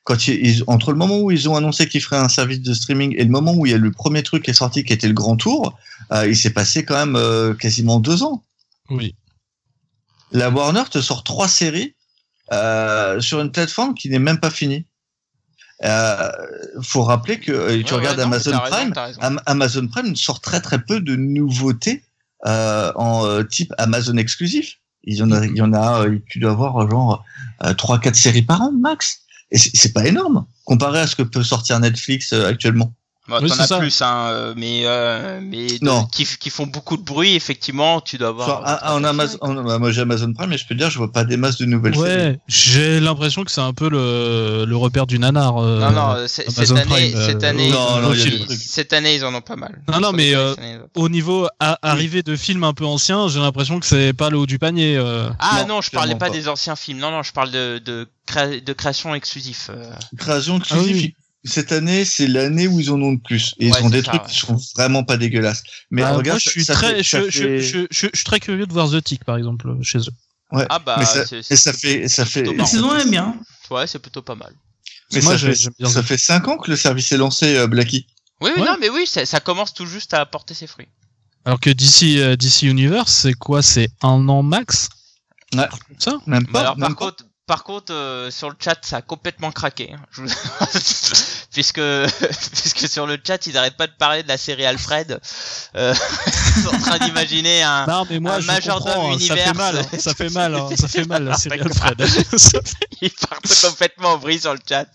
quand 0.04 0.28
ils, 0.28 0.46
ils- 0.46 0.64
entre 0.68 0.92
le 0.92 0.98
moment 0.98 1.20
où 1.20 1.32
ils 1.32 1.48
ont 1.50 1.56
annoncé 1.56 1.88
qu'ils 1.88 2.02
feraient 2.02 2.22
un 2.22 2.30
service 2.30 2.62
de 2.62 2.74
streaming 2.74 3.16
et 3.18 3.24
le 3.24 3.30
moment 3.30 3.54
où 3.54 3.66
il 3.66 3.72
y 3.72 3.76
a 3.76 3.78
le 3.78 3.92
premier 3.92 4.24
truc 4.24 4.44
qui 4.44 4.52
est 4.52 4.56
sorti, 4.56 4.84
qui 4.84 4.94
était 4.94 5.08
le 5.08 5.14
Grand 5.14 5.36
Tour, 5.36 5.78
euh, 6.12 6.28
il 6.28 6.36
s'est 6.36 6.52
passé 6.52 6.86
quand 6.86 6.96
même 6.96 7.16
euh, 7.16 7.54
quasiment 7.54 8.00
deux 8.00 8.24
ans. 8.24 8.44
Oui. 8.90 9.16
La 10.32 10.50
Warner 10.50 10.84
te 10.90 11.02
sort 11.02 11.24
trois 11.24 11.48
séries 11.48 11.94
euh, 12.54 13.20
sur 13.20 13.42
une 13.42 13.52
plateforme 13.52 13.94
qui 13.94 14.10
n'est 14.10 14.20
même 14.20 14.40
pas 14.40 14.50
finie. 14.50 14.86
Euh, 15.84 16.30
faut 16.82 17.04
rappeler 17.04 17.40
que 17.40 17.52
euh, 17.52 17.84
tu 17.84 17.94
Ouais, 17.94 18.00
regardes 18.00 18.18
ouais, 18.20 18.26
non, 18.26 18.32
Amazon 18.32 18.60
Prime, 18.70 18.94
t'as 18.94 19.06
raison. 19.06 19.22
Am- 19.22 19.42
Amazon 19.48 19.88
Prime 19.88 20.16
sort 20.16 20.40
très 20.40 20.62
très 20.62 20.80
peu 20.80 21.00
de 21.02 21.16
nouveautés 21.16 22.04
euh, 22.46 22.92
en 22.96 23.26
euh, 23.26 23.44
type 23.44 23.74
Amazon 23.78 24.18
exclusif. 24.18 24.78
Il 25.04 25.18
y 25.18 25.24
en 25.24 25.32
a, 25.32 25.44
il 25.46 25.56
y 25.58 25.62
en 25.62 25.74
a, 25.74 26.06
euh, 26.06 26.20
tu 26.28 26.38
dois 26.40 26.52
avoir 26.52 26.88
genre 26.90 27.24
euh, 27.64 27.74
trois 27.74 28.00
quatre 28.00 28.16
séries 28.16 28.44
par 28.44 28.62
an 28.62 28.72
max. 28.72 29.22
Et 29.50 29.58
c'est 29.58 29.72
c'est 29.76 29.92
pas 29.94 30.06
énorme 30.06 30.46
comparé 30.66 31.00
à 31.00 31.08
ce 31.08 31.16
que 31.16 31.24
peut 31.24 31.44
sortir 31.44 31.80
Netflix 31.80 32.32
euh, 32.34 32.48
actuellement. 32.48 32.94
Bah, 33.32 33.40
Oui, 33.42 33.50
T'en 33.50 33.56
c'est 33.56 33.62
as 33.62 33.68
ça. 33.68 33.80
plus, 33.80 34.02
hein, 34.02 34.26
euh, 34.28 34.54
mais 34.56 34.82
euh, 34.86 35.40
mais 35.42 35.66
de- 35.80 35.84
Non. 35.86 36.06
qui, 36.06 36.26
qui 36.26 36.50
font 36.50 36.68
beaucoup 36.68 36.98
de 36.98 37.02
bruit 37.02 37.34
effectivement. 37.36 38.02
Tu 38.02 38.18
dois 38.18 38.28
avoir. 38.30 38.62
Enfin, 38.62 38.94
en 38.96 39.04
Amazon, 39.04 39.38
en- 39.42 39.54
bah, 39.64 39.80
moi 39.80 39.92
j'ai 39.92 40.02
Amazon 40.02 40.34
Prime, 40.34 40.50
mais 40.50 40.58
je 40.58 40.68
peux 40.68 40.76
te 40.76 40.80
dire, 40.80 40.90
je 40.90 40.98
vois 40.98 41.12
pas 41.12 41.24
des 41.24 41.38
masses 41.38 41.58
de 41.58 41.66
nouvelles 41.66 41.96
séries. 41.96 42.04
Ouais, 42.10 42.40
j'ai 42.48 43.00
l'impression 43.00 43.44
que 43.44 43.52
c'est 43.52 43.62
un 43.62 43.74
peu 43.74 43.90
le, 43.90 44.66
le 44.68 44.76
repère 44.78 45.08
du 45.08 45.18
nanar. 45.18 45.58
euh, 45.58 45.80
Non 45.80 45.92
non, 45.92 46.28
cette 46.28 46.60
année, 46.72 46.82
Prime, 46.86 47.16
euh, 47.16 47.28
cette 47.28 47.44
année, 47.44 47.70
Non, 47.72 48.02
non, 48.02 48.14
il 48.14 48.20
y 48.20 48.22
a 48.22 48.26
film. 48.26 48.40
des 48.40 48.46
trucs. 48.46 48.60
cette 48.60 48.94
année 48.94 49.16
ils 49.16 49.26
en 49.26 49.34
ont 49.34 49.42
pas 49.42 49.56
mal. 49.56 49.82
Non, 49.92 50.00
non, 50.00 50.12
mais, 50.12 50.36
euh, 50.36 50.54
années, 50.58 50.78
ils 50.96 51.02
Au 51.02 51.10
niveau 51.10 51.48
à, 51.60 51.80
arrivée 51.82 52.24
de 52.24 52.36
films 52.36 52.64
un 52.66 52.74
peu 52.74 52.86
anciens, 52.86 53.28
j'ai 53.30 53.40
l'impression 53.40 53.80
que 53.80 53.86
c'est 53.86 54.14
pas 54.14 54.30
le 54.30 54.38
haut 54.38 54.46
du 54.46 54.60
panier. 54.60 54.98
euh. 54.98 55.30
Ah 55.40 55.62
Non, 55.62 55.76
non, 55.76 55.82
je 55.82 55.90
parlais 55.92 56.14
pas, 56.16 56.28
pas. 56.28 56.30
des 56.30 56.48
anciens 56.50 56.76
films. 56.76 57.00
Non 57.00 57.12
non, 57.12 57.24
je 57.24 57.32
parle 57.32 57.52
de 57.52 57.80
de, 57.84 58.08
cré- 58.28 58.62
de 58.62 58.74
création 58.74 59.16
exclusive. 59.16 59.58
euh. 59.70 59.90
Création 60.18 60.58
exclusive. 60.58 60.96
Ah 61.00 61.02
oui. 61.02 61.16
Cette 61.44 61.72
année, 61.72 62.06
c'est 62.06 62.28
l'année 62.28 62.68
où 62.68 62.80
ils 62.80 62.92
en 62.92 63.02
ont 63.02 63.12
le 63.14 63.18
plus. 63.18 63.56
Et 63.60 63.72
Ouais, 63.72 63.80
ils 63.80 63.86
ont 63.86 63.90
des 63.90 64.04
ça, 64.04 64.10
trucs 64.12 64.22
ouais. 64.24 64.30
qui 64.30 64.38
sont 64.38 64.58
vraiment 64.76 65.04
pas 65.04 65.18
dégueulasses. 65.18 65.64
Mais 65.90 66.04
Bah, 66.04 66.12
regarde, 66.12 66.36
moi, 66.36 66.40
je 66.44 66.50
suis 66.52 66.66
ça 66.66 66.74
très, 66.74 66.98
fait- 66.98 67.04
ça 67.04 67.20
je, 67.24 67.30
je- 67.32 67.42
fait- 67.42 67.62
je- 67.62 67.88
je- 67.90 68.08
je 68.12 68.16
suis 68.18 68.24
très 68.26 68.40
curieux 68.40 68.68
de 68.68 68.74
voir 68.74 68.90
The 68.92 69.04
Tick, 69.04 69.24
par 69.24 69.38
exemple, 69.38 69.68
chez 69.82 69.98
eux. 70.00 70.14
Ouais. 70.52 70.66
Ah 70.70 70.80
bah 70.80 70.98
mais 71.00 71.06
ça, 71.06 71.26
c'est- 71.26 71.50
et 71.50 71.56
ça 71.56 71.74
fait, 71.74 72.08
ça 72.10 72.26
fait, 72.26 72.44
La 72.44 72.66
saison 72.66 72.90
bien. 73.10 73.40
ouais, 73.72 73.88
c'est 73.88 74.00
plutôt 74.00 74.22
pas 74.22 74.36
mal. 74.36 74.54
mais 75.14 75.22
Moi, 75.22 75.32
ça, 75.32 75.38
j'ai- 75.38 75.48
fait, 75.48 75.56
j'aime 75.56 75.74
bien 75.80 75.90
ça 75.90 76.02
The 76.04 76.06
fait 76.06 76.18
5 76.18 76.48
ans 76.48 76.58
que 76.58 76.70
le 76.70 76.78
service 76.78 77.12
est 77.12 77.18
lancé, 77.18 77.56
euh, 77.58 77.68
Blacky. 77.68 78.06
Oui, 78.42 78.52
Ouais. 78.58 78.66
non, 78.66 78.76
mais 78.80 78.90
oui, 78.90 79.06
ça, 79.08 79.26
ça 79.26 79.40
commence 79.40 79.74
tout 79.74 79.86
juste 79.86 80.14
à 80.14 80.26
porter 80.26 80.54
ses 80.54 80.68
fruits. 80.68 80.88
Alors 81.46 81.60
que 81.60 81.70
DC, 81.72 82.18
euh, 82.20 82.36
DC 82.36 82.64
Universe, 82.68 83.12
c'est 83.12 83.34
quoi? 83.34 83.62
C'est 83.64 83.90
un 84.04 84.28
an 84.30 84.44
max? 84.44 84.90
Ouais. 85.56 85.68
Comme 85.70 86.00
ça? 86.00 86.12
Même 86.28 86.44
Mais 86.48 86.52
pas. 86.52 86.60
alors, 86.62 86.78
par 86.78 86.90
même 86.90 86.96
contre, 86.96 87.26
par 87.52 87.66
contre, 87.66 87.92
euh, 87.94 88.32
sur 88.32 88.50
le 88.50 88.56
chat, 88.58 88.80
ça 88.82 88.96
a 88.98 89.02
complètement 89.02 89.52
craqué. 89.52 89.92
hein. 89.94 90.00
Je 90.12 90.22
vous- 90.22 90.28
puisque, 91.52 91.82
puisque 92.54 92.88
sur 92.88 93.06
le 93.06 93.18
chat, 93.28 93.46
ils 93.46 93.54
n'arrêtent 93.56 93.76
pas 93.76 93.88
de 93.88 93.92
parler 93.92 94.24
de 94.24 94.30
la 94.30 94.38
série 94.38 94.66
Alfred. 94.66 95.20
Euh, 95.76 95.94
ils 96.56 96.62
sont 96.64 96.74
en 96.74 96.80
train 96.80 96.98
d'imaginer 97.06 97.62
un. 97.62 97.86
Non, 97.88 98.08
mais 98.10 98.22
moi, 98.22 98.36
un 98.36 98.40
je 98.40 98.48
majordome 98.48 98.94
comprends, 98.94 99.12
hein, 99.16 99.20
ça 99.20 99.36
fait 99.36 99.42
univers. 99.50 99.56
mal, 99.56 99.78
hein, 99.80 99.98
ça 100.00 100.14
fait 100.14 100.30
mal, 100.30 100.56
hein, 100.56 100.70
ça 100.78 100.88
fait 100.88 101.06
mal 101.06 101.24
la 101.26 101.36
série. 101.36 101.60
Alfred. 101.60 102.08
Ils 103.02 103.10
partent 103.12 103.62
complètement 103.62 104.12
en 104.14 104.18
vrille 104.18 104.40
sur 104.40 104.54
le 104.54 104.60
chat. 104.66 104.88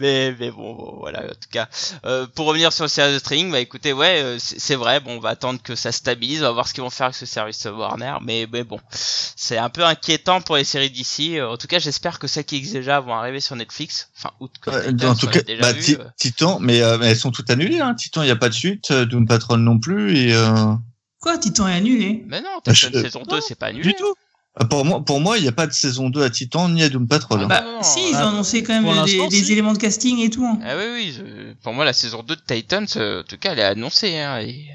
Mais, 0.00 0.34
mais 0.40 0.50
bon, 0.50 0.74
bon, 0.74 0.96
voilà, 0.98 1.20
en 1.20 1.28
tout 1.28 1.50
cas. 1.52 1.68
Euh, 2.04 2.26
pour 2.34 2.46
revenir 2.46 2.72
sur 2.72 2.82
le 2.82 2.88
service 2.88 3.14
de 3.14 3.18
streaming, 3.20 3.52
bah 3.52 3.60
écoutez, 3.60 3.92
ouais, 3.92 4.38
c'est 4.40 4.58
c'est 4.58 4.74
vrai, 4.74 4.98
bon, 4.98 5.18
on 5.18 5.20
va 5.20 5.28
attendre 5.28 5.62
que 5.62 5.76
ça 5.76 5.92
stabilise, 5.92 6.40
on 6.40 6.46
va 6.46 6.50
voir 6.50 6.66
ce 6.66 6.74
qu'ils 6.74 6.82
vont 6.82 6.90
faire 6.90 7.06
avec 7.06 7.14
ce 7.16 7.26
service 7.26 7.64
Warner, 7.66 8.14
mais, 8.22 8.48
mais 8.52 8.64
bon, 8.64 8.80
c'est 8.90 9.58
un 9.58 9.68
peu 9.68 9.84
inquiétant 9.84 10.40
pour 10.40 10.56
les 10.56 10.64
séries 10.64 10.90
d'ici. 10.90 11.40
En 11.40 11.56
tout 11.56 11.68
cas, 11.68 11.75
cas, 11.76 11.84
j'espère 11.84 12.18
que 12.18 12.26
celles 12.26 12.44
qui 12.44 12.56
existent 12.56 12.78
déjà 12.78 13.00
vont 13.00 13.14
arriver 13.14 13.40
sur 13.40 13.56
Netflix. 13.56 14.10
Enfin, 14.16 14.30
août. 14.40 14.50
En 14.66 15.14
tout 15.14 15.26
cas, 15.28 15.40
bah, 15.60 15.72
vu, 15.72 15.98
Titan, 16.16 16.58
mais, 16.60 16.80
euh, 16.82 16.98
mais, 16.98 17.08
elles 17.08 17.16
sont 17.16 17.30
toutes 17.30 17.50
annulées. 17.50 17.80
Hein. 17.80 17.94
Titan, 17.94 18.22
il 18.22 18.26
n'y 18.26 18.30
a 18.30 18.36
pas 18.36 18.48
de 18.48 18.54
suite. 18.54 18.90
Euh, 18.90 19.04
Doom 19.04 19.26
Patrol 19.26 19.60
non 19.60 19.78
plus. 19.78 20.16
Et 20.16 20.34
euh... 20.34 20.74
Quoi, 21.20 21.38
Titan 21.38 21.68
est 21.68 21.74
annulé? 21.74 22.24
Mais 22.26 22.40
non, 22.40 22.48
Titan 22.64 22.90
je... 22.92 23.00
saison 23.00 23.22
2, 23.28 23.40
c'est 23.40 23.54
pas 23.54 23.66
annulé. 23.66 23.82
Du 23.82 23.94
tout. 23.94 24.14
Ah, 24.58 24.64
pour 24.64 24.84
moi, 24.84 25.04
pour 25.04 25.20
moi, 25.20 25.36
il 25.36 25.42
n'y 25.42 25.48
a 25.48 25.52
pas 25.52 25.66
de 25.66 25.72
saison 25.72 26.08
2 26.08 26.22
à 26.22 26.30
Titan 26.30 26.68
ni 26.70 26.82
à 26.82 26.88
Doom 26.88 27.06
Patrol. 27.06 27.40
Ah, 27.44 27.46
bah, 27.46 27.60
non, 27.62 27.72
non, 27.74 27.82
si, 27.82 28.00
ils 28.10 28.16
ont 28.16 28.28
annoncé 28.28 28.62
quand 28.62 28.80
même 28.80 29.04
des, 29.04 29.28
des 29.28 29.52
éléments 29.52 29.74
de 29.74 29.78
casting 29.78 30.18
et 30.20 30.30
tout. 30.30 30.46
Hein. 30.46 30.58
Ah 30.64 30.76
oui, 30.76 30.84
oui. 30.94 31.14
Je... 31.16 31.52
Pour 31.62 31.74
moi, 31.74 31.84
la 31.84 31.92
saison 31.92 32.22
2 32.22 32.36
de 32.36 32.40
Titans, 32.40 32.84
en 32.84 33.22
tout 33.22 33.36
cas, 33.38 33.52
elle 33.52 33.58
est 33.58 33.64
annoncée. 33.64 34.18
Hein, 34.18 34.38
et... 34.40 34.66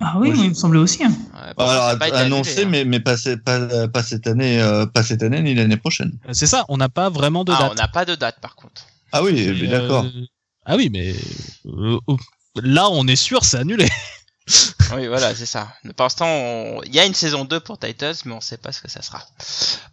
Ah 0.00 0.14
oui, 0.16 0.32
moi, 0.32 0.44
il 0.44 0.50
me 0.50 0.54
semblait 0.54 0.80
aussi. 0.80 1.04
Hein. 1.04 1.12
Ouais, 1.34 1.52
bon, 1.56 1.64
Alors, 1.66 2.02
annoncé, 2.14 2.62
annulé, 2.62 2.66
mais, 2.66 2.84
mais 2.84 3.00
pas, 3.00 3.16
pas, 3.44 3.88
pas, 3.88 4.02
cette 4.02 4.26
année, 4.26 4.60
euh, 4.60 4.86
pas 4.86 5.02
cette 5.02 5.22
année 5.22 5.42
ni 5.42 5.54
l'année 5.54 5.76
prochaine. 5.76 6.18
C'est 6.32 6.46
ça, 6.46 6.64
on 6.68 6.78
n'a 6.78 6.88
pas 6.88 7.10
vraiment 7.10 7.44
de 7.44 7.52
ah, 7.52 7.58
date. 7.58 7.72
on 7.72 7.74
n'a 7.74 7.88
pas 7.88 8.04
de 8.06 8.14
date, 8.14 8.40
par 8.40 8.56
contre. 8.56 8.86
Ah 9.12 9.22
oui, 9.22 9.46
euh, 9.46 9.68
d'accord. 9.68 10.06
Ah 10.64 10.76
oui, 10.76 10.88
mais 10.90 11.14
euh, 11.66 11.98
là, 12.62 12.88
on 12.90 13.06
est 13.06 13.16
sûr, 13.16 13.44
c'est 13.44 13.58
annulé. 13.58 13.88
oui, 14.96 15.06
voilà, 15.06 15.34
c'est 15.34 15.46
ça. 15.46 15.68
Pour 15.96 16.04
l'instant, 16.04 16.26
on... 16.26 16.82
il 16.84 16.94
y 16.94 17.00
a 17.00 17.04
une 17.04 17.14
saison 17.14 17.44
2 17.44 17.60
pour 17.60 17.78
Titans, 17.78 18.14
mais 18.24 18.32
on 18.32 18.40
sait 18.40 18.56
pas 18.56 18.72
ce 18.72 18.80
que 18.80 18.90
ça 18.90 19.02
sera. 19.02 19.22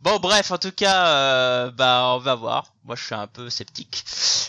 Bon, 0.04 0.20
bref, 0.20 0.52
en 0.52 0.58
tout 0.58 0.72
cas, 0.72 1.08
euh, 1.08 1.72
bah, 1.72 2.14
on 2.16 2.20
va 2.20 2.36
voir. 2.36 2.74
Moi, 2.88 2.96
je 2.96 3.04
suis 3.04 3.16
un 3.16 3.28
peu 3.28 3.50
sceptique. 3.50 4.06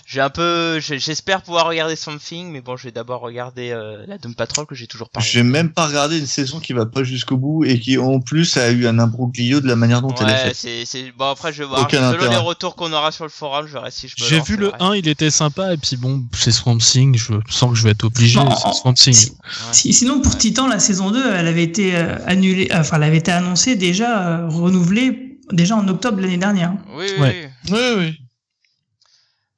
J'ai 0.06 0.20
un 0.20 0.30
peu, 0.30 0.78
j'espère 0.78 1.42
pouvoir 1.42 1.66
regarder 1.66 1.96
Something, 1.96 2.52
mais 2.52 2.60
bon, 2.60 2.76
je 2.76 2.84
vais 2.84 2.92
d'abord 2.92 3.20
regarder 3.20 3.72
euh, 3.72 4.04
la 4.06 4.16
Doom 4.16 4.36
Patrol 4.36 4.64
que 4.64 4.76
j'ai 4.76 4.86
toujours 4.86 5.10
pas. 5.10 5.18
J'ai 5.18 5.42
même 5.42 5.72
pas 5.72 5.88
regardé 5.88 6.20
une 6.20 6.26
saison 6.28 6.60
qui 6.60 6.72
va 6.72 6.86
pas 6.86 7.02
jusqu'au 7.02 7.36
bout 7.36 7.64
et 7.64 7.80
qui 7.80 7.98
en 7.98 8.20
plus 8.20 8.56
a 8.56 8.70
eu 8.70 8.86
un 8.86 9.00
imbroglio 9.00 9.60
de 9.60 9.66
la 9.66 9.74
manière 9.74 10.02
dont 10.02 10.10
ouais, 10.10 10.14
elle 10.20 10.30
est 10.30 10.36
faite. 10.36 10.56
c'est, 10.56 10.84
c'est, 10.84 11.10
bon 11.10 11.30
après 11.30 11.52
je 11.52 11.64
vais 11.64 11.68
voir. 11.68 11.82
Aucun 11.82 12.12
Selon 12.12 12.30
les 12.30 12.36
retours 12.36 12.76
qu'on 12.76 12.92
aura 12.92 13.10
sur 13.10 13.24
le 13.24 13.30
forum, 13.30 13.66
je 13.66 13.72
verrai 13.72 13.90
si 13.90 14.06
je 14.06 14.14
peux. 14.14 14.24
J'ai 14.24 14.40
vu 14.40 14.56
le 14.56 14.70
1, 14.80 14.94
il 14.94 15.08
était 15.08 15.30
sympa 15.30 15.74
et 15.74 15.76
puis 15.76 15.96
bon, 15.96 16.24
c'est 16.32 16.52
Swamp 16.52 16.78
Thing, 16.78 17.18
je 17.18 17.32
sens 17.50 17.72
que 17.72 17.76
je 17.76 17.82
vais 17.82 17.90
être 17.90 18.04
obligé. 18.04 18.38
C'est 18.38 18.72
Swamp 18.74 18.94
Thing. 18.94 19.14
Si, 19.14 19.32
si, 19.72 19.92
sinon 19.92 20.20
pour 20.20 20.38
Titan, 20.38 20.68
la 20.68 20.78
saison 20.78 21.10
2, 21.10 21.34
elle 21.34 21.48
avait 21.48 21.64
été 21.64 21.96
euh, 21.96 22.16
annulée, 22.24 22.68
enfin 22.72 22.98
elle 22.98 23.02
avait 23.02 23.18
été 23.18 23.32
annoncée 23.32 23.74
déjà 23.74 24.28
euh, 24.28 24.48
renouvelée 24.48 25.40
déjà 25.52 25.76
en 25.76 25.86
octobre 25.88 26.20
l'année 26.20 26.38
dernière. 26.38 26.72
Oui, 26.94 27.06
oui, 27.14 27.20
Ouais. 27.20 27.50
oui. 27.68 27.72
Oui, 27.72 27.78
oui. 27.98 28.27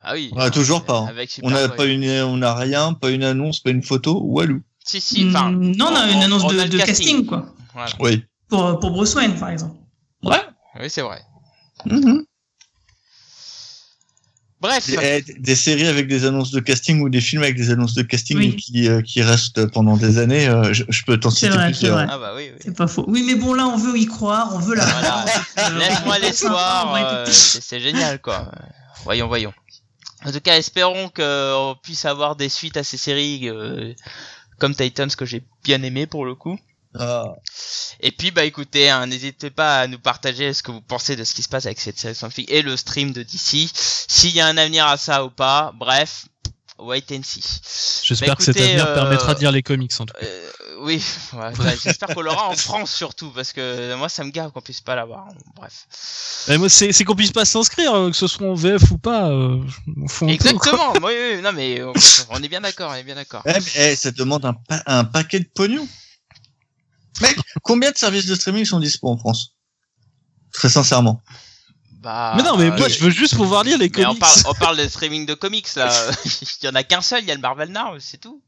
Ah 0.02 0.12
oui. 0.14 0.30
On 0.32 0.40
a 0.40 0.50
toujours 0.50 0.84
pas. 0.84 0.98
hein. 1.10 1.14
On 1.42 1.50
n'a 1.50 1.68
pas 1.68 1.84
une, 1.84 2.04
on 2.22 2.40
a 2.42 2.54
rien, 2.54 2.94
pas 2.94 3.10
une 3.10 3.22
annonce, 3.24 3.60
pas 3.60 3.70
une 3.70 3.82
photo. 3.82 4.20
Walou. 4.22 4.62
Si, 4.84 5.00
si, 5.00 5.26
enfin. 5.28 5.50
Mm, 5.52 5.76
non, 5.76 5.86
on 5.92 5.94
a 5.96 6.10
une 6.10 6.22
annonce 6.22 6.42
on 6.44 6.48
de, 6.48 6.78
casting. 6.78 7.26
quoi. 7.26 7.46
Voilà. 7.74 7.90
Oui. 8.00 8.24
Pour, 8.48 8.78
pour 8.80 8.90
Bruce 8.92 9.14
Wayne, 9.14 9.38
par 9.38 9.50
exemple. 9.50 9.76
Ouais. 10.22 10.40
Oui, 10.80 10.88
c'est 10.88 11.02
vrai. 11.02 11.20
Mhm. 11.84 12.24
Bref. 14.60 14.86
Des, 14.88 14.98
eh, 15.26 15.32
des 15.38 15.54
séries 15.54 15.86
avec 15.86 16.06
des 16.06 16.26
annonces 16.26 16.50
de 16.50 16.60
casting 16.60 17.00
ou 17.00 17.08
des 17.08 17.20
films 17.22 17.42
avec 17.42 17.56
des 17.56 17.70
annonces 17.70 17.94
de 17.94 18.02
casting 18.02 18.36
Oui. 18.36 18.56
qui, 18.56 18.88
euh, 18.88 19.00
qui 19.00 19.22
restent 19.22 19.66
pendant 19.66 19.96
des 19.96 20.18
années, 20.18 20.48
euh, 20.48 20.72
je, 20.74 20.84
je 20.88 21.02
peux 21.04 21.18
t'en 21.18 21.30
C'est 21.30 21.46
citer 21.46 21.50
vrai, 21.50 21.64
c'est 21.68 21.70
plusieurs. 21.78 21.94
vrai. 21.96 22.06
Ah 22.10 22.18
bah 22.18 22.32
oui, 22.36 22.50
oui. 22.52 22.58
C'est 22.62 22.76
pas 22.76 22.86
faux. 22.86 23.04
Oui, 23.08 23.22
mais 23.26 23.36
bon, 23.36 23.54
là, 23.54 23.66
on 23.66 23.76
veut 23.78 23.96
y 23.98 24.04
croire, 24.06 24.50
on 24.54 24.58
veut 24.58 24.74
la 24.74 24.84
Voilà. 24.84 25.24
Laisse-moi 25.78 26.18
l'espoir, 26.18 26.94
euh, 26.94 27.24
c'est 27.26 27.62
c'est 27.62 27.80
génial 27.80 28.20
quoi. 28.20 28.50
Voyons, 29.04 29.28
voyons. 29.28 29.52
En 30.24 30.32
tout 30.32 30.40
cas, 30.40 30.56
espérons 30.56 31.08
qu'on 31.08 31.76
puisse 31.82 32.04
avoir 32.04 32.36
des 32.36 32.48
suites 32.48 32.76
à 32.76 32.84
ces 32.84 32.96
séries 32.98 33.48
euh, 33.48 33.94
comme 34.58 34.74
Titans 34.74 35.10
que 35.10 35.24
j'ai 35.24 35.42
bien 35.64 35.82
aimé 35.82 36.06
pour 36.06 36.24
le 36.24 36.34
coup. 36.34 36.58
Ah. 36.98 37.24
Et 38.00 38.10
puis 38.10 38.30
bah 38.32 38.44
écoutez, 38.44 38.90
hein, 38.90 39.06
n'hésitez 39.06 39.50
pas 39.50 39.80
à 39.80 39.86
nous 39.86 39.98
partager 40.00 40.52
ce 40.52 40.62
que 40.62 40.72
vous 40.72 40.80
pensez 40.80 41.14
de 41.14 41.22
ce 41.22 41.34
qui 41.34 41.42
se 41.42 41.48
passe 41.48 41.66
avec 41.66 41.78
cette 41.80 41.98
série 41.98 42.44
et 42.48 42.62
le 42.62 42.76
stream 42.76 43.12
de 43.12 43.22
DC. 43.22 43.70
S'il 43.72 44.32
y 44.34 44.40
a 44.40 44.46
un 44.46 44.56
avenir 44.56 44.86
à 44.86 44.96
ça 44.96 45.24
ou 45.24 45.30
pas, 45.30 45.72
bref, 45.76 46.26
wait 46.80 47.04
and 47.12 47.22
see. 47.22 47.44
J'espère 48.02 48.30
Bah, 48.30 48.34
que 48.36 48.42
cet 48.42 48.56
avenir 48.56 48.86
euh, 48.86 48.94
permettra 48.94 49.34
de 49.34 49.40
lire 49.40 49.52
les 49.52 49.62
comics 49.62 49.92
en 50.00 50.06
tout 50.06 50.14
cas. 50.14 50.26
Euh, 50.26 50.50
oui, 50.80 51.02
ouais, 51.34 51.52
bah, 51.56 51.72
j'espère 51.82 52.08
qu'on 52.14 52.20
l'aura 52.22 52.48
en 52.48 52.56
France 52.56 52.92
surtout 52.92 53.30
parce 53.30 53.52
que 53.52 53.94
moi 53.96 54.08
ça 54.08 54.24
me 54.24 54.30
gave 54.30 54.50
qu'on 54.52 54.60
puisse 54.60 54.80
pas 54.80 54.94
l'avoir. 54.94 55.26
Bref. 55.56 55.86
Mais 56.48 56.58
moi, 56.58 56.68
c'est 56.68 56.92
c'est 56.92 57.04
qu'on 57.04 57.14
puisse 57.14 57.32
pas 57.32 57.44
s'inscrire, 57.44 57.94
euh, 57.94 58.10
que 58.10 58.16
ce 58.16 58.26
soit 58.26 58.46
en 58.48 58.54
VF 58.54 58.90
ou 58.90 58.98
pas. 58.98 59.28
Euh, 59.30 59.62
peu. 60.18 60.28
Exactement. 60.28 60.92
oui, 61.02 61.12
oui, 61.36 61.42
non 61.42 61.52
mais 61.52 61.82
on, 61.82 61.92
on 62.30 62.42
est 62.42 62.48
bien 62.48 62.60
d'accord, 62.60 62.90
on 62.90 62.94
est 62.94 63.02
bien 63.04 63.14
d'accord. 63.14 63.42
Eh, 63.46 63.52
mais, 63.52 63.92
eh, 63.92 63.96
ça 63.96 64.10
demande 64.10 64.44
un, 64.44 64.54
pa- 64.54 64.82
un 64.86 65.04
paquet 65.04 65.40
de 65.40 65.48
pognon. 65.54 65.86
Mec, 67.20 67.36
combien 67.62 67.90
de 67.90 67.98
services 67.98 68.26
de 68.26 68.34
streaming 68.34 68.64
sont 68.64 68.80
dispo 68.80 69.08
en 69.08 69.18
France? 69.18 69.54
Très 70.52 70.68
sincèrement. 70.70 71.22
Bah, 71.92 72.32
Mais 72.36 72.42
non, 72.42 72.56
mais 72.56 72.70
moi, 72.70 72.86
euh, 72.86 72.88
je 72.88 73.04
veux 73.04 73.10
juste 73.10 73.36
pouvoir 73.36 73.62
lire 73.62 73.76
les 73.76 73.90
mais 73.94 74.06
on 74.06 74.08
comics. 74.08 74.20
parle, 74.20 74.40
on 74.46 74.54
parle 74.54 74.76
de 74.78 74.88
streaming 74.88 75.26
de 75.26 75.34
comics 75.34 75.74
là. 75.76 75.92
Il 76.62 76.64
y 76.64 76.68
en 76.68 76.74
a 76.74 76.82
qu'un 76.82 77.02
seul, 77.02 77.22
il 77.22 77.26
y 77.28 77.30
a 77.30 77.34
le 77.34 77.40
Marvel 77.42 77.68
Now, 77.70 77.98
c'est 78.00 78.16
tout. 78.16 78.40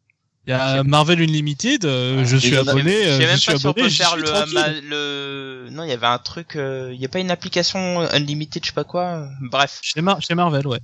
Il 0.47 0.51
y 0.51 0.53
a 0.55 0.83
Marvel 0.83 1.21
Unlimited, 1.23 1.85
euh, 1.85 2.25
je 2.25 2.37
suis 2.37 2.49
il 2.49 2.57
abonné. 2.57 3.05
Je 3.05 3.09
euh, 3.11 3.17
sais 3.17 3.23
je 3.23 3.27
même 3.29 3.37
suis 3.37 3.53
pas 3.53 3.59
si 3.59 3.67
on 3.67 3.71
abonné, 3.71 3.85
peut 3.87 3.91
faire 3.93 4.09
suis 4.11 4.21
le, 4.23 4.89
le. 4.89 5.69
Non, 5.71 5.85
il 5.85 5.89
y 5.91 5.93
avait 5.93 6.07
un 6.07 6.19
truc. 6.19 6.57
euh, 6.57 6.91
Il 6.93 7.01
y 7.01 7.05
a 7.05 7.09
pas 7.09 7.21
une 7.21 7.31
application 7.31 8.01
Unlimited, 8.11 8.63
je 8.65 8.69
sais 8.71 8.75
pas 8.75 8.83
quoi. 8.85 9.05
euh, 9.05 9.27
Bref. 9.51 9.79
Chez, 9.83 10.01
Mar- 10.01 10.21
chez 10.21 10.35
Marvel, 10.35 10.67
ouais. 10.67 10.81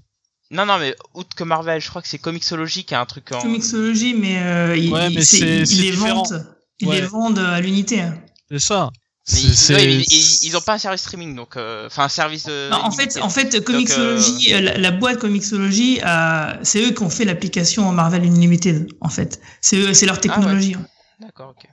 Non, 0.52 0.64
non, 0.64 0.78
mais 0.78 0.94
outre 1.14 1.34
que 1.36 1.42
Marvel, 1.44 1.80
je 1.80 1.88
crois 1.90 2.00
que 2.02 2.08
c'est 2.08 2.18
Comixology 2.18 2.84
qui 2.84 2.94
a 2.94 3.00
un 3.00 3.04
truc 3.06 3.32
en. 3.32 3.40
Comixology, 3.40 4.14
mais, 4.14 4.40
euh, 4.42 4.76
ils, 4.76 4.92
Ouais, 4.92 5.10
mais 5.10 5.22
c'est- 5.22 5.60
ils 5.60 5.66
c'est 5.66 5.82
les 5.82 5.90
vendent. 5.90 6.46
Ils 6.80 6.88
Ouais. 6.88 7.00
les 7.00 7.06
vendent 7.06 7.38
à 7.40 7.60
l'unité. 7.60 8.00
hein. 8.02 8.18
C'est 8.50 8.60
ça. 8.60 8.90
Mais 9.32 9.40
ils, 9.40 9.56
c'est- 9.56 9.74
ouais, 9.74 9.86
mais 9.86 10.04
ils, 10.08 10.38
ils 10.42 10.56
ont 10.56 10.60
pas 10.60 10.74
un 10.74 10.78
service 10.78 11.02
streaming, 11.02 11.34
donc 11.36 11.56
euh, 11.56 11.86
enfin 11.86 12.04
un 12.04 12.08
service. 12.08 12.46
euh, 12.48 12.70
Non, 12.70 12.78
en 12.84 12.90
fait, 12.90 13.18
en 13.20 13.28
fait, 13.28 13.62
Comixology, 13.64 14.52
euh, 14.54 14.56
euh, 14.56 14.60
la, 14.60 14.78
la 14.78 14.90
boîte 14.90 15.18
Comixology, 15.18 16.00
euh, 16.04 16.54
c'est 16.62 16.82
eux 16.82 16.92
qui 16.92 17.02
ont 17.02 17.10
fait 17.10 17.24
l'application 17.24 17.90
Marvel 17.92 18.22
Unlimited, 18.24 18.88
en 19.00 19.08
fait. 19.08 19.40
C'est 19.60 19.76
eux, 19.76 19.92
c'est 19.94 20.06
leur 20.06 20.20
technologie. 20.20 20.74
hein. 20.78 20.86
D'accord, 21.20 21.50
ok. 21.58 21.68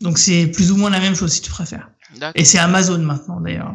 Donc 0.00 0.18
c'est 0.18 0.46
plus 0.46 0.70
ou 0.72 0.76
moins 0.76 0.90
la 0.90 1.00
même 1.00 1.14
chose 1.14 1.32
si 1.32 1.40
tu 1.40 1.50
préfères. 1.50 1.88
D'accord. 2.16 2.32
Et 2.40 2.44
c'est 2.44 2.58
Amazon 2.58 2.98
maintenant 2.98 3.40
d'ailleurs. 3.40 3.72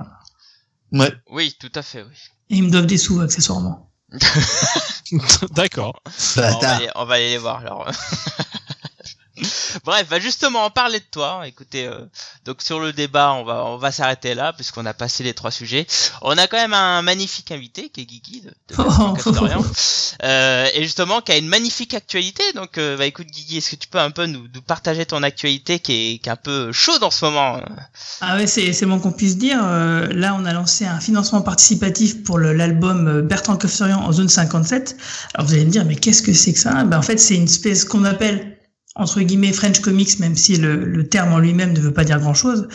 Ouais. 0.91 1.11
Oui, 1.29 1.55
tout 1.59 1.71
à 1.75 1.81
fait, 1.81 2.01
oui. 2.03 2.15
Et 2.49 2.55
ils 2.57 2.63
me 2.63 2.69
doivent 2.71 2.85
des 2.87 2.97
sous 2.97 3.19
accessoirement. 3.21 3.91
D'accord. 5.51 6.01
On, 6.05 6.41
va 6.41 6.51
Bâtard. 6.53 6.75
aller, 6.77 6.89
on 6.95 7.05
va 7.05 7.13
aller 7.15 7.29
les 7.29 7.37
voir 7.37 7.57
alors. 7.59 7.89
Bref, 9.85 10.07
bah 10.09 10.19
justement, 10.19 10.65
on 10.65 10.69
parlait 10.69 10.99
de 10.99 11.05
toi. 11.11 11.41
Écoutez, 11.45 11.87
euh, 11.87 11.99
donc 12.45 12.61
sur 12.61 12.79
le 12.79 12.93
débat, 12.93 13.33
on 13.33 13.43
va 13.43 13.65
on 13.65 13.77
va 13.77 13.91
s'arrêter 13.91 14.35
là 14.35 14.53
puisqu'on 14.53 14.85
a 14.85 14.93
passé 14.93 15.23
les 15.23 15.33
trois 15.33 15.51
sujets. 15.51 15.85
On 16.21 16.37
a 16.37 16.47
quand 16.47 16.57
même 16.57 16.73
un 16.73 17.01
magnifique 17.01 17.51
invité 17.51 17.89
qui 17.89 18.01
est 18.01 18.05
Guigui 18.05 18.41
de, 18.41 18.49
de 18.49 18.75
Oh. 18.99 19.15
Euh, 20.23 20.67
et 20.73 20.83
justement 20.83 21.21
qui 21.21 21.31
a 21.31 21.37
une 21.37 21.47
magnifique 21.47 21.93
actualité. 21.93 22.43
Donc, 22.53 22.77
euh, 22.77 22.97
bah 22.97 23.05
écoute 23.05 23.27
Guigui, 23.27 23.57
est-ce 23.57 23.71
que 23.71 23.75
tu 23.75 23.87
peux 23.87 23.99
un 23.99 24.11
peu 24.11 24.25
nous, 24.25 24.47
nous 24.53 24.61
partager 24.61 25.05
ton 25.05 25.23
actualité 25.23 25.79
qui 25.79 25.93
est, 25.93 26.17
qui 26.19 26.29
est 26.29 26.31
un 26.31 26.35
peu 26.35 26.71
chaude 26.71 27.03
en 27.03 27.11
ce 27.11 27.25
moment 27.25 27.61
Ah 28.21 28.35
ouais, 28.37 28.47
c'est 28.47 28.73
c'est 28.73 28.85
bon 28.85 28.99
qu'on 28.99 29.11
puisse 29.11 29.37
dire. 29.37 29.59
Euh, 29.63 30.07
là, 30.11 30.35
on 30.39 30.45
a 30.45 30.53
lancé 30.53 30.85
un 30.85 30.99
financement 30.99 31.41
participatif 31.41 32.23
pour 32.23 32.39
l'album 32.39 33.21
Bertrand 33.21 33.57
Cofferian 33.57 33.99
en 33.99 34.11
zone 34.11 34.29
57. 34.29 34.97
Alors 35.33 35.47
vous 35.47 35.53
allez 35.53 35.65
me 35.65 35.71
dire, 35.71 35.85
mais 35.85 35.95
qu'est-ce 35.95 36.21
que 36.21 36.33
c'est 36.33 36.53
que 36.53 36.59
ça? 36.59 36.83
Ben, 36.83 36.97
En 36.97 37.01
fait, 37.01 37.17
c'est 37.17 37.35
une 37.35 37.43
espèce 37.45 37.85
qu'on 37.85 38.05
appelle 38.05 38.58
entre 38.95 39.21
guillemets 39.21 39.53
French 39.53 39.79
Comics, 39.79 40.19
même 40.19 40.35
si 40.35 40.57
le, 40.57 40.83
le 40.83 41.07
terme 41.07 41.31
en 41.33 41.39
lui-même 41.39 41.73
ne 41.73 41.79
veut 41.79 41.93
pas 41.93 42.03
dire 42.03 42.19
grand-chose. 42.19 42.67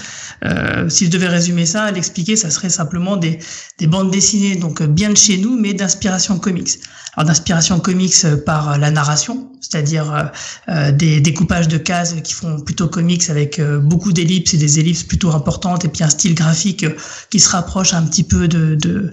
Euh, 0.45 0.89
si 0.89 1.07
je 1.07 1.11
devais 1.11 1.29
résumer 1.29 1.67
ça, 1.67 1.91
l'expliquer, 1.91 2.37
ça 2.37 2.51
serait 2.51 2.71
simplement 2.71 3.17
des, 3.17 3.39
des 3.79 3.87
bandes 3.87 4.11
dessinées, 4.11 4.57
donc 4.57 4.81
euh, 4.81 4.87
bien 4.87 5.11
de 5.11 5.17
chez 5.17 5.37
nous, 5.37 5.59
mais 5.59 5.75
d'inspiration 5.75 6.39
comics. 6.39 6.79
Alors 7.17 7.27
d'inspiration 7.27 7.79
comics 7.81 8.15
euh, 8.25 8.37
par 8.37 8.73
euh, 8.73 8.77
la 8.79 8.91
narration, 8.91 9.51
c'est-à-dire 9.61 10.31
euh, 10.69 10.93
des 10.93 11.21
découpages 11.21 11.69
de 11.69 11.79
cases 11.79 12.15
qui 12.23 12.33
font 12.33 12.61
plutôt 12.61 12.89
comics 12.89 13.29
avec 13.29 13.59
euh, 13.59 13.79
beaucoup 13.79 14.13
d'ellipses 14.13 14.55
et 14.55 14.57
des 14.57 14.79
ellipses 14.81 15.03
plutôt 15.05 15.31
importantes 15.33 15.85
et 15.85 15.89
puis 15.89 16.05
un 16.05 16.11
style 16.11 16.35
graphique 16.35 16.87
qui 17.31 17.41
se 17.41 17.49
rapproche 17.51 17.93
un 17.93 18.03
petit 18.03 18.25
peu 18.25 18.49
de, 18.49 18.75
de, 18.75 19.11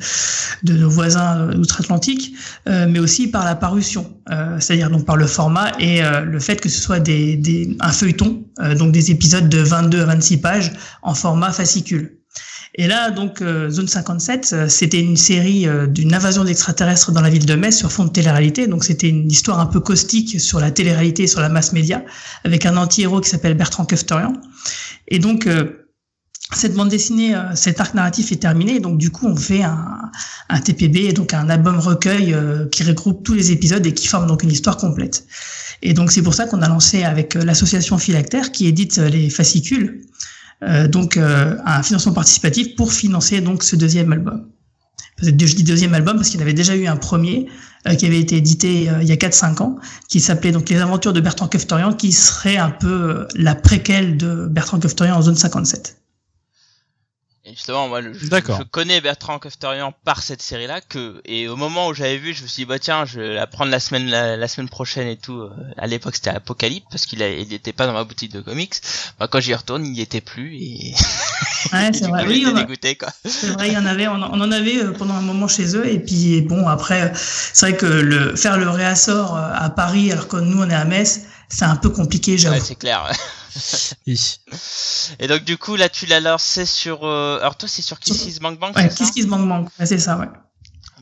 de 0.64 0.74
nos 0.74 0.90
voisins 0.90 1.50
outre-Atlantique, 1.58 2.34
mais 2.68 3.00
aussi 3.00 3.28
par 3.28 3.46
la 3.46 3.56
parution, 3.56 4.12
c'est-à-dire 4.60 4.90
donc 4.90 5.06
par 5.06 5.18
le 5.18 5.26
format 5.28 5.72
et 5.80 6.02
le 6.02 6.40
fait 6.40 6.60
que 6.60 6.70
ce 6.70 6.80
soit 6.80 6.91
un 6.94 7.92
feuilleton, 7.92 8.44
euh, 8.60 8.76
donc 8.76 8.92
des 8.92 9.12
épisodes 9.12 9.50
de 9.50 9.60
22 9.60 10.02
à 10.02 10.06
26 10.06 10.38
pages 10.38 10.72
en 11.02 11.14
format 11.14 11.52
fascicule. 11.52 12.18
Et 12.76 12.88
là, 12.88 13.12
donc, 13.12 13.42
euh, 13.42 13.70
Zone 13.70 13.90
57, 13.90 14.52
euh, 14.54 14.70
c'était 14.70 15.02
une 15.02 15.18
série 15.18 15.68
d'une 15.90 16.14
invasion 16.14 16.46
d'extraterrestres 16.46 17.12
dans 17.12 17.22
la 17.22 17.30
ville 17.30 17.46
de 17.46 17.56
Metz 17.56 17.78
sur 17.78 17.92
fond 17.92 18.06
de 18.06 18.12
télé-réalité. 18.12 18.68
Donc, 18.68 18.84
c'était 18.84 19.10
une 19.10 19.30
histoire 19.30 19.60
un 19.60 19.66
peu 19.66 19.80
caustique 19.80 20.40
sur 20.40 20.60
la 20.60 20.72
télé-réalité 20.72 21.24
et 21.24 21.28
sur 21.28 21.42
la 21.42 21.50
masse 21.50 21.74
média, 21.74 22.04
avec 22.46 22.66
un 22.66 22.78
anti-héros 22.78 23.20
qui 23.20 23.30
s'appelle 23.30 23.56
Bertrand 23.56 23.86
Keftorian. 23.86 24.34
Et 25.10 25.20
donc, 25.20 25.50
cette 26.54 26.74
bande 26.74 26.90
dessinée, 26.90 27.36
cet 27.56 27.82
arc 27.82 27.94
narratif 27.94 28.32
est 28.32 28.42
terminé. 28.42 28.80
Donc, 28.80 28.98
du 28.98 29.10
coup, 29.10 29.28
on 29.28 29.36
fait 29.36 29.64
un, 29.64 30.60
TPB, 30.64 31.12
donc 31.12 31.34
un 31.34 31.50
album 31.50 31.80
recueil 31.80 32.34
qui 32.72 32.84
regroupe 32.84 33.26
tous 33.26 33.34
les 33.34 33.52
épisodes 33.52 33.86
et 33.86 33.94
qui 33.94 34.08
forme 34.08 34.28
donc 34.28 34.44
une 34.44 34.52
histoire 34.52 34.78
complète. 34.78 35.26
Et 35.82 35.94
donc, 35.94 36.12
c'est 36.12 36.22
pour 36.22 36.34
ça 36.34 36.46
qu'on 36.46 36.62
a 36.62 36.68
lancé 36.68 37.04
avec 37.04 37.36
euh, 37.36 37.44
l'association 37.44 37.98
Philactère 37.98 38.52
qui 38.52 38.68
édite 38.68 39.00
euh, 39.00 39.10
les 39.10 39.30
fascicules. 39.30 40.02
Euh, 40.64 40.88
donc 40.88 41.18
euh, 41.18 41.58
un 41.66 41.82
financement 41.82 42.14
participatif 42.14 42.76
pour 42.76 42.94
financer 42.94 43.42
donc 43.42 43.64
ce 43.64 43.76
deuxième 43.76 44.12
album. 44.14 44.48
je 45.20 45.32
dis 45.32 45.64
deuxième 45.64 45.96
album 45.96 46.18
parce 46.18 46.30
qu'il 46.30 46.40
y 46.40 46.44
avait 46.44 46.54
déjà 46.54 46.76
eu 46.76 46.86
un 46.86 46.98
premier 46.98 47.48
qui 47.98 48.06
avait 48.06 48.20
été 48.20 48.38
édité 48.38 48.92
il 49.02 49.08
y 49.08 49.12
a 49.12 49.16
4-5 49.16 49.64
ans, 49.64 49.76
qui 50.08 50.20
s'appelait 50.20 50.52
donc 50.52 50.70
Les 50.70 50.78
Aventures 50.78 51.14
de 51.14 51.20
Bertrand 51.20 51.48
Keftorian, 51.48 51.94
qui 51.94 52.12
serait 52.12 52.58
un 52.58 52.70
peu 52.70 53.28
la 53.34 53.56
préquelle 53.56 54.18
de 54.18 54.46
Bertrand 54.46 54.80
Keftorian 54.80 55.16
en 55.16 55.22
zone 55.24 55.36
57. 55.36 56.01
Et 57.52 57.56
justement, 57.56 57.90
moi, 57.90 58.02
je, 58.02 58.14
je 58.14 58.64
connais 58.64 59.02
Bertrand 59.02 59.38
Kefterian 59.38 59.94
par 60.06 60.24
cette 60.24 60.42
série-là, 60.42 60.80
que 60.80 61.22
et 61.26 61.50
au 61.50 61.58
moment 61.58 61.88
où 61.88 61.94
j'avais 61.94 62.18
vu, 62.18 62.34
je 62.34 62.44
me 62.44 62.48
suis 62.48 62.64
dit 62.64 62.66
bah 62.66 62.80
tiens, 62.80 63.04
je 63.04 63.20
vais 63.20 63.34
la 63.34 63.46
prendre 63.46 63.72
la 63.72 63.80
semaine 63.82 64.08
la, 64.10 64.48
semaine 64.48 64.70
prochaine 64.70 65.08
et 65.08 65.18
tout. 65.18 65.50
À 65.78 65.88
l'époque, 65.88 66.16
c'était 66.16 66.30
Apocalypse 66.30 66.86
parce 66.90 67.06
qu'il 67.06 67.22
il 67.22 67.54
était 67.54 67.74
pas 67.74 67.88
dans 67.88 67.94
ma 67.94 68.06
boutique 68.06 68.32
de 68.32 68.40
comics. 68.40 68.76
Bah, 69.20 69.28
quand 69.28 69.42
j'y 69.42 69.54
retourne, 69.54 69.86
il 69.86 69.96
y 69.98 70.02
était 70.02 70.22
plus 70.22 70.56
et 70.56 70.94
ouais, 71.74 71.92
c'est 71.94 72.08
vrai. 72.08 72.26
Oui, 72.26 72.46
dégoûté 72.54 72.96
quoi. 72.96 73.10
C'est 73.26 73.48
vrai, 73.48 73.68
il 73.68 73.74
y 73.74 73.78
en 73.78 73.86
avait, 73.86 74.08
on, 74.08 74.22
en 74.22 74.52
avait 74.52 74.78
euh, 74.78 74.92
pendant 74.92 75.16
un 75.16 75.22
moment 75.22 75.48
chez 75.48 75.76
eux 75.76 75.88
et 75.88 76.00
puis 76.00 76.42
bon 76.42 76.68
après, 76.68 77.12
c'est 77.16 77.70
vrai 77.70 77.78
que 77.78 77.86
le 77.86 78.36
faire 78.36 78.58
le 78.58 78.70
réassort 78.70 79.36
euh, 79.36 79.52
à 79.54 79.70
Paris 79.70 80.12
alors 80.12 80.28
que 80.28 80.38
nous 80.38 80.62
on 80.62 80.70
est 80.70 80.76
à 80.76 80.86
Metz, 80.86 81.22
c'est 81.52 81.66
un 81.66 81.76
peu 81.76 81.90
compliqué, 81.90 82.38
j'avoue. 82.38 82.56
Ouais, 82.56 82.62
c'est 82.62 82.76
clair. 82.76 83.12
Et 85.20 85.28
donc 85.28 85.44
du 85.44 85.58
coup 85.58 85.76
là 85.76 85.90
tu 85.90 86.06
l'as 86.06 86.22
lancé 86.22 86.66
sur 86.66 87.04
euh... 87.04 87.38
alors 87.40 87.58
toi 87.58 87.68
c'est 87.68 87.82
sur 87.82 88.00
Kiss 88.00 88.24
Kiss 88.24 88.40
Bank 88.40 88.58
Bank 88.58 88.78
Ouais, 88.78 88.88
Kiss 88.88 89.12
Kiss 89.12 89.28
Bank 89.28 89.46
Bank, 89.46 89.68
c'est 89.84 90.00
ça 90.00 90.18
ouais. 90.18 90.28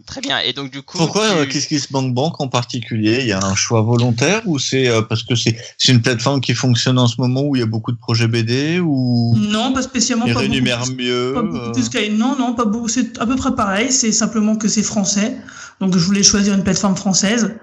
Très 0.07 0.21
bien. 0.21 0.39
Et 0.39 0.53
donc 0.53 0.71
du 0.71 0.81
coup 0.81 0.97
Pourquoi 0.97 1.43
tu... 1.43 1.49
Kiss 1.49 1.67
Kiss 1.67 1.91
Bank 1.91 2.15
Bank 2.15 2.41
en 2.41 2.47
particulier? 2.47 3.19
Il 3.21 3.27
y 3.27 3.31
a 3.31 3.43
un 3.43 3.53
choix 3.53 3.81
volontaire 3.83 4.41
ou 4.45 4.57
c'est 4.57 4.89
euh, 4.89 5.03
parce 5.03 5.21
que 5.21 5.35
c'est 5.35 5.55
une 5.87 6.01
plateforme 6.01 6.41
qui 6.41 6.55
fonctionne 6.55 6.97
en 6.97 7.05
ce 7.05 7.21
moment 7.21 7.43
où 7.43 7.55
il 7.55 7.59
y 7.59 7.63
a 7.63 7.67
beaucoup 7.67 7.91
de 7.91 7.97
projets 7.97 8.27
BD 8.27 8.79
ou 8.79 9.35
Non, 9.37 9.71
pas 9.71 9.83
spécialement 9.83 10.25
Ils 10.25 10.33
pas 10.33 10.39
rémunèrent 10.39 10.87
mieux. 10.87 11.33
Pas 11.35 11.43
beaucoup 11.43 11.71
plus 11.71 11.89
euh. 11.95 12.09
non 12.17 12.35
non, 12.35 12.55
pas 12.55 12.65
beaucoup, 12.65 12.87
c'est 12.87 13.19
à 13.19 13.27
peu 13.27 13.35
près 13.35 13.53
pareil, 13.53 13.91
c'est 13.91 14.11
simplement 14.11 14.55
que 14.55 14.67
c'est 14.67 14.81
français. 14.81 15.37
Donc 15.79 15.95
je 15.95 16.03
voulais 16.03 16.23
choisir 16.23 16.55
une 16.55 16.63
plateforme 16.63 16.95
française. 16.95 17.55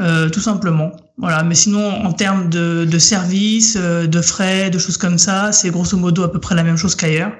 Euh, 0.00 0.30
tout 0.30 0.40
simplement. 0.40 0.92
Voilà, 1.18 1.42
mais 1.42 1.54
sinon 1.54 2.04
en 2.04 2.12
termes 2.12 2.48
de, 2.48 2.86
de 2.90 2.98
services, 2.98 3.76
euh, 3.78 4.06
de 4.06 4.20
frais, 4.22 4.70
de 4.70 4.78
choses 4.78 4.96
comme 4.96 5.18
ça, 5.18 5.52
c'est 5.52 5.70
grosso 5.70 5.96
modo 5.96 6.22
à 6.22 6.32
peu 6.32 6.40
près 6.40 6.54
la 6.54 6.62
même 6.62 6.78
chose 6.78 6.94
qu'ailleurs. 6.94 7.32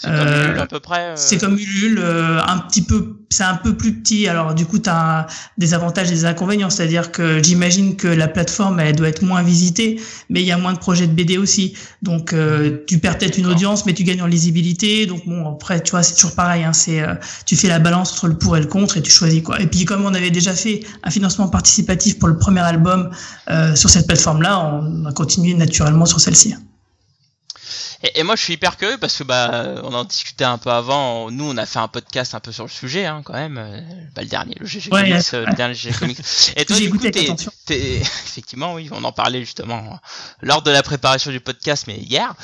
C'est 0.00 0.08
comme 0.08 0.28
Ulule 0.28 0.58
à 0.58 0.66
peu 0.66 0.80
près. 0.80 1.00
Euh... 1.00 1.16
C'est 1.16 1.38
comme 1.38 1.58
Ulule, 1.58 1.98
euh, 1.98 2.40
un 2.42 2.58
petit 2.58 2.82
peu, 2.82 3.18
c'est 3.28 3.42
un 3.42 3.56
peu 3.56 3.76
plus 3.76 4.00
petit. 4.00 4.28
Alors 4.28 4.54
du 4.54 4.64
coup, 4.64 4.78
tu 4.78 4.88
as 4.88 5.26
des 5.58 5.74
avantages 5.74 6.08
et 6.08 6.14
des 6.14 6.24
inconvénients. 6.24 6.70
C'est-à-dire 6.70 7.12
que 7.12 7.42
j'imagine 7.42 7.96
que 7.96 8.08
la 8.08 8.26
plateforme, 8.26 8.80
elle 8.80 8.96
doit 8.96 9.08
être 9.08 9.22
moins 9.22 9.42
visitée, 9.42 10.00
mais 10.30 10.40
il 10.40 10.46
y 10.46 10.52
a 10.52 10.58
moins 10.58 10.72
de 10.72 10.78
projets 10.78 11.06
de 11.06 11.12
BD 11.12 11.36
aussi. 11.36 11.74
Donc 12.02 12.32
euh, 12.32 12.78
tu 12.86 12.98
perds 12.98 13.18
peut-être 13.18 13.36
une 13.36 13.46
audience, 13.46 13.84
mais 13.84 13.92
tu 13.92 14.04
gagnes 14.04 14.22
en 14.22 14.26
lisibilité. 14.26 15.04
Donc 15.06 15.26
bon, 15.26 15.52
après, 15.52 15.82
tu 15.82 15.90
vois, 15.90 16.02
c'est 16.02 16.14
toujours 16.14 16.34
pareil. 16.34 16.64
Hein, 16.64 16.72
c'est 16.72 17.02
euh, 17.02 17.14
tu 17.44 17.56
fais 17.56 17.68
la 17.68 17.78
balance 17.78 18.12
entre 18.12 18.28
le 18.28 18.38
pour 18.38 18.56
et 18.56 18.60
le 18.60 18.66
contre 18.66 18.96
et 18.96 19.02
tu 19.02 19.10
choisis 19.10 19.42
quoi. 19.42 19.60
Et 19.60 19.66
puis 19.66 19.84
comme 19.84 20.04
on 20.04 20.14
avait 20.14 20.30
déjà 20.30 20.54
fait 20.54 20.80
un 21.02 21.10
financement 21.10 21.48
participatif 21.48 22.18
pour 22.18 22.28
le 22.28 22.38
premier 22.38 22.60
album 22.60 23.10
sur 23.74 23.90
cette 23.90 24.06
plateforme-là, 24.06 24.80
on 24.82 25.06
a 25.06 25.12
continué 25.12 25.54
naturellement 25.54 26.06
sur 26.06 26.20
celle-ci. 26.20 26.54
Et, 28.02 28.20
et, 28.20 28.22
moi, 28.22 28.36
je 28.36 28.42
suis 28.42 28.54
hyper 28.54 28.76
curieux 28.76 28.98
parce 28.98 29.18
que 29.18 29.24
bah, 29.24 29.82
on 29.82 29.92
en 29.92 30.04
discutait 30.04 30.44
un 30.44 30.58
peu 30.58 30.70
avant. 30.70 31.30
Nous, 31.30 31.44
on 31.44 31.56
a 31.56 31.66
fait 31.66 31.78
un 31.78 31.88
podcast 31.88 32.34
un 32.34 32.40
peu 32.40 32.52
sur 32.52 32.64
le 32.64 32.70
sujet, 32.70 33.06
hein, 33.06 33.22
quand 33.24 33.34
même. 33.34 33.58
Euh, 33.58 33.80
bah, 34.14 34.22
le 34.22 34.28
dernier, 34.28 34.56
le 34.58 34.66
GG 34.66 34.90
ouais, 34.90 35.10
Comics, 35.10 35.32
ouais. 35.32 35.46
le 35.46 35.54
dernier 35.54 35.74
GG 35.74 35.92
Comics. 35.98 36.18
Et 36.56 36.64
toi, 36.64 36.76
du 36.78 36.90
coup, 36.90 36.98
t'es, 36.98 37.10
t'es, 37.66 37.96
effectivement, 38.00 38.74
oui, 38.74 38.88
on 38.90 39.04
en 39.04 39.12
parlait 39.12 39.40
justement 39.40 40.00
lors 40.40 40.62
de 40.62 40.70
la 40.70 40.82
préparation 40.82 41.30
du 41.30 41.40
podcast, 41.40 41.84
mais 41.86 41.98
hier. 41.98 42.34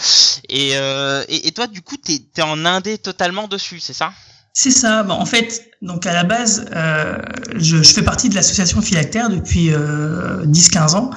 Et, 0.48 0.76
euh, 0.76 1.24
et, 1.28 1.48
et, 1.48 1.52
toi, 1.52 1.66
du 1.66 1.82
coup, 1.82 1.96
t'es, 1.96 2.20
t'es 2.32 2.42
en 2.42 2.64
indé 2.64 2.98
totalement 2.98 3.48
dessus, 3.48 3.80
c'est 3.80 3.94
ça? 3.94 4.12
C'est 4.58 4.70
ça. 4.70 5.02
Bon, 5.02 5.12
en 5.14 5.26
fait, 5.26 5.70
donc 5.82 6.06
à 6.06 6.14
la 6.14 6.24
base, 6.24 6.64
euh, 6.74 7.18
je, 7.56 7.82
je, 7.82 7.92
fais 7.92 8.00
partie 8.00 8.30
de 8.30 8.34
l'association 8.34 8.80
Philactère 8.80 9.28
depuis 9.28 9.70
euh, 9.74 10.46
10-15 10.46 10.94
ans, 10.94 11.10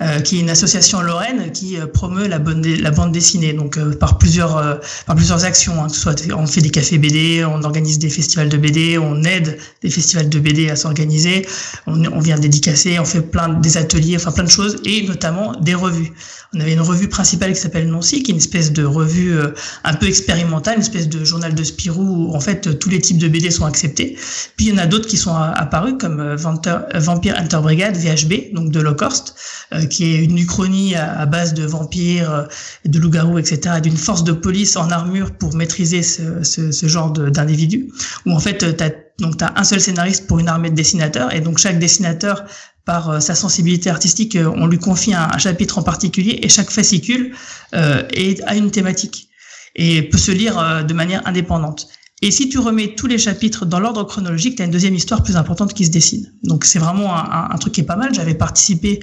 euh, 0.00 0.20
qui 0.20 0.36
est 0.36 0.40
une 0.40 0.50
association 0.50 1.00
lorraine 1.00 1.50
qui 1.50 1.76
euh, 1.76 1.86
promeut 1.86 2.28
la, 2.28 2.38
bonne 2.38 2.62
la 2.64 2.92
bande 2.92 3.10
dessinée. 3.10 3.52
Donc 3.54 3.76
euh, 3.76 3.96
par 3.96 4.16
plusieurs 4.18 4.56
euh, 4.56 4.76
par 5.06 5.16
plusieurs 5.16 5.44
actions, 5.44 5.82
hein, 5.82 5.88
soit 5.88 6.14
on 6.32 6.46
fait 6.46 6.60
des 6.60 6.70
cafés 6.70 6.98
BD, 6.98 7.44
on 7.44 7.64
organise 7.64 7.98
des 7.98 8.08
festivals 8.08 8.48
de 8.48 8.56
BD, 8.56 8.98
on 8.98 9.24
aide 9.24 9.58
des 9.82 9.90
festivals 9.90 10.28
de 10.28 10.38
BD 10.38 10.70
à 10.70 10.76
s'organiser, 10.76 11.44
on, 11.88 12.04
on, 12.04 12.20
vient 12.20 12.38
dédicacer, 12.38 13.00
on 13.00 13.04
fait 13.04 13.22
plein 13.22 13.48
des 13.48 13.78
ateliers, 13.78 14.14
enfin 14.14 14.30
plein 14.30 14.44
de 14.44 14.50
choses, 14.50 14.76
et 14.84 15.08
notamment 15.08 15.56
des 15.56 15.74
revues. 15.74 16.12
On 16.54 16.60
avait 16.60 16.72
une 16.72 16.80
revue 16.80 17.08
principale 17.08 17.52
qui 17.52 17.60
s'appelle 17.60 17.88
Nancy, 17.88 18.22
qui 18.22 18.30
est 18.30 18.34
une 18.34 18.40
espèce 18.40 18.72
de 18.72 18.84
revue 18.84 19.36
un 19.84 19.94
peu 19.94 20.06
expérimentale, 20.06 20.76
une 20.76 20.80
espèce 20.80 21.08
de 21.08 21.22
journal 21.22 21.54
de 21.54 21.62
Spirou 21.62 22.02
où 22.02 22.34
en 22.34 22.40
fait 22.40 22.78
tous 22.78 22.88
les 22.88 23.00
types 23.00 23.18
de 23.18 23.28
BD 23.28 23.50
sont 23.50 23.66
acceptés. 23.66 23.87
Puis 23.94 24.66
il 24.66 24.68
y 24.68 24.72
en 24.72 24.78
a 24.78 24.86
d'autres 24.86 25.08
qui 25.08 25.16
sont 25.16 25.34
apparus 25.34 25.94
comme 25.98 26.34
Vampire 26.34 27.34
Hunter 27.36 27.58
Brigade 27.62 27.96
VHB, 27.96 28.54
donc 28.54 28.70
de 28.70 28.80
Lockhorst, 28.80 29.34
euh, 29.72 29.86
qui 29.86 30.04
est 30.04 30.24
une 30.24 30.38
uchronie 30.38 30.94
à, 30.94 31.26
base 31.26 31.54
de 31.54 31.64
vampires, 31.64 32.30
euh, 32.30 32.44
de 32.84 32.98
loups-garous, 32.98 33.38
etc., 33.38 33.76
et 33.78 33.80
d'une 33.80 33.96
force 33.96 34.24
de 34.24 34.32
police 34.32 34.76
en 34.76 34.90
armure 34.90 35.32
pour 35.32 35.54
maîtriser 35.54 36.02
ce, 36.02 36.86
genre 36.86 37.10
d'individus. 37.12 37.88
Où 38.26 38.32
en 38.32 38.40
fait, 38.40 38.76
tu 38.76 38.84
as 38.84 39.52
un 39.56 39.64
seul 39.64 39.80
scénariste 39.80 40.26
pour 40.26 40.38
une 40.38 40.48
armée 40.48 40.70
de 40.70 40.74
dessinateurs, 40.74 41.34
et 41.34 41.40
donc 41.40 41.58
chaque 41.58 41.78
dessinateur 41.78 42.44
par 42.88 43.10
euh, 43.10 43.20
sa 43.20 43.34
sensibilité 43.34 43.90
artistique, 43.90 44.34
euh, 44.34 44.50
on 44.56 44.66
lui 44.66 44.78
confie 44.78 45.12
un, 45.12 45.36
chapitre 45.36 45.76
en 45.76 45.82
particulier 45.82 46.40
et 46.42 46.48
chaque 46.48 46.70
fascicule 46.70 47.34
euh, 47.74 48.02
est, 48.14 48.42
a 48.44 48.54
une 48.56 48.70
thématique 48.70 49.28
et 49.76 50.02
peut 50.02 50.18
se 50.18 50.32
lire 50.32 50.58
euh, 50.58 50.82
de 50.82 50.94
manière 50.94 51.20
indépendante. 51.26 51.88
Et 52.20 52.30
si 52.30 52.48
tu 52.48 52.58
remets 52.58 52.94
tous 52.96 53.06
les 53.06 53.18
chapitres 53.18 53.64
dans 53.64 53.78
l'ordre 53.78 54.02
chronologique, 54.04 54.56
tu 54.56 54.62
as 54.62 54.64
une 54.64 54.70
deuxième 54.70 54.94
histoire 54.94 55.22
plus 55.22 55.36
importante 55.36 55.72
qui 55.72 55.86
se 55.86 55.90
dessine. 55.90 56.32
Donc 56.42 56.64
c'est 56.64 56.80
vraiment 56.80 57.14
un, 57.14 57.56
truc 57.58 57.74
qui 57.74 57.82
est 57.82 57.84
pas 57.84 57.96
mal. 57.96 58.12
J'avais 58.12 58.34
participé 58.34 59.00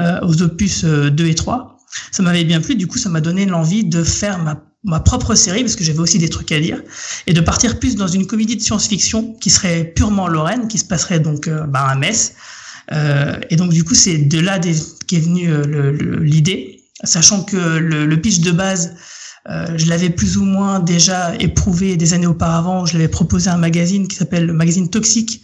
euh, 0.00 0.18
aux 0.22 0.42
opus 0.42 0.84
2 0.84 1.26
et 1.26 1.34
3. 1.34 1.78
Ça 2.10 2.22
m'avait 2.24 2.44
bien 2.44 2.60
plu. 2.60 2.74
Du 2.74 2.88
coup, 2.88 2.98
ça 2.98 3.08
m'a 3.08 3.20
donné 3.20 3.46
l'envie 3.46 3.84
de 3.84 4.02
faire 4.02 4.38
ma 4.42 4.60
ma 4.86 5.00
propre 5.00 5.34
série 5.34 5.62
parce 5.62 5.76
que 5.76 5.84
j'avais 5.84 5.98
aussi 5.98 6.18
des 6.18 6.28
trucs 6.28 6.52
à 6.52 6.60
dire 6.60 6.80
et 7.26 7.32
de 7.32 7.40
partir 7.40 7.78
plus 7.78 7.96
dans 7.96 8.06
une 8.06 8.26
comédie 8.26 8.56
de 8.56 8.62
science-fiction 8.62 9.34
qui 9.34 9.50
serait 9.50 9.84
purement 9.84 10.28
lorraine 10.28 10.68
qui 10.68 10.78
se 10.78 10.84
passerait 10.84 11.20
donc 11.20 11.48
euh, 11.48 11.66
bah, 11.66 11.86
à 11.88 11.96
Metz 11.96 12.34
euh, 12.92 13.36
et 13.50 13.56
donc 13.56 13.72
du 13.72 13.82
coup 13.82 13.94
c'est 13.94 14.16
de 14.16 14.38
là 14.38 14.60
qu'est 15.06 15.18
venue 15.18 15.50
euh, 15.50 16.20
l'idée 16.22 16.84
sachant 17.02 17.42
que 17.42 17.56
le, 17.56 18.20
pitch 18.20 18.40
de 18.40 18.52
base 18.52 18.94
euh, 19.48 19.76
je 19.76 19.86
l'avais 19.86 20.10
plus 20.10 20.36
ou 20.36 20.44
moins 20.44 20.80
déjà 20.80 21.34
éprouvé 21.36 21.96
des 21.96 22.14
années 22.14 22.26
auparavant 22.26 22.86
je 22.86 22.94
l'avais 22.94 23.08
proposé 23.08 23.48
à 23.50 23.54
un 23.54 23.58
magazine 23.58 24.08
qui 24.08 24.16
s'appelle 24.16 24.46
le 24.46 24.52
magazine 24.52 24.90
Toxique 24.90 25.42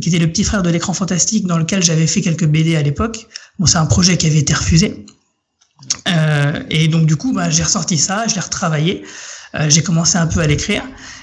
qui 0.00 0.08
était 0.08 0.18
le 0.18 0.28
petit 0.28 0.44
frère 0.44 0.62
de 0.62 0.70
l'écran 0.70 0.92
fantastique 0.92 1.46
dans 1.46 1.58
lequel 1.58 1.82
j'avais 1.82 2.06
fait 2.06 2.20
quelques 2.20 2.46
BD 2.46 2.76
à 2.76 2.82
l'époque. 2.82 3.26
Bon 3.58 3.66
c'est 3.66 3.78
un 3.78 3.86
projet 3.86 4.16
qui 4.16 4.26
avait 4.26 4.38
été 4.38 4.54
refusé. 4.54 5.04
Euh, 6.08 6.62
et 6.70 6.88
donc 6.88 7.06
du 7.06 7.16
coup, 7.16 7.32
bah, 7.32 7.50
j'ai 7.50 7.62
ressorti 7.62 7.98
ça, 7.98 8.26
je 8.28 8.34
l'ai 8.34 8.40
retravaillé, 8.40 9.04
euh, 9.54 9.68
j'ai 9.68 9.82
commencé 9.82 10.18
un 10.18 10.26
peu 10.26 10.40
à 10.40 10.46
l'écrire, 10.46 10.82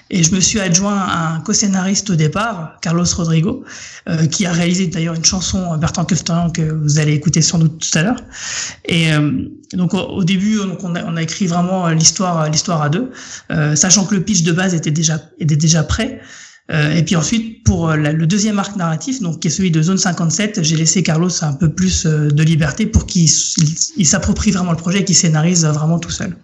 et 0.09 0.23
je 0.23 0.33
me 0.33 0.39
suis 0.39 0.59
adjoint 0.59 0.97
à 0.97 1.33
un 1.33 1.39
co-scénariste 1.41 2.09
au 2.09 2.15
départ, 2.15 2.77
Carlos 2.81 3.05
Rodrigo, 3.15 3.63
euh, 4.09 4.25
qui 4.27 4.45
a 4.45 4.51
réalisé 4.51 4.87
d'ailleurs 4.87 5.15
une 5.15 5.25
chanson 5.25 5.75
Bertrand 5.77 6.05
Kefterian 6.05 6.49
que 6.49 6.61
vous 6.61 6.99
allez 6.99 7.13
écouter 7.13 7.41
sans 7.41 7.59
doute 7.59 7.79
tout 7.79 7.97
à 7.97 8.03
l'heure. 8.03 8.21
Et 8.85 9.13
euh, 9.13 9.49
donc 9.73 9.93
au, 9.93 9.99
au 9.99 10.23
début, 10.23 10.57
donc 10.57 10.83
on 10.83 10.95
a, 10.95 11.03
on 11.03 11.17
a, 11.17 11.21
écrit 11.21 11.47
vraiment 11.47 11.89
l'histoire, 11.89 12.49
l'histoire 12.49 12.81
à 12.81 12.89
deux, 12.89 13.11
euh, 13.51 13.75
sachant 13.75 14.05
que 14.05 14.15
le 14.15 14.23
pitch 14.23 14.43
de 14.43 14.51
base 14.51 14.73
était 14.73 14.91
déjà 14.91 15.19
était 15.39 15.57
déjà 15.57 15.83
prêt. 15.83 16.21
Euh, 16.69 16.93
et 16.93 17.03
puis 17.03 17.15
ensuite, 17.15 17.63
pour 17.63 17.93
le 17.93 18.27
deuxième 18.27 18.59
arc 18.59 18.75
narratif, 18.75 19.21
donc 19.21 19.39
qui 19.39 19.47
est 19.47 19.51
celui 19.51 19.71
de 19.71 19.81
Zone 19.81 19.97
57, 19.97 20.63
j'ai 20.63 20.75
laissé 20.75 21.01
Carlos 21.01 21.29
un 21.41 21.53
peu 21.53 21.69
plus 21.69 22.05
euh, 22.05 22.29
de 22.29 22.43
liberté 22.43 22.85
pour 22.85 23.05
qu'il 23.05 23.29
il, 23.97 24.05
s'approprie 24.05 24.51
vraiment 24.51 24.71
le 24.71 24.77
projet 24.77 24.99
et 24.99 25.05
qu'il 25.05 25.15
scénarise 25.15 25.65
vraiment 25.65 25.99
tout 25.99 26.11
seul. 26.11 26.35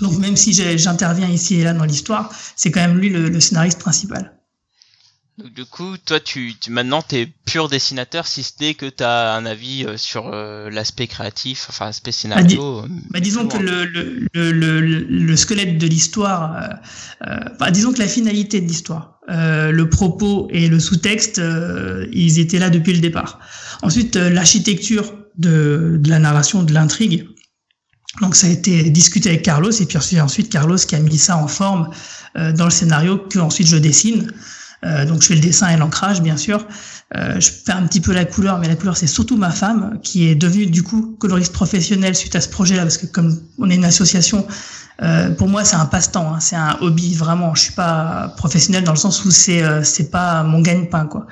Donc 0.00 0.18
même 0.18 0.36
si 0.36 0.52
j'interviens 0.78 1.28
ici 1.28 1.56
et 1.56 1.64
là 1.64 1.72
dans 1.72 1.84
l'histoire, 1.84 2.32
c'est 2.56 2.70
quand 2.70 2.80
même 2.80 2.98
lui 2.98 3.08
le, 3.10 3.28
le 3.28 3.40
scénariste 3.40 3.78
principal. 3.78 4.32
Donc 5.38 5.54
du 5.54 5.64
coup, 5.64 5.96
toi, 5.96 6.20
tu, 6.20 6.52
tu 6.60 6.70
maintenant 6.70 7.00
t'es 7.00 7.26
pur 7.46 7.70
dessinateur, 7.70 8.26
si 8.26 8.42
ce 8.42 8.52
n'est 8.60 8.74
que 8.74 8.84
tu 8.84 9.02
as 9.02 9.32
un 9.32 9.46
avis 9.46 9.84
euh, 9.84 9.96
sur 9.96 10.30
euh, 10.32 10.68
l'aspect 10.68 11.06
créatif, 11.06 11.66
enfin 11.70 11.86
l'aspect 11.86 12.12
scénario. 12.12 12.82
Bah, 12.82 12.88
dis, 12.88 12.94
bah, 13.10 13.20
disons 13.20 13.48
que 13.48 13.56
le, 13.56 13.86
le, 13.86 14.28
le, 14.34 14.80
le, 14.80 15.36
squelette 15.36 15.78
de 15.78 15.86
l'histoire, 15.86 16.54
euh, 16.54 17.28
euh, 17.28 17.36
bah, 17.58 17.70
disons 17.70 17.94
que 17.94 17.98
la 17.98 18.08
finalité 18.08 18.60
de 18.60 18.68
l'histoire, 18.68 19.20
euh, 19.30 19.72
le 19.72 19.88
propos 19.88 20.48
et 20.50 20.68
le 20.68 20.78
sous-texte, 20.78 21.38
euh, 21.38 22.06
ils 22.12 22.38
étaient 22.38 22.58
là 22.58 22.68
depuis 22.68 22.92
le 22.92 23.00
départ. 23.00 23.40
Ensuite, 23.80 24.16
l'architecture 24.16 25.14
de, 25.38 25.96
de 25.98 26.10
la 26.10 26.18
narration, 26.18 26.62
de 26.62 26.74
l'intrigue. 26.74 27.26
Donc 28.20 28.34
ça 28.34 28.46
a 28.46 28.50
été 28.50 28.90
discuté 28.90 29.30
avec 29.30 29.42
Carlos 29.42 29.70
et 29.70 29.86
puis 29.86 29.98
ensuite 30.20 30.50
Carlos 30.50 30.76
qui 30.76 30.94
a 30.94 31.00
mis 31.00 31.18
ça 31.18 31.36
en 31.36 31.48
forme 31.48 31.88
dans 32.34 32.64
le 32.64 32.70
scénario 32.70 33.18
que 33.18 33.38
ensuite 33.38 33.68
je 33.68 33.76
dessine. 33.76 34.30
Euh, 34.84 35.04
donc 35.06 35.22
je 35.22 35.28
fais 35.28 35.34
le 35.34 35.40
dessin 35.40 35.68
et 35.68 35.76
l'ancrage 35.76 36.22
bien 36.22 36.36
sûr. 36.36 36.66
Euh, 37.16 37.38
je 37.38 37.50
fais 37.50 37.72
un 37.72 37.86
petit 37.86 38.00
peu 38.00 38.12
la 38.12 38.24
couleur, 38.24 38.58
mais 38.58 38.68
la 38.68 38.74
couleur 38.74 38.96
c'est 38.96 39.06
surtout 39.06 39.36
ma 39.36 39.50
femme 39.50 39.98
qui 40.02 40.26
est 40.26 40.34
devenue 40.34 40.66
du 40.66 40.82
coup 40.82 41.16
coloriste 41.20 41.52
professionnelle 41.52 42.14
suite 42.14 42.34
à 42.34 42.40
ce 42.40 42.48
projet-là 42.48 42.82
parce 42.82 42.98
que 42.98 43.06
comme 43.06 43.38
on 43.58 43.70
est 43.70 43.76
une 43.76 43.84
association, 43.84 44.46
Euh, 45.02 45.30
pour 45.30 45.48
moi, 45.48 45.64
c'est 45.64 45.76
un 45.76 45.86
passe-temps, 45.86 46.34
hein, 46.34 46.40
c'est 46.40 46.54
un 46.54 46.76
hobby 46.80 47.14
vraiment. 47.14 47.54
Je 47.54 47.62
suis 47.62 47.72
pas 47.72 48.34
professionnel 48.36 48.84
dans 48.84 48.92
le 48.92 48.98
sens 48.98 49.24
où 49.24 49.30
c'est 49.30 49.62
euh, 49.62 49.82
c'est 49.82 50.10
pas 50.10 50.42
mon 50.44 50.60
gagne-pain 50.60 51.06
quoi. 51.06 51.26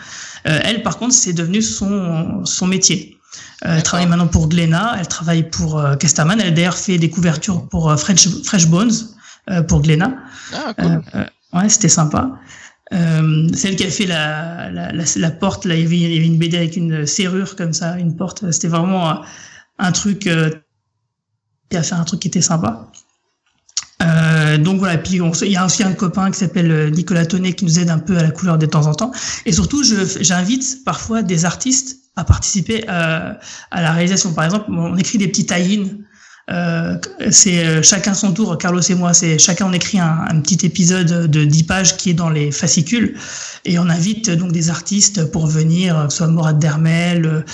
Euh, 0.49 0.59
elle, 0.65 0.83
par 0.83 0.99
contre, 0.99 1.15
c'est 1.15 1.35
devenu 1.35 1.63
son 1.63 2.45
son 2.45 2.67
métier. 2.67 3.20
Euh, 3.65 3.77
elle 3.77 3.83
travaille 3.83 4.07
maintenant 4.07 4.27
pour 4.29 4.49
Glénat, 4.49 4.97
elle 4.99 5.09
travaille 5.09 5.49
pour 5.49 5.79
euh, 5.79 5.97
Casterman. 5.97 6.41
Elle 6.41 6.49
a 6.49 6.51
d'ailleurs 6.51 6.77
fait 6.77 6.99
des 6.99 7.11
couvertures 7.11 7.69
pour 7.69 7.91
euh, 7.91 7.97
Fresh, 7.97 8.29
Fresh 8.45 8.67
Bones 8.67 8.93
pour 9.69 9.83
Glénat. 9.83 10.15
Ah, 10.55 10.75
cool. 10.75 11.03
ouais, 11.55 11.69
c'était 11.69 11.89
sympa. 11.89 12.31
Euh, 12.93 13.49
celle 13.55 13.77
qui 13.77 13.85
a 13.85 13.91
fait 13.91 14.07
la, 14.07 14.71
la, 14.71 14.93
la, 14.93 15.05
la 15.17 15.31
porte, 15.31 15.65
là, 15.65 15.77
il 15.77 15.83
y, 15.83 15.87
avait, 15.87 15.97
il 15.97 16.13
y 16.13 16.17
avait 16.17 16.27
une 16.27 16.39
BD 16.39 16.57
avec 16.57 16.77
une 16.77 17.07
serrure 17.07 17.55
comme 17.57 17.73
ça, 17.73 17.99
une 17.99 18.17
porte. 18.17 18.51
C'était 18.51 18.69
vraiment 18.69 19.23
un 19.79 19.93
truc 19.93 20.27
euh, 20.27 20.51
qui 21.71 21.77
a 21.77 21.83
fait 21.83 21.95
un 21.95 22.05
truc 22.05 22.21
qui 22.21 22.29
était 22.29 22.41
sympa. 22.41 22.91
Euh, 24.03 24.59
donc 24.59 24.79
voilà, 24.79 24.99
puis 24.99 25.21
on, 25.21 25.31
il 25.33 25.53
y 25.53 25.57
a 25.57 25.65
aussi 25.65 25.85
un 25.85 25.93
copain 25.93 26.31
qui 26.31 26.39
s'appelle 26.39 26.91
Nicolas 26.91 27.27
Tonnet 27.27 27.53
qui 27.53 27.65
nous 27.65 27.79
aide 27.79 27.91
un 27.91 27.99
peu 27.99 28.17
à 28.17 28.23
la 28.23 28.31
couleur 28.31 28.59
de 28.59 28.67
temps 28.67 28.87
en 28.87 28.95
temps. 28.95 29.13
Et 29.47 29.53
surtout, 29.53 29.85
j'invite 30.21 30.85
parfois 30.85 31.23
des 31.23 31.45
artistes 31.45 32.00
à 32.21 32.25
participer 32.25 32.87
à, 32.87 33.39
à, 33.71 33.83
la 33.83 33.93
réalisation. 33.93 34.33
Par 34.33 34.45
exemple, 34.45 34.67
on 34.71 34.97
écrit 34.97 35.19
des 35.19 35.29
petits 35.29 35.47
tie 35.47 36.03
euh, 36.51 36.97
c'est 37.31 37.65
euh, 37.65 37.83
chacun 37.83 38.15
son 38.15 38.33
tour, 38.33 38.59
Carlos 38.59 38.81
et 38.81 38.95
moi, 38.95 39.15
c'est 39.15 39.39
chacun 39.39 39.67
on 39.67 39.73
écrit 39.73 39.99
un, 40.01 40.25
un, 40.29 40.41
petit 40.41 40.67
épisode 40.67 41.31
de 41.31 41.45
10 41.45 41.63
pages 41.65 41.97
qui 41.97 42.11
est 42.11 42.15
dans 42.15 42.31
les 42.31 42.51
fascicules 42.51 43.17
et 43.65 43.79
on 43.79 43.89
invite 43.89 44.31
donc 44.31 44.53
des 44.53 44.71
artistes 44.71 45.31
pour 45.31 45.47
venir, 45.47 46.07
que 46.07 46.13
ce 46.13 46.19
soit 46.19 46.27
Morad 46.29 46.59
Dermel, 46.59 47.45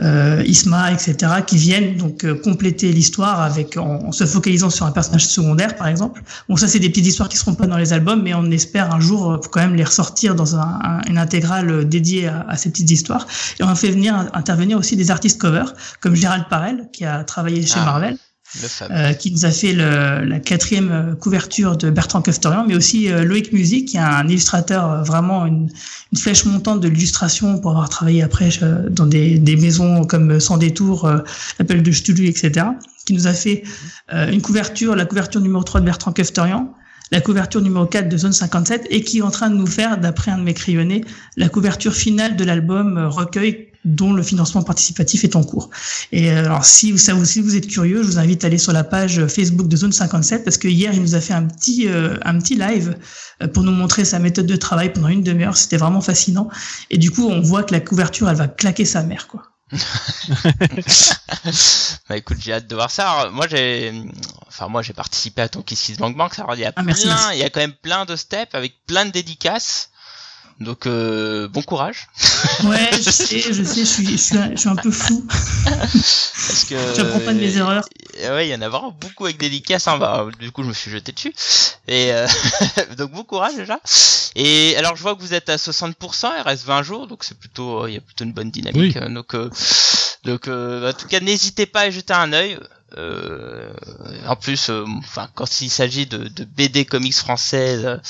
euh, 0.00 0.42
Isma, 0.46 0.92
etc., 0.92 1.16
qui 1.46 1.56
viennent 1.56 1.96
donc 1.96 2.24
euh, 2.24 2.34
compléter 2.34 2.92
l'histoire 2.92 3.40
avec 3.40 3.76
en, 3.76 4.06
en, 4.06 4.12
se 4.12 4.26
focalisant 4.26 4.70
sur 4.70 4.84
un 4.84 4.92
personnage 4.92 5.26
secondaire 5.26 5.76
par 5.76 5.88
exemple. 5.88 6.22
Bon 6.48 6.56
ça 6.56 6.68
c'est 6.68 6.78
des 6.78 6.90
petites 6.90 7.06
histoires 7.06 7.28
qui 7.28 7.36
seront 7.36 7.54
pas 7.54 7.66
dans 7.66 7.78
les 7.78 7.92
albums, 7.92 8.22
mais 8.22 8.34
on 8.34 8.50
espère 8.50 8.94
un 8.94 9.00
jour 9.00 9.40
quand 9.50 9.60
même 9.60 9.74
les 9.74 9.84
ressortir 9.84 10.34
dans 10.34 10.56
un, 10.56 10.78
un, 10.82 11.00
une 11.08 11.18
intégrale 11.18 11.88
dédiée 11.88 12.28
à, 12.28 12.44
à, 12.48 12.56
ces 12.56 12.70
petites 12.70 12.90
histoires. 12.90 13.26
Et 13.58 13.64
on 13.64 13.74
fait 13.74 13.90
venir 13.90 14.28
intervenir 14.34 14.78
aussi 14.78 14.96
des 14.96 15.10
artistes 15.10 15.40
cover 15.40 15.64
comme 16.00 16.14
Gérald 16.14 16.44
Parel 16.50 16.88
qui 16.92 17.04
a 17.04 17.24
travaillé 17.24 17.64
chez 17.64 17.80
ah. 17.80 17.84
Marvel. 17.84 18.18
Euh, 18.90 19.12
qui 19.14 19.32
nous 19.32 19.44
a 19.44 19.50
fait 19.50 19.72
le, 19.72 20.24
la 20.24 20.38
quatrième 20.38 21.16
couverture 21.20 21.76
de 21.76 21.90
Bertrand 21.90 22.22
Keftorian, 22.22 22.64
mais 22.66 22.76
aussi 22.76 23.10
euh, 23.10 23.24
Loïc 23.24 23.52
Music, 23.52 23.88
qui 23.88 23.96
est 23.96 24.00
un 24.00 24.28
illustrateur 24.28 24.90
euh, 24.90 25.02
vraiment 25.02 25.44
une, 25.44 25.68
une 26.12 26.18
flèche 26.18 26.44
montante 26.44 26.80
de 26.80 26.86
l'illustration 26.86 27.58
pour 27.58 27.72
avoir 27.72 27.88
travaillé 27.88 28.22
après 28.22 28.50
euh, 28.62 28.88
dans 28.88 29.06
des, 29.06 29.38
des, 29.40 29.56
maisons 29.56 30.04
comme 30.04 30.38
Sans 30.38 30.56
détour, 30.56 31.04
euh, 31.04 31.18
l'appel 31.58 31.82
de 31.82 31.90
Stulu, 31.90 32.26
etc., 32.26 32.66
qui 33.06 33.12
nous 33.12 33.26
a 33.26 33.34
fait 33.34 33.64
une 34.10 34.40
couverture, 34.40 34.96
la 34.96 35.04
couverture 35.04 35.42
numéro 35.42 35.62
3 35.62 35.80
de 35.80 35.84
Bertrand 35.84 36.12
Keftorian, 36.12 36.72
la 37.10 37.20
couverture 37.20 37.60
numéro 37.60 37.84
4 37.84 38.08
de 38.08 38.16
Zone 38.16 38.32
57 38.32 38.86
et 38.88 39.02
qui 39.02 39.18
est 39.18 39.22
en 39.22 39.30
train 39.30 39.50
de 39.50 39.56
nous 39.56 39.66
faire, 39.66 39.98
d'après 39.98 40.30
un 40.30 40.38
de 40.38 40.42
mes 40.42 40.54
crayonnés, 40.54 41.04
la 41.36 41.50
couverture 41.50 41.92
finale 41.92 42.34
de 42.34 42.44
l'album 42.44 42.96
Recueil 42.96 43.73
dont 43.84 44.12
le 44.12 44.22
financement 44.22 44.62
participatif 44.62 45.24
est 45.24 45.36
en 45.36 45.44
cours. 45.44 45.70
Et 46.12 46.30
euh, 46.30 46.44
alors 46.44 46.64
si, 46.64 46.96
ça, 46.98 47.12
si 47.24 47.40
vous 47.40 47.56
êtes 47.56 47.66
curieux, 47.66 48.02
je 48.02 48.08
vous 48.08 48.18
invite 48.18 48.44
à 48.44 48.46
aller 48.46 48.58
sur 48.58 48.72
la 48.72 48.84
page 48.84 49.26
Facebook 49.26 49.68
de 49.68 49.76
Zone 49.76 49.92
57 49.92 50.44
parce 50.44 50.58
que 50.58 50.68
hier 50.68 50.92
il 50.94 51.02
nous 51.02 51.14
a 51.14 51.20
fait 51.20 51.34
un 51.34 51.44
petit 51.44 51.88
euh, 51.88 52.16
un 52.24 52.38
petit 52.38 52.56
live 52.56 52.96
euh, 53.42 53.48
pour 53.48 53.62
nous 53.62 53.72
montrer 53.72 54.04
sa 54.04 54.18
méthode 54.18 54.46
de 54.46 54.56
travail 54.56 54.92
pendant 54.92 55.08
une 55.08 55.22
demi-heure. 55.22 55.56
C'était 55.56 55.76
vraiment 55.76 56.00
fascinant. 56.00 56.48
Et 56.90 56.98
du 56.98 57.10
coup, 57.10 57.28
on 57.28 57.40
voit 57.40 57.62
que 57.62 57.72
la 57.72 57.80
couverture, 57.80 58.28
elle 58.28 58.36
va 58.36 58.48
claquer 58.48 58.84
sa 58.84 59.02
mère, 59.02 59.28
quoi. 59.28 59.42
bah 62.08 62.16
écoute, 62.16 62.36
j'ai 62.40 62.52
hâte 62.52 62.66
de 62.68 62.74
voir 62.74 62.90
ça. 62.90 63.10
Alors, 63.10 63.32
moi 63.32 63.46
j'ai, 63.48 63.92
enfin 64.46 64.68
moi 64.68 64.82
j'ai 64.82 64.92
participé 64.92 65.42
à 65.42 65.48
ton 65.48 65.62
Kiss 65.62 65.96
Bank 65.96 66.16
Bank. 66.16 66.38
Alors 66.38 66.54
il 66.54 66.60
y 66.60 66.64
a 66.64 66.68
ah, 66.68 66.72
plein, 66.72 66.84
merci, 66.84 67.06
merci. 67.06 67.26
il 67.32 67.38
y 67.38 67.44
a 67.44 67.50
quand 67.50 67.60
même 67.60 67.72
plein 67.72 68.04
de 68.04 68.14
steps 68.14 68.54
avec 68.54 68.84
plein 68.86 69.04
de 69.06 69.10
dédicaces. 69.10 69.90
Donc 70.60 70.86
euh, 70.86 71.48
bon 71.48 71.62
courage. 71.62 72.08
Ouais, 72.64 72.90
je 72.92 73.10
sais, 73.10 73.40
je 73.40 73.62
sais, 73.64 73.80
je 73.80 73.84
suis, 73.84 74.06
je 74.06 74.16
suis, 74.16 74.36
un, 74.36 74.50
je 74.50 74.56
suis 74.56 74.68
un 74.68 74.76
peu 74.76 74.90
fou. 74.90 75.26
Parce 75.64 76.66
que 76.68 76.76
je 76.94 77.00
apprends 77.00 77.20
pas 77.20 77.32
de 77.32 77.40
mes 77.40 77.56
erreurs. 77.56 77.84
Ouais, 78.18 78.46
il 78.46 78.50
y 78.50 78.54
en 78.54 78.60
a 78.60 78.68
vraiment 78.68 78.96
beaucoup 78.98 79.24
avec 79.24 79.38
dédicaces. 79.38 79.88
Hein. 79.88 79.98
Bah, 79.98 80.26
du 80.38 80.52
coup, 80.52 80.62
je 80.62 80.68
me 80.68 80.72
suis 80.74 80.90
jeté 80.90 81.12
dessus. 81.12 81.34
Et 81.88 82.12
euh, 82.12 82.26
donc 82.98 83.12
bon 83.12 83.24
courage 83.24 83.56
déjà. 83.56 83.80
Et 84.36 84.76
alors, 84.76 84.94
je 84.94 85.02
vois 85.02 85.14
que 85.16 85.20
vous 85.20 85.34
êtes 85.34 85.48
à 85.48 85.56
60%. 85.56 86.30
Il 86.38 86.42
reste 86.42 86.64
20 86.64 86.82
jours, 86.82 87.06
donc 87.06 87.24
c'est 87.24 87.38
plutôt, 87.38 87.86
il 87.86 87.94
y 87.94 87.96
a 87.96 88.00
plutôt 88.00 88.24
une 88.24 88.32
bonne 88.32 88.50
dynamique. 88.50 88.96
Oui. 89.00 89.12
Donc, 89.12 89.34
euh, 89.34 89.50
donc, 90.24 90.48
en 90.48 90.92
tout 90.92 91.08
cas, 91.08 91.20
n'hésitez 91.20 91.66
pas 91.66 91.80
à 91.80 91.90
jeter 91.90 92.12
un 92.12 92.32
œil. 92.32 92.58
Euh, 92.96 93.72
en 94.26 94.36
plus, 94.36 94.70
euh, 94.70 94.84
quand 95.34 95.60
il 95.60 95.70
s'agit 95.70 96.06
de, 96.06 96.44
BD 96.44 96.84
comics 96.84 97.14
françaises, 97.14 98.00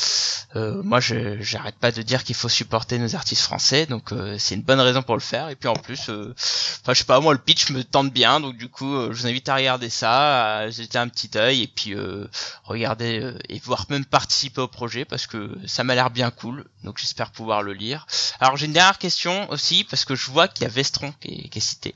euh, 0.57 0.83
moi, 0.83 1.01
je 1.01 1.41
j'arrête 1.41 1.77
pas 1.77 1.93
de 1.93 2.03
dire 2.03 2.25
qu'il 2.25 2.35
faut 2.35 2.49
supporter 2.49 2.99
nos 2.99 3.15
artistes 3.15 3.43
français, 3.43 3.87
donc 3.87 4.13
euh, 4.13 4.37
c'est 4.39 4.55
une 4.55 4.63
bonne 4.63 4.81
raison 4.81 5.03
pour 5.03 5.17
le 5.17 5.21
faire. 5.21 5.49
Et 5.49 5.57
puis 5.57 5.69
en 5.69 5.75
plus, 5.75 6.11
enfin, 6.11 6.93
je 6.93 6.95
sais 6.95 7.05
pas, 7.05 7.21
moi, 7.21 7.33
le 7.33 7.39
pitch 7.39 7.71
me 7.71 7.83
tente 7.83 8.13
bien, 8.13 8.41
donc 8.41 8.57
du 8.57 8.69
coup, 8.69 8.95
je 9.13 9.21
vous 9.21 9.27
invite 9.27 9.49
à 9.49 9.57
regarder 9.57 9.91
ça, 9.91 10.57
à 10.59 10.71
jeter 10.71 10.99
un 10.99 11.09
petit 11.09 11.31
œil, 11.37 11.63
et 11.63 11.69
puis 11.69 11.95
regarder 12.65 13.35
et 13.49 13.59
voir 13.61 13.87
même 13.89 14.05
participer 14.05 14.61
au 14.61 14.69
projet 14.69 15.05
parce 15.05 15.27
que 15.27 15.57
ça 15.67 15.85
m'a 15.85 15.95
l'air 15.95 16.11
bien 16.11 16.31
cool. 16.31 16.65
Donc 16.85 16.99
j'espère 16.99 17.31
pouvoir 17.31 17.63
le 17.63 17.73
lire. 17.73 18.07
Alors 18.41 18.57
j'ai 18.57 18.67
une 18.67 18.73
dernière 18.73 18.99
question 18.99 19.51
aussi 19.51 19.85
parce 19.85 20.05
que 20.05 20.15
je 20.15 20.31
vois 20.31 20.49
qu'il 20.49 20.65
y 20.65 20.67
a 20.67 20.71
Vestron 20.71 21.13
qui 21.21 21.29
est, 21.29 21.49
qui 21.49 21.59
est 21.59 21.63
cité. 21.63 21.95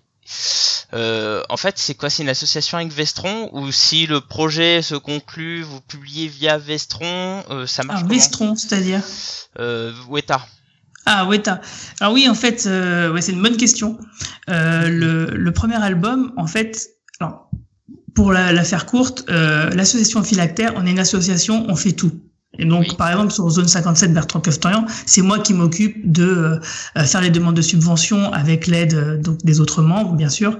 Euh, 0.94 1.42
en 1.48 1.56
fait, 1.56 1.78
c'est 1.78 1.94
quoi? 1.94 2.10
C'est 2.10 2.22
une 2.22 2.28
association 2.28 2.78
avec 2.78 2.92
Vestron? 2.92 3.50
Ou 3.52 3.70
si 3.72 4.06
le 4.06 4.20
projet 4.20 4.82
se 4.82 4.94
conclut, 4.94 5.62
vous 5.62 5.80
publiez 5.80 6.28
via 6.28 6.58
Vestron, 6.58 7.44
euh, 7.50 7.66
ça 7.66 7.84
marche 7.84 8.02
ah, 8.04 8.08
Vestron, 8.08 8.56
c'est-à-dire? 8.56 9.02
Euh, 9.58 9.92
Weta. 10.08 10.46
Ah, 11.06 11.26
Weta. 11.26 11.60
Alors 12.00 12.12
oui, 12.12 12.28
en 12.28 12.34
fait, 12.34 12.66
euh, 12.66 13.12
ouais, 13.12 13.22
c'est 13.22 13.32
une 13.32 13.42
bonne 13.42 13.56
question. 13.56 13.98
Le, 14.46 15.26
le, 15.26 15.52
premier 15.52 15.82
album, 15.82 16.32
en 16.36 16.46
fait, 16.46 16.90
alors, 17.20 17.50
pour 18.14 18.32
la, 18.32 18.52
la 18.52 18.64
faire 18.64 18.86
courte, 18.86 19.24
l'association 19.28 20.22
Philactère, 20.22 20.72
on 20.76 20.86
est 20.86 20.90
une 20.90 20.98
association, 20.98 21.66
on 21.68 21.76
fait 21.76 21.92
tout. 21.92 22.20
Et 22.58 22.64
donc, 22.64 22.86
oui. 22.88 22.96
par 22.96 23.10
exemple, 23.10 23.32
sur 23.32 23.48
zone 23.48 23.68
57 23.68 24.12
Bertrand 24.12 24.40
Keftorian, 24.40 24.84
c'est 25.06 25.22
moi 25.22 25.38
qui 25.38 25.54
m'occupe 25.54 26.10
de 26.10 26.60
euh, 26.96 27.04
faire 27.04 27.20
les 27.20 27.30
demandes 27.30 27.54
de 27.54 27.62
subventions 27.62 28.32
avec 28.32 28.66
l'aide 28.66 28.94
euh, 28.94 29.16
donc 29.16 29.38
des 29.44 29.60
autres 29.60 29.82
membres, 29.82 30.12
bien 30.14 30.28
sûr, 30.28 30.58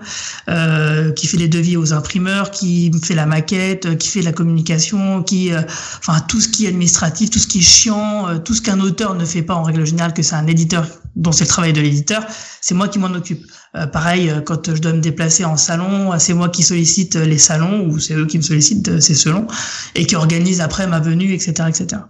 euh, 0.48 1.12
qui 1.12 1.26
fait 1.26 1.36
les 1.36 1.48
devis 1.48 1.76
aux 1.76 1.92
imprimeurs, 1.92 2.50
qui 2.50 2.90
fait 3.02 3.14
la 3.14 3.26
maquette, 3.26 3.86
euh, 3.86 3.94
qui 3.96 4.08
fait 4.08 4.22
la 4.22 4.32
communication, 4.32 5.22
qui, 5.22 5.52
euh, 5.52 5.62
enfin, 5.98 6.20
tout 6.20 6.40
ce 6.40 6.48
qui 6.48 6.66
est 6.66 6.68
administratif, 6.68 7.30
tout 7.30 7.38
ce 7.38 7.46
qui 7.46 7.58
est 7.58 7.62
chiant, 7.62 8.28
euh, 8.28 8.38
tout 8.38 8.54
ce 8.54 8.62
qu'un 8.62 8.80
auteur 8.80 9.14
ne 9.14 9.24
fait 9.24 9.42
pas 9.42 9.54
en 9.54 9.62
règle 9.62 9.84
générale, 9.84 10.14
que 10.14 10.22
c'est 10.22 10.36
un 10.36 10.46
éditeur 10.46 10.86
dont 11.16 11.32
c'est 11.32 11.44
le 11.44 11.48
travail 11.48 11.72
de 11.72 11.80
l'éditeur, 11.80 12.24
c'est 12.60 12.74
moi 12.74 12.88
qui 12.88 12.98
m'en 12.98 13.08
occupe. 13.08 13.44
Pareil, 13.86 14.32
quand 14.44 14.74
je 14.74 14.80
dois 14.80 14.92
me 14.92 15.00
déplacer 15.00 15.44
en 15.44 15.56
salon, 15.56 16.10
c'est 16.18 16.34
moi 16.34 16.48
qui 16.48 16.62
sollicite 16.62 17.14
les 17.16 17.38
salons 17.38 17.86
ou 17.88 17.98
c'est 17.98 18.14
eux 18.14 18.26
qui 18.26 18.38
me 18.38 18.42
sollicitent, 18.42 19.00
c'est 19.00 19.14
selon, 19.14 19.46
et 19.94 20.06
qui 20.06 20.16
organisent 20.16 20.60
après 20.60 20.86
ma 20.86 21.00
venue, 21.00 21.32
etc., 21.32 21.68
etc. 21.68 22.02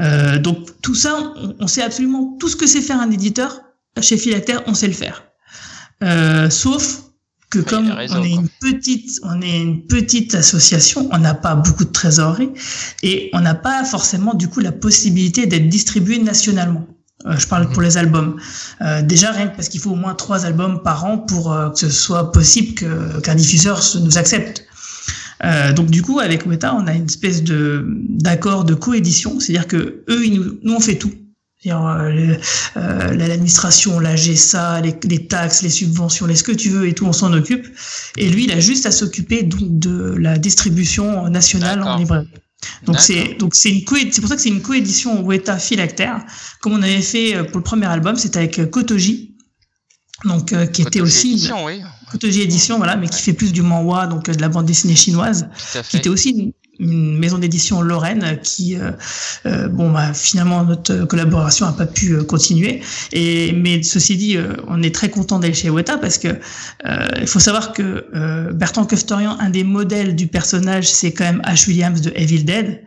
Euh, 0.00 0.38
donc 0.38 0.80
tout 0.80 0.94
ça, 0.94 1.32
on, 1.36 1.54
on, 1.60 1.66
sait 1.66 1.82
absolument 1.82 2.36
tout 2.40 2.48
ce 2.48 2.56
que 2.56 2.66
c'est 2.66 2.80
faire 2.80 3.00
un 3.00 3.10
éditeur 3.10 3.60
chez 4.00 4.16
Philactère, 4.16 4.62
on 4.66 4.74
sait 4.74 4.86
le 4.86 4.94
faire. 4.94 5.24
Euh, 6.02 6.48
sauf 6.48 7.02
que 7.50 7.58
oui, 7.58 7.64
comme 7.66 7.90
raison, 7.90 8.20
on 8.20 8.24
est 8.24 8.30
une 8.30 8.48
petite, 8.60 9.20
on 9.22 9.40
est 9.42 9.60
une 9.60 9.86
petite 9.86 10.34
association, 10.34 11.08
on 11.12 11.18
n'a 11.18 11.34
pas 11.34 11.54
beaucoup 11.54 11.84
de 11.84 11.90
trésorerie 11.90 12.50
et 13.02 13.30
on 13.34 13.40
n'a 13.40 13.54
pas 13.54 13.84
forcément 13.84 14.34
du 14.34 14.48
coup 14.48 14.60
la 14.60 14.72
possibilité 14.72 15.46
d'être 15.46 15.68
distribué 15.68 16.18
nationalement. 16.18 16.86
Euh, 17.26 17.36
je 17.38 17.46
parle 17.46 17.68
pour 17.70 17.82
les 17.82 17.98
albums. 17.98 18.40
Euh, 18.80 19.02
déjà 19.02 19.32
rien 19.32 19.48
que 19.48 19.56
parce 19.56 19.68
qu'il 19.68 19.80
faut 19.80 19.90
au 19.90 19.96
moins 19.96 20.14
trois 20.14 20.46
albums 20.46 20.82
par 20.82 21.04
an 21.04 21.18
pour 21.18 21.52
euh, 21.52 21.68
que 21.70 21.78
ce 21.78 21.90
soit 21.90 22.32
possible 22.32 22.74
que 22.74 23.20
qu'un 23.20 23.34
diffuseur 23.34 23.82
nous 24.00 24.16
accepte. 24.18 24.64
Euh, 25.44 25.72
donc 25.72 25.90
du 25.90 26.02
coup, 26.02 26.20
avec 26.20 26.46
Weta, 26.46 26.72
on 26.74 26.86
a 26.86 26.94
une 26.94 27.06
espèce 27.06 27.42
de 27.42 27.84
d'accord 28.08 28.64
de 28.64 28.74
coédition, 28.74 29.40
c'est-à-dire 29.40 29.66
que 29.66 30.04
eux, 30.08 30.24
ils 30.24 30.34
nous, 30.34 30.58
nous 30.62 30.74
on 30.74 30.80
fait 30.80 30.96
tout. 30.96 31.12
L'administration, 31.64 34.00
la 34.00 34.16
GSA, 34.16 34.80
les, 34.80 34.96
les, 35.04 35.28
taxes, 35.28 35.62
les 35.62 35.70
subventions, 35.70 36.26
les 36.26 36.34
ce 36.34 36.42
que 36.42 36.50
tu 36.50 36.70
veux 36.70 36.88
et 36.88 36.92
tout, 36.92 37.06
on 37.06 37.12
s'en 37.12 37.32
occupe. 37.32 37.68
Et 38.16 38.28
lui, 38.30 38.42
il 38.44 38.52
a 38.52 38.58
juste 38.58 38.84
à 38.84 38.90
s'occuper 38.90 39.44
donc 39.44 39.78
de 39.78 40.16
la 40.18 40.38
distribution 40.38 41.28
nationale 41.28 41.84
en 41.84 41.98
librairie. 41.98 42.26
Donc 42.84 42.98
c'est 43.00 43.34
donc 43.38 43.54
c'est 43.54 43.70
une 43.70 43.84
c'est 44.12 44.20
pour 44.20 44.28
ça 44.28 44.36
que 44.36 44.42
c'est 44.42 44.48
une 44.48 44.62
coédition 44.62 45.24
Weta 45.24 45.58
Philactère, 45.58 46.24
comme 46.60 46.74
on 46.74 46.82
avait 46.82 47.02
fait 47.02 47.42
pour 47.44 47.58
le 47.58 47.64
premier 47.64 47.86
album, 47.86 48.16
c'était 48.16 48.38
avec 48.38 48.70
Kotoji, 48.70 49.32
donc 50.24 50.52
euh, 50.52 50.66
qui 50.66 50.84
Kotoji 50.84 50.88
était 50.88 51.00
aussi 51.00 51.32
édition, 51.32 51.64
oui. 51.64 51.82
Kotoji 52.10 52.42
édition 52.42 52.76
voilà 52.76 52.96
mais 52.96 53.08
qui 53.08 53.20
fait 53.20 53.32
plus 53.32 53.52
du 53.52 53.62
manhwa 53.62 54.06
donc 54.06 54.28
euh, 54.28 54.34
de 54.34 54.40
la 54.40 54.48
bande 54.48 54.66
dessinée 54.66 54.94
chinoise 54.94 55.48
qui 55.88 55.96
était 55.96 56.08
aussi 56.08 56.54
une, 56.78 57.18
maison 57.18 57.38
d'édition 57.38 57.82
Lorraine 57.82 58.38
qui, 58.42 58.76
euh, 58.76 58.90
euh, 59.46 59.68
bon, 59.68 59.90
bah, 59.90 60.12
finalement 60.14 60.64
notre 60.64 61.04
collaboration 61.04 61.66
n'a 61.66 61.72
pas 61.72 61.86
pu 61.86 62.12
euh, 62.12 62.24
continuer. 62.24 62.82
Et 63.12 63.52
mais 63.52 63.82
ceci 63.82 64.16
dit, 64.16 64.36
on 64.68 64.82
est 64.82 64.94
très 64.94 65.10
content 65.10 65.38
d'aller 65.38 65.54
chez 65.54 65.70
Weta 65.70 65.98
parce 65.98 66.18
que 66.18 66.40
il 67.20 67.26
faut 67.26 67.40
savoir 67.40 67.72
que 67.72 68.52
Bertrand 68.52 68.84
Keftorian, 68.84 69.36
un 69.38 69.50
des 69.50 69.64
modèles 69.64 70.16
du 70.16 70.26
personnage, 70.26 70.90
c'est 70.90 71.12
quand 71.12 71.24
même 71.24 71.42
Ash 71.44 71.66
Williams 71.68 72.00
de 72.00 72.12
Evil 72.14 72.44
Dead. 72.44 72.82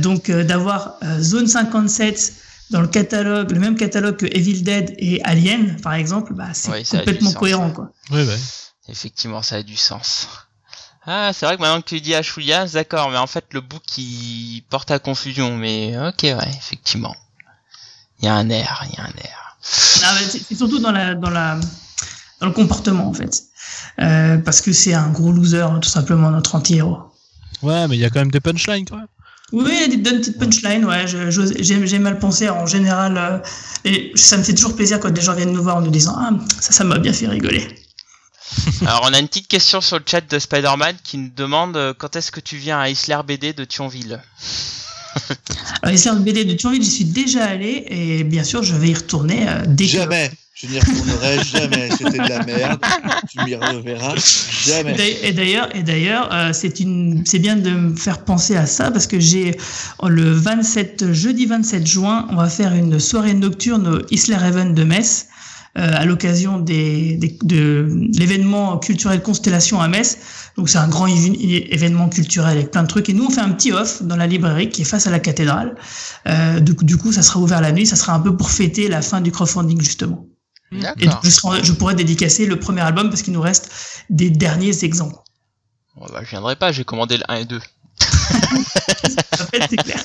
donc 0.00 0.30
d'avoir 0.30 0.98
Zone 1.20 1.46
57 1.46 2.32
dans 2.70 2.80
le 2.80 2.88
catalogue, 2.88 3.52
le 3.52 3.60
même 3.60 3.76
catalogue 3.76 4.16
que 4.16 4.26
Evil 4.26 4.62
Dead 4.62 4.94
et 4.98 5.22
Alien, 5.22 5.76
par 5.80 5.94
exemple, 5.94 6.34
bah, 6.34 6.48
c'est 6.52 6.84
complètement 6.88 7.32
cohérent, 7.32 7.70
quoi. 7.70 7.92
Oui, 8.10 8.22
oui. 8.26 8.34
Effectivement, 8.88 9.42
ça 9.42 9.56
a 9.56 9.62
du 9.62 9.76
sens. 9.76 10.28
Ah, 11.06 11.30
c'est 11.32 11.46
vrai 11.46 11.56
que 11.56 11.62
maintenant 11.62 11.80
que 11.80 11.88
tu 11.88 12.00
dis 12.00 12.14
Williams, 12.36 12.72
d'accord, 12.72 13.10
mais 13.10 13.16
en 13.16 13.28
fait 13.28 13.44
le 13.52 13.60
bout 13.60 13.80
qui 13.86 14.64
porte 14.70 14.90
à 14.90 14.98
confusion, 14.98 15.56
mais 15.56 15.96
ok, 15.96 16.22
ouais, 16.24 16.50
effectivement. 16.58 17.14
Il 18.20 18.24
y 18.24 18.28
a 18.28 18.34
un 18.34 18.50
air, 18.50 18.84
il 18.90 18.96
y 18.96 19.00
a 19.00 19.04
un 19.04 19.14
air. 19.24 19.56
C'est 19.60 20.56
surtout 20.56 20.80
dans 20.80 20.90
la, 20.90 21.14
dans 21.14 21.30
la, 21.30 21.60
dans 22.40 22.46
le 22.46 22.52
comportement 22.52 23.08
en 23.08 23.12
fait, 23.12 23.44
euh, 24.00 24.38
parce 24.38 24.60
que 24.60 24.72
c'est 24.72 24.94
un 24.94 25.08
gros 25.10 25.32
loser, 25.32 25.66
tout 25.80 25.88
simplement 25.88 26.30
notre 26.30 26.56
anti-héros. 26.56 26.98
Ouais, 27.62 27.86
mais 27.86 27.96
il 27.96 28.00
y 28.00 28.04
a 28.04 28.10
quand 28.10 28.20
même 28.20 28.30
des 28.32 28.40
punchlines, 28.40 28.84
toi. 28.84 29.02
Oui, 29.52 29.70
il 29.70 29.80
y 29.80 29.84
a 29.84 29.96
des 29.96 29.98
petites 29.98 30.38
punchlines, 30.38 30.84
ouais. 30.84 31.04
J'ai 31.06 31.98
mal 32.00 32.18
pensé 32.18 32.48
en 32.50 32.66
général, 32.66 33.16
euh, 33.16 33.38
et 33.84 34.10
ça 34.16 34.36
me 34.36 34.42
fait 34.42 34.54
toujours 34.54 34.74
plaisir 34.74 34.98
quand 34.98 35.10
des 35.10 35.20
gens 35.20 35.34
viennent 35.34 35.52
nous 35.52 35.62
voir 35.62 35.76
en 35.76 35.82
nous 35.82 35.90
disant 35.90 36.16
ah 36.18 36.30
ça, 36.60 36.72
ça 36.72 36.82
m'a 36.82 36.98
bien 36.98 37.12
fait 37.12 37.28
rigoler. 37.28 37.85
Alors 38.82 39.06
on 39.08 39.12
a 39.12 39.18
une 39.18 39.28
petite 39.28 39.48
question 39.48 39.80
sur 39.80 39.98
le 39.98 40.04
chat 40.06 40.20
de 40.20 40.38
Spider-Man 40.38 40.96
qui 41.02 41.18
nous 41.18 41.30
demande 41.34 41.76
euh, 41.76 41.94
quand 41.96 42.16
est-ce 42.16 42.30
que 42.30 42.40
tu 42.40 42.56
viens 42.56 42.78
à 42.78 42.88
Isler 42.88 43.18
BD 43.26 43.52
de 43.52 43.64
Thionville? 43.64 44.22
Alors 45.82 45.94
Isler 45.94 46.12
BD 46.20 46.44
de 46.44 46.54
Thionville, 46.54 46.82
j'y 46.82 46.90
suis 46.90 47.04
déjà 47.04 47.44
allé 47.44 47.84
et 47.88 48.24
bien 48.24 48.44
sûr 48.44 48.62
je 48.62 48.74
vais 48.74 48.88
y 48.88 48.94
retourner 48.94 49.48
euh, 49.48 49.64
dès 49.66 49.86
Jamais. 49.86 50.30
Je 50.56 50.68
n'y 50.68 50.78
retournerai 50.78 51.44
jamais. 51.52 51.90
C'était 51.90 52.18
de 52.18 52.28
la 52.30 52.42
merde. 52.44 52.80
Tu 53.30 53.44
m'y 53.44 53.54
reverras 53.56 54.14
jamais. 54.64 54.96
Et 55.22 55.32
d'ailleurs, 55.32 55.68
et 55.76 55.82
d'ailleurs, 55.82 56.32
euh, 56.32 56.54
c'est 56.54 56.80
une, 56.80 57.24
c'est 57.26 57.38
bien 57.38 57.56
de 57.56 57.68
me 57.68 57.94
faire 57.94 58.24
penser 58.24 58.56
à 58.56 58.64
ça 58.64 58.90
parce 58.90 59.06
que 59.06 59.20
j'ai 59.20 59.58
le 60.02 60.32
27 60.32 61.12
jeudi 61.12 61.44
27 61.44 61.86
juin, 61.86 62.26
on 62.30 62.36
va 62.36 62.48
faire 62.48 62.72
une 62.72 62.98
soirée 62.98 63.34
nocturne 63.34 63.86
au 63.86 63.98
Isler 64.10 64.36
Haven 64.36 64.74
de 64.74 64.82
Metz 64.82 65.26
euh, 65.26 65.35
à 65.76 66.04
l'occasion 66.06 66.58
des, 66.58 67.18
de 67.42 68.08
l'événement 68.18 68.78
culturel 68.78 69.22
Constellation 69.22 69.80
à 69.80 69.88
Metz. 69.88 70.18
Donc 70.56 70.68
c'est 70.70 70.78
un 70.78 70.88
grand 70.88 71.06
événement 71.06 72.08
culturel 72.08 72.56
avec 72.56 72.70
plein 72.70 72.82
de 72.82 72.88
trucs. 72.88 73.08
Et 73.08 73.12
nous, 73.12 73.26
on 73.26 73.30
fait 73.30 73.42
un 73.42 73.50
petit 73.50 73.72
off 73.72 74.02
dans 74.02 74.16
la 74.16 74.26
librairie 74.26 74.70
qui 74.70 74.82
est 74.82 74.86
face 74.86 75.06
à 75.06 75.10
la 75.10 75.18
cathédrale. 75.18 75.74
Euh, 76.26 76.60
du, 76.60 76.74
du, 76.74 76.96
coup, 76.96 77.12
ça 77.12 77.22
sera 77.22 77.40
ouvert 77.40 77.60
la 77.60 77.72
nuit. 77.72 77.86
Ça 77.86 77.96
sera 77.96 78.14
un 78.14 78.20
peu 78.20 78.36
pour 78.36 78.50
fêter 78.50 78.88
la 78.88 79.02
fin 79.02 79.20
du 79.20 79.30
crowdfunding, 79.30 79.80
justement. 79.80 80.26
Et 80.72 81.06
donc, 81.06 81.18
je, 81.22 81.30
je, 81.62 81.72
pourrais 81.72 81.94
dédicacer 81.94 82.46
le 82.46 82.58
premier 82.58 82.80
album 82.80 83.08
parce 83.08 83.22
qu'il 83.22 83.32
nous 83.32 83.40
reste 83.40 83.70
des 84.10 84.30
derniers 84.30 84.84
exemples. 84.84 85.16
Bah, 85.96 86.20
je 86.22 86.30
viendrai 86.30 86.56
pas, 86.56 86.72
j'ai 86.72 86.84
commandé 86.84 87.16
le 87.16 87.24
1 87.28 87.34
et 87.36 87.44
2. 87.44 87.60
Fait, 88.46 89.76
clair. 89.76 90.04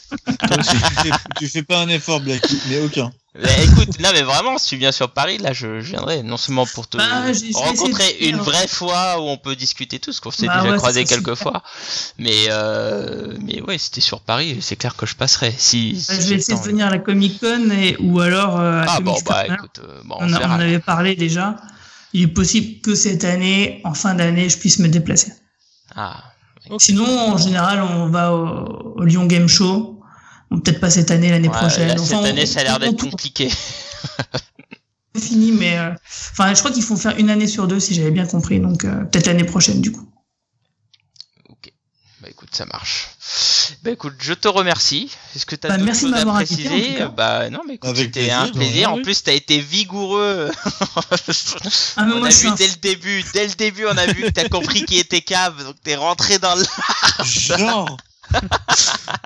tu, 1.39 1.47
fais, 1.47 1.63
pas 1.63 1.79
un 1.79 1.89
effort, 1.89 2.19
Black, 2.19 2.41
mais 2.69 2.79
aucun. 2.79 3.11
Mais 3.33 3.63
écoute, 3.63 3.97
non 4.01 4.09
mais 4.13 4.23
vraiment, 4.23 4.57
si 4.57 4.69
tu 4.69 4.75
viens 4.75 4.91
sur 4.91 5.11
Paris, 5.11 5.37
là 5.37 5.53
je, 5.53 5.79
viendrai 5.79 6.21
non 6.21 6.35
seulement 6.35 6.65
pour 6.65 6.89
te 6.89 6.97
bah, 6.97 7.23
rencontrer 7.53 8.17
une 8.19 8.35
vraie 8.35 8.67
fois 8.67 9.21
où 9.21 9.23
on 9.23 9.37
peut 9.37 9.55
discuter 9.55 9.99
tous, 9.99 10.19
qu'on 10.19 10.31
s'est 10.31 10.47
bah 10.47 10.61
déjà 10.61 10.75
croisé 10.75 11.05
quelques 11.05 11.35
fois. 11.35 11.63
Mais 12.17 12.47
euh, 12.49 13.33
mais 13.39 13.61
ouais, 13.61 13.77
si 13.77 13.89
t'es 13.89 14.01
sur 14.01 14.19
Paris, 14.19 14.57
c'est 14.59 14.75
clair 14.75 14.97
que 14.97 15.05
je 15.05 15.15
passerai. 15.15 15.55
Si, 15.57 15.93
bah, 16.09 16.15
je 16.19 16.27
vais 16.27 16.35
essayer 16.35 16.59
de 16.59 16.63
venir 16.63 16.87
à 16.87 16.89
la 16.89 16.99
Comic 16.99 17.39
Con 17.39 17.69
et, 17.71 17.95
ou 17.99 18.19
alors 18.19 18.59
euh, 18.59 18.81
à 18.81 18.95
ah 18.97 18.99
bon 18.99 19.15
bah 19.25 19.45
écoute, 19.47 19.79
euh, 19.81 20.01
bon, 20.03 20.17
on, 20.19 20.33
on, 20.33 20.35
on 20.35 20.59
avait 20.59 20.79
parlé 20.79 21.15
déjà. 21.15 21.55
Il 22.11 22.23
est 22.23 22.27
possible 22.27 22.81
que 22.81 22.95
cette 22.95 23.23
année, 23.23 23.79
en 23.85 23.93
fin 23.93 24.13
d'année, 24.13 24.49
je 24.49 24.57
puisse 24.57 24.79
me 24.79 24.89
déplacer. 24.89 25.31
Ah. 25.95 26.30
Sinon, 26.79 27.31
en 27.31 27.37
général, 27.37 27.81
on 27.81 28.07
va 28.07 28.33
au, 28.33 28.93
au 28.97 29.03
Lyon 29.03 29.25
Game 29.25 29.47
Show 29.47 30.01
peut-être 30.59 30.79
pas 30.79 30.89
cette 30.89 31.11
année, 31.11 31.29
l'année 31.29 31.49
prochaine. 31.49 31.97
cette 31.97 32.25
année, 32.25 32.45
ça 32.45 32.61
a 32.61 32.63
l'air 32.63 32.79
d'être 32.79 32.99
compliqué. 32.99 33.49
fini, 35.19 35.51
mais 35.51 35.77
euh, 35.77 35.91
enfin, 36.31 36.53
je 36.53 36.59
crois 36.59 36.71
qu'il 36.71 36.83
faut 36.83 36.95
faire 36.95 37.17
une 37.17 37.29
année 37.29 37.47
sur 37.47 37.67
deux, 37.67 37.79
si 37.79 37.93
j'avais 37.93 38.11
bien 38.11 38.25
compris. 38.25 38.59
Donc 38.59 38.85
euh, 38.85 39.03
peut-être 39.05 39.27
l'année 39.27 39.43
prochaine, 39.43 39.81
du 39.81 39.91
coup. 39.91 40.09
Ok. 41.49 41.71
Bah 42.21 42.29
écoute, 42.29 42.49
ça 42.53 42.65
marche. 42.65 43.09
Bah 43.83 43.91
écoute, 43.91 44.15
je 44.19 44.33
te 44.33 44.47
remercie. 44.47 45.11
Est-ce 45.35 45.45
que 45.45 45.55
tu 45.55 45.67
as 45.67 45.69
bah, 45.69 45.77
merci 45.77 46.05
de 46.05 46.09
m'avoir 46.11 46.35
précisé 46.35 46.97
Bah 47.15 47.49
non, 47.49 47.61
mais 47.67 47.75
écoute, 47.75 47.95
c'était 47.95 48.31
un 48.31 48.47
plaisir. 48.47 48.93
En 48.93 49.01
plus, 49.01 49.23
tu 49.23 49.29
as 49.29 49.33
été 49.33 49.59
vigoureux. 49.59 50.51
Ah, 51.97 52.05
on 52.07 52.23
a 52.23 52.29
vu 52.29 52.49
dès 52.57 52.67
le 52.67 52.75
début, 52.81 53.23
dès 53.33 53.47
le 53.47 53.53
début, 53.53 53.85
on 53.85 53.97
a 53.97 54.05
vu 54.07 54.23
que 54.23 54.29
tu 54.29 54.39
as 54.39 54.49
compris 54.49 54.85
qui 54.85 54.97
était 54.97 55.21
cave, 55.21 55.63
donc 55.63 55.75
tu 55.83 55.91
es 55.91 55.95
rentré 55.95 56.39
dans 56.39 56.55
le 56.55 56.63
genre. 57.23 57.97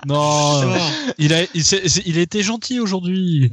non, 0.06 0.74
il 1.18 1.32
a, 1.32 1.42
il, 1.54 1.64
il 2.06 2.18
a 2.18 2.20
été 2.20 2.42
gentil 2.42 2.80
aujourd'hui. 2.80 3.52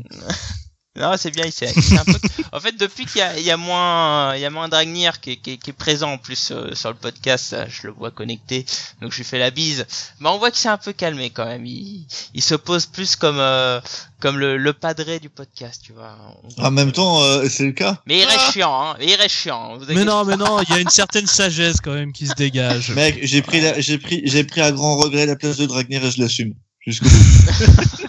Non, 0.96 1.16
c'est 1.18 1.32
bien, 1.32 1.46
il 1.46 1.52
s'est 1.52 1.68
un 1.98 2.06
peu... 2.06 2.14
En 2.52 2.60
fait, 2.60 2.74
depuis 2.80 3.08
qu'il 3.08 3.18
y 3.18 3.22
a, 3.22 3.40
il 3.40 3.44
y 3.44 3.50
a 3.50 3.58
moins, 3.58 4.36
il 4.36 4.42
y 4.42 4.46
a 4.46 4.52
moins 4.52 4.68
Dragnir 4.70 5.20
qui 5.20 5.32
est, 5.32 5.36
qui, 5.38 5.58
qui 5.58 5.72
est 5.72 5.74
présent 5.74 6.12
en 6.12 6.18
plus 6.20 6.52
euh, 6.52 6.76
sur 6.76 6.90
le 6.90 6.96
podcast, 6.96 7.56
je 7.68 7.88
le 7.88 7.94
vois 7.94 8.12
connecté, 8.12 8.64
donc 9.02 9.12
je 9.12 9.18
lui 9.18 9.24
fais 9.24 9.40
la 9.40 9.50
bise. 9.50 9.88
Mais 10.20 10.30
on 10.30 10.38
voit 10.38 10.52
qu'il 10.52 10.60
s'est 10.60 10.70
un 10.70 10.78
peu 10.78 10.94
calmé 10.94 11.32
quand 11.32 11.46
même. 11.46 11.66
Il, 11.66 12.06
il 12.36 12.44
se 12.44 12.54
pose 12.54 12.86
plus 12.86 13.16
comme, 13.16 13.40
euh, 13.40 13.82
comme 14.20 14.38
le, 14.38 14.56
le 14.58 14.72
padré 14.74 15.20
du 15.20 15.30
podcast, 15.30 15.82
tu 15.84 15.94
vois. 15.94 16.16
En 16.60 16.70
même 16.70 16.92
temps, 16.92 17.24
euh, 17.24 17.50
c'est 17.50 17.66
le 17.66 17.72
cas. 17.72 18.00
Mais 18.06 18.20
il 18.20 18.26
reste 18.26 18.40
ah 18.48 18.52
chiant, 18.52 18.82
hein. 18.92 18.96
Il 19.02 19.16
reste 19.16 19.36
chiant. 19.36 19.80
mais 19.88 20.06
non, 20.06 20.26
mais 20.26 20.38
non, 20.38 20.62
il 20.62 20.70
y 20.70 20.78
a 20.78 20.80
une 20.80 20.90
certaine 20.92 21.26
sagesse 21.26 21.82
quand 21.82 21.94
même 21.94 22.14
qui 22.14 22.28
se 22.28 22.36
dégage. 22.36 22.92
Mec, 22.92 23.18
j'ai 23.24 23.42
pris, 23.42 23.64
j'ai 23.80 23.98
pris, 23.98 24.22
j'ai 24.26 24.44
pris 24.44 24.62
à 24.62 24.72
grand 24.72 24.96
regret 24.98 25.26
la 25.26 25.36
place 25.36 25.58
de 25.58 25.66
Dragnir 25.66 26.06
et 26.06 26.12
je 26.12 26.22
l'assume 26.22 26.54
jusqu'au 26.86 27.10
bout. 27.10 28.03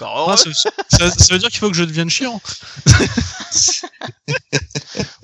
Ah, 0.00 0.34
ça, 0.36 0.50
veut 1.30 1.38
dire 1.38 1.48
qu'il 1.48 1.58
faut 1.58 1.70
que 1.70 1.76
je 1.76 1.84
devienne 1.84 2.10
chiant. 2.10 2.40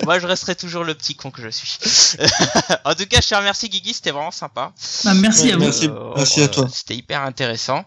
Moi, 0.04 0.18
je 0.18 0.26
resterai 0.26 0.56
toujours 0.56 0.84
le 0.84 0.94
petit 0.94 1.14
con 1.14 1.30
que 1.30 1.40
je 1.42 1.48
suis. 1.48 1.78
en 2.84 2.94
tout 2.94 3.06
cas, 3.06 3.20
je 3.22 3.28
te 3.28 3.34
remercie, 3.34 3.68
Guigui, 3.68 3.92
c'était 3.94 4.10
vraiment 4.10 4.30
sympa. 4.30 4.72
Bah, 5.04 5.14
merci 5.14 5.50
à 5.52 5.56
vous. 5.56 5.64
Merci, 5.64 5.90
merci 6.16 6.42
à 6.42 6.48
toi. 6.48 6.68
C'était 6.72 6.96
hyper 6.96 7.20
intéressant. 7.22 7.84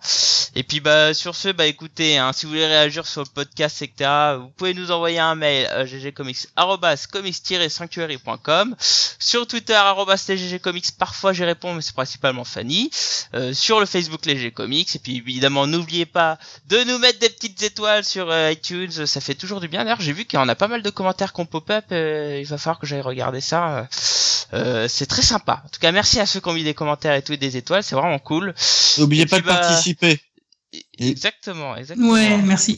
Et 0.55 0.63
puis, 0.63 0.79
bah, 0.79 1.13
sur 1.13 1.35
ce, 1.35 1.49
bah, 1.49 1.65
écoutez, 1.65 2.17
hein, 2.17 2.31
si 2.33 2.45
vous 2.45 2.53
voulez 2.53 2.65
réagir 2.65 3.05
sur 3.07 3.21
le 3.21 3.27
podcast, 3.27 3.81
etc., 3.81 4.09
vous 4.39 4.47
pouvez 4.49 4.73
nous 4.73 4.91
envoyer 4.91 5.19
un 5.19 5.35
mail 5.35 5.67
à 5.67 5.85
ggcomics.comics-sanctuary.com 5.85 8.75
sur 9.19 9.47
Twitter, 9.47 9.73
ggcomics, 9.73 10.91
parfois 10.97 11.33
j'y 11.33 11.43
réponds, 11.43 11.73
mais 11.73 11.81
c'est 11.81 11.93
principalement 11.93 12.43
Fanny, 12.43 12.89
euh, 13.33 13.53
sur 13.53 13.79
le 13.79 13.85
Facebook 13.85 14.25
Les 14.25 14.51
Comics, 14.51 14.95
et 14.95 14.99
puis 14.99 15.17
évidemment, 15.17 15.65
n'oubliez 15.65 16.05
pas 16.05 16.37
de 16.67 16.83
nous 16.83 16.97
mettre 16.97 17.19
des 17.19 17.29
petites 17.29 17.61
étoiles 17.63 18.03
sur 18.03 18.29
euh, 18.29 18.51
iTunes, 18.51 18.91
ça 18.91 19.21
fait 19.21 19.35
toujours 19.35 19.59
du 19.59 19.67
bien. 19.67 19.83
D'ailleurs, 19.83 20.01
j'ai 20.01 20.13
vu 20.13 20.25
qu'il 20.25 20.39
y 20.39 20.41
en 20.41 20.49
a 20.49 20.55
pas 20.55 20.67
mal 20.67 20.81
de 20.81 20.89
commentaires 20.89 21.02
qu'on 21.33 21.45
pop-up, 21.45 21.85
euh, 21.91 22.39
il 22.41 22.47
va 22.47 22.57
falloir 22.57 22.79
que 22.79 22.87
j'aille 22.87 23.01
regarder 23.01 23.41
ça. 23.41 23.87
Euh, 24.53 24.87
c'est 24.87 25.05
très 25.05 25.21
sympa. 25.21 25.63
En 25.65 25.69
tout 25.69 25.79
cas, 25.79 25.91
merci 25.91 26.19
à 26.19 26.25
ceux 26.25 26.39
qui 26.39 26.49
ont 26.49 26.53
mis 26.53 26.63
des 26.63 26.73
commentaires 26.73 27.15
et 27.15 27.21
tout 27.21 27.33
et 27.33 27.37
des 27.37 27.57
étoiles, 27.57 27.83
c'est 27.83 27.95
vraiment 27.95 28.19
cool. 28.19 28.53
N'oubliez 28.97 29.25
pas 29.25 29.39
de 29.39 29.45
bah, 29.45 29.55
participer. 29.55 30.19
Exactement, 30.97 31.75
exactement. 31.75 32.11
Ouais, 32.11 32.37
merci. 32.37 32.77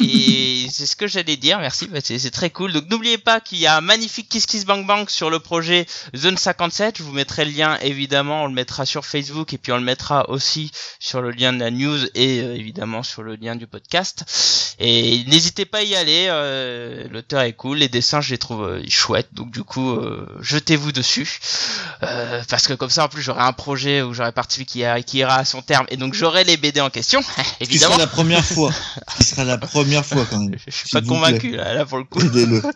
Et 0.00 0.68
c'est 0.70 0.86
ce 0.86 0.94
que 0.94 1.06
j'allais 1.08 1.36
dire, 1.36 1.58
merci, 1.58 1.88
bah, 1.88 1.98
c'est 2.02 2.30
très 2.30 2.50
cool. 2.50 2.72
Donc 2.72 2.88
n'oubliez 2.88 3.18
pas 3.18 3.40
qu'il 3.40 3.58
y 3.58 3.66
a 3.66 3.76
un 3.76 3.80
magnifique 3.80 4.28
Kiss 4.28 4.46
Kiss 4.46 4.64
Bang 4.64 4.86
Bang 4.86 5.08
sur 5.08 5.28
le 5.28 5.40
projet 5.40 5.86
Zone 6.16 6.36
57. 6.36 6.98
Je 6.98 7.02
vous 7.02 7.12
mettrai 7.12 7.44
le 7.44 7.50
lien, 7.50 7.78
évidemment, 7.80 8.44
on 8.44 8.46
le 8.46 8.52
mettra 8.52 8.86
sur 8.86 9.04
Facebook 9.04 9.52
et 9.52 9.58
puis 9.58 9.72
on 9.72 9.76
le 9.76 9.82
mettra 9.82 10.28
aussi 10.30 10.70
sur 11.00 11.20
le 11.20 11.32
lien 11.32 11.52
de 11.52 11.58
la 11.58 11.70
news 11.70 11.98
et 12.14 12.40
euh, 12.40 12.54
évidemment 12.54 13.02
sur 13.02 13.22
le 13.22 13.34
lien 13.34 13.56
du 13.56 13.66
podcast. 13.66 14.76
Et 14.78 15.24
n'hésitez 15.26 15.64
pas 15.64 15.78
à 15.78 15.82
y 15.82 15.96
aller, 15.96 16.26
euh, 16.28 17.08
l'auteur 17.10 17.42
est 17.42 17.54
cool, 17.54 17.78
les 17.78 17.88
dessins 17.88 18.20
je 18.20 18.30
les 18.30 18.38
trouve 18.38 18.62
euh, 18.62 18.82
chouettes, 18.88 19.34
donc 19.34 19.50
du 19.50 19.64
coup 19.64 19.98
jetez-vous 20.40 20.92
dessus. 20.92 21.40
parce 22.48 22.68
que 22.68 22.74
comme 22.74 22.90
ça 22.90 23.04
en 23.04 23.08
plus 23.08 23.22
j'aurai 23.22 23.42
un 23.42 23.52
projet 23.52 24.02
où 24.02 24.14
j'aurai 24.14 24.32
participé 24.32 24.64
qui, 24.64 24.84
qui, 25.06 25.18
ira 25.18 25.36
à 25.36 25.44
son 25.44 25.62
terme 25.62 25.86
et 25.88 25.96
donc 25.96 26.14
j'aurai 26.14 26.44
les 26.44 26.56
BD 26.56 26.80
en 26.80 26.90
question, 26.90 27.20
évidemment. 27.60 27.94
Ce 27.94 27.98
sera 27.98 28.06
la 28.06 28.06
première 28.06 28.44
fois. 28.44 28.72
Ce 29.18 29.24
sera 29.24 29.44
la 29.44 29.58
première 29.58 29.87
première 29.88 30.06
fois 30.06 30.26
quand 30.28 30.38
même. 30.38 30.58
Je 30.66 30.72
suis 30.72 30.90
pas 30.90 31.02
convaincu 31.02 31.56
là, 31.56 31.74
là, 31.74 31.86
pour 31.86 31.98
le 31.98 32.04
coup. 32.04 32.20
Aidez-le. 32.20 32.62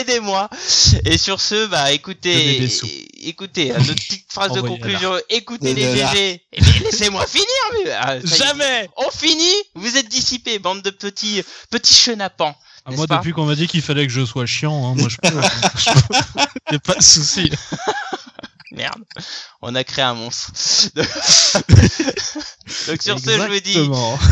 Aidez-moi. 0.00 0.48
Et 1.04 1.18
sur 1.18 1.40
ce, 1.40 1.66
bah 1.66 1.92
écoutez, 1.92 2.68
écoutez, 3.22 3.72
notre 3.72 3.94
petite 3.94 4.32
phrase 4.32 4.52
de 4.52 4.60
conclusion. 4.60 5.12
Écoutez 5.28 5.74
les 5.74 5.96
GG. 5.96 6.42
Eh 6.52 6.60
laissez-moi 6.84 7.26
finir, 7.26 7.46
mais 7.84 7.90
ah, 7.92 8.18
Jamais. 8.20 8.88
On 8.96 9.10
finit. 9.10 9.54
Vous 9.74 9.96
êtes 9.96 10.08
dissipés, 10.08 10.58
bande 10.58 10.82
de 10.82 10.90
petits 10.90 11.42
petits 11.70 11.94
chenapans. 11.94 12.54
Ah, 12.84 12.90
moi, 12.92 13.06
depuis 13.06 13.32
qu'on 13.32 13.46
m'a 13.46 13.54
dit 13.54 13.68
qu'il 13.68 13.82
fallait 13.82 14.06
que 14.06 14.12
je 14.12 14.24
sois 14.24 14.46
chiant, 14.46 14.86
hein, 14.86 14.94
moi 14.96 15.08
je 15.08 15.16
peux. 15.16 15.28
je 15.78 15.90
peux. 16.66 16.78
pas 16.80 16.94
de 16.94 17.02
souci. 17.02 17.50
merde, 18.82 19.04
on 19.60 19.74
a 19.74 19.84
créé 19.84 20.04
un 20.04 20.14
monstre. 20.14 20.50
Donc 22.88 23.02
sur 23.02 23.18
ce, 23.18 23.30
je 23.30 23.48
vous 23.48 23.60
dis, 23.60 23.78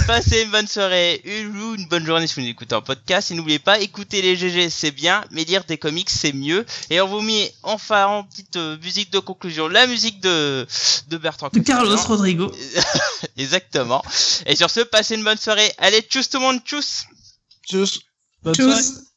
passez 0.06 0.42
une 0.42 0.50
bonne 0.50 0.66
soirée, 0.66 1.20
une, 1.24 1.56
ou 1.60 1.74
une 1.76 1.86
bonne 1.86 2.04
journée 2.04 2.26
si 2.26 2.34
vous 2.34 2.40
nous 2.42 2.48
écoutez 2.48 2.74
en 2.74 2.82
podcast. 2.82 3.30
Et 3.30 3.34
n'oubliez 3.34 3.60
pas, 3.60 3.78
écouter 3.78 4.22
les 4.22 4.36
GG 4.36 4.70
c'est 4.70 4.90
bien, 4.90 5.24
mais 5.30 5.44
lire 5.44 5.64
des 5.64 5.78
comics 5.78 6.10
c'est 6.10 6.32
mieux. 6.32 6.66
Et 6.90 7.00
on 7.00 7.06
vous 7.06 7.20
met 7.20 7.54
enfin 7.62 8.06
en 8.06 8.24
petite 8.24 8.56
euh, 8.56 8.76
musique 8.78 9.12
de 9.12 9.20
conclusion, 9.20 9.68
la 9.68 9.86
musique 9.86 10.20
de, 10.20 10.66
de 11.08 11.16
Bertrand. 11.16 11.50
De 11.52 11.60
Carlos. 11.60 11.96
Rodrigo. 11.96 12.50
Exactement. 13.36 14.02
Et 14.46 14.56
sur 14.56 14.70
ce, 14.70 14.80
passez 14.80 15.14
une 15.14 15.24
bonne 15.24 15.38
soirée. 15.38 15.72
Allez, 15.78 16.00
tchuss 16.00 16.28
tout 16.28 16.38
le 16.38 16.44
monde, 16.44 16.60
tchuss 16.64 17.04
Tchuss. 17.68 18.00
Bonne 18.42 18.54
soirée. 18.54 18.82
Tchuss. 18.82 19.10